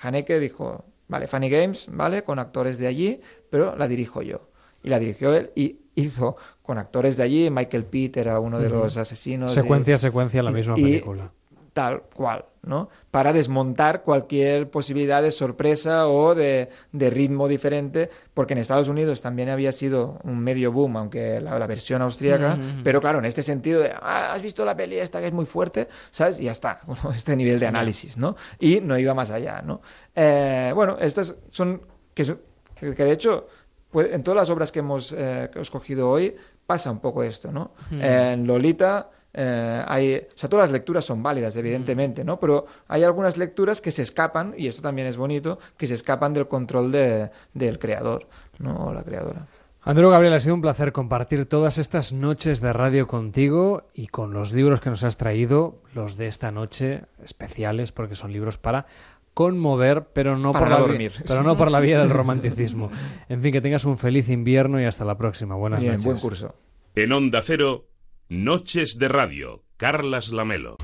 Haneke 0.00 0.38
dijo, 0.38 0.84
vale, 1.08 1.26
Funny 1.26 1.48
Games, 1.50 1.86
vale, 1.90 2.24
con 2.24 2.38
actores 2.38 2.78
de 2.78 2.86
allí, 2.86 3.20
pero 3.50 3.76
la 3.76 3.88
dirijo 3.88 4.22
yo. 4.22 4.48
Y 4.82 4.88
la 4.88 4.98
dirigió 4.98 5.34
él 5.34 5.50
y 5.54 5.78
hizo 5.94 6.36
con 6.62 6.78
actores 6.78 7.16
de 7.16 7.22
allí, 7.22 7.50
Michael 7.50 7.84
Pitt 7.84 8.16
era 8.16 8.40
uno 8.40 8.58
de 8.58 8.68
los 8.70 8.96
asesinos. 8.96 9.52
Secuencia 9.52 9.94
a 9.96 9.98
secuencia 9.98 10.42
la 10.42 10.50
y- 10.50 10.54
misma 10.54 10.74
película. 10.74 11.32
Tal 11.72 12.02
cual, 12.14 12.44
¿no? 12.64 12.90
Para 13.10 13.32
desmontar 13.32 14.02
cualquier 14.02 14.68
posibilidad 14.70 15.22
de 15.22 15.30
sorpresa 15.30 16.06
o 16.06 16.34
de, 16.34 16.68
de 16.92 17.08
ritmo 17.08 17.48
diferente, 17.48 18.10
porque 18.34 18.52
en 18.52 18.58
Estados 18.58 18.88
Unidos 18.88 19.22
también 19.22 19.48
había 19.48 19.72
sido 19.72 20.18
un 20.24 20.38
medio 20.40 20.70
boom, 20.70 20.98
aunque 20.98 21.40
la, 21.40 21.58
la 21.58 21.66
versión 21.66 22.02
austríaca, 22.02 22.56
Mm. 22.56 22.82
pero 22.84 23.00
claro, 23.00 23.20
en 23.20 23.24
este 23.24 23.42
sentido 23.42 23.80
de, 23.80 23.90
"Ah, 23.90 24.34
¿has 24.34 24.42
visto 24.42 24.66
la 24.66 24.76
peli 24.76 24.98
esta 24.98 25.18
que 25.20 25.28
es 25.28 25.32
muy 25.32 25.46
fuerte? 25.46 25.88
¿Sabes? 26.10 26.38
Y 26.40 26.44
ya 26.44 26.52
está, 26.52 26.80
bueno, 26.86 27.10
este 27.16 27.34
nivel 27.36 27.58
de 27.58 27.66
análisis, 27.68 28.18
¿no? 28.18 28.36
Y 28.60 28.80
no 28.82 28.98
iba 28.98 29.14
más 29.14 29.30
allá, 29.30 29.62
¿no? 29.62 29.80
Eh, 30.14 30.72
bueno, 30.74 30.98
estas 31.00 31.34
son, 31.50 31.80
que, 32.12 32.26
son- 32.26 32.40
que 32.74 32.94
que 32.94 33.04
de 33.04 33.12
hecho, 33.12 33.48
pues, 33.90 34.12
en 34.12 34.22
todas 34.22 34.36
las 34.36 34.50
obras 34.50 34.70
que 34.70 34.80
hemos 34.80 35.14
eh, 35.16 35.48
escogido 35.54 36.10
hoy, 36.10 36.36
pasa 36.66 36.90
un 36.90 37.00
poco 37.00 37.22
esto, 37.22 37.50
¿no? 37.50 37.72
Mm. 37.90 38.00
En 38.02 38.46
Lolita 38.46 39.08
eh, 39.34 39.84
hay, 39.86 40.16
o 40.16 40.36
sea, 40.36 40.48
todas 40.50 40.68
las 40.68 40.72
lecturas 40.72 41.04
son 41.04 41.22
válidas, 41.22 41.56
evidentemente, 41.56 42.24
¿no? 42.24 42.38
Pero 42.40 42.66
hay 42.88 43.02
algunas 43.04 43.36
lecturas 43.36 43.80
que 43.80 43.90
se 43.90 44.02
escapan, 44.02 44.54
y 44.56 44.66
esto 44.66 44.82
también 44.82 45.06
es 45.08 45.16
bonito, 45.16 45.58
que 45.76 45.86
se 45.86 45.94
escapan 45.94 46.32
del 46.34 46.48
control 46.48 46.92
de- 46.92 47.30
del 47.54 47.78
creador, 47.78 48.26
¿no? 48.58 48.74
O 48.86 48.92
la 48.92 49.02
creadora. 49.02 49.46
Andrew 49.84 50.10
Gabriel, 50.10 50.34
ha 50.34 50.38
sido 50.40 50.54
un 50.54 50.60
placer 50.62 50.92
compartir 50.92 51.46
todas 51.46 51.76
estas 51.78 52.12
noches 52.12 52.60
de 52.60 52.72
radio 52.72 53.08
contigo 53.08 53.88
y 53.94 54.06
con 54.06 54.32
los 54.32 54.52
libros 54.52 54.80
que 54.80 54.90
nos 54.90 55.02
has 55.02 55.16
traído, 55.16 55.80
los 55.94 56.16
de 56.16 56.28
esta 56.28 56.52
noche 56.52 57.02
especiales, 57.24 57.90
porque 57.90 58.14
son 58.14 58.32
libros 58.32 58.58
para 58.58 58.86
conmover, 59.34 60.04
pero 60.12 60.36
no, 60.36 60.52
Para 60.52 60.66
por, 60.66 60.70
la 60.70 60.78
dormir. 60.80 61.12
pero 61.26 61.42
no 61.42 61.56
por 61.56 61.70
la 61.70 61.80
vía 61.80 61.98
del 61.98 62.10
romanticismo. 62.10 62.90
En 63.28 63.42
fin, 63.42 63.50
que 63.52 63.60
tengas 63.60 63.84
un 63.84 63.98
feliz 63.98 64.28
invierno 64.28 64.80
y 64.80 64.84
hasta 64.84 65.04
la 65.04 65.16
próxima. 65.16 65.54
Buenas 65.56 65.80
Bien, 65.80 65.92
noches. 65.94 66.04
buen 66.04 66.18
curso. 66.18 66.54
En 66.94 67.10
Onda 67.12 67.40
Cero, 67.42 67.86
Noches 68.28 68.98
de 68.98 69.08
Radio, 69.08 69.64
Carlas 69.76 70.30
Lamelo. 70.30 70.76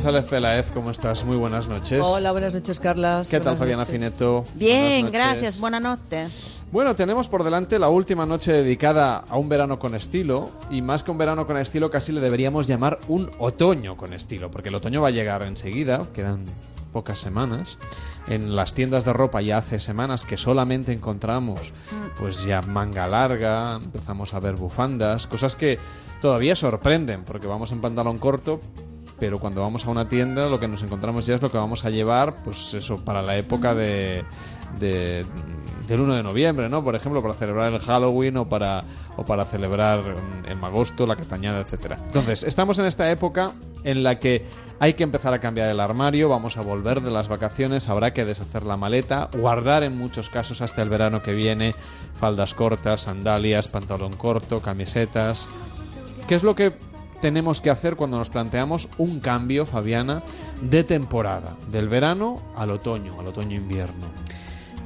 González 0.00 0.30
Peláez? 0.30 0.70
¿Cómo 0.72 0.90
estás? 0.90 1.26
Muy 1.26 1.36
buenas 1.36 1.68
noches. 1.68 2.02
Hola, 2.02 2.32
buenas 2.32 2.54
noches, 2.54 2.80
Carlas. 2.80 3.28
¿Qué 3.28 3.38
tal 3.38 3.58
Fabiana 3.58 3.82
noches. 3.82 3.92
Fineto? 3.94 4.46
Bien, 4.54 5.02
Buenas 5.02 5.12
gracias. 5.12 5.60
Buenas 5.60 5.82
noches. 5.82 6.62
Bueno, 6.72 6.96
tenemos 6.96 7.28
por 7.28 7.44
delante 7.44 7.78
la 7.78 7.90
última 7.90 8.24
noche 8.24 8.50
dedicada 8.50 9.18
a 9.28 9.36
un 9.36 9.50
verano 9.50 9.78
con 9.78 9.94
estilo 9.94 10.48
y 10.70 10.80
más 10.80 11.02
que 11.02 11.10
un 11.10 11.18
verano 11.18 11.46
con 11.46 11.58
estilo 11.58 11.90
casi 11.90 12.12
le 12.12 12.22
deberíamos 12.22 12.66
llamar 12.66 12.98
un 13.08 13.30
otoño 13.38 13.98
con 13.98 14.14
estilo, 14.14 14.50
porque 14.50 14.70
el 14.70 14.76
otoño 14.76 15.02
va 15.02 15.08
a 15.08 15.10
llegar 15.10 15.42
enseguida, 15.42 16.06
quedan 16.14 16.46
pocas 16.94 17.18
semanas. 17.18 17.76
En 18.26 18.56
las 18.56 18.72
tiendas 18.72 19.04
de 19.04 19.12
ropa 19.12 19.42
ya 19.42 19.58
hace 19.58 19.80
semanas 19.80 20.24
que 20.24 20.38
solamente 20.38 20.94
encontramos 20.94 21.74
pues 22.18 22.44
ya 22.44 22.62
manga 22.62 23.06
larga, 23.06 23.74
empezamos 23.74 24.32
a 24.32 24.40
ver 24.40 24.54
bufandas, 24.54 25.26
cosas 25.26 25.56
que 25.56 25.78
todavía 26.22 26.56
sorprenden 26.56 27.22
porque 27.24 27.46
vamos 27.46 27.70
en 27.70 27.82
pantalón 27.82 28.18
corto, 28.18 28.62
pero 29.20 29.38
cuando 29.38 29.60
vamos 29.60 29.84
a 29.86 29.90
una 29.90 30.08
tienda 30.08 30.48
lo 30.48 30.58
que 30.58 30.66
nos 30.66 30.82
encontramos 30.82 31.26
ya 31.26 31.34
es 31.36 31.42
lo 31.42 31.50
que 31.52 31.58
vamos 31.58 31.84
a 31.84 31.90
llevar, 31.90 32.34
pues 32.42 32.74
eso, 32.74 32.96
para 33.04 33.22
la 33.22 33.36
época 33.36 33.74
de, 33.74 34.24
de- 34.80 35.24
del 35.86 36.00
1 36.00 36.14
de 36.14 36.22
noviembre, 36.22 36.68
¿no? 36.68 36.84
Por 36.84 36.94
ejemplo, 36.94 37.20
para 37.20 37.34
celebrar 37.34 37.72
el 37.72 37.80
Halloween 37.80 38.36
o 38.36 38.48
para, 38.48 38.84
o 39.16 39.24
para 39.24 39.44
celebrar 39.44 40.00
mm, 40.02 40.50
en 40.50 40.64
agosto 40.64 41.04
la 41.06 41.16
castañada, 41.16 41.60
etcétera. 41.60 41.98
Entonces, 42.06 42.44
estamos 42.44 42.78
en 42.78 42.86
esta 42.86 43.10
época 43.10 43.50
en 43.82 44.04
la 44.04 44.20
que 44.20 44.44
hay 44.78 44.94
que 44.94 45.02
empezar 45.02 45.34
a 45.34 45.40
cambiar 45.40 45.68
el 45.68 45.80
armario, 45.80 46.28
vamos 46.28 46.56
a 46.56 46.60
volver 46.62 47.00
de 47.02 47.10
las 47.10 47.26
vacaciones, 47.28 47.88
habrá 47.88 48.12
que 48.12 48.24
deshacer 48.24 48.62
la 48.62 48.76
maleta, 48.76 49.28
guardar 49.32 49.82
en 49.82 49.98
muchos 49.98 50.30
casos 50.30 50.62
hasta 50.62 50.80
el 50.82 50.88
verano 50.88 51.22
que 51.24 51.34
viene 51.34 51.74
faldas 52.14 52.54
cortas, 52.54 53.00
sandalias, 53.02 53.66
pantalón 53.66 54.12
corto, 54.16 54.60
camisetas. 54.62 55.48
¿Qué 56.28 56.36
es 56.36 56.44
lo 56.44 56.54
que 56.54 56.72
tenemos 57.20 57.60
que 57.60 57.70
hacer 57.70 57.96
cuando 57.96 58.16
nos 58.18 58.30
planteamos 58.30 58.88
un 58.98 59.20
cambio, 59.20 59.66
Fabiana, 59.66 60.22
de 60.62 60.84
temporada, 60.84 61.56
del 61.70 61.88
verano 61.88 62.40
al 62.56 62.70
otoño, 62.70 63.18
al 63.20 63.26
otoño-invierno? 63.26 64.06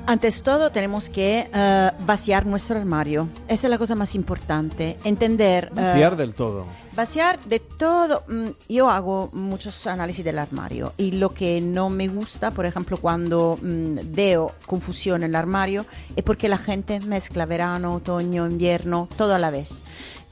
Antes 0.07 0.43
todo 0.43 0.71
tenemos 0.71 1.09
que 1.09 1.49
eh, 1.51 1.91
vaciar 2.05 2.45
nuestro 2.45 2.77
armario. 2.77 3.27
Esa 3.49 3.67
es 3.69 3.71
la 3.71 3.79
cosa 3.79 3.95
más 3.95 4.15
importante. 4.15 4.99
Entender... 5.03 5.71
eh, 5.75 5.81
Vaciar 5.81 6.17
del 6.19 6.35
todo. 6.35 6.67
Vaciar 6.95 7.39
de 7.45 7.59
todo. 7.59 8.23
mm, 8.29 8.49
Yo 8.69 8.91
hago 8.91 9.31
muchos 9.33 9.87
análisis 9.87 10.23
del 10.23 10.39
armario 10.39 10.93
y 10.99 11.13
lo 11.13 11.31
que 11.31 11.63
no 11.63 11.89
me 11.89 12.09
gusta, 12.09 12.51
por 12.51 12.67
ejemplo, 12.67 12.99
cuando 12.99 13.59
mm, 13.63 14.15
veo 14.15 14.53
confusión 14.67 15.23
en 15.23 15.31
el 15.31 15.37
armario, 15.37 15.87
es 16.15 16.23
porque 16.23 16.51
la 16.51 16.59
gente 16.59 17.01
mezcla 17.01 17.47
verano, 17.47 17.95
otoño, 17.95 18.47
invierno, 18.47 19.09
todo 19.17 19.35
a 19.35 19.39
la 19.39 19.49
vez. 19.51 19.83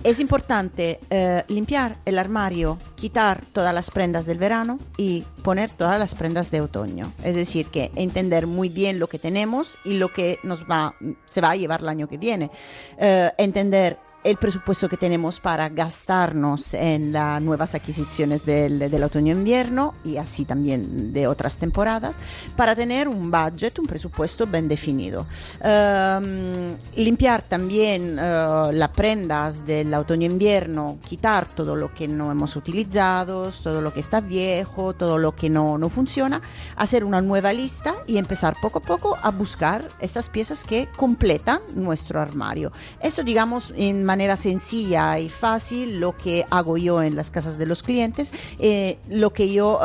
Es 0.04 0.18
importante 0.18 0.98
eh, 1.10 1.44
limpiar 1.46 1.96
el 2.04 2.18
armario, 2.18 2.76
quitar 2.96 3.44
todas 3.52 3.72
las 3.72 3.92
prendas 3.92 4.26
del 4.26 4.36
verano 4.36 4.78
y 4.96 5.22
poner 5.44 5.70
todas 5.70 5.96
las 5.96 6.16
prendas 6.16 6.50
de 6.50 6.60
otoño. 6.60 7.12
Es 7.22 7.36
decir, 7.36 7.68
que 7.68 7.92
entender 7.94 8.48
muy 8.48 8.68
bien 8.68 8.98
lo 8.98 9.08
que 9.08 9.20
tenemos 9.20 9.78
y 9.84 9.94
lo 9.94 10.12
que 10.12 10.40
nos 10.42 10.64
va, 10.64 10.96
se 11.26 11.40
va 11.40 11.50
a 11.50 11.56
llevar 11.56 11.82
el 11.82 11.88
año 11.88 12.08
que 12.08 12.18
viene. 12.18 12.50
Eh, 12.98 13.30
entender 13.38 13.96
el 14.24 14.36
presupuesto 14.36 14.88
que 14.88 14.96
tenemos 14.96 15.40
para 15.40 15.68
gastarnos 15.68 16.74
en 16.74 17.12
las 17.12 17.42
nuevas 17.42 17.74
adquisiciones 17.74 18.46
del, 18.46 19.02
otoño-invierno 19.02 19.94
y 20.04 20.16
así 20.16 20.44
también 20.44 21.12
de 21.12 21.26
otras 21.26 21.56
temporadas, 21.56 22.16
para 22.56 22.76
tener 22.76 23.08
un 23.08 23.30
budget, 23.30 23.78
un 23.78 23.86
presupuesto 23.86 24.46
bien 24.46 24.68
definido. 24.68 25.26
Ehm, 25.60 26.76
limpiar 26.94 27.42
también 27.42 28.16
eh, 28.20 28.70
las 28.72 28.88
prendas 28.90 29.66
del 29.66 29.92
otoño-invierno, 29.92 30.98
quitar 31.08 31.48
todo 31.48 31.74
lo 31.74 31.92
que 31.92 32.06
no 32.06 32.30
hemos 32.30 32.54
utilizado, 32.54 33.50
todo 33.50 33.80
lo 33.80 33.92
que 33.92 34.00
está 34.00 34.20
viejo, 34.20 34.94
todo 34.94 35.18
lo 35.18 35.34
que 35.34 35.50
no, 35.50 35.78
no 35.78 35.88
funciona, 35.88 36.40
hacer 36.76 37.04
una 37.04 37.20
nueva 37.20 37.52
lista 37.52 37.94
y 38.06 38.18
empezar 38.18 38.54
poco 38.62 38.78
a 38.78 38.82
poco 38.82 39.18
a 39.20 39.30
buscar 39.30 39.88
esas 40.00 40.28
piezas 40.28 40.62
que 40.62 40.88
completan 40.96 41.60
nuestro 41.74 42.20
armario. 42.20 42.70
Eso, 43.00 43.24
digamos, 43.24 43.72
en 43.76 44.04
manera 44.12 44.36
sencilla 44.36 45.18
y 45.18 45.30
fácil, 45.30 45.98
lo 45.98 46.14
que 46.14 46.44
hago 46.50 46.76
yo 46.76 47.02
en 47.02 47.16
las 47.16 47.30
casas 47.30 47.56
de 47.56 47.64
los 47.64 47.82
clientes, 47.82 48.30
eh, 48.58 48.98
lo 49.08 49.32
que 49.32 49.50
yo 49.50 49.80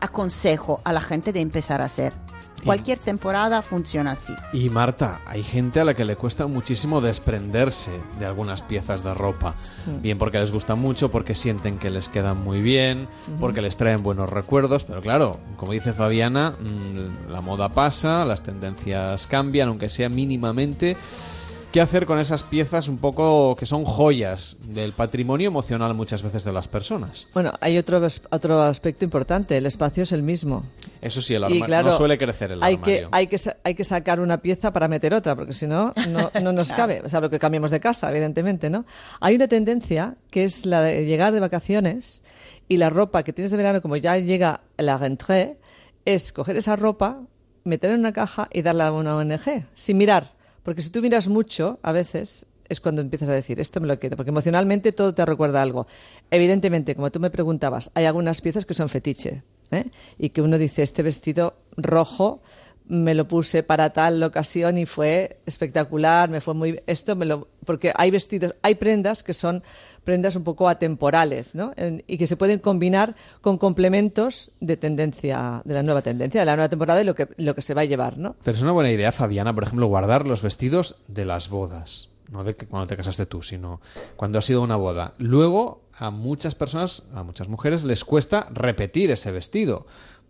aconsejo 0.00 0.80
a 0.82 0.92
la 0.92 1.00
gente 1.00 1.32
de 1.32 1.40
empezar 1.40 1.80
a 1.80 1.84
hacer. 1.84 2.12
Cualquier 2.64 2.98
temporada 2.98 3.62
funciona 3.62 4.12
así. 4.12 4.32
Y 4.52 4.68
Marta, 4.70 5.20
hay 5.24 5.44
gente 5.44 5.78
a 5.78 5.84
la 5.84 5.94
que 5.94 6.04
le 6.04 6.16
cuesta 6.16 6.48
muchísimo 6.48 7.00
desprenderse 7.00 7.92
de 8.18 8.26
algunas 8.26 8.62
piezas 8.62 9.04
de 9.04 9.14
ropa. 9.14 9.54
Bien 10.02 10.18
porque 10.18 10.40
les 10.40 10.50
gusta 10.50 10.74
mucho, 10.74 11.08
porque 11.12 11.36
sienten 11.36 11.78
que 11.78 11.90
les 11.90 12.08
quedan 12.08 12.42
muy 12.42 12.60
bien, 12.60 13.06
porque 13.38 13.62
les 13.62 13.76
traen 13.76 14.02
buenos 14.02 14.28
recuerdos. 14.28 14.82
Pero 14.82 15.00
claro, 15.00 15.38
como 15.56 15.72
dice 15.72 15.92
Fabiana, 15.92 16.54
mm, 16.58 17.30
la 17.30 17.40
moda 17.40 17.68
pasa, 17.68 18.24
las 18.24 18.42
tendencias 18.42 19.28
cambian, 19.28 19.68
aunque 19.68 19.88
sea 19.88 20.08
mínimamente. 20.08 20.96
¿Qué 21.72 21.80
hacer 21.82 22.06
con 22.06 22.18
esas 22.18 22.42
piezas 22.42 22.88
un 22.88 22.96
poco 22.96 23.54
que 23.54 23.66
son 23.66 23.84
joyas 23.84 24.56
del 24.62 24.94
patrimonio 24.94 25.48
emocional 25.48 25.92
muchas 25.92 26.22
veces 26.22 26.42
de 26.42 26.50
las 26.52 26.68
personas? 26.68 27.28
Bueno, 27.34 27.52
hay 27.60 27.76
otro, 27.76 28.00
otro 28.30 28.62
aspecto 28.62 29.04
importante, 29.04 29.58
el 29.58 29.66
espacio 29.66 30.04
es 30.04 30.12
el 30.12 30.22
mismo. 30.22 30.64
Eso 31.02 31.20
sí, 31.20 31.34
el 31.34 31.44
armario 31.44 31.66
claro, 31.66 31.90
no 31.90 31.96
suele 31.98 32.16
crecer 32.16 32.52
el 32.52 32.62
hay 32.62 32.74
armario. 32.76 33.10
que, 33.10 33.16
hay, 33.16 33.26
que, 33.26 33.36
sa- 33.36 33.56
hay 33.62 33.74
que 33.74 33.84
sacar 33.84 34.20
una 34.20 34.38
pieza 34.40 34.72
para 34.72 34.88
meter 34.88 35.12
otra, 35.12 35.36
porque 35.36 35.52
si 35.52 35.66
no, 35.66 35.92
no, 36.08 36.30
no 36.40 36.52
nos 36.52 36.72
cabe. 36.72 37.02
O 37.04 37.10
sea, 37.10 37.20
lo 37.20 37.28
que 37.28 37.38
cambiamos 37.38 37.70
de 37.70 37.78
casa, 37.78 38.08
evidentemente, 38.10 38.70
¿no? 38.70 38.86
Hay 39.20 39.34
una 39.36 39.46
tendencia 39.48 40.14
que 40.30 40.44
es 40.44 40.64
la 40.64 40.80
de 40.80 41.04
llegar 41.04 41.34
de 41.34 41.40
vacaciones 41.40 42.22
y 42.68 42.78
la 42.78 42.88
ropa 42.88 43.22
que 43.22 43.34
tienes 43.34 43.50
de 43.50 43.56
verano, 43.58 43.82
como 43.82 43.96
ya 43.96 44.16
llega 44.16 44.62
la 44.78 44.96
rentrée, 44.96 45.58
es 46.06 46.32
coger 46.32 46.56
esa 46.56 46.74
ropa, 46.76 47.20
meterla 47.64 47.94
en 47.96 48.00
una 48.00 48.12
caja 48.14 48.48
y 48.50 48.62
darla 48.62 48.86
a 48.86 48.92
una 48.92 49.14
ONG, 49.16 49.66
sin 49.74 49.98
mirar. 49.98 50.35
Porque 50.66 50.82
si 50.82 50.90
tú 50.90 51.00
miras 51.00 51.28
mucho, 51.28 51.78
a 51.84 51.92
veces 51.92 52.44
es 52.68 52.80
cuando 52.80 53.00
empiezas 53.00 53.28
a 53.28 53.32
decir, 53.32 53.60
esto 53.60 53.80
me 53.80 53.86
lo 53.86 54.00
quedo, 54.00 54.16
porque 54.16 54.30
emocionalmente 54.30 54.90
todo 54.90 55.14
te 55.14 55.24
recuerda 55.24 55.62
algo. 55.62 55.86
Evidentemente, 56.28 56.96
como 56.96 57.12
tú 57.12 57.20
me 57.20 57.30
preguntabas, 57.30 57.92
hay 57.94 58.04
algunas 58.04 58.40
piezas 58.40 58.66
que 58.66 58.74
son 58.74 58.88
fetiche, 58.88 59.44
¿eh? 59.70 59.84
y 60.18 60.30
que 60.30 60.42
uno 60.42 60.58
dice, 60.58 60.82
este 60.82 61.04
vestido 61.04 61.54
rojo 61.76 62.42
me 62.88 63.14
lo 63.14 63.26
puse 63.26 63.62
para 63.62 63.90
tal 63.90 64.22
ocasión 64.22 64.78
y 64.78 64.86
fue 64.86 65.40
espectacular, 65.46 66.28
me 66.30 66.40
fue 66.40 66.54
muy... 66.54 66.80
Esto 66.86 67.16
me 67.16 67.24
lo... 67.26 67.48
Porque 67.64 67.92
hay 67.96 68.12
vestidos, 68.12 68.54
hay 68.62 68.76
prendas 68.76 69.24
que 69.24 69.34
son 69.34 69.62
prendas 70.04 70.36
un 70.36 70.44
poco 70.44 70.68
atemporales, 70.68 71.56
¿no? 71.56 71.72
En- 71.76 72.04
y 72.06 72.16
que 72.16 72.28
se 72.28 72.36
pueden 72.36 72.60
combinar 72.60 73.16
con 73.40 73.58
complementos 73.58 74.52
de 74.60 74.76
tendencia, 74.76 75.62
de 75.64 75.74
la 75.74 75.82
nueva 75.82 76.02
tendencia, 76.02 76.40
de 76.40 76.46
la 76.46 76.54
nueva 76.54 76.68
temporada 76.68 77.02
y 77.02 77.04
lo 77.04 77.14
que, 77.16 77.26
lo 77.38 77.54
que 77.56 77.62
se 77.62 77.74
va 77.74 77.80
a 77.80 77.86
llevar, 77.86 78.18
¿no? 78.18 78.36
Pero 78.44 78.56
es 78.56 78.62
una 78.62 78.70
buena 78.72 78.90
idea, 78.92 79.10
Fabiana, 79.10 79.52
por 79.52 79.64
ejemplo, 79.64 79.86
guardar 79.88 80.24
los 80.26 80.42
vestidos 80.42 80.96
de 81.08 81.24
las 81.24 81.48
bodas. 81.48 82.10
No 82.30 82.42
de 82.42 82.56
que 82.56 82.66
cuando 82.66 82.88
te 82.88 82.96
casaste 82.96 83.26
tú, 83.26 83.42
sino 83.42 83.80
cuando 84.16 84.38
ha 84.40 84.42
sido 84.42 84.60
una 84.62 84.74
boda. 84.76 85.14
Luego, 85.18 85.82
a 85.96 86.10
muchas 86.10 86.56
personas, 86.56 87.04
a 87.14 87.22
muchas 87.22 87.48
mujeres, 87.48 87.84
les 87.84 88.04
cuesta 88.04 88.48
repetir 88.50 89.12
ese 89.12 89.30
vestido. 89.30 89.86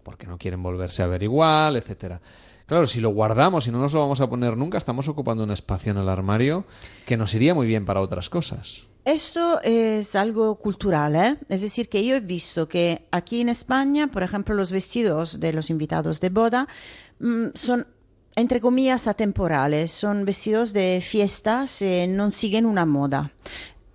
Porque 0.06 0.28
no 0.28 0.38
quieren 0.38 0.62
volverse 0.62 1.02
a 1.02 1.08
ver 1.08 1.24
igual, 1.24 1.74
etcétera. 1.74 2.20
Claro, 2.64 2.86
si 2.86 3.00
lo 3.00 3.10
guardamos 3.10 3.66
y 3.66 3.72
no 3.72 3.80
nos 3.80 3.92
lo 3.92 3.98
vamos 3.98 4.20
a 4.20 4.30
poner 4.30 4.56
nunca, 4.56 4.78
estamos 4.78 5.08
ocupando 5.08 5.42
un 5.42 5.50
espacio 5.50 5.90
en 5.90 5.98
el 5.98 6.08
armario 6.08 6.64
que 7.04 7.16
nos 7.16 7.34
iría 7.34 7.56
muy 7.56 7.66
bien 7.66 7.84
para 7.84 8.00
otras 8.00 8.30
cosas. 8.30 8.86
Eso 9.04 9.60
es 9.62 10.14
algo 10.14 10.54
cultural, 10.60 11.16
¿eh? 11.16 11.36
Es 11.48 11.62
decir, 11.62 11.88
que 11.88 12.06
yo 12.06 12.14
he 12.14 12.20
visto 12.20 12.68
que 12.68 13.08
aquí 13.10 13.40
en 13.40 13.48
España, 13.48 14.06
por 14.06 14.22
ejemplo, 14.22 14.54
los 14.54 14.70
vestidos 14.70 15.40
de 15.40 15.52
los 15.52 15.70
invitados 15.70 16.20
de 16.20 16.28
boda 16.28 16.68
mm, 17.18 17.46
son, 17.54 17.88
entre 18.36 18.60
comillas, 18.60 19.08
atemporales. 19.08 19.90
Son 19.90 20.24
vestidos 20.24 20.72
de 20.72 21.02
fiestas 21.04 21.82
y 21.82 22.06
no 22.06 22.30
siguen 22.30 22.64
una 22.64 22.86
moda. 22.86 23.32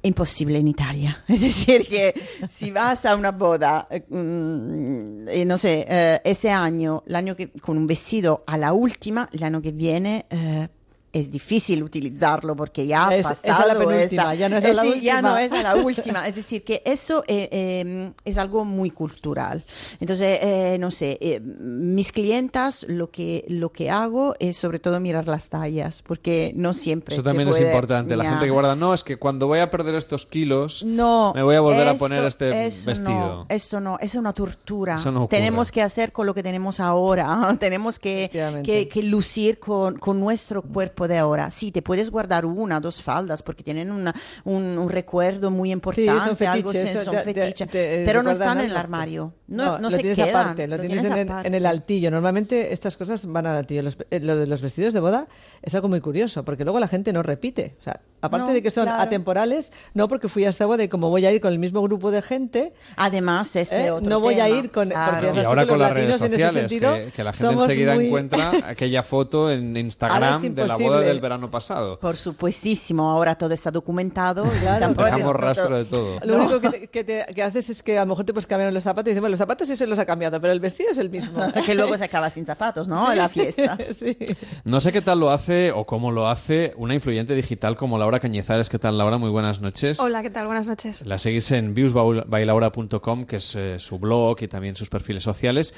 Imposible 0.04 0.58
en 0.58 0.68
Italia. 0.68 1.24
Es 1.28 1.42
decir, 1.42 1.88
que 1.88 2.14
si 2.50 2.72
vas 2.72 3.06
a 3.06 3.16
una 3.16 3.32
boda, 3.32 3.88
eh, 3.90 4.04
mm, 4.10 5.48
no 5.48 5.58
sé, 5.58 5.86
eh, 5.88 6.22
ese 6.24 6.50
año, 6.50 7.04
el 7.06 7.16
año 7.16 7.36
con 7.62 7.78
un 7.78 7.88
vestido 7.88 8.44
a 8.48 8.58
la 8.58 8.74
última, 8.74 9.30
el 9.32 9.44
año 9.44 9.62
que 9.62 9.72
viene, 9.72 10.26
eh, 10.30 10.68
es 11.14 11.30
difícil 11.32 11.84
utilizarlo 11.84 12.56
porque 12.56 12.88
ya 12.88 13.08
ha 13.08 13.16
Es- 13.16 13.26
es 13.26 13.46
a 13.46 13.50
la 13.50 13.58
pasado 13.74 13.80
penúltima, 13.90 14.24
esa- 14.24 14.36
ya 14.36 14.50
no 14.50 14.58
es 14.58 14.66
a 14.66 14.70
eh, 14.70 14.74
la 14.74 14.82
sí, 14.84 14.88
ya 15.02 15.16
última. 15.16 15.22
no 15.22 15.38
es 15.38 15.52
a 15.52 15.64
la 15.64 15.76
última. 15.76 16.28
Es 16.28 16.36
decir, 16.36 16.64
que 16.64 16.82
eso 16.86 17.24
eh, 17.28 17.50
eh, 17.52 18.12
es 18.24 18.38
algo 18.38 18.64
muy 18.66 18.92
cultural. 18.92 19.64
Entonces, 20.00 20.40
eh, 20.42 20.78
no 20.80 20.90
sé, 20.92 21.18
eh, 21.20 21.40
mis 21.42 22.12
clientas 22.12 22.86
lo 22.88 23.12
que, 23.12 23.44
lo 23.48 23.72
que 23.72 23.90
hago 23.90 24.36
es 24.40 24.56
sobre 24.58 24.80
todo 24.80 25.00
mirar 25.00 25.28
las 25.28 25.50
tallas, 25.50 26.02
porque 26.02 26.54
no 26.56 26.74
siempre. 26.74 27.14
Eso 27.14 27.24
también 27.24 27.50
es 27.50 27.56
puede- 27.58 27.68
importante. 27.70 28.16
La 28.16 28.24
Ya. 28.24 28.30
gente 28.32 28.46
que 28.46 28.52
guarda, 28.52 28.76
no, 28.76 28.94
es 28.94 29.04
que 29.04 29.18
cuando 29.18 29.48
voy 29.48 29.60
a 29.60 29.70
perder 29.70 29.96
estos 29.96 30.26
kilos, 30.26 30.84
No, 30.84 31.34
me 31.36 31.44
voy 31.44 31.56
a 31.56 31.62
volver 31.62 31.88
a 31.88 31.92
eso- 31.92 32.00
poner 32.00 32.24
este 32.26 32.68
eso 32.68 32.90
vestido. 32.90 33.12
No, 33.12 33.46
eso 33.50 33.80
no, 33.82 33.98
es 34.00 34.16
una 34.16 34.34
tortura. 34.34 34.96
Eso 34.96 35.12
no 35.12 35.24
ocurre. 35.24 35.38
tenemos 35.38 35.72
que 35.72 35.82
hacer 35.82 36.12
con 36.12 36.26
lo 36.26 36.34
que 36.34 36.44
tenemos 36.44 36.80
ahora. 36.80 37.56
tenemos 37.60 38.00
que, 38.00 38.30
que, 38.64 38.88
que 38.88 39.04
lucir 39.04 39.60
con, 39.60 39.98
con 39.98 40.20
nuestro 40.20 40.62
cuerpo 40.62 41.01
de 41.08 41.18
ahora. 41.18 41.52
Sí, 41.52 41.72
te 41.72 41.82
puedes 41.82 42.10
guardar 42.10 42.46
una, 42.46 42.80
dos 42.80 43.02
faldas 43.02 43.44
porque 43.44 43.64
tienen 43.64 43.92
una- 43.92 44.14
un, 44.44 44.78
un 44.78 44.90
recuerdo 44.90 45.52
muy 45.52 45.72
importante. 45.72 46.12
son 46.12 46.20
algo 46.48 46.70
fetiches, 46.72 46.86
sen- 46.86 46.90
eso 47.02 47.04
son 47.12 47.16
fetiches, 47.24 47.70
te 47.70 48.04
pero 48.06 48.24
no 48.24 48.32
están 48.32 48.58
en 48.58 48.66
algo. 48.66 48.72
el 48.72 48.78
armario. 48.78 49.34
No, 49.48 49.66
No, 49.66 49.72
no 49.80 49.82
lo 49.90 49.92
se 49.92 49.98
tienes 49.98 50.16
quedan, 50.18 50.30
aparte, 50.44 50.68
lo, 50.68 50.78
lo 50.78 50.82
tienes, 50.82 51.02
tienes 51.02 51.18
en, 51.18 51.24
el- 51.26 51.30
aparte. 51.32 51.48
en 51.48 51.54
el 51.56 51.66
altillo. 51.66 52.10
Normalmente 52.12 52.72
estas 52.74 52.96
cosas 52.98 53.26
van 53.26 53.46
al 53.48 53.58
altillo. 53.58 53.82
Los- 53.82 53.98
eh, 54.10 54.20
lo 54.22 54.38
de 54.38 54.48
los 54.48 54.62
vestidos 54.62 54.94
de 54.94 55.00
boda 55.02 55.28
es 55.62 55.76
algo 55.76 55.90
muy 55.90 56.00
curioso, 56.00 56.44
porque 56.46 56.64
luego 56.64 56.80
la 56.80 56.88
gente 56.88 57.12
no 57.12 57.22
repite. 57.22 57.76
O 57.82 57.84
sea, 57.84 58.00
aparte 58.22 58.48
No, 58.48 58.54
de 58.54 58.62
que 58.64 58.72
son 58.72 58.86
claro. 58.86 59.02
atemporales, 59.02 59.74
no 59.94 60.08
porque 60.08 60.28
fui 60.30 60.46
a 60.46 60.50
esta 60.50 60.66
boda 60.66 60.84
y 60.84 60.88
como 60.88 61.10
voy 61.10 61.26
a 61.26 61.32
ir 61.32 61.42
con 61.42 61.52
el 61.52 61.60
mismo 61.60 61.82
grupo 61.82 62.12
de 62.12 62.22
gente, 62.22 62.74
además 62.96 63.56
es 63.56 63.72
de 63.72 63.88
¿eh? 63.88 63.92
otro 63.92 64.10
no 64.10 64.20
voy 64.20 64.40
a 64.40 64.46
tema, 64.46 64.58
ir 64.58 64.72
con... 64.72 64.90
claro. 64.90 65.12
porque 65.28 65.40
Y 65.40 65.44
tú 65.44 65.48
ahora 65.50 65.64
que 65.64 65.68
con 65.70 65.80
los 65.80 65.88
las 65.88 65.94
redes 65.98 66.16
ese 66.16 66.30
sociales, 66.30 66.54
sentido 66.54 66.94
que, 66.96 67.12
que 67.12 67.24
la 67.24 67.34
gente 67.34 67.54
enseguida 67.56 67.96
muy- 67.96 68.08
encuentra 68.08 68.52
aquella 68.68 69.04
foto 69.04 69.52
en 69.52 69.76
Instagram 69.76 70.42
de 70.42 70.68
la 70.68 70.76
boda 70.78 70.91
del 71.00 71.20
verano 71.22 71.50
pasado. 71.50 72.00
Por 72.00 72.18
supuestísimo, 72.18 73.10
ahora 73.10 73.36
todo 73.36 73.54
está 73.54 73.72
documentado. 73.72 74.44
y 74.46 74.60
Claro, 74.60 74.94
Dejamos 74.94 75.36
rastro 75.36 75.78
de 75.78 75.86
todo. 75.86 76.20
Lo 76.24 76.38
No. 76.38 76.44
único 76.46 76.60
que, 76.62 76.70
te- 76.70 76.88
que 76.88 77.04
te- 77.04 77.26
que 77.34 77.44
haces 77.44 77.70
es 77.70 77.82
que 77.84 77.98
a 77.98 78.02
lo 78.02 78.10
mejor 78.10 78.26
te 78.26 78.34
puedes 78.34 78.48
cambiar 78.48 78.72
los 78.74 78.84
zapatos 78.84 79.08
y 79.08 79.12
dices, 79.12 79.22
bueno, 79.22 79.32
los 79.32 79.40
zapatos 79.40 79.68
sí 79.68 79.76
se 79.78 79.88
los 79.88 79.98
ha 80.00 80.06
cambiado, 80.06 80.40
pero 80.42 80.54
el 80.54 80.60
vestido 80.60 80.92
es 80.92 80.98
el 80.98 81.10
mismo. 81.10 81.42
que 81.66 81.76
luego 81.76 81.98
se 81.98 82.04
acaba 82.06 82.30
sin 82.30 82.46
zapatos, 82.46 82.88
¿no? 82.88 83.06
Sí. 83.06 83.12
En 83.12 83.18
la 83.18 83.30
fiesta. 83.30 83.78
Sí. 83.92 84.18
No 84.64 84.82
sé 84.82 84.92
qué 84.92 85.02
tal 85.02 85.20
lo 85.20 85.30
hace 85.32 85.72
o 85.72 85.86
cómo 85.86 86.12
lo 86.12 86.28
hace 86.28 86.74
una 86.78 86.96
influyente 86.96 87.36
digital 87.36 87.76
como 87.78 87.98
Laura 87.98 88.20
Cañizares. 88.20 88.70
¿Qué 88.70 88.80
tal, 88.80 88.98
Laura? 88.98 89.18
Muy 89.18 89.30
buenas 89.30 89.62
noches. 89.62 90.00
Hola, 90.00 90.22
¿qué 90.22 90.30
tal? 90.30 90.46
Buenas 90.46 90.66
noches. 90.68 91.06
La 91.06 91.18
seguís 91.18 91.52
en 91.52 91.74
viewsbailaura.com, 91.74 93.26
que 93.26 93.36
es 93.38 93.56
eh, 93.56 93.80
su 93.80 94.00
blog 94.00 94.38
y 94.42 94.48
también 94.48 94.76
sus 94.76 94.90
perfiles 94.90 95.24
sociales. 95.24 95.74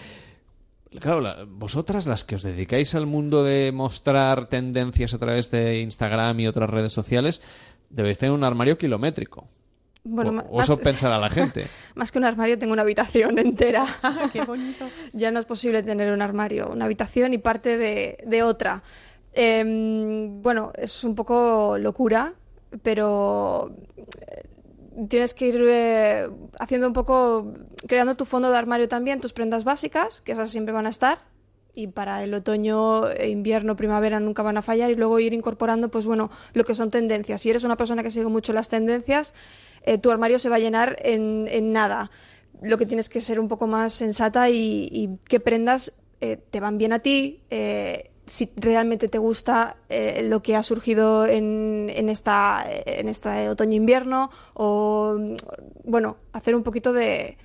Claro, 1.00 1.22
la- 1.22 1.44
vosotras, 1.48 2.06
las 2.08 2.24
que 2.24 2.36
os 2.36 2.44
dedicáis 2.44 2.94
al 2.96 3.06
mundo 3.06 3.44
de 3.44 3.72
mostrar 3.72 4.48
tendencias 4.48 5.14
a 5.14 5.20
través 5.20 5.50
de 5.52 5.80
Instagram 5.82 6.40
y 6.40 6.48
otras 6.48 6.70
redes 6.70 6.94
sociales, 6.94 7.42
debéis 7.90 8.18
tener 8.18 8.32
un 8.34 8.44
armario 8.44 8.78
kilométrico. 8.78 9.48
Bueno, 10.06 10.44
O- 10.50 10.58
o 10.58 10.62
eso 10.62 10.76
más- 10.76 10.84
pensará 10.84 11.18
la 11.18 11.30
gente. 11.32 11.68
Más 11.96 12.12
que 12.12 12.20
un 12.20 12.26
armario, 12.26 12.60
tengo 12.60 12.74
una 12.74 12.82
habitación 12.82 13.40
entera. 13.40 13.86
Qué 14.34 14.42
bonito. 14.44 14.86
ya 15.14 15.32
no 15.32 15.40
es 15.40 15.46
posible 15.46 15.82
tener 15.84 16.12
un 16.12 16.22
armario, 16.22 16.70
una 16.72 16.86
habitación 16.86 17.34
y 17.34 17.38
parte 17.38 17.78
de, 17.78 18.18
de 18.28 18.44
otra. 18.44 18.84
Em, 19.34 20.42
bueno, 20.42 20.72
es 20.76 21.04
un 21.04 21.16
poco 21.16 21.78
locura, 21.78 22.34
pero 22.84 23.76
tienes 25.10 25.34
que 25.34 25.48
ir 25.48 25.64
eh, 25.68 26.30
haciendo 26.60 26.88
un 26.88 26.94
poco, 26.94 27.54
creando 27.88 28.16
tu 28.16 28.26
fondo 28.26 28.52
de 28.52 28.58
armario 28.58 28.88
también, 28.88 29.22
tus 29.22 29.34
prendas 29.34 29.64
básicas, 29.64 30.22
que 30.22 30.34
esas 30.34 30.50
siempre 30.50 30.74
van 30.74 30.86
a 30.86 30.90
estar. 30.90 31.20
Y 31.76 31.88
para 31.88 32.24
el 32.24 32.34
otoño, 32.36 33.10
e 33.10 33.30
invierno, 33.30 33.76
primavera 33.76 34.20
nunca 34.20 34.44
van 34.44 34.58
a 34.58 34.62
fallar 34.62 34.92
y 34.92 34.96
luego 34.96 35.20
ir 35.20 35.34
incorporando, 35.34 35.90
pues 35.90 36.06
bueno, 36.06 36.30
lo 36.54 36.64
que 36.66 36.76
son 36.76 36.92
tendencias. 36.92 37.42
Si 37.42 37.50
eres 37.50 37.64
una 37.64 37.78
persona 37.78 38.04
que 38.04 38.12
sigue 38.12 38.28
mucho 38.28 38.54
las 38.54 38.70
tendencias, 38.70 39.34
eh, 39.82 39.98
tu 39.98 40.12
armario 40.12 40.38
se 40.38 40.50
va 40.50 40.58
a 40.58 40.60
llenar 40.60 40.98
en, 41.00 41.74
nada. 41.74 42.12
Lo 42.62 42.78
que 42.78 42.86
tienes 42.86 43.10
que 43.10 43.20
ser 43.20 43.40
un 43.40 43.48
poco 43.48 43.66
más 43.66 43.92
sensata 43.94 44.52
y, 44.52 44.88
y 44.92 45.18
qué 45.28 45.40
prendas 45.40 45.94
eh, 46.26 46.38
te 46.38 46.62
van 46.62 46.78
bien 46.78 46.94
a 46.94 47.00
ti, 47.00 47.42
eh, 47.50 48.13
si 48.26 48.52
realmente 48.56 49.08
te 49.08 49.18
gusta 49.18 49.76
eh, 49.90 50.24
lo 50.24 50.42
que 50.42 50.56
ha 50.56 50.64
surgido 50.64 51.26
en, 51.26 51.92
en 51.94 52.10
esta 52.10 52.66
en 52.68 53.10
este 53.10 53.50
otoño-invierno 53.50 54.30
o 54.54 55.18
bueno, 55.84 56.18
hacer 56.32 56.56
un 56.56 56.64
poquito 56.64 56.94
de, 56.94 57.38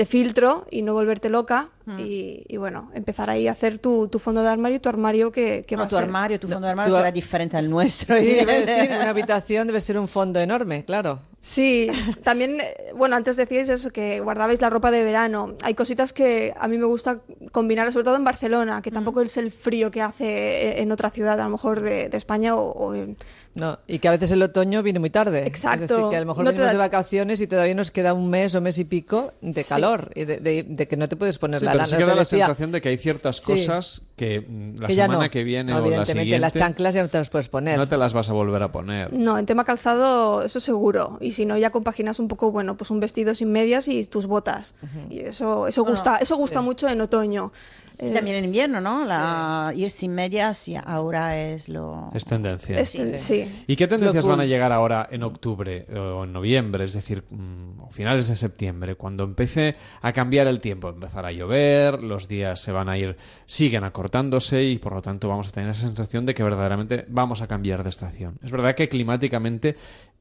de 0.00 0.06
filtro 0.06 0.66
y 0.70 0.80
no 0.80 0.94
volverte 0.94 1.28
loca 1.28 1.68
y, 1.98 2.44
y, 2.48 2.56
bueno, 2.56 2.90
empezar 2.94 3.28
ahí 3.30 3.48
a 3.48 3.52
hacer 3.52 3.78
tu, 3.80 4.06
tu 4.08 4.18
fondo 4.20 4.42
de 4.42 4.48
armario 4.48 4.76
y 4.76 4.80
tu 4.80 4.88
armario 4.88 5.30
que, 5.32 5.64
que 5.66 5.74
No, 5.76 5.80
va 5.80 5.86
a 5.86 5.88
tu 5.88 5.96
ser. 5.96 6.04
armario, 6.04 6.38
tu 6.40 6.46
fondo 6.48 6.64
de 6.66 6.70
armario 6.70 6.92
tu- 6.92 6.96
será 6.96 7.10
diferente 7.10 7.56
al 7.56 7.68
nuestro. 7.68 8.16
Sí, 8.16 8.38
a 8.38 8.44
decir, 8.46 8.90
una 8.96 9.10
habitación 9.16 9.66
debe 9.66 9.80
ser 9.80 9.98
un 9.98 10.06
fondo 10.08 10.38
enorme, 10.40 10.84
claro. 10.84 11.18
Sí, 11.40 11.88
también, 12.22 12.60
eh, 12.60 12.92
bueno, 12.94 13.16
antes 13.16 13.36
decíais 13.36 13.68
eso, 13.68 13.90
que 13.90 14.20
guardabais 14.20 14.60
la 14.60 14.70
ropa 14.70 14.90
de 14.92 15.02
verano. 15.02 15.56
Hay 15.64 15.74
cositas 15.74 16.12
que 16.12 16.54
a 16.58 16.68
mí 16.68 16.78
me 16.78 16.86
gusta 16.86 17.20
combinar, 17.50 17.92
sobre 17.92 18.04
todo 18.04 18.16
en 18.16 18.24
Barcelona, 18.24 18.80
que 18.82 18.90
tampoco 18.92 19.20
es 19.22 19.36
el 19.36 19.50
frío 19.50 19.90
que 19.90 20.00
hace 20.00 20.80
en 20.80 20.92
otra 20.92 21.10
ciudad, 21.10 21.40
a 21.40 21.44
lo 21.44 21.50
mejor 21.50 21.80
de, 21.82 22.08
de 22.08 22.16
España 22.16 22.54
o, 22.54 22.70
o 22.70 22.94
en... 22.94 23.16
No, 23.52 23.80
y 23.88 23.98
que 23.98 24.06
a 24.06 24.12
veces 24.12 24.30
el 24.30 24.40
otoño 24.42 24.80
viene 24.82 25.00
muy 25.00 25.10
tarde. 25.10 25.44
Exacto. 25.44 25.82
Es 25.84 25.90
decir, 25.90 26.04
que 26.08 26.16
a 26.16 26.20
lo 26.20 26.26
mejor 26.26 26.44
No 26.44 26.50
venimos 26.50 26.66
da- 26.68 26.72
de 26.72 26.78
vacaciones 26.78 27.40
y 27.40 27.48
todavía 27.48 27.74
nos 27.74 27.90
queda 27.90 28.14
un 28.14 28.30
mes 28.30 28.54
o 28.54 28.60
mes 28.60 28.78
y 28.78 28.84
pico 28.84 29.32
de 29.40 29.64
Sí. 29.64 29.68
calor 29.68 30.08
y 30.14 30.24
de, 30.24 30.38
de- 30.38 30.62
de 30.62 30.86
que 30.88 30.96
no 30.96 31.08
te 31.08 31.16
puedes 31.16 31.36
poner 31.38 31.58
Sí, 31.58 31.64
la 31.66 31.72
pero 31.72 31.78
lana. 31.84 31.86
sí 31.88 31.92
Lo 31.94 31.98
que 31.98 32.04
da 32.04 32.10
que 32.12 32.14
la 32.16 32.20
decía, 32.22 32.46
sensación 32.46 32.70
de 32.70 32.80
que 32.80 32.88
hay 32.90 32.96
ciertas 32.96 33.36
Sí. 33.38 33.52
cosas 33.52 34.02
que 34.14 34.40
mm, 34.40 34.80
la 34.80 34.86
que 34.86 34.94
semana 34.94 35.24
no. 35.24 35.30
que 35.30 35.42
viene 35.42 35.72
No, 35.72 35.78
o 35.78 35.90
la 35.90 36.06
siguiente 36.06 36.38
las 36.38 36.54
chanclas 36.54 36.94
ya 36.94 37.02
no 37.02 37.08
te 37.08 37.18
las 37.18 37.28
puedes 37.28 37.48
poner. 37.48 37.76
no 37.76 37.88
te 37.88 37.96
las 37.96 38.12
vas 38.12 38.30
a 38.30 38.32
volver 38.34 38.62
a 38.62 38.70
poner. 38.70 39.12
No, 39.12 39.36
en 39.36 39.46
tema 39.46 39.64
calzado, 39.64 40.42
eso 40.44 40.60
seguro. 40.60 41.18
Y 41.20 41.32
si 41.32 41.44
no, 41.44 41.58
ya 41.58 41.70
compaginas 41.70 42.20
un 42.20 42.28
poco, 42.28 42.52
bueno, 42.52 42.76
pues 42.76 42.92
un 42.92 43.00
vestido 43.00 43.34
sin 43.34 43.50
medias 43.50 43.88
y 43.88 44.04
tus 44.04 44.26
botas. 44.26 44.74
Y 45.10 45.20
eso, 45.20 45.66
eso 45.66 45.82
Bueno, 45.82 45.96
gusta, 45.96 46.16
eso 46.18 46.36
gusta 46.36 46.60
sí. 46.60 46.64
mucho 46.64 46.88
en 46.88 47.00
otoño. 47.00 47.52
Y 48.00 48.06
Eh, 48.06 48.12
también 48.12 48.36
en 48.36 48.44
invierno, 48.44 48.80
¿no? 48.80 49.04
La, 49.04 49.72
Ir 49.76 49.90
sin 49.90 50.14
medias 50.14 50.68
y 50.68 50.76
ahora 50.76 51.38
es 51.38 51.68
lo... 51.68 52.10
Es 52.14 52.24
tendencia. 52.24 52.78
Es 52.78 52.90
sí. 52.90 53.64
¿Y 53.66 53.76
qué 53.76 53.86
tendencias 53.86 54.26
van 54.26 54.40
a 54.40 54.46
llegar 54.46 54.72
ahora 54.72 55.08
en 55.10 55.22
octubre 55.22 55.86
o 55.94 56.24
en 56.24 56.32
noviembre? 56.32 56.84
Es 56.84 56.94
decir, 56.94 57.24
mm, 57.28 57.80
o 57.82 57.90
finales 57.90 58.28
de 58.28 58.36
septiembre, 58.36 58.94
cuando 58.94 59.24
empiece 59.24 59.76
a 60.00 60.12
cambiar 60.12 60.46
el 60.46 60.60
tiempo, 60.60 60.88
empezar 60.88 61.26
a 61.26 61.32
llover, 61.32 62.02
los 62.02 62.26
días 62.28 62.60
se 62.60 62.72
van 62.72 62.88
a 62.88 62.96
ir, 62.96 63.16
siguen 63.46 63.84
acortándose 63.84 64.64
y 64.64 64.78
por 64.78 64.94
lo 64.94 65.02
tanto 65.02 65.28
vamos 65.28 65.48
a 65.48 65.52
tener 65.52 65.70
esa 65.70 65.86
sensación 65.86 66.26
de 66.26 66.34
que 66.34 66.42
verdaderamente 66.42 67.04
vamos 67.08 67.42
a 67.42 67.46
cambiar 67.46 67.84
de 67.84 67.90
estación. 67.90 68.38
Es 68.42 68.50
verdad 68.50 68.74
que 68.74 68.88
climáticamente 68.88 69.76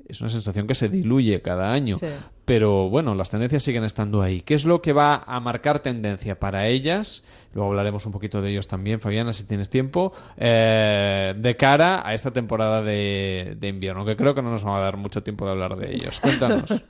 es 0.07 0.21
una 0.21 0.29
sensación 0.29 0.65
que 0.65 0.75
se 0.75 0.89
diluye 0.89 1.41
cada 1.41 1.71
año, 1.71 1.97
Sí. 1.97 2.07
pero 2.45 2.89
bueno, 2.89 3.13
las 3.15 3.29
tendencias 3.29 3.61
siguen 3.63 3.83
estando 3.83 4.21
ahí. 4.21 4.41
¿Qué 4.41 4.55
es 4.55 4.65
lo 4.65 4.81
que 4.81 4.93
va 4.93 5.23
a 5.25 5.39
marcar 5.39 5.79
tendencia 5.79 6.39
para 6.39 6.67
ellas? 6.67 7.23
Luego 7.53 7.69
hablaremos 7.69 8.05
un 8.05 8.11
poquito 8.11 8.41
de 8.41 8.49
ellos 8.51 8.67
también, 8.67 8.99
Fabiana, 8.99 9.33
si 9.33 9.43
tienes 9.43 9.69
tiempo, 9.69 10.13
eh, 10.37 11.33
de 11.37 11.55
cara 11.57 12.07
a 12.07 12.13
esta 12.13 12.31
temporada 12.31 12.81
de, 12.81 13.55
de 13.59 13.67
invierno, 13.67 14.05
que 14.05 14.15
creo 14.15 14.33
que 14.33 14.41
no 14.41 14.51
nos 14.51 14.65
va 14.65 14.77
a 14.77 14.81
dar 14.81 14.97
mucho 14.97 15.21
tiempo 15.23 15.45
de 15.45 15.51
hablar 15.51 15.75
de 15.77 15.93
ellos. 15.93 16.19
Cuéntanos. 16.19 16.69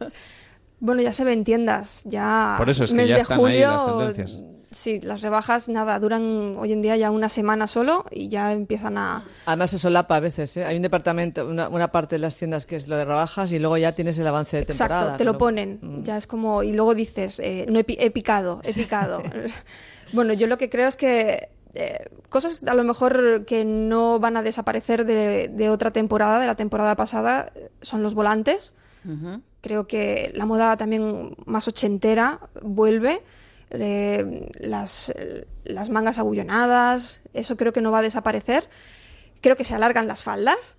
Bueno, 0.81 1.01
ya 1.01 1.11
se 1.11 1.25
ven 1.25 1.43
tiendas, 1.43 2.03
ya. 2.05 2.55
Por 2.57 2.69
eso 2.69 2.85
es 2.85 2.91
que 2.91 2.95
mes 2.95 3.09
ya 3.09 3.15
de 3.15 3.21
están 3.23 3.37
ahí 3.39 3.43
julio, 3.43 3.67
las 3.69 3.85
tendencias. 3.85 4.39
Sí, 4.71 4.99
las 5.01 5.21
rebajas, 5.21 5.67
nada, 5.67 5.97
duran 5.99 6.55
hoy 6.57 6.71
en 6.73 6.81
día 6.83 6.95
ya 6.95 7.09
una 7.09 7.29
semana 7.29 7.65
solo 7.65 8.05
y 8.11 8.27
ya 8.27 8.51
empiezan 8.51 8.97
a. 8.99 9.25
Además 9.47 9.71
se 9.71 9.79
solapa 9.79 10.15
a 10.17 10.19
veces, 10.19 10.55
¿eh? 10.57 10.65
Hay 10.65 10.75
un 10.75 10.83
departamento, 10.83 11.47
una, 11.47 11.69
una 11.69 11.91
parte 11.91 12.15
de 12.15 12.19
las 12.19 12.35
tiendas 12.35 12.65
que 12.67 12.75
es 12.75 12.87
lo 12.87 12.95
de 12.95 13.05
rebajas 13.05 13.51
y 13.51 13.57
luego 13.59 13.77
ya 13.77 13.93
tienes 13.95 14.19
el 14.19 14.27
avance 14.27 14.57
de 14.57 14.65
temporada. 14.65 15.01
Exacto, 15.01 15.17
te 15.17 15.23
lo 15.25 15.33
¿no? 15.33 15.37
ponen. 15.39 15.79
Mm. 15.81 16.03
Ya 16.03 16.17
es 16.17 16.27
como. 16.27 16.61
Y 16.61 16.73
luego 16.73 16.93
dices, 16.93 17.39
eh, 17.39 17.65
no 17.67 17.79
he, 17.79 17.83
pi- 17.83 17.97
he 17.99 18.11
picado, 18.11 18.61
he 18.63 18.73
picado. 18.73 19.23
bueno, 20.13 20.33
yo 20.33 20.45
lo 20.47 20.57
que 20.59 20.69
creo 20.69 20.87
es 20.87 20.95
que. 20.95 21.49
eh, 21.73 22.09
cosas 22.29 22.61
a 22.67 22.75
lo 22.75 22.83
mejor 22.83 23.45
que 23.45 23.65
no 23.65 24.19
van 24.19 24.37
a 24.37 24.43
desaparecer 24.43 25.03
de, 25.05 25.47
de 25.47 25.69
otra 25.71 25.89
temporada, 25.91 26.39
de 26.39 26.45
la 26.45 26.55
temporada 26.55 26.95
pasada, 26.95 27.51
son 27.81 28.03
los 28.03 28.13
volantes. 28.13 28.75
Creo 29.61 29.87
que 29.87 30.31
la 30.35 30.45
moda 30.45 30.77
también 30.77 31.35
más 31.45 31.67
ochentera 31.67 32.39
vuelve. 32.61 33.21
Eh, 33.71 34.49
las, 34.59 35.13
las 35.63 35.89
mangas 35.89 36.17
abullonadas, 36.17 37.21
eso 37.33 37.55
creo 37.57 37.71
que 37.73 37.81
no 37.81 37.91
va 37.91 37.99
a 37.99 38.03
desaparecer. 38.03 38.67
Creo 39.41 39.55
que 39.55 39.63
se 39.63 39.75
alargan 39.75 40.07
las 40.07 40.23
faldas. 40.23 40.75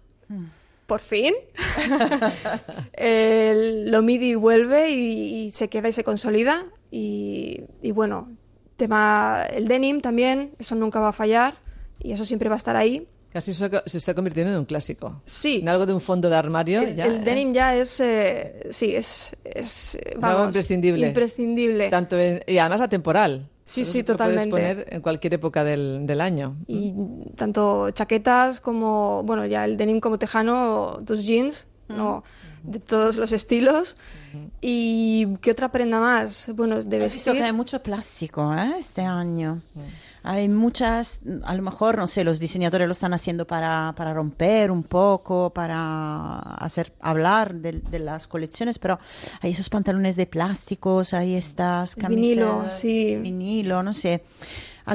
Por 0.86 1.00
fin. 1.00 1.34
El- 2.92 3.90
lo 3.90 4.02
midi 4.02 4.34
vuelve 4.34 4.90
y, 4.90 5.44
y 5.46 5.50
se 5.50 5.68
queda 5.68 5.88
y 5.88 5.92
se 5.92 6.04
consolida. 6.04 6.64
Y, 6.90 7.62
y 7.82 7.92
bueno, 7.92 8.28
tema 8.76 9.44
el 9.50 9.68
denim 9.68 10.00
también, 10.00 10.52
eso 10.58 10.74
nunca 10.74 11.00
va 11.00 11.08
a 11.08 11.12
fallar 11.12 11.54
y 12.00 12.12
eso 12.12 12.24
siempre 12.24 12.48
va 12.48 12.56
a 12.56 12.58
estar 12.58 12.76
ahí. 12.76 13.06
Casi 13.32 13.54
se, 13.54 13.70
se 13.86 13.98
está 13.98 14.12
convirtiendo 14.14 14.52
en 14.52 14.58
un 14.58 14.64
clásico. 14.64 15.22
Sí. 15.24 15.58
En 15.62 15.68
algo 15.68 15.86
de 15.86 15.92
un 15.94 16.00
fondo 16.00 16.28
de 16.28 16.36
armario. 16.36 16.82
El, 16.82 16.96
ya, 16.96 17.04
el 17.04 17.16
¿eh? 17.16 17.18
denim 17.20 17.52
ya 17.52 17.76
es, 17.76 18.00
eh, 18.00 18.68
sí, 18.70 18.94
es, 18.96 19.36
es, 19.44 19.94
Es 19.94 20.22
algo 20.22 20.44
imprescindible. 20.46 21.06
imprescindible. 21.08 21.90
Tanto 21.90 22.18
en- 22.18 22.42
y 22.46 22.58
además 22.58 22.80
atemporal. 22.80 23.48
Sí, 23.64 23.84
sí, 23.84 24.02
te 24.02 24.12
lo 24.14 24.18
puedes 24.18 24.34
totalmente. 24.48 24.74
poner 24.74 24.94
en 24.94 25.00
cualquier 25.00 25.34
época 25.34 25.62
del, 25.62 26.00
del 26.04 26.20
año. 26.20 26.56
Y 26.66 26.92
tanto 27.36 27.90
chaquetas 27.92 28.60
como, 28.60 29.22
bueno, 29.22 29.46
ya 29.46 29.64
el 29.64 29.76
denim 29.76 30.00
como 30.00 30.18
tejano, 30.18 31.00
tus 31.06 31.22
jeans, 31.24 31.68
¿no? 31.88 32.24
de 32.64 32.80
todos 32.80 33.16
los 33.16 33.30
estilos. 33.30 33.94
¿Y 34.60 35.36
qué 35.36 35.52
otra 35.52 35.70
prenda 35.70 36.00
más? 36.00 36.50
Bueno, 36.56 36.82
de 36.82 36.96
He 36.96 37.00
visto 37.04 37.16
vestir. 37.30 37.32
que 37.34 37.42
hay 37.44 37.52
mucho 37.52 37.80
plástico 37.80 38.52
¿eh? 38.54 38.72
este 38.80 39.02
año. 39.02 39.62
Hay 40.22 40.48
muchas, 40.48 41.20
a 41.44 41.54
lo 41.54 41.62
mejor, 41.62 41.96
no 41.96 42.06
sé, 42.06 42.24
los 42.24 42.38
diseñadores 42.38 42.86
lo 42.86 42.92
están 42.92 43.14
haciendo 43.14 43.46
para, 43.46 43.94
para 43.96 44.12
romper 44.12 44.70
un 44.70 44.82
poco, 44.82 45.50
para 45.50 46.38
hacer 46.38 46.92
hablar 47.00 47.54
de, 47.54 47.80
de 47.80 47.98
las 47.98 48.26
colecciones, 48.26 48.78
pero 48.78 48.98
hay 49.40 49.52
esos 49.52 49.68
pantalones 49.68 50.16
de 50.16 50.26
plásticos, 50.26 51.14
hay 51.14 51.34
estas 51.34 51.96
camisas. 51.96 52.20
Vinilo, 52.20 52.64
sí. 52.70 53.16
Vinilo, 53.16 53.82
no 53.82 53.94
sé. 53.94 54.22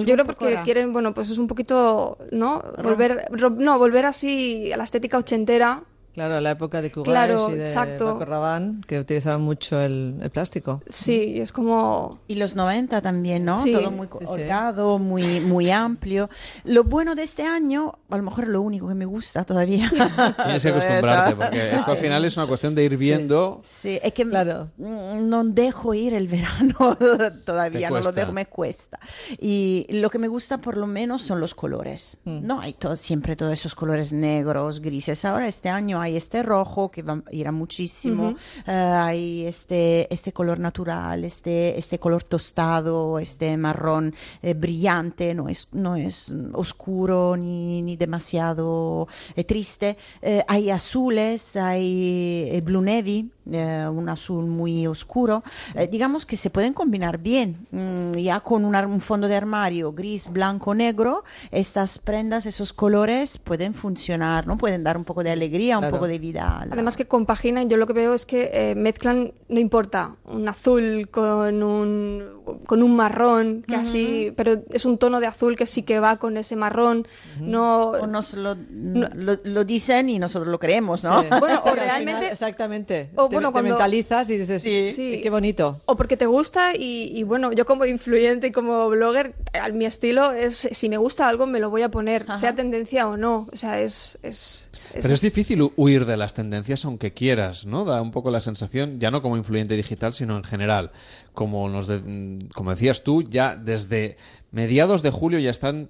Yo 0.06 0.14
creo 0.14 0.26
porque 0.26 0.60
quieren, 0.64 0.92
bueno, 0.92 1.14
pues 1.14 1.30
es 1.30 1.38
un 1.38 1.48
poquito, 1.48 2.18
¿no? 2.32 2.62
Volver, 2.84 3.30
no, 3.58 3.80
volver 3.80 4.06
así 4.06 4.72
a 4.74 4.78
la 4.78 4.84
estética 4.84 5.18
ochentera. 5.18 5.84
Claro, 6.16 6.40
la 6.40 6.52
época 6.52 6.82
de 6.82 6.92
Cugash 6.92 7.06
Claro, 7.12 7.50
y 7.52 7.56
de 7.56 7.66
exacto. 7.68 8.14
Paco 8.14 8.24
Rabanne, 8.26 8.82
que 8.88 9.00
utilizaban 9.00 9.42
mucho 9.42 9.82
el, 9.82 10.16
el 10.22 10.30
plástico. 10.32 10.82
Sí, 10.88 11.40
es 11.42 11.52
como... 11.52 12.22
Y 12.30 12.36
los 12.36 12.56
90 12.56 13.02
también, 13.02 13.44
¿no? 13.44 13.58
Sí. 13.60 13.74
Todo 13.74 13.92
muy 13.92 14.08
Sí, 14.08 14.20
sí. 14.22 14.26
holgado, 14.26 14.98
muy, 14.98 15.42
muy 15.42 15.70
amplio. 15.72 16.30
Lo 16.64 16.86
bueno 16.86 17.16
de 17.16 17.24
este 17.24 17.44
año, 17.44 17.92
a 18.10 18.16
lo 18.16 18.24
mejor 18.24 18.48
lo 18.48 18.62
único 18.62 18.88
que 18.88 18.96
me 18.96 19.04
gusta 19.06 19.44
todavía. 19.44 19.90
Tienes 20.44 20.64
que 20.64 20.70
acostumbrarte, 20.70 21.36
porque 21.36 21.76
esto 21.76 21.92
al 21.92 21.98
final 21.98 22.24
es 22.24 22.38
una 22.38 22.48
cuestión 22.48 22.76
de 22.76 22.86
ir 22.86 22.96
viendo. 22.96 23.60
Sí, 23.62 24.00
es 24.02 24.14
que 24.14 24.24
mm, 24.24 25.28
no 25.28 25.44
dejo 25.44 25.94
ir 25.94 26.14
el 26.14 26.30
verano 26.30 26.98
todavía, 27.46 27.90
no 27.90 28.00
lo 28.00 28.14
dejo, 28.14 28.32
me 28.32 28.46
cuesta. 28.46 29.00
Y 29.38 29.86
lo 29.90 30.10
que 30.10 30.20
me 30.20 30.30
gusta 30.30 30.60
por 30.60 30.78
lo 30.78 30.88
menos 30.88 31.24
son 31.24 31.42
los 31.42 31.54
colores. 31.56 32.16
Mm. 32.24 32.46
No 32.48 32.62
hay 32.62 32.72
todo, 32.72 32.96
siempre 32.96 33.36
todos 33.36 33.52
esos 33.52 33.76
colores 33.76 34.14
negros, 34.14 34.80
grises. 34.80 35.26
Ahora 35.26 35.48
este 35.48 35.68
año 35.68 36.00
hay 36.00 36.05
este 36.14 36.44
rojo 36.44 36.90
que 36.90 37.02
va 37.02 37.22
muchísimo. 37.52 38.36
Eh, 38.68 38.72
hay 38.72 39.46
este, 39.46 40.14
este 40.14 40.32
color 40.32 40.60
natural, 40.60 41.24
este, 41.24 41.78
este 41.78 42.00
color 42.00 42.24
tostado, 42.24 43.20
este 43.20 43.56
marrón 43.58 44.14
eh, 44.42 44.54
brillante, 44.54 45.34
no 45.34 45.50
es, 45.50 45.68
no 45.72 45.96
es 45.96 46.34
oscuro 46.54 47.36
ni, 47.38 47.82
ni 47.82 47.96
demasiado 47.96 49.08
eh, 49.36 49.44
triste. 49.44 49.98
Eh, 50.22 50.44
hay 50.48 50.70
azules, 50.70 51.56
hay 51.56 52.62
blue 52.64 52.82
navy. 52.82 53.32
Eh, 53.52 53.88
un 53.92 54.10
azul 54.10 54.46
muy 54.46 54.88
oscuro, 54.88 55.44
eh, 55.76 55.88
digamos 55.88 56.26
que 56.26 56.38
se 56.38 56.50
pueden 56.50 56.74
combinar 56.74 57.18
bien. 57.18 57.68
Mm, 57.72 58.14
ya 58.18 58.40
con 58.40 58.66
un, 58.66 58.76
ar- 58.76 58.88
un 58.88 59.00
fondo 59.02 59.28
de 59.28 59.36
armario 59.36 59.92
gris, 59.94 60.30
blanco, 60.30 60.74
negro, 60.76 61.24
estas 61.52 62.00
prendas, 62.00 62.46
esos 62.46 62.74
colores 62.74 63.38
pueden 63.38 63.74
funcionar, 63.74 64.48
¿no? 64.48 64.58
Pueden 64.58 64.84
dar 64.84 64.98
un 64.98 65.04
poco 65.06 65.24
de 65.24 65.32
alegría, 65.32 65.78
un 65.78 65.82
Claro. 65.84 65.96
poco 65.98 66.08
de 66.08 66.20
vida. 66.20 66.64
la- 66.66 66.74
Además 66.74 66.98
que 66.98 67.06
compaginan, 67.08 67.70
yo 67.70 67.78
lo 67.78 67.88
que 67.88 67.94
veo 67.94 68.14
es 68.14 68.26
que 68.26 68.50
eh, 68.54 68.76
mezclan, 68.76 69.34
no 69.50 69.60
importa, 69.60 70.16
un 70.26 70.48
azul 70.50 71.08
con 71.12 71.64
un, 71.64 72.24
con 72.66 72.84
un 72.84 72.96
marrón, 72.96 73.64
que 73.68 73.76
así, 73.76 74.34
pero 74.36 74.62
es 74.72 74.86
un 74.86 74.98
tono 74.98 75.20
de 75.20 75.28
azul 75.28 75.56
que 75.56 75.66
sí 75.66 75.84
que 75.84 76.00
va 76.00 76.18
con 76.18 76.38
ese 76.38 76.56
marrón, 76.56 77.08
no... 77.40 77.90
O 77.92 78.08
nos 78.08 78.34
lo, 78.34 78.56
lo, 78.56 79.38
lo 79.44 79.64
dicen 79.66 80.10
y 80.10 80.20
nosotros 80.20 80.50
lo 80.52 80.60
creemos, 80.60 81.04
¿no? 81.04 81.22
Sí. 81.24 81.28
Bueno, 81.40 81.60
Sí, 81.64 81.70
o 81.70 81.72
al 81.72 81.78
final, 81.80 81.88
realmente- 81.90 82.28
exactamente. 82.32 83.10
o 83.16 83.28
te, 83.30 83.36
bueno, 83.36 83.50
te 83.50 83.54
cuando- 83.54 83.70
mentalizas 83.72 84.30
y 84.30 84.38
dices, 84.38 84.62
Sí. 84.62 85.20
qué 85.22 85.30
bonito. 85.30 85.82
O 85.86 85.96
porque 85.96 86.18
te 86.18 86.26
gusta 86.26 86.76
y, 86.76 87.12
y 87.18 87.24
bueno, 87.24 87.52
yo 87.52 87.66
como 87.66 87.86
influyente 87.86 88.48
y 88.48 88.52
como 88.52 88.88
blogger, 88.90 89.34
a 89.60 89.70
mi 89.70 89.86
estilo 89.86 90.32
es, 90.32 90.68
si 90.72 90.90
me 90.90 90.98
gusta 90.98 91.28
algo 91.28 91.48
me 91.48 91.60
lo 91.60 91.70
voy 91.70 91.82
a 91.82 91.90
poner, 91.90 92.26
sea 92.38 92.54
tendencia 92.56 93.08
o 93.08 93.18
no, 93.18 93.48
o 93.52 93.56
sea, 93.56 93.80
es... 93.82 94.18
es 94.24 94.65
Pero 94.94 95.14
es 95.14 95.22
difícil 95.22 95.62
hu- 95.62 95.74
huir 95.76 96.06
de 96.06 96.18
las 96.18 96.34
tendencias 96.34 96.86
aunque 96.86 97.14
quieras, 97.14 97.66
¿no? 97.66 97.86
Da 97.86 98.02
un 98.02 98.12
poco 98.12 98.30
la 98.32 98.42
sensación, 98.42 99.00
ya 99.00 99.12
no 99.12 99.22
como 99.22 99.38
influyente 99.38 99.76
digital, 99.76 100.14
sino 100.14 100.38
en 100.38 100.44
general. 100.44 100.92
Como, 101.34 101.68
nos 101.70 101.88
de- 101.88 102.40
como 102.54 102.72
decías 102.72 103.04
tú, 103.04 103.24
ya 103.24 103.56
desde 103.56 104.18
mediados 104.52 105.02
de 105.04 105.12
julio 105.12 105.40
ya 105.40 105.52
están 105.52 105.90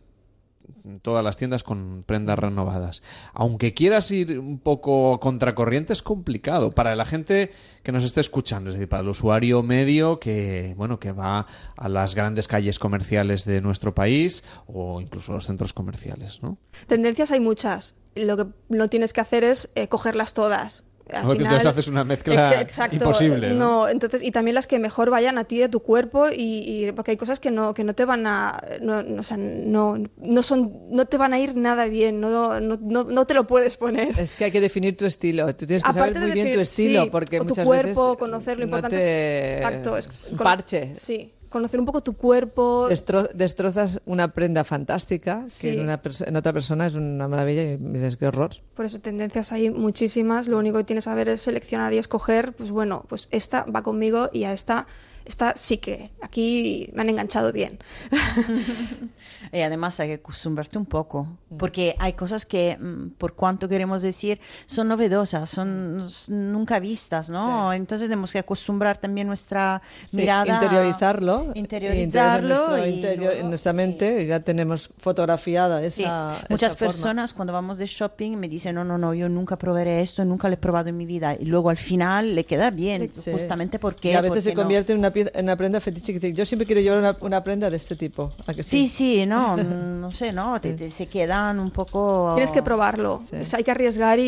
todas 1.01 1.23
las 1.23 1.37
tiendas 1.37 1.63
con 1.63 2.03
prendas 2.05 2.39
renovadas. 2.39 3.03
Aunque 3.33 3.73
quieras 3.73 4.09
ir 4.11 4.39
un 4.39 4.59
poco 4.59 5.19
contracorriente 5.19 5.93
es 5.93 6.01
complicado 6.01 6.73
para 6.73 6.95
la 6.95 7.05
gente 7.05 7.51
que 7.83 7.91
nos 7.91 8.03
esté 8.03 8.21
escuchando, 8.21 8.69
es 8.69 8.75
decir, 8.75 8.89
para 8.89 9.03
el 9.03 9.09
usuario 9.09 9.63
medio 9.63 10.19
que 10.19 10.73
bueno, 10.77 10.99
que 10.99 11.11
va 11.11 11.47
a 11.77 11.89
las 11.89 12.15
grandes 12.15 12.47
calles 12.47 12.79
comerciales 12.79 13.45
de 13.45 13.61
nuestro 13.61 13.93
país 13.93 14.43
o 14.67 15.01
incluso 15.01 15.33
los 15.33 15.45
centros 15.45 15.73
comerciales, 15.73 16.41
¿no? 16.41 16.57
Tendencias 16.87 17.31
hay 17.31 17.39
muchas, 17.39 17.95
lo 18.15 18.37
que 18.37 18.45
no 18.69 18.89
tienes 18.89 19.13
que 19.13 19.21
hacer 19.21 19.43
es 19.43 19.71
eh, 19.75 19.87
cogerlas 19.87 20.33
todas. 20.33 20.84
Al 21.13 21.21
Porque 21.23 21.37
final- 21.39 21.53
entonces 21.53 21.67
haces 21.71 21.87
una 21.87 22.03
mezcla 22.03 22.59
exacto, 22.59 22.95
imposible, 22.95 23.49
¿no? 23.49 23.55
No, 23.83 23.87
entonces, 23.89 24.23
y 24.23 24.31
también 24.31 24.55
las 24.55 24.65
que 24.65 24.79
mejor 24.79 25.11
vayan 25.11 25.37
a 25.37 25.43
ti 25.43 25.59
de 25.59 25.69
tu 25.69 25.81
cuerpo, 25.81 26.29
y, 26.29 26.85
y- 26.87 26.91
porque 26.93 27.11
hay 27.11 27.17
cosas 27.17 27.39
que 27.39 27.51
no, 27.51 27.75
que 27.75 27.83
no 27.83 27.93
te 27.93 28.05
van 28.05 28.25
a, 28.25 28.57
no, 28.81 29.03
no, 29.03 29.19
o 29.21 29.23
sea, 29.23 29.37
no, 29.37 29.97
no 30.17 30.41
son, 30.41 30.73
no 30.89 31.05
te 31.05 31.17
van 31.17 31.33
a 31.33 31.39
ir 31.39 31.55
nada 31.55 31.85
bien, 31.85 32.19
no, 32.19 32.59
no, 32.59 32.79
no, 32.81 33.03
no 33.03 33.25
te 33.27 33.35
lo 33.35 33.45
puedes 33.45 33.77
poner. 33.77 34.19
Es 34.19 34.35
que 34.35 34.45
hay 34.45 34.51
que 34.51 34.61
definir 34.61 34.97
tu 34.97 35.05
estilo. 35.05 35.45
Tú 35.55 35.67
tienes 35.67 35.83
que 35.83 35.89
Aparte 35.91 36.13
saber 36.13 36.17
muy 36.21 36.27
de 36.29 36.33
bien 36.33 36.51
tu 36.55 36.59
estilo, 36.61 37.03
sí, 37.03 37.09
porque 37.11 37.39
o 37.39 37.43
tu 37.43 37.49
muchas 37.49 37.65
cuerpo, 37.67 38.05
veces 38.07 38.17
conocer 38.17 38.53
lo 38.57 38.61
no 38.61 38.65
importante 38.65 38.97
te- 38.97 39.51
es, 39.51 39.57
exacto, 39.57 39.97
es 39.97 40.07
parche. 40.35 40.95
Sí, 40.95 41.34
conocer 41.55 41.79
un 41.79 41.85
poco 41.85 42.01
tu 42.01 42.13
cuerpo. 42.17 42.87
Destro- 42.89 43.29
destrozas 43.33 44.01
una 44.05 44.27
prenda 44.33 44.63
fantástica 44.65 45.43
Sí. 45.47 45.67
que 45.69 45.73
en, 45.75 45.79
una 45.81 46.01
en 46.25 46.35
otra 46.35 46.51
persona 46.53 46.85
es 46.85 46.95
una 46.95 47.27
maravilla 47.27 47.63
y 47.63 47.77
dices 47.77 48.17
qué 48.17 48.27
horror. 48.27 48.51
Por 48.75 48.85
eso 48.85 48.99
tendencias 48.99 49.51
hay 49.53 49.69
muchísimas. 49.69 50.47
Lo 50.47 50.57
único 50.57 50.77
que 50.77 50.83
tienes 50.83 51.05
que 51.05 51.09
saber 51.11 51.29
es 51.29 51.41
seleccionar 51.41 51.93
y 51.93 51.97
escoger, 51.97 52.53
pues 52.53 52.71
bueno, 52.71 53.05
pues 53.07 53.27
esta 53.31 53.63
va 53.63 53.83
conmigo 53.83 54.29
y 54.33 54.43
a 54.43 54.51
esta, 54.53 54.85
esta 55.25 55.53
sí 55.55 55.77
que 55.77 56.11
aquí 56.21 56.89
me 56.93 57.01
han 57.01 57.09
enganchado 57.09 57.51
bien. 57.51 57.79
Y 59.51 59.61
además 59.61 59.99
hay 59.99 60.07
que 60.09 60.13
acostumbrarte 60.15 60.77
un 60.77 60.85
poco, 60.87 61.27
porque 61.59 61.95
hay 61.99 62.13
cosas 62.13 62.45
que, 62.45 62.77
mm, 62.77 63.09
por 63.17 63.35
cuanto 63.35 63.69
queremos 63.69 64.01
decir, 64.01 64.39
son 64.65 64.87
novedosas, 64.87 65.49
son 65.49 66.07
nunca 66.27 66.79
vistas, 66.79 67.29
¿no? 67.29 67.71
Entonces 67.71 68.07
tenemos 68.07 68.31
que 68.33 68.39
acostumbrar 68.39 68.97
también 68.97 69.27
nuestra 69.27 69.81
Sí, 70.07 70.17
mirada. 70.17 70.51
interiorizarlo, 70.55 71.51
Interiorizarlo. 71.53 72.55
en, 72.55 72.57
nuestro 72.57 72.87
y 72.87 72.89
interior- 72.89 73.33
en 73.33 73.49
nuestra 73.49 73.71
mente 73.73 74.25
ya 74.25 74.39
tenemos 74.39 74.89
fotografiada 74.97 75.81
esa, 75.83 75.95
Sí, 75.95 76.03
esa 76.03 76.45
muchas 76.49 76.75
forma. 76.75 76.91
personas 76.93 77.33
cuando 77.33 77.53
vamos 77.53 77.77
de 77.77 77.85
shopping 77.85 78.37
me 78.37 78.49
dicen, 78.49 78.75
no, 78.75 78.83
no, 78.83 78.97
no, 78.97 79.13
yo 79.13 79.29
nunca 79.29 79.57
probaré 79.57 80.01
esto, 80.01 80.25
nunca 80.25 80.47
lo 80.49 80.55
he 80.55 80.57
probado 80.57 80.89
en 80.89 80.97
mi 80.97 81.05
vida. 81.05 81.35
Y 81.39 81.45
luego 81.45 81.69
al 81.69 81.77
final 81.77 82.33
le 82.35 82.45
queda 82.45 82.71
bien, 82.71 83.11
Sí. 83.13 83.31
justamente 83.31 83.77
porque... 83.79 84.11
Y 84.11 84.15
a 84.15 84.21
veces 84.21 84.29
porque 84.29 84.41
se 84.41 84.53
no- 84.55 84.61
convierte 84.63 84.91
en 84.91 84.99
una, 84.99 85.11
una 85.39 85.55
prenda 85.55 85.79
fetiche 85.79 86.13
que 86.13 86.19
dice, 86.19 86.33
yo 86.33 86.45
siempre 86.45 86.65
quiero 86.65 86.81
llevar 86.81 86.99
una, 86.99 87.17
una 87.21 87.43
prenda 87.43 87.69
de 87.69 87.75
este 87.75 87.95
tipo. 87.95 88.31
¿A 88.47 88.53
que 88.53 88.63
Sí, 88.63 88.87
sí, 88.87 89.25
no, 89.25 89.55
no 89.57 90.11
sé, 90.11 90.31
¿no? 90.33 90.59
Te- 90.59 90.73
te- 90.73 90.89
se 90.89 91.07
quedan 91.07 91.59
un 91.59 91.71
poco... 91.71 92.31
Tienes 92.35 92.51
que 92.51 92.61
probarlo. 92.63 93.15
O 93.15 93.23
sea, 93.45 93.57
hay 93.57 93.63
que 93.63 93.71
arriesgar 93.71 94.19
y, 94.19 94.23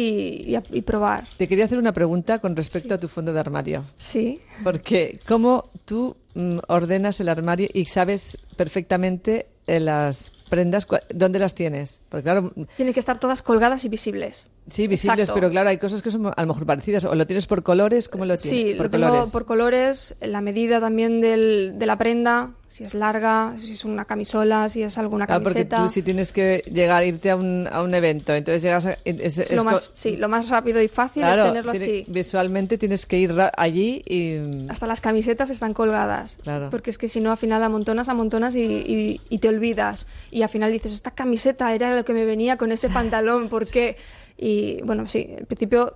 y- 0.55 0.77
y 0.77 0.81
probar. 0.81 1.27
Te 1.37 1.47
quería 1.47 1.65
hacer 1.65 1.77
una 1.77 1.91
pregunta 1.93 2.39
con 2.39 2.55
respecto 2.55 2.93
a 2.93 2.99
tu 2.99 3.07
fondo 3.07 3.33
de 3.33 3.39
armario. 3.39 3.83
Sí. 3.97 4.39
Porque, 4.63 5.19
¿cómo 5.27 5.69
tú 5.85 6.15
mm, 6.35 6.59
ordenas 6.67 7.19
el 7.19 7.29
armario 7.29 7.67
y 7.73 7.85
sabes 7.85 8.37
perfectamente 8.55 9.47
eh, 9.67 9.79
las 9.79 10.31
prendas, 10.49 10.87
dónde 11.13 11.39
las 11.39 11.55
tienes? 11.55 12.01
Porque, 12.09 12.23
claro, 12.23 12.53
Tienen 12.75 12.93
que 12.93 12.99
estar 12.99 13.19
todas 13.19 13.41
colgadas 13.41 13.83
y 13.85 13.89
visibles. 13.89 14.49
Sí, 14.69 14.87
visibles, 14.87 15.19
Exacto. 15.21 15.33
pero 15.35 15.49
claro, 15.51 15.69
hay 15.69 15.77
cosas 15.77 16.01
que 16.01 16.11
son 16.11 16.27
a 16.27 16.41
lo 16.41 16.47
mejor 16.47 16.65
parecidas. 16.65 17.05
¿O 17.05 17.15
lo 17.15 17.25
tienes 17.27 17.47
por 17.47 17.63
colores? 17.63 18.09
¿Cómo 18.09 18.25
lo 18.25 18.37
tienes? 18.37 18.59
Sí, 18.69 18.73
por 18.75 18.87
lo 18.87 18.89
tengo 18.91 19.07
colores. 19.07 19.29
por 19.31 19.45
colores, 19.45 20.15
la 20.21 20.41
medida 20.41 20.79
también 20.79 21.21
del, 21.21 21.73
de 21.77 21.85
la 21.85 21.97
prenda, 21.97 22.51
si 22.67 22.83
es 22.83 22.93
larga, 22.93 23.55
si 23.57 23.71
es 23.71 23.85
una 23.85 24.03
camisola, 24.05 24.67
si 24.67 24.83
es 24.83 24.97
alguna 24.97 25.25
Claro, 25.25 25.41
porque 25.43 25.59
camiseta. 25.67 25.77
tú 25.85 25.91
si 25.91 26.01
tienes 26.03 26.33
que 26.33 26.63
llegar, 26.71 27.05
irte 27.05 27.31
a 27.31 27.35
un, 27.37 27.67
a 27.71 27.81
un 27.81 27.95
evento, 27.95 28.33
entonces 28.35 28.61
llegas 28.61 28.85
a... 28.87 28.97
es- 29.05 29.37
Es 29.39 29.51
lo 29.53 29.63
más, 29.63 29.91
sí, 29.93 30.17
lo 30.17 30.27
más 30.27 30.49
rápido 30.49 30.81
y 30.81 30.87
fácil 30.89 31.23
Claro, 31.23 31.43
es 31.43 31.47
tenerlo 31.49 31.71
tiene- 31.71 31.85
así. 31.85 32.05
Visualmente 32.07 32.77
tienes 32.77 33.05
que 33.05 33.19
ir 33.19 33.33
allí 33.55 34.03
y... 34.05 34.67
Hasta 34.69 34.85
las 34.85 34.99
camisetas 34.99 35.49
están 35.49 35.73
colgadas. 35.73 36.37
Claro. 36.43 36.69
Porque 36.69 36.89
es 36.89 36.97
que 36.97 37.07
si 37.07 37.21
no, 37.21 37.31
al 37.31 37.37
final 37.37 37.63
amontonas, 37.63 38.09
amontonas 38.09 38.53
y, 38.55 38.63
y- 38.63 39.21
y 39.29 39.37
te 39.39 39.47
olvidas. 39.47 40.05
Y 40.29 40.41
al 40.41 40.49
final 40.49 40.71
dices, 40.71 40.91
esta 40.91 41.11
camiseta 41.11 41.73
era 41.73 41.95
lo 41.95 42.03
que 42.03 42.13
me 42.13 42.25
venía 42.25 42.57
con 42.57 42.73
ese 42.73 42.89
pantalón, 42.89 43.47
¿por 43.47 43.65
qué? 43.65 43.95
Y 44.39 44.81
bueno, 44.83 45.07
sí, 45.07 45.33
al 45.39 45.47
principio 45.47 45.95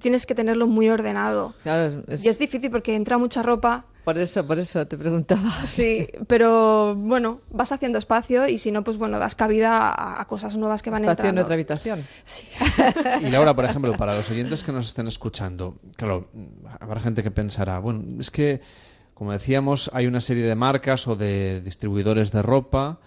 tienes 0.00 0.24
que 0.24 0.34
tenerlo 0.34 0.66
muy 0.66 0.88
ordenado. 0.88 1.54
Claro, 1.62 2.02
es- 2.08 2.24
Y 2.24 2.28
es 2.30 2.38
difícil 2.38 2.70
porque 2.70 2.94
entra 2.96 3.18
mucha 3.18 3.42
ropa. 3.42 3.84
por 4.04 4.16
eso, 4.18 4.46
por 4.46 4.58
eso 4.58 4.86
te 4.86 4.96
preguntaba. 4.96 5.50
Sí, 5.66 6.08
pero 6.26 6.94
bueno, 6.96 7.40
vas 7.50 7.72
haciendo 7.72 7.98
espacio 7.98 8.48
y 8.48 8.56
si 8.56 8.70
no, 8.72 8.82
pues 8.82 8.96
bueno, 8.96 9.18
das 9.18 9.34
cabida 9.34 9.90
a, 9.90 10.20
a 10.22 10.24
cosas 10.26 10.56
nuevas 10.56 10.82
que 10.82 10.88
van 10.90 11.04
Espacio 11.04 11.24
en 11.24 11.28
entrando. 11.38 11.42
otra 11.42 11.54
habitación. 11.54 12.02
Y 13.20 13.30
Laura, 13.30 13.54
por 13.54 13.64
ejemplo, 13.68 13.92
para 13.94 14.16
los 14.16 14.30
oyentes 14.30 14.62
que 14.62 14.72
nos 14.72 14.86
estén 14.86 15.06
escuchando, 15.08 15.76
claro, 15.96 16.28
habrá 16.80 17.00
gente 17.00 17.22
que 17.22 17.30
pensará, 17.30 17.78
bueno, 17.78 18.02
es 18.20 18.30
que, 18.30 18.60
como 19.12 19.32
decíamos, 19.32 19.90
hay 19.92 20.06
una 20.06 20.20
serie 20.20 20.44
de 20.44 20.54
marcas 20.54 21.06
o 21.08 21.16
de 21.16 21.60
distribuidores 21.60 22.32
de 22.32 22.40
ropa, 22.42 23.00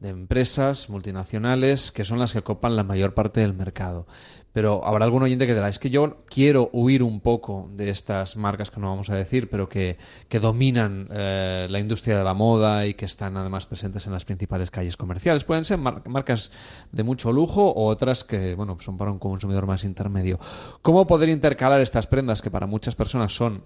de 0.00 0.10
empresas 0.10 0.90
multinacionales, 0.90 1.90
que 1.90 2.04
son 2.04 2.18
las 2.18 2.32
que 2.32 2.42
copan 2.42 2.76
la 2.76 2.82
mayor 2.82 3.14
parte 3.14 3.40
del 3.40 3.54
mercado. 3.54 4.06
Pero 4.52 4.86
habrá 4.86 5.04
algún 5.04 5.22
oyente 5.22 5.46
que 5.46 5.52
dirá, 5.52 5.68
es 5.68 5.78
que 5.78 5.90
yo 5.90 6.24
quiero 6.30 6.70
huir 6.72 7.02
un 7.02 7.20
poco 7.20 7.68
de 7.72 7.90
estas 7.90 8.36
marcas 8.36 8.70
que 8.70 8.80
no 8.80 8.88
vamos 8.88 9.10
a 9.10 9.14
decir, 9.14 9.50
pero 9.50 9.68
que, 9.68 9.98
que 10.30 10.40
dominan 10.40 11.08
eh, 11.10 11.66
la 11.68 11.78
industria 11.78 12.16
de 12.16 12.24
la 12.24 12.32
moda 12.32 12.86
y 12.86 12.94
que 12.94 13.04
están 13.04 13.36
además 13.36 13.66
presentes 13.66 14.06
en 14.06 14.14
las 14.14 14.24
principales 14.24 14.70
calles 14.70 14.96
comerciales. 14.96 15.44
Pueden 15.44 15.66
ser 15.66 15.76
mar- 15.76 16.02
marcas 16.08 16.52
de 16.90 17.02
mucho 17.02 17.32
lujo 17.32 17.68
o 17.68 17.86
otras 17.86 18.24
que, 18.24 18.54
bueno, 18.54 18.78
son 18.80 18.96
para 18.96 19.10
un 19.10 19.18
consumidor 19.18 19.66
más 19.66 19.84
intermedio. 19.84 20.40
¿Cómo 20.80 21.06
poder 21.06 21.28
intercalar 21.28 21.82
estas 21.82 22.06
prendas 22.06 22.40
que 22.40 22.50
para 22.50 22.66
muchas 22.66 22.94
personas 22.94 23.34
son 23.34 23.62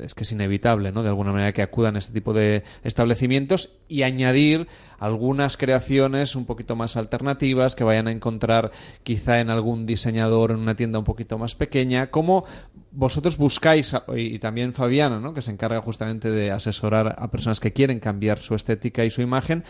es 0.00 0.14
que 0.14 0.22
es 0.22 0.32
inevitable, 0.32 0.92
¿no? 0.92 1.02
De 1.02 1.08
alguna 1.08 1.32
manera 1.32 1.52
que 1.52 1.62
acudan 1.62 1.96
a 1.96 1.98
este 1.98 2.12
tipo 2.12 2.32
de 2.32 2.62
establecimientos 2.84 3.74
y 3.88 4.02
añadir 4.02 4.68
algunas 4.98 5.56
creaciones 5.56 6.36
un 6.36 6.46
poquito 6.46 6.76
más 6.76 6.96
alternativas 6.96 7.74
que 7.74 7.84
vayan 7.84 8.08
a 8.08 8.12
encontrar 8.12 8.70
quizá 9.02 9.40
en 9.40 9.50
algún 9.50 9.86
diseñador 9.86 10.52
en 10.52 10.58
una 10.58 10.76
tienda 10.76 10.98
un 10.98 11.04
poquito 11.04 11.38
más 11.38 11.54
pequeña. 11.54 12.10
¿Cómo 12.10 12.44
vosotros 12.92 13.36
buscáis, 13.36 13.96
y 14.14 14.38
también 14.38 14.74
Fabiana, 14.74 15.18
¿no? 15.18 15.34
Que 15.34 15.42
se 15.42 15.50
encarga 15.50 15.80
justamente 15.80 16.30
de 16.30 16.50
asesorar 16.50 17.16
a 17.18 17.30
personas 17.30 17.58
que 17.58 17.72
quieren 17.72 18.00
cambiar 18.00 18.38
su 18.38 18.54
estética 18.54 19.04
y 19.04 19.10
su 19.10 19.22
imagen, 19.22 19.64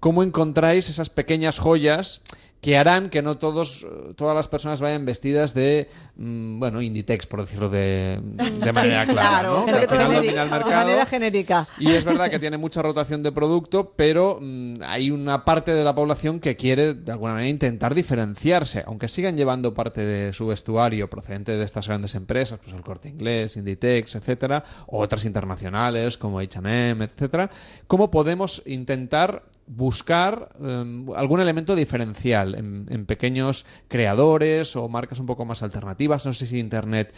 ¿cómo 0.00 0.22
encontráis 0.22 0.88
esas 0.88 1.10
pequeñas 1.10 1.58
joyas 1.58 2.22
que 2.62 2.78
harán 2.78 3.10
que 3.10 3.22
no 3.22 3.38
todos, 3.38 3.84
todas 4.14 4.36
las 4.36 4.46
personas 4.46 4.80
vayan 4.80 5.04
vestidas 5.04 5.52
de, 5.52 5.88
mm, 6.14 6.60
bueno, 6.60 6.80
Inditex, 6.80 7.26
por 7.26 7.40
decirlo 7.40 7.68
de, 7.68 8.20
de 8.22 8.72
manera 8.72 9.04
clara, 9.04 9.06
claro. 9.40 9.66
¿no? 9.66 9.74
Al 9.74 9.88
final 9.88 9.88
Genérica, 9.88 10.04
domina 10.04 10.42
el 10.42 10.64
de 10.64 10.70
manera 10.70 11.06
genérica. 11.06 11.68
Y 11.80 11.90
es 11.90 12.04
verdad 12.04 12.30
que 12.30 12.38
tiene 12.38 12.58
mucha 12.58 12.80
rotación 12.80 13.24
de 13.24 13.32
producto, 13.32 13.92
pero 13.96 14.38
mm, 14.40 14.76
hay 14.86 15.10
una 15.10 15.44
parte 15.44 15.74
de 15.74 15.82
la 15.82 15.92
población 15.92 16.38
que 16.38 16.54
quiere, 16.54 16.94
de 16.94 17.10
alguna 17.10 17.32
manera, 17.32 17.50
intentar 17.50 17.96
diferenciarse, 17.96 18.84
aunque 18.86 19.08
sigan 19.08 19.36
llevando 19.36 19.74
parte 19.74 20.02
de 20.06 20.32
su 20.32 20.46
vestuario 20.46 21.10
procedente 21.10 21.56
de 21.56 21.64
estas 21.64 21.88
grandes 21.88 22.14
empresas, 22.14 22.60
pues 22.62 22.76
el 22.76 22.82
Corte 22.82 23.08
Inglés, 23.08 23.56
Inditex, 23.56 24.14
etcétera, 24.14 24.62
o 24.86 25.00
otras 25.02 25.24
internacionales 25.24 26.16
como 26.16 26.38
H&M, 26.38 27.04
etcétera. 27.04 27.50
¿Cómo 27.88 28.12
podemos 28.12 28.62
intentar 28.66 29.42
buscar 29.66 30.50
eh, 30.62 31.04
algún 31.16 31.40
elemento 31.40 31.74
diferencial 31.74 32.54
en, 32.54 32.86
en 32.90 33.06
pequeños 33.06 33.64
creadores 33.88 34.76
o 34.76 34.88
marcas 34.88 35.20
un 35.20 35.26
poco 35.26 35.44
más 35.44 35.62
alternativas. 35.62 36.26
No 36.26 36.32
sé 36.32 36.46
si 36.46 36.58
Internet 36.58 37.14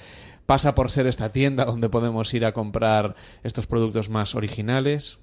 pasa 0.47 0.75
por 0.75 0.91
ser 0.91 1.07
esta 1.07 1.33
tienda 1.33 1.65
donde 1.65 1.89
podemos 1.89 2.33
ir 2.35 2.45
a 2.45 2.53
comprar 2.53 3.17
estos 3.43 3.67
productos 3.67 4.09
más 4.11 4.35
originales. 4.35 5.19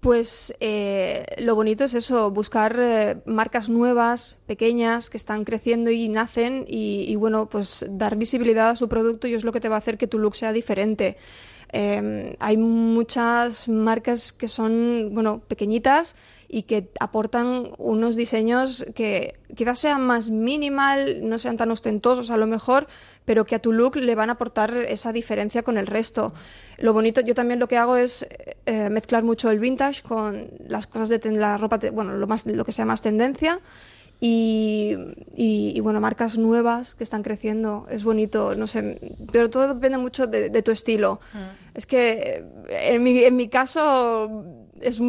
Pues 0.00 0.54
eh, 0.60 1.24
lo 1.38 1.56
bonito 1.56 1.82
es 1.84 1.94
eso, 1.94 2.30
buscar 2.30 2.76
eh, 2.78 3.16
marcas 3.26 3.68
nuevas, 3.68 4.38
pequeñas, 4.46 5.10
que 5.10 5.16
están 5.16 5.44
creciendo 5.44 5.90
y 5.90 6.08
nacen 6.08 6.64
y, 6.68 7.04
y, 7.08 7.16
bueno, 7.16 7.48
pues 7.48 7.84
dar 7.90 8.14
visibilidad 8.14 8.70
a 8.70 8.76
su 8.76 8.88
producto 8.88 9.26
y 9.26 9.34
es 9.34 9.42
lo 9.42 9.50
que 9.50 9.58
te 9.58 9.68
va 9.68 9.74
a 9.74 9.80
hacer 9.80 9.98
que 9.98 10.06
tu 10.06 10.20
look 10.20 10.36
sea 10.36 10.52
diferente. 10.52 11.16
Eh, 11.72 12.36
hay 12.38 12.56
muchas 12.56 13.68
marcas 13.68 14.32
que 14.32 14.48
son, 14.48 15.10
bueno, 15.12 15.40
pequeñitas 15.48 16.16
y 16.48 16.62
que 16.62 16.90
aportan 16.98 17.72
unos 17.76 18.16
diseños 18.16 18.86
que 18.94 19.34
quizás 19.54 19.78
sean 19.78 20.06
más 20.06 20.30
minimal, 20.30 21.28
no 21.28 21.38
sean 21.38 21.58
tan 21.58 21.70
ostentosos 21.70 22.30
a 22.30 22.38
lo 22.38 22.46
mejor, 22.46 22.86
pero 23.26 23.44
que 23.44 23.54
a 23.54 23.58
tu 23.58 23.72
look 23.72 23.96
le 23.96 24.14
van 24.14 24.30
a 24.30 24.34
aportar 24.34 24.74
esa 24.74 25.12
diferencia 25.12 25.62
con 25.62 25.76
el 25.76 25.86
resto. 25.86 26.32
Lo 26.78 26.94
bonito, 26.94 27.20
yo 27.20 27.34
también 27.34 27.60
lo 27.60 27.68
que 27.68 27.76
hago 27.76 27.96
es 27.96 28.26
eh, 28.64 28.88
mezclar 28.88 29.22
mucho 29.22 29.50
el 29.50 29.58
vintage 29.58 30.02
con 30.02 30.48
las 30.66 30.86
cosas 30.86 31.10
de 31.10 31.20
la 31.32 31.58
ropa, 31.58 31.78
bueno, 31.92 32.14
lo, 32.14 32.26
más, 32.26 32.46
lo 32.46 32.64
que 32.64 32.72
sea 32.72 32.86
más 32.86 33.02
tendencia. 33.02 33.60
Y, 34.20 34.96
y- 35.36 35.72
y, 35.76 35.80
bueno, 35.80 36.00
marcas 36.00 36.36
nuevas 36.38 36.94
que 36.96 37.04
están 37.04 37.22
creciendo, 37.22 37.86
es 37.90 38.02
bonito, 38.02 38.54
no 38.56 38.66
sé, 38.66 38.98
pero 39.32 39.48
todo 39.48 39.72
depende 39.74 39.96
mucho 39.98 40.26
de, 40.26 40.50
de 40.50 40.62
tu 40.62 40.72
estilo. 40.72 41.20
Es 41.74 41.86
que 41.86 42.42
eh, 42.68 42.94
en 42.94 43.02
mi, 43.02 43.22
en 43.22 43.36
mi 43.36 43.48
caso 43.48 44.44
es 44.80 45.00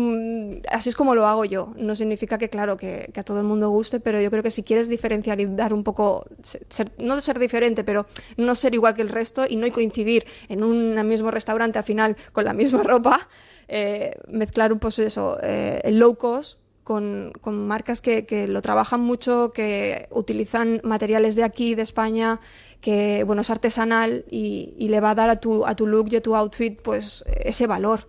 así 0.69 0.89
es 0.89 0.95
como 0.95 1.15
lo 1.15 1.25
hago 1.27 1.45
yo. 1.45 1.73
No 1.77 1.95
significa 1.95 2.37
que, 2.37 2.49
claro, 2.49 2.77
que, 2.77 3.09
que 3.11 3.19
a 3.19 3.23
todo 3.23 3.39
el 3.39 3.45
mundo 3.45 3.69
guste, 3.69 3.99
pero 3.99 4.21
yo 4.21 4.29
creo 4.29 4.43
que 4.43 4.51
si 4.51 4.61
quieres 4.63 4.87
diferenciar 4.89 5.39
y 5.41 5.45
dar 5.47 5.73
un 5.73 5.83
poco, 5.83 6.25
se- 6.43 6.61
ser- 6.69 6.91
no 6.99 7.15
de 7.15 7.21
ser 7.23 7.39
diferente, 7.39 7.83
pero 7.83 8.05
no 8.37 8.53
ser 8.53 8.75
igual 8.75 8.93
que 8.93 9.01
el 9.01 9.09
resto 9.09 9.45
y 9.49 9.55
no 9.55 9.65
coincidir 9.71 10.25
en 10.49 10.63
un 10.63 11.07
mismo 11.07 11.31
restaurante 11.31 11.79
al 11.79 11.83
final 11.85 12.15
con 12.31 12.45
la 12.45 12.53
misma 12.53 12.83
ropa, 12.83 13.27
eh, 13.67 14.15
mezclar 14.27 14.71
un 14.71 14.77
poco 14.79 15.01
eso, 15.01 15.37
eh, 15.41 15.81
el 15.83 15.97
low 15.99 16.15
cost 16.15 16.59
con, 16.89 17.31
con 17.41 17.67
marcas 17.67 18.01
que, 18.01 18.25
que 18.25 18.47
lo 18.47 18.63
trabajan 18.63 18.99
mucho, 18.99 19.51
que 19.53 20.07
utilizan 20.09 20.81
materiales 20.83 21.35
de 21.35 21.43
aquí, 21.43 21.75
de 21.75 21.83
España, 21.83 22.39
que 22.81 23.23
bueno, 23.25 23.43
es 23.43 23.51
artesanal 23.51 24.25
y, 24.31 24.73
y 24.75 24.89
le 24.89 24.99
va 24.99 25.11
a 25.11 25.15
dar 25.15 25.29
a 25.29 25.39
tu, 25.39 25.67
a 25.67 25.75
tu 25.75 25.85
look 25.85 26.07
y 26.09 26.15
a 26.15 26.23
tu 26.23 26.35
outfit 26.35 26.81
pues 26.81 27.23
ese 27.43 27.67
valor 27.67 28.07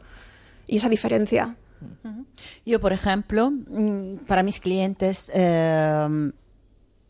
y 0.66 0.78
esa 0.78 0.88
diferencia. 0.88 1.56
Yo, 2.64 2.80
por 2.80 2.94
ejemplo, 2.94 3.50
mm, 3.50 4.24
para 4.26 4.42
mis 4.42 4.60
clientes, 4.60 5.30
eh, 5.34 6.32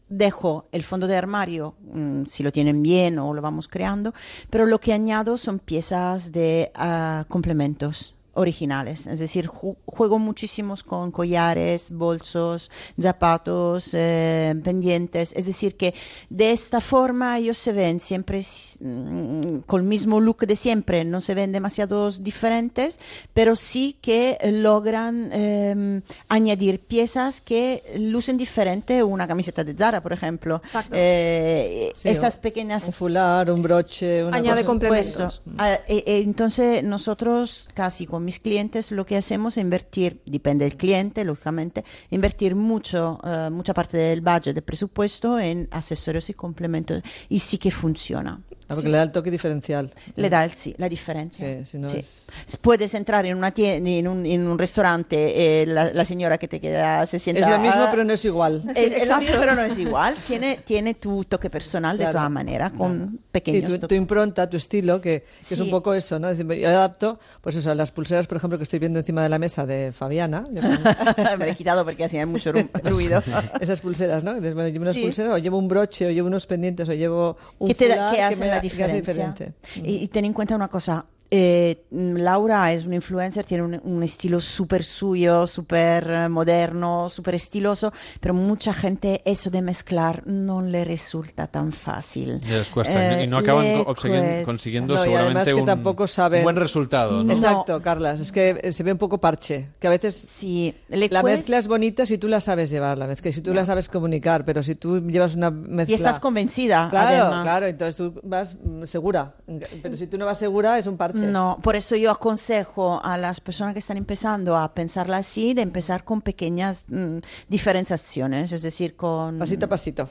dejo 0.09 0.67
el 0.73 0.83
fondo 0.83 1.07
de 1.07 1.17
armario, 1.17 1.77
mm, 1.83 2.25
si 2.25 2.43
lo 2.43 2.51
tienen 2.51 2.83
bien 2.83 3.21
o 3.21 3.33
lo 3.33 3.43
vamos 3.43 3.69
creando, 3.69 4.13
pero 4.51 4.67
lo 4.67 4.81
que 4.81 4.93
añado 4.93 5.37
son 5.37 5.61
piezas 5.61 6.33
de 6.33 6.73
ah, 6.75 7.27
complementos 7.29 8.17
originales, 8.41 9.07
es 9.07 9.19
decir, 9.19 9.47
ju- 9.49 9.77
juego 9.87 10.19
muchísimos 10.19 10.83
con 10.83 11.11
collares, 11.11 11.91
bolsos, 11.91 12.71
zapatos, 13.01 13.91
eh, 13.93 14.55
pendientes, 14.65 15.33
es 15.37 15.47
decir, 15.47 15.77
que 15.77 15.95
de 16.31 16.53
esta 16.53 16.81
forma 16.81 17.37
ellos 17.39 17.59
se 17.59 17.73
ven 17.73 18.01
siempre 18.01 18.43
mm, 18.81 19.59
con 19.67 19.83
el 19.83 19.87
mismo 19.87 20.21
look 20.21 20.47
de 20.47 20.57
siempre, 20.57 21.05
no 21.05 21.21
se 21.21 21.35
ven 21.35 21.53
demasiados 21.53 22.23
diferentes, 22.25 22.99
pero 23.35 23.55
sí 23.57 23.97
que 24.01 24.39
logran 24.53 25.31
eh, 25.33 26.01
añadir 26.29 26.81
piezas 26.81 27.41
que 27.41 27.83
lucen 27.99 28.37
diferente 28.39 29.03
una 29.03 29.27
camiseta 29.27 29.63
de 29.65 29.75
Zara, 29.75 30.01
por 30.03 30.13
ejemplo. 30.13 30.63
Eh, 30.93 31.93
Sí, 31.97 32.09
estas 32.09 32.37
pequeñas 32.37 32.85
Un 32.87 32.93
fular, 32.93 33.51
un 33.51 33.63
broche, 33.63 34.25
una 34.25 34.37
Añade 34.37 34.63
cosa- 34.63 34.67
complementos. 34.67 35.43
e 35.89 36.23
entonces 36.23 36.83
nosotros 36.85 37.67
casi 37.75 38.07
con 38.07 38.25
mis 38.31 38.39
clientes 38.39 38.93
lo 38.93 39.05
que 39.05 39.17
hacemos 39.17 39.57
es 39.57 39.63
invertir, 39.65 40.23
depende 40.25 40.65
del 40.65 40.77
cliente, 40.77 41.25
lógicamente, 41.25 41.85
invertir 42.11 42.55
mucho, 42.55 43.19
eh, 43.25 43.51
mucha 43.51 43.75
parte 43.75 43.97
del 43.97 44.21
budget, 44.21 44.55
del 44.55 44.63
presupuesto 44.63 45.37
en 45.41 45.67
accesorios 45.73 46.31
y 46.31 46.35
complementos 46.35 47.03
y 47.29 47.41
sí 47.41 47.59
que 47.59 47.73
funciona. 47.73 48.41
Ah, 48.71 48.75
porque 48.75 48.89
Sí. 48.89 48.93
le 48.93 48.97
da 48.99 49.03
el 49.03 49.13
toque 49.13 49.31
diferencial. 49.31 49.91
Le 50.17 50.31
da 50.31 50.45
el 50.45 50.53
sí, 50.53 50.75
la 50.79 50.89
diferencia. 50.89 51.47
Sí, 51.59 51.65
si 51.65 51.79
no 51.79 51.89
Sí. 51.91 51.99
es- 51.99 52.29
Puedes 52.61 52.95
entrar 52.95 53.27
en 53.27 53.37
una 53.37 53.51
tienda, 53.51 53.91
en 53.91 54.07
un, 54.09 54.25
en 54.27 54.47
un 54.47 54.59
restaurante, 54.59 55.63
eh, 55.63 55.67
la, 55.67 55.93
la 55.93 56.05
señora 56.05 56.39
que 56.39 56.49
te 56.49 56.61
queda 56.61 57.05
se 57.07 57.19
sienta. 57.19 57.43
Es 57.43 57.49
lo 57.49 57.59
mismo, 57.59 57.87
pero 57.91 58.05
no 58.05 58.13
es 58.13 58.25
igual. 58.25 58.63
es, 58.75 58.93
es 58.93 59.09
lo 59.09 59.19
mismo, 59.19 59.37
pero 59.41 59.55
no 59.55 59.63
es 59.63 59.79
igual. 59.79 60.15
Tiene, 60.27 60.61
tiene 60.65 60.95
tu 60.95 61.25
toque 61.25 61.51
personal 61.51 61.97
de 61.99 62.05
Claro. 62.05 62.19
todas 62.19 62.31
maneras, 62.31 62.73
con 62.73 63.11
Sí, 63.13 63.19
pequeños 63.33 63.65
tu, 63.65 63.75
toques. 63.77 63.89
tu 63.89 63.95
impronta, 63.95 64.49
tu 64.49 64.57
estilo, 64.57 65.01
que, 65.01 65.25
que 65.47 65.55
es 65.55 65.61
un 65.61 65.67
Sí. 65.67 65.71
poco 65.71 65.95
eso, 65.95 66.19
¿no? 66.19 66.29
Es 66.29 66.39
decir, 66.39 66.53
yo 66.63 66.69
adapto, 66.69 67.19
pues 67.41 67.57
eso, 67.57 67.71
a 67.71 67.75
las 67.75 67.91
pulseras, 67.93 68.27
por 68.27 68.37
ejemplo, 68.37 68.59
que 68.59 68.65
estoy 68.65 68.79
viendo 68.79 68.99
encima 69.01 69.23
de 69.23 69.29
la 69.29 69.39
mesa 69.39 69.67
de 69.67 69.93
Fabiana. 69.93 70.45
que 70.53 70.61
Me 71.39 71.51
he 71.51 71.55
quitado 71.57 71.85
porque 71.85 72.05
hacía 72.05 72.25
mucho 72.27 72.53
ru- 72.53 72.69
ruido. 72.85 73.23
Esas 73.61 73.81
pulseras, 73.81 74.23
¿no? 74.25 74.31
Entonces, 74.31 74.55
bueno, 74.55 74.69
llevo 74.69 74.83
unas 74.83 74.95
Sí. 74.97 75.03
pulseras, 75.03 75.33
o 75.35 75.39
llevo 75.39 75.59
un 75.59 75.69
broche, 75.69 76.07
o 76.07 76.11
llevo 76.11 76.29
unos 76.29 76.47
pendientes, 76.47 76.89
o 76.89 76.93
llevo 76.93 77.37
un 77.59 77.69
que, 77.69 77.75
te 77.75 77.89
da- 77.89 77.95
fular 77.95 78.15
que 78.15 78.23
hace 78.23 78.37
me 78.37 78.47
diferencia. 78.61 79.35
y 79.77 80.09
ten 80.09 80.25
en 80.25 80.33
cuenta 80.33 80.55
una 80.55 80.69
cosa. 80.69 81.07
Eh, 81.31 81.83
mm, 81.91 82.17
Laura 82.17 82.73
es 82.73 82.85
una 82.87 82.97
influencer, 82.97 83.45
tiene 83.45 83.63
un, 83.65 83.81
un 83.85 84.03
estilo 84.03 84.41
súper 84.41 84.83
suyo, 84.85 85.47
súper 85.47 86.09
eh, 86.11 86.29
moderno, 86.29 87.09
súper 87.09 87.35
estiloso, 87.37 87.93
pero 88.21 88.35
mucha 88.35 88.73
gente 88.75 89.23
eso 89.25 89.51
de 89.51 89.63
mezclar 89.63 90.23
no 90.27 90.63
le 90.63 90.85
resulta 90.85 91.47
tan 91.47 91.73
fácil. 91.73 92.41
Les 92.49 92.69
cuesta 92.71 93.21
Eh, 93.21 93.25
y 93.25 93.27
no 93.27 93.39
acaban 93.39 93.65
le 93.67 93.85
co- 93.85 93.95
conseguen- 93.95 94.21
cuesta. 94.23 94.45
consiguiendo 94.45 94.95
No, 94.95 95.03
seguramente 95.03 95.45
que 95.53 95.55
un 95.55 95.67
tampoco 95.67 96.07
saben. 96.07 96.43
buen 96.43 96.57
resultado. 96.57 97.23
¿no? 97.23 97.33
Exacto, 97.33 97.81
Carlas. 97.83 98.21
Es 98.21 98.33
que 98.33 98.59
eh, 98.63 98.73
se 98.73 98.83
ve 98.83 98.93
un 98.93 98.99
poco 98.99 99.19
parche. 99.19 99.69
Que 99.79 99.87
a 99.87 99.91
veces 99.91 100.15
sí, 100.17 100.75
le 100.89 101.09
la 101.09 101.21
cuesta- 101.21 101.37
mezcla 101.39 101.59
es 101.59 101.69
bonita 101.69 102.07
si 102.07 102.19
tú 102.19 102.29
la 102.29 102.41
sabes 102.41 102.71
llevar, 102.71 102.99
la 102.99 103.07
mezcla, 103.07 103.31
y 103.31 103.33
si 103.33 103.41
tú 103.41 103.55
la 103.55 103.65
sabes 103.65 103.89
comunicar, 103.89 104.45
pero 104.45 104.63
si 104.63 104.75
tú 104.75 105.01
llevas 105.01 105.35
una 105.37 105.51
mezcla... 105.51 105.93
Y 105.93 105.95
estás 105.95 106.19
convencida, 106.21 106.89
Claro, 106.91 107.25
además. 107.25 107.43
claro, 107.45 107.67
entonces 107.67 107.97
tú 107.97 108.21
vas 108.25 108.57
mm, 108.63 108.85
segura. 108.85 109.35
Pero 109.83 109.97
si 109.97 110.07
tú 110.07 110.19
no 110.19 110.27
vas 110.27 110.39
segura, 110.39 110.79
es 110.79 110.87
un 110.87 110.97
parche. 110.97 111.20
No, 111.27 111.59
por 111.63 111.77
eso 111.77 111.97
yo 111.97 112.11
aconsejo 112.11 113.01
a 113.05 113.17
las 113.17 113.41
personas 113.41 113.73
que 113.73 113.79
están 113.81 113.97
empezando 113.97 114.57
a 114.57 114.73
pensarla 114.75 115.19
así, 115.19 115.55
de 115.55 115.63
empezar 115.63 116.05
con 116.05 116.21
pequeñas 116.21 116.87
mm, 116.89 117.19
diferenciaciones, 117.49 118.53
es 118.53 118.63
decir, 118.63 118.97
con... 118.97 119.39
Pasito 119.39 119.67
a 119.67 119.69
pasito. 119.69 120.09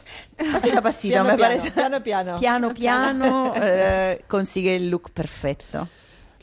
Pasito 0.52 0.78
a 0.78 0.82
pasito, 0.82 1.14
Piano, 1.14 1.30
me 1.30 1.36
piano, 1.38 1.56
parece. 1.56 1.72
piano, 1.72 2.04
piano. 2.04 2.38
Piano, 2.40 2.74
piano, 2.74 3.54
eh, 3.62 4.24
consigue 4.28 4.76
el 4.76 4.90
look 4.90 5.12
perfecto. 5.12 5.88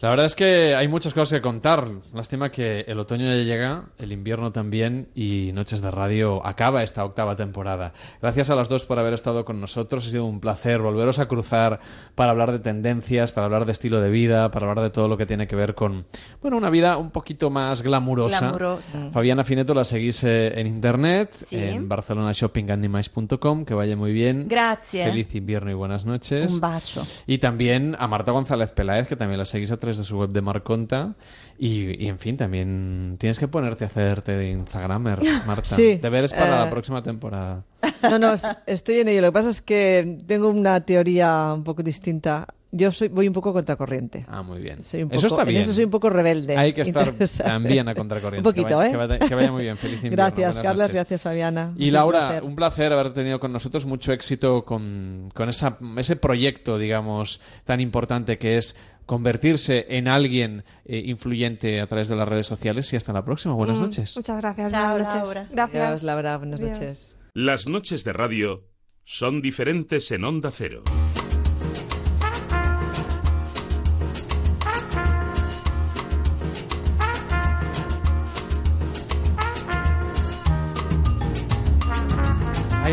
La 0.00 0.10
verdad 0.10 0.26
es 0.26 0.34
que 0.34 0.74
hay 0.74 0.88
muchas 0.88 1.14
cosas 1.14 1.38
que 1.38 1.40
contar. 1.42 1.88
Lástima 2.12 2.50
que 2.50 2.80
el 2.86 2.98
otoño 3.00 3.24
ya 3.24 3.36
llega, 3.42 3.84
el 3.98 4.12
invierno 4.12 4.52
también 4.52 5.08
y 5.14 5.52
Noches 5.54 5.80
de 5.80 5.90
Radio 5.90 6.44
acaba 6.46 6.82
esta 6.82 7.02
octava 7.02 7.34
temporada. 7.34 7.94
Gracias 8.20 8.50
a 8.50 8.54
las 8.56 8.68
dos 8.68 8.84
por 8.84 8.98
haber 8.98 9.14
estado 9.14 9.46
con 9.46 9.58
nosotros. 9.58 10.06
Ha 10.06 10.10
sido 10.10 10.26
un 10.26 10.40
placer 10.40 10.82
volveros 10.82 11.18
a 11.18 11.28
cruzar 11.28 11.80
para 12.14 12.32
hablar 12.32 12.52
de 12.52 12.58
tendencias, 12.58 13.32
para 13.32 13.46
hablar 13.46 13.64
de 13.64 13.72
estilo 13.72 14.00
de 14.02 14.10
vida, 14.10 14.50
para 14.50 14.68
hablar 14.68 14.84
de 14.84 14.90
todo 14.90 15.08
lo 15.08 15.16
que 15.16 15.24
tiene 15.24 15.46
que 15.46 15.56
ver 15.56 15.74
con, 15.74 16.04
bueno, 16.42 16.58
una 16.58 16.68
vida 16.68 16.98
un 16.98 17.10
poquito 17.10 17.48
más 17.48 17.80
glamurosa. 17.80 18.40
Glamurosa. 18.40 19.10
Fabiana 19.12 19.44
Fineto 19.44 19.72
la 19.72 19.84
seguís 19.84 20.22
eh, 20.24 20.60
en 20.60 20.66
internet, 20.66 21.34
Sí. 21.46 21.56
en 21.56 21.88
barcelonashoppinganimais.com, 21.88 23.64
que 23.64 23.72
vaya 23.74 23.96
muy 23.96 24.12
bien. 24.12 24.46
Gracias. 24.48 25.08
Feliz 25.08 25.34
invierno 25.34 25.70
y 25.70 25.74
buenas 25.74 26.04
noches. 26.04 26.52
Un 26.52 26.60
bacho. 26.60 27.02
Y 27.26 27.38
también 27.38 27.96
a 27.98 28.06
Marta 28.08 28.32
González 28.32 28.70
Peláez, 28.72 29.08
que 29.08 29.16
también 29.16 29.38
la 29.38 29.44
seguís 29.46 29.70
a 29.70 29.78
de 29.96 30.04
su 30.04 30.18
web 30.18 30.30
de 30.30 30.40
Marconta. 30.40 31.14
Y, 31.58 32.04
y, 32.04 32.08
en 32.08 32.18
fin, 32.18 32.36
también 32.36 33.16
tienes 33.18 33.38
que 33.38 33.48
ponerte 33.48 33.84
a 33.84 33.86
hacerte 33.86 34.32
de 34.36 34.50
Instagramer, 34.50 35.20
Marta. 35.46 35.64
Sí, 35.76 35.96
Deberes 35.96 36.32
para 36.32 36.62
eh, 36.62 36.64
la 36.64 36.70
próxima 36.70 37.02
temporada. 37.02 37.62
No, 38.02 38.18
no, 38.18 38.32
es- 38.34 38.46
estoy 38.66 38.98
en 39.00 39.08
ello. 39.08 39.20
Lo 39.22 39.28
que 39.28 39.32
pasa 39.32 39.50
es 39.50 39.62
que 39.62 40.18
tengo 40.26 40.48
una 40.48 40.80
teoría 40.80 41.52
un 41.54 41.64
poco 41.64 41.82
distinta. 41.82 42.46
Yo 42.72 42.90
soy, 42.92 43.08
voy 43.08 43.26
un 43.26 43.32
poco 43.32 43.52
contracorriente. 43.52 44.26
Ah, 44.28 44.42
muy 44.42 44.60
bien. 44.60 44.82
Soy 44.82 45.02
un 45.04 45.10
Eso 45.12 45.28
poco- 45.28 45.34
está 45.36 45.42
en 45.42 45.48
bien. 45.48 45.62
eso 45.62 45.72
soy 45.72 45.84
un 45.84 45.90
poco 45.90 46.10
rebelde. 46.10 46.56
Hay 46.56 46.72
que 46.72 46.82
estar 46.82 47.10
también 47.44 47.88
a 47.88 47.94
contracorriente. 47.94 48.46
Un 48.46 48.52
poquito, 48.54 48.68
que 48.68 48.74
vaya, 48.74 48.88
¿eh? 48.88 48.92
Que 48.92 48.96
vaya, 48.98 49.18
que 49.28 49.34
vaya 49.34 49.52
muy 49.52 49.62
bien. 49.62 49.76
Feliz 49.76 49.96
invierno. 49.96 50.16
Gracias, 50.16 50.56
noches. 50.62 50.92
Gracias, 50.92 51.22
Fabiana. 51.22 51.72
Y 51.76 51.84
Es 51.84 51.88
un 51.88 51.94
Laura, 51.94 52.18
placer. 52.28 52.42
un 52.44 52.56
placer 52.56 52.92
haber 52.92 53.12
tenido 53.14 53.40
con 53.40 53.52
nosotros 53.52 53.86
mucho 53.86 54.12
éxito 54.12 54.64
con, 54.64 55.30
con 55.32 55.48
esa, 55.48 55.78
ese 55.96 56.16
proyecto, 56.16 56.78
digamos, 56.78 57.40
tan 57.64 57.80
importante 57.80 58.36
que 58.36 58.58
es 58.58 58.76
convertirse 59.06 59.86
en 59.88 60.08
alguien 60.08 60.64
eh, 60.84 61.02
influyente 61.06 61.80
a 61.80 61.86
través 61.86 62.08
de 62.08 62.16
las 62.16 62.28
redes 62.28 62.46
sociales. 62.46 62.92
Y 62.92 62.96
hasta 62.96 63.12
la 63.12 63.24
próxima. 63.24 63.54
Buenas 63.54 63.78
Mm, 63.78 63.82
noches. 63.82 64.16
Muchas 64.16 64.36
gracias. 64.40 64.70
Chao, 64.72 64.90
buenas 64.90 65.14
noches. 65.14 65.22
Laura. 65.34 65.48
Gracias. 65.50 65.84
Adiós, 65.86 66.02
Laura. 66.02 66.36
Buenas 66.36 66.60
Adiós. 66.60 66.78
noches. 66.80 67.18
Las 67.34 67.66
noches 67.68 68.04
de 68.04 68.12
radio 68.12 68.64
son 69.04 69.40
diferentes 69.40 70.10
en 70.10 70.24
Onda 70.24 70.50
Cero. 70.50 70.82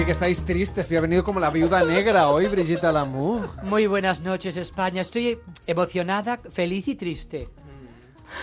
Que 0.05 0.11
estáis 0.11 0.43
tristes, 0.43 0.87
que 0.87 0.97
ha 0.97 1.01
venido 1.01 1.23
como 1.23 1.39
la 1.39 1.49
viuda 1.49 1.83
negra 1.83 2.27
hoy, 2.29 2.47
Brigitte 2.47 2.91
Lamour. 2.91 3.49
Muy 3.63 3.87
buenas 3.87 4.21
noches, 4.21 4.57
España. 4.57 5.01
Estoy 5.01 5.39
emocionada, 5.65 6.39
feliz 6.51 6.87
y 6.89 6.95
triste. 6.95 7.47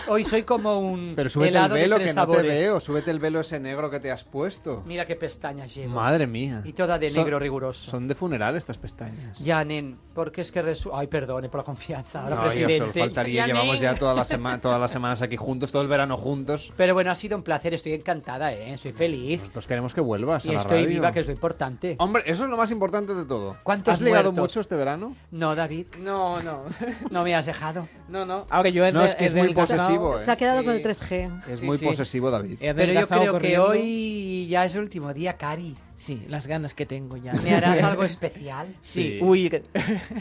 Hoy 0.07 0.23
soy 0.23 0.43
como 0.43 0.79
un 0.79 1.13
Pero 1.15 1.29
súbete 1.29 1.57
el 1.57 1.69
velo, 1.69 1.99
de 1.99 2.05
que 2.05 2.13
no 2.13 2.27
te 2.27 2.41
veo. 2.41 2.79
Súbete 2.79 3.11
el 3.11 3.19
velo 3.19 3.39
ese 3.41 3.59
negro 3.59 3.89
que 3.89 3.99
te 3.99 4.11
has 4.11 4.23
puesto. 4.23 4.83
Mira 4.85 5.05
qué 5.05 5.15
pestañas 5.15 5.73
llevo. 5.73 5.95
Madre 5.95 6.27
mía. 6.27 6.61
Y 6.65 6.73
toda 6.73 6.97
de 6.99 7.09
Son- 7.09 7.23
negro 7.23 7.39
riguroso. 7.39 7.89
Son 7.89 8.07
de 8.07 8.15
funeral 8.15 8.55
estas 8.55 8.77
pestañas. 8.77 9.37
Ya, 9.39 9.63
nen, 9.63 9.97
porque 10.13 10.41
es 10.41 10.51
que 10.51 10.61
resu... 10.61 10.91
Ay, 10.93 11.07
perdone 11.07 11.49
por 11.49 11.59
la 11.59 11.63
confianza. 11.65 12.23
Ahora, 12.23 12.41
presidente. 12.41 12.99
faltaría. 12.99 13.41
Ya, 13.41 13.47
Llevamos 13.47 13.73
nen. 13.75 13.81
ya 13.83 13.95
toda 13.95 14.13
la 14.13 14.23
sema- 14.23 14.59
todas 14.59 14.79
las 14.79 14.91
semanas 14.91 15.21
aquí 15.21 15.37
juntos, 15.37 15.71
todo 15.71 15.81
el 15.81 15.87
verano 15.87 16.17
juntos. 16.17 16.73
Pero 16.77 16.93
bueno, 16.93 17.11
ha 17.11 17.15
sido 17.15 17.37
un 17.37 17.43
placer. 17.43 17.73
Estoy 17.73 17.93
encantada, 17.93 18.53
¿eh? 18.53 18.73
Estoy 18.73 18.91
feliz. 18.93 19.39
Nosotros 19.41 19.67
queremos 19.67 19.93
que 19.93 20.01
vuelvas 20.01 20.45
Y 20.45 20.49
a 20.49 20.53
la 20.53 20.59
estoy 20.59 20.77
radio. 20.83 20.89
viva, 20.89 21.11
que 21.11 21.19
es 21.21 21.27
lo 21.27 21.33
importante. 21.33 21.95
Hombre, 21.99 22.23
eso 22.25 22.43
es 22.45 22.49
lo 22.49 22.57
más 22.57 22.71
importante 22.71 23.13
de 23.13 23.25
todo. 23.25 23.57
¿Cuántos 23.63 23.93
¿Has 23.95 24.01
ligado 24.01 24.31
muertos? 24.31 24.41
mucho 24.41 24.59
este 24.61 24.75
verano? 24.75 25.15
No, 25.31 25.55
David. 25.55 25.87
No, 25.99 26.41
no. 26.41 26.63
No 27.09 27.23
me 27.23 27.35
has 27.35 27.45
dejado. 27.45 27.87
No, 28.09 28.25
no. 28.25 28.45
Ahora 28.49 28.69
yo 28.69 28.85
he 28.85 28.91
No, 28.91 29.01
de- 29.01 29.05
es 29.07 29.15
que 29.15 29.23
he 29.23 29.27
es 29.27 29.33
muy 29.33 29.43
delgazado. 29.47 29.80
Posesivo, 29.85 30.17
¿eh? 30.19 30.23
Se 30.25 30.31
ha 30.31 30.35
quedado 30.35 30.59
Sí. 30.59 30.65
con 30.65 30.73
el 30.75 30.81
3G. 30.83 31.41
Es 31.49 31.59
Sí, 31.59 31.65
muy 31.65 31.77
sí. 31.77 31.85
posesivo, 31.85 32.31
David. 32.31 32.57
Pero 32.59 32.93
yo 32.93 33.07
creo 33.07 33.39
que 33.39 33.59
hoy 33.59 34.47
ya 34.47 34.65
es 34.65 34.75
el 34.75 34.81
último 34.81 35.13
día, 35.13 35.33
Cari. 35.37 35.75
Sí, 35.95 36.25
las 36.29 36.47
ganas 36.47 36.73
que 36.73 36.87
tengo 36.87 37.15
ya. 37.15 37.33
¿Me 37.33 37.53
harás 37.53 37.83
algo 37.83 38.03
especial? 38.03 38.75
Sí. 38.81 39.03
Sí. 39.03 39.19
Uy, 39.21 39.61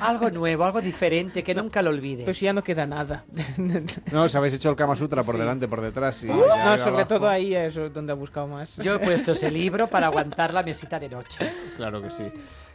Algo 0.00 0.30
nuevo, 0.30 0.64
algo 0.64 0.82
diferente, 0.82 1.42
que 1.42 1.54
nunca 1.54 1.80
lo 1.80 1.88
olvide. 1.88 2.24
pues 2.24 2.38
ya 2.38 2.52
no 2.52 2.62
queda 2.62 2.86
nada. 2.86 3.24
No, 4.12 4.24
os 4.24 4.34
habéis 4.34 4.54
hecho 4.54 4.68
el 4.70 4.76
Kama 4.76 4.94
Sutra 4.96 5.22
por 5.22 5.38
delante, 5.38 5.68
por 5.68 5.80
detrás. 5.80 6.22
Y 6.22 6.26
ya 6.26 6.34
no, 6.34 6.76
sobre 6.78 6.90
abajo. 7.02 7.06
todo 7.08 7.28
ahí 7.28 7.54
es 7.54 7.74
donde 7.94 8.12
he 8.12 8.16
buscado 8.16 8.46
más. 8.46 8.76
Yo 8.76 8.96
he 8.96 8.98
puesto 8.98 9.32
ese 9.32 9.50
libro 9.50 9.86
para 9.86 10.08
aguantar 10.08 10.52
la 10.52 10.62
mesita 10.62 10.98
de 10.98 11.08
noche. 11.08 11.50
Claro 11.76 12.02
que 12.02 12.10
sí. 12.10 12.24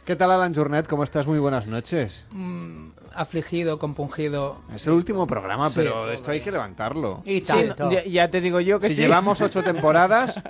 ¿Qué 0.04 0.16
tal, 0.16 0.30
Alan 0.32 0.54
Journet? 0.54 0.86
¿Cómo 0.88 1.04
estás? 1.04 1.26
Muy 1.26 1.38
buenas 1.38 1.66
noches. 1.66 2.26
Mm, 2.30 2.90
afligido, 3.16 3.78
compungido. 3.78 4.60
Es 4.74 4.86
el 4.86 4.92
último 4.94 5.26
programa, 5.26 5.68
Sí. 5.68 5.76
pero 5.76 6.10
esto 6.10 6.30
hay 6.30 6.40
que 6.40 6.52
levantarlo. 6.52 7.22
Y 7.24 7.40
Sí, 7.40 7.46
tanto. 7.46 7.84
no, 7.86 7.92
ya, 7.92 8.04
ya 8.04 8.28
te 8.30 8.40
digo 8.40 8.60
yo 8.60 8.78
que 8.80 8.88
Si 8.88 8.94
sí. 8.96 9.02
llevamos 9.02 9.40
ocho 9.40 9.62
temporadas, 9.64 10.40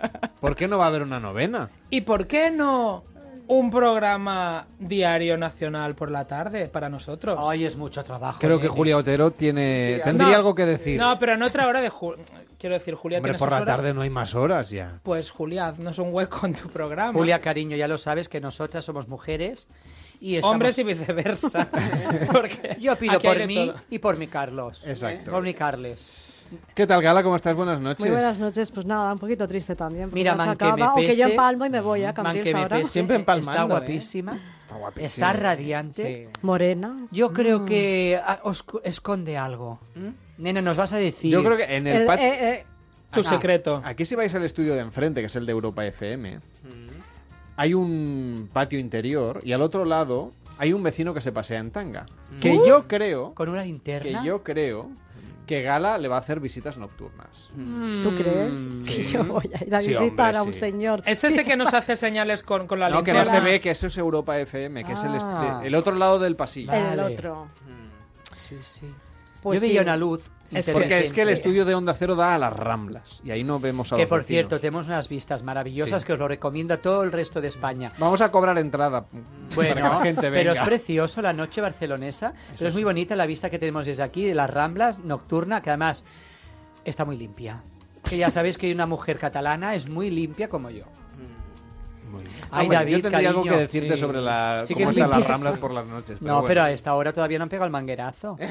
¿por 0.41 0.57
qué 0.57 0.69
no 0.69 0.79
va 0.79 0.85
a 0.85 0.89
haber 0.89 1.03
una 1.03 1.21
novena? 1.21 1.71
¿Y 1.91 2.03
por 2.03 2.27
qué 2.27 2.51
no 2.51 3.05
un 3.49 3.71
programa 3.71 4.67
diario 4.81 5.37
nacional 5.39 5.95
por 5.95 6.11
la 6.11 6.27
tarde 6.27 6.69
para 6.69 6.89
nosotros? 6.89 7.39
Hoy 7.41 7.65
es 7.65 7.77
mucho 7.77 8.03
trabajo. 8.05 8.39
Creo 8.41 8.59
que 8.61 8.67
¿eh? 8.67 8.71
Julia 8.71 8.97
Otero 8.97 9.31
tiene 9.31 9.97
Sí, 9.99 10.05
tendría 10.05 10.31
no, 10.31 10.37
algo 10.37 10.55
que 10.55 10.67
decir. 10.67 10.99
No, 10.99 11.19
pero 11.19 11.35
en 11.35 11.43
otra 11.43 11.67
hora 11.69 11.81
de 11.81 11.91
Ju- 11.91 12.17
Quiero 12.59 12.73
decir, 12.75 12.95
Julia 12.95 13.19
Hombre, 13.19 13.33
tiene 13.33 13.39
por 13.39 13.51
sus 13.51 13.59
la 13.59 13.63
horas. 13.63 13.77
tarde 13.77 13.93
no 13.93 14.01
hay 14.01 14.09
más 14.11 14.35
horas 14.35 14.71
ya. 14.71 14.99
Pues 15.03 15.31
Julia, 15.31 15.69
haznos 15.69 15.99
un 15.99 16.09
hueco 16.13 16.47
en 16.47 16.55
tu 16.55 16.69
programa. 16.71 17.13
Julia, 17.13 17.41
cariño, 17.43 17.77
ya 17.77 17.87
lo 17.87 17.99
sabes 17.99 18.31
que 18.31 18.41
nosotras 18.41 18.83
somos 18.85 19.09
mujeres 19.09 19.69
y 20.21 20.37
estamos... 20.37 20.55
Hombres 20.55 20.79
y 20.79 20.85
viceversa. 20.85 21.69
Porque 22.33 22.77
Yo 22.81 22.97
pido 22.97 23.21
por 23.21 23.47
mí 23.47 23.55
todo. 23.69 23.75
y 23.91 23.99
por 23.99 24.17
mi 24.17 24.27
Carlos. 24.27 24.87
Exacto. 24.87 25.31
Por 25.31 25.43
mi 25.43 25.55
Carles. 25.55 26.23
¿Qué 26.77 26.87
tal, 26.87 27.03
Gala? 27.03 27.25
¿Cómo 27.25 27.35
estás? 27.35 27.57
Buenas 27.57 27.81
noches. 27.81 28.01
Muy 28.07 28.11
buenas 28.11 28.39
noches, 28.39 28.71
pues 28.71 28.87
nada, 28.87 29.13
un 29.13 29.19
poquito 29.19 29.49
triste 29.49 29.75
también. 29.75 30.11
Mira, 30.13 30.33
se 30.33 30.39
man, 30.39 30.57
que 30.57 30.65
acaba, 30.65 30.77
me 30.77 30.85
o 30.85 30.95
que 30.95 31.17
yo 31.17 31.25
pese, 31.25 31.31
empalmo 31.31 31.67
y 31.67 31.71
me 31.71 31.81
voy 31.81 32.05
a 32.05 32.15
Cambrils 32.15 32.55
ahora. 32.55 32.77
pese, 32.79 32.93
Siempre 32.93 33.17
Está 33.17 33.33
empalmando, 33.35 33.75
¿eh? 33.75 33.79
guapísima. 33.81 34.39
Está 34.61 34.77
guapísima. 34.77 35.07
Está 35.29 35.33
radiante. 35.41 36.29
Morena. 36.43 37.09
Yo 37.11 37.33
creo 37.33 37.61
Mm. 37.61 37.67
que 37.67 38.21
ah, 38.25 38.39
os 38.45 38.65
esconde 38.85 39.37
algo. 39.37 39.81
Nena, 40.39 40.63
nos 40.63 40.77
vas 40.77 40.93
a 40.93 40.99
decir. 40.99 41.33
Yo 41.33 41.43
creo 41.43 41.57
que 41.57 41.65
en 41.65 41.87
el, 41.89 42.03
El- 42.03 42.07
patio... 42.07 42.27
eh, 42.27 42.39
eh, 42.51 42.65
Tu 43.11 43.21
Ah. 43.21 43.25
secreto. 43.25 43.83
Aquí 43.85 44.05
si 44.07 44.15
vais 44.15 44.33
al 44.35 44.45
estudio 44.45 44.75
de 44.75 44.81
enfrente, 44.83 45.21
que 45.21 45.27
es 45.27 45.35
el 45.37 45.47
de 45.47 45.53
Europa 45.53 45.85
FM, 45.85 46.39
hay 47.57 47.75
un 47.75 48.49
patio 48.53 48.79
interior 48.79 49.41
y 49.45 49.53
al 49.53 49.63
otro 49.63 49.85
lado 49.85 50.33
hay 50.59 50.73
un 50.73 50.83
vecino 50.83 51.13
que 51.15 51.21
se 51.21 51.33
pasea 51.33 51.59
en 51.61 51.71
tanga. 51.71 52.07
Que 52.41 52.53
Uh. 52.57 52.67
yo 52.67 52.89
creo, 52.89 53.35
Con 53.35 53.49
una 53.49 53.61
que 53.63 53.67
linterna. 53.69 54.25
yo 54.25 54.43
creo 54.43 54.91
que 55.47 55.63
Gala 55.63 55.97
le 55.99 56.09
va 56.09 56.17
a 56.17 56.21
hacer 56.21 56.41
visitas 56.41 56.77
nocturnas. 56.77 57.51
¿Tú 58.03 58.15
crees 58.17 58.65
Mm, 58.65 58.83
que 58.85 58.91
sí. 58.91 59.05
yo 59.05 59.25
voy 59.25 59.49
a 59.55 59.65
ir 59.65 59.75
a 59.75 59.81
Sí, 59.81 59.89
visitar 59.91 60.35
hombre, 60.35 60.39
a 60.39 60.43
un 60.43 60.55
sí. 60.55 60.61
señor? 60.61 61.03
Es 61.07 61.23
ese 61.25 61.45
que 61.45 61.57
nos 61.57 61.73
hace 61.73 61.95
señales 61.95 62.43
con, 62.43 62.67
con 62.67 62.81
la 62.81 62.89
No, 62.91 63.05
que 63.05 63.13
no 63.13 63.21
linterna. 63.21 63.41
se 63.41 63.45
ve 63.45 63.61
que 63.61 63.71
eso 63.71 63.87
es 63.87 63.97
Europa 63.97 64.39
FM, 64.41 64.85
que 64.85 64.93
es 64.95 65.03
el, 65.05 65.13
Ah. 65.23 65.61
el 65.65 65.75
otro 65.77 65.95
lado 65.95 66.19
del 66.19 66.35
pasillo. 66.37 66.73
El 66.73 66.99
Vale. 66.99 67.15
otro. 67.15 67.47
Sí, 68.35 68.57
sí. 68.61 68.87
Pues 69.43 69.61
Yo 69.61 69.69
veía 69.69 69.83
una 69.83 69.97
luz. 69.97 70.25
Es 70.53 70.71
Porque 70.71 71.01
es 71.01 71.13
que 71.13 71.23
el 71.23 71.29
estudio 71.31 71.65
de 71.65 71.75
Onda 71.75 71.93
Cero 71.95 72.15
da 72.15 72.35
a 72.35 72.39
las 72.39 72.53
Ramblas 72.53 73.21
y 73.25 73.31
ahí 73.33 73.43
no 73.43 73.59
vemos 73.59 73.93
a 73.93 73.97
Que 73.97 74.03
los 74.03 74.09
por 74.09 74.21
vecinos. 74.21 74.29
cierto, 74.49 74.61
tenemos 74.61 74.87
unas 74.87 75.09
vistas 75.09 75.43
maravillosas 75.43 76.03
Sí. 76.03 76.07
que 76.07 76.13
os 76.13 76.19
lo 76.19 76.29
recomiendo 76.29 76.75
a 76.75 76.77
todo 76.77 77.03
el 77.03 77.11
resto 77.13 77.41
de 77.41 77.49
España. 77.49 77.91
Vamos 77.99 78.21
a 78.21 78.31
cobrar 78.31 78.57
entrada 78.59 79.07
Bueno, 79.55 79.75
para 79.75 79.89
que 79.89 79.95
la 79.97 80.01
gente 80.03 80.31
venga. 80.31 80.39
pero 80.39 80.53
es 80.53 80.61
precioso 80.61 81.21
la 81.23 81.33
noche 81.33 81.61
barcelonesa, 81.61 82.33
pero 82.57 82.69
es 82.69 82.75
muy 82.75 82.85
bonita 82.85 83.17
la 83.17 83.27
vista 83.27 83.51
que 83.51 83.59
tenemos 83.59 83.87
desde 83.87 84.03
aquí, 84.05 84.25
de 84.25 84.35
las 84.35 84.49
Ramblas, 84.49 85.01
nocturna, 85.01 85.63
que 85.63 85.71
además 85.71 86.05
está 86.85 87.05
muy 87.05 87.17
limpia. 87.17 87.63
Que 88.09 88.17
ya 88.17 88.31
sabéis 88.31 88.57
que 88.57 88.73
una 88.73 88.87
mujer 88.87 89.19
catalana 89.19 89.75
es 89.75 89.89
muy 89.89 90.11
limpia 90.11 90.49
como 90.49 90.71
yo. 90.71 90.85
Ah, 92.51 92.59
Ay, 92.61 92.67
bueno, 92.69 92.81
David, 92.81 92.97
yo 92.97 93.03
tendría 93.03 93.29
algo 93.31 93.43
que 93.43 93.49
cariño, 93.49 93.63
decirte 93.67 93.95
sí. 93.95 94.01
sobre 94.01 94.21
la, 94.21 94.63
Sí 94.65 94.75
cómo 94.75 94.91
es 94.91 94.97
están 94.97 95.11
las. 95.11 95.27
Ramblas 95.27 95.59
por 95.59 95.73
las 95.73 95.87
noches. 95.87 96.23
no, 96.23 96.35
bueno. 96.35 96.47
pero 96.49 96.63
a 96.63 96.71
esta 96.71 96.95
hora 96.95 97.13
todavía 97.13 97.39
no 97.39 97.43
han 97.43 97.49
pegado 97.49 97.67
el 97.67 97.73
manguerazo. 97.73 98.39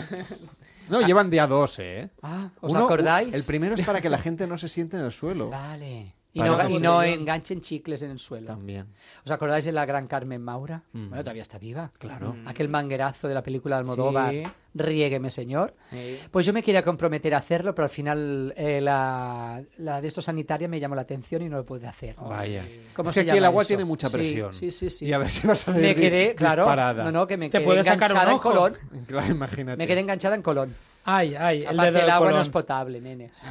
No, 0.89 1.01
llevan 1.01 1.29
día 1.29 1.47
dos, 1.47 1.77
¿eh? 1.79 2.09
Ah, 2.21 2.49
¿os 2.61 2.71
Uno- 2.71 2.85
acordáis? 2.85 3.33
El 3.33 3.43
primero 3.43 3.75
es 3.75 3.85
para 3.85 4.01
que 4.01 4.09
la 4.09 4.17
gente 4.19 4.47
no 4.47 4.57
se 4.57 4.67
siente 4.69 4.97
en 4.97 5.03
el 5.05 5.11
suelo. 5.11 5.49
Vale. 5.49 6.14
Y 6.35 6.41
no, 6.41 6.69
y 6.69 6.79
no 6.79 7.01
enganchen 7.01 7.61
chicles 7.61 8.01
en 8.01 8.11
el 8.11 8.19
suelo. 8.19 8.47
También. 8.47 8.87
¿Os 9.23 9.31
acordáis 9.31 9.63
de 9.63 9.71
la 9.71 9.85
gran 9.85 10.05
Carmen 10.05 10.41
Maura? 10.41 10.83
Mm. 10.91 11.07
Bueno, 11.07 11.23
todavía 11.23 11.41
está 11.43 11.57
viva. 11.57 11.89
Claro. 11.97 12.35
Aquel 12.45 12.67
manguerazo 12.67 13.29
de 13.29 13.33
la 13.33 13.41
película 13.41 13.77
de 13.77 13.79
Almodóvar, 13.79 14.31
Sí. 14.33 14.43
Riégueme, 14.77 15.31
señor. 15.31 15.73
Sí. 15.89 16.19
Pues 16.29 16.45
yo 16.45 16.51
me 16.51 16.61
quería 16.61 16.83
comprometer 16.83 17.33
a 17.33 17.37
hacerlo, 17.37 17.73
pero 17.73 17.85
al 17.85 17.89
final 17.89 18.53
eh, 18.57 18.81
la, 18.81 19.63
la 19.77 20.01
de 20.01 20.07
esto 20.09 20.21
sanitaria 20.21 20.67
me 20.67 20.77
llamó 20.81 20.95
la 20.95 21.03
atención 21.03 21.41
y 21.43 21.47
no 21.47 21.55
lo 21.55 21.65
pude 21.65 21.87
hacer. 21.87 22.17
Vaya. 22.17 22.65
¿Cómo 22.93 23.07
es 23.09 23.15
se 23.15 23.23
que 23.23 23.31
aquí 23.31 23.37
el 23.37 23.45
agua 23.45 23.61
eso? 23.61 23.67
tiene 23.69 23.85
mucha 23.85 24.09
Sí, 24.09 24.17
presión. 24.17 24.53
Sí, 24.53 24.71
sí, 24.71 24.89
sí. 24.89 25.05
Y 25.05 25.13
a 25.13 25.17
ver 25.17 25.29
si 25.29 25.47
vas 25.47 25.61
a 25.69 25.71
salir 25.71 25.81
Me 25.81 25.95
quedé, 25.95 26.35
claro, 26.35 26.63
disparada. 26.63 27.05
no, 27.05 27.11
no, 27.13 27.25
que 27.27 27.37
me 27.37 27.49
Te 27.49 27.59
quedé 27.59 27.65
puede 27.65 27.83
sacar 27.85 28.11
un 28.11 28.17
enganchada 28.17 28.31
en 28.31 28.35
ojo. 28.35 28.49
Colón. 28.49 28.73
Claro, 29.07 29.31
imagínate. 29.31 29.77
Me 29.77 29.87
quedé 29.87 30.01
enganchada 30.01 30.35
en 30.35 30.41
Colón. 30.41 30.75
Ay, 31.05 31.35
ay, 31.35 31.59
el 31.61 31.79
Aparte, 31.79 32.01
el 32.01 32.09
agua 32.09 32.25
no 32.25 32.31
Colón. 32.31 32.41
es 32.41 32.49
potable, 32.49 32.99
nenes. 32.99 33.49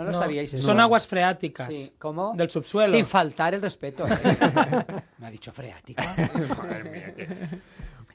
No 0.00 0.06
lo 0.06 0.12
No, 0.12 0.18
sabíais 0.18 0.54
eso. 0.54 0.64
Son 0.64 0.80
aguas 0.80 1.06
freáticas. 1.06 1.66
Sí, 1.68 1.92
¿cómo? 1.98 2.32
Del 2.34 2.48
subsuelo. 2.48 2.90
Sin 2.90 3.04
faltar 3.04 3.52
el 3.54 3.60
respeto. 3.60 4.06
¿eh? 4.06 4.08
me 5.18 5.26
ha 5.26 5.30
dicho 5.30 5.52
freática. 5.52 6.02
Madre 6.58 6.84
mía, 6.90 7.14
qué- 7.14 7.28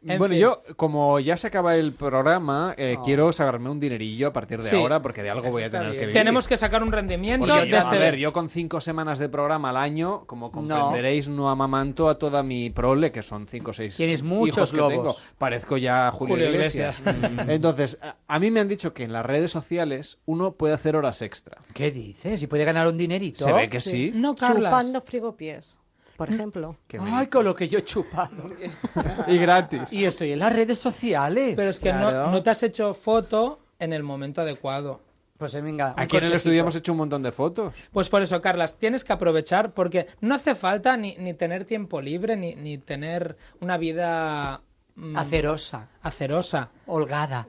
En 0.07 0.19
bueno, 0.19 0.33
fin. 0.33 0.41
yo, 0.41 0.61
como 0.75 1.19
ya 1.19 1.35
se 1.35 1.47
acaba 1.47 1.75
el 1.75 1.93
programa, 1.93 2.75
eh, 2.77 2.95
Oh. 2.99 3.03
quiero 3.03 3.33
sacarme 3.33 3.69
un 3.69 3.79
dinerillo 3.79 4.27
a 4.27 4.33
partir 4.33 4.59
de 4.59 4.69
Sí. 4.69 4.75
ahora, 4.75 5.01
porque 5.01 5.23
de 5.23 5.29
algo 5.31 5.49
voy 5.49 5.63
a 5.63 5.69
tener 5.69 5.87
bien. 5.87 5.93
que 5.99 6.05
vivir. 6.07 6.13
Tenemos 6.13 6.47
que 6.47 6.57
sacar 6.57 6.83
un 6.83 6.91
rendimiento 6.91 7.47
Porque 7.47 7.61
de 7.61 7.69
yo, 7.69 7.77
este... 7.77 7.95
a 7.95 7.99
ver, 7.99 8.15
yo 8.17 8.31
con 8.31 8.49
cinco 8.49 8.81
semanas 8.81 9.17
de 9.17 9.29
programa 9.29 9.69
al 9.69 9.77
año, 9.77 10.23
como 10.27 10.51
comprenderéis, 10.51 11.27
no, 11.27 11.49
amamanto 11.49 12.07
a 12.07 12.19
toda 12.19 12.43
mi 12.43 12.69
prole, 12.69 13.11
que 13.11 13.23
son 13.23 13.47
cinco 13.47 13.71
o 13.71 13.73
seis 13.73 13.97
Tienes 13.97 14.19
hijos 14.19 14.29
muchos 14.29 14.71
que 14.71 14.77
tengo. 14.81 15.15
Parezco 15.37 15.77
ya 15.77 16.11
Julio, 16.11 16.35
Julio 16.35 16.51
Iglesias. 16.51 16.99
Iglesias. 16.99 17.31
Entonces, 17.49 17.99
a, 18.27 18.39
mí 18.39 18.51
me 18.51 18.59
han 18.59 18.67
dicho 18.67 18.93
que 18.93 19.03
en 19.03 19.11
las 19.13 19.25
redes 19.25 19.49
sociales 19.51 20.19
uno 20.25 20.51
puede 20.53 20.73
hacer 20.75 20.95
horas 20.95 21.21
extra. 21.21 21.57
¿Qué 21.73 21.89
dices? 21.91 22.43
¿Y 22.43 22.47
puede 22.47 22.63
ganar 22.65 22.87
un 22.87 22.97
dinerito? 22.97 23.43
Se 23.43 23.51
ve 23.51 23.69
que 23.69 23.79
sí. 23.79 24.11
No, 24.13 24.35
Carlas. 24.35 24.71
Chupando 24.71 25.01
frigopiés, 25.01 25.79
por 26.15 26.29
ejemplo. 26.31 26.77
Ay, 26.99 27.27
con 27.27 27.43
lo 27.45 27.55
que 27.55 27.67
yo 27.67 27.79
he 27.79 27.83
chupado. 27.85 28.43
Y 29.27 29.37
gratis. 29.37 29.91
y 29.91 30.05
estoy 30.05 30.31
en 30.33 30.39
las 30.39 30.53
redes 30.53 30.77
sociales. 30.79 31.53
Pero 31.55 31.69
es 31.69 31.79
que 31.79 31.91
no- 31.93 31.99
Claro. 32.09 32.31
no, 32.31 32.41
te 32.43 32.49
has 32.49 32.63
hecho 32.63 32.93
foto 32.93 33.59
en 33.79 33.93
el 33.93 34.03
momento 34.03 34.41
adecuado. 34.41 35.01
Pues 35.37 35.53
eh, 35.55 35.61
venga, 35.61 35.87
un 35.87 35.99
Aquí 35.99 36.15
en 36.15 36.23
el 36.23 36.29
consejito. 36.29 36.35
estudio 36.37 36.61
hemos 36.61 36.75
hecho 36.77 36.91
un 36.93 36.97
montón 36.99 37.21
de 37.21 37.31
fotos. 37.33 37.73
Pues 37.91 38.07
por 38.07 38.21
eso, 38.21 38.39
Carlas, 38.41 38.77
tienes 38.77 39.03
que 39.03 39.11
aprovechar 39.11 39.71
porque 39.73 40.07
no 40.21 40.35
hace 40.35 40.55
falta 40.55 40.95
ni, 40.95 41.15
ni 41.17 41.33
tener 41.33 41.65
tiempo 41.65 41.99
libre 42.01 42.37
ni, 42.37 42.55
ni 42.55 42.77
tener 42.77 43.35
una 43.59 43.77
vida 43.77 44.61
mm, 44.95 45.17
Acerosa, 45.17 45.89
acerosa. 46.01 46.69
holgada, 46.85 47.47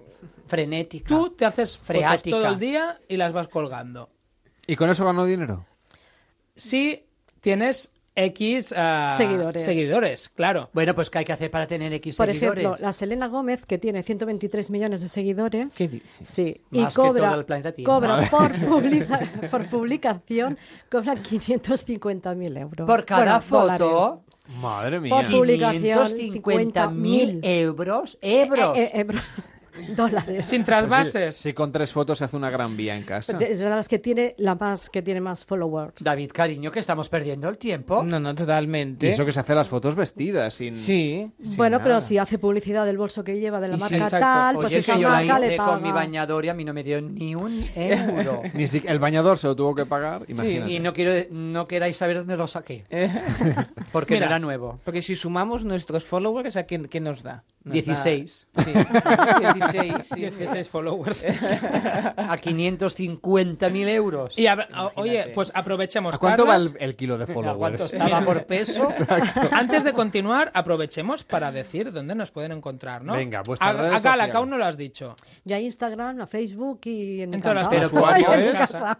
frenética. 0.48 1.08
Tú 1.08 1.30
te 1.30 1.44
haces 1.44 1.76
fotos 1.76 1.86
Freática. 1.86 2.36
todo 2.36 2.46
el 2.48 2.58
día 2.58 2.98
y 3.08 3.16
las 3.18 3.32
vas 3.32 3.46
colgando. 3.46 4.10
¿Y 4.66 4.74
con 4.74 4.90
eso 4.90 5.04
ganó 5.04 5.24
dinero? 5.24 5.64
Si 6.56 7.06
tienes 7.40 7.92
X 8.16 8.74
ah, 8.76 9.14
Seguidores. 9.16 9.62
seguidores, 9.62 10.28
claro. 10.30 10.70
Bueno, 10.72 10.94
pues 10.94 11.10
¿qué 11.10 11.18
hay 11.18 11.24
que 11.26 11.32
hacer 11.32 11.50
para 11.50 11.66
tener 11.66 11.92
X 11.92 12.16
Por 12.16 12.26
seguidores? 12.26 12.64
ejemplo, 12.64 12.82
la 12.84 12.92
Selena 12.92 13.28
Gómez, 13.28 13.66
que 13.66 13.76
tiene 13.78 14.02
123 14.02 14.70
millones 14.70 15.02
de 15.02 15.08
seguidores. 15.08 15.74
¿Qué 15.74 15.86
dices? 15.86 16.26
Sí, 16.26 16.62
Más 16.70 16.92
y 16.92 16.96
que 16.96 17.02
cobra, 17.02 17.30
todo 17.44 17.56
el 17.56 17.84
cobra 17.84 18.28
por, 18.30 18.52
publica- 18.66 19.20
por 19.50 19.68
publicación, 19.68 20.58
cobra 20.90 21.14
550.000 21.14 22.58
euros. 22.58 22.86
Por 22.86 23.04
cada 23.04 23.40
Bueno, 23.40 23.44
dólares. 23.48 23.86
foto, 23.88 24.22
Madre 24.60 25.00
mía. 25.00 25.10
Por 25.14 25.30
publicación, 25.30 26.06
550.000 26.08 26.42
50.000 26.42 27.40
euros. 27.42 28.18
Euros. 28.22 28.78
Eh, 28.78 28.82
eh, 28.84 28.90
ebro- 29.00 29.20
dólares. 29.96 30.46
Sin 30.46 30.64
trasvases. 30.64 31.36
Si 31.36 31.52
con 31.52 31.72
tres 31.72 31.92
fotos 31.92 32.18
se 32.18 32.24
hace 32.24 32.36
una 32.36 32.50
gran 32.50 32.76
vía 32.76 32.96
en 32.96 33.04
casa. 33.04 33.36
Es 33.38 33.58
de 33.60 33.68
las 33.70 33.88
que 33.88 33.98
tiene 33.98 34.34
la 34.38 34.54
más 34.54 34.90
que 34.90 35.02
tiene 35.02 35.20
más 35.20 35.44
followers. 35.44 35.94
David, 36.00 36.30
cariño, 36.32 36.70
que 36.70 36.80
estamos 36.80 37.08
perdiendo 37.08 37.48
el 37.48 37.58
tiempo. 37.58 38.02
No, 38.02 38.18
no, 38.20 38.30
Y 38.30 38.34
totalmente. 38.34 39.08
eso 39.08 39.24
que 39.24 39.32
se 39.32 39.40
hace 39.40 39.54
las 39.54 39.68
fotos 39.68 39.94
vestidas, 39.94 40.54
sin... 40.54 40.76
Sí. 40.76 41.30
sin 41.42 41.56
bueno, 41.56 41.80
pero 41.82 42.00
si 42.00 42.18
hace 42.18 42.38
publicidad 42.38 42.84
del 42.86 42.98
bolso 42.98 43.24
que 43.24 43.38
lleva 43.38 43.60
de 43.60 43.68
la 43.68 43.76
Y 43.76 43.80
marca 43.80 44.08
tal, 44.10 44.54
pues 44.56 44.66
Oye, 44.68 44.78
esa 44.78 44.94
que 44.94 45.00
yo 45.00 45.08
la 45.08 45.14
marca 45.16 45.38
le 45.38 45.56
paga. 45.56 45.72
con 45.74 45.82
mi 45.82 45.92
bañador 45.92 46.44
y 46.44 46.48
a 46.48 46.54
mí 46.54 46.64
no 46.64 46.72
me 46.72 46.82
dio 46.82 47.00
ni 47.00 47.34
un 47.34 47.64
euro. 47.74 48.42
Ni 48.54 48.66
si- 48.66 48.82
el 48.86 48.98
bañador 48.98 49.38
se 49.38 49.46
lo 49.46 49.56
tuvo 49.56 49.74
que 49.74 49.86
pagar, 49.86 50.24
imagínate. 50.28 50.72
y 50.72 50.78
no 50.80 50.92
quiero 50.92 51.26
no 51.30 51.64
queráis 51.66 51.96
saber 51.96 52.18
dónde 52.18 52.36
lo 52.36 52.46
saqué. 52.46 52.84
Porque 53.92 54.14
Mira, 54.14 54.26
no 54.26 54.30
era 54.32 54.38
nuevo. 54.38 54.80
Porque 54.84 55.02
si 55.02 55.16
sumamos 55.16 55.64
nuestros 55.64 56.04
followers, 56.04 56.56
¿a 56.56 56.66
qué, 56.66 56.82
qué 56.88 57.00
nos 57.00 57.22
da? 57.22 57.44
Nos 57.64 57.72
16. 57.74 58.48
da- 58.54 58.62
Sí, 58.64 58.72
16. 58.72 59.65
Sí. 59.72 59.92
16 60.16 60.68
followers. 60.68 61.24
A 62.16 62.36
550.000 62.36 63.88
euros. 63.88 64.38
Y 64.38 64.46
a- 64.46 64.68
a- 64.72 64.90
oye, 64.96 65.30
pues 65.34 65.52
aprovechemos. 65.54 66.14
¿A 66.14 66.18
cuánto 66.18 66.46
va 66.46 66.56
el, 66.56 66.76
el 66.80 66.96
kilo 66.96 67.18
de 67.18 67.24
¿A 67.24 67.26
cuánto 67.26 67.52
followers? 67.52 67.92
estaba 67.92 68.20
por 68.24 68.44
peso? 68.46 68.88
Antes 69.52 69.84
de 69.84 69.92
continuar, 69.92 70.50
aprovechemos 70.54 71.24
para 71.24 71.50
decir 71.52 71.92
dónde 71.92 72.14
nos 72.14 72.30
pueden 72.30 72.52
encontrar, 72.52 73.02
¿no? 73.04 73.14
Venga, 73.14 73.42
vuestras 73.42 73.70
A- 73.70 73.72
redes 73.72 73.84
a 73.86 73.88
Gala, 73.90 74.00
sociales. 74.00 74.30
que 74.30 74.36
aún 74.36 74.50
no 74.50 74.58
lo 74.58 74.64
has 74.66 74.76
dicho. 74.76 75.16
Ya 75.44 75.58
Instagram, 75.58 76.20
a 76.20 76.26
Facebook 76.26 76.80
y 76.84 77.22
en, 77.22 77.30
mi 77.30 77.36
En 77.36 77.42
todas 77.42 77.58
casa. 77.58 77.70
las 77.70 77.90
Pero 77.90 77.90
¿cómo 78.00 78.12
en 78.34 78.40
mi 78.40 78.46
es? 78.48 78.54
casa. 78.54 78.98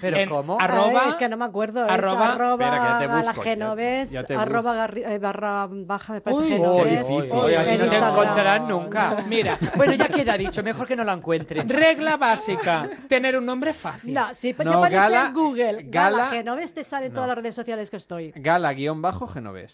¿Pero 0.00 0.16
En 0.16 0.28
cómo? 0.28 0.58
arroba- 0.60 1.02
Ay, 1.04 1.10
es 1.10 1.16
que 1.16 1.28
no 1.28 1.36
me 1.36 1.44
acuerdo. 1.44 1.84
arroba- 1.88 2.24
es 2.24 2.30
arroba 2.34 2.64
Espera, 2.64 2.70
que 2.70 2.84
ya 2.86 2.98
te 2.98 3.06
busco, 3.06 3.20
Gala 3.20 3.34
ya- 3.34 3.42
Genovés, 3.42 4.10
ya 4.10 4.24
arroba 4.38 4.74
garri- 4.88 5.06
eh, 5.06 5.18
barra 5.18 5.68
baja, 5.70 6.12
me 6.14 6.20
parece 6.20 6.42
Uy, 6.42 6.48
Genovés. 6.48 7.08
difícil. 7.08 7.32
Oye, 7.32 7.56
así 7.56 7.70
en 7.74 7.78
no 7.80 7.86
te 7.88 7.96
encontrarán 7.96 8.68
nunca. 8.68 9.16
Mira, 9.28 9.56
Bueno, 9.86 10.04
ya 10.04 10.08
queda 10.08 10.36
dicho, 10.38 10.62
mejor 10.62 10.86
que 10.86 10.96
no 10.96 11.04
la 11.04 11.12
encuentren. 11.12 11.68
regla 11.68 12.16
básica: 12.16 12.88
tener 13.08 13.36
un 13.36 13.46
nombre 13.46 13.72
fácil. 13.74 14.14
No, 14.14 14.32
sí, 14.32 14.54
pues 14.54 14.66
No, 14.66 14.74
pones 14.80 14.92
Gala- 14.92 15.26
en 15.28 15.34
Google. 15.34 15.82
Gala- 15.84 16.10
Gala, 16.18 16.30
Genovés 16.30 16.72
te 16.74 16.84
sale 16.84 17.06
en 17.06 17.12
todas 17.12 17.28
las 17.28 17.36
redes 17.38 17.54
sociales 17.54 17.90
que 17.90 17.96
estoy. 17.96 18.32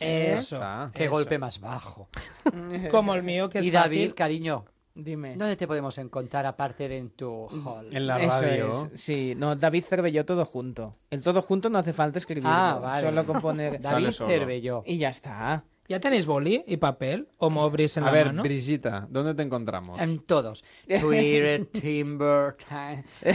Eso. 0.01 0.59
Ya 0.59 0.87
está. 0.87 0.91
Qué 0.95 1.05
Eso. 1.05 1.13
golpe 1.13 1.39
más 1.39 1.61
bajo. 1.61 2.09
Como 2.91 3.15
el 3.15 3.23
mío, 3.23 3.49
que 3.49 3.61
es 3.61 3.67
Y 3.67 3.71
David, 3.71 3.99
fácil. 3.99 4.15
cariño, 4.15 4.65
Dime. 4.95 5.37
¿dónde 5.37 5.57
te 5.57 5.67
podemos 5.67 5.97
encontrar 5.99 6.47
aparte 6.47 6.89
de 6.89 6.99
en 6.99 7.11
tu 7.11 7.47
hall? 7.47 7.89
En 7.95 8.07
la 8.07 8.19
Eso 8.21 8.41
radio. 8.41 8.91
es, 8.93 9.01
sí, 9.01 9.35
no, 9.37 9.55
David 9.57 9.85
Cervelló 9.85 10.25
todo 10.27 10.45
junto. 10.45 10.97
El 11.11 11.23
todo 11.23 11.43
junto 11.43 11.71
no 11.71 11.79
hace 11.79 11.93
falta 11.93 12.19
escribirlo. 12.19 12.51
Ah, 12.53 12.79
vale. 12.83 13.07
Solo 13.09 13.25
con 13.25 13.41
poner. 13.41 13.81
David. 13.81 14.11
Cervelló. 14.11 14.83
Y 14.85 14.99
ya 14.99 15.09
está. 15.11 15.65
¿Ya 15.91 15.99
tenéis 15.99 16.25
boli 16.25 16.63
y 16.69 16.77
papel 16.77 17.27
o 17.39 17.51
mobris 17.51 17.97
en 17.97 18.05
A 18.05 18.07
la 18.07 18.13
ver, 18.13 18.27
mano? 18.27 18.45
Brigitta, 18.45 19.09
¿dónde 19.11 19.35
te 19.35 19.43
encontramos? 19.43 20.01
En 20.01 20.21
todos. 20.21 20.65
Twitter, 21.01 21.67
Timber, 21.67 22.55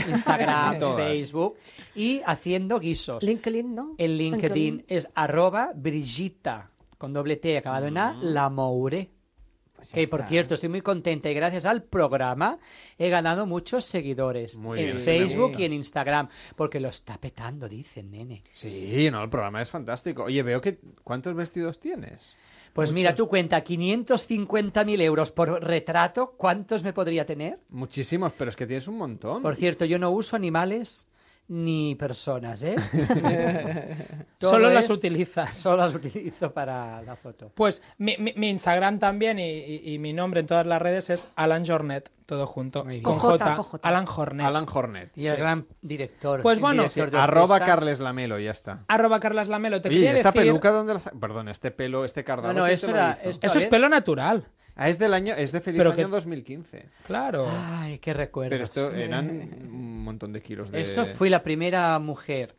Instagram. 0.08 0.80
Facebook. 0.96 1.58
Y 1.94 2.22
haciendo 2.24 2.80
guisos. 2.80 3.22
LinkedIn, 3.22 3.74
¿no? 3.74 3.94
El 3.98 4.16
LinkedIn 4.16 4.86
es 4.88 5.06
arroba 5.14 5.72
Brigitta, 5.74 6.70
con 6.96 7.12
doble 7.12 7.36
T 7.36 7.58
acabado 7.58 7.88
en 7.88 7.98
A, 7.98 8.14
la 8.22 8.48
Moure. 8.48 9.10
que 9.92 10.08
por 10.08 10.22
cierto, 10.22 10.54
estoy 10.54 10.70
muy 10.70 10.80
contenta 10.80 11.28
y 11.28 11.34
gracias 11.34 11.66
al 11.66 11.82
programa 11.82 12.58
he 12.96 13.10
ganado 13.10 13.44
muchos 13.44 13.84
seguidores 13.84 14.56
Muy 14.56 14.80
en 14.80 14.86
bien, 14.86 14.98
Facebook 15.00 15.56
y 15.58 15.64
en 15.64 15.74
Instagram, 15.74 16.30
porque 16.56 16.80
lo 16.80 16.88
está 16.88 17.18
petando, 17.18 17.68
dicen, 17.68 18.10
nene. 18.10 18.44
Sí, 18.50 19.10
no, 19.12 19.22
el 19.22 19.28
programa 19.28 19.60
es 19.60 19.68
fantástico. 19.68 20.24
Oye, 20.24 20.42
veo 20.42 20.62
que... 20.62 20.78
¿Cuántos 21.04 21.36
vestidos 21.36 21.78
tienes? 21.78 22.34
Pues 22.76 22.92
mira, 22.92 23.14
tú 23.14 23.26
cuenta 23.26 23.64
550.000 23.64 25.00
euros 25.00 25.30
por 25.32 25.64
retrato, 25.64 26.34
¿cuántos 26.36 26.84
me 26.84 26.92
podría 26.92 27.24
tener? 27.24 27.58
Muchísimos, 27.70 28.34
pero 28.36 28.50
es 28.50 28.56
que 28.56 28.66
tienes 28.66 28.86
un 28.86 28.98
montón. 28.98 29.40
Por 29.40 29.56
cierto, 29.56 29.86
yo 29.86 29.98
no 29.98 30.10
uso 30.10 30.36
animales 30.36 31.08
ni 31.48 31.94
personas, 31.94 32.62
¿eh? 32.64 32.74
Solo 34.40 34.70
las 34.70 34.90
utilizas. 34.90 35.54
Solo 35.56 35.78
las 35.78 35.94
utilizo 35.94 36.52
para 36.52 37.02
la 37.02 37.16
foto. 37.16 37.50
Pues 37.54 37.82
mi, 37.98 38.16
mi- 38.18 38.32
mi 38.36 38.48
Instagram 38.50 38.98
también 38.98 39.38
y, 39.38 39.42
y- 39.50 39.94
y 39.94 39.98
mi 39.98 40.12
nombre 40.12 40.40
en 40.40 40.46
todas 40.46 40.66
las 40.66 40.80
redes 40.82 41.10
es 41.10 41.28
Alan 41.36 41.64
Jornet, 41.64 42.10
todo 42.26 42.46
junto. 42.46 42.84
Muy 42.84 42.94
bien. 42.94 43.02
Con 43.04 43.18
Con 43.18 43.30
J, 43.32 43.44
J, 43.44 43.54
con 43.56 43.64
J. 43.64 43.88
Alan 43.88 44.06
Jornet. 44.06 44.46
Alan 44.46 44.66
Hornet. 44.72 45.10
Y 45.16 45.26
el 45.26 45.36
gran 45.36 45.66
director. 45.82 46.42
Pues 46.42 46.60
bueno, 46.60 46.82
director 46.82 47.10
de 47.10 47.18
Arroba. 47.18 47.60
Carles 47.60 48.00
Lamelo, 48.00 48.38
ya 48.38 48.50
está. 48.50 48.84
Arroba 48.88 49.20
Carlas 49.20 49.48
Lamelo. 49.48 49.80
Te 49.80 49.88
Oye, 49.88 49.98
¿y 49.98 50.00
quería 50.02 50.16
esta 50.16 50.30
decir... 50.32 50.42
peluca 50.48 50.70
dónde 50.70 50.94
la 50.94 51.00
Perdón, 51.00 51.48
este 51.48 51.70
pelo, 51.70 52.04
este 52.04 52.24
cardado. 52.24 52.52
No, 52.52 52.60
no, 52.60 52.64
¿quién 52.66 52.74
eso 52.74 52.90
era- 52.90 53.18
esto- 53.22 53.46
es 53.46 53.54
ver. 53.54 53.68
pelo 53.70 53.88
natural. 53.88 54.44
Ah, 54.78 54.90
es 54.90 54.98
del 54.98 55.14
año, 55.14 55.34
es 55.34 55.52
de 55.52 55.60
feliz 55.62 55.78
Pero 55.78 55.90
año 55.92 55.96
que- 55.96 56.04
2015. 56.12 56.84
Claro. 57.06 57.46
Ay, 57.48 57.98
qué 57.98 58.12
recuerdo. 58.12 58.50
Pero 58.50 58.64
esto 58.64 58.92
eran 58.92 59.30
un 59.30 60.02
montón 60.04 60.32
de 60.34 60.42
kilos 60.42 60.70
de... 60.70 60.82
Esto 60.82 61.06
fui 61.06 61.30
la 61.30 61.42
primera 61.42 61.98
mujer 61.98 62.54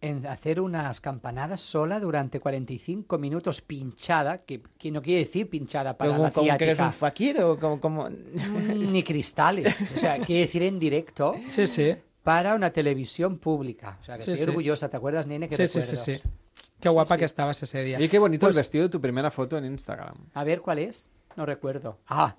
en 0.00 0.26
hacer 0.26 0.58
unas 0.62 0.98
campanadas 1.02 1.60
sola 1.60 2.00
durante 2.00 2.40
45 2.40 3.18
minutos 3.18 3.60
pinchada, 3.60 4.38
que, 4.38 4.62
que 4.78 4.90
no 4.90 5.02
quiere 5.02 5.26
decir 5.26 5.50
pinchada 5.50 5.98
para 5.98 6.12
Pero 6.12 6.22
la 6.22 6.30
como 6.30 6.56
que 6.56 6.64
eres 6.64 6.80
un 6.80 6.92
fakir 6.92 7.38
o 7.42 7.58
como... 7.58 7.78
como... 7.78 8.08
Ni 8.08 9.02
cristales. 9.02 9.82
O 9.92 9.96
sea, 9.98 10.18
quiere 10.20 10.46
decir 10.46 10.62
en 10.62 10.78
directo 10.78 11.34
Sí, 11.48 11.66
sí. 11.66 11.94
para 12.22 12.54
una 12.54 12.70
televisión 12.70 13.36
pública. 13.36 13.98
O 14.00 14.04
sea, 14.04 14.16
que 14.16 14.22
Sí, 14.22 14.30
estoy 14.30 14.44
sí. 14.46 14.48
orgullosa. 14.48 14.88
¿Te 14.88 14.96
acuerdas, 14.96 15.26
nene? 15.26 15.46
¿Qué 15.50 15.56
Sí, 15.56 15.66
sí, 15.66 15.82
sí, 15.82 15.96
recuerdos? 15.96 16.22
sí. 16.22 16.30
Qué 16.80 16.88
guapa 16.88 17.14
Sí. 17.14 17.18
que 17.20 17.24
estabas 17.26 17.62
ese 17.62 17.82
día. 17.82 18.00
Y 18.00 18.08
qué 18.08 18.18
bonito 18.18 18.46
Pues- 18.46 18.56
el 18.56 18.60
vestido 18.60 18.84
de 18.84 18.90
tu 18.90 19.00
primera 19.00 19.30
foto 19.30 19.56
en 19.58 19.64
Instagram. 19.66 20.14
A 20.34 20.44
ver, 20.44 20.60
¿cuál 20.60 20.78
es? 20.78 21.10
No 21.36 21.46
recuerdo. 21.46 21.98
Ah, 22.08 22.34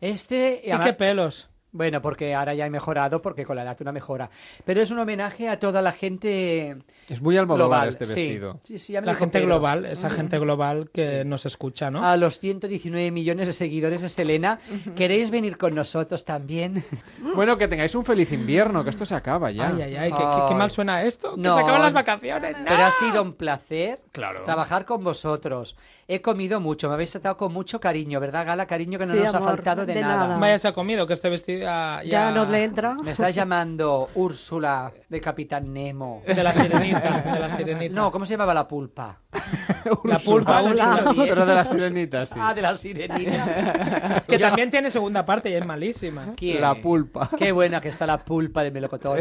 este... 0.00 0.62
Uh. 0.66 0.76
¿Y 0.76 0.80
qué 0.80 0.92
pelos? 0.92 1.48
Bueno, 1.72 2.02
porque 2.02 2.34
ahora 2.34 2.52
ya 2.54 2.66
he 2.66 2.70
mejorado, 2.70 3.22
porque 3.22 3.44
con 3.44 3.56
la 3.56 3.62
edad 3.62 3.76
una 3.80 3.92
mejora. 3.92 4.28
Pero 4.64 4.82
es 4.82 4.90
un 4.90 4.98
homenaje 4.98 5.48
a 5.48 5.58
toda 5.58 5.80
la 5.82 5.92
gente 5.92 6.76
Es 7.08 7.20
muy 7.22 7.36
Almodóvar 7.36 7.82
global. 7.82 7.88
este 7.90 8.06
Sí. 8.06 8.14
vestido. 8.14 8.60
Sí, 8.64 8.78
sí, 8.78 8.92
ya 8.94 9.00
me 9.00 9.06
La 9.06 9.14
gente 9.14 9.38
Pedro. 9.38 9.46
global, 9.54 9.84
esa 9.86 10.10
gente 10.10 10.38
global 10.38 10.90
que 10.92 11.24
nos 11.24 11.46
escucha, 11.46 11.90
¿no? 11.90 12.04
A 12.04 12.16
los 12.16 12.38
119 12.40 13.10
millones 13.12 13.46
de 13.46 13.52
seguidores 13.52 14.02
de 14.02 14.08
Selena, 14.08 14.58
¿queréis 14.96 15.30
venir 15.30 15.56
con 15.58 15.74
nosotros 15.74 16.24
también? 16.24 16.84
Bueno, 17.36 17.56
que 17.56 17.68
tengáis 17.68 17.94
un 17.94 18.04
feliz 18.04 18.32
invierno, 18.32 18.82
que 18.84 18.90
esto 18.90 19.06
se 19.06 19.14
acaba 19.14 19.50
ya. 19.50 19.68
Ay, 19.68 19.82
ay, 19.82 19.96
ay, 19.96 20.10
qué, 20.12 20.18
qué- 20.18 20.42
qué 20.48 20.54
mal 20.54 20.70
suena 20.70 21.02
esto. 21.04 21.36
Que 21.36 21.40
No, 21.42 21.54
se 21.56 21.62
acaban 21.62 21.82
las 21.82 21.92
vacaciones. 21.92 22.56
¡No! 22.58 22.64
Pero 22.68 22.84
ha 22.84 22.90
sido 22.90 23.22
un 23.22 23.32
placer 23.34 24.00
Claro. 24.12 24.42
trabajar 24.44 24.84
con 24.84 25.04
vosotros. 25.04 25.76
He 26.08 26.20
comido 26.20 26.58
mucho, 26.60 26.88
me 26.88 26.94
habéis 26.94 27.12
tratado 27.12 27.36
con 27.36 27.52
mucho 27.52 27.78
cariño, 27.80 28.18
¿verdad, 28.20 28.44
Gala? 28.46 28.66
Cariño 28.66 28.98
que 28.98 29.06
no 29.06 29.12
Sí, 29.14 29.20
nos 29.20 29.34
amor, 29.34 29.48
ha 29.48 29.52
faltado 29.52 29.86
de, 29.86 29.94
de 29.94 30.00
nada. 30.02 30.16
nada. 30.26 30.38
Vaya 30.38 30.58
se 30.58 30.68
ha 30.68 30.72
comido, 30.72 31.06
que 31.06 31.12
este 31.14 31.30
vestido 31.30 31.59
ya... 31.60 32.00
Ya 32.04 32.30
nos 32.30 32.48
le 32.48 32.64
entra. 32.64 32.94
Me 33.02 33.12
estás 33.12 33.34
llamando 33.34 34.08
Úrsula 34.14 34.92
de 35.08 35.20
Capitán 35.20 35.72
Nemo. 35.72 36.22
De 36.26 36.42
la 36.42 36.52
sirenita, 36.52 37.22
de 37.32 37.38
la 37.40 37.50
sirenita. 37.50 37.94
No, 37.94 38.10
¿cómo 38.10 38.24
se 38.24 38.32
llamaba 38.34 38.54
la 38.54 38.66
pulpa? 38.66 39.20
La 40.04 40.18
pulpa, 40.18 40.58
Ah, 40.58 40.62
Úrsula. 40.62 41.14
Pero 41.16 41.46
de 41.46 41.54
la 41.54 41.64
sirenita, 41.64 42.26
sí. 42.26 42.34
Ah, 42.38 42.52
de 42.52 42.62
la 42.62 42.74
sirenita. 42.74 44.22
Que 44.28 44.38
también 44.38 44.70
tiene 44.70 44.90
segunda 44.90 45.24
parte 45.24 45.50
y 45.50 45.54
es 45.54 45.64
malísima. 45.64 46.32
¿Quién? 46.36 46.60
La 46.60 46.74
pulpa. 46.74 47.28
Qué 47.36 47.50
buena 47.50 47.80
que 47.80 47.88
está 47.88 48.06
la 48.06 48.18
pulpa 48.18 48.62
de 48.62 48.70
melocotón. 48.70 49.18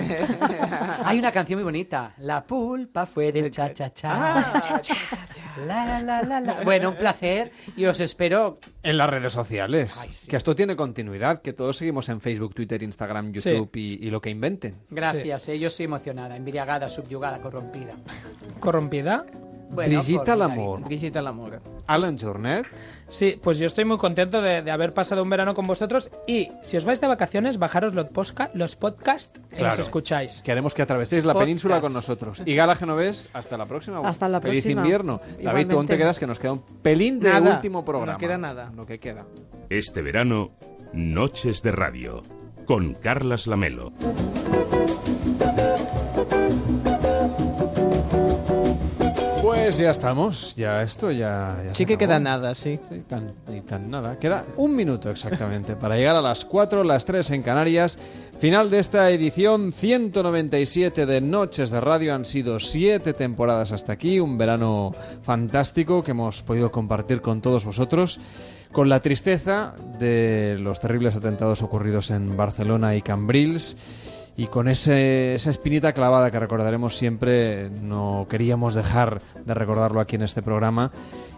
Hay 1.05 1.17
una 1.17 1.31
canción 1.31 1.57
muy 1.57 1.63
bonita. 1.63 2.13
La 2.17 2.43
pulpa 2.43 3.05
fue 3.05 3.31
del 3.31 3.49
cha 3.51 3.73
cha 3.73 3.91
cha. 3.93 4.51
La, 5.65 5.85
la, 5.85 6.01
la, 6.01 6.21
la, 6.21 6.39
la. 6.39 6.53
Bueno, 6.63 6.89
un 6.89 6.95
placer 6.95 7.51
y 7.75 7.85
os 7.85 7.99
espero. 7.99 8.59
En 8.83 8.97
las 8.97 9.09
redes 9.09 9.33
sociales. 9.33 9.97
Ay, 9.99 10.09
sí. 10.11 10.29
Que 10.29 10.37
esto 10.37 10.55
tiene 10.55 10.75
continuidad, 10.75 11.41
que 11.41 11.53
todos 11.53 11.77
seguimos 11.77 12.07
en 12.09 12.21
Facebook, 12.21 12.28
Twitter, 12.37 12.83
Instagram, 12.83 13.33
Sí. 13.35 13.51
YouTube 13.51 13.75
y, 13.75 14.05
y 14.07 14.09
lo 14.09 14.21
que 14.21 14.29
inventen. 14.29 14.75
Gracias, 14.89 15.49
eh, 15.49 15.57
yo 15.59 15.67
estoy 15.67 15.85
emocionada, 15.85 16.35
embriagada, 16.35 16.89
subyugada, 16.89 17.39
corrompida. 17.41 17.93
¿Corrompida? 18.59 19.25
Bueno, 19.71 19.99
Brigitta 19.99 20.23
por 20.25 20.37
Lamour, 20.37 20.81
Brigitte 20.81 21.21
Lamour. 21.21 21.61
Alan 21.85 22.17
Journet. 22.17 22.65
Sí, 23.07 23.39
pues 23.41 23.59
yo 23.59 23.67
estoy 23.67 23.85
muy 23.85 23.97
contento 23.97 24.41
de, 24.41 24.63
de 24.63 24.71
haber 24.71 24.95
pasado 24.95 25.21
un 25.21 25.29
verano 25.29 25.53
con 25.53 25.67
vosotros 25.67 26.09
y 26.25 26.49
si 26.63 26.75
os 26.77 26.85
vais 26.85 26.99
de 26.99 27.05
vacaciones, 27.05 27.59
bajaros 27.59 27.93
los, 27.93 28.07
posca- 28.07 28.49
los 28.55 28.75
podcasts 28.75 29.39
y 29.51 29.57
Claro. 29.57 29.77
los 29.77 29.85
escucháis. 29.85 30.41
Queremos 30.43 30.73
que 30.73 30.81
atraveséis 30.81 31.23
la 31.23 31.33
Podcast. 31.33 31.45
península 31.45 31.81
con 31.81 31.93
nosotros. 31.93 32.41
Y 32.47 32.55
Gala 32.55 32.75
Genovés, 32.75 33.29
hasta 33.33 33.57
la 33.57 33.67
próxima. 33.67 33.99
Hasta 33.99 34.27
la 34.27 34.41
Feliz 34.41 34.63
próxima. 34.63 34.81
invierno. 34.81 35.17
David, 35.19 35.33
¿tú 35.35 35.41
Igualmente. 35.41 35.73
dónde 35.75 35.93
te 35.93 35.97
quedas? 35.99 36.17
Que 36.19 36.25
nos 36.27 36.39
queda 36.39 36.53
un 36.53 36.63
pelín 36.81 37.19
de 37.19 37.29
Nada, 37.29 37.55
último 37.57 37.85
programa. 37.85 38.05
no 38.07 38.11
nos 38.13 38.19
queda 38.19 38.37
nada. 38.39 38.71
Lo 38.75 38.87
que 38.87 38.99
queda. 38.99 39.27
Este 39.69 40.01
verano, 40.01 40.49
Noches 40.93 41.61
de 41.61 41.71
Radio, 41.71 42.23
con 42.65 42.95
Carlas 42.95 43.45
Lamelo. 43.45 43.93
Ya 49.83 49.91
estamos, 49.91 50.55
ya 50.55 50.83
esto 50.83 51.11
ya... 51.11 51.57
Sí 51.73 51.85
que 51.85 51.93
acabó. 51.93 52.07
queda 52.07 52.19
nada, 52.19 52.55
sí. 52.55 52.79
Sí, 52.87 53.03
tan, 53.07 53.33
y 53.51 53.61
tan 53.61 53.89
nada. 53.89 54.19
Queda 54.19 54.45
un 54.57 54.75
minuto 54.75 55.09
exactamente 55.09 55.75
para 55.75 55.95
llegar 55.95 56.15
a 56.15 56.21
las 56.21 56.45
4, 56.45 56.83
las 56.83 57.05
3 57.05 57.31
en 57.31 57.41
Canarias. 57.41 57.97
Final 58.39 58.69
de 58.69 58.79
esta 58.79 59.09
edición 59.11 59.73
197 59.73 61.05
de 61.05 61.21
Noches 61.21 61.69
de 61.69 61.81
Radio. 61.81 62.15
Han 62.15 62.25
sido 62.25 62.59
siete 62.59 63.13
temporadas 63.13 63.71
hasta 63.71 63.93
aquí. 63.93 64.19
Un 64.19 64.37
verano 64.37 64.93
fantástico 65.23 66.03
que 66.03 66.11
hemos 66.11 66.41
podido 66.41 66.71
compartir 66.71 67.21
con 67.21 67.41
todos 67.41 67.65
vosotros. 67.65 68.19
Con 68.71 68.87
la 68.87 69.01
tristeza 69.01 69.73
de 69.99 70.57
los 70.59 70.79
terribles 70.79 71.15
atentados 71.15 71.61
ocurridos 71.61 72.11
en 72.11 72.37
Barcelona 72.37 72.95
y 72.95 73.01
Cambrils. 73.01 73.75
Y 74.37 74.47
con 74.47 74.69
ese- 74.69 75.33
esa 75.35 75.49
espinita 75.49 75.91
clavada 75.93 76.31
que 76.31 76.39
recordaremos 76.39 76.95
siempre, 76.97 77.69
no 77.81 78.25
queríamos 78.29 78.73
dejar 78.73 79.21
de 79.45 79.53
recordarlo 79.53 79.99
aquí 79.99 80.15
en 80.15 80.21
este 80.21 80.41
programa 80.41 80.91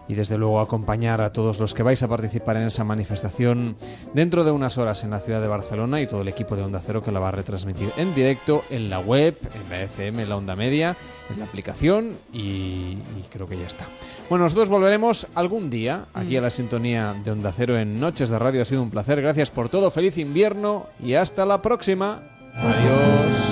y 0.07 0.13
desde 0.13 0.37
luego 0.37 0.59
acompañar 0.59 1.21
a 1.21 1.31
todos 1.31 1.59
los 1.59 1.73
que 1.73 1.83
vais 1.83 2.03
a 2.03 2.07
participar 2.07 2.57
en 2.57 2.63
esa 2.63 2.83
manifestación 2.83 3.75
dentro 4.13 4.43
de 4.43 4.51
unas 4.51 4.77
horas 4.77 5.03
en 5.03 5.09
la 5.11 5.19
ciudad 5.19 5.41
de 5.41 5.47
Barcelona 5.47 6.01
y 6.01 6.07
todo 6.07 6.21
el 6.21 6.27
equipo 6.27 6.55
de 6.55 6.63
Onda 6.63 6.81
Cero 6.85 7.01
que 7.01 7.11
la 7.11 7.19
va 7.19 7.29
a 7.29 7.31
retransmitir 7.31 7.89
en 7.97 8.13
directo 8.13 8.63
en 8.69 8.89
la 8.89 8.99
web, 8.99 9.35
en 9.55 9.69
la 9.69 9.81
FM, 9.83 10.23
en 10.23 10.29
la 10.29 10.37
Onda 10.37 10.55
Media, 10.55 10.95
en 11.31 11.39
la 11.39 11.45
aplicación 11.45 12.17
y, 12.33 12.39
y 12.39 13.25
creo 13.31 13.47
que 13.47 13.57
ya 13.57 13.65
está. 13.65 13.85
Bueno, 14.29 14.45
nosotros 14.45 14.69
volveremos 14.69 15.27
algún 15.33 15.69
día 15.69 16.05
aquí 16.13 16.37
a 16.37 16.41
la 16.41 16.49
sintonía 16.49 17.15
de 17.23 17.31
Onda 17.31 17.51
Cero 17.55 17.77
en 17.77 17.99
Noches 17.99 18.29
de 18.29 18.37
Radio. 18.39 18.61
Ha 18.61 18.65
sido 18.65 18.81
un 18.83 18.89
placer. 18.91 19.21
Gracias 19.21 19.49
por 19.49 19.69
todo. 19.69 19.91
Feliz 19.91 20.17
invierno 20.17 20.87
y 21.03 21.13
hasta 21.15 21.45
la 21.45 21.61
próxima. 21.61 22.21
Adiós. 22.55 23.50